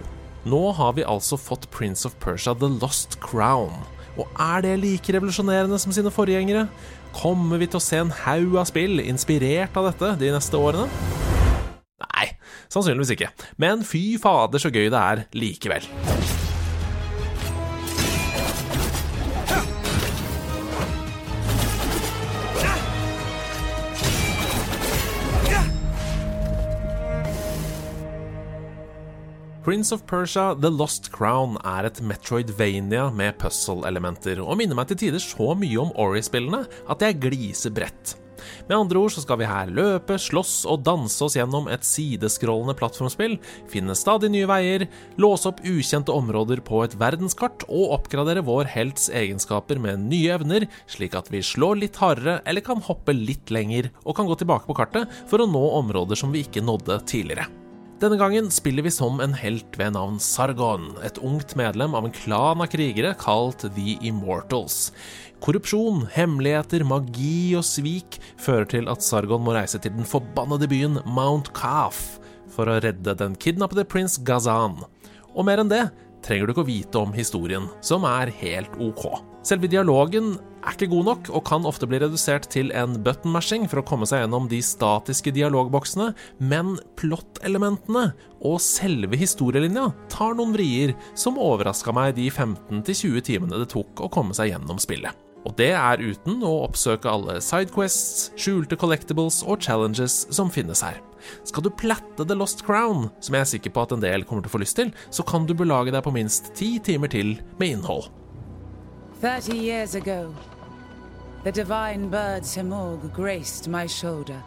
Nå 0.50 0.64
har 0.74 0.98
vi 0.98 1.06
altså 1.06 1.38
fått 1.38 1.70
Prince 1.70 2.08
of 2.08 2.18
Persia 2.18 2.56
The 2.58 2.74
Lost 2.80 3.20
Crown. 3.22 3.84
Og 4.18 4.26
er 4.34 4.66
det 4.66 4.80
like 4.82 5.14
revolusjonerende 5.14 5.78
som 5.78 5.94
sine 5.94 6.10
forgjengere? 6.10 6.66
Kommer 7.14 7.62
vi 7.62 7.70
til 7.70 7.78
å 7.78 7.86
se 7.86 8.02
en 8.02 8.10
haug 8.24 8.58
av 8.58 8.66
spill 8.72 8.98
inspirert 9.06 9.78
av 9.78 9.92
dette 9.92 10.16
de 10.18 10.34
neste 10.34 10.58
årene? 10.58 10.90
Nei, 12.02 12.28
sannsynligvis 12.72 13.16
ikke. 13.16 13.32
Men 13.62 13.86
fy 13.86 14.18
fader 14.22 14.62
så 14.62 14.72
gøy 14.72 14.88
det 14.92 15.02
er 15.02 15.26
likevel. 15.36 15.86
Prince 29.62 29.94
of 29.94 30.04
Persia 30.06 30.54
The 30.54 30.68
Lost 30.68 31.12
Crown 31.12 31.54
er 31.62 31.86
et 31.86 32.00
Metroidvania 32.02 33.04
med 33.14 33.36
puzzle-elementer, 33.38 34.40
og 34.42 34.58
minner 34.58 34.74
meg 34.74 34.90
til 34.90 34.98
tider 35.04 35.22
så 35.22 35.52
mye 35.54 35.78
om 35.84 35.94
Ori-spillene 36.02 36.64
at 36.90 37.06
jeg 37.06 37.20
gliser 37.22 37.70
bredt. 37.70 38.16
Med 38.68 38.76
andre 38.78 39.02
ord 39.02 39.14
så 39.14 39.24
skal 39.24 39.40
vi 39.40 39.48
her 39.48 39.72
løpe, 39.72 40.18
slåss 40.20 40.62
og 40.70 40.84
danse 40.86 41.22
oss 41.24 41.36
gjennom 41.38 41.68
et 41.72 41.86
sideskrollende 41.86 42.76
plattformspill, 42.78 43.38
finne 43.70 43.96
stadig 43.98 44.32
nye 44.34 44.48
veier, 44.50 44.86
låse 45.20 45.48
opp 45.50 45.62
ukjente 45.66 46.14
områder 46.14 46.62
på 46.66 46.82
et 46.86 46.98
verdenskart 47.00 47.66
og 47.68 47.96
oppgradere 47.98 48.44
vår 48.46 48.70
helts 48.74 49.08
egenskaper 49.12 49.80
med 49.82 50.06
nye 50.08 50.36
evner, 50.36 50.68
slik 50.90 51.16
at 51.18 51.32
vi 51.32 51.42
slår 51.44 51.82
litt 51.82 51.98
hardere 52.02 52.40
eller 52.46 52.64
kan 52.64 52.82
hoppe 52.84 53.14
litt 53.16 53.52
lenger 53.54 53.92
og 54.04 54.16
kan 54.18 54.28
gå 54.28 54.38
tilbake 54.40 54.68
på 54.68 54.78
kartet 54.78 55.10
for 55.30 55.42
å 55.42 55.50
nå 55.50 55.66
områder 55.82 56.18
som 56.18 56.32
vi 56.34 56.46
ikke 56.46 56.64
nådde 56.64 57.02
tidligere. 57.10 57.48
Denne 58.02 58.16
gangen 58.18 58.48
spiller 58.50 58.82
vi 58.82 58.90
som 58.90 59.20
en 59.22 59.34
helt 59.38 59.76
ved 59.78 59.92
navn 59.94 60.16
Sargon, 60.18 60.88
et 61.06 61.20
ungt 61.22 61.52
medlem 61.54 61.92
av 61.94 62.08
en 62.08 62.14
klan 62.16 62.64
av 62.64 62.66
krigere 62.72 63.12
kalt 63.14 63.62
The 63.76 63.94
Immortals. 64.02 64.88
Korrupsjon, 65.42 66.04
hemmeligheter, 66.14 66.84
magi 66.86 67.56
og 67.58 67.64
svik 67.66 68.20
fører 68.38 68.68
til 68.70 68.86
at 68.92 69.02
Sargon 69.02 69.42
må 69.42 69.56
reise 69.56 69.80
til 69.82 69.90
den 69.96 70.06
forbannede 70.06 70.68
byen 70.70 71.00
Mount 71.02 71.50
Kaf 71.56 72.20
for 72.52 72.70
å 72.70 72.78
redde 72.84 73.16
den 73.18 73.34
kidnappede 73.42 73.82
prins 73.90 74.20
Gazan. 74.22 74.78
Og 75.34 75.48
mer 75.48 75.64
enn 75.64 75.72
det 75.72 75.88
trenger 76.22 76.46
du 76.46 76.54
ikke 76.54 76.62
å 76.62 76.68
vite 76.68 77.02
om 77.02 77.14
historien, 77.16 77.66
som 77.82 78.06
er 78.06 78.30
helt 78.38 78.76
ok. 78.78 79.08
Selve 79.42 79.66
dialogen 79.66 80.36
er 80.62 80.76
ikke 80.76 80.92
god 80.92 81.08
nok, 81.08 81.32
og 81.34 81.42
kan 81.48 81.66
ofte 81.66 81.88
bli 81.90 81.98
redusert 81.98 82.46
til 82.52 82.70
en 82.78 82.94
button-mashing 83.02 83.66
for 83.66 83.82
å 83.82 83.86
komme 83.88 84.06
seg 84.06 84.22
gjennom 84.22 84.46
de 84.50 84.60
statiske 84.62 85.34
dialogboksene, 85.34 86.12
men 86.38 86.76
plot-elementene 87.00 88.12
og 88.46 88.62
selve 88.62 89.18
historielinja 89.18 89.88
tar 90.12 90.38
noen 90.38 90.54
vrier 90.54 90.94
som 91.18 91.42
overraska 91.42 91.94
meg 91.98 92.14
de 92.20 92.30
15-20 92.30 93.26
timene 93.32 93.58
det 93.64 93.72
tok 93.74 94.06
å 94.06 94.12
komme 94.12 94.38
seg 94.38 94.54
gjennom 94.54 94.78
spillet. 94.82 95.21
Og 95.42 95.56
det 95.58 95.72
er 95.74 96.02
uten 96.02 96.42
å 96.46 96.52
oppsøke 96.68 97.10
alle 97.10 97.40
sidequests, 97.42 98.30
skjulte 98.38 98.78
collectibles 98.78 99.40
og 99.42 99.62
challenges 99.64 100.22
som 100.30 100.52
finnes 100.52 100.84
her. 100.86 101.00
Skal 101.46 101.66
du 101.66 101.70
platte 101.70 102.26
The 102.26 102.34
Lost 102.34 102.64
Crown, 102.66 103.08
som 103.20 103.34
jeg 103.34 103.44
er 103.44 103.50
sikker 103.50 103.74
på 103.74 103.84
at 103.86 103.94
en 103.94 104.02
del 104.02 104.26
kommer 104.26 104.44
til 104.44 104.52
å 104.52 104.54
få 104.56 104.62
lyst 104.62 104.78
til, 104.78 104.92
så 105.10 105.26
kan 105.26 105.46
du 105.46 105.54
belage 105.58 105.94
deg 105.94 106.02
på 106.04 106.14
minst 106.14 106.52
ti 106.58 106.76
timer 106.82 107.10
til 107.10 107.36
med 107.58 107.76
innhold. 107.76 108.10
30 109.22 109.54
years 109.54 109.94
ago, 109.94 110.34
the 111.44 111.52
divine 111.52 112.08
bird 112.08 112.42
Simorg 112.42 113.12
graced 113.14 113.68
my 113.68 113.86
shoulder, 113.86 114.42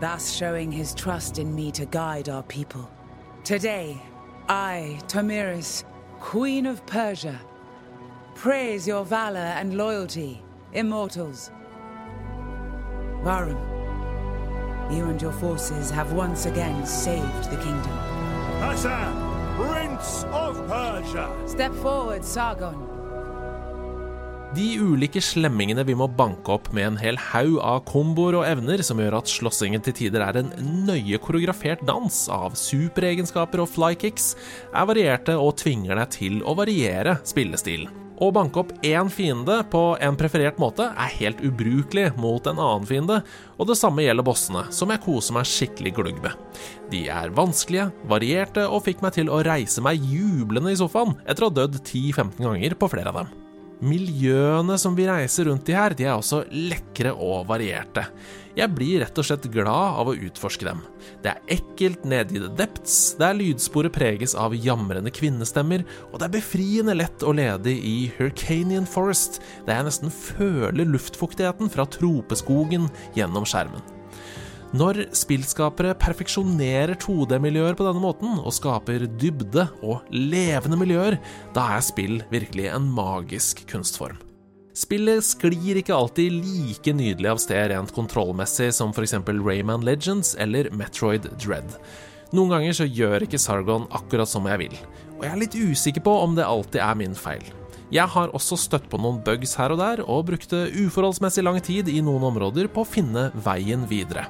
thus 0.00 0.30
showing 0.32 0.72
his 0.72 0.94
trust 0.94 1.38
in 1.38 1.54
me 1.54 1.70
to 1.72 1.84
guide 1.86 2.28
our 2.28 2.42
people. 2.44 2.88
Today, 3.44 4.00
I, 4.48 4.98
Tomiris, 5.08 5.84
Queen 6.20 6.66
of 6.66 6.84
Persia, 6.86 7.38
praise 8.42 8.88
your 8.88 9.04
valor 9.04 9.54
and 9.60 9.76
loyalty, 9.76 10.42
immortals. 10.72 11.52
Varum, 13.22 13.60
you 14.90 15.04
and 15.04 15.22
your 15.22 15.30
forces 15.30 15.92
have 15.92 16.12
once 16.12 16.46
again 16.46 16.84
saved 16.84 17.44
the 17.52 17.56
kingdom. 17.58 17.96
Hassan, 18.58 19.14
Prince 19.56 20.24
of 20.32 20.58
Persia. 20.66 21.30
Step 21.46 21.72
forward, 21.74 22.24
Sargon. 22.24 22.74
De 24.56 24.66
ulike 24.78 25.22
slemmingene 25.22 25.86
vi 25.86 25.94
må 25.94 26.10
banke 26.10 26.50
opp 26.50 26.72
med 26.74 26.86
en 26.86 26.98
hel 26.98 27.16
haug 27.30 27.60
av 27.62 27.86
komboer 27.86 28.40
og 28.42 28.46
evner 28.50 28.82
som 28.82 28.98
gjør 28.98 29.20
at 29.22 29.30
slåssingen 29.30 29.86
til 29.86 29.94
tider 30.02 30.26
er 30.26 30.42
en 30.42 30.50
nøye 30.90 31.22
koreografert 31.22 31.86
dans 31.86 32.24
av 32.26 32.58
superegenskaper 32.58 33.62
og 33.62 33.70
flykicks, 33.70 34.32
er 34.74 34.90
varierte 34.90 35.38
og 35.38 35.60
tvinger 35.62 35.94
deg 36.02 36.16
til 36.18 36.42
å 36.42 36.58
variere 36.58 37.20
spillestilen. 37.22 38.01
Å 38.22 38.28
banke 38.30 38.60
opp 38.60 38.70
én 38.86 39.08
fiende 39.10 39.56
på 39.72 39.80
en 39.98 40.14
preferert 40.18 40.60
måte 40.62 40.84
er 40.86 41.14
helt 41.16 41.40
ubrukelig 41.42 42.12
mot 42.22 42.46
en 42.46 42.60
annen 42.62 42.86
fiende, 42.86 43.16
og 43.58 43.66
det 43.66 43.78
samme 43.80 44.04
gjelder 44.04 44.26
bossene, 44.28 44.62
som 44.70 44.92
jeg 44.94 45.02
koser 45.02 45.34
meg 45.34 45.50
skikkelig 45.50 45.94
glugg 45.96 46.22
med. 46.22 46.62
De 46.92 47.02
er 47.10 47.34
vanskelige, 47.34 47.90
varierte 48.06 48.68
og 48.68 48.84
fikk 48.86 49.02
meg 49.02 49.18
til 49.18 49.32
å 49.32 49.42
reise 49.42 49.82
meg 49.82 50.06
jublende 50.06 50.70
i 50.70 50.78
sofaen 50.78 51.16
etter 51.26 51.48
å 51.48 51.50
ha 51.50 51.58
dødd 51.62 51.80
10-15 51.82 52.44
ganger 52.46 52.78
på 52.78 52.94
flere 52.94 53.10
av 53.10 53.24
dem. 53.24 53.41
Miljøene 53.82 54.76
som 54.78 54.94
vi 54.94 55.08
reiser 55.08 55.48
rundt 55.48 55.66
i 55.66 55.74
her, 55.74 55.94
de 55.98 56.04
er 56.06 56.14
også 56.14 56.44
lekre 56.54 57.10
og 57.16 57.48
varierte. 57.48 58.04
Jeg 58.54 58.70
blir 58.76 59.00
rett 59.02 59.16
og 59.18 59.26
slett 59.26 59.48
glad 59.50 59.96
av 59.98 60.10
å 60.10 60.14
utforske 60.14 60.68
dem. 60.68 60.84
Det 61.24 61.32
er 61.32 61.56
ekkelt 61.56 62.04
nede 62.06 62.36
i 62.36 62.42
the 62.44 62.50
depths, 62.60 63.16
der 63.18 63.34
lydsporet 63.34 63.94
preges 63.96 64.36
av 64.38 64.54
jamrende 64.54 65.10
kvinnestemmer, 65.10 65.82
og 66.12 66.20
det 66.20 66.28
er 66.28 66.36
befriende 66.36 66.94
lett 66.94 67.26
å 67.26 67.34
lede 67.34 67.74
i 67.74 67.96
Hurcanian 68.20 68.86
Forest, 68.86 69.40
der 69.66 69.80
jeg 69.80 69.88
nesten 69.88 70.14
føler 70.14 70.86
luftfuktigheten 70.86 71.72
fra 71.72 71.88
tropeskogen 71.90 72.86
gjennom 73.18 73.48
skjermen. 73.48 73.82
Når 74.72 75.02
spillskapere 75.12 75.92
perfeksjonerer 76.00 76.94
2D-miljøer 76.96 77.76
på 77.76 77.84
denne 77.84 78.00
måten, 78.00 78.38
og 78.40 78.54
skaper 78.56 79.04
dybde 79.20 79.66
og 79.84 80.06
levende 80.08 80.78
miljøer, 80.80 81.18
da 81.52 81.66
er 81.74 81.84
spill 81.84 82.22
virkelig 82.32 82.70
en 82.72 82.86
magisk 82.96 83.66
kunstform. 83.68 84.16
Spillet 84.72 85.20
sklir 85.28 85.82
ikke 85.82 85.92
alltid 85.92 86.32
like 86.32 86.94
nydelig 86.96 87.28
av 87.34 87.42
sted 87.44 87.68
rent 87.74 87.92
kontrollmessig 87.92 88.70
som 88.72 88.96
f.eks. 88.96 89.18
Rayman 89.28 89.84
Legends 89.84 90.32
eller 90.40 90.72
Metroid 90.72 91.28
Dread. 91.36 91.76
Noen 92.32 92.54
ganger 92.54 92.78
så 92.80 92.88
gjør 92.88 93.26
ikke 93.26 93.42
Sargon 93.42 93.84
akkurat 93.92 94.30
som 94.30 94.48
jeg 94.48 94.64
vil, 94.64 94.78
og 95.18 95.26
jeg 95.26 95.34
er 95.34 95.42
litt 95.44 95.58
usikker 95.68 96.08
på 96.08 96.16
om 96.24 96.38
det 96.38 96.48
alltid 96.48 96.80
er 96.80 96.96
min 96.96 97.12
feil. 97.12 97.44
Jeg 97.92 98.08
har 98.08 98.30
også 98.32 98.56
støtt 98.56 98.86
på 98.88 98.96
noen 98.96 99.18
bugs 99.24 99.52
her 99.60 99.74
og 99.74 99.80
der, 99.82 100.00
og 100.08 100.24
brukte 100.30 100.62
uforholdsmessig 100.80 101.44
lang 101.44 101.58
tid 101.60 101.90
i 101.92 101.98
noen 102.04 102.24
områder 102.30 102.70
på 102.72 102.86
å 102.86 102.88
finne 102.88 103.26
veien 103.44 103.84
videre. 103.90 104.24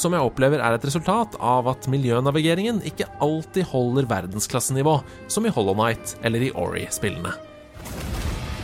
Som 0.00 0.16
jeg 0.16 0.24
opplever 0.24 0.64
er 0.64 0.78
et 0.78 0.86
resultat 0.88 1.36
av 1.36 1.68
at 1.74 1.90
miljønavigeringen 1.92 2.80
ikke 2.88 3.10
alltid 3.20 3.68
holder 3.68 4.08
verdensklassenivå, 4.08 5.02
som 5.28 5.44
i 5.44 5.52
Hollow 5.52 5.76
Night 5.76 6.16
eller 6.24 6.48
i 6.48 6.54
Ori-spillene. 6.56 7.36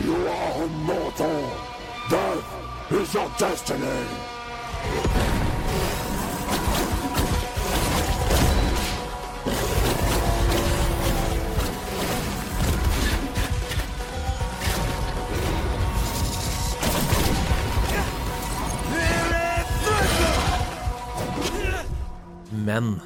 You 0.01 0.17
are 0.17 0.65
immortal. 0.65 1.45
Death 2.09 2.89
is 2.89 3.13
your 3.13 3.29
destiny. 3.37 4.01
Men 22.65 22.97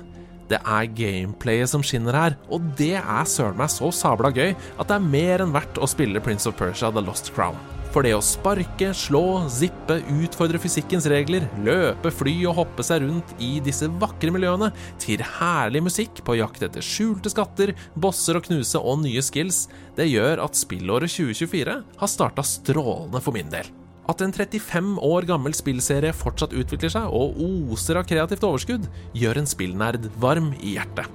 det 0.51 0.59
er 0.59 0.89
gameplayet 0.97 1.71
som 1.71 1.83
skinner 1.85 2.17
her, 2.17 2.35
og 2.51 2.65
det 2.79 2.97
er 2.99 3.29
søren 3.29 3.57
meg 3.59 3.71
så 3.73 3.91
sabla 3.95 4.33
gøy 4.33 4.51
at 4.53 4.89
det 4.89 4.97
er 4.97 5.13
mer 5.13 5.43
enn 5.43 5.55
verdt 5.55 5.79
å 5.79 5.89
spille 5.89 6.21
Prince 6.23 6.49
of 6.49 6.59
Persia 6.59 6.91
The 6.93 7.03
Lost 7.03 7.31
Crown. 7.35 7.57
For 7.93 8.01
det 8.01 8.15
å 8.17 8.23
sparke, 8.25 8.87
slå, 8.97 9.43
zippe, 9.53 9.99
utfordre 10.23 10.57
fysikkens 10.57 11.05
regler, 11.11 11.45
løpe, 11.61 12.09
fly 12.09 12.33
og 12.49 12.57
hoppe 12.57 12.85
seg 12.85 13.03
rundt 13.03 13.35
i 13.37 13.51
disse 13.61 13.85
vakre 14.01 14.33
miljøene, 14.33 14.71
til 15.01 15.21
herlig 15.35 15.83
musikk 15.85 16.23
på 16.25 16.39
jakt 16.39 16.65
etter 16.65 16.85
skjulte 16.85 17.29
skatter, 17.29 17.75
bosser 17.93 18.39
å 18.39 18.43
knuse 18.49 18.81
og 18.81 19.03
nye 19.05 19.21
skills, 19.21 19.67
det 19.93 20.09
gjør 20.09 20.41
at 20.47 20.57
spillåret 20.57 21.13
2024 21.13 21.79
har 22.01 22.13
starta 22.15 22.45
strålende 22.49 23.21
for 23.21 23.37
min 23.37 23.53
del. 23.53 23.69
At 24.11 24.21
en 24.21 24.33
35 24.35 24.97
år 24.99 25.27
gammel 25.29 25.55
spillserie 25.55 26.11
fortsatt 26.15 26.55
utvikler 26.57 26.91
seg 26.91 27.07
og 27.15 27.39
oser 27.71 28.01
av 28.01 28.07
kreativt 28.09 28.43
overskudd, 28.43 28.89
gjør 29.15 29.39
en 29.39 29.49
spillnerd 29.49 30.09
varm 30.19 30.51
i 30.59 30.75
hjertet. 30.75 31.07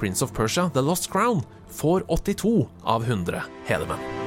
Prince 0.00 0.24
of 0.24 0.32
Persia 0.36 0.70
The 0.74 0.82
Lost 0.82 1.10
Crown 1.12 1.44
får 1.74 2.08
82 2.08 2.56
av 2.82 3.04
100 3.04 3.44
hedermenn. 3.68 4.23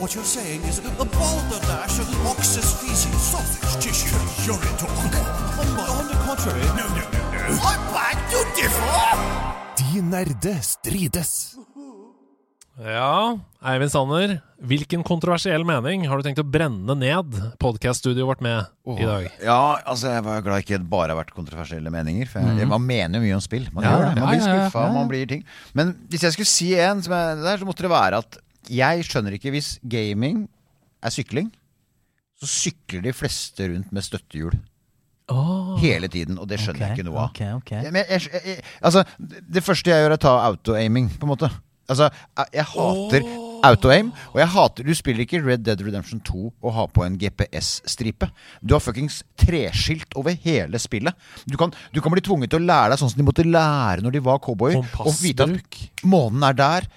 What 0.00 0.14
you're 0.14 0.24
saying 0.24 0.62
is 0.68 0.78
a 0.78 1.04
balderdash 1.04 1.98
of 2.00 2.08
ox's 2.26 2.72
feces, 2.80 3.20
sausage 3.30 3.84
tissue, 3.84 4.16
urine 4.46 4.76
talk. 4.78 4.90
On, 4.90 5.68
on 5.98 6.06
the 6.08 6.18
contrary, 6.26 6.62
no, 6.78 6.86
no, 6.96 7.04
no, 7.12 7.22
no. 7.32 7.58
I'm 7.62 7.82
back 7.94 8.18
to 8.30 8.40
differ! 8.56 9.08
De 9.76 10.02
nerde 10.02 10.54
strides. 10.62 11.56
Ja, 12.82 13.36
Eivind 13.68 13.92
Sanner, 13.92 14.38
hvilken 14.64 15.02
kontroversiell 15.04 15.60
mening 15.68 16.06
har 16.08 16.18
du 16.18 16.24
tenkt 16.24 16.40
å 16.40 16.44
brenne 16.48 16.94
ned 16.96 17.34
podkaststudioet 17.60 18.24
vårt 18.30 18.40
med 18.42 18.64
i 18.96 19.04
dag? 19.04 19.26
Ja, 19.44 19.58
altså 19.84 20.14
jeg 20.14 20.24
var 20.24 20.40
glad 20.46 20.64
ikke 20.64 20.78
det 20.80 20.88
bare 20.90 21.12
har 21.12 21.20
vært 21.20 21.34
kontroversielle 21.36 21.92
meninger. 21.92 22.30
For 22.32 22.40
jeg, 22.40 22.70
Man 22.70 22.86
mener 22.88 23.20
jo 23.20 23.26
mye 23.26 23.36
om 23.36 23.44
spill. 23.44 23.68
Man 23.76 23.84
Ja, 23.84 23.92
gjør 23.92 24.06
det. 24.08 24.14
Man 24.16 24.24
ja, 24.24 24.30
blir 24.32 24.46
skuffa, 24.46 24.86
ja. 24.88 24.94
man 24.96 25.10
blir 25.12 25.28
ting. 25.34 25.44
Men 25.76 25.92
hvis 26.08 26.24
jeg 26.24 26.32
skulle 26.38 26.48
si 26.54 26.70
en, 26.80 27.04
som 27.04 27.12
er 27.18 27.44
der, 27.44 27.60
så 27.60 27.68
måtte 27.68 27.84
det 27.84 27.92
være 27.92 28.22
at 28.24 28.40
jeg 28.70 29.06
skjønner 29.08 29.38
ikke 29.38 29.54
hvis 29.54 29.76
gaming 29.82 30.44
er 31.02 31.14
sykling, 31.14 31.50
så 32.42 32.50
sykler 32.50 33.02
de 33.06 33.14
fleste 33.14 33.68
rundt 33.70 33.92
med 33.94 34.06
støttehjul. 34.06 34.54
Hele 35.80 36.08
tiden, 36.12 36.38
og 36.38 36.48
det 36.50 36.58
skjønner 36.60 36.88
jeg 36.88 36.98
ikke 36.98 37.06
noe 37.06 37.20
av. 37.22 37.30
Okay, 37.30 37.52
okay. 37.56 37.86
Jeg, 37.86 38.06
jeg, 38.10 38.42
jeg, 38.44 38.64
altså, 38.84 39.04
det 39.18 39.62
første 39.64 39.92
jeg 39.92 40.02
gjør, 40.02 40.12
er 40.12 40.18
å 40.18 40.24
ta 40.26 40.32
auto-aiming, 40.50 41.08
på 41.16 41.28
en 41.28 41.32
måte. 41.32 41.48
Altså, 41.90 42.08
jeg, 42.54 42.64
hater 42.72 43.24
auto-aim, 43.66 44.12
og 44.32 44.38
jeg 44.38 44.48
hater 44.54 44.86
Du 44.86 44.92
spiller 44.96 45.24
ikke 45.24 45.40
Red 45.42 45.64
Dead 45.66 45.80
Redemption 45.82 46.20
2 46.24 46.44
og 46.50 46.74
har 46.76 46.88
på 46.94 47.04
en 47.04 47.16
GPS-stripe. 47.20 48.28
Du 48.62 48.74
har 48.76 48.82
fuckings 48.82 49.20
treskilt 49.38 50.14
over 50.18 50.36
hele 50.44 50.80
spillet. 50.82 51.16
Du 51.46 51.58
kan, 51.60 51.74
du 51.94 52.00
kan 52.02 52.14
bli 52.14 52.24
tvunget 52.24 52.52
til 52.52 52.62
å 52.62 52.68
lære 52.68 52.94
deg 52.94 53.02
sånn 53.02 53.12
som 53.12 53.22
de 53.22 53.26
måtte 53.26 53.46
lære 53.46 54.04
når 54.04 54.16
de 54.16 54.24
var 54.24 54.40
cowboyer. 54.44 54.82
Og 55.02 55.18
vite 55.20 55.48
at 55.48 55.80
månen 56.06 56.46
er 56.48 56.58
der, 56.58 56.88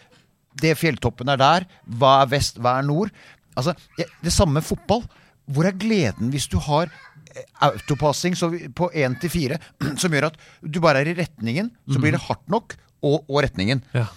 det 0.62 0.76
fjelltoppen 0.80 1.32
er 1.34 1.40
der, 1.42 1.66
hva 2.00 2.22
er 2.24 2.32
vest, 2.32 2.60
hva 2.62 2.78
er 2.80 2.88
nord. 2.88 3.12
Altså, 3.56 3.76
Det 3.98 4.34
samme 4.34 4.60
med 4.60 4.68
fotball. 4.68 5.04
Hvor 5.46 5.68
er 5.68 5.78
gleden 5.78 6.32
hvis 6.34 6.48
du 6.50 6.58
har 6.58 6.90
eh, 6.90 7.44
autopassing 7.68 8.34
på 8.76 8.90
1 8.94 9.20
til 9.22 9.30
4, 9.30 9.60
som 10.02 10.16
gjør 10.16 10.32
at 10.32 10.40
du 10.62 10.80
bare 10.82 11.04
er 11.04 11.12
i 11.12 11.18
retningen, 11.20 11.70
så 11.92 12.02
blir 12.02 12.16
det 12.16 12.24
hardt 12.26 12.48
nok, 12.50 12.78
og, 13.06 13.22
og 13.30 13.44
retningen. 13.46 13.84
Ja. 13.94 14.08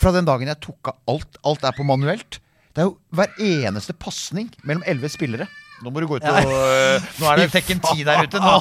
Fra 0.00 0.10
den 0.16 0.26
dagen 0.26 0.50
jeg 0.50 0.58
tok 0.64 0.90
av 0.90 0.98
alt, 1.12 1.38
alt 1.46 1.68
er 1.68 1.76
på 1.76 1.86
manuelt. 1.86 2.40
Det 2.72 2.82
er 2.82 2.88
jo 2.88 2.96
hver 3.14 3.30
eneste 3.38 3.94
pasning 3.94 4.48
mellom 4.64 4.82
elleve 4.88 5.12
spillere. 5.12 5.46
Nå 5.82 5.90
må 5.90 6.02
du 6.02 6.06
gå 6.10 6.18
ut 6.18 6.26
og 6.26 6.50
øh, 6.52 7.06
Nå 7.20 7.28
er 7.30 7.40
det 7.42 7.48
Tekken 7.52 7.80
10 7.82 8.04
der 8.06 8.26
ute. 8.26 8.40
Nå, 8.42 8.54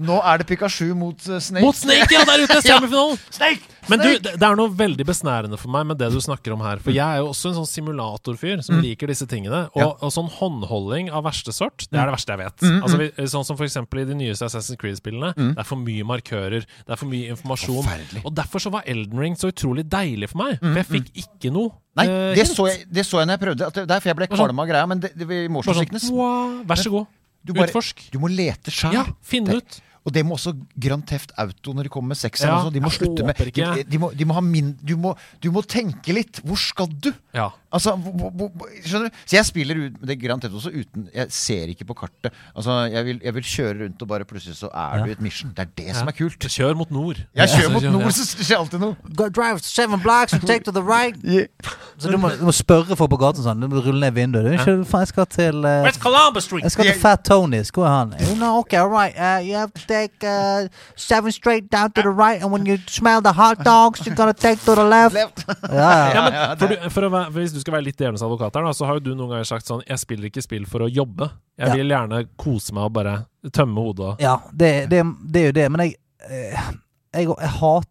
nå 0.00 0.16
er 0.24 0.38
det 0.42 0.46
Pikachu 0.50 0.92
mot 0.98 1.18
uh, 1.28 1.38
Snake. 1.42 1.64
Mot 1.64 1.76
Snake, 1.76 2.08
ja! 2.14 2.24
Der 2.28 2.44
ute! 2.46 2.58
Ja. 2.70 2.78
Semifinalen! 2.78 3.18
Snake! 3.30 3.60
Men 3.90 3.98
du, 4.04 4.08
det 4.22 4.34
det 4.38 4.44
er 4.46 4.54
noe 4.58 4.70
veldig 4.76 5.04
besnærende 5.08 5.56
for 5.58 5.72
meg 5.72 5.86
med 5.88 5.98
det 5.98 6.10
du 6.12 6.18
snakker 6.22 6.52
om 6.54 6.60
her. 6.62 6.78
For 6.84 6.92
jeg 6.94 7.00
er 7.02 7.22
jo 7.22 7.30
også 7.32 7.50
en 7.50 7.56
sånn 7.62 7.66
simulatorfyr 7.70 8.60
som 8.62 8.78
liker 8.84 9.08
disse 9.10 9.26
tingene. 9.26 9.64
Og, 9.72 9.80
Mm. 9.80 9.82
Ja. 9.82 9.88
og 10.06 10.12
sånn 10.14 10.28
håndholding 10.30 11.08
av 11.10 11.24
verste 11.24 11.52
sort, 11.56 11.86
det 11.90 11.98
er 11.98 12.06
det 12.10 12.14
verste 12.14 12.34
jeg 12.36 12.40
vet. 12.42 12.60
Mm, 12.66 12.80
Altså, 12.84 12.98
vi, 13.00 13.08
sånn 13.32 13.46
som 13.48 13.56
eksempel 13.64 14.02
i 14.02 14.04
de 14.10 14.14
nyeste 14.18 14.46
Assassin's 14.46 14.78
Creed-spillene. 14.78 15.32
Det 15.34 15.58
er 15.58 15.66
for 15.66 15.80
mye 15.80 16.04
markører, 16.06 16.66
det 16.68 16.92
er 16.94 17.00
for 17.00 17.08
mye 17.10 17.32
informasjon. 17.34 17.82
Forferdelig. 17.82 18.22
Og 18.28 18.34
derfor 18.36 18.62
så 18.62 18.70
var 18.76 18.84
Elden 18.86 19.18
Ring 19.18 19.34
så 19.40 19.50
utrolig 19.50 19.88
deilig 19.90 20.28
for 20.30 20.44
meg. 20.44 20.58
For 20.60 20.82
jeg 20.82 20.90
fikk 20.92 21.10
ikke 21.24 21.52
noe 21.56 21.72
Nei, 21.98 22.04
eh, 22.06 22.34
det 22.38 22.44
så, 22.46 22.68
jeg, 22.70 22.84
det 22.86 23.02
så 23.04 23.18
jeg 23.18 23.26
når 23.26 23.34
jeg 23.34 23.42
prøvde. 23.42 23.86
Derfor 23.90 24.08
jeg 24.12 24.16
ble 24.20 24.26
sånn- 24.28 24.38
kvalm 24.38 24.60
av 24.62 24.68
greia. 24.70 24.86
Men 24.86 25.00
det, 25.02 25.10
det 25.18 25.26
var 25.26 25.48
motion 25.50 25.74
sickness. 25.74 26.06
vær 26.10 26.78
så 26.78 26.90
god. 26.92 27.06
Du 27.44 27.52
bare- 27.54 27.68
Utforsk. 27.70 28.02
Du 28.12 28.18
må 28.18 28.28
lete 28.28 28.70
sjøl. 28.70 28.92
Ja, 28.92 29.04
finne 29.22 29.56
ut. 29.56 29.80
Og 30.08 30.14
det 30.14 30.22
må 30.24 30.36
også 30.38 30.54
Grand 30.80 31.04
Theft 31.08 31.34
Auto 31.40 31.74
når 31.76 31.86
de 31.86 31.92
kommer 31.92 32.14
med 32.14 32.20
sekseren. 32.20 32.66
Ja, 32.66 32.72
de 32.72 32.80
må 32.80 32.92
slutte 32.94 33.24
med 33.26 33.36
de, 33.36 33.84
de, 33.84 33.98
må, 34.00 34.08
de 34.16 34.26
må 34.28 34.36
ha 34.36 34.42
min, 34.44 34.72
du, 34.80 34.94
må, 35.00 35.12
du 35.44 35.50
må 35.52 35.62
tenke 35.68 36.14
litt. 36.16 36.40
Hvor 36.46 36.56
skal 36.60 36.88
du? 36.88 37.10
Ja. 37.36 37.50
Altså, 37.70 37.92
hvor, 37.94 38.32
hvor, 38.34 38.48
hvor, 38.56 38.70
skjønner 38.82 39.10
du? 39.12 39.18
Så 39.28 39.36
jeg 39.36 39.46
spiller 39.46 39.82
ut 39.84 39.98
det 40.08 40.16
Grand 40.18 40.42
Theft 40.42 40.56
også 40.58 40.72
uten 40.74 41.04
Jeg 41.14 41.30
ser 41.30 41.70
ikke 41.70 41.84
på 41.86 41.94
kartet. 42.00 42.32
Altså, 42.56 42.78
jeg 42.90 43.06
vil, 43.06 43.20
jeg 43.22 43.36
vil 43.36 43.46
kjøre 43.46 43.76
rundt 43.82 44.02
og 44.02 44.10
bare 44.10 44.26
plutselig 44.26 44.56
så 44.58 44.70
er 44.74 45.04
du 45.04 45.12
i 45.12 45.14
et 45.14 45.22
mission. 45.22 45.52
Det 45.56 45.68
er 45.68 45.74
det 45.82 45.98
som 45.98 46.08
er 46.08 46.16
kult. 46.16 46.48
Kjør 46.50 46.74
mot 46.80 46.90
nord. 46.90 47.20
Jeg 47.36 47.52
kjører 47.52 47.74
mot 47.76 47.86
nord, 47.98 48.10
så 48.16 48.26
skjer 48.32 48.58
alltid 48.58 48.82
noe. 48.82 49.12
Go 49.14 49.28
drive 49.28 49.60
seven 49.62 50.00
blocks 50.00 50.32
and 50.34 50.48
take 50.48 50.64
to 50.64 50.74
the 50.74 50.82
right. 50.82 51.14
Så 52.00 52.08
du 52.08 52.16
må, 52.16 52.32
du 52.32 52.46
må 52.48 52.52
spørre 52.56 52.96
folk 52.96 53.12
på 53.12 53.20
gaten 53.20 53.44
sånn. 53.44 53.60
Du 53.60 53.68
må 53.68 53.84
rulle 53.84 54.00
ned 54.00 54.16
vinduet. 54.16 54.48
Du, 54.48 54.52
ikke, 54.56 54.76
faen, 54.88 55.04
jeg 55.04 55.12
skal 55.12 55.28
til 55.30 55.60
uh, 55.66 55.84
West 55.84 56.00
Columbus 56.00 56.48
Street! 56.48 56.64
Jeg 56.64 56.74
skal 56.74 56.88
til 56.88 57.00
Fat 57.02 57.26
Tonys. 57.28 57.68
Hvor 57.74 57.84
er 57.84 57.96
han? 57.98 58.14
No, 58.40 58.54
okay, 58.62 58.80
all 58.80 58.88
right. 58.88 59.14
Uh, 59.14 59.44
you 59.44 59.58
have 59.58 59.70
take 59.90 60.22
uh, 60.22 60.68
seven 60.96 61.32
straight 61.34 61.66
down 61.72 61.90
to 61.96 62.02
the 62.06 62.12
right, 62.14 62.38
and 62.42 62.52
when 62.54 62.64
you 62.70 62.78
smell 62.86 63.20
the 63.26 63.32
hot 63.34 63.64
dogs, 63.66 64.04
you're 64.06 64.14
gonna 64.16 64.32
take 64.34 64.62
to 64.64 64.74
the 64.78 64.84
left. 64.86 65.14
Left. 65.18 65.44
Ja, 65.70 65.90
ja. 65.90 66.08
Ja, 66.14 66.22
men 66.30 66.58
for 66.62 66.70
du, 66.70 66.88
for 66.94 67.08
å 67.08 67.12
være, 67.16 67.30
for 67.34 67.40
hvis 67.42 67.54
du 67.56 67.60
skal 67.64 67.76
være 67.78 67.88
litt 67.90 67.98
djevelens 68.00 68.22
advokat 68.26 68.56
her, 68.60 68.66
da, 68.70 68.74
så 68.78 68.86
har 68.88 69.00
jo 69.00 69.04
du 69.08 69.12
noen 69.18 69.34
ganger 69.34 69.48
sagt 69.50 69.66
sånn 69.68 69.82
Jeg 69.88 69.98
spiller 70.02 70.30
ikke 70.30 70.42
spill 70.46 70.66
for 70.70 70.86
å 70.86 70.90
jobbe. 70.90 71.30
Jeg 71.60 71.68
Ja. 71.68 71.74
vil 71.76 71.92
gjerne 71.92 72.22
kose 72.40 72.74
meg 72.76 72.86
og 72.88 72.92
bare 72.96 73.14
tømme 73.52 73.82
hodet. 73.84 74.14
ja 74.22 74.36
det, 74.52 74.72
det, 74.92 75.02
det 75.32 75.42
er 75.42 75.50
jo 75.50 75.56
det, 75.60 75.66
men 75.74 75.86
jeg 75.86 75.96
jeg, 76.30 76.76
Jeg, 77.14 77.26
jeg 77.40 77.50
hater 77.60 77.88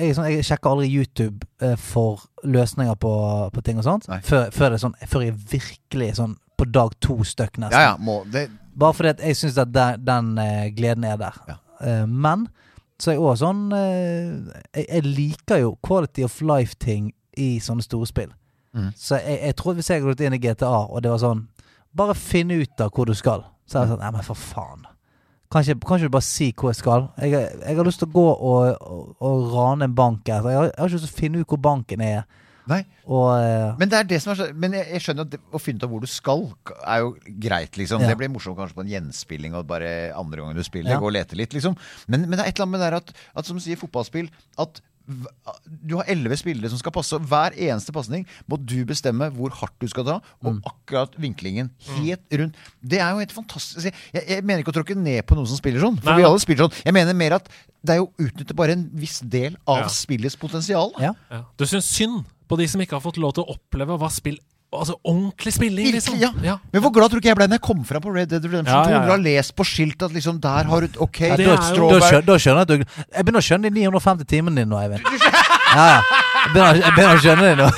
jeg, 0.00 0.14
sånn, 0.16 0.24
jeg 0.32 0.44
sjekker 0.48 0.70
aldri 0.72 0.86
YouTube 0.88 1.44
eh, 1.60 1.74
for 1.76 2.22
løsninger 2.48 2.94
på, 2.96 3.10
på 3.52 3.62
ting 3.66 3.76
og 3.76 3.84
sånt. 3.84 4.06
Før, 4.24 4.46
før, 4.54 4.72
det 4.72 4.78
er 4.78 4.82
sånn, 4.86 4.94
før 5.12 5.24
jeg 5.26 5.34
virkelig 5.52 6.14
sånn 6.16 6.32
på 6.56 6.64
dag 6.72 6.94
to 7.04 7.18
støkk, 7.28 7.58
nesten. 7.60 7.76
Ja, 7.76 7.90
ja, 7.90 7.96
må, 8.00 8.22
det, 8.32 8.46
Bare 8.76 8.96
fordi 8.96 9.12
at 9.14 9.22
jeg 9.24 9.36
syns 9.38 9.58
at 9.58 9.72
den, 9.72 10.06
den 10.06 10.38
eh, 10.42 10.70
gleden 10.76 11.04
er 11.04 11.20
der. 11.20 11.36
Ja. 11.48 11.56
Eh, 11.80 12.08
men 12.08 12.46
så 13.00 13.10
er 13.10 13.16
jeg 13.16 13.24
òg 13.24 13.38
sånn 13.40 13.62
eh, 13.76 14.56
jeg, 14.72 14.86
jeg 14.86 15.04
liker 15.06 15.62
jo 15.62 15.76
quality 15.84 16.24
of 16.24 16.36
life-ting 16.44 17.10
i 17.40 17.56
sånne 17.60 17.84
store 17.84 18.08
spill. 18.08 18.32
Mm. 18.76 18.90
Så 18.96 19.20
jeg, 19.20 19.38
jeg 19.48 19.56
tror 19.56 19.76
hvis 19.76 19.90
jeg 19.90 20.00
hadde 20.00 20.12
gått 20.12 20.24
inn 20.24 20.36
i 20.36 20.40
GTA, 20.42 20.72
og 20.88 21.04
det 21.04 21.12
var 21.12 21.22
sånn 21.22 21.46
Bare 21.96 22.12
finn 22.12 22.50
ut 22.52 22.80
av 22.84 22.90
hvor 22.92 23.08
du 23.08 23.14
skal. 23.16 23.46
Så 23.64 23.78
er 23.78 23.86
det 23.86 23.94
sånn 23.94 24.02
Nei, 24.04 24.10
men 24.12 24.24
for 24.26 24.36
faen. 24.36 24.82
Kan 25.48 25.62
ikke, 25.64 25.96
du 26.02 26.10
bare 26.12 26.26
si 26.26 26.50
hvor 26.52 26.68
jeg 26.68 26.80
skal? 26.82 27.06
Jeg, 27.22 27.46
jeg 27.62 27.78
har 27.78 27.86
lyst 27.86 28.02
til 28.02 28.10
å 28.10 28.12
gå 28.12 28.24
og, 28.34 28.82
og, 28.82 29.14
og 29.24 29.46
rane 29.54 29.86
en 29.88 29.94
bank. 29.96 30.26
Jeg 30.28 30.44
har, 30.44 30.66
jeg 30.66 30.74
har 30.76 30.90
ikke 30.90 30.98
lyst 30.98 31.08
til 31.08 31.14
å 31.14 31.20
finne 31.22 31.40
ut 31.40 31.54
hvor 31.54 31.62
banken 31.64 32.02
er. 32.04 32.26
Nei. 32.66 32.80
Og 33.06 33.28
eh, 33.38 33.76
Men 33.78 33.90
det 33.92 33.98
er 34.00 34.08
det 34.10 34.18
som 34.22 34.32
er 34.32 34.38
så 34.40 34.46
Men 34.58 34.74
jeg, 34.74 34.88
jeg 34.96 35.04
skjønner 35.04 35.26
at 35.28 35.34
det, 35.36 35.38
å 35.54 35.60
finne 35.62 35.78
ut 35.78 35.86
av 35.86 35.92
hvor 35.92 36.02
du 36.02 36.10
skal, 36.10 36.42
er 36.82 37.04
jo 37.04 37.12
greit, 37.44 37.78
liksom. 37.78 38.02
Ja. 38.02 38.10
Det 38.10 38.18
blir 38.18 38.32
morsomt 38.32 38.58
kanskje 38.58 38.78
på 38.78 38.82
en 38.82 38.90
gjenspilling 38.90 39.54
og 39.58 39.68
bare 39.70 39.92
andre 40.18 40.42
gangen 40.42 40.58
du 40.58 40.66
spiller. 40.66 40.96
Ja. 40.96 41.00
Gå 41.02 41.10
og 41.10 41.14
lete 41.14 41.38
litt, 41.38 41.54
liksom. 41.54 41.78
Men, 42.10 42.26
men 42.26 42.34
det 42.34 42.42
er 42.42 42.50
et 42.50 42.58
eller 42.58 42.66
annet 42.66 42.76
med 42.76 42.84
det 42.84 43.00
at, 43.02 43.24
at 43.38 43.48
som 43.48 43.62
sier, 43.62 43.78
fotballspill 43.80 44.30
At 44.62 44.82
du 45.86 45.94
har 45.96 46.08
elleve 46.10 46.36
spillere 46.38 46.68
som 46.72 46.78
skal 46.80 46.92
passe, 46.92 47.18
hver 47.30 47.54
eneste 47.54 47.92
pasning 47.94 48.24
må 48.50 48.58
du 48.58 48.84
bestemme 48.88 49.28
hvor 49.36 49.50
hardt 49.60 49.76
du 49.80 49.86
skal 49.88 50.04
ta, 50.04 50.16
og 50.42 50.52
Mm. 50.56 50.62
akkurat 50.66 51.14
vinklingen 51.20 51.70
helt 51.98 52.26
rundt. 52.32 52.54
Det 52.82 52.98
er 53.00 53.10
jo 53.12 53.18
helt 53.22 53.32
fantastisk. 53.32 53.92
Jeg, 54.12 54.24
jeg 54.28 54.44
mener 54.44 54.62
ikke 54.64 54.72
å 54.74 54.78
tråkke 54.82 54.96
ned 54.96 55.22
på 55.26 55.34
noen 55.38 55.46
som 55.46 55.56
spiller 55.60 55.80
sånn, 55.80 55.98
for 56.00 56.10
Nei, 56.10 56.18
vi 56.22 56.24
alle 56.28 56.40
spiller 56.42 56.66
sånn. 56.66 56.84
Jeg 56.84 56.94
mener 56.94 57.14
mer 57.14 57.32
at 57.38 57.48
det 57.86 57.94
er 57.94 58.00
jo 58.02 58.08
å 58.10 58.26
utnytte 58.26 58.54
bare 58.58 58.72
en 58.72 58.90
viss 58.94 59.20
del 59.20 59.56
av 59.66 59.84
Ja. 59.84 59.88
spillets 59.88 60.36
potensial. 60.36 60.92
ja. 60.98 61.12
Ja. 61.30 61.44
Du 61.56 61.64
syns 61.66 61.84
synd 61.86 62.24
på 62.48 62.56
de 62.58 62.66
som 62.68 62.80
ikke 62.80 62.98
har 62.98 63.00
fått 63.00 63.18
lov 63.18 63.34
til 63.34 63.44
å 63.44 63.54
oppleve 63.56 63.98
hva 63.98 64.10
spill 64.10 64.38
Altså 64.74 64.96
ordentlig 65.06 65.52
spilling, 65.54 65.92
liksom. 65.94 66.16
Ja. 66.20 66.30
ja. 66.42 66.56
Men 66.72 66.82
hvor 66.82 66.90
glad 66.92 67.08
tror 67.08 67.20
du 67.20 67.22
ikke 67.22 67.30
jeg 67.30 67.38
ble 67.38 67.46
når 67.48 67.60
jeg 67.60 67.64
kom 67.68 67.84
fram 67.86 68.02
på 68.02 68.12
Red 68.12 68.26
Dead 68.32 68.44
Redemption 68.44 68.74
Ja, 68.74 68.82
2? 68.84 68.90
ja, 68.90 68.98
du 69.06 69.10
har 69.14 69.22
lest 69.22 69.54
på 69.56 69.64
skiltet 69.64 70.02
at 70.08 70.12
liksom 70.12 70.40
der 70.42 70.64
har 70.68 70.80
du 70.80 70.98
Ok, 71.06 71.20
Ja, 71.20 71.36
det 71.36 71.46
er 71.46 71.50
jo- 71.52 71.56
da, 71.56 71.62
strawberry 71.70 72.00
skjønner, 72.02 72.26
da 72.26 72.38
skjønner 72.42 72.60
jeg 72.60 72.66
at 72.66 72.68
du 72.68 73.04
Jeg 73.16 73.24
begynner 73.24 73.40
å 73.40 73.46
skjønne 73.46 73.62
de 73.70 73.70
950 73.80 74.24
timene 74.26 74.56
dine 74.56 74.70
nå, 74.74 74.80
Eivind. 74.82 75.06
Ja, 75.06 75.86
ja. 75.86 76.00
Jeg 76.02 76.52
begynner, 76.52 76.82
jeg 76.82 76.92
begynner 76.98 77.16
å 77.16 77.22
skjønne 77.24 77.46
det 77.46 77.56
nå. 77.62 77.70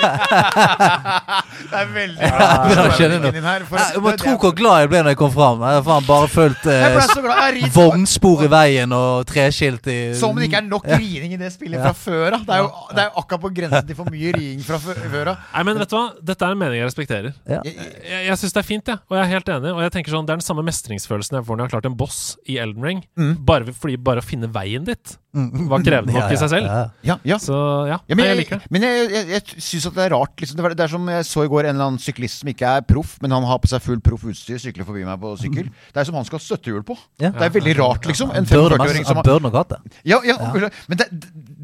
Det 0.00 1.76
er 1.76 1.90
veldig 1.94 2.20
Jeg 2.20 2.32
Ja, 2.32 3.42
her, 3.44 3.64
for- 3.68 3.78
Jeg 3.78 4.02
må 4.04 4.12
tro 4.18 4.32
hvor 4.40 4.54
glad 4.56 4.80
jeg 4.84 4.90
ble 4.92 5.02
når 5.04 5.10
jeg 5.14 5.18
kom 5.20 5.32
fram. 5.34 5.60
Jeg 5.66 5.78
har 5.78 5.84
faen 5.86 6.06
bare 6.08 6.28
fulgt 6.32 6.66
eh, 6.70 7.68
vognspor 7.74 8.44
i 8.46 8.50
veien 8.52 8.92
og 8.96 9.26
treskilt 9.30 9.86
i 9.92 9.98
Som 10.18 10.30
om 10.34 10.40
det 10.40 10.48
ikke 10.48 10.60
er 10.62 10.68
nok 10.68 10.86
rining 10.90 11.34
i 11.36 11.40
det 11.40 11.52
spillet 11.54 11.80
fra 11.82 11.92
før 11.96 12.38
av. 12.38 12.44
Det, 12.46 12.54
er 12.56 12.62
jo- 12.64 12.72
det 12.94 13.04
er 13.04 13.08
jo 13.10 13.22
akkurat 13.22 13.42
på 13.44 13.52
grensen 13.60 13.86
til 13.90 13.96
for 13.98 14.10
mye 14.10 14.32
rining 14.36 14.64
fra 14.66 14.78
før 14.82 15.32
av. 15.34 15.36
Nei, 15.54 15.62
men 15.68 15.78
vet 15.82 15.90
du 15.92 15.96
hva? 15.96 16.04
Dette 16.32 16.42
er 16.48 16.50
en 16.56 16.58
mening 16.64 16.80
jeg 16.80 16.88
respekterer. 16.90 17.32
Ja. 17.48 17.60
Jeg, 17.64 17.76
jeg, 17.76 18.26
jeg 18.30 18.36
syns 18.40 18.52
det 18.56 18.62
er 18.64 18.68
fint, 18.70 18.86
jeg. 18.94 18.98
Og 19.10 19.16
jeg 19.18 19.24
er 19.26 19.32
helt 19.34 19.48
enig. 19.56 19.74
Og 19.74 19.82
jeg 19.84 19.92
tenker 19.98 20.10
sånn, 20.16 20.26
Det 20.26 20.34
er 20.34 20.40
den 20.40 20.46
samme 20.46 20.62
mestringsfølelsen 20.66 21.38
jeg 21.40 21.44
får 21.46 21.56
når 21.56 21.64
jeg 21.64 21.70
har 21.70 21.74
klart 21.80 21.90
en 21.90 21.96
boss 21.96 22.20
i 22.48 22.58
Elden 22.62 22.84
Ring. 22.84 23.04
Bare 23.44 23.64
fordi 23.72 23.96
bare 23.96 24.20
å 24.22 24.26
finne 24.26 24.48
veien 24.52 24.84
dit 24.84 25.16
var 25.32 25.84
krevende 25.86 26.14
nok 26.16 26.32
i 26.34 26.38
seg 26.40 26.50
selv. 26.50 26.68
ja, 27.06 27.16
ja. 27.26 27.38
Så 27.40 27.54
ja, 27.86 27.98
men 28.08 28.26
jeg 28.26 28.38
liker 28.40 28.58
det. 28.60 28.70
men 28.74 28.86
jeg, 28.86 29.04
jeg, 29.14 29.26
jeg 29.34 29.62
syns 29.62 29.86
at 29.90 29.98
det 29.98 30.04
er 30.06 30.14
rart. 30.16 30.34
Liksom. 30.42 30.58
Det, 30.60 30.84
er 30.86 30.92
som 30.92 31.10
jeg 31.14 31.26
så 31.28 31.44
i 31.46 31.50
går 31.52 31.68
en 31.68 31.74
eller 31.74 31.90
annen 31.90 32.02
syklist 32.02 32.42
som 32.42 32.50
ikke 32.52 32.72
er 32.80 32.86
proff, 32.86 33.16
men 33.22 33.34
han 33.34 33.46
har 33.46 33.60
på 33.62 33.70
seg 33.70 33.84
full 33.84 34.00
proff 34.04 34.24
utstyr, 34.30 34.58
sykler 34.62 34.88
forbi 34.88 35.04
meg 35.06 35.20
på 35.22 35.34
sykkel. 35.40 35.70
Det 35.70 36.02
er 36.02 36.08
som 36.08 36.18
han 36.18 36.26
skal 36.28 36.40
ha 36.40 36.46
støttehjul 36.46 36.82
på. 36.86 36.96
Det 37.20 37.30
er 37.30 37.54
veldig 37.58 37.76
rart, 37.80 38.08
liksom. 38.10 38.34
En 38.36 38.48
45-åring 38.48 39.06
som 39.08 39.22
burde 39.22 39.44
nok 39.46 39.60
hatt 39.62 39.76
det. 39.76 40.00
Ja, 40.10 40.20
ja, 40.26 40.38
men 40.90 41.00
det, 41.00 41.10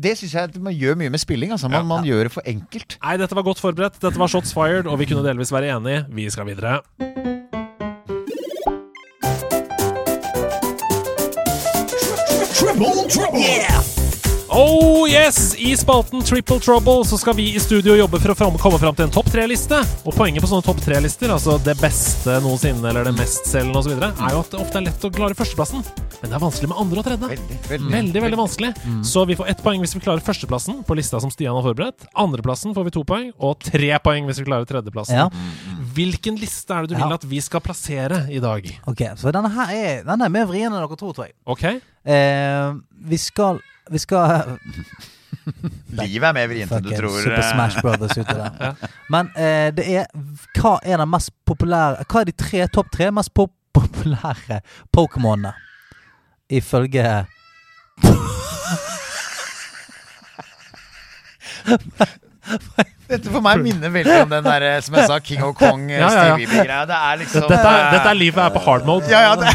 det, 0.07 0.17
syns 0.21 0.37
jeg 0.39 0.63
man 0.63 0.77
gjør 0.77 0.99
mye 1.01 1.13
med 1.13 1.23
spilling. 1.23 1.55
Altså. 1.57 1.71
Man, 1.73 1.89
man 1.91 2.07
gjør 2.07 2.29
det 2.29 2.37
for 2.37 2.47
enkelt. 2.47 3.01
Nei, 3.03 3.17
dette 3.23 3.39
var 3.39 3.47
godt 3.47 3.63
forberedt. 3.63 3.99
Dette 4.03 4.21
var 4.21 4.31
shots 4.31 4.55
fired, 4.57 4.87
og 4.87 5.01
vi 5.03 5.11
kunne 5.11 5.27
delvis 5.27 5.55
være 5.55 5.75
enige. 5.77 6.07
Vi 6.15 6.31
skal 6.31 6.49
videre. 6.49 6.81
Triple 12.67 13.07
trouble! 13.07 14.07
Oh 14.51 15.07
yes! 15.07 15.55
I 15.59 15.77
spalten 15.77 16.23
Triple 16.23 16.59
Trouble 16.61 17.05
så 17.07 17.19
skal 17.19 17.37
vi 17.39 17.45
i 17.55 17.61
studio 17.63 17.95
jobbe 17.95 18.19
for 18.19 18.33
å 18.33 18.35
fram, 18.35 18.57
komme 18.59 18.81
fram 18.83 18.97
til 18.99 19.07
en 19.07 19.13
topp 19.15 19.29
tre-liste. 19.31 19.79
Og 20.03 20.17
poenget 20.17 20.43
på 20.43 20.51
sånne 20.51 20.67
topp 20.67 20.81
tre-lister, 20.83 21.31
altså 21.31 21.61
det 21.63 21.77
beste 21.79 22.41
noensinne 22.43 22.91
eller 22.91 23.07
det 23.07 23.15
mestselgende 23.15 23.79
osv., 23.79 23.95
er 24.03 24.35
jo 24.35 24.43
at 24.43 24.51
det 24.51 24.59
ofte 24.65 24.81
er 24.81 24.87
lett 24.89 25.07
å 25.07 25.13
klare 25.15 25.39
førsteplassen. 25.39 25.87
Men 26.17 26.33
det 26.33 26.39
er 26.41 26.43
vanskelig 26.43 26.73
med 26.73 26.83
andre 26.83 27.03
og 27.05 27.07
tredje. 27.07 27.31
Veldig, 27.37 27.61
veldig. 27.71 27.93
Veldig, 27.95 28.23
veldig 28.27 28.41
vanskelig. 28.43 28.73
Så 29.07 29.23
vi 29.31 29.39
får 29.39 29.53
ett 29.55 29.63
poeng 29.63 29.87
hvis 29.87 29.95
vi 29.95 30.03
klarer 30.03 30.27
førsteplassen 30.27 30.83
på 30.89 30.99
lista 30.99 31.23
som 31.23 31.31
Stian 31.31 31.55
har 31.55 31.67
forberedt. 31.69 32.11
Andreplassen 32.19 32.75
får 32.75 32.89
vi 32.91 32.97
to 32.99 33.07
poeng, 33.07 33.31
og 33.39 33.63
tre 33.63 33.95
poeng 34.03 34.27
hvis 34.27 34.43
vi 34.43 34.49
klarer 34.51 34.67
tredjeplassen. 34.67 35.23
Ja. 35.23 35.76
Hvilken 35.97 36.37
liste 36.37 36.75
er 36.75 36.85
det 36.85 36.93
du 36.93 37.01
vil 37.01 37.15
at 37.15 37.25
vi 37.29 37.39
skal 37.41 37.63
plassere 37.65 38.27
i 38.33 38.41
dag? 38.43 38.67
Ok, 38.91 39.03
så 39.17 39.33
denne 39.33 39.49
her 39.55 39.71
er, 39.73 40.03
denne 40.05 40.27
er 40.29 40.33
mer 40.35 40.47
vrien 40.49 40.69
enn 40.69 40.77
dere 40.77 40.99
tror, 40.99 41.15
tror 41.17 41.31
jeg. 41.31 41.37
Ok? 41.49 41.65
Eh, 42.05 42.75
vi 43.11 43.19
skal 43.21 43.61
Vi 43.91 43.99
skal 44.03 44.59
Livet 46.03 46.29
er 46.29 46.35
mer 46.37 46.49
vrient 46.51 46.73
enn 46.75 46.85
du 46.85 46.91
tror. 46.93 47.21
Super 47.23 47.41
eh. 47.41 47.51
Smash 47.53 47.83
Brothers 47.83 48.19
ute 48.19 48.35
der. 48.35 48.75
Men 49.15 49.25
eh, 49.39 49.75
det 49.75 49.85
er 50.03 50.07
Hva 50.59 50.73
er 50.83 50.97
den 51.01 51.11
mest 51.13 51.31
populære 51.49 52.05
Hva 52.05 52.21
er 52.23 52.27
de 52.29 52.35
tre 52.37 52.67
topp 52.73 52.89
tre 52.93 53.11
mest 53.15 53.35
pop 53.35 53.53
populære 53.77 54.61
Pokémonene? 54.97 55.53
Ifølge 56.49 57.27
Dette 63.07 63.31
for 63.31 63.41
meg 63.45 63.61
minner 63.63 63.91
veldig 63.95 64.17
om 64.25 64.31
den 64.33 64.45
der, 64.47 64.63
eh, 64.67 64.81
som 64.83 64.95
jeg 64.99 65.07
sa, 65.11 65.19
King 65.23 65.43
of 65.47 65.55
Kong, 65.59 65.85
eh, 65.91 66.01
Ja, 66.01 66.09
ja, 66.11 66.25
ja. 66.27 66.35
Stevie 66.37 66.65
greia 66.67 66.87
Det 66.91 66.97
er 66.99 67.21
liksom 67.21 67.45
Dette 67.47 67.61
er, 67.61 67.79
eh, 67.85 67.93
dette 67.95 68.09
er 68.11 68.19
livet 68.19 68.43
er 68.43 68.51
på 68.57 68.63
hard 68.65 68.87
mode. 68.89 69.09
Ja, 69.11 69.21
ja, 69.29 69.37
det 69.37 69.47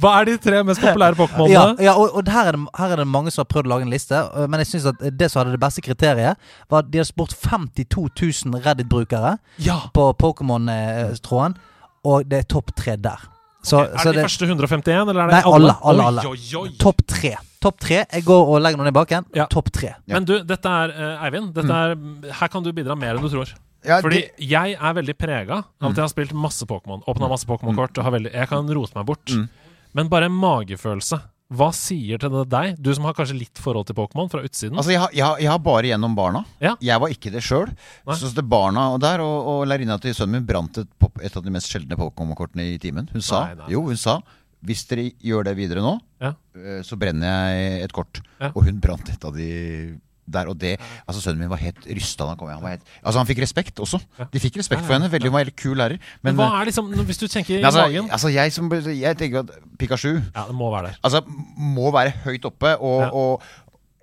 Hva 0.00 0.10
er 0.20 0.24
de 0.28 0.34
tre 0.44 0.58
mest 0.66 0.80
populære 0.84 1.16
Pokémonene? 1.16 1.80
ja 1.80 1.94
og, 1.96 2.16
og 2.20 2.28
her, 2.28 2.50
er 2.50 2.56
det, 2.56 2.64
her 2.76 2.92
er 2.92 3.00
det 3.00 3.06
mange 3.08 3.30
som 3.32 3.44
har 3.44 3.48
prøvd 3.52 3.68
å 3.68 3.72
lage 3.72 3.86
en 3.86 3.92
liste, 3.94 4.18
men 4.48 4.60
jeg 4.60 4.68
synes 4.74 4.88
at 4.92 5.04
det 5.18 5.30
som 5.32 5.40
hadde 5.40 5.54
det 5.56 5.60
beste 5.62 5.80
kriteriet, 5.84 6.36
var 6.70 6.82
at 6.84 6.90
de 6.92 7.00
hadde 7.00 7.08
spurt 7.08 7.32
52 7.32 8.04
000 8.44 8.60
Reddit-brukere 8.66 9.36
Ja. 9.64 9.78
på 9.96 10.10
Pokémon-tråden, 10.20 11.56
og 12.04 12.28
det 12.28 12.38
er 12.42 12.48
topp 12.52 12.74
tre 12.76 12.96
der. 13.00 13.24
Så, 13.66 13.80
er 13.88 13.96
så 13.98 14.12
det 14.12 14.20
de 14.20 14.26
første 14.28 14.46
151, 14.46 15.08
eller 15.10 15.22
er 15.24 15.26
det 15.32 15.38
Nei, 15.40 15.42
alle. 15.54 15.72
alle, 15.82 16.04
alle. 16.12 16.26
alle. 16.28 16.76
Topp 16.78 17.00
tre. 17.08 17.32
Topp 17.66 17.78
tre. 17.82 18.00
Jeg 18.14 18.24
går 18.26 18.50
og 18.54 18.60
legger 18.62 18.80
noen 18.80 18.92
i 18.92 18.96
baken. 18.96 19.26
Ja. 19.36 19.46
Topp 19.52 19.70
tre. 19.74 19.92
Men 20.06 20.24
du, 20.28 20.36
dette 20.46 20.72
er 20.80 20.94
uh, 20.96 21.24
Eivind. 21.26 21.52
Dette 21.56 21.82
er, 21.84 21.96
her 22.40 22.52
kan 22.52 22.62
du 22.66 22.72
bidra 22.76 22.96
mer 22.98 23.16
enn 23.18 23.26
du 23.26 23.30
tror. 23.32 23.52
Ja, 23.86 24.00
Fordi 24.02 24.24
det- 24.24 24.48
jeg 24.50 24.74
er 24.74 24.94
veldig 24.96 25.14
prega 25.18 25.60
av 25.62 25.90
at 25.90 25.94
jeg 25.94 26.02
har 26.02 26.10
spilt 26.10 26.32
masse 26.34 26.66
Pokémon. 26.66 27.02
Åpna 27.06 27.28
masse 27.30 27.46
Pokémon-kort. 27.46 27.98
og 28.02 28.12
veldig- 28.16 28.32
Jeg 28.34 28.48
kan 28.50 28.66
rote 28.74 28.96
meg 28.96 29.06
bort. 29.06 29.26
Mm. 29.30 29.48
Men 29.94 30.08
bare 30.10 30.26
en 30.26 30.32
magefølelse. 30.42 31.20
Hva 31.54 31.68
sier 31.72 32.18
til 32.18 32.32
det 32.32 32.48
deg, 32.50 32.72
du 32.82 32.88
som 32.92 33.04
har 33.06 33.14
kanskje 33.14 33.36
litt 33.38 33.60
forhold 33.62 33.86
til 33.86 33.94
Pokémon 33.94 34.26
fra 34.28 34.40
utsiden? 34.42 34.74
Altså, 34.80 34.90
jeg, 34.90 34.98
har- 34.98 35.12
jeg, 35.14 35.24
har- 35.24 35.38
jeg 35.38 35.50
har 35.52 35.60
bare 35.62 35.82
gjennom 35.86 36.16
barna. 36.18 36.44
Ja. 36.60 36.72
Jeg 36.82 36.98
var 37.00 37.08
ikke 37.14 37.30
det 37.30 37.42
sjøl. 37.46 37.70
Så 38.10 38.32
det 38.34 38.42
barna 38.50 38.88
og 38.96 39.00
der, 39.00 39.20
og, 39.22 39.46
og 39.52 39.66
lærerinna 39.70 40.00
til 40.02 40.12
sønnen 40.18 40.40
min 40.40 40.46
brant 40.48 40.78
et, 40.82 40.88
et 41.22 41.36
av 41.36 41.44
de 41.46 41.50
mest 41.54 41.70
sjeldne 41.70 41.94
Pokémon-kortene 41.94 42.66
i 42.74 42.78
timen. 42.82 43.06
Hun 43.12 43.22
sa 43.22 43.44
Nei, 43.46 43.54
nei. 43.54 43.68
jo, 43.76 43.82
hun 43.86 43.96
sa 43.96 44.18
hvis 44.66 44.82
dere 44.90 45.10
gjør 45.22 45.44
det 45.50 45.56
videre 45.58 45.84
nå, 45.84 45.94
Ja. 46.22 46.34
eh, 46.58 46.80
så 46.86 46.98
brenner 46.98 47.26
jeg 47.54 47.84
et 47.86 47.92
kort. 47.94 48.20
Ja. 48.40 48.50
Og 48.54 48.64
hun 48.66 48.80
brant 48.82 49.08
et 49.12 49.24
av 49.24 49.32
de 49.36 49.98
der. 50.26 50.48
Og 50.50 50.56
det 50.58 50.72
Altså, 51.06 51.20
sønnen 51.22 51.38
min 51.44 51.48
var 51.52 51.60
helt 51.62 51.84
rysta 51.86 52.26
han 52.26 52.36
kom. 52.36 52.48
Han, 52.50 52.58
var 52.60 52.72
helt, 52.74 52.82
altså, 53.04 53.20
han 53.20 53.26
fikk 53.28 53.38
respekt 53.44 53.78
også. 53.78 54.00
De 54.32 54.40
fikk 54.42 54.56
respekt 54.58 54.82
for 54.82 54.96
henne. 54.96 55.06
Veldig, 55.12 55.28
hun 55.30 55.36
var 55.36 55.44
helt 55.44 55.54
kul 55.56 55.76
lærer. 55.78 56.00
Men 56.22 56.34
Men, 56.34 56.40
hva 56.40 56.60
er 56.62 56.66
liksom, 56.66 56.88
Hvis 57.06 57.18
du 57.22 57.28
tenker 57.30 57.60
i 57.60 57.62
altså, 57.62 57.84
magen 57.86 58.10
altså, 58.10 58.28
jeg, 58.34 58.52
som, 58.52 58.66
jeg 58.72 59.16
tenker 59.20 59.44
at 59.44 59.50
Pikachu 59.78 60.16
Ja, 60.34 60.46
det 60.48 60.54
må 60.58 60.72
være 60.74 60.88
der. 60.90 60.96
Altså, 61.04 61.22
må 61.56 61.92
være 61.94 62.10
høyt 62.24 62.44
oppe, 62.44 62.74
og, 62.80 63.00
Ja. 63.02 63.10
og 63.12 63.42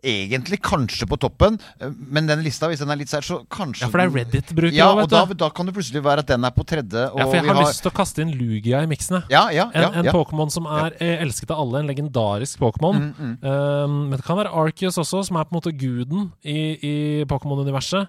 egentlig 0.04 0.60
kanskje 0.62 1.08
på 1.10 1.18
toppen. 1.20 1.58
eh, 1.80 1.90
Men 2.12 2.28
den 2.28 2.44
lista, 2.44 2.68
hvis 2.68 2.80
den 2.84 2.92
er 2.92 3.00
litt 3.00 3.10
sær, 3.10 3.22
så 3.24 3.40
kanskje 3.48 3.86
Ja, 3.86 3.90
for 3.90 3.98
det 4.02 4.06
er 4.10 4.14
Reddit-brukere 4.20 4.76
Ja, 4.76 4.90
også, 4.92 5.04
og 5.04 5.10
da, 5.10 5.26
du. 5.26 5.34
da 5.44 5.50
kan 5.50 5.66
det 5.66 5.74
plutselig 5.76 6.04
være 6.04 6.20
at 6.20 6.28
den 6.28 6.44
er 6.44 6.52
på 6.52 6.66
tredje. 6.68 7.06
Ja, 7.08 7.24
for 7.26 7.34
jeg 7.36 7.44
vi 7.44 7.50
har 7.50 7.62
lyst 7.64 7.82
til 7.82 7.92
å 7.92 7.96
kaste 7.96 8.22
inn 8.22 8.32
Lugia 8.38 8.84
i 8.84 8.90
miksen. 8.92 9.24
Ja, 9.32 9.50
ja, 9.56 9.70
En, 9.74 9.94
en 10.02 10.06
ja. 10.06 10.12
Pokémon 10.12 10.52
som 10.52 10.66
er 10.68 10.94
eh, 11.00 11.22
elsket 11.24 11.52
av 11.52 11.60
alle, 11.64 11.80
en 11.80 11.88
legendarisk 11.88 12.60
Pokémon. 12.60 13.00
Mm, 13.14 13.34
Um, 13.44 14.10
men 14.10 14.18
det 14.18 14.24
kan 14.26 14.38
være 14.38 14.52
Arceus 14.54 14.98
også, 14.98 15.24
som 15.28 15.38
er 15.38 15.44
på 15.48 15.54
en 15.56 15.58
måte 15.62 15.72
guden 15.78 16.32
i, 16.44 16.58
i 16.84 16.94
Pokémon-universet. 17.26 18.08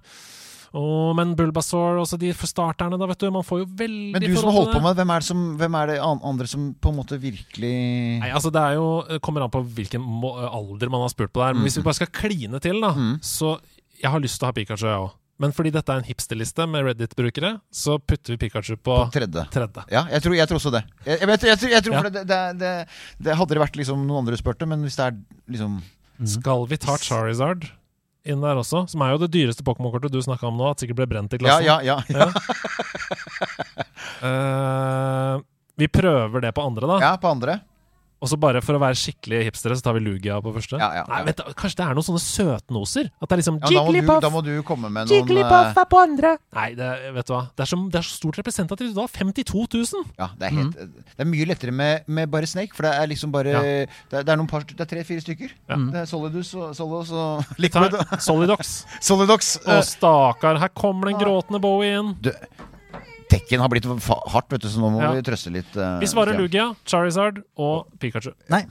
Og- 0.75 1.15
Men 1.15 1.35
Bulbasaur, 1.39 2.01
også 2.03 2.19
de 2.19 2.33
starterne, 2.35 2.99
da, 2.99 3.07
vet 3.07 3.19
du. 3.19 3.31
Man 3.31 3.45
får 3.47 3.61
jo 3.63 3.67
veldig 3.79 4.13
Men 4.13 4.23
du 4.23 4.35
som 4.37 4.51
har 4.51 4.57
holdt 4.59 4.73
på 4.75 4.83
med 4.83 4.97
hvem 4.99 5.11
er 5.15 5.21
det, 5.21 5.27
som, 5.29 5.57
hvem 5.57 5.75
er 5.81 5.87
det 5.93 5.99
andre 6.03 6.47
som 6.51 6.75
på 6.75 6.89
en 6.91 6.97
måte 6.99 7.19
virkelig 7.23 7.75
Nei, 8.21 8.31
altså 8.31 8.51
Det 8.51 8.61
er 8.61 8.75
jo, 8.75 8.89
det 9.09 9.21
kommer 9.23 9.43
an 9.45 9.51
på 9.55 9.63
hvilken 9.63 10.03
alder 10.51 10.91
man 10.91 11.01
har 11.07 11.09
spurt 11.15 11.33
på 11.33 11.41
det 11.41 11.47
her. 11.47 11.55
Men 11.55 11.63
Mm. 11.63 11.67
hvis 11.69 11.77
vi 11.79 11.83
bare 11.83 11.95
skal 11.95 12.07
kline 12.09 12.61
til, 12.61 12.81
da 12.81 12.91
Så 13.23 13.61
jeg 14.03 14.11
har 14.11 14.19
lyst 14.21 14.39
til 14.41 14.47
å 14.47 14.51
ha 14.51 14.53
Pikachu, 14.53 14.87
jeg 14.87 14.99
òg. 14.99 15.13
Men 15.39 15.51
fordi 15.53 15.71
dette 15.73 15.89
er 15.91 15.97
en 15.99 16.05
hipsterliste 16.05 16.69
med 16.71 16.85
Reddit-brukere, 16.85 17.61
så 17.73 17.99
putter 17.99 18.37
vi 18.37 18.49
Pikachu 18.49 18.77
på, 18.77 18.95
På 18.99 19.11
tredje. 19.11 19.49
tredje. 19.51 19.85
Ja, 19.91 20.05
jeg 20.07 20.23
tror, 20.23 20.35
jeg 20.37 20.47
tror 20.49 20.59
også 20.59 20.71
det. 20.73 20.85
Jeg, 21.07 21.19
jeg, 21.21 21.41
jeg, 21.71 21.83
tror- 21.83 21.93
Ja. 21.93 22.03
det, 22.09 22.27
det, 22.27 22.59
det, 22.59 22.89
det 23.23 23.35
Hadde 23.37 23.49
det 23.49 23.59
vært 23.59 23.77
liksom 23.77 24.07
noen 24.07 24.19
andre 24.27 24.37
spurte, 24.37 24.67
men 24.67 24.83
hvis 24.83 24.95
det 24.97 25.07
er 25.07 25.17
liksom 25.51 25.83
Skal 26.25 26.67
vi 26.67 26.77
ta 26.77 26.97
Charizard 26.97 27.69
inn 28.25 28.41
der 28.45 28.57
også? 28.61 28.85
Som 28.89 29.03
er 29.05 29.13
jo 29.15 29.19
det 29.25 29.31
dyreste 29.35 29.65
Pokémon-kortet 29.67 30.13
du 30.15 30.21
snakka 30.25 30.49
om 30.49 30.57
nå, 30.61 30.71
at 30.73 30.81
sikkert 30.85 30.97
ble 31.03 31.07
brent 31.11 31.35
i 31.37 31.41
Ja, 31.41 31.59
klassen. 31.61 31.65
ja, 31.69 31.77
ja. 31.85 32.01
ja. 32.09 32.31
Eh, 34.25 35.41
vi 35.77 35.89
prøver 35.93 36.41
det 36.41 36.53
på 36.57 36.63
andre, 36.65 36.87
da. 36.89 36.97
ja 37.03 37.11
på 37.21 37.29
andre. 37.29 37.59
Og 38.25 38.31
så 38.31 38.39
bare 38.41 38.63
for 38.65 38.79
å 38.79 38.81
være 38.81 38.97
skikkelig 38.97 39.43
hipstere, 39.51 39.77
så 39.77 39.85
tar 39.85 39.99
vi 39.99 40.01
Lugia 40.07 40.39
på 40.41 40.53
første. 40.55 40.79
Ja, 40.81 40.89
ja, 40.97 41.03
Nei, 41.11 41.19
ja. 41.21 41.27
vent, 41.29 41.43
Kanskje 41.61 41.79
det 41.83 41.85
er 41.85 41.99
noen 41.99 42.07
sånne 42.07 42.23
søtnoser? 42.25 43.11
At 43.21 43.29
det 43.29 43.37
er 43.37 43.43
liksom 43.43 43.59
Jigglypuff! 43.69 44.23
da 44.25 44.31
må 44.33 44.41
du 44.47 44.53
komme 44.67 44.89
med 44.89 45.05
noen 45.11 45.13
Jigglypuff 45.19 45.75
eh, 45.75 45.81
er 45.83 45.89
på 45.93 46.01
andre! 46.01 46.31
Nei, 46.57 46.71
det, 46.79 46.89
vet 47.19 47.29
du 47.29 47.35
hva. 47.35 47.43
Det 47.53 47.67
er, 47.67 47.71
så, 47.71 47.79
det 47.93 48.01
er 48.01 48.07
så 48.09 48.17
stort 48.17 48.41
representativt 48.41 48.97
da. 48.97 49.07
52 49.21 49.67
000! 49.77 50.09
Ja, 50.23 50.31
det 50.41 50.49
er, 50.49 50.57
helt, 50.57 50.81
det 51.13 51.27
er 51.27 51.31
mye 51.35 51.49
lettere 51.53 51.77
med, 51.77 52.09
med 52.09 52.33
bare 52.33 52.49
Snake, 52.49 52.73
for 52.77 52.89
det 52.89 52.95
er 52.97 53.11
liksom 53.13 53.35
bare 53.35 53.53
Ja. 53.55 53.63
det, 53.63 54.23
er, 54.23 54.25
er 54.25 54.41
noen 54.41 54.49
par 54.51 54.65
Det 54.65 54.89
tre-fire 54.89 55.21
stykker. 55.23 55.53
Det 55.69 56.01
er 56.01 56.09
Solidus 56.09 56.55
og 56.57 56.73
Solos 56.79 57.13
og 57.13 57.61
Liquid. 57.61 57.99
Solidox. 58.25 58.77
Solidox. 59.11 59.57
Å, 59.67 59.77
eh, 59.77 59.85
stakkar, 59.85 60.63
her 60.65 60.73
kommer 60.73 61.13
den 61.13 61.21
gråtende 61.21 61.61
Bowie 61.63 62.01
inn. 62.01 62.15
du, 62.25 62.33
Tekken 63.35 63.61
har 63.65 63.69
blitt 63.73 63.85
hardt, 63.87 64.49
vet 64.53 64.63
du, 64.63 64.69
så 64.71 64.79
nå 64.81 64.91
må 64.95 65.03
Ja. 65.03 65.13
vi 65.13 65.23
trøste 65.27 65.51
litt. 65.53 65.75
Uh, 65.77 65.99
Vi 66.01 66.07
svarer 66.07 66.37
Lugia, 66.39 66.75
Charizard 66.87 67.43
og 67.59 67.89
Pikachu. 67.99 68.33
Nei. 68.51 68.65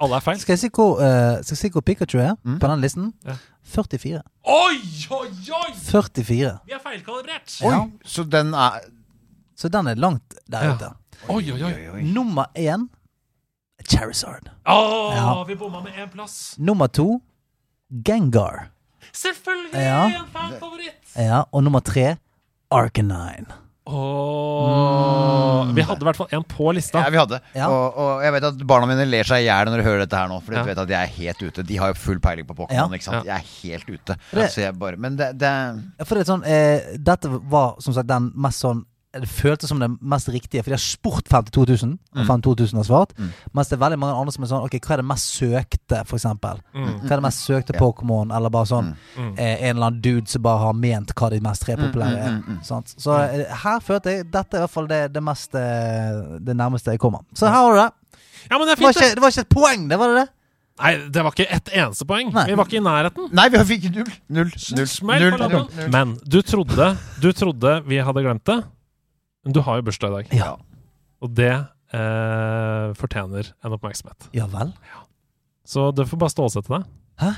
Alle 0.00 0.16
er 0.16 0.20
feil. 0.24 0.38
Skal 0.40 0.54
jeg 0.56 0.58
si 0.64 0.68
hvor, 0.74 0.96
uh, 0.98 1.42
skal 1.44 1.54
jeg 1.54 1.58
si 1.58 1.68
hvor 1.70 1.82
Pikachu 1.84 2.18
er 2.18 2.34
Mm. 2.44 2.58
på 2.58 2.66
den 2.68 2.80
listen? 2.80 3.12
Ja. 3.24 3.36
44. 3.62 4.22
Oi, 4.44 4.80
oi, 5.10 5.28
oi! 5.28 5.72
44. 5.76 6.58
Vi 6.66 6.72
er 6.72 6.80
feilkalibrert! 6.82 7.60
Oi, 7.62 7.70
Ja. 7.70 7.86
så 8.04 8.24
den 8.28 8.54
er 8.54 8.80
Så 9.56 9.68
den 9.68 9.86
er 9.88 9.94
langt 9.94 10.34
der 10.50 10.62
Ja. 10.64 10.74
ute. 10.74 10.88
Oi, 11.28 11.52
oi, 11.52 11.90
oi. 11.92 12.02
Nummer 12.02 12.46
én 12.56 12.88
Charizard. 13.86 14.48
Å, 14.66 15.14
Ja. 15.14 15.44
vi 15.44 15.54
bomma 15.54 15.82
med 15.84 15.92
én 15.92 16.10
plass. 16.10 16.54
Nummer 16.58 16.86
to 16.88 17.20
Gengar. 17.92 18.68
Selvfølgelig 19.12 19.74
Ja. 19.74 20.06
en 20.06 20.26
favoritt. 20.32 20.94
Ja, 21.14 21.44
og 21.52 21.62
nummer 21.62 21.80
tre 21.80 22.16
Arcanine. 22.70 23.46
Åh, 23.90 25.70
Vi 25.74 25.82
hadde 25.82 26.02
i 26.04 26.06
hvert 26.06 26.18
fall 26.18 26.28
en 26.36 26.44
på 26.46 26.70
lista. 26.76 27.00
Ja, 27.02 27.10
vi 27.10 27.18
hadde. 27.18 27.40
Ja. 27.56 27.66
Og, 27.72 27.96
og 27.98 28.22
jeg 28.24 28.34
vet 28.36 28.46
at 28.50 28.60
barna 28.70 28.86
mine 28.90 29.06
ler 29.08 29.26
seg 29.26 29.42
i 29.42 29.48
hjel 29.48 29.70
når 29.70 29.82
de 29.82 29.86
hører 29.86 30.02
dette 30.04 30.18
her 30.20 30.30
nå. 30.30 30.38
For 30.44 30.54
de 30.54 30.60
Ja. 30.60 30.66
vet 30.68 30.78
at 30.84 30.92
jeg 30.94 31.00
er 31.08 31.14
helt 31.16 31.42
ute. 31.42 31.64
De 31.66 31.78
har 31.80 31.92
jo 31.92 31.98
full 31.98 32.20
peiling 32.22 32.46
på 32.48 32.54
Pokémon. 32.58 32.90
Ja. 32.92 32.98
ikke 33.00 33.06
sant? 33.08 33.26
Jeg 33.26 33.34
er 33.34 33.48
helt 33.62 33.88
ute. 33.90 34.16
Det- 34.30 34.44
altså, 34.44 34.60
jeg 34.66 34.78
bare, 34.78 34.96
men 34.96 35.16
det, 35.16 35.32
det 35.38 35.52
For 36.06 36.14
det 36.14 36.22
er 36.28 36.32
sånn, 36.32 36.46
eh, 36.46 36.96
Dette 36.98 37.28
var 37.28 37.76
som 37.80 37.94
sagt 37.94 38.06
den 38.08 38.30
mest 38.36 38.60
sånn 38.62 38.84
Det 39.12 39.26
føltes 39.26 39.66
som 39.68 39.80
det 39.82 39.88
mest 40.06 40.28
riktige, 40.30 40.62
for 40.62 40.70
de 40.70 40.76
har 40.76 40.82
spurt 40.82 41.24
52 41.26 41.64
000, 41.82 41.96
og 42.14 42.26
52 42.28 42.52
000 42.72 42.78
har 42.78 42.84
svart. 42.86 43.14
Mm. 43.18 43.30
Mens 43.58 43.68
det 43.68 43.74
er 43.74 43.80
veldig 43.82 43.98
mange 43.98 44.14
andre 44.20 44.32
som 44.36 44.44
er 44.46 44.50
sånn 44.52 44.62
Ok, 44.68 44.76
hva 44.86 44.92
er 44.94 45.00
det 45.02 45.06
mest 45.10 45.32
søkte, 45.34 46.02
for 46.06 46.14
eksempel? 46.20 46.60
Mm. 46.76 46.84
Hva 47.00 47.08
er 47.10 47.16
det 47.16 47.24
mest 47.26 47.42
søkte 47.48 47.74
yeah. 47.74 47.82
Pokémon? 47.82 48.30
Eller 48.36 48.54
bare 48.54 48.70
sånn 48.70 48.92
Mm. 49.16 49.32
eh, 49.36 49.56
en 49.66 49.76
eller 49.76 49.86
annen 49.88 50.00
dude 50.04 50.28
som 50.30 50.42
bare 50.42 50.58
har 50.62 50.72
ment 50.78 51.10
hva 51.18 51.30
de 51.30 51.40
mest 51.42 51.62
tre 51.66 51.74
populære 51.76 52.18
er. 52.22 52.30
mm, 52.30 52.42
mm, 52.46 52.56
mm. 52.60 52.62
Sant? 52.70 52.94
Så 53.02 53.16
eh, 53.18 53.46
her 53.64 53.80
følte 53.82 54.10
jeg 54.14 54.30
Dette 54.30 54.54
er 54.54 54.62
i 54.62 54.66
hvert 54.66 54.76
fall 54.78 54.86
det, 54.86 55.00
det 55.12 55.22
mest 55.26 55.54
eh, 55.58 56.38
Det 56.40 56.54
nærmeste 56.56 56.94
jeg 56.94 57.00
kommer. 57.02 57.24
Så 57.34 57.46
her 57.50 57.58
har 57.58 57.72
du 57.74 57.80
det. 57.82 57.90
Ja, 58.50 58.58
men 58.58 58.66
det 58.68 58.72
er 58.72 58.76
Det 58.76 58.84
var, 58.84 58.90
ikke, 58.94 59.14
det 59.14 59.22
var 59.26 59.34
ikke 59.34 59.40
et 59.48 59.54
poeng, 59.58 59.88
det 59.90 59.98
var 59.98 60.14
det 60.14 60.20
det? 60.22 60.28
Nei, 60.80 60.94
det 61.12 61.22
var 61.26 61.34
ikke 61.34 61.50
ett 61.52 61.68
eneste 61.76 62.06
poeng. 62.08 62.30
Nei. 62.32 62.46
Vi 62.48 62.54
var 62.56 62.64
ikke 62.70 62.78
i 62.78 62.84
nærheten. 62.86 63.26
Nei, 63.36 63.48
vi 63.52 63.58
fikk 63.68 63.90
null. 63.92 64.12
Null. 64.32 64.52
Null. 64.78 64.88
Null, 65.20 65.48
null. 65.50 65.88
Men 65.92 66.14
du 66.24 66.38
trodde, 66.46 66.86
du 67.20 67.32
trodde 67.36 67.82
vi 67.90 67.98
hadde 68.00 68.22
glemt 68.24 68.46
det. 68.48 68.62
Men 69.44 69.56
du 69.56 69.60
har 69.64 69.80
jo 69.80 69.86
bursdag 69.88 70.10
i 70.10 70.16
dag. 70.16 70.34
Ja. 70.36 70.50
Og 71.24 71.32
det 71.36 71.52
eh, 71.52 72.90
fortjener 72.98 73.52
en 73.64 73.76
oppmerksomhet. 73.76 74.28
Ja 74.36 74.48
vel? 74.52 74.74
Så 75.64 75.90
det 75.96 76.08
får 76.10 76.20
bare 76.20 76.34
stålsette 76.34 76.72
deg. 76.72 76.90
Hæ? 77.20 77.32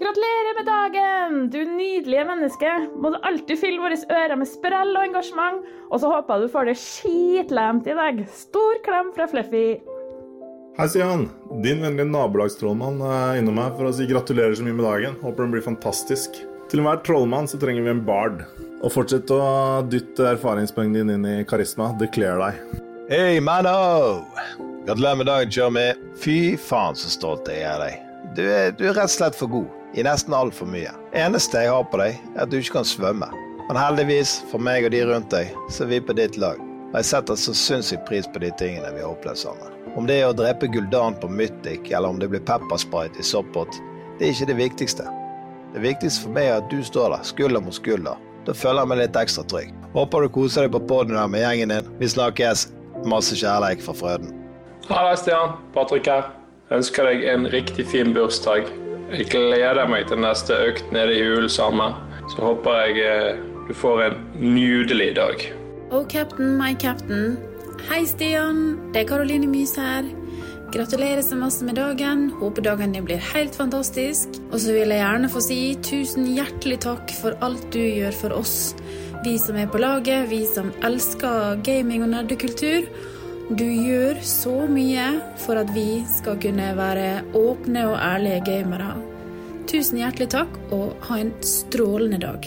Gratulerer 0.00 0.56
med 0.56 0.68
dagen! 0.68 1.20
du 1.50 1.58
nydelige 1.64 2.24
menneske. 2.24 2.70
Må 2.96 3.12
du 3.12 3.20
alltid 3.22 3.58
fylle 3.60 3.82
våre 3.82 3.98
ører 4.10 4.38
med 4.40 4.48
sprell 4.48 4.96
og 4.96 5.04
engasjement. 5.04 5.64
Og 5.90 6.00
så 6.02 6.10
håper 6.10 6.36
jeg 6.36 6.48
du 6.48 6.52
får 6.54 6.70
det 6.70 6.76
skitlemt 6.80 7.88
i 7.90 7.96
dag. 7.96 8.20
Stor 8.34 8.80
klem 8.86 9.12
fra 9.16 9.28
Fluffy. 9.30 9.80
Hei, 10.78 10.88
Sian. 10.88 11.28
Din 11.62 11.82
vennlige 11.82 12.06
nabolagstrollmann 12.06 13.00
er 13.02 13.40
innom 13.40 13.58
her 13.58 13.72
for 13.74 13.88
å 13.88 13.92
si 13.94 14.06
gratulerer 14.08 14.54
så 14.54 14.62
mye 14.64 14.76
med 14.78 14.86
dagen. 14.86 15.16
Håper 15.18 15.42
den 15.42 15.54
blir 15.54 15.64
fantastisk. 15.64 16.38
Til 16.70 16.80
enhver 16.80 17.00
trollmann 17.04 17.48
så 17.50 17.58
trenger 17.60 17.82
vi 17.82 17.90
en 17.90 18.02
bard. 18.06 18.44
Og 18.78 18.92
fortsett 18.94 19.32
å 19.34 19.40
dytte 19.90 20.28
erfaringspoengene 20.30 21.02
dine 21.02 21.16
inn 21.18 21.26
i 21.42 21.48
karisma. 21.48 21.90
Declare 21.98 22.38
deg. 22.52 22.78
Hei, 23.10 23.40
manno! 23.42 24.22
Gratulerer 24.86 25.18
med 25.18 25.28
dagen, 25.28 25.50
Jeremy. 25.52 25.88
Fy 26.22 26.38
faen 26.70 26.96
så 26.96 27.10
stolt 27.12 27.50
jeg 27.50 27.66
er 27.66 27.74
av 27.74 27.82
deg. 27.88 27.98
Du 28.38 28.44
er, 28.46 28.70
du 28.70 28.86
er 28.86 28.94
rett 28.94 29.10
og 29.10 29.16
slett 29.18 29.36
for 29.36 29.50
god. 29.50 29.66
I 29.98 30.06
nesten 30.06 30.38
altfor 30.38 30.70
mye. 30.70 30.94
Eneste 31.18 31.64
jeg 31.64 31.74
har 31.74 31.82
på 31.90 31.98
deg, 31.98 32.22
er 32.36 32.44
at 32.46 32.54
du 32.54 32.60
ikke 32.60 32.78
kan 32.78 32.86
svømme. 32.86 33.26
Men 33.66 33.78
heldigvis, 33.78 34.38
for 34.52 34.62
meg 34.62 34.86
og 34.86 34.94
de 34.94 35.02
rundt 35.10 35.34
deg, 35.34 35.50
så 35.66 35.82
er 35.84 35.96
vi 35.96 36.00
på 36.06 36.14
ditt 36.16 36.38
lag. 36.38 36.62
Og 36.92 36.96
jeg 37.02 37.10
setter 37.10 37.36
så 37.38 37.58
sinnssykt 37.58 38.06
pris 38.06 38.30
på 38.30 38.40
de 38.42 38.54
tingene 38.62 38.94
vi 38.94 39.02
har 39.02 39.10
opplevd 39.10 39.42
sammen. 39.42 39.79
Om 39.98 40.06
det 40.06 40.20
er 40.20 40.28
å 40.30 40.36
drepe 40.36 40.68
Guldan 40.70 41.16
på 41.18 41.28
Mythic, 41.28 41.90
eller 41.90 42.12
om 42.12 42.18
det 42.20 42.28
blir 42.30 42.42
peppersprite 42.46 43.18
i 43.18 43.26
Soppot, 43.26 43.80
det 44.18 44.28
er 44.28 44.34
ikke 44.34 44.50
det 44.52 44.58
viktigste. 44.60 45.06
Det 45.74 45.82
viktigste 45.82 46.26
for 46.26 46.34
meg 46.36 46.50
er 46.50 46.58
at 46.60 46.68
du 46.70 46.78
står 46.86 47.14
der, 47.14 47.24
skulder 47.26 47.62
mot 47.64 47.74
skulder. 47.74 48.18
Da 48.46 48.54
føler 48.56 48.82
jeg 48.82 48.90
meg 48.92 49.00
litt 49.02 49.18
ekstra 49.18 49.44
trygg. 49.50 49.72
Håper 49.94 50.24
du 50.24 50.30
koser 50.32 50.66
deg 50.66 50.74
på 50.74 50.82
poden 50.90 51.18
her 51.18 51.28
med 51.30 51.42
gjengen 51.42 51.74
din. 51.74 51.90
Vi 52.00 52.08
snakkes. 52.10 52.68
Masse 53.08 53.36
kjærleik 53.38 53.80
fra 53.80 53.94
Frøden. 53.96 54.32
Halla, 54.90 55.14
Stian. 55.16 55.54
Patrick 55.74 56.08
her. 56.10 56.30
Jeg 56.68 56.82
ønsker 56.82 57.08
deg 57.08 57.24
en 57.32 57.46
riktig 57.50 57.86
fin 57.88 58.12
bursdag. 58.14 58.68
Jeg 59.10 59.26
gleder 59.32 59.88
meg 59.90 60.06
til 60.10 60.20
neste 60.22 60.54
økt 60.68 60.92
nede 60.94 61.16
i 61.16 61.22
hulen 61.24 61.50
sammen. 61.50 61.96
Så 62.30 62.44
håper 62.44 62.82
jeg 62.84 63.06
eh, 63.06 63.40
du 63.68 63.74
får 63.74 64.02
en 64.08 64.20
nydelig 64.54 65.14
dag. 65.16 65.46
Oh, 65.90 66.04
captain, 66.06 66.56
my 66.58 66.74
captain. 66.74 67.38
Hei, 67.88 68.02
Stian. 68.04 68.58
Det 68.92 69.00
er 69.02 69.06
Karoline 69.08 69.48
Mys 69.48 69.72
her. 69.80 70.04
Gratulerer 70.70 71.22
så 71.24 71.38
masse 71.38 71.64
med 71.64 71.78
dagen. 71.80 72.28
Håper 72.40 72.62
dagen 72.66 72.92
din 72.92 73.06
blir 73.08 73.22
helt 73.32 73.56
fantastisk. 73.56 74.36
Og 74.50 74.60
så 74.60 74.74
vil 74.76 74.92
jeg 74.92 75.00
gjerne 75.00 75.30
få 75.32 75.42
si 75.44 75.60
tusen 75.86 76.28
hjertelig 76.28 76.80
takk 76.84 77.14
for 77.22 77.38
alt 77.46 77.64
du 77.72 77.80
gjør 77.80 78.14
for 78.18 78.36
oss. 78.36 78.74
Vi 79.24 79.38
som 79.40 79.56
er 79.56 79.70
på 79.72 79.80
laget, 79.80 80.28
vi 80.30 80.42
som 80.48 80.70
elsker 80.86 81.62
gaming 81.64 82.04
og 82.04 82.12
nerdekultur. 82.12 82.86
Du 83.50 83.66
gjør 83.66 84.20
så 84.22 84.54
mye 84.70 85.08
for 85.42 85.58
at 85.58 85.72
vi 85.74 86.04
skal 86.06 86.38
kunne 86.42 86.68
være 86.78 87.08
åpne 87.34 87.88
og 87.90 87.98
ærlige 87.98 88.44
gamere. 88.46 88.92
Tusen 89.70 89.98
hjertelig 90.02 90.30
takk, 90.36 90.54
og 90.74 90.94
ha 91.08 91.18
en 91.22 91.34
strålende 91.46 92.20
dag. 92.22 92.46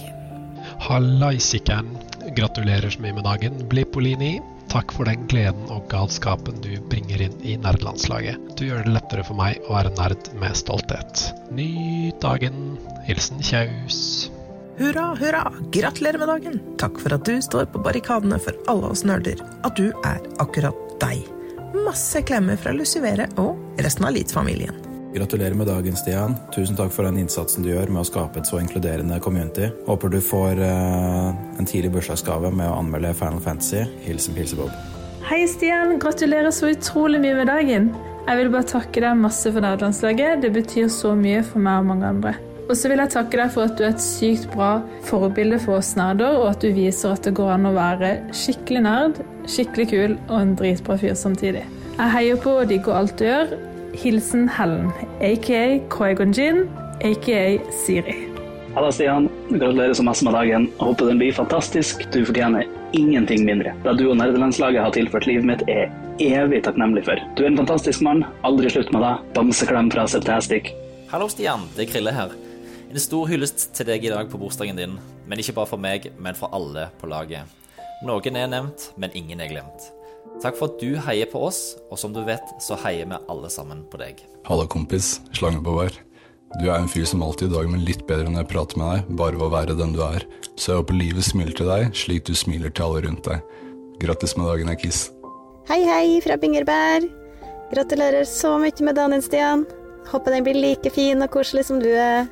Hallaisiken. 0.87 1.91
Gratulerer 2.35 2.91
så 2.91 3.03
mye 3.03 3.15
med 3.19 3.27
dagen, 3.27 3.61
Blippolini. 3.71 4.37
Takk 4.73 4.89
for 4.95 5.05
den 5.05 5.27
gleden 5.29 5.67
og 5.69 5.83
galskapen 5.91 6.57
du 6.63 6.71
bringer 6.89 7.21
inn 7.21 7.35
i 7.45 7.53
nerdelandslaget. 7.61 8.39
Du 8.57 8.63
gjør 8.65 8.81
det 8.81 8.93
lettere 8.95 9.25
for 9.27 9.37
meg 9.37 9.59
å 9.67 9.75
være 9.75 9.91
nerd 9.99 10.31
med 10.41 10.57
stolthet. 10.57 11.27
Nyt 11.53 12.17
dagen. 12.23 12.79
Hilsen 13.05 13.43
Kjaus. 13.45 14.31
Hurra, 14.79 15.11
hurra! 15.19 15.43
Gratulerer 15.75 16.17
med 16.17 16.31
dagen! 16.31 16.57
Takk 16.81 16.97
for 17.03 17.13
at 17.13 17.29
du 17.29 17.37
står 17.45 17.67
på 17.69 17.83
barrikadene 17.85 18.39
for 18.41 18.57
alle 18.71 18.89
oss 18.95 19.05
nerder. 19.05 19.37
At 19.61 19.77
du 19.77 19.91
er 20.01 20.25
akkurat 20.41 20.97
deg. 21.03 21.21
Masse 21.77 22.23
klemmer 22.25 22.57
fra 22.57 22.73
Lucivere 22.73 23.29
og 23.37 23.61
resten 23.77 24.09
av 24.09 24.17
Leeds-familien. 24.17 24.92
Gratulerer 25.13 25.53
med 25.53 25.67
dagen, 25.67 25.95
Stian. 25.95 26.33
Tusen 26.55 26.77
takk 26.77 26.89
for 26.93 27.05
den 27.05 27.19
innsatsen 27.21 27.61
du 27.61 27.69
gjør 27.69 27.91
med 27.93 28.01
å 28.01 28.07
skape 28.07 28.41
et 28.41 28.49
så 28.49 28.57
inkluderende 28.57 29.19
community. 29.21 29.67
Håper 29.85 30.09
du 30.09 30.17
får 30.25 30.57
uh, 30.57 31.35
en 31.59 31.67
tidlig 31.69 31.91
bursdagsgave 31.93 32.49
med 32.49 32.65
å 32.65 32.79
anmelde 32.79 33.11
Final 33.19 33.41
Fantasy. 33.43 33.83
Hilsen 34.07 34.33
Pilsebob. 34.33 34.73
Hei, 35.29 35.43
Stian. 35.47 35.99
Gratulerer 36.01 36.49
så 36.49 36.71
utrolig 36.73 37.21
mye 37.21 37.35
med 37.37 37.51
dagen. 37.51 37.91
Jeg 38.25 38.39
vil 38.39 38.49
bare 38.55 38.67
takke 38.71 39.03
deg 39.03 39.19
masse 39.21 39.51
for 39.51 39.61
nederlandslaget. 39.61 40.41
Det 40.41 40.49
betyr 40.55 40.89
så 40.89 41.13
mye 41.19 41.43
for 41.45 41.61
meg 41.61 41.83
og 41.83 41.91
mange 41.91 42.09
andre. 42.09 42.33
Og 42.63 42.73
så 42.79 42.89
vil 42.89 43.03
jeg 43.03 43.11
takke 43.13 43.37
deg 43.37 43.51
for 43.53 43.67
at 43.67 43.75
du 43.77 43.83
er 43.83 43.91
et 43.93 44.01
sykt 44.01 44.47
bra 44.55 44.71
forbilde 45.05 45.59
for 45.61 45.81
oss 45.81 45.91
nerder, 45.99 46.39
og 46.39 46.55
at 46.55 46.63
du 46.63 46.71
viser 46.73 47.13
at 47.13 47.27
det 47.27 47.35
går 47.37 47.51
an 47.57 47.69
å 47.69 47.75
være 47.75 48.15
skikkelig 48.33 48.81
nerd, 48.87 49.21
skikkelig 49.45 49.87
kul 49.91 50.15
og 50.15 50.35
en 50.39 50.55
dritbra 50.57 50.97
fyr 51.03 51.13
samtidig. 51.19 51.67
Jeg 51.99 52.13
heier 52.15 52.41
på 52.41 52.55
og 52.63 52.71
digger 52.71 52.97
alt 53.03 53.19
du 53.19 53.27
gjør. 53.27 53.53
Hilsen 53.93 54.49
Helen, 54.49 54.91
aka 55.21 55.79
Koigon 55.89 56.31
Jin, 56.33 56.69
aka 57.01 57.71
Siri. 57.71 58.15
Halla, 58.73 58.91
Stian. 58.91 59.29
Gratulerer 59.49 59.93
så 59.93 60.03
masse 60.03 60.25
med 60.25 60.33
dagen. 60.33 60.71
Håper 60.77 61.05
den 61.05 61.17
blir 61.17 61.33
fantastisk. 61.33 62.11
Du 62.11 62.25
fortjener 62.25 62.65
ingenting 62.91 63.45
mindre. 63.45 63.75
Det 63.83 63.93
du 63.99 64.07
og 64.09 64.17
nerdelandslaget 64.17 64.81
har 64.81 64.95
tilført 64.95 65.27
livet 65.29 65.45
mitt, 65.45 65.61
er 65.69 65.93
evig 66.17 66.63
takknemlig 66.65 67.05
for. 67.05 67.21
Du 67.37 67.43
er 67.43 67.51
en 67.51 67.59
fantastisk 67.61 68.01
mann. 68.01 68.25
Aldri 68.41 68.73
slutt 68.73 68.89
med 68.95 69.05
det. 69.05 69.13
Bamseklem 69.37 69.93
fra 69.93 70.07
Septastic. 70.09 70.73
Hallo, 71.13 71.29
Stian. 71.29 71.69
Det 71.77 71.85
er 71.85 71.93
Krille 71.93 72.17
her. 72.17 72.33
En 72.89 73.01
stor 73.01 73.29
hyllest 73.29 73.69
til 73.77 73.91
deg 73.93 74.09
i 74.09 74.13
dag 74.13 74.29
på 74.29 74.41
bursdagen 74.41 74.81
din. 74.81 74.97
Men 75.29 75.39
ikke 75.39 75.53
bare 75.61 75.69
for 75.69 75.81
meg, 75.81 76.09
men 76.17 76.33
for 76.37 76.49
alle 76.53 76.89
på 76.97 77.13
laget. 77.13 77.45
Noen 78.03 78.41
er 78.41 78.49
nevnt, 78.49 78.89
men 78.97 79.13
ingen 79.13 79.39
er 79.39 79.53
glemt. 79.53 79.93
Takk 80.43 80.57
for 80.59 80.73
at 80.73 80.81
du 80.81 80.97
heier 80.99 81.29
på 81.31 81.39
oss, 81.47 81.77
og 81.87 81.99
som 82.01 82.11
du 82.11 82.19
vet, 82.27 82.43
så 82.59 82.75
heier 82.83 83.07
vi 83.07 83.19
alle 83.31 83.51
sammen 83.51 83.85
på 83.87 83.99
deg. 84.01 84.19
Halla, 84.49 84.65
kompis. 84.67 85.21
Slange 85.31 85.63
på 85.63 85.77
vær. 85.77 85.95
Du 86.59 86.67
er 86.67 86.75
en 86.75 86.89
fyr 86.91 87.07
som 87.07 87.23
alltid 87.23 87.47
i 87.47 87.53
dag, 87.55 87.69
men 87.71 87.85
litt 87.87 88.03
bedre 88.09 88.27
når 88.27 88.43
jeg 88.43 88.49
prater 88.51 88.81
med 88.81 88.91
deg, 88.91 89.13
bare 89.21 89.39
ved 89.39 89.47
å 89.47 89.53
være 89.55 89.77
den 89.79 89.95
du 89.95 90.03
er. 90.03 90.27
Så 90.57 90.73
jeg 90.73 90.81
håper 90.83 90.99
livet 90.99 91.25
smiler 91.25 91.55
til 91.55 91.71
deg, 91.71 91.95
slik 91.95 92.27
du 92.27 92.35
smiler 92.35 92.75
til 92.75 92.89
alle 92.89 93.05
rundt 93.07 93.23
deg. 93.29 93.41
Grattis 94.03 94.35
med 94.35 94.51
dagen, 94.51 94.75
Kiss. 94.83 95.07
Hei, 95.71 95.79
hei 95.87 96.19
fra 96.25 96.35
Bingerbær. 96.37 97.07
Gratulerer 97.71 98.27
så 98.27 98.57
mye 98.59 98.85
med 98.85 98.99
dagen, 98.99 99.23
Stian. 99.23 99.63
Håper 100.11 100.35
den 100.35 100.45
blir 100.45 100.59
like 100.59 100.91
fin 100.91 101.23
og 101.23 101.31
koselig 101.31 101.69
som 101.71 101.79
du 101.79 101.93
er. 101.95 102.27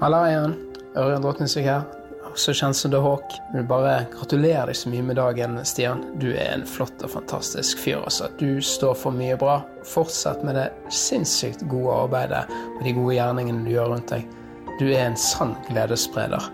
Halla 0.00 0.28
igjen. 0.30 0.60
Ørjan 0.94 1.26
Drotningsvik 1.26 1.66
her. 1.66 1.99
Også 2.30 2.52
kjent 2.54 2.78
som 2.78 2.92
The 2.92 3.00
Hawk. 3.02 3.32
Jeg 3.50 3.56
vil 3.58 3.66
bare 3.70 3.94
gratulere 4.12 4.68
deg 4.70 4.78
så 4.78 4.90
mye 4.92 5.02
med 5.08 5.18
dagen, 5.18 5.58
Stian. 5.66 6.04
Du 6.22 6.28
er 6.30 6.52
en 6.54 6.66
flott 6.68 7.02
og 7.02 7.10
fantastisk 7.16 7.80
fyr. 7.82 7.98
altså. 8.04 8.30
Du 8.38 8.62
står 8.62 8.94
for 8.98 9.14
mye 9.14 9.36
bra. 9.40 9.60
Fortsett 9.86 10.44
med 10.46 10.54
det 10.58 10.68
sinnssykt 10.94 11.66
gode 11.72 11.96
arbeidet 12.06 12.44
og 12.76 12.84
de 12.86 12.94
gode 12.94 13.16
gjerningene 13.18 13.66
du 13.66 13.74
gjør 13.74 13.94
rundt 13.96 14.14
deg. 14.14 14.24
Du 14.78 14.86
er 14.92 15.08
en 15.08 15.18
sann 15.18 15.56
gledesspreder. 15.68 16.46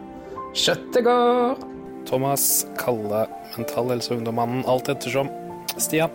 Kjøttegård! 0.56 1.62
Thomas, 2.06 2.64
Kalle, 2.78 3.26
Mental 3.56 3.90
Helse 3.92 4.14
Ungdommannen, 4.14 4.64
alt 4.70 4.88
ettersom. 4.88 5.28
Stian, 5.76 6.12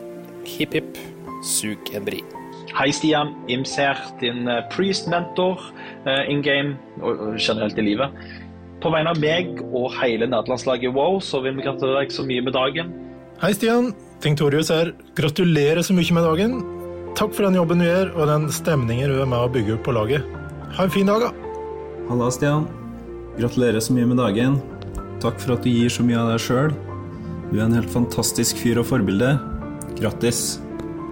hipp 0.47 0.73
hipp, 0.73 1.01
sug 1.45 1.91
en 1.93 2.07
bri. 2.07 2.23
Hei, 2.71 2.87
Stian. 2.95 3.33
Imser, 3.51 3.99
din 4.21 4.47
eh, 4.47 4.63
priest-mentor 4.71 5.59
uh, 6.07 6.21
in 6.31 6.39
game 6.41 6.77
og 7.03 7.35
generelt 7.35 7.77
i 7.77 7.83
livet. 7.83 8.15
På 8.81 8.89
vegne 8.89 9.11
av 9.13 9.19
meg 9.21 9.59
og 9.69 9.91
hele 9.99 10.25
nederlandslaget 10.25 10.93
WoW 10.95 11.19
så 11.21 11.41
vil 11.43 11.53
vi 11.59 11.65
gratulere 11.67 12.01
deg 12.01 12.13
så 12.15 12.25
mye 12.25 12.41
med 12.41 12.55
dagen. 12.57 12.89
Hei, 13.41 13.53
Stian. 13.53 13.91
Tinktorius 14.21 14.71
her. 14.73 14.91
Gratulerer 15.17 15.81
så 15.85 15.93
mye 15.97 16.17
med 16.17 16.25
dagen. 16.25 16.59
Takk 17.17 17.33
for 17.35 17.45
den 17.45 17.57
jobben 17.57 17.81
du 17.81 17.85
gjør, 17.85 18.11
og 18.15 18.29
den 18.29 18.47
stemningen 18.53 19.11
du 19.11 19.19
er 19.21 19.29
med 19.29 19.37
å 19.37 19.49
bygge 19.53 19.75
opp 19.77 19.85
på 19.85 19.93
laget. 19.97 20.25
Ha 20.77 20.85
en 20.87 20.93
fin 20.93 21.09
dag, 21.09 21.27
da. 21.27 21.55
Halla, 22.09 22.29
Stian. 22.33 22.65
Gratulerer 23.37 23.83
så 23.83 23.93
mye 23.93 24.09
med 24.09 24.21
dagen. 24.21 24.57
Takk 25.21 25.37
for 25.41 25.55
at 25.55 25.65
du 25.65 25.69
gir 25.69 25.93
så 25.93 26.05
mye 26.05 26.17
av 26.17 26.33
deg 26.33 26.41
sjøl. 26.41 26.73
Du 27.51 27.57
er 27.59 27.65
en 27.67 27.77
helt 27.77 27.91
fantastisk 27.93 28.61
fyr 28.61 28.81
og 28.81 28.87
forbilde. 28.89 29.35
Grattis. 29.99 30.59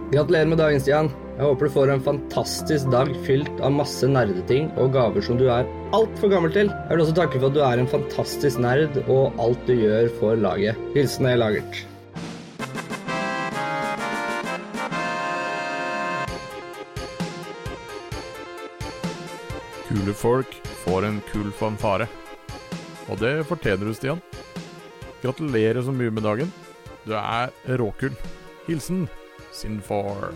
Gratulerer 0.10 0.50
med 0.50 0.62
dagen, 0.62 0.82
Stian. 0.82 1.12
Jeg 1.40 1.48
håper 1.48 1.70
du 1.70 1.72
får 1.72 1.90
en 1.94 2.02
fantastisk 2.04 2.90
dag 2.92 3.14
fylt 3.24 3.62
av 3.64 3.72
masse 3.72 4.04
nerdeting 4.12 4.66
og 4.76 4.90
gaver 4.92 5.24
som 5.24 5.38
du 5.40 5.46
er 5.48 5.70
altfor 5.96 6.28
gammel 6.34 6.52
til. 6.52 6.68
Jeg 6.68 6.92
vil 6.92 7.04
også 7.06 7.14
takke 7.16 7.40
for 7.40 7.48
at 7.48 7.56
du 7.56 7.62
er 7.64 7.80
en 7.80 7.88
fantastisk 7.88 8.60
nerd 8.60 8.98
og 9.06 9.40
alt 9.40 9.62
du 9.64 9.72
gjør 9.72 10.10
for 10.18 10.36
laget. 10.36 10.76
Hilsen 10.98 11.30
E. 11.32 11.38
Lagert. 11.40 11.80
Kule 19.88 20.18
folk 20.26 20.60
får 20.84 21.08
en 21.08 21.24
kul 21.32 21.56
fanfare. 21.56 22.10
Og 23.08 23.24
det 23.24 23.38
fortjener 23.48 23.88
du, 23.88 23.96
Stian. 23.96 24.20
Gratulerer 25.24 25.88
så 25.88 25.96
mye 25.96 26.12
med 26.12 26.28
dagen. 26.28 26.52
Du 27.08 27.16
er 27.16 27.56
råkul. 27.80 28.12
Hilsen 28.68 29.08
Sinfor. 29.56 30.34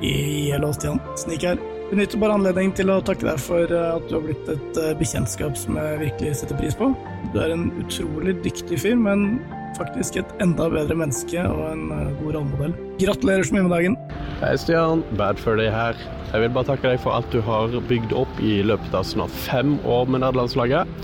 Hello, 0.00 0.72
Stian. 0.72 1.00
Snik 1.16 1.42
her. 1.44 1.58
Benytter 1.90 2.20
bare 2.22 2.36
anledningen 2.38 2.72
til 2.78 2.90
å 2.92 3.00
takke 3.04 3.26
deg 3.26 3.40
for 3.42 3.66
eh, 3.66 3.88
at 3.96 4.04
du 4.08 4.14
har 4.14 4.22
blitt 4.22 4.48
et 4.48 4.76
eh, 4.78 4.92
bekjentskap 4.96 5.56
som 5.58 5.76
jeg 5.76 5.98
virkelig 6.04 6.36
setter 6.38 6.56
pris 6.56 6.76
på. 6.78 6.92
Du 7.34 7.40
er 7.42 7.50
en 7.52 7.66
utrolig 7.82 8.36
dyktig 8.44 8.78
fyr, 8.80 8.94
men 8.96 9.40
faktisk 9.76 10.20
et 10.20 10.30
enda 10.42 10.68
bedre 10.70 10.94
menneske 10.96 11.42
og 11.50 11.64
en 11.72 11.90
eh, 11.96 12.12
god 12.20 12.38
rollemodell. 12.38 12.76
Gratulerer 13.02 13.44
så 13.44 13.56
mye 13.56 13.64
med 13.66 13.74
dagen. 13.74 13.98
Hei, 14.38 14.52
Stian. 14.62 15.02
Bad 15.18 15.42
Fur 15.42 15.58
Day 15.58 15.68
her. 15.74 15.98
Jeg 16.30 16.44
vil 16.44 16.54
bare 16.54 16.70
takke 16.70 16.94
deg 16.94 17.02
for 17.02 17.16
alt 17.16 17.34
du 17.34 17.42
har 17.44 17.74
bygd 17.90 18.14
opp 18.16 18.40
i 18.40 18.60
løpet 18.64 18.94
av 18.94 19.04
snart 19.10 19.34
fem 19.48 19.74
år 19.82 20.06
med 20.06 20.22
nederlandslaget. 20.22 20.94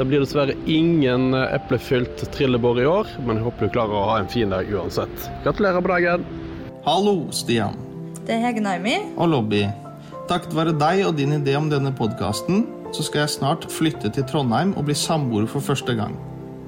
Det 0.00 0.08
blir 0.10 0.24
dessverre 0.24 0.58
ingen 0.66 1.30
eplefylt 1.38 2.26
trillebår 2.34 2.82
i 2.82 2.90
år, 2.90 3.14
men 3.22 3.38
jeg 3.38 3.46
håper 3.46 3.70
du 3.70 3.76
klarer 3.78 3.96
å 4.00 4.04
ha 4.10 4.18
en 4.18 4.28
fin 4.32 4.52
dag 4.52 4.68
uansett. 4.74 5.30
Gratulerer 5.46 5.86
på 5.86 5.94
dagen. 5.94 6.28
Hallo, 6.82 7.16
Stian. 7.30 7.91
Det 8.26 8.36
er 8.36 8.44
Hege 8.44 8.62
Naimi. 8.62 8.98
Og 9.16 9.32
Lobby. 9.32 9.64
Takket 10.30 10.54
være 10.54 10.74
deg 10.78 11.02
og 11.08 11.16
din 11.18 11.34
idé 11.34 11.56
om 11.58 11.66
denne 11.70 11.90
podkasten, 11.96 12.66
så 12.94 13.04
skal 13.06 13.24
jeg 13.24 13.34
snart 13.34 13.66
flytte 13.72 14.12
til 14.14 14.26
Trondheim 14.28 14.76
og 14.76 14.86
bli 14.86 14.94
samboer 14.96 15.48
for 15.50 15.64
første 15.64 15.96
gang. 15.98 16.14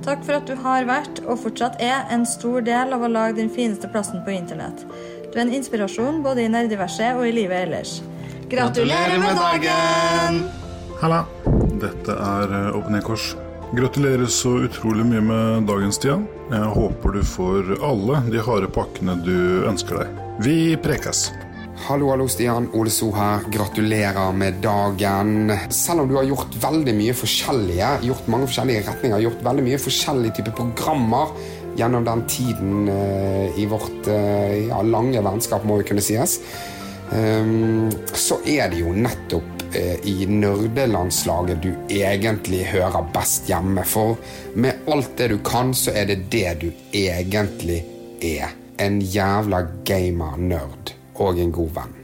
Takk 0.04 0.24
for 0.26 0.36
at 0.36 0.48
du 0.50 0.56
har 0.60 0.84
vært, 0.88 1.22
og 1.24 1.38
fortsatt 1.40 1.78
er, 1.80 2.02
en 2.12 2.26
stor 2.28 2.64
del 2.66 2.92
av 2.92 3.04
å 3.04 3.08
lage 3.08 3.38
den 3.38 3.52
fineste 3.52 3.88
plassen 3.88 4.24
på 4.26 4.34
internett. 4.34 4.82
Du 5.30 5.38
er 5.38 5.46
en 5.46 5.54
inspirasjon 5.54 6.20
både 6.26 6.44
i 6.44 6.50
nerdiverset 6.52 7.16
og 7.16 7.28
i 7.28 7.32
livet 7.38 7.68
ellers. 7.68 7.96
Gratulerer 8.50 9.16
med 9.22 9.40
dagen! 9.40 10.42
Halla. 11.00 11.24
Dette 11.80 12.14
er 12.14 12.52
eh, 12.54 12.76
Åpen 12.76 12.98
e-kors. 12.98 13.32
Gratulerer 13.74 14.28
så 14.30 14.58
utrolig 14.66 15.06
mye 15.08 15.22
med 15.24 15.66
dagen, 15.70 15.92
Stian. 15.92 16.28
Jeg 16.52 16.74
håper 16.76 17.16
du 17.16 17.24
får 17.26 17.74
alle 17.82 18.20
de 18.28 18.44
harde 18.44 18.70
pakkene 18.76 19.16
du 19.24 19.64
ønsker 19.70 20.04
deg. 20.04 20.22
Vi 20.44 20.58
prekes. 20.82 21.28
Hallo, 21.84 22.10
hallo, 22.10 22.24
Stian. 22.28 22.70
Ole 22.72 22.88
So 22.88 23.10
her. 23.12 23.40
Gratulerer 23.52 24.32
med 24.32 24.54
dagen. 24.62 25.52
Selv 25.68 26.00
om 26.00 26.08
du 26.08 26.14
har 26.16 26.24
gjort 26.24 26.54
veldig 26.56 26.94
mye 26.96 27.12
forskjellige, 27.12 27.90
gjort 28.06 28.30
mange 28.32 28.48
forskjellige 28.48 28.86
retninger, 28.86 29.20
gjort 29.26 29.42
veldig 29.44 29.64
mye 29.66 29.80
forskjellige 29.82 30.38
typer 30.38 30.54
programmer 30.62 31.34
gjennom 31.76 32.06
den 32.08 32.22
tiden 32.30 32.88
uh, 32.88 33.60
i 33.60 33.66
vårt 33.68 34.08
uh, 34.08 34.54
ja, 34.70 34.80
lange 34.80 35.20
vennskap, 35.28 35.68
må 35.68 35.82
jo 35.82 35.88
kunne 35.90 36.06
sies, 36.06 36.38
um, 37.12 37.92
så 38.16 38.40
er 38.48 38.72
det 38.72 38.80
jo 38.80 38.96
nettopp 38.96 39.68
uh, 39.76 40.08
i 40.08 40.16
nerdelandslaget 40.24 41.60
du 41.68 41.70
egentlig 41.92 42.64
hører 42.72 43.12
best 43.12 43.52
hjemme. 43.52 43.84
For 43.84 44.16
med 44.56 44.88
alt 44.88 45.18
det 45.20 45.34
du 45.36 45.40
kan, 45.44 45.76
så 45.76 45.92
er 45.92 46.08
det 46.14 46.22
det 46.32 46.48
du 46.64 46.70
egentlig 46.96 47.82
er. 48.24 48.56
En 48.80 49.02
jævla 49.04 49.66
gamer-nerd 49.84 50.93
og 51.14 51.38
en 51.38 51.52
god 51.54 51.70
venn. 51.76 51.94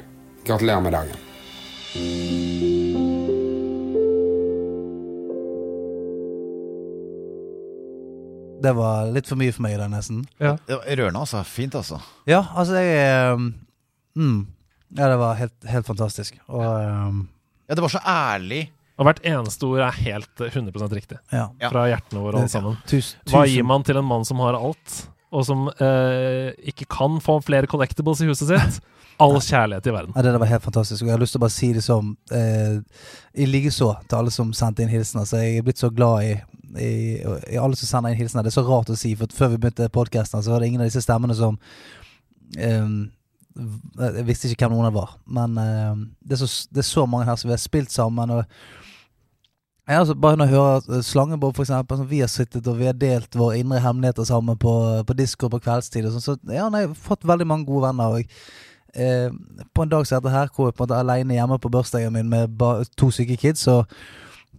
Gratulerer 0.46 0.80
med 0.84 0.94
dagen. 0.94 1.18
Det 8.60 8.72
var 8.76 9.08
litt 9.08 9.28
for 9.28 9.40
mye 9.40 9.52
for 9.56 9.64
meg, 9.64 9.78
det, 9.80 9.88
nesten. 9.92 10.24
Ja. 10.40 10.56
Rørende, 10.68 11.22
altså. 11.22 11.40
Fint, 11.48 11.74
altså. 11.78 12.00
Ja, 12.28 12.42
altså, 12.54 12.76
jeg 12.76 13.38
um, 13.38 13.46
mm, 14.20 14.40
Ja, 14.98 15.08
det 15.08 15.16
var 15.22 15.38
helt, 15.38 15.56
helt 15.70 15.88
fantastisk. 15.88 16.36
Og 16.48 16.60
um, 16.60 17.24
Ja, 17.70 17.78
det 17.78 17.84
var 17.86 17.94
så 17.94 18.02
ærlig. 18.04 18.66
Og 19.00 19.06
hvert 19.08 19.22
eneste 19.24 19.64
ord 19.64 19.80
er 19.86 19.96
helt 20.04 20.42
100% 20.44 20.92
riktig. 20.92 21.16
Ja. 21.32 21.46
Fra 21.70 21.86
hjertene 21.88 22.20
våre, 22.20 22.42
alle 22.42 22.52
sammen. 22.52 22.76
Tusen, 22.90 23.22
Hva 23.32 23.46
gir 23.48 23.64
man 23.64 23.86
til 23.86 23.96
en 23.96 24.04
mann 24.04 24.26
som 24.28 24.42
har 24.44 24.58
alt, 24.58 24.96
og 25.32 25.46
som 25.48 25.70
eh, 25.72 26.50
ikke 26.68 26.84
kan 26.90 27.16
få 27.24 27.38
flere 27.46 27.70
collectibles 27.70 28.20
i 28.20 28.28
huset 28.28 28.50
sitt? 28.50 28.82
All 29.20 29.36
kjærlighet 29.44 29.86
i 29.86 29.92
verden. 29.92 30.14
Ja, 30.16 30.22
det 30.22 30.32
der 30.32 30.40
var 30.40 30.48
helt 30.48 30.64
fantastisk. 30.64 31.02
Og 31.02 31.08
jeg 31.08 31.14
har 31.14 31.20
lyst 31.20 31.34
til 31.36 31.40
å 31.40 31.44
bare 31.44 31.54
si 31.54 31.70
det 31.76 31.82
som 31.84 32.14
eh, 32.32 32.80
I 33.36 33.46
likeså 33.48 33.90
til 34.08 34.18
alle 34.18 34.32
som 34.34 34.52
sendte 34.56 34.84
inn 34.84 34.92
hilsener. 34.92 35.28
Så 35.28 35.42
jeg 35.42 35.60
er 35.60 35.66
blitt 35.66 35.82
så 35.82 35.90
glad 35.92 36.24
i, 36.24 36.34
i, 36.80 36.92
i 37.52 37.60
alle 37.60 37.76
som 37.76 37.90
sender 37.90 38.14
inn 38.14 38.20
hilsener. 38.22 38.46
Det 38.46 38.52
er 38.54 38.58
så 38.58 38.66
rart 38.66 38.92
å 38.92 38.98
si, 38.98 39.12
for 39.18 39.36
før 39.36 39.54
vi 39.54 39.62
begynte 39.62 39.90
podkasten, 39.92 40.42
så 40.42 40.54
var 40.54 40.64
det 40.64 40.70
ingen 40.70 40.84
av 40.84 40.88
disse 40.88 41.04
stemmene 41.04 41.36
som 41.36 41.58
eh, 42.56 42.92
Jeg 44.00 44.28
visste 44.28 44.50
ikke 44.50 44.68
hvem 44.68 44.78
noen 44.78 44.88
av 44.88 44.96
var. 44.96 45.16
Men 45.28 45.58
eh, 45.60 46.06
det, 46.24 46.38
er 46.38 46.42
så, 46.44 46.50
det 46.72 46.84
er 46.84 46.90
så 46.92 47.04
mange 47.10 47.28
her 47.28 47.36
som 47.40 47.50
vi 47.50 47.56
har 47.58 47.62
spilt 47.62 47.92
sammen. 47.92 48.32
Og 48.38 48.44
ja, 49.90 49.98
altså, 49.98 50.14
bare 50.14 50.38
når 50.38 50.48
jeg 50.48 50.54
hører 50.56 51.04
Slangeborg, 51.04 51.54
for 51.56 51.66
eksempel, 51.66 51.98
som 51.98 52.08
vi 52.08 52.22
har 52.22 52.30
sittet 52.30 52.68
og 52.70 52.78
vi 52.78 52.88
har 52.88 52.96
delt 52.96 53.36
våre 53.36 53.58
indre 53.58 53.82
hemmeligheter 53.82 54.24
sammen 54.28 54.58
på, 54.60 54.74
på 55.04 55.16
Discord 55.18 55.50
på 55.52 55.60
kveldstid, 55.64 56.06
og 56.06 56.14
sånn, 56.14 56.24
så 56.24 56.54
ja, 56.54 56.68
nei, 56.70 56.84
jeg 56.84 56.92
har 56.92 57.00
fått 57.08 57.26
veldig 57.26 57.48
mange 57.50 57.66
gode 57.66 57.88
venner. 57.88 58.14
Og 58.14 58.22
jeg, 58.22 58.30
eh, 58.94 59.28
på 59.74 59.84
en 59.84 59.92
dag 59.92 60.06
som 60.06 60.20
dette 60.20 60.34
her, 60.34 60.50
hvor 60.54 60.70
jeg 60.70 60.76
på 60.78 60.84
en 60.84 60.88
måte 60.88 60.98
er 60.98 61.04
alene 61.04 61.36
hjemme 61.36 61.60
på 61.60 61.70
bursdagen 61.72 62.12
min 62.14 62.28
med 62.30 62.56
ba, 62.58 62.80
to 62.96 63.10
syke 63.14 63.36
kids, 63.40 63.66
så, 63.66 63.82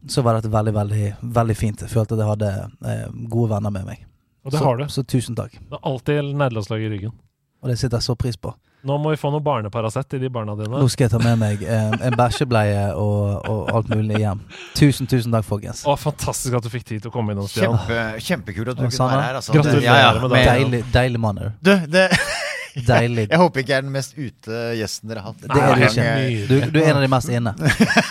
så 0.08 0.24
var 0.26 0.40
dette 0.40 0.52
veldig, 0.53 0.74
veldig, 0.78 1.12
veldig 1.22 1.58
fint. 1.58 1.86
Jeg 1.86 1.94
følte 1.94 2.18
at 2.18 2.24
jeg 2.24 2.32
hadde 2.34 2.52
eh, 2.94 3.06
gode 3.30 3.53
venner 3.56 3.74
med 3.74 3.88
meg. 3.91 4.08
Og 4.45 4.52
det 4.52 4.58
så, 4.58 4.66
har 4.66 4.82
du. 4.82 4.88
Så 4.90 5.03
tusen 5.03 5.38
takk. 5.38 5.53
Det 5.60 5.78
er 5.78 5.88
alltid 5.88 6.34
nederlandslag 6.34 6.82
i 6.82 6.91
ryggen. 6.95 7.16
Og 7.62 7.70
det 7.70 7.78
setter 7.78 7.99
jeg 7.99 8.10
så 8.10 8.18
pris 8.18 8.38
på. 8.41 8.56
Nå 8.82 8.95
må 8.98 9.12
vi 9.14 9.18
få 9.22 9.30
noe 9.30 9.44
barneparasett 9.45 10.16
i 10.18 10.20
de 10.24 10.30
barna 10.34 10.56
dine. 10.58 10.74
Nå 10.74 10.88
skal 10.90 11.06
jeg 11.06 11.12
ta 11.14 11.20
med 11.22 11.38
meg 11.38 11.60
eh, 11.62 11.91
en 12.08 12.16
bæsjebleie 12.18 12.88
og, 12.98 13.45
og 13.45 13.70
alt 13.78 13.91
mulig 13.94 14.24
hjem. 14.24 14.41
Tusen, 14.80 15.10
tusen 15.10 15.36
takk, 15.36 15.45
folkens. 15.45 15.84
Å, 15.86 15.94
fantastisk 16.02 16.58
at 16.58 16.66
du 16.66 16.72
fikk 16.74 16.88
tid 16.90 17.03
til 17.03 17.12
å 17.12 17.14
komme 17.14 17.36
innom, 17.36 17.45
Stian. 17.52 17.78
Kjempe, 17.78 18.24
kjempekult 18.26 18.74
at 18.74 18.80
du 18.80 18.88
kunne 18.88 19.10
være 19.12 19.28
her. 19.28 19.38
Altså. 19.38 19.53
Gratulerer 19.53 19.86
ja, 19.86 19.99
ja, 20.02 20.16
med 20.18 20.34
dagen. 20.34 20.49
Deilig, 20.49 20.82
deilig 20.95 21.22
mann. 21.22 21.44
Du, 21.62 21.76
det 21.94 22.08
Deilig. 22.76 23.26
Jeg 23.30 23.39
håper 23.41 23.64
ikke 23.64 23.73
jeg 23.73 23.81
er 23.81 23.85
den 23.85 23.93
mest 23.93 24.15
ute 24.15 24.61
gjesten 24.80 25.11
dere 25.11 25.23
har 25.23 25.34
hatt. 25.34 25.41
Det 25.43 25.61
er 25.61 25.76
du 25.76 25.84
ikke. 25.88 26.06
Du, 26.48 26.56
du 26.72 26.80
er 26.81 26.91
en 26.91 26.99
av 26.99 27.03
de 27.03 27.10
mest 27.11 27.31
inne. 27.34 27.53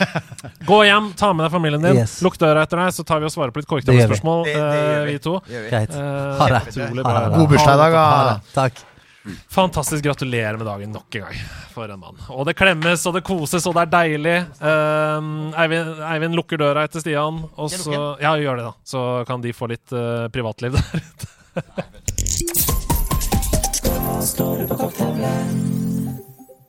Gå 0.71 0.83
hjem, 0.89 1.11
ta 1.17 1.33
med 1.33 1.47
deg 1.47 1.55
familien 1.55 1.87
din. 1.87 2.03
Yes. 2.03 2.19
Lukk 2.25 2.37
døra 2.41 2.67
etter 2.67 2.83
deg, 2.83 2.93
så 2.97 3.07
tar 3.07 3.23
vi 3.23 3.31
og 3.31 3.35
svarer 3.35 3.55
på 3.55 3.63
litt 3.63 3.71
vi. 3.71 3.97
Det 3.97 4.53
eh, 4.53 5.01
vi. 5.07 5.15
vi 5.15 5.19
to. 5.25 5.39
Greit. 5.49 5.97
Eh, 5.97 6.39
Ha 6.41 6.53
det. 6.53 6.63
God 6.77 7.51
bursdag 7.51 7.75
i 7.75 7.83
dag, 7.85 7.97
da. 7.97 8.39
Takk. 8.55 8.85
Fantastisk. 9.53 10.05
Gratulerer 10.05 10.57
med 10.57 10.67
dagen 10.67 10.93
nok 10.93 11.15
en 11.15 11.27
gang 11.27 11.43
for 11.75 11.89
en 11.89 12.01
mann. 12.01 12.21
Og 12.33 12.47
det 12.49 12.57
klemmes 12.59 13.05
og 13.07 13.17
det 13.17 13.25
koses 13.27 13.67
og 13.69 13.77
det 13.77 13.87
er 13.87 13.93
deilig. 13.95 14.37
Um, 14.61 15.51
Eivind, 15.61 16.01
Eivind 16.09 16.39
lukker 16.39 16.61
døra 16.61 16.87
etter 16.89 17.05
Stian, 17.05 17.45
og 17.57 17.73
så 17.73 18.17
Ja, 18.23 18.37
gjør 18.41 18.61
det, 18.61 18.69
da. 18.71 18.75
Så 18.85 19.05
kan 19.29 19.45
de 19.45 19.55
få 19.57 19.71
litt 19.73 19.97
uh, 19.97 20.29
privatliv 20.33 20.77
der 20.79 21.05
ute. 21.05 21.31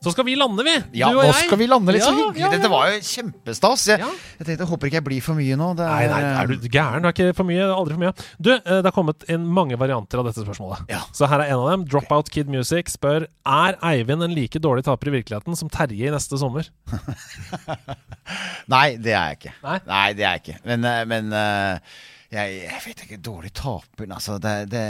Så 0.02 0.10
skal 0.10 0.24
vi 0.26 0.32
lande, 0.34 0.64
vi. 0.66 0.72
Ja, 0.98 1.12
du 1.12 1.18
og 1.20 1.22
nå 1.22 1.28
jeg. 1.28 1.44
skal 1.46 1.58
vi 1.60 1.66
lande 1.70 1.92
litt 1.94 2.02
så 2.02 2.10
hyggelig. 2.10 2.40
ja, 2.40 2.48
ja. 2.48 2.50
Dette 2.56 2.70
var 2.72 2.88
jo 2.90 2.96
kjempestas. 3.06 3.84
Jeg, 3.92 4.00
jeg 4.02 4.46
tenkte, 4.48 4.64
jeg 4.64 4.70
håper 4.72 4.88
ikke 4.88 4.98
jeg 4.98 5.04
blir 5.06 5.22
for 5.22 5.38
mye 5.38 5.58
nå. 5.60 5.68
Det 5.78 5.86
Nei, 5.86 6.08
nei, 6.10 6.22
er 6.40 6.50
du 6.50 6.66
gæren? 6.66 7.04
Du 7.04 7.06
er 7.06 7.14
ikke 7.14 7.36
for 7.38 7.46
mye. 7.46 7.68
Aldri 7.70 7.94
for 7.94 8.02
mye. 8.02 8.12
Du, 8.42 8.50
eh, 8.56 8.80
det 8.80 8.88
har 8.88 8.96
kommet 8.96 9.22
inn 9.30 9.44
mange 9.58 9.78
varianter 9.78 10.18
av 10.18 10.26
dette 10.26 10.42
spørsmålet. 10.42 10.90
Så 11.14 11.28
her 11.30 11.44
er 11.44 11.52
en 11.54 11.62
av 11.62 11.68
dem. 11.70 11.84
Dropout 11.92 12.32
Kid 12.34 12.50
Music 12.50 12.90
spør 12.96 13.28
Er 13.46 13.78
Eivind 13.92 14.26
en 14.26 14.34
like 14.34 14.58
dårlig 14.64 14.82
taper 14.88 15.12
i 15.12 15.14
virkeligheten 15.20 15.60
som 15.60 15.70
Terje 15.70 16.10
i 16.10 16.14
neste 16.16 16.40
sommer. 16.40 16.66
Nei, 18.74 18.86
det 18.98 19.14
er 19.14 19.28
jeg 19.28 19.38
ikke. 19.38 19.54
Nei, 19.86 20.06
det 20.18 20.26
er 20.26 20.32
jeg 20.32 20.42
ikke. 20.42 20.58
Men, 20.66 20.88
eh, 20.90 21.04
men 21.14 21.30
eh, 21.30 21.94
jeg, 22.32 22.52
jeg 22.64 22.80
vet 22.86 23.00
ikke. 23.04 23.16
Dårlig 23.22 23.50
taper 23.54 24.08
altså, 24.16 24.38
det, 24.40 24.52
det, 24.72 24.82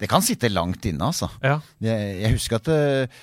det 0.00 0.08
kan 0.10 0.24
sitte 0.24 0.48
langt 0.48 0.86
inne, 0.88 1.04
altså. 1.10 1.28
Ja. 1.44 1.58
Jeg, 1.84 2.14
jeg 2.22 2.32
husker 2.32 2.56
at 2.58 2.70
eh, 2.72 3.18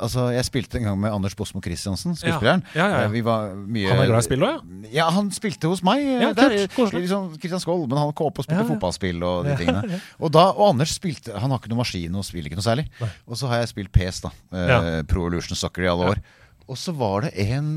altså, 0.00 0.30
Jeg 0.32 0.46
spilte 0.48 0.78
en 0.80 0.86
gang 0.88 0.98
med 1.02 1.12
Anders 1.12 1.36
Bosmo 1.36 1.60
Christiansen, 1.64 2.16
skuespilleren. 2.16 2.64
Ja, 2.74 2.86
ja, 2.86 2.86
ja. 2.94 3.02
Eh, 3.04 3.12
Vi 3.12 3.22
var 3.26 3.52
mye 3.56 3.90
Han 3.92 4.00
er 4.04 4.10
glad 4.10 4.24
i 4.24 4.26
spill 4.28 4.46
òg, 4.46 4.54
ja? 4.56 4.92
Ja, 4.96 5.08
han 5.16 5.28
spilte 5.36 5.68
hos 5.72 5.84
meg. 5.86 6.00
eh, 6.06 6.24
Ja, 6.24 6.30
der, 6.38 6.56
kult, 6.74 6.96
liksom 6.96 7.28
Christian 7.36 7.62
Skål, 7.62 7.84
men 7.90 8.00
han 8.00 8.14
kom 8.16 8.30
opp 8.32 8.40
og 8.40 8.48
spilte 8.48 8.64
fotballspill 8.72 9.22
og 9.28 9.44
de 9.50 9.58
tingene. 9.60 10.00
Og, 10.20 10.32
da, 10.34 10.46
og 10.56 10.70
Anders 10.72 10.96
spilte 10.96 11.36
Han 11.36 11.52
har 11.52 11.60
ikke 11.60 11.72
noe 11.74 11.82
maskin 11.84 12.16
og 12.16 12.24
spiller 12.26 12.48
ikke 12.50 12.58
noe 12.62 12.68
særlig. 12.70 12.88
Og 13.28 13.36
så 13.36 13.52
har 13.52 13.60
jeg 13.62 13.74
spilt 13.74 13.92
PS, 13.94 14.24
da. 14.24 14.32
Ja. 14.56 14.80
Pro 15.10 15.26
Evolution 15.26 15.58
Soccer 15.58 15.84
i 15.84 15.92
alle 15.92 16.14
år. 16.14 16.24
Og 16.66 16.74
så 16.80 16.90
var 16.98 17.22
det 17.28 17.36
en 17.44 17.68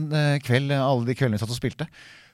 kveld, 0.41 0.71
alle 0.73 1.05
de 1.05 1.13
kveldene 1.13 1.37
vi 1.37 1.43
satt 1.43 1.51
og 1.53 1.59
spilte, 1.59 1.85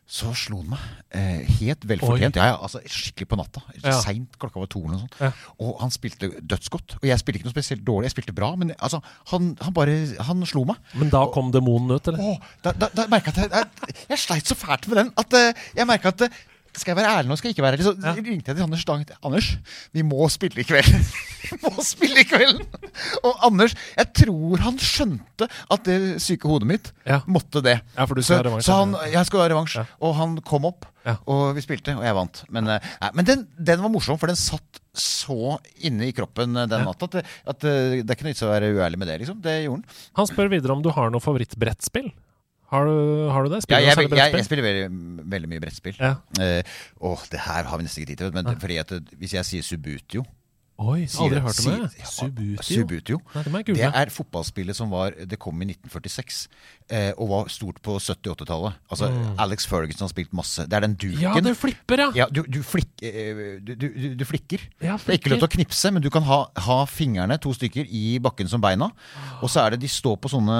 så 0.05 0.29
slo 0.37 0.59
han 0.61 0.67
meg 0.75 0.81
eh, 1.17 1.47
helt 1.57 1.85
velfortjent. 1.89 2.37
Ja, 2.37 2.51
ja, 2.51 2.57
altså 2.61 2.77
Skikkelig 2.85 3.25
på 3.31 3.39
natta. 3.39 3.63
Ja. 3.81 3.95
Seint, 4.03 4.37
klokka 4.41 4.61
var 4.61 4.69
to 4.69 4.83
eller 4.83 4.99
noe 4.99 5.03
sånt. 5.07 5.17
Ja. 5.17 5.31
Og 5.65 5.79
han 5.81 5.93
spilte 5.93 6.29
dødsgodt. 6.45 6.97
Og 6.99 7.07
jeg 7.09 7.21
spilte 7.21 7.41
ikke 7.41 7.49
noe 7.49 7.55
spesielt 7.55 7.85
dårlig, 7.87 8.11
jeg 8.11 8.15
spilte 8.17 8.35
bra, 8.37 8.51
men 8.61 8.75
altså, 8.77 9.01
han, 9.33 9.55
han 9.65 9.73
bare 9.73 9.95
Han 10.29 10.45
slo 10.45 10.65
meg. 10.69 10.77
Men 10.93 11.09
da 11.13 11.23
kom 11.33 11.49
demonen 11.55 11.97
ut, 11.97 12.11
eller? 12.11 12.21
Åh, 12.21 12.51
da, 12.67 12.75
da, 12.77 12.91
da 12.93 13.07
merket 13.11 13.41
jeg 13.41 13.49
at 13.49 13.57
jeg, 13.57 13.71
jeg, 13.81 14.05
jeg 14.13 14.21
sleit 14.27 14.51
så 14.51 14.57
fælt 14.59 14.85
med 14.91 15.01
den 15.01 15.13
at 15.25 15.39
eh, 15.39 15.65
jeg 15.79 15.89
merka 15.89 16.13
at 16.13 16.27
eh, 16.27 16.43
skal 16.75 16.93
jeg 16.93 16.99
være 16.99 17.13
ærlig 17.19 17.31
nå, 17.31 17.37
skal 17.39 17.49
jeg 17.49 17.55
ikke 17.55 17.65
være 17.65 17.77
ærlig? 17.77 17.87
Så 17.87 18.15
ringte 18.15 18.51
jeg 18.51 18.57
til 18.57 18.65
Anders 18.65 18.83
Stang. 18.85 19.05
Anders, 19.25 19.51
vi 19.95 20.05
må 20.05 20.27
spille 20.33 20.61
i 20.61 20.67
kveld. 20.67 20.89
vi 21.49 21.59
må 21.63 21.73
spille 21.85 22.23
i 22.23 22.27
kvelden! 22.27 22.65
Og 23.23 23.45
Anders, 23.47 23.75
jeg 23.95 24.11
tror 24.21 24.63
han 24.65 24.79
skjønte 24.81 25.47
at 25.47 25.85
det 25.87 25.99
syke 26.23 26.49
hodet 26.51 26.69
mitt 26.69 26.91
måtte 27.31 27.63
det. 27.65 27.79
Ja, 27.95 28.07
for 28.07 28.17
du 28.17 28.25
så, 28.25 28.39
ha 28.39 28.47
revansj, 28.47 28.67
så 28.67 28.81
han, 28.81 28.97
jeg 29.13 29.29
skulle 29.29 29.45
ha 29.45 29.51
revansj. 29.53 29.79
Og 30.03 30.15
han 30.19 30.37
kom 30.45 30.67
opp, 30.71 30.87
og 31.29 31.55
vi 31.57 31.63
spilte, 31.63 31.95
og 31.97 32.05
jeg 32.05 32.17
vant. 32.17 32.41
Men, 32.53 32.69
eh, 32.75 32.91
nei, 33.03 33.11
men 33.17 33.29
den, 33.29 33.45
den 33.71 33.83
var 33.83 33.93
morsom, 33.93 34.19
for 34.21 34.31
den 34.31 34.39
satt 34.39 34.81
så 34.95 35.57
inne 35.85 36.09
i 36.09 36.15
kroppen 36.15 36.55
eh, 36.55 36.69
den 36.71 36.85
natta 36.87 37.09
at, 37.09 37.33
at 37.51 37.65
eh, 37.67 37.99
det 38.01 38.07
er 38.07 38.15
ikke 38.15 38.27
noe 38.27 38.33
vits 38.33 38.45
å 38.45 38.51
være 38.51 38.71
uærlig 38.75 39.01
med 39.01 39.11
det. 39.11 39.19
liksom. 39.21 39.41
Det 39.43 39.57
gjorde 39.65 39.83
han. 39.83 39.99
Han 40.21 40.29
spør 40.31 40.53
videre 40.55 40.77
om 40.77 40.83
du 40.85 40.91
har 40.95 41.13
noe 41.13 41.23
favorittbrettspill. 41.23 42.09
Har 42.75 42.89
du, 42.89 42.95
har 43.31 43.45
du 43.45 43.53
det? 43.53 43.61
Ja, 43.61 43.65
Spiller 43.65 43.81
du 43.81 43.87
jeg, 43.87 43.97
særlig 43.97 44.19
jeg, 44.19 44.33
jeg, 44.35 44.47
spiller 44.47 44.65
veldig, 44.65 44.87
veldig 45.35 45.51
mye 45.51 45.63
brettspill. 45.63 45.99
Ja. 45.99 46.15
Uh, 46.39 46.79
åh, 47.09 47.27
det 47.31 47.43
her 47.47 47.69
har 47.71 47.79
vi 47.79 47.87
nesten 47.87 48.03
ikke 48.03 48.13
tid 48.13 48.23
til. 48.25 48.33
Men 48.35 48.59
fordi 48.61 48.79
at 48.83 48.97
hvis 49.15 49.37
jeg 49.37 49.47
sier 49.47 49.65
Subutio 49.65 50.25
Oi, 50.75 51.05
Sier 51.07 51.29
aldri 51.29 51.39
hørt 51.39 51.59
om 51.61 51.83
det. 51.85 52.05
Subutio. 52.11 52.63
Subutio. 52.67 53.19
Nei, 53.31 53.61
det 53.69 53.85
er 53.87 54.09
fotballspillet 54.11 54.75
som 54.75 54.89
var 54.91 55.13
Det 55.15 55.37
kom 55.39 55.61
i 55.63 55.69
1946 55.69 56.39
eh, 56.91 57.11
og 57.15 57.29
var 57.29 57.51
stort 57.53 57.79
på 57.85 57.95
70-80-tallet. 57.95 58.81
Altså, 58.91 59.07
Mm. 59.15 59.37
Alex 59.39 59.67
Ferguson 59.69 60.03
har 60.03 60.11
spilt 60.11 60.33
masse. 60.35 60.65
Det 60.67 60.75
er 60.75 60.83
den 60.83 60.95
duken. 60.99 61.21
Ja, 61.21 61.33
det 61.39 61.53
flipper, 61.55 62.01
ja. 62.01 62.07
ja 62.17 62.25
du, 62.27 62.41
du, 62.43 62.59
flikk, 62.65 62.89
eh, 63.05 63.61
du, 63.63 63.71
du, 64.19 64.25
flikker. 64.27 64.65
Ja, 64.83 64.97
Det 64.97 65.13
er 65.13 65.19
ikke 65.19 65.31
lov 65.31 65.43
til 65.43 65.47
å 65.47 65.53
knipse, 65.53 65.91
men 65.95 66.03
du 66.03 66.09
kan 66.11 66.25
ha, 66.27 66.41
ha 66.65 66.77
fingrene, 66.89 67.37
to 67.39 67.53
stykker, 67.55 67.87
i 67.87 68.17
bakken 68.19 68.49
som 68.51 68.63
beina. 68.63 68.89
Og 69.39 69.47
så 69.53 69.63
er 69.63 69.75
det 69.75 69.85
de 69.85 69.91
står 69.91 70.17
på 70.19 70.31
sånne, 70.33 70.57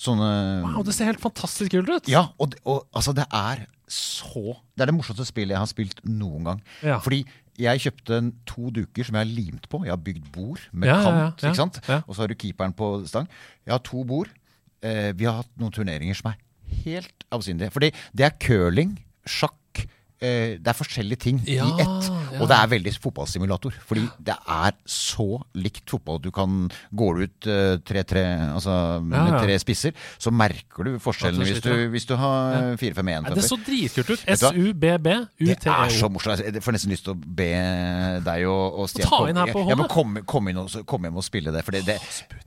sånne 0.00 0.30
Wow, 0.64 0.80
det 0.86 0.96
ser 0.96 1.10
helt 1.10 1.20
fantastisk 1.20 1.74
kult 1.76 1.92
ut. 1.92 2.08
Ja, 2.10 2.30
og, 2.40 2.56
og 2.64 2.86
altså, 2.96 3.12
det 3.16 3.28
er 3.28 3.66
så 3.90 4.54
Det 4.78 4.84
er 4.84 4.92
det 4.92 4.94
morsomste 4.94 5.26
spillet 5.26 5.56
jeg 5.56 5.60
har 5.60 5.68
spilt 5.68 5.98
noen 6.06 6.46
gang. 6.46 6.60
Ja. 6.86 7.00
Fordi 7.02 7.24
jeg 7.60 7.80
kjøpte 7.84 8.18
to 8.48 8.70
duker 8.74 9.04
som 9.06 9.16
jeg 9.18 9.26
har 9.26 9.30
limt 9.36 9.68
på. 9.72 9.82
Jeg 9.84 9.92
har 9.94 10.00
bygd 10.04 10.30
bord 10.34 10.60
med 10.72 10.88
Ja, 10.88 10.98
kant. 11.04 11.42
ja, 11.44 11.50
ikke 11.50 11.60
sant? 11.60 11.80
ja. 11.88 12.00
Og 12.06 12.14
så 12.16 12.22
har 12.24 12.28
du 12.32 12.34
keeperen 12.40 12.72
på 12.76 12.90
stang. 13.10 13.28
Jeg 13.66 13.72
har 13.76 13.82
to 13.86 14.04
bord. 14.04 14.28
Eh, 14.82 15.12
vi 15.12 15.24
har 15.28 15.42
hatt 15.42 15.50
noen 15.60 15.72
turneringer 15.76 16.16
som 16.16 16.30
er 16.32 16.38
helt 16.84 17.24
avsindige. 17.32 17.70
Fordi 17.74 17.90
det 18.16 18.24
er 18.26 18.36
curling, 18.40 18.96
sjakk 19.28 19.84
Det 20.20 20.68
er 20.68 20.76
forskjellige 20.76 21.18
ting 21.22 21.38
Ja, 21.48 21.64
i 21.64 21.80
ett. 21.80 22.08
ja. 22.32 22.40
Og 22.40 22.48
det 22.50 22.56
er 22.56 22.66
veldig 22.68 22.92
fotballstimulator. 23.00 23.72
Fordi 23.88 24.02
det 24.20 24.34
er 24.36 24.74
så 24.84 25.40
likt 25.56 25.88
fotball. 25.88 26.18
Du 26.20 26.30
kan 26.30 26.68
Går 26.96 27.22
ut 27.24 27.46
eh, 27.48 27.76
3-3, 27.88 28.24
altså 28.54 28.74
med 29.02 29.16
Ja, 29.16 29.24
ja. 29.36 29.40
tre 29.44 29.56
spisser, 29.62 29.92
så 30.20 30.30
merker 30.30 30.84
du 30.84 30.98
forskjellene 31.02 31.44
hvis 31.48 31.62
du, 31.64 31.72
hvis 31.94 32.06
du 32.06 32.14
har 32.20 32.52
Ja. 32.52 32.76
4-5-1. 32.76 33.28
Det 33.30 33.34
det 33.40 33.44
så 33.48 33.56
dritkult 33.66 34.10
ut. 34.10 34.24
S-U-B-B-U-T-E-O. 34.36 35.56
Det 35.56 35.66
er 35.66 35.88
så 35.96 36.08
morsomt. 36.12 36.32
Altså, 36.36 36.44
Jeg 36.52 36.62
får 36.64 36.72
nesten 36.76 36.92
lyst 36.92 37.04
til 37.08 37.14
å 37.14 37.18
be 37.40 37.50
deg 38.24 38.46
og, 38.48 38.78
og 38.84 38.88
Stian 38.92 39.08
ta 39.08 39.20
inn 39.30 39.40
her 39.40 39.52
på 39.54 39.64
hånda. 39.66 39.88
komme, 39.90 40.22
komme, 40.28 40.50
inn 40.52 40.60
og, 40.62 40.70
kom 40.88 41.04
hjem 41.08 41.16
og 41.20 41.24
spille 41.26 41.52
det. 41.54 41.64
Fordi, 41.66 41.82
det, 41.86 41.98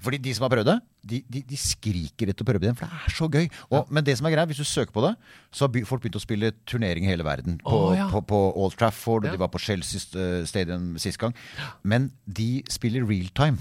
fordi 0.03 0.17
de 0.23 0.33
som 0.37 0.45
har 0.47 0.53
prøvd 0.53 0.69
det, 0.73 0.79
de, 1.03 1.19
de, 1.27 1.41
de 1.49 1.57
skriker 1.59 2.31
etter 2.31 2.45
å 2.45 2.47
prøve 2.47 2.63
igjen. 2.63 2.77
For 2.79 2.87
det 2.87 2.99
er 3.07 3.15
så 3.17 3.27
gøy. 3.27 3.47
Og, 3.69 3.89
Men 3.91 4.05
det 4.07 4.15
som 4.19 4.27
er 4.29 4.35
greit, 4.35 4.47
hvis 4.51 4.61
du 4.63 4.67
søker 4.67 4.93
på 4.95 5.03
det, 5.05 5.13
så 5.51 5.67
har 5.67 5.85
folk 5.89 6.01
begynt 6.05 6.15
å 6.19 6.23
spille 6.23 6.51
turnering 6.69 7.05
i 7.07 7.11
hele 7.11 7.25
verden. 7.27 7.57
På, 7.63 7.89
oh, 7.89 7.95
ja. 7.97 8.07
på, 8.11 8.21
på 8.29 8.39
Old 8.63 8.77
Trafford, 8.79 9.27
og 9.27 9.35
de 9.35 9.41
var 9.41 9.51
på 9.53 9.61
Chelsea 9.61 9.99
eh, 10.19 10.45
Stadium 10.49 10.93
sist 11.01 11.19
gang. 11.21 11.35
Men 11.83 12.11
de 12.25 12.63
spiller 12.71 13.05
real 13.09 13.27
time. 13.35 13.59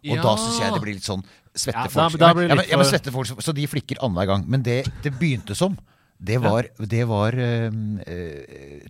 Og 0.00 0.16
Ja. 0.16 0.22
da 0.24 0.34
syns 0.40 0.58
jeg 0.62 0.72
det 0.72 0.80
blir 0.82 0.94
litt 0.96 1.04
sånn 1.06 1.22
svette 1.52 1.76
Ja, 1.76 1.84
da- 1.84 2.08
folk. 2.08 2.18
da 2.18 2.28
Ja, 2.30 2.34
blir 2.34 2.48
men, 2.48 2.56
ja, 2.64 2.76
men, 2.78 2.86
ja, 2.86 2.90
svette 2.90 3.12
folk 3.12 3.28
Så 3.44 3.52
de 3.54 3.66
flikker 3.68 4.00
annenhver 4.00 4.26
gang. 4.32 4.44
Men 4.48 4.62
det 4.64 4.86
det 5.04 5.12
begynte 5.18 5.54
som, 5.54 5.76
det 6.20 6.36
var, 6.40 6.66
det 6.78 7.04
var 7.08 7.32
eh, 7.32 7.70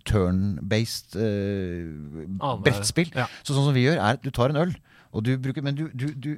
turn-based 0.07 1.15
uh, 1.15 2.55
brettspill. 2.63 3.11
ja. 3.15 3.27
Så 3.43 3.55
sånn 3.55 3.69
som 3.69 3.75
vi 3.75 3.85
gjør, 3.85 3.99
er 3.99 4.17
at 4.17 4.23
du 4.25 4.31
tar 4.35 4.51
en 4.51 4.59
øl, 4.65 4.73
du 5.19 5.35
bruker 5.37 5.61
Men 5.61 5.75
du, 5.75 5.89
du, 5.91 6.07
du 6.15 6.29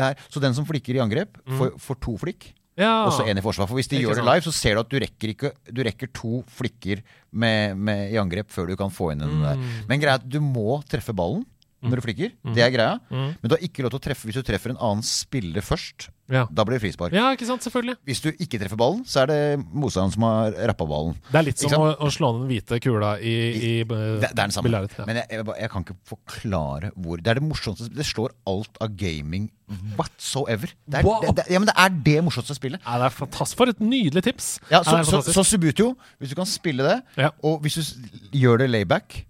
er, 0.00 0.16
Så 0.32 0.40
den 0.40 0.54
som 0.56 0.64
flikker 0.64 0.96
i 0.96 1.02
angrep, 1.04 1.36
Mm. 1.44 1.58
får, 1.58 1.72
får 1.78 2.00
to 2.00 2.16
flikk. 2.16 2.52
Ja. 2.80 3.04
Og 3.04 3.12
så 3.12 3.26
en 3.28 3.36
i 3.36 3.42
forsvar. 3.44 3.68
For 3.68 3.76
hvis 3.76 3.88
de 3.92 3.98
gjør 4.00 4.14
gjør 4.14 4.22
det 4.22 4.24
live, 4.30 4.44
så 4.48 4.52
ser 4.56 4.74
du 4.74 4.80
at 4.80 4.88
du 4.88 4.96
rekker, 5.02 5.28
ikke, 5.34 5.50
du 5.68 5.82
rekker 5.84 6.08
to 6.16 6.40
flikker 6.48 7.02
med, 7.30 7.76
med, 7.76 8.12
i 8.14 8.16
angrep 8.16 8.48
før 8.50 8.70
du 8.72 8.76
kan 8.80 8.88
få 8.90 9.10
inn 9.12 9.20
den 9.20 9.42
der. 9.44 9.58
Mm. 9.60 9.66
Men 9.90 10.00
greia 10.00 10.14
er 10.16 10.22
at 10.22 10.28
du 10.32 10.40
må 10.40 10.78
treffe 10.88 11.12
ballen 11.12 11.44
når 11.82 11.98
du 11.98 12.04
flikker. 12.06 12.32
Mm. 12.46 12.54
Det 12.56 12.62
er 12.64 12.70
greia. 12.72 12.96
Mm. 13.10 13.28
Men 13.42 13.50
du 13.50 13.56
har 13.56 13.62
ikke 13.66 13.82
lov 13.84 13.90
til 13.92 14.00
å 14.00 14.04
treffe 14.08 14.28
hvis 14.28 14.38
du 14.40 14.46
treffer 14.46 14.72
en 14.72 14.80
annen 14.80 15.02
spiller 15.04 15.60
først. 15.66 16.08
Ja. 16.32 16.46
Da 16.50 16.64
blir 16.64 16.78
det 16.78 16.82
frispark. 16.86 17.12
Ja, 17.12 17.26
ikke 17.36 17.44
sant? 17.48 17.62
Selvfølgelig. 17.66 17.98
Hvis 18.08 18.22
du 18.24 18.30
ikke 18.32 18.58
treffer 18.62 18.78
ballen, 18.80 19.02
så 19.04 19.22
er 19.22 19.30
det 19.30 19.40
motstanderen 19.68 20.14
som 20.16 20.24
har 20.26 20.56
rappa 20.72 20.86
ballen. 20.88 21.14
Det 21.28 21.38
er 21.42 21.46
litt 21.50 21.60
som 21.60 21.74
å, 21.76 21.90
å 22.00 22.08
slå 22.14 22.30
den 22.38 22.46
hvite 22.48 22.78
kula 22.82 23.14
i, 23.20 23.34
i, 23.52 23.72
det, 23.84 23.98
det 24.22 24.30
er 24.32 24.38
den 24.40 24.54
samme. 24.56 24.72
ja. 24.72 25.04
Men 25.06 25.20
jeg, 25.20 25.28
jeg, 25.36 25.46
jeg 25.60 25.72
kan 25.74 25.84
ikke 25.86 25.98
forklare 26.14 26.92
hvor 26.96 27.20
Det 27.20 27.30
er 27.34 27.38
det 27.40 27.44
morsomste 27.44 27.90
Det 27.92 28.06
slår 28.08 28.32
alt 28.48 28.80
av 28.82 28.96
gaming 28.96 29.50
whatsoever. 29.96 30.72
Det 30.84 30.98
er, 31.00 31.06
Wow. 31.06 31.20
det, 31.24 31.34
det, 31.38 31.44
ja, 31.52 31.58
men 31.62 31.68
det 31.70 31.74
er 31.80 31.94
det 32.08 32.16
morsomste 32.26 32.56
spillet. 32.56 32.80
Ja, 32.84 32.98
det 33.00 33.06
er 33.08 33.14
fantastisk. 33.16 33.56
For 33.60 33.70
et 33.72 33.80
nydelig 33.80 34.22
tips! 34.26 34.48
Ja, 34.70 34.82
så, 34.84 34.98
Ja, 34.98 35.04
så, 35.08 35.22
så 35.32 35.44
Subutio, 35.46 35.92
hvis 36.20 36.32
du 36.32 36.36
kan 36.38 36.48
spille 36.48 36.84
det, 36.84 37.28
og 37.44 37.60
hvis 37.64 37.78
du 37.80 38.36
gjør 38.36 38.64
det 38.64 38.70
layback, 38.72 39.22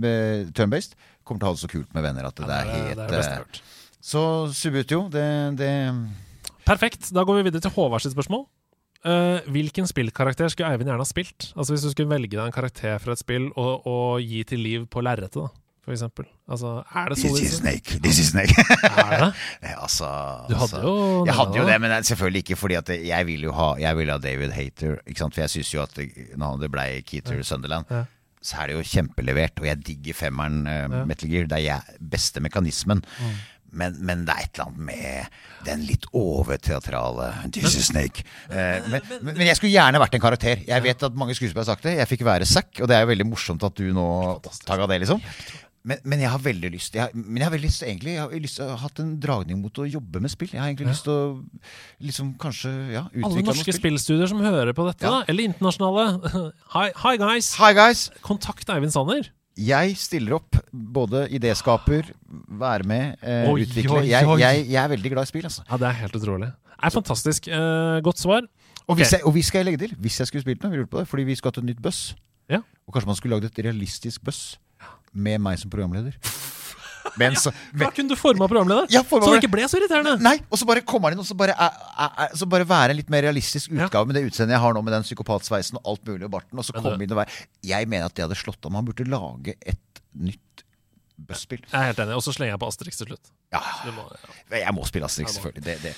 med 0.00 0.52
turn-based, 0.56 0.94
kommer 1.24 1.42
til 1.42 1.46
å 1.46 1.50
ha 1.50 1.56
det 1.58 1.62
så 1.66 1.68
kult 1.70 1.92
med 1.94 2.02
venner 2.06 2.24
at 2.30 2.38
det, 2.40 2.46
det 2.48 2.56
er- 2.56 2.70
helt 2.88 3.12
eh. 3.20 3.60
Så 4.00 4.22
Subutio, 4.56 5.02
det, 5.12 5.26
det 5.60 5.68
Perfekt. 6.66 7.10
Da 7.14 7.24
går 7.24 7.40
vi 7.40 7.46
videre 7.50 7.64
til 7.64 7.72
Håvard 7.74 8.02
sitt 8.04 8.12
spørsmål. 8.16 8.46
Uh, 9.00 9.40
hvilken 9.48 9.86
spillkarakter 9.88 10.50
skulle 10.52 10.68
Eivind 10.74 10.90
gjerne 10.90 11.00
ha 11.00 11.08
spilt? 11.08 11.52
Altså 11.56 11.72
Hvis 11.72 11.86
du 11.86 11.90
skulle 11.94 12.10
velge 12.10 12.34
deg 12.36 12.42
en 12.44 12.52
karakter 12.52 12.98
fra 13.00 13.14
et 13.16 13.22
spill 13.22 13.46
og, 13.56 13.86
og 13.88 14.20
gi 14.20 14.42
til 14.44 14.60
liv 14.60 14.84
på 14.92 15.00
lerretet, 15.00 15.48
for 15.80 15.94
eksempel. 15.94 16.26
Altså, 16.52 16.82
er 16.92 17.08
det 17.08 17.16
This 17.22 17.40
is 17.40 17.54
Snake. 17.62 17.96
This 18.04 18.18
is 18.20 18.28
Snake. 18.34 18.52
Er 18.84 19.14
det? 19.24 19.30
Altså, 19.86 20.04
Du 20.50 20.54
hadde 20.54 20.76
altså, 20.76 20.80
jo 20.84 21.24
Jeg 21.24 21.34
hadde 21.38 21.56
jo 21.58 21.64
det, 21.70 21.78
men 21.80 22.04
selvfølgelig 22.04 22.42
ikke 22.44 22.56
fordi 22.60 22.76
at 22.76 22.90
jeg 23.08 23.26
ville 23.26 23.48
jo 23.48 23.52
ha 23.56 23.70
Jeg 23.80 23.96
ville 23.96 24.12
ha 24.12 24.18
David 24.20 24.52
Hater. 24.52 24.98
Ikke 25.06 25.18
sant? 25.24 25.34
For 25.34 25.40
jeg 25.46 25.50
syns 25.56 25.72
jo 25.74 25.82
at 25.82 25.96
når 26.36 26.60
det 26.60 26.70
ble 26.76 26.84
Keater 27.08 27.40
Ja. 27.40 27.46
Sunderland, 27.48 27.88
Ja. 27.90 28.02
så 28.42 28.60
er 28.60 28.66
det 28.68 28.76
jo 28.76 28.84
kjempelevert. 28.92 29.56
Og 29.60 29.66
jeg 29.70 29.80
digger 29.86 30.14
femmeren 30.20 30.60
uh, 30.68 30.76
Ja. 30.98 31.04
Metal 31.08 31.30
Gear. 31.32 31.48
Det 31.48 31.56
er 31.62 31.64
jeg, 31.70 31.96
beste 32.12 32.40
mekanismen. 32.44 33.00
Mm. 33.00 33.40
Men, 33.72 33.96
men 34.04 34.24
det 34.26 34.34
er 34.34 34.46
et 34.48 34.58
eller 34.58 34.70
annet 34.70 34.84
med 34.90 35.38
den 35.68 35.84
litt 35.86 36.06
overteatrale 36.16 37.30
is 37.60 37.78
Snake. 37.86 38.24
Eh, 38.50 38.86
men, 38.90 39.00
men, 39.20 39.34
men 39.36 39.46
jeg 39.46 39.58
skulle 39.60 39.74
gjerne 39.74 40.00
vært 40.02 40.16
en 40.18 40.24
karakter. 40.24 40.62
Jeg 40.68 40.86
vet 40.86 41.06
at 41.06 41.18
mange 41.18 41.36
skuespillere 41.38 41.64
har 41.66 41.72
sagt 41.74 41.86
det. 41.88 41.96
Jeg 42.00 42.10
fikk 42.10 42.26
være 42.26 42.48
Zack, 42.48 42.72
og 42.80 42.90
det 42.90 42.96
er 42.98 43.04
jo 43.04 43.12
veldig 43.12 43.28
morsomt 43.30 43.66
at 43.66 43.76
du 43.78 43.90
nå 43.94 44.06
av 44.40 44.88
det, 44.90 45.02
liksom. 45.04 45.20
Men, 45.80 45.96
men 46.04 46.20
jeg 46.20 46.28
har 46.28 46.40
veldig 46.44 46.68
lyst 46.74 46.96
jeg 46.96 47.06
har, 47.06 47.12
Men 47.16 47.38
jeg 47.40 47.46
har 47.46 47.52
veldig 47.54 47.68
lyst, 47.70 47.82
egentlig 47.86 48.12
Jeg 48.12 48.20
har 48.20 48.42
lyst 48.44 48.58
jeg 48.60 48.68
har 48.68 48.82
hatt 48.82 48.98
en 49.00 49.14
dragning 49.22 49.62
mot 49.62 49.78
å 49.80 49.86
jobbe 49.88 50.20
med 50.20 50.32
spill. 50.32 50.50
Jeg 50.52 50.60
har 50.60 50.68
egentlig 50.68 50.90
Ja. 50.90 50.92
lyst 50.92 51.06
til 51.06 51.14
å 51.16 52.04
liksom 52.04 52.34
kanskje 52.42 52.72
ja, 52.92 53.06
utvikle 53.08 53.30
Alle 53.30 53.46
norske 53.48 53.72
spillstudier 53.78 54.28
som 54.28 54.42
hører 54.44 54.74
på 54.76 54.84
dette, 54.90 55.08
Ja. 55.08 55.20
da, 55.20 55.24
eller 55.32 55.48
internasjonale. 55.48 56.04
Hi, 56.76 56.90
hi 56.92 57.16
guys! 57.16 57.54
Hi 57.56 57.72
guys! 57.72 58.10
Kontakt 58.20 58.68
Eivind 58.68 58.92
Sanner. 58.92 59.30
Jeg 59.60 59.96
stiller 60.00 60.36
opp. 60.38 60.56
Både 60.72 61.26
idéskaper, 61.36 62.08
være 62.60 62.86
med, 62.88 63.16
eh, 63.22 63.48
Oi, 63.50 63.64
utvikle. 63.66 63.98
oi, 64.00 64.08
Jeg, 64.08 64.26
oi. 64.26 64.38
jeg, 64.40 64.66
jeg 64.70 64.80
er 64.84 64.88
veldig 64.94 65.10
glad 65.12 65.28
i 65.28 65.30
spill, 65.32 65.44
altså. 65.50 65.64
Ja, 65.70 65.76
Det 65.76 65.88
er 65.90 65.98
helt 66.00 66.16
utrolig. 66.16 66.48
Det 66.50 66.86
er 66.88 66.90
fantastisk. 66.94 67.48
Eh, 67.48 68.00
godt 68.06 68.18
svar. 68.18 68.42
Og, 68.88 68.94
Ok. 68.94 68.98
hvis 69.02 69.12
jeg, 69.12 69.20
og 69.24 69.34
vi 69.34 69.42
skal 69.42 69.58
jeg 69.60 69.66
legge 69.66 69.78
til, 69.86 69.96
hvis 70.00 70.18
jeg 70.18 70.26
skulle 70.26 70.42
spilt 70.42 70.62
noe, 70.64 70.70
vi 70.72 70.78
lurte 70.80 70.90
på 70.90 70.98
det, 70.98 71.08
fordi 71.08 71.22
vi 71.28 71.34
skal 71.38 71.50
hatt 71.52 71.58
et 71.58 71.64
nytt 71.68 71.82
buss. 71.82 72.14
Ja. 72.50 72.58
Og 72.88 72.94
kanskje 72.94 73.06
man 73.06 73.16
skulle 73.16 73.36
lagd 73.38 73.44
et 73.50 73.64
realistisk 73.64 74.24
buss 74.24 74.58
med 75.14 75.38
meg 75.40 75.58
som 75.58 75.70
programleder. 75.70 76.16
Men 77.18 77.36
så, 77.38 77.52
Da 77.74 77.90
kunne 77.94 78.12
du 78.12 78.18
forma 78.18 78.46
programleder, 78.50 78.90
Ja, 78.92 79.02
forma 79.06 79.26
så 79.26 79.34
det 79.34 79.42
ikke 79.42 79.52
ble 79.56 79.66
så 79.70 79.80
irriterende. 79.80 80.16
Nei, 80.22 80.36
og 80.50 80.60
så 80.60 80.68
bare 80.68 80.84
kommer 80.86 81.10
han 81.10 81.18
inn 81.18 81.24
og 81.24 81.28
så 81.28 81.36
bare, 81.38 81.56
er, 81.56 82.36
så 82.38 82.48
bare 82.50 82.68
være 82.68 82.94
en 82.94 83.00
litt 83.00 83.10
mer 83.12 83.24
realistisk 83.26 83.72
utgave 83.74 84.06
med 84.10 84.18
det 84.18 84.24
utseendet 84.28 84.56
jeg 84.56 84.64
har 84.64 84.76
nå, 84.76 84.84
med 84.86 84.94
den 84.96 85.06
psykopatsveisen 85.06 85.80
og 85.80 85.92
alt 85.94 86.06
mulig 86.08 86.28
og 86.28 86.34
barten. 86.38 86.60
Og 86.60 86.66
så 86.66 86.76
Men 86.76 86.86
komme 86.86 87.06
inn 87.06 87.14
og 87.16 87.22
være 87.22 87.38
Jeg 87.72 87.90
mener 87.90 88.10
at 88.10 88.16
det 88.16 88.26
hadde 88.28 88.38
slått 88.38 88.70
om. 88.70 88.78
Han 88.78 88.88
burde 88.88 89.08
lage 89.08 89.56
et 89.60 90.02
nytt 90.14 90.64
busspill. 91.28 91.62
Jeg 91.68 91.76
er 91.76 91.92
helt 91.92 92.02
enig. 92.02 92.16
Og 92.16 92.24
så 92.24 92.34
slenger 92.36 92.54
jeg 92.56 92.62
på 92.62 92.72
Asterix 92.72 93.00
til 93.00 93.12
slutt. 93.12 93.30
Ja. 93.54 93.62
Må, 93.94 94.06
ja. 94.14 94.64
Jeg 94.64 94.74
må 94.76 94.86
spille 94.88 95.08
Asterix, 95.10 95.36
selvfølgelig. 95.36 95.66
Det, 95.66 95.78
det. 95.84 95.94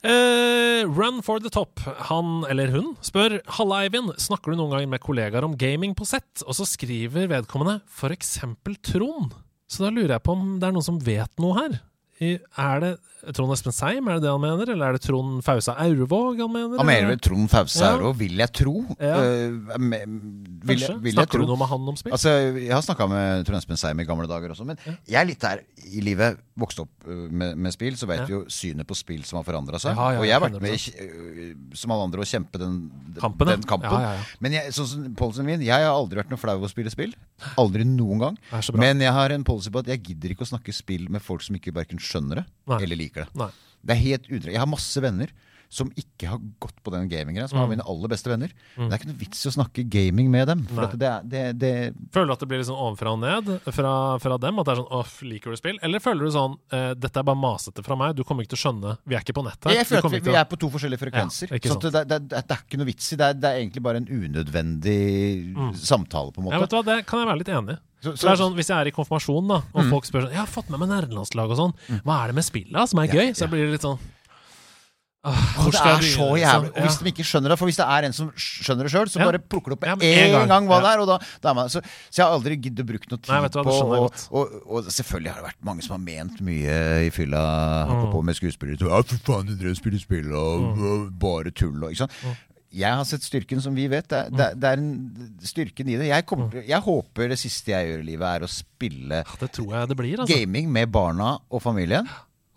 Uh, 0.00 0.88
run 0.88 1.20
for 1.20 1.42
the 1.44 1.50
top. 1.52 1.80
Han 2.08 2.46
eller 2.48 2.72
hun 2.72 2.94
spør 3.04 3.36
Halla, 3.58 3.82
Eivind. 3.84 4.14
Snakker 4.20 4.52
du 4.52 4.60
noen 4.60 4.72
gang 4.72 4.88
med 4.88 5.02
kollegaer 5.04 5.44
om 5.44 5.58
gaming 5.60 5.92
på 5.96 6.08
sett? 6.08 6.44
Og 6.46 6.56
så 6.56 6.68
skriver 6.68 7.28
vedkommende 7.28 7.80
eksempel 8.14 8.78
Trond. 8.80 9.34
Så 9.70 9.86
da 9.86 9.92
lurer 9.94 10.16
jeg 10.16 10.24
på 10.26 10.34
om 10.34 10.56
det 10.58 10.66
er 10.66 10.74
noen 10.74 10.86
som 10.86 10.98
vet 11.04 11.30
noe 11.42 11.54
her. 11.58 11.78
Er 12.20 12.80
det 12.84 12.90
Trond 13.36 13.52
Espen 13.52 13.72
Seim, 13.72 14.06
er 14.08 14.16
det 14.18 14.24
det 14.26 14.30
han 14.32 14.40
mener? 14.40 14.68
Eller 14.72 14.90
er 14.92 14.96
det 14.96 15.02
Trond 15.04 15.40
Fausa 15.44 15.72
Aurvåg 15.80 16.38
han 16.40 16.52
mener? 16.52 16.78
Han 16.80 16.88
mener 16.88 17.08
vel 17.14 17.20
Trond 17.24 17.48
Fausa 17.52 17.94
Ja. 17.96 18.10
Vil 18.16 18.36
jeg 18.40 18.52
tro. 18.56 18.74
Ja. 19.00 19.16
Uh, 19.20 19.76
med, 19.80 20.04
vil 20.64 20.80
jeg, 20.80 20.96
vil 21.00 21.10
jeg 21.12 21.16
Snakker 21.16 21.38
tro. 21.40 21.46
du 21.46 21.52
noe 21.52 21.60
med 21.60 21.70
han 21.70 21.88
om 21.92 21.96
spill? 22.00 22.12
Altså, 22.16 22.32
jeg 22.60 22.72
har 22.72 22.84
snakka 22.84 23.06
med 23.08 23.44
Trond 23.48 23.60
Espen 23.60 23.80
Seim 23.80 24.00
i 24.00 24.06
gamle 24.08 24.28
dager 24.28 24.52
også, 24.52 24.66
men 24.68 24.80
jeg 24.84 25.16
er 25.20 25.28
litt 25.28 25.40
der 25.44 25.62
i 25.88 26.04
livet. 26.04 26.40
Vokste 26.60 26.84
opp 26.84 27.08
uh, 27.08 27.26
med, 27.28 27.56
med 27.56 27.76
spill, 27.76 27.96
så 28.00 28.08
vet 28.10 28.22
Ja. 28.22 28.28
vi 28.28 28.36
jo 28.36 28.42
synet 28.52 28.88
på 28.88 28.96
spill 28.98 29.24
som 29.28 29.40
har 29.40 29.48
forandra 29.48 29.80
seg. 29.80 29.96
Ja, 29.96 30.10
ja, 30.16 30.20
og 30.20 30.28
jeg 30.28 30.36
har 30.36 30.44
vært 30.44 30.60
med, 30.60 30.76
uh, 30.76 31.76
som 31.80 31.96
alle 31.96 32.08
andre, 32.10 32.24
å 32.24 32.28
kjempe 32.28 32.60
den, 32.60 32.78
Kampen, 33.20 33.48
den 33.52 33.64
kampen. 33.68 33.96
Ja, 33.96 34.12
ja, 34.14 34.20
ja. 34.20 34.38
Men 34.44 34.56
jeg, 34.58 34.72
sånn 34.76 34.88
som 34.92 35.08
policyen 35.16 35.48
min, 35.48 35.64
jeg 35.64 35.76
har 35.88 35.92
aldri 35.92 36.20
vært 36.20 36.32
noe 36.32 36.40
flau 36.40 36.56
over 36.56 36.68
å 36.68 36.72
spille 36.72 36.92
spill. 36.92 37.12
Aldri 37.60 37.84
noen 37.88 38.20
gang. 38.20 38.40
Men 38.76 39.00
jeg 39.00 39.12
har 39.16 39.32
en 39.32 39.44
policy 39.44 39.72
på 39.72 39.80
at 39.84 39.88
jeg 39.92 40.04
gidder 40.10 40.32
ikke 40.36 40.44
å 40.44 40.52
snakke 40.52 40.72
spill 40.76 41.08
med 41.12 41.24
folk 41.24 41.44
som 41.44 41.56
ikke 41.56 41.72
verken 41.76 42.00
skjønner 42.10 42.42
det 42.42 42.46
Nei. 42.72 42.80
eller 42.84 43.00
liker 43.00 43.26
det. 43.26 43.40
Nei. 43.40 43.50
Det 43.80 43.94
er 43.96 44.02
helt 44.02 44.26
utre... 44.28 44.52
Jeg 44.52 44.60
har 44.60 44.68
masse 44.68 45.02
venner 45.02 45.32
som 45.70 45.86
ikke 45.94 46.26
har 46.26 46.38
gått 46.58 46.74
på 46.82 46.90
den 46.90 47.08
gaminggreia, 47.08 47.46
som 47.48 47.60
Mm. 47.60 47.62
er 47.64 47.68
mine 47.76 47.84
aller 47.86 48.08
beste 48.10 48.26
venner. 48.26 48.50
Mm. 48.76 48.88
Det 48.88 48.92
er 48.92 48.98
ikke 48.98 49.10
noe 49.12 49.20
vits 49.20 49.44
i 49.46 49.48
å 49.48 49.52
snakke 49.54 49.84
gaming 49.88 50.28
med 50.28 50.48
dem. 50.50 50.64
For 50.66 50.86
det, 50.98 51.12
det, 51.30 51.42
det, 51.60 51.94
Føler 52.10 52.26
du 52.26 52.32
at 52.32 52.40
det 52.40 52.48
blir 52.50 52.58
litt 52.58 52.66
sånn 52.66 52.80
ovenfra 52.82 53.12
og 53.14 53.20
ned 53.22 53.60
fra, 53.72 53.92
fra 54.18 54.36
dem? 54.42 54.58
At 54.58 54.66
det 54.66 54.72
er 54.74 54.80
sånn 54.82 54.90
'Åh, 54.90 55.12
liker 55.30 55.50
du 55.54 55.56
spill?' 55.56 55.78
Eller 55.80 56.00
føler 56.02 56.26
du 56.26 56.30
sånn 56.34 56.58
eh, 56.72 56.94
'Dette 56.94 57.16
er 57.18 57.22
bare 57.22 57.36
masete 57.38 57.84
fra 57.84 57.94
meg, 57.94 58.16
du 58.16 58.24
kommer 58.24 58.42
ikke 58.42 58.56
til 58.56 58.58
å 58.58 58.64
skjønne 58.66 58.98
Vi 59.06 59.14
er 59.14 59.20
ikke 59.22 59.32
på 59.38 59.44
nettet. 59.46 59.70
Jeg 59.72 59.86
føler 59.86 60.04
at 60.04 60.10
vi, 60.12 60.18
vi 60.20 60.34
er 60.36 60.44
på 60.44 60.58
to 60.58 60.68
forskjellige 60.68 60.98
frekvenser. 61.06 61.48
Ja, 61.50 61.56
ikke 61.56 61.70
så 61.70 61.78
at 61.78 62.08
det, 62.08 62.28
det, 62.28 62.32
er 62.50 62.62
ikke 62.66 62.76
noe 62.78 62.86
vits 62.90 63.12
i. 63.12 63.16
Det 63.16 63.26
er, 63.30 63.34
det 63.34 63.44
er 63.48 63.56
egentlig 63.62 63.82
bare 63.82 63.96
en 64.02 64.06
unødvendig 64.10 65.54
Mm. 65.56 65.74
samtale, 65.74 66.32
på 66.32 66.38
en 66.38 66.44
måte. 66.46 66.52
Ja, 66.54 66.60
vet 66.60 66.70
du 66.70 66.76
hva, 66.76 66.84
Det 66.84 67.06
kan 67.06 67.20
jeg 67.20 67.28
være 67.28 67.38
litt 67.38 67.48
enig 67.48 67.74
i. 67.74 67.78
Så- 68.02 68.16
så, 68.16 68.26
det 68.26 68.32
er 68.32 68.42
sånn, 68.44 68.54
Hvis 68.56 68.68
jeg 68.68 68.78
er 68.80 68.86
i 68.88 68.90
konfirmasjon 68.96 69.46
da 69.48 69.54
og 69.74 69.84
Mm. 69.84 69.90
folk 69.90 70.04
spør 70.04 70.22
sånn 70.24 70.30
'Jeg 70.32 70.36
har 70.40 70.46
fått 70.46 70.70
med 70.70 70.80
meg 70.80 70.88
nerdelandslag 70.88 71.50
og 71.50 71.56
sånn. 71.56 71.74
Hva 72.02 72.24
er 72.24 72.26
det 72.28 72.34
med 72.34 72.44
spillet 72.44 72.88
som 72.88 72.98
er 72.98 73.06
Ja, 73.06 73.12
gøy?' 73.12 73.30
Så 73.36 73.40
jeg 73.46 73.50
blir 73.50 73.70
litt 73.70 73.82
sånn 73.82 73.98
hvor 75.20 75.70
det 75.74 75.80
er 75.84 76.00
så 76.00 76.26
jævlig. 76.40 76.40
liksom? 76.40 76.66
Og 76.72 76.86
hvis 76.86 76.98
de 77.04 77.10
ikke 77.12 77.24
skjønner 77.28 77.52
det 77.52 77.58
For 77.60 77.68
hvis 77.68 77.76
det 77.76 77.86
er 77.92 78.06
en 78.08 78.12
som 78.16 78.30
skjønner 78.40 78.86
det 78.88 78.92
sjøl, 78.94 79.08
så 79.12 79.18
Ja. 79.20 79.24
bare 79.28 79.38
plukker 79.38 79.68
det 79.68 79.76
opp 79.76 79.82
med 79.84 80.02
Ja, 80.02 80.24
en, 80.24 80.32
gang. 80.32 80.48
gang. 80.48 80.66
hva 80.70 80.78
Ja. 80.78 80.80
det 80.80 80.90
er. 80.94 81.00
Og 81.00 81.06
da, 81.10 81.18
da 81.42 81.50
er 81.50 81.54
man, 81.54 81.68
så, 81.68 81.82
så 82.10 82.16
jeg 82.16 82.24
har 82.24 82.32
aldri 82.38 82.56
giddet 82.56 82.80
å 82.84 82.88
bruke 82.88 83.10
noe 83.10 83.18
tid 83.20 83.28
Nei, 83.28 83.40
på 83.40 83.52
det 83.52 83.66
og, 83.66 84.12
og, 84.32 84.62
og, 84.66 84.84
selvfølgelig 84.88 85.32
har 85.34 85.42
det 85.42 85.48
vært 85.50 85.64
mange 85.64 85.82
som 85.84 85.92
har 85.98 86.04
ment 86.06 86.40
mye 86.40 87.06
i 87.06 87.10
fylla 87.10 87.42
Mm. 87.90 88.12
på 88.12 88.22
med 88.24 88.34
skuespillere. 88.36 88.80
Ja, 88.80 89.02
for 89.02 89.16
faen, 89.28 89.46
du 89.58 89.74
spiller 89.74 90.00
spill 90.00 90.32
og 90.32 90.76
Mm. 90.78 91.18
bare 91.18 91.50
tull 91.52 91.84
og 91.84 91.90
ikke 91.92 92.06
sant. 92.08 92.12
Jeg 92.72 92.94
har 92.94 93.02
sett 93.04 93.20
styrken 93.26 93.60
som 93.60 93.74
vi 93.74 93.88
vet. 93.88 94.06
Det 94.08 94.16
er, 94.16 94.30
det 94.30 94.40
er, 94.40 94.54
det 94.54 94.64
er 94.64 94.72
en 94.78 95.36
styrken 95.42 95.88
i 95.90 95.96
det. 95.98 96.06
Jeg, 96.06 96.24
kommer, 96.24 96.48
Mm. 96.54 96.66
jeg 96.68 96.80
håper 96.80 97.28
det 97.28 97.38
siste 97.38 97.66
jeg 97.74 97.88
gjør 97.88 97.98
i 98.00 98.06
livet, 98.06 98.22
er 98.22 98.46
å 98.46 98.48
spille 98.48 99.24
Det 99.40 99.52
tror 99.52 99.72
jeg 99.74 99.88
det 99.88 99.96
blir, 99.96 100.16
altså. 100.20 100.32
gaming 100.38 100.70
med 100.72 100.90
barna 100.92 101.38
og 101.50 101.60
familien. 101.62 102.08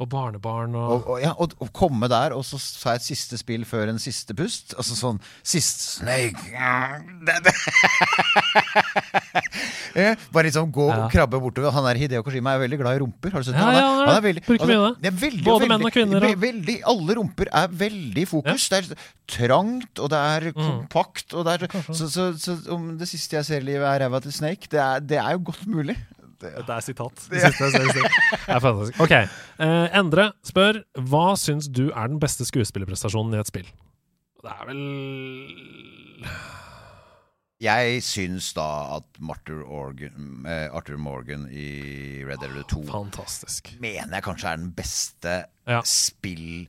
Og 0.02 0.08
barnebarn 0.10 0.74
og, 0.76 0.90
Og, 0.92 1.04
og, 1.14 1.20
ja, 1.22 1.32
og, 1.38 1.52
og 1.62 1.70
komme 1.72 2.08
der 2.10 2.34
og 2.34 2.42
så 2.44 2.58
ta 2.82 2.96
et 2.98 3.04
siste 3.06 3.38
spill 3.38 3.62
før 3.64 3.92
en 3.92 4.00
siste 4.02 4.34
pust. 4.36 4.74
Altså 4.74 4.96
sånn 4.98 5.20
Sist 5.46 5.84
Snake 6.00 6.42
ja, 6.52 6.98
det, 7.28 7.36
det. 7.46 7.54
Ja, 9.96 10.16
Bare 10.34 10.48
liksom 10.50 10.72
gå 10.74 10.88
Ja. 10.90 11.04
og 11.06 11.12
krabbe 11.14 11.40
bortover. 11.40 11.72
Han 11.76 11.86
der 11.86 12.00
Hideo 12.02 12.24
Kojima 12.26 12.56
er 12.56 12.64
veldig 12.66 12.80
glad 12.82 12.98
i 12.98 13.02
rumper. 13.04 13.32
Har 13.32 13.40
du 13.44 13.46
sett? 13.52 13.56
Ja, 13.56 13.66
Han 13.70 13.76
ja, 13.78 14.06
han 14.08 14.16
er 14.18 14.22
veldig, 14.26 14.44
det. 14.44 14.58
det 15.04 15.12
er 15.12 15.20
veldig, 15.22 15.44
Både 15.46 15.60
veldig, 15.62 15.70
menn 15.70 15.86
og 15.86 15.92
kvinner, 15.94 16.20
ve- 16.26 16.42
Veldig, 16.44 16.78
alle 16.90 17.16
rumper 17.20 17.48
er 17.54 17.68
veldig 17.86 18.24
i 18.26 18.26
fokus. 18.26 18.68
Det 18.70 18.80
er 18.82 18.96
trangt, 19.30 20.00
og 20.00 20.10
det 20.10 20.18
er 20.20 20.50
Mm. 20.54 20.58
kompakt. 20.58 21.34
Og 21.34 21.46
det 21.46 21.54
er, 21.62 21.68
så, 21.94 22.10
så, 22.10 22.34
så 22.38 22.58
om 22.74 22.98
det 22.98 23.08
siste 23.08 23.36
jeg 23.38 23.46
ser 23.46 23.62
i 23.62 23.66
livet 23.70 23.86
er 23.88 24.00
ræva 24.08 24.20
til 24.22 24.32
Snake, 24.34 24.68
det 24.70 24.80
er, 24.80 25.00
det 25.00 25.18
er 25.22 25.32
jo 25.38 25.44
godt 25.46 25.66
mulig. 25.68 25.98
Det 26.42 26.52
er 26.70 26.80
sitat. 26.84 27.14
Det 27.32 27.42
siste 27.44 27.64
jeg 27.70 27.94
ser. 27.94 28.08
Det 28.08 28.56
er 28.56 28.60
fantastisk. 28.64 29.00
Ok. 29.04 29.12
Eh, 29.60 29.98
Endre 30.00 30.32
spør 30.46 30.82
hva 31.10 31.26
syns 31.40 31.70
du 31.70 31.90
er 31.92 32.08
den 32.12 32.20
beste 32.24 32.46
skuespillerprestasjonen 32.50 33.36
i 33.38 33.42
et 33.44 33.52
spill? 33.52 33.70
Det 34.44 34.52
er 34.52 34.66
vel 34.68 34.82
Jeg 37.64 38.02
syns 38.04 38.50
da 38.58 38.66
at 38.98 39.06
Organ, 39.64 40.44
eh, 40.46 40.68
Arthur 40.76 40.98
Morgan 41.00 41.46
i 41.52 42.24
Red 42.28 42.42
Dead 42.44 42.58
2 42.68 42.82
Fantastisk. 42.90 43.72
mener 43.80 44.18
jeg 44.18 44.24
kanskje 44.26 44.50
er 44.52 44.58
den 44.58 44.72
beste 44.76 45.46
Ja. 45.68 45.82
spill... 45.86 46.68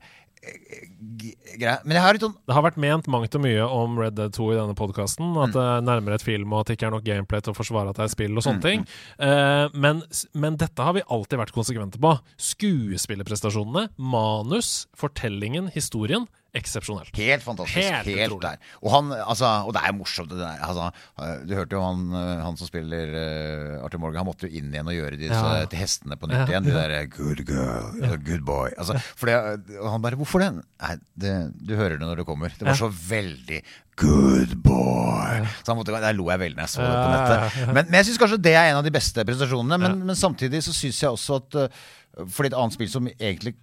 greia. 1.59 1.79
Men 1.85 1.97
jeg 1.97 2.03
har 2.03 2.15
litt 2.15 2.23
sånn 2.25 2.35
Det 2.45 2.55
har 2.55 2.63
vært 2.65 2.79
ment 2.81 3.07
mangt 3.11 3.35
og 3.37 3.43
mye 3.43 3.65
om 3.65 3.97
Red 3.99 4.15
Dead 4.17 4.33
2 4.35 4.47
i 4.53 4.57
denne 4.59 4.75
podkasten. 4.77 5.33
At 5.41 5.53
det 5.55 5.63
er 5.63 5.85
nærmere 5.85 6.19
et 6.19 6.25
film, 6.25 6.53
og 6.53 6.63
at 6.63 6.69
det 6.71 6.77
ikke 6.77 6.89
er 6.89 6.95
nok 6.95 7.05
gameplay 7.07 7.43
til 7.45 7.53
å 7.55 7.57
forsvare 7.57 7.91
at 7.93 7.99
det 7.99 8.05
er 8.07 8.13
spill 8.13 8.37
og 8.37 8.45
sånne 8.45 8.55
Mm, 8.55 8.65
ting. 8.65 8.85
Uh, 9.19 9.67
men, 9.73 10.01
men 10.33 10.55
dette 10.61 10.81
har 10.85 10.95
vi 10.95 11.03
alltid 11.11 11.41
vært 11.41 11.55
konsekvente 11.55 11.99
på. 12.01 12.13
Skuespillerprestasjonene, 12.37 13.89
manus, 13.97 14.87
fortellingen, 14.97 15.69
historien. 15.75 16.27
Eksepsjonelt. 16.55 17.11
Helt 17.19 17.43
fantastisk. 17.43 17.83
Helt 17.83 18.07
Helt, 18.15 18.35
der. 18.41 18.59
Og, 18.81 18.89
han, 18.93 19.11
altså, 19.15 19.49
og 19.67 19.73
det 19.75 19.81
er 19.83 19.95
morsomt. 19.97 20.31
Det 20.31 20.39
der, 20.39 20.61
altså, 20.63 20.87
eh, 21.19 21.33
du 21.47 21.53
hørte 21.57 21.75
jo 21.75 21.81
han, 21.83 22.05
eh, 22.15 22.43
han 22.45 22.59
som 22.59 22.69
spiller 22.69 23.11
uh, 23.15 23.83
Arthur 23.85 23.99
Morgan, 24.03 24.21
han 24.23 24.29
måtte 24.29 24.47
jo 24.47 24.55
inn 24.61 24.71
igjen 24.71 24.87
og 24.91 24.95
gjøre 24.95 25.19
disse 25.19 25.35
Ja. 25.35 25.65
hestene 25.75 26.15
på 26.19 26.29
nytt 26.31 26.45
Ja, 26.45 26.47
igjen. 26.55 26.69
De 26.69 26.75
der 26.77 26.95
good 27.11 27.43
girl, 27.47 27.91
ja. 28.01 28.15
good 28.15 28.45
boy. 28.47 28.71
Altså, 28.77 28.95
det, 29.25 29.79
og 29.81 29.89
han 29.91 30.05
bare 30.05 30.15
Hvorfor 30.15 30.39
det? 30.39 30.51
Nei, 30.55 30.93
det, 31.19 31.33
du 31.59 31.75
hører 31.75 31.97
det 31.99 32.07
når 32.07 32.23
det 32.23 32.27
kommer. 32.29 32.53
Det 32.55 32.63
var 32.67 32.79
så 32.79 32.87
veldig 32.87 33.59
good 33.99 34.55
boy. 34.63 35.43
Så 35.63 35.71
han 35.71 35.77
måtte, 35.79 35.91
Der 35.91 36.15
lo 36.15 36.29
jeg 36.31 36.39
veldig 36.39 36.57
når 36.57 36.65
jeg 36.67 36.73
så 36.73 36.81
det 36.83 36.95
på 36.95 37.11
nettet. 37.11 37.59
Men, 37.67 37.85
men 37.89 37.99
jeg 37.99 38.07
syns 38.09 38.21
kanskje 38.23 38.39
det 38.47 38.55
er 38.55 38.71
en 38.71 38.79
av 38.79 38.87
de 38.87 38.91
beste 38.95 39.23
prestasjonene. 39.27 39.79
Men, 39.81 40.01
men 40.07 40.15
samtidig 40.19 40.63
så 40.65 40.73
syns 40.75 41.01
jeg 41.03 41.11
også 41.11 41.39
at 41.41 41.59
uh, 41.65 41.85
fordi 42.23 42.51
et 42.51 42.57
annet 42.57 42.75
spill 42.77 42.91
som 42.91 43.09
egentlig 43.11 43.55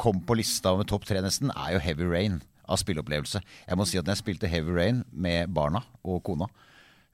kom 0.00 0.22
på 0.26 0.38
lista 0.40 0.74
med 0.78 0.88
topp 0.90 1.06
tre 1.08 1.22
nesten, 1.24 1.52
er 1.54 1.76
jo 1.76 1.84
Heavy 1.84 2.08
Rain 2.10 2.40
av 2.70 2.80
spilleopplevelse. 2.80 3.42
Jeg 3.66 3.78
må 3.78 3.86
si 3.88 3.98
at 3.98 4.06
når 4.06 4.16
jeg 4.16 4.22
spilte 4.24 4.50
Heavy 4.50 4.74
Rain 4.74 5.04
med 5.12 5.52
barna 5.54 5.84
og 6.02 6.22
kona 6.26 6.50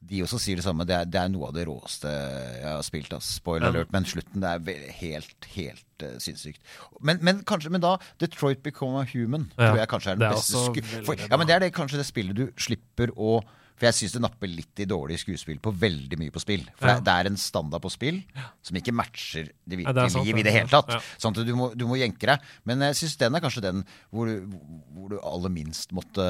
de 0.07 0.23
også 0.23 0.39
sier 0.41 0.61
det 0.61 0.65
samme. 0.67 0.87
Det 0.87 0.95
er, 0.95 1.09
det 1.11 1.19
er 1.21 1.31
noe 1.33 1.49
av 1.49 1.55
det 1.57 1.67
råeste 1.69 2.11
jeg 2.11 2.69
har 2.69 2.85
spilt. 2.87 3.15
ass. 3.17 3.37
Spoiler 3.41 3.71
alert. 3.71 3.93
Men 3.95 4.07
slutten 4.09 4.45
det 4.45 4.53
er 4.53 4.91
helt, 5.01 5.49
helt 5.57 6.05
uh, 6.05 6.17
sinnssykt. 6.23 6.61
Men, 7.01 7.21
men 7.27 7.43
kanskje, 7.49 7.73
men 7.75 7.83
da 7.83 7.97
Detroit 8.23 8.63
Become 8.65 9.03
a 9.03 9.07
Human 9.15 9.49
Ja, 9.57 9.71
tror 9.71 9.81
jeg 9.81 9.91
kanskje 9.93 10.13
er 10.13 10.21
den 10.21 10.29
er 10.29 10.37
beste 10.37 10.61
også 10.61 11.01
For, 11.09 11.23
ja, 11.27 11.39
men 11.41 11.49
det 11.49 11.57
er 11.57 11.65
det, 11.65 11.73
kanskje 11.77 12.01
det 12.01 12.09
spillet 12.09 12.39
du 12.39 12.47
slipper 12.61 13.13
å 13.17 13.41
For 13.77 13.89
jeg 13.91 13.97
syns 13.99 14.15
det 14.17 14.23
napper 14.25 14.49
litt 14.49 14.81
i 14.81 14.87
dårlig 14.89 15.19
skuespill 15.21 15.59
på 15.61 15.73
veldig 15.77 16.17
mye 16.21 16.33
på 16.33 16.41
spill. 16.41 16.63
For 16.79 16.89
Ja. 16.89 17.01
det, 17.05 17.13
er 17.13 17.29
en 17.29 17.37
standard 17.37 17.83
på 17.85 17.91
spill 17.93 18.23
som 18.65 18.79
ikke 18.81 18.95
matcher 18.97 19.51
det 19.69 19.81
virkelige 19.83 20.09
ja, 20.17 20.23
liv 20.25 20.41
i 20.41 20.45
det. 20.47 20.55
hele 20.55 20.71
tatt. 20.73 20.95
Ja. 20.97 21.01
Sånn 21.21 21.37
at 21.37 21.45
du 21.45 21.53
må, 21.59 21.69
du 21.77 21.85
må 21.91 21.99
jenke 22.01 22.31
deg. 22.31 22.47
Men 22.65 22.81
jeg 22.89 22.97
syns 23.03 23.19
den 23.21 23.37
er 23.37 23.45
kanskje 23.45 23.65
den 23.67 23.85
hvor 24.15 24.31
du, 24.31 24.57
hvor 24.97 25.13
du 25.13 25.19
aller 25.21 25.53
minst 25.53 25.93
måtte 25.97 26.25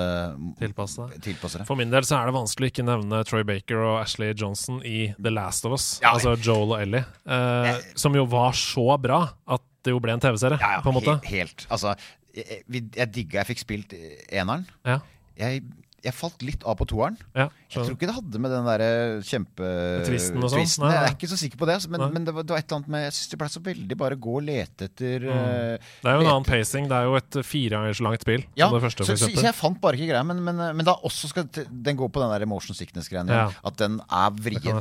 Tilpasse 0.59 1.06
tilpasse 1.23 1.60
deg. 1.60 1.68
For 1.68 1.78
min 1.78 1.93
del 1.93 2.06
så 2.06 2.18
er 2.18 2.31
det 2.31 2.36
vanskelig 2.36 2.68
å 2.68 2.74
ikke 2.74 2.86
nevne 2.89 3.23
Troy 3.28 3.47
Baker 3.47 3.82
og 3.85 4.01
Ashley 4.02 4.35
Johnson 4.35 4.82
i 4.86 5.12
The 5.20 5.31
Last 5.31 5.66
of 5.68 5.77
Us. 5.77 5.89
Altså 6.06 6.35
Joel 6.35 6.74
og 6.74 6.82
Ellie. 6.82 7.05
Eh, 7.24 7.73
som 7.94 8.16
jo 8.18 8.27
var 8.31 8.56
så 8.59 8.98
bra 9.01 9.23
at 9.47 9.62
det 9.86 9.94
jo 9.94 10.02
ble 10.02 10.16
en 10.16 10.23
TV-serie, 10.23 10.59
på 10.82 10.90
en 10.90 10.97
måte. 10.98 11.14
Helt, 11.28 11.31
helt. 11.31 11.66
Altså, 11.70 11.94
jeg, 12.35 12.62
jeg, 12.66 12.89
jeg 12.97 13.12
digga 13.14 13.39
jeg 13.43 13.51
fikk 13.52 13.62
spilt 13.62 13.94
eneren. 14.35 14.66
Ja. 14.86 14.98
Jeg, 15.36 15.62
jeg 16.07 16.15
falt 16.16 16.43
litt 16.47 16.62
av 16.65 16.77
på 16.78 16.87
toeren. 16.89 17.16
Ja, 17.37 17.49
jeg 17.70 17.83
tror 17.83 17.95
ikke 17.97 18.09
det 18.09 18.15
hadde 18.16 18.41
med 18.43 18.53
den 18.55 18.66
derre 18.69 18.89
Tvisten 19.27 20.41
og 20.41 20.51
sånn? 20.53 20.62
kjempetvisten 20.62 20.87
Jeg 20.91 21.01
er 21.03 21.15
ikke 21.16 21.28
så 21.31 21.39
sikker 21.41 21.61
på 21.61 21.69
det. 21.69 21.77
Men, 21.93 22.05
men 22.15 22.24
det, 22.28 22.35
var, 22.37 22.47
det 22.47 22.55
var 22.55 22.62
et 22.62 22.66
eller 22.70 22.81
annet 22.81 22.93
med 22.95 23.05
Jeg 23.09 23.15
syns 23.19 23.31
det 23.33 23.39
ble 23.43 23.49
så 23.53 23.62
veldig 23.66 23.99
bare 24.01 24.19
gå 24.27 24.35
og 24.41 24.45
lete 24.47 24.89
etter 24.91 25.27
Mm. 25.27 25.33
eh, 25.33 25.89
Det 26.03 26.11
er 26.11 26.19
jo 26.19 26.24
en 26.27 26.31
annen 26.33 26.47
pacing. 26.47 26.87
Det 26.91 26.97
er 27.01 27.09
jo 27.11 27.16
et 27.19 27.39
fire 27.47 27.77
ganger 27.78 27.97
så 27.99 28.07
langt 28.07 28.23
spill 28.27 28.45
Ja, 28.59 28.69
det 28.73 28.83
første, 28.85 29.05
så, 29.09 29.16
så, 29.19 29.31
jeg 29.35 29.55
fant 29.59 29.81
bare 29.83 29.99
ikke 29.99 30.11
greia. 30.12 30.23
Men, 30.27 30.43
men, 30.47 30.57
men 30.78 30.85
da 30.87 30.95
også 31.05 31.28
skal 31.33 31.49
den 31.53 31.97
gå 31.99 32.09
på 32.12 32.23
den 32.23 32.31
der 32.33 32.47
motion 32.47 32.77
sickness-greia. 32.78 33.27
Ja. 33.27 33.49
At 33.66 33.77
den 33.83 33.99
er 34.07 34.31
vrien. 34.31 34.81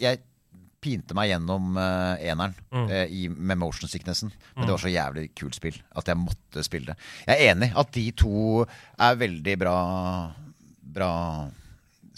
jeg 0.00 0.20
pinte 0.78 1.10
meg 1.18 1.32
gjennom 1.32 1.72
uh, 1.74 2.14
eneren 2.22 2.52
Mm. 2.70 2.84
eh, 2.92 3.06
i, 3.10 3.22
med 3.28 3.58
motion 3.58 3.88
sicknessen. 3.90 4.30
Men 4.54 4.62
Mm. 4.62 4.66
det 4.68 4.74
var 4.76 4.82
så 4.84 4.92
jævlig 4.92 5.24
kult 5.34 5.54
spill 5.56 5.74
at 5.96 6.06
jeg 6.06 6.16
måtte 6.20 6.62
spille 6.62 6.92
det. 6.92 6.96
Jeg 7.26 7.34
er 7.48 7.54
enig 7.54 7.72
at 7.76 7.90
de 7.92 8.04
to 8.12 8.62
er 8.98 9.16
veldig 9.18 9.56
bra 9.58 9.76
Bra 10.88 11.10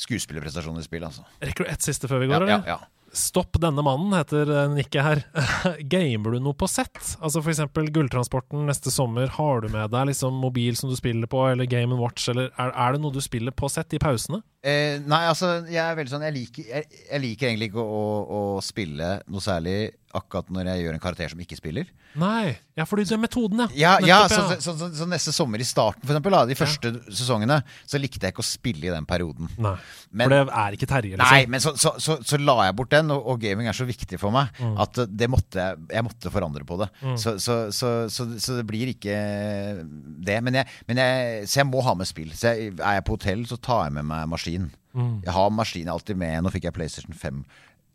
skuespillerprestasjoner 0.01 0.81
i 0.81 0.87
spill, 0.87 1.05
altså. 1.05 1.27
Rekker 1.45 1.67
du 1.67 1.71
ett 1.73 1.85
siste 1.85 2.09
før 2.09 2.23
vi 2.23 2.31
går, 2.31 2.47
Ja, 2.49 2.61
eller? 2.61 2.69
ja, 2.69 2.79
ja. 2.81 2.97
Stopp 3.13 3.57
denne 3.59 3.83
mannen, 3.83 4.13
heter 4.15 4.47
eh, 4.55 4.69
nikket 4.71 5.03
her. 5.03 5.21
Gamer 5.91 6.37
du 6.37 6.39
noe 6.45 6.55
på 6.55 6.69
sett? 6.71 7.01
Altså 7.19 7.43
eksempel 7.51 7.89
Gulltransporten 7.91 8.63
neste 8.69 8.93
sommer. 8.95 9.27
Har 9.35 9.65
du 9.65 9.69
med 9.73 9.91
deg 9.91 10.13
liksom 10.13 10.37
mobil 10.39 10.77
som 10.79 10.93
du 10.93 10.97
spiller 10.97 11.27
på, 11.27 11.41
eller 11.51 11.67
Game 11.67 11.99
Watch, 11.99 12.29
eller 12.31 12.53
er, 12.55 12.71
er 12.71 12.95
det 12.95 13.03
noe 13.03 13.11
du 13.11 13.19
spiller 13.25 13.51
på 13.51 13.67
sett 13.73 13.93
i 13.99 14.01
pausene? 14.03 14.41
Eh, 14.61 14.99
nei, 15.09 15.23
altså, 15.24 15.55
jeg 15.73 15.81
er 15.81 15.95
veldig 15.97 16.12
sånn 16.12 16.24
Jeg 16.27 16.35
liker, 16.37 16.66
jeg, 16.69 16.85
jeg 17.07 17.20
liker 17.23 17.49
egentlig 17.49 17.70
ikke 17.70 17.81
å, 17.81 18.03
å, 18.20 18.41
å 18.59 18.61
spille 18.61 19.15
noe 19.32 19.41
særlig 19.41 19.78
akkurat 20.11 20.49
når 20.51 20.66
jeg 20.73 20.81
gjør 20.82 20.97
en 20.97 21.03
karakter 21.05 21.31
som 21.31 21.39
ikke 21.39 21.55
spiller. 21.55 21.87
Nei. 22.19 22.57
Ja, 22.74 22.82
fordi 22.82 23.05
det 23.07 23.12
er 23.15 23.20
metoden, 23.23 23.61
ja. 23.62 23.66
Ja, 23.78 23.91
ja, 24.03 24.16
Nettopp, 24.27 24.57
så, 24.59 24.73
så, 24.73 24.73
så, 24.81 24.89
så 24.99 25.07
neste 25.07 25.31
sommer 25.31 25.62
i 25.62 25.66
starten, 25.69 26.03
for 26.03 26.11
eksempel, 26.16 26.35
da, 26.35 26.41
de 26.51 26.57
første 26.59 26.91
sesongene, 27.15 27.61
så 27.87 28.01
likte 28.03 28.27
jeg 28.27 28.35
ikke 28.35 28.43
å 28.43 28.49
spille 28.49 28.89
i 28.89 28.91
den 28.91 29.07
perioden. 29.07 29.47
Nei, 29.62 29.77
for 30.11 30.35
det 30.35 30.41
er 30.65 30.74
ikke 30.74 30.89
Terje, 30.91 31.12
liksom. 31.15 31.31
Nei, 31.31 31.47
men 31.55 31.62
så, 31.62 31.77
så, 31.78 31.93
så, 32.03 32.16
så 32.27 32.41
la 32.43 32.57
jeg 32.66 32.74
bort 32.81 32.91
den, 32.91 33.12
og, 33.15 33.23
og 33.31 33.39
gaming 33.45 33.70
er 33.70 33.78
så 33.78 33.87
viktig 33.87 34.19
for 34.19 34.35
meg 34.35 34.51
Mm. 34.59 34.74
at 34.82 34.99
det 35.15 35.28
måtte 35.31 35.62
jeg, 35.62 35.78
jeg 35.95 36.05
måtte 36.09 36.31
forandre 36.35 36.66
på 36.66 36.81
det. 36.82 36.91
Mm. 37.07 37.15
Så, 37.23 37.37
så, 37.41 37.61
så, 37.73 37.93
så, 38.11 38.27
så 38.43 38.59
det 38.59 38.66
blir 38.66 38.91
ikke 38.91 39.15
det. 40.27 40.41
Men 40.43 40.59
jeg, 40.59 40.66
men 40.91 41.01
jeg, 41.05 41.47
så 41.47 41.61
jeg 41.62 41.69
må 41.70 41.87
ha 41.87 41.95
med 41.97 42.11
spill. 42.11 42.35
Så 42.35 42.51
jeg, 42.51 42.74
er 42.82 42.99
jeg 42.99 43.07
på 43.07 43.15
hotell, 43.15 43.47
så 43.49 43.61
tar 43.62 43.87
jeg 43.87 43.95
med 44.01 44.09
meg 44.11 44.27
maskin. 44.35 44.50
Mm. 44.95 45.23
Jeg 45.25 45.33
har 45.33 45.51
maskin 45.51 45.89
alltid 45.89 46.17
med. 46.17 46.43
Nå 46.43 46.51
fikk 46.51 46.65
jeg 46.65 46.73
PlayStation 46.75 47.15
5 47.15 47.45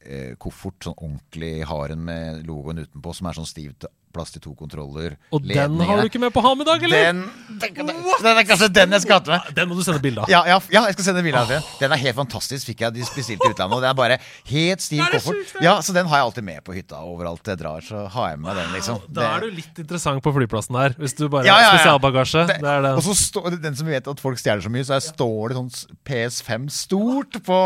eh, 0.05 0.35
sånn 0.39 0.93
ordentlig 0.95 1.65
haren 1.67 2.05
med 2.05 2.45
logoen 2.47 2.79
utenpå, 2.85 3.13
som 3.15 3.27
er 3.27 3.33
sånn 3.33 3.49
stiv 3.49 3.73
til- 3.79 3.89
plass 4.15 4.33
til 4.33 4.43
to 4.43 4.55
kontroller. 4.57 5.17
Og 5.35 5.43
den 5.45 5.79
har 5.85 6.01
du 6.01 6.09
ikke 6.09 6.21
med 6.23 6.33
på 6.35 6.43
ha 6.45 6.53
med 6.55 6.65
i 6.65 6.69
dag, 6.71 6.87
eller? 6.87 7.09
Den, 7.09 7.23
den, 7.61 7.91
den 8.23 8.31
er 8.31 8.47
kanskje 8.47 8.71
den 8.73 8.95
jeg 8.95 9.05
skal 9.05 9.19
ha 9.19 9.35
med. 9.35 9.53
Den 9.57 9.69
må 9.69 9.77
du 9.77 9.83
sende 9.85 10.01
bilde 10.03 10.23
av. 10.23 10.31
Ja, 10.31 10.41
ja, 10.47 10.59
ja, 10.71 10.85
jeg 10.89 10.97
skal 10.97 11.09
sende 11.09 11.23
bilde 11.25 11.41
av 11.41 11.51
den. 11.51 11.65
Den 11.81 11.95
er 11.95 12.01
helt 12.01 12.17
fantastisk. 12.17 12.69
Fikk 12.71 12.85
jeg 12.85 12.95
de 12.95 13.05
bestilt 13.05 13.43
i 13.43 13.51
utlandet. 13.51 13.75
Og 13.75 13.83
det 13.83 13.91
er 13.91 13.97
bare 13.97 14.19
helt 14.51 14.85
stiv 14.85 15.01
Ja, 15.01 15.09
det 15.11 15.19
er 15.19 15.25
koffert. 15.25 15.55
Ja, 15.65 15.75
så 15.85 15.95
den 15.95 16.09
har 16.11 16.21
jeg 16.21 16.29
alltid 16.29 16.47
med 16.47 16.63
på 16.65 16.75
hytta 16.75 17.01
overalt 17.05 17.51
jeg 17.51 17.61
drar. 17.61 17.83
Så 17.85 18.05
har 18.15 18.31
jeg 18.33 18.41
med 18.45 18.59
den, 18.61 18.71
liksom. 18.75 19.01
Da 19.15 19.27
er 19.35 19.45
du 19.45 19.59
litt 19.59 19.83
interessant 19.83 20.23
på 20.25 20.33
flyplassen 20.35 20.79
der, 20.79 20.95
hvis 21.01 21.17
du 21.17 21.27
bare 21.27 21.47
Ja, 21.47 21.57
ja, 21.59 21.67
ja. 21.67 21.75
Spesialbagasje. 21.75 22.45
Det, 22.51 22.59
er 22.61 22.85
den. 22.87 22.99
Og 22.99 23.05
så 23.05 23.17
står 23.19 23.51
det 23.55 23.61
den 23.65 23.77
som 23.79 23.89
vet 23.89 24.09
at 24.15 24.23
folk 24.23 24.41
stjeler 24.41 24.63
så 24.65 24.71
mye, 24.73 24.87
så 24.87 24.97
her 24.97 25.05
står 25.05 25.51
det 25.51 25.59
sånn 25.59 25.99
PS5 26.07 26.69
stort 26.73 27.39
på, 27.45 27.59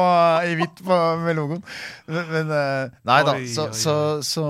i 0.49 0.57
hvitt 0.59 0.83
på, 0.85 0.99
med 1.25 1.39
logoen. 1.39 1.63
Men, 2.09 2.27
men 2.33 2.53
eh, 2.55 2.99
Nei 3.09 3.21
da, 3.27 3.37
Oi, 3.37 3.47
så, 3.51 3.69
oi, 3.69 3.77
så, 3.77 3.95
så 4.25 4.45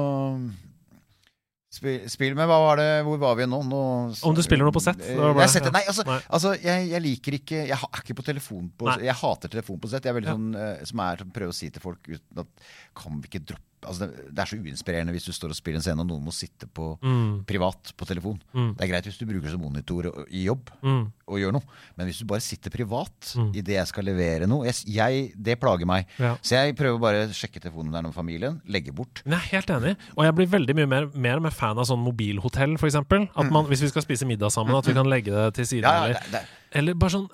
Spill, 1.70 2.08
spill 2.10 2.34
med, 2.34 2.48
hva 2.50 2.56
var 2.64 2.80
det, 2.82 2.86
Hvor 3.06 3.20
var 3.22 3.36
vi 3.38 3.46
nå? 3.46 3.60
nå 3.70 3.80
Om 4.26 4.34
du 4.34 4.42
spiller 4.42 4.66
noe 4.66 4.74
på 4.74 4.82
sett? 4.82 5.04
Jeg, 5.06 5.50
setter, 5.54 5.70
nei, 5.76 5.84
altså, 5.86 6.02
Nei. 6.08 6.16
altså 6.34 6.56
jeg, 6.58 6.88
jeg 6.90 7.04
liker 7.06 7.36
ikke 7.38 7.60
Jeg 7.70 7.78
er 7.78 8.00
ikke 8.02 8.16
på 8.18 8.26
telefon 8.26 8.72
på 8.74 8.90
Jeg 8.98 9.14
hater 9.20 9.52
telefon 9.54 9.78
på 9.84 9.92
sett. 9.92 10.08
Jeg 10.08 10.16
er 10.16 10.18
veldig 10.18 10.32
Ja. 10.32 10.38
sånn 10.40 10.58
eh, 10.58 10.82
som 10.90 11.04
er 11.06 11.22
som 11.22 11.30
prøver 11.36 11.54
å 11.54 11.58
si 11.60 11.70
til 11.70 11.84
folk 11.84 12.02
uten 12.10 12.42
at 12.42 12.66
Kan 12.96 13.22
vi 13.22 13.28
ikke 13.32 13.46
droppe 13.46 13.66
Altså 13.88 14.10
det, 14.12 14.34
det 14.36 14.40
er 14.44 14.50
så 14.50 14.58
uinspirerende 14.60 15.14
hvis 15.16 15.24
du 15.24 15.32
står 15.32 15.54
og 15.54 15.56
spiller 15.56 15.78
en 15.80 15.82
scene, 15.86 16.02
og 16.04 16.08
noen 16.10 16.26
må 16.26 16.34
sitte 16.36 16.68
på 16.68 16.98
Mm. 17.00 17.46
privat 17.48 17.94
på 17.96 18.06
telefon. 18.06 18.36
Mm. 18.54 18.74
Det 18.76 18.84
er 18.84 18.90
greit 18.92 19.06
hvis 19.08 19.18
du 19.18 19.26
bruker 19.26 19.50
som 19.54 19.62
monitor 19.62 20.10
i 20.30 20.42
jobb 20.50 20.68
Mm. 20.84 21.06
og 21.30 21.38
gjør 21.40 21.54
noe, 21.56 21.64
men 21.96 22.06
hvis 22.10 22.20
du 22.20 22.26
bare 22.26 22.42
sitter 22.44 22.70
privat 22.70 23.32
Mm. 23.38 23.56
i 23.56 23.62
det 23.62 23.76
jeg 23.80 23.88
skal 23.88 24.04
levere 24.04 24.48
noe 24.52 24.66
jeg, 24.66 24.84
jeg, 24.86 25.32
Det 25.42 25.58
plager 25.62 25.86
meg. 25.88 26.06
Ja. 26.20 26.36
Så 26.44 26.60
jeg 26.60 26.76
prøver 26.76 27.00
bare 27.00 27.24
å 27.24 27.32
sjekke 27.32 27.62
telefonen 27.62 27.94
der 27.94 28.02
med 28.02 28.14
familien, 28.14 28.60
legge 28.68 28.92
bort. 28.94 29.24
Jeg 29.26 29.32
er 29.34 29.48
helt 29.56 29.68
enig. 29.70 29.96
Og 30.18 30.26
jeg 30.26 30.36
blir 30.36 30.48
veldig 30.60 30.76
mye 30.76 30.86
mer, 30.86 31.08
mer 31.16 31.40
med 31.40 31.54
fan 31.54 31.78
av 31.80 31.86
sånn 31.88 32.04
mobilhotell, 32.04 32.74
f.eks. 32.76 32.96
At 32.96 33.08
hvis 33.08 33.82
vi 33.82 33.88
skal 33.88 34.02
spise 34.02 34.28
middag 34.28 34.52
sammen, 34.52 34.76
at 34.76 34.86
vi 34.86 34.94
kan 34.94 35.08
legge 35.08 35.32
det 35.32 35.54
til 35.54 35.64
siden. 35.66 35.86
Mm. 35.88 35.96
Ja, 35.96 36.08
ja, 36.08 36.14
det- 36.20 36.32
det- 36.32 36.48
eller 36.72 36.94
bare 36.94 37.10
sånn 37.16 37.30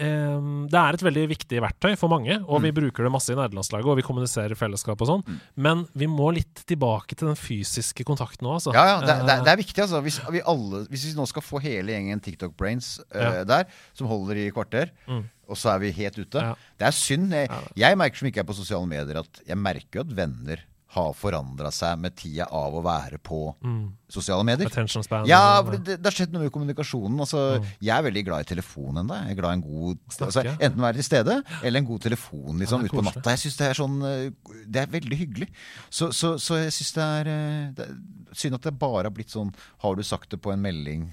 um, 0.00 0.66
Det 0.70 0.78
er 0.78 0.94
et 0.98 1.02
veldig 1.06 1.24
viktig 1.32 1.60
verktøy 1.64 1.94
for 1.98 2.08
mange, 2.12 2.36
og 2.44 2.58
Mm. 2.60 2.62
vi 2.68 2.72
bruker 2.80 3.04
det 3.06 3.12
masse 3.12 3.32
i 3.32 3.36
nederlandslaget, 3.38 3.86
og 3.88 3.96
vi 3.98 4.02
kommuniserer 4.06 4.52
i 4.52 4.58
fellesskap 4.58 5.00
og 5.00 5.08
sånn, 5.08 5.24
men 5.56 5.86
vi 5.96 6.06
må 6.06 6.32
litt 6.34 6.62
tilbake 6.66 7.16
til 7.16 7.28
den 7.28 7.36
fysiske 7.38 8.04
kontakten 8.04 8.46
nå, 8.46 8.54
altså. 8.58 8.72
Ja, 8.74 8.84
ja, 8.86 9.00
det, 9.00 9.26
det, 9.26 9.34
Eh, 9.38 9.42
det 9.44 9.52
er 9.52 9.56
viktig. 9.62 9.82
altså 9.82 10.02
Hvis 10.02 10.20
vi, 10.30 10.40
alle, 10.46 10.84
hvis 10.88 11.04
vi 11.08 11.14
nå 11.18 11.26
skal 11.26 11.42
få 11.42 11.60
hele 11.60 11.92
gjengen 11.92 12.20
TikTok 12.22 12.56
Brains 12.56 13.00
uh, 13.14 13.18
Ja. 13.40 13.44
der, 13.44 13.64
som 13.94 14.06
holder 14.06 14.36
i 14.36 14.50
kvarter, 14.50 14.90
Mm. 15.08 15.24
og 15.48 15.56
så 15.56 15.74
er 15.74 15.78
vi 15.80 15.90
helt 15.92 16.18
ute 16.18 16.40
Det 16.78 16.86
er 16.86 16.90
synd. 16.92 17.30
Jeg, 17.32 17.48
jeg 17.76 17.96
merker 17.98 18.16
som 18.16 18.28
ikke 18.28 18.40
er 18.40 18.44
på 18.44 18.54
sosiale 18.54 18.86
medier, 18.86 19.18
at 19.18 19.40
jeg 19.46 19.56
merker 19.56 20.00
at 20.00 20.14
venner 20.14 20.58
har 20.94 21.12
forandra 21.12 21.68
seg 21.74 21.98
med 22.00 22.14
tida 22.16 22.46
av 22.54 22.72
å 22.72 22.80
være 22.82 23.18
på 23.20 23.54
Mm. 23.62 23.92
sosiale 24.08 24.42
medier. 24.44 24.70
Span, 24.88 25.26
Ja, 25.28 25.62
for 25.62 25.76
det, 25.76 25.98
det 26.00 26.04
har 26.08 26.16
skjedd 26.16 26.32
noe 26.32 26.46
i 26.46 26.50
kommunikasjonen. 26.50 27.18
Altså, 27.20 27.62
Jeg 27.80 27.92
er 27.98 28.02
veldig 28.10 28.24
glad 28.24 28.40
i 28.40 28.54
telefonen 28.54 29.02
ennå. 29.04 29.18
Jeg 29.28 29.36
er 29.36 29.40
glad 29.42 29.50
i 29.50 29.58
en 29.58 29.62
god 29.66 29.98
altså, 30.08 30.44
Enten 30.58 30.80
være 30.80 30.94
til 30.94 31.04
stede 31.04 31.42
eller 31.62 31.78
en 31.82 31.86
god 31.86 32.00
telefon 32.00 32.58
liksom, 32.58 32.80
Ja, 32.80 32.88
det 32.88 32.90
er 32.90 32.96
ut 32.96 32.98
på 32.98 33.04
natta. 33.04 33.30
Jeg 33.36 33.38
synes 33.44 33.56
Det 33.58 33.68
er 33.68 33.74
sånn 33.82 34.02
eh, 34.02 34.30
Det 34.66 34.80
er 34.82 34.86
veldig 34.86 35.18
hyggelig. 35.18 35.48
Så, 35.90 36.08
så, 36.12 36.38
så 36.40 36.56
jeg 36.62 36.72
syns 36.72 36.92
det 36.96 37.08
eh, 37.26 37.70
det 37.76 37.84
er 37.90 37.94
Synd 38.32 38.54
at 38.58 38.62
det 38.62 38.78
bare 38.78 39.04
har 39.08 39.10
blitt 39.12 39.30
sånn 39.32 39.52
Har 39.84 39.94
du 39.96 40.02
sagt 40.02 40.30
det 40.30 40.40
på 40.40 40.52
en 40.52 40.60
melding 40.64 41.10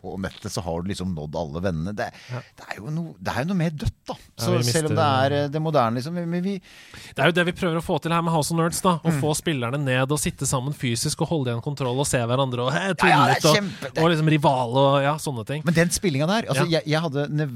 på 0.00 0.14
nettet, 0.20 0.50
så 0.54 0.62
har 0.64 0.82
du 0.82 0.88
liksom 0.90 1.14
nådd 1.16 1.36
alle 1.36 1.62
vennene. 1.64 1.92
Det, 1.98 2.08
det, 2.30 2.64
er, 2.68 2.76
jo 2.78 2.90
noe, 2.94 3.14
det 3.20 3.34
er 3.34 3.44
jo 3.44 3.48
noe 3.52 3.58
mer 3.60 3.70
dødt, 3.70 3.96
da. 4.08 4.16
Så 4.38 4.54
ja, 4.56 4.62
selv 4.68 4.90
om 4.90 4.96
det 4.98 5.06
er 5.24 5.36
eh, 5.38 5.48
det 5.52 5.62
moderne, 5.62 5.98
liksom. 5.98 6.14
Men 6.18 6.42
vi, 6.44 6.54
Det 7.14 7.22
er 7.24 7.30
jo 7.32 7.36
det 7.38 7.44
vi 7.50 7.54
prøver 7.58 7.78
å 7.80 7.84
få 7.84 7.98
til 8.04 8.12
her 8.14 8.22
med 8.22 8.32
House 8.34 8.52
of 8.54 8.58
Nerds. 8.60 8.80
da 8.84 8.96
Å 9.02 9.12
Mm. 9.12 9.20
få 9.20 9.34
spillerne 9.36 9.78
ned 9.82 10.12
og 10.14 10.18
sitte 10.22 10.46
sammen 10.46 10.72
fysisk 10.76 11.20
og 11.22 11.28
holde 11.32 11.50
igjen 11.52 11.62
kontroll 11.64 11.98
og 11.98 12.06
se 12.06 12.18
hverandre 12.18 12.66
og 12.66 12.72
Ja, 12.72 12.78
hey, 12.88 12.94
tulle 12.94 13.26
det 13.26 13.36
litt. 13.36 13.44
er 13.44 13.88
og, 13.88 14.02
og 14.04 14.10
liksom 14.12 14.28
rival 14.34 14.76
og 14.76 15.02
ja, 15.02 15.14
sånne 15.18 15.46
ting. 15.46 15.62
Men 15.64 15.74
den 15.74 15.90
spillinga 15.90 16.26
der 16.30 16.48
altså 16.48 16.64
Ja. 16.68 16.78
jeg, 16.78 16.88
jeg 16.94 17.00
hadde 17.00 17.28
nev 17.30 17.54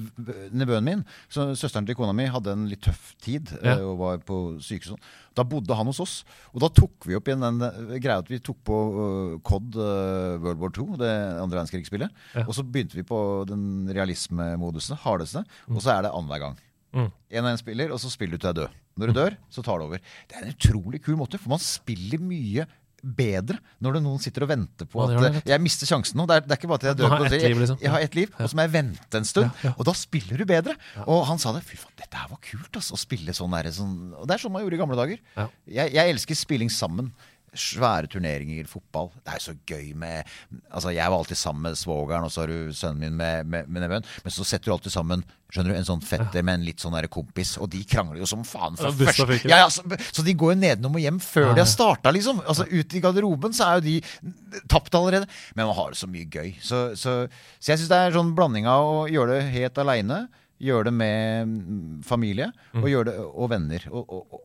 Nevøen 0.52 0.85
min, 0.85 1.05
så 1.32 1.51
søsteren 1.56 1.86
til 1.86 1.94
kona 1.98 2.12
mi, 2.12 2.27
hadde 2.27 2.52
en 2.52 2.66
litt 2.69 2.82
tøff 2.82 3.14
tid 3.23 3.51
Ja. 3.62 3.77
eh, 3.78 3.85
og 3.85 3.98
var 3.98 4.19
på 4.19 4.59
sykehus. 4.62 4.97
Da 5.39 5.45
bodde 5.49 5.77
han 5.77 5.89
hos 5.89 6.01
oss. 6.03 6.17
Og 6.53 6.61
da 6.65 6.71
tok 6.73 7.09
vi 7.09 7.17
opp 7.17 7.29
igjen 7.29 7.45
den 7.45 7.63
eh, 7.67 7.97
greia 8.03 8.21
at 8.23 8.29
vi 8.31 8.41
tok 8.45 8.59
på 8.69 8.81
uh, 8.97 9.39
COD 9.47 9.79
uh, 9.81 10.43
World 10.43 10.61
War 10.61 10.75
II, 10.75 10.99
det 11.01 11.13
andre 11.41 11.61
verdenskrigsspillet. 11.61 12.13
Ja. 12.37 12.45
Og 12.47 12.57
så 12.57 12.67
begynte 12.67 12.99
vi 12.99 13.07
på 13.07 13.19
den 13.49 13.89
realismemodusen, 13.93 14.99
hardeste. 15.05 15.45
Og 15.73 15.81
så 15.81 15.97
er 15.97 16.07
det 16.07 16.13
annenhver 16.13 16.47
gang. 16.47 16.61
Mm. 16.93 17.09
En 17.09 17.47
og 17.47 17.51
en 17.55 17.61
spiller, 17.61 17.93
og 17.95 18.01
så 18.03 18.11
spiller 18.13 18.37
du 18.37 18.43
til 18.43 18.53
jeg 18.53 18.61
dør. 18.61 18.69
død. 18.73 18.79
Når 19.01 19.09
du 19.09 19.17
dør, 19.17 19.37
så 19.49 19.65
tar 19.65 19.81
det 19.81 19.87
over. 19.89 20.01
Det 20.29 20.37
er 20.37 20.45
en 20.45 20.53
utrolig 20.53 21.01
kul 21.05 21.17
måte, 21.17 21.41
for 21.41 21.55
man 21.55 21.63
spiller 21.65 22.21
mye 22.21 22.67
bedre 23.03 23.59
når 23.83 23.97
det 23.97 24.03
noen 24.05 24.20
sitter 24.23 24.45
og 24.47 24.51
venter 24.53 24.89
på 24.89 25.03
ja, 25.11 25.19
at. 25.29 25.49
Jeg 25.51 25.62
mister 25.62 25.91
sjansen 25.91 26.20
nå. 26.20 26.27
Det 26.31 26.39
er, 26.39 26.45
det 26.47 26.55
er 26.55 26.61
ikke 26.61 26.70
bare 26.70 26.83
at 26.83 26.89
jeg 26.93 26.99
dør. 27.01 27.16
på- 27.19 27.31
liv, 27.33 27.59
liksom. 27.65 27.81
Jeg, 27.83 27.91
har 27.91 28.07
ett 28.07 28.15
liv, 28.15 28.31
og 28.39 28.51
så 28.51 28.59
må 28.59 28.66
jeg 28.66 28.73
vente 28.77 29.19
en 29.19 29.29
stund. 29.29 29.65
Og 29.73 29.83
da 29.89 29.95
spiller 29.99 30.39
du 30.39 30.47
bedre. 30.49 30.77
Og 31.07 31.24
han 31.29 31.43
sa 31.43 31.55
det. 31.57 31.65
Fy 31.66 31.81
faen, 31.81 31.95
dette 31.99 32.23
her 32.23 32.31
var 32.31 32.41
kult, 32.45 32.70
altså. 32.79 32.95
å 32.95 33.01
spille 33.01 33.35
sånn 33.37 33.53
der, 33.57 33.70
sånn 33.74 34.15
Og 34.20 34.27
det 34.29 34.37
er 34.37 34.45
sånn 34.45 34.55
man 34.55 34.65
gjorde 34.65 34.79
i 34.79 34.83
gamle 34.83 34.99
dager. 34.99 35.23
Ja. 35.37 35.49
Jeg, 35.66 35.95
jeg 35.99 36.15
elsker 36.15 36.39
spilling 36.39 36.73
sammen. 36.73 37.12
Svære 37.53 38.09
turneringer, 38.09 38.65
fotball. 38.70 39.11
Det 39.20 39.35
er 39.35 39.43
så 39.45 39.53
gøy 39.69 39.93
med 39.99 40.24
Altså, 40.70 40.93
jeg 40.95 41.11
var 41.11 41.19
alltid 41.19 41.37
sammen 41.37 41.69
med 41.69 41.77
svogeren, 41.77 42.24
og 42.24 42.33
så 42.33 42.45
har 42.45 42.53
du 42.53 42.73
sønnen 42.73 43.01
min 43.03 43.16
med, 43.19 43.47
med, 43.47 43.69
med 43.69 43.85
nevøen. 43.85 44.09
Men 44.24 44.35
så 44.35 44.47
setter 44.47 44.70
du 44.70 44.77
alltid 44.77 44.95
sammen 44.95 45.24
skjønner 45.53 45.74
du, 45.74 45.77
en 45.77 45.87
sånn 45.87 46.05
fetter 46.05 46.45
med 46.47 46.61
en 46.61 46.65
litt 46.65 46.81
sånn 46.81 46.95
der 46.97 47.09
kompis, 47.12 47.55
og 47.61 47.69
de 47.73 47.83
krangler 47.89 48.23
jo 48.23 48.29
som 48.29 48.45
faen. 48.47 48.79
Ja, 48.81 48.93
først, 48.97 49.45
ja, 49.45 49.59
ja, 49.65 49.69
så, 49.73 49.85
så 50.09 50.24
de 50.24 50.35
går 50.39 50.55
jo 50.55 50.61
nedenom 50.62 50.97
og 50.97 51.05
hjem 51.05 51.19
før 51.20 51.51
de 51.53 51.61
har 51.61 51.69
starta, 51.69 52.12
liksom. 52.15 52.41
Altså, 52.47 52.65
Ute 52.73 52.97
i 52.97 53.03
garderoben 53.05 53.53
så 53.57 53.69
er 53.69 53.81
jo 53.81 53.85
de 53.85 54.62
tapt 54.73 54.95
allerede. 54.97 55.29
Men 55.53 55.69
man 55.69 55.77
har 55.77 55.93
det 55.93 56.01
så 56.01 56.09
mye 56.09 56.24
gøy. 56.24 56.55
Så, 56.65 56.85
så, 56.97 57.19
så 57.59 57.74
jeg 57.74 57.83
syns 57.83 57.91
det 57.93 57.99
er 57.99 58.16
sånn 58.16 58.33
blanding 58.39 58.69
av 58.70 58.87
å 58.87 59.03
gjøre 59.12 59.37
det 59.37 59.53
helt 59.59 59.83
aleine, 59.83 60.23
gjøre 60.62 60.89
det 60.89 60.95
med 60.95 61.53
mm, 61.53 61.85
familie, 62.07 62.49
og 62.79 62.89
gjøre 62.89 63.11
det 63.11 63.19
og 63.29 63.53
venner. 63.53 63.87
Og, 63.93 64.16
og, 64.16 64.41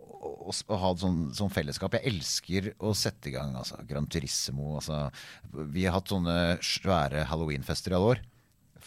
og, 0.48 0.56
og 0.72 0.80
ha 0.82 0.94
sånn, 1.04 1.20
sånn 1.36 1.52
fellesskap. 1.54 1.98
Jeg 1.98 2.14
elsker 2.14 2.72
å 2.80 2.94
sette 2.98 3.32
i 3.32 3.36
gang 3.36 3.56
altså, 3.60 3.80
Gran 3.90 4.08
Turismo. 4.12 4.78
Altså, 4.80 5.04
vi 5.76 5.86
har 5.86 5.98
hatt 5.98 6.14
sånne 6.14 6.38
svære 6.64 7.28
halloweenfester 7.30 7.94
i 7.94 8.00
alle 8.00 8.16
år 8.16 8.26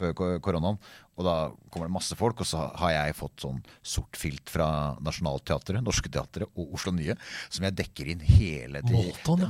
før 0.00 0.40
koronaen. 0.40 0.80
Og 1.20 1.26
da 1.26 1.34
kommer 1.68 1.90
det 1.90 1.92
masse 1.98 2.16
folk, 2.16 2.40
og 2.40 2.48
så 2.48 2.62
har 2.80 2.94
jeg 2.94 3.16
fått 3.18 3.44
sånn 3.44 3.58
sort 3.84 4.16
filt 4.16 4.48
fra 4.48 4.96
Nationaltheatret, 5.04 5.84
Norske 5.84 6.08
Teatret 6.12 6.48
og 6.54 6.76
Oslo 6.78 6.94
Nye, 6.96 7.16
som 7.52 7.66
jeg 7.66 7.76
dekker 7.82 8.08
inn 8.14 8.24
hele 8.24 8.80
til 8.86 8.96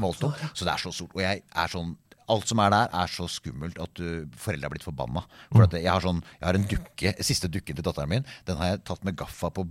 Molton, 0.03 0.35
ja. 0.35 0.51
Så 0.51 0.67
det 0.67 0.75
er 0.75 0.83
så 0.83 0.95
stort. 0.95 1.15
Og 1.15 1.23
jeg 1.23 1.45
er 1.47 1.71
sånn 1.71 1.95
Alt 2.31 2.51
som 2.51 2.61
er 2.63 2.73
der, 2.75 2.91
er 3.03 3.11
så 3.11 3.27
skummelt 3.31 3.79
at 3.83 3.93
du, 3.99 4.27
foreldre 4.41 4.69
har 4.69 4.75
blitt 4.75 4.87
forbanna. 4.87 5.23
For 5.51 5.77
jeg 5.77 5.89
har, 5.91 6.05
sånn, 6.05 6.23
jeg 6.39 6.47
har 6.47 6.59
en 6.59 6.67
dukke, 6.71 7.15
siste 7.27 7.51
dukken 7.53 7.79
til 7.79 7.87
datteren 7.87 8.13
min. 8.13 8.29
Den 8.49 8.61
har 8.61 8.75
jeg 8.75 8.83
tatt 8.91 9.05
med 9.07 9.19
gaffa 9.19 9.51
på 9.55 9.67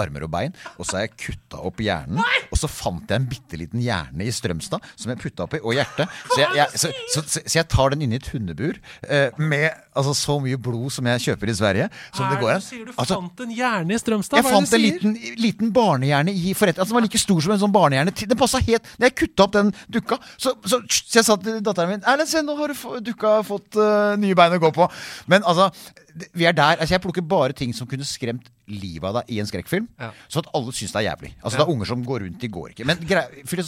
armer 0.00 0.26
og 0.26 0.32
bein. 0.34 0.56
Og 0.76 0.86
så 0.86 0.98
har 0.98 1.06
jeg 1.06 1.14
kutta 1.26 1.62
opp 1.62 1.82
hjernen. 1.82 2.20
Og 2.50 2.60
så 2.60 2.70
fant 2.70 3.08
jeg 3.08 3.22
en 3.22 3.28
bitte 3.30 3.60
liten 3.60 3.82
hjerne 3.82 4.26
i 4.26 4.34
Strømstad 4.34 4.84
som 4.94 5.12
jeg 5.12 5.20
putta 5.22 5.46
oppi, 5.46 5.60
og 5.62 5.76
hjertet. 5.76 6.10
Så 6.32 6.40
jeg, 6.42 6.50
jeg, 6.60 6.82
så, 6.82 6.92
så, 7.14 7.24
så, 7.24 7.44
så 7.44 7.58
jeg 7.60 7.68
tar 7.72 7.94
den 7.94 8.04
inn 8.06 8.14
i 8.14 8.20
et 8.20 8.30
hundebur 8.32 8.78
eh, 9.08 9.40
med 9.40 9.70
altså, 9.92 10.14
så 10.16 10.38
mye 10.42 10.58
blod 10.60 10.92
som 10.94 11.08
jeg 11.12 11.24
kjøper 11.26 11.52
i 11.52 11.56
Sverige. 11.58 11.88
Som 12.16 12.28
det 12.32 12.40
går 12.42 12.54
an. 12.56 12.64
sier 12.64 12.86
du 12.86 12.92
Altså, 12.92 13.18
fant 13.18 13.44
en 13.46 13.54
hjerne 13.56 13.96
i 13.96 14.00
Strømstad? 14.00 14.40
jeg 14.40 14.48
fant 14.48 14.76
en 14.76 14.82
liten, 14.82 15.16
liten 15.40 15.72
barnehjerne 15.74 16.34
i 16.34 16.54
forretningen. 16.56 16.82
Altså, 16.82 16.92
den 16.92 17.00
var 17.00 17.06
like 17.08 17.22
stor 17.22 17.44
som 17.44 17.54
en 17.56 17.62
sånn 17.62 17.74
barnehjerne. 17.74 18.14
Den 18.32 18.40
passa 18.40 18.60
helt 18.62 18.92
jeg 19.02 19.16
kutta 19.18 19.46
opp 19.46 19.54
den 19.56 19.72
dukka, 19.92 20.18
så, 20.40 20.54
så, 20.68 20.80
så 20.86 21.18
jeg 21.20 21.26
sa 21.26 21.36
til 21.40 21.58
datteren 21.64 21.94
min 21.94 22.01
Erlend, 22.08 22.30
se, 22.30 22.42
nå 22.44 22.56
har 22.58 22.72
du 22.72 23.00
dukka 23.06 23.38
fått 23.46 23.78
uh, 23.80 24.14
nye 24.20 24.36
bein 24.38 24.56
å 24.56 24.60
gå 24.62 24.70
på. 24.74 24.88
Men 25.30 25.44
altså, 25.48 25.70
vi 26.36 26.46
er 26.48 26.56
der. 26.56 26.78
Altså, 26.78 26.94
jeg 26.96 27.02
plukker 27.04 27.24
bare 27.26 27.56
ting 27.56 27.72
som 27.76 27.88
kunne 27.88 28.06
skremt 28.08 28.50
livet 28.72 29.04
av 29.08 29.18
deg 29.18 29.32
i 29.34 29.40
en 29.42 29.48
skrekkfilm. 29.48 29.86
Ja. 30.00 30.10
Så 30.30 30.42
at 30.42 30.48
alle 30.56 30.72
syns 30.76 30.94
det 30.94 31.02
er 31.02 31.08
jævlig. 31.10 31.32
Altså, 31.40 31.56
Ja. 31.56 31.62
Det 31.62 31.66
er 31.66 31.74
unger 31.74 31.90
som 31.90 32.04
går 32.06 32.24
rundt, 32.24 32.40
de 32.40 32.50
går 32.52 32.72
ikke. 32.72 32.86
Men 32.88 33.02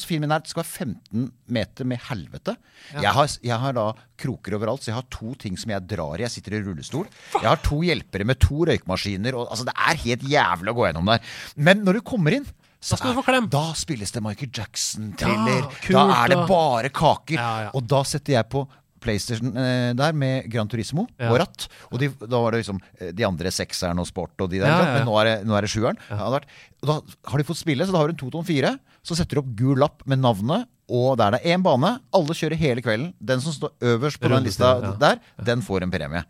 filmen 0.08 0.32
er 0.32 0.44
det 0.44 0.52
skal 0.52 0.62
være 0.62 0.88
15 0.88 1.30
meter 1.58 1.88
med 1.88 2.02
helvete. 2.08 2.56
Ja. 2.94 3.00
Jeg, 3.00 3.12
har, 3.18 3.36
jeg 3.50 3.60
har 3.64 3.76
da 3.76 3.86
kroker 4.20 4.58
overalt, 4.58 4.84
så 4.84 4.92
jeg 4.92 4.98
har 5.00 5.08
to 5.10 5.34
ting 5.40 5.58
som 5.60 5.70
jeg 5.74 5.86
drar 5.90 6.18
i. 6.18 6.26
Jeg 6.26 6.36
sitter 6.36 6.58
i 6.58 6.64
rullestol. 6.64 7.08
Jeg 7.34 7.48
har 7.48 7.62
to 7.64 7.82
hjelpere 7.84 8.26
med 8.28 8.40
to 8.42 8.64
røykmaskiner. 8.70 9.36
Og, 9.38 9.48
altså, 9.50 9.68
det 9.68 9.76
er 9.76 10.02
helt 10.06 10.28
jævlig 10.34 10.72
å 10.74 10.78
gå 10.78 10.86
gjennom 10.88 11.10
der. 11.14 11.34
Men 11.56 11.84
når 11.84 12.00
du 12.00 12.06
kommer 12.06 12.38
inn 12.38 12.46
så 12.84 13.22
klem. 13.24 13.48
da 13.52 13.64
spilles 13.78 14.12
det 14.14 14.22
Michael 14.24 14.50
Jackson-thriller. 14.54 15.68
Ja, 15.90 16.06
da 16.06 16.22
er 16.24 16.34
det 16.34 16.40
bare 16.50 16.90
kaker. 16.94 17.38
Ja, 17.38 17.52
ja. 17.66 17.70
Og 17.74 17.86
da 17.90 18.02
setter 18.08 18.36
jeg 18.36 18.50
på 18.52 18.66
PlayStation 19.04 19.52
eh, 19.60 19.92
der 19.96 20.16
med 20.16 20.48
Gran 20.52 20.68
Turismo 20.70 21.06
Ja. 21.20 21.30
og 21.32 21.40
ratt. 21.42 21.68
Og 21.92 22.00
de, 22.00 22.08
da 22.24 22.40
var 22.40 22.54
det 22.54 22.62
liksom 22.64 22.80
eh, 23.00 23.12
de 23.16 23.26
andre 23.26 23.52
sekseren 23.52 24.00
og 24.00 24.08
sport 24.08 24.40
og 24.40 24.50
de 24.52 24.62
der. 24.62 24.70
Ja, 24.70 24.78
ja, 24.80 24.86
ja. 24.86 24.98
Men 24.98 25.08
nå 25.10 25.16
er 25.20 25.30
det, 25.30 25.36
nå 25.48 25.56
er 25.58 25.66
det 25.66 25.72
sjueren. 25.74 26.00
Ja. 26.08 26.30
da 26.84 27.00
har 27.30 27.40
de 27.42 27.48
fått 27.48 27.60
spille, 27.60 27.86
så 27.86 27.94
da 27.94 28.00
har 28.02 28.08
du 28.10 28.16
en 28.16 28.22
2 28.24 28.30
ton 28.34 28.46
4. 28.48 28.76
Så 29.04 29.18
setter 29.18 29.36
du 29.36 29.44
opp 29.44 29.52
gul 29.58 29.76
lapp 29.80 30.06
med 30.08 30.22
navnet 30.24 30.70
Og 30.88 31.16
der 31.16 31.32
det 31.32 31.40
er 31.44 31.56
én 31.56 31.62
bane. 31.64 31.94
Alle 32.12 32.34
kjører 32.36 32.60
hele 32.60 32.82
kvelden. 32.84 33.14
Den 33.20 33.40
som 33.40 33.54
står 33.56 33.72
øverst 33.80 34.20
på 34.20 34.28
den 34.28 34.44
lista 34.44 34.74
ja. 34.82 34.90
der, 35.00 35.20
den 35.44 35.62
får 35.64 35.82
en 35.86 35.92
premie. 35.92 36.20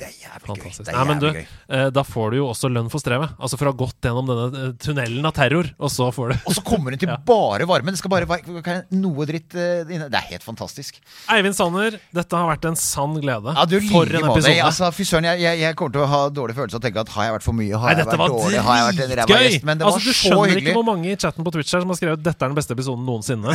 Det 0.00 0.08
er 0.08 0.14
jævlig 0.24 0.56
gøy. 0.62 0.70
Det 0.80 0.88
er 0.88 0.96
Nei, 0.96 1.04
men 1.10 1.18
du, 1.20 1.26
gøy. 1.36 1.42
eh, 1.76 1.86
da 1.92 2.02
får 2.06 2.30
du 2.32 2.36
jo 2.40 2.46
også 2.50 2.70
lønn 2.72 2.88
for 2.92 3.02
strevet. 3.02 3.34
Altså 3.38 3.58
for 3.60 3.68
å 3.68 3.72
ha 3.74 3.78
gått 3.82 4.06
gjennom 4.08 4.26
denne 4.30 4.62
eh, 4.70 4.72
tunnelen 4.80 5.26
av 5.28 5.34
terror, 5.36 5.68
og 5.78 5.92
så 5.92 6.08
får 6.14 6.32
du 6.32 6.36
Og 6.48 6.56
så 6.56 6.62
kommer 6.64 6.94
hun 6.96 7.02
til 7.02 7.12
bare 7.30 7.66
varme. 7.68 7.92
Det 7.92 8.00
skal 8.00 8.12
bare 8.14 8.28
være 8.30 8.76
noe 8.96 9.26
dritt 9.28 9.54
eh, 9.60 9.84
inne. 9.92 10.08
Det 10.12 10.16
er 10.22 10.26
helt 10.32 10.46
fantastisk. 10.46 10.98
Eivind 11.30 11.58
Sanner, 11.58 11.98
dette 12.16 12.40
har 12.40 12.48
vært 12.50 12.64
en 12.70 12.78
sann 12.80 13.18
glede. 13.20 13.52
Ja, 13.56 13.66
du 13.68 13.76
for 13.90 14.08
like 14.08 14.22
en 14.22 14.26
måte. 14.30 14.40
episode. 14.40 14.64
Altså, 14.70 14.90
fy 14.96 15.04
søren, 15.10 15.28
jeg, 15.30 15.42
jeg, 15.44 15.60
jeg 15.66 15.76
kommer 15.78 15.96
til 15.98 16.04
å 16.06 16.10
ha 16.14 16.22
dårlig 16.40 16.56
følelse 16.56 16.80
og 16.80 16.84
tenke 16.88 17.04
at 17.04 17.12
har 17.18 17.28
jeg 17.28 17.36
vært 17.36 17.46
for 17.50 17.58
mye? 17.60 17.74
Har 17.76 17.90
Nei, 17.90 17.94
jeg 17.94 18.00
dette 18.00 18.14
vært 18.16 18.24
var 18.24 18.34
dårlig? 18.38 18.64
Har 18.70 18.80
jeg 18.80 18.88
vært 18.88 19.04
en 19.04 19.14
ræva 19.20 19.28
dritgøy! 19.28 19.46
gjest? 19.50 19.68
Men 19.68 19.78
det 19.82 19.86
Altså, 19.90 20.00
var 20.00 20.06
du 20.06 20.10
så 20.10 20.16
skjønner 20.22 20.50
hyggelig. 20.54 20.64
ikke 20.70 20.76
hvor 20.80 20.88
mange 20.88 21.12
i 21.12 21.16
chatten 21.20 21.46
på 21.46 21.54
Twitch 21.58 21.74
her 21.76 21.84
som 21.84 21.92
har 21.92 22.00
skrevet 22.00 22.24
'dette 22.24 22.40
er 22.46 22.48
den 22.54 22.58
beste 22.58 22.74
episoden 22.78 23.04
noensinne'. 23.06 23.54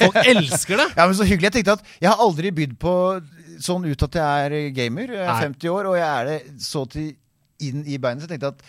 Folk 0.00 0.16
elsker 0.24 0.76
det! 0.82 0.88
Ja, 0.98 1.06
men 1.06 1.14
så 1.18 1.26
hyggelig. 1.28 1.50
Jeg 1.52 1.56
tenkte 1.60 1.76
at 1.78 1.86
jeg 2.00 2.10
har 2.12 2.18
aldri 2.22 2.50
bydd 2.54 2.74
på 2.80 2.92
sånn 3.64 3.86
ut 3.88 4.06
at 4.08 4.18
jeg 4.20 4.46
er 4.46 4.70
gamer. 4.76 5.14
Jeg 5.16 5.26
er 5.26 5.42
50 5.46 5.72
år, 5.72 5.90
og 5.92 5.98
jeg 5.98 6.08
er 6.08 6.30
det 6.30 6.38
så 6.62 6.84
til 6.90 7.12
inn 7.62 7.84
i 7.86 7.98
beinet. 8.02 8.24
Så 8.24 8.28
jeg 8.28 8.36
tenkte 8.40 8.52
at 8.56 8.64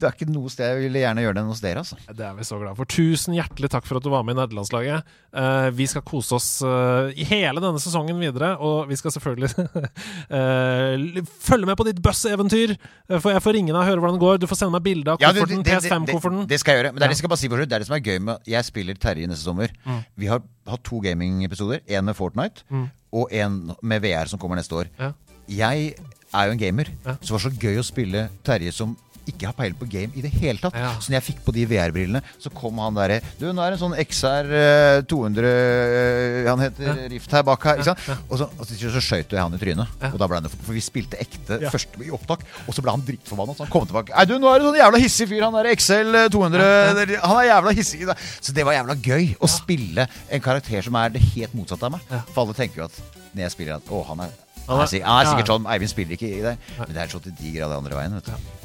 det 0.00 0.08
er 0.08 0.16
ikke 0.16 0.28
noe 0.32 0.50
sted 0.52 0.70
jeg 0.70 0.80
ville 0.86 1.02
gjerne 1.02 1.22
gjøre 1.24 1.36
det 1.36 1.42
enn 1.44 1.50
hos 1.52 1.60
dere. 1.62 1.82
altså. 1.84 1.96
Det 2.08 2.24
er 2.26 2.34
vi 2.38 2.46
så 2.48 2.58
glad 2.60 2.78
for. 2.78 2.88
Tusen 2.90 3.36
hjertelig 3.36 3.70
takk 3.72 3.86
for 3.88 4.00
at 4.00 4.06
du 4.06 4.10
var 4.12 4.24
med 4.26 4.34
i 4.36 4.40
nederlandslaget. 4.40 5.10
Uh, 5.36 5.68
vi 5.76 5.86
skal 5.90 6.02
kose 6.06 6.34
oss 6.38 6.48
uh, 6.66 7.12
i 7.14 7.26
hele 7.28 7.62
denne 7.62 7.80
sesongen 7.82 8.18
videre, 8.22 8.54
og 8.58 8.88
vi 8.90 8.96
skal 8.98 9.14
selvfølgelig 9.14 9.50
uh, 9.60 11.24
følge 11.48 11.68
med 11.68 11.76
på 11.78 11.86
ditt 11.88 12.00
buss-eventyr. 12.04 12.74
For 13.20 13.32
jeg 13.34 13.42
får 13.44 13.56
ringe 13.58 13.72
deg 13.72 13.80
og 13.80 13.88
høre 13.88 14.02
hvordan 14.02 14.18
det 14.18 14.24
går. 14.24 14.40
Du 14.42 14.46
får 14.50 14.60
sende 14.62 14.74
meg 14.76 14.84
bilde 14.86 15.14
av 15.14 15.20
kofferten. 15.22 15.64
det, 15.64 15.76
PS5-kofferten. 15.76 16.46
det 16.50 16.60
skal 16.62 16.74
jeg 16.76 16.82
gjøre. 16.82 16.92
Men 16.94 17.02
det 17.02 17.08
er 17.08 17.14
det, 17.14 17.18
skal 17.20 17.28
jeg 17.28 17.34
bare 17.34 17.42
si 17.42 17.50
for 17.52 17.62
det 17.64 17.68
er 17.68 17.84
det 17.84 17.90
som 17.90 17.96
er 17.98 18.04
gøy 18.06 18.18
med 18.30 18.50
Jeg 18.50 18.68
spiller 18.68 19.00
Terje 19.00 19.30
neste 19.30 19.44
sommer. 19.44 19.74
Mm. 19.84 20.00
Vi 20.22 20.30
har 20.30 20.42
hatt 20.70 20.84
to 20.86 21.00
gamingepisoder. 21.04 21.84
En 21.88 22.04
med 22.08 22.16
Fortnite 22.18 22.64
Mm. 22.70 22.86
og 23.12 23.28
en 23.34 23.72
med 23.82 24.00
VR 24.04 24.28
som 24.30 24.38
kommer 24.38 24.56
neste 24.56 24.74
år. 24.76 24.90
Ja. 24.98 25.12
Jeg 25.50 25.94
er 26.32 26.46
jo 26.46 26.52
en 26.54 26.58
gamer, 26.60 26.84
så 27.02 27.16
det 27.26 27.32
var 27.34 27.42
så 27.42 27.50
gøy 27.58 27.80
å 27.80 27.82
spille 27.82 28.28
Terje 28.46 28.70
som 28.72 28.92
ikke 29.28 29.46
har 29.50 29.54
peiling 29.58 29.76
på 29.78 29.88
game 29.90 30.12
i 30.16 30.22
det 30.24 30.30
hele 30.40 30.58
tatt. 30.62 30.74
Så 31.02 31.10
når 31.10 31.18
jeg 31.20 31.26
fikk 31.30 31.42
på 31.44 31.52
de 31.56 31.64
VR-brillene, 31.70 32.22
så 32.40 32.50
kom 32.54 32.78
han 32.82 32.94
derre 32.96 33.20
Du, 33.38 33.46
nå 33.52 33.62
er 33.62 33.74
det 33.74 33.78
en 33.78 33.82
sånn 33.84 33.96
XR 34.00 34.48
eh, 34.56 35.00
200 35.10 35.50
eh, 35.50 36.48
Han 36.48 36.62
heter 36.64 37.00
Rift 37.12 37.34
her 37.36 37.44
bak 37.46 37.64
her. 37.68 37.80
Ikke 37.82 37.90
sant? 37.92 38.24
Og 38.30 38.40
så, 38.40 38.48
og 38.56 38.66
så, 38.68 38.78
så 38.96 39.02
skøyt 39.04 39.34
jeg 39.36 39.40
han 39.42 39.54
i 39.54 39.60
trynet. 39.60 39.94
Og 40.10 40.18
da 40.20 40.28
ble 40.30 40.40
han, 40.40 40.48
For 40.64 40.72
vi 40.76 40.82
spilte 40.84 41.20
ekte 41.20 41.60
Ja. 41.60 41.70
først 41.72 41.96
i 42.00 42.10
opptak, 42.14 42.44
og 42.66 42.74
så 42.76 42.82
ble 42.84 42.94
han 42.94 43.04
drittforbanna. 43.06 43.54
Så 43.58 43.66
han 43.66 43.72
kom 43.72 43.86
tilbake. 43.90 44.14
Nei, 44.16 44.26
du, 44.30 44.36
nå 44.40 44.50
er 44.52 44.60
det 44.62 44.68
sånn 44.70 44.80
jævla 44.80 45.02
hissig 45.04 45.28
fyr. 45.30 45.46
Han 45.46 45.56
der 45.58 45.70
XL 45.76 46.20
200 46.32 47.16
Han 47.24 47.40
er 47.40 47.48
jævla 47.50 47.74
hissig. 47.76 48.04
Så 48.40 48.54
det 48.56 48.64
var 48.66 48.78
jævla 48.78 48.96
gøy 49.00 49.34
å 49.40 49.50
spille 49.50 50.06
en 50.30 50.44
karakter 50.44 50.86
som 50.86 50.96
er 51.00 51.12
det 51.16 51.22
helt 51.34 51.56
motsatte 51.58 51.86
av 51.88 51.96
meg. 51.96 52.06
For 52.32 52.44
alle 52.46 52.56
tenker 52.58 52.82
jo 52.84 52.88
at 52.90 53.02
når 53.34 53.44
jeg 53.46 53.54
spiller 53.58 53.76
at 53.78 53.90
Å, 53.90 54.04
han 54.10 54.24
er 54.26 54.38
han 54.70 54.80
er, 54.84 54.86
sikkert- 54.86 55.08
er 55.10 55.26
Ja. 55.40 55.44
sånn 55.48 55.66
Eivind 55.66 55.90
spiller 55.90 56.14
ikke 56.14 56.28
i 56.30 56.42
det. 56.44 56.56
Men 56.78 56.92
det 56.94 57.02
er 57.02 57.08
så 57.10 57.18
til 57.22 57.32
de 57.34 57.52
grader 57.56 57.76
andre 57.80 57.96
veien. 57.96 58.14
Vet 58.20 58.24
du. 58.30 58.59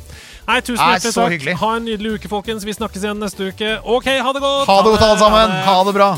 Nei, 0.45 0.59
tusen 0.61 0.77
hjertelig 0.77 1.14
takk. 1.15 1.32
hyggelig. 1.33 1.56
Ha 1.61 1.69
en 1.80 1.85
nydelig 1.90 2.11
uke, 2.19 2.30
folkens. 2.30 2.65
Vi 2.67 2.74
snakkes 2.77 3.01
igjen 3.06 3.22
neste 3.22 3.49
uke. 3.49 3.72
OK, 3.83 4.06
ha 4.22 4.33
det 4.35 4.41
godt! 4.43 4.67
Ha 4.69 4.77
det 4.85 4.91
godt, 4.93 5.06
alle 5.07 5.19
sammen. 5.19 5.56
Ha 5.65 5.77
det 5.88 5.93
bra. 5.98 6.09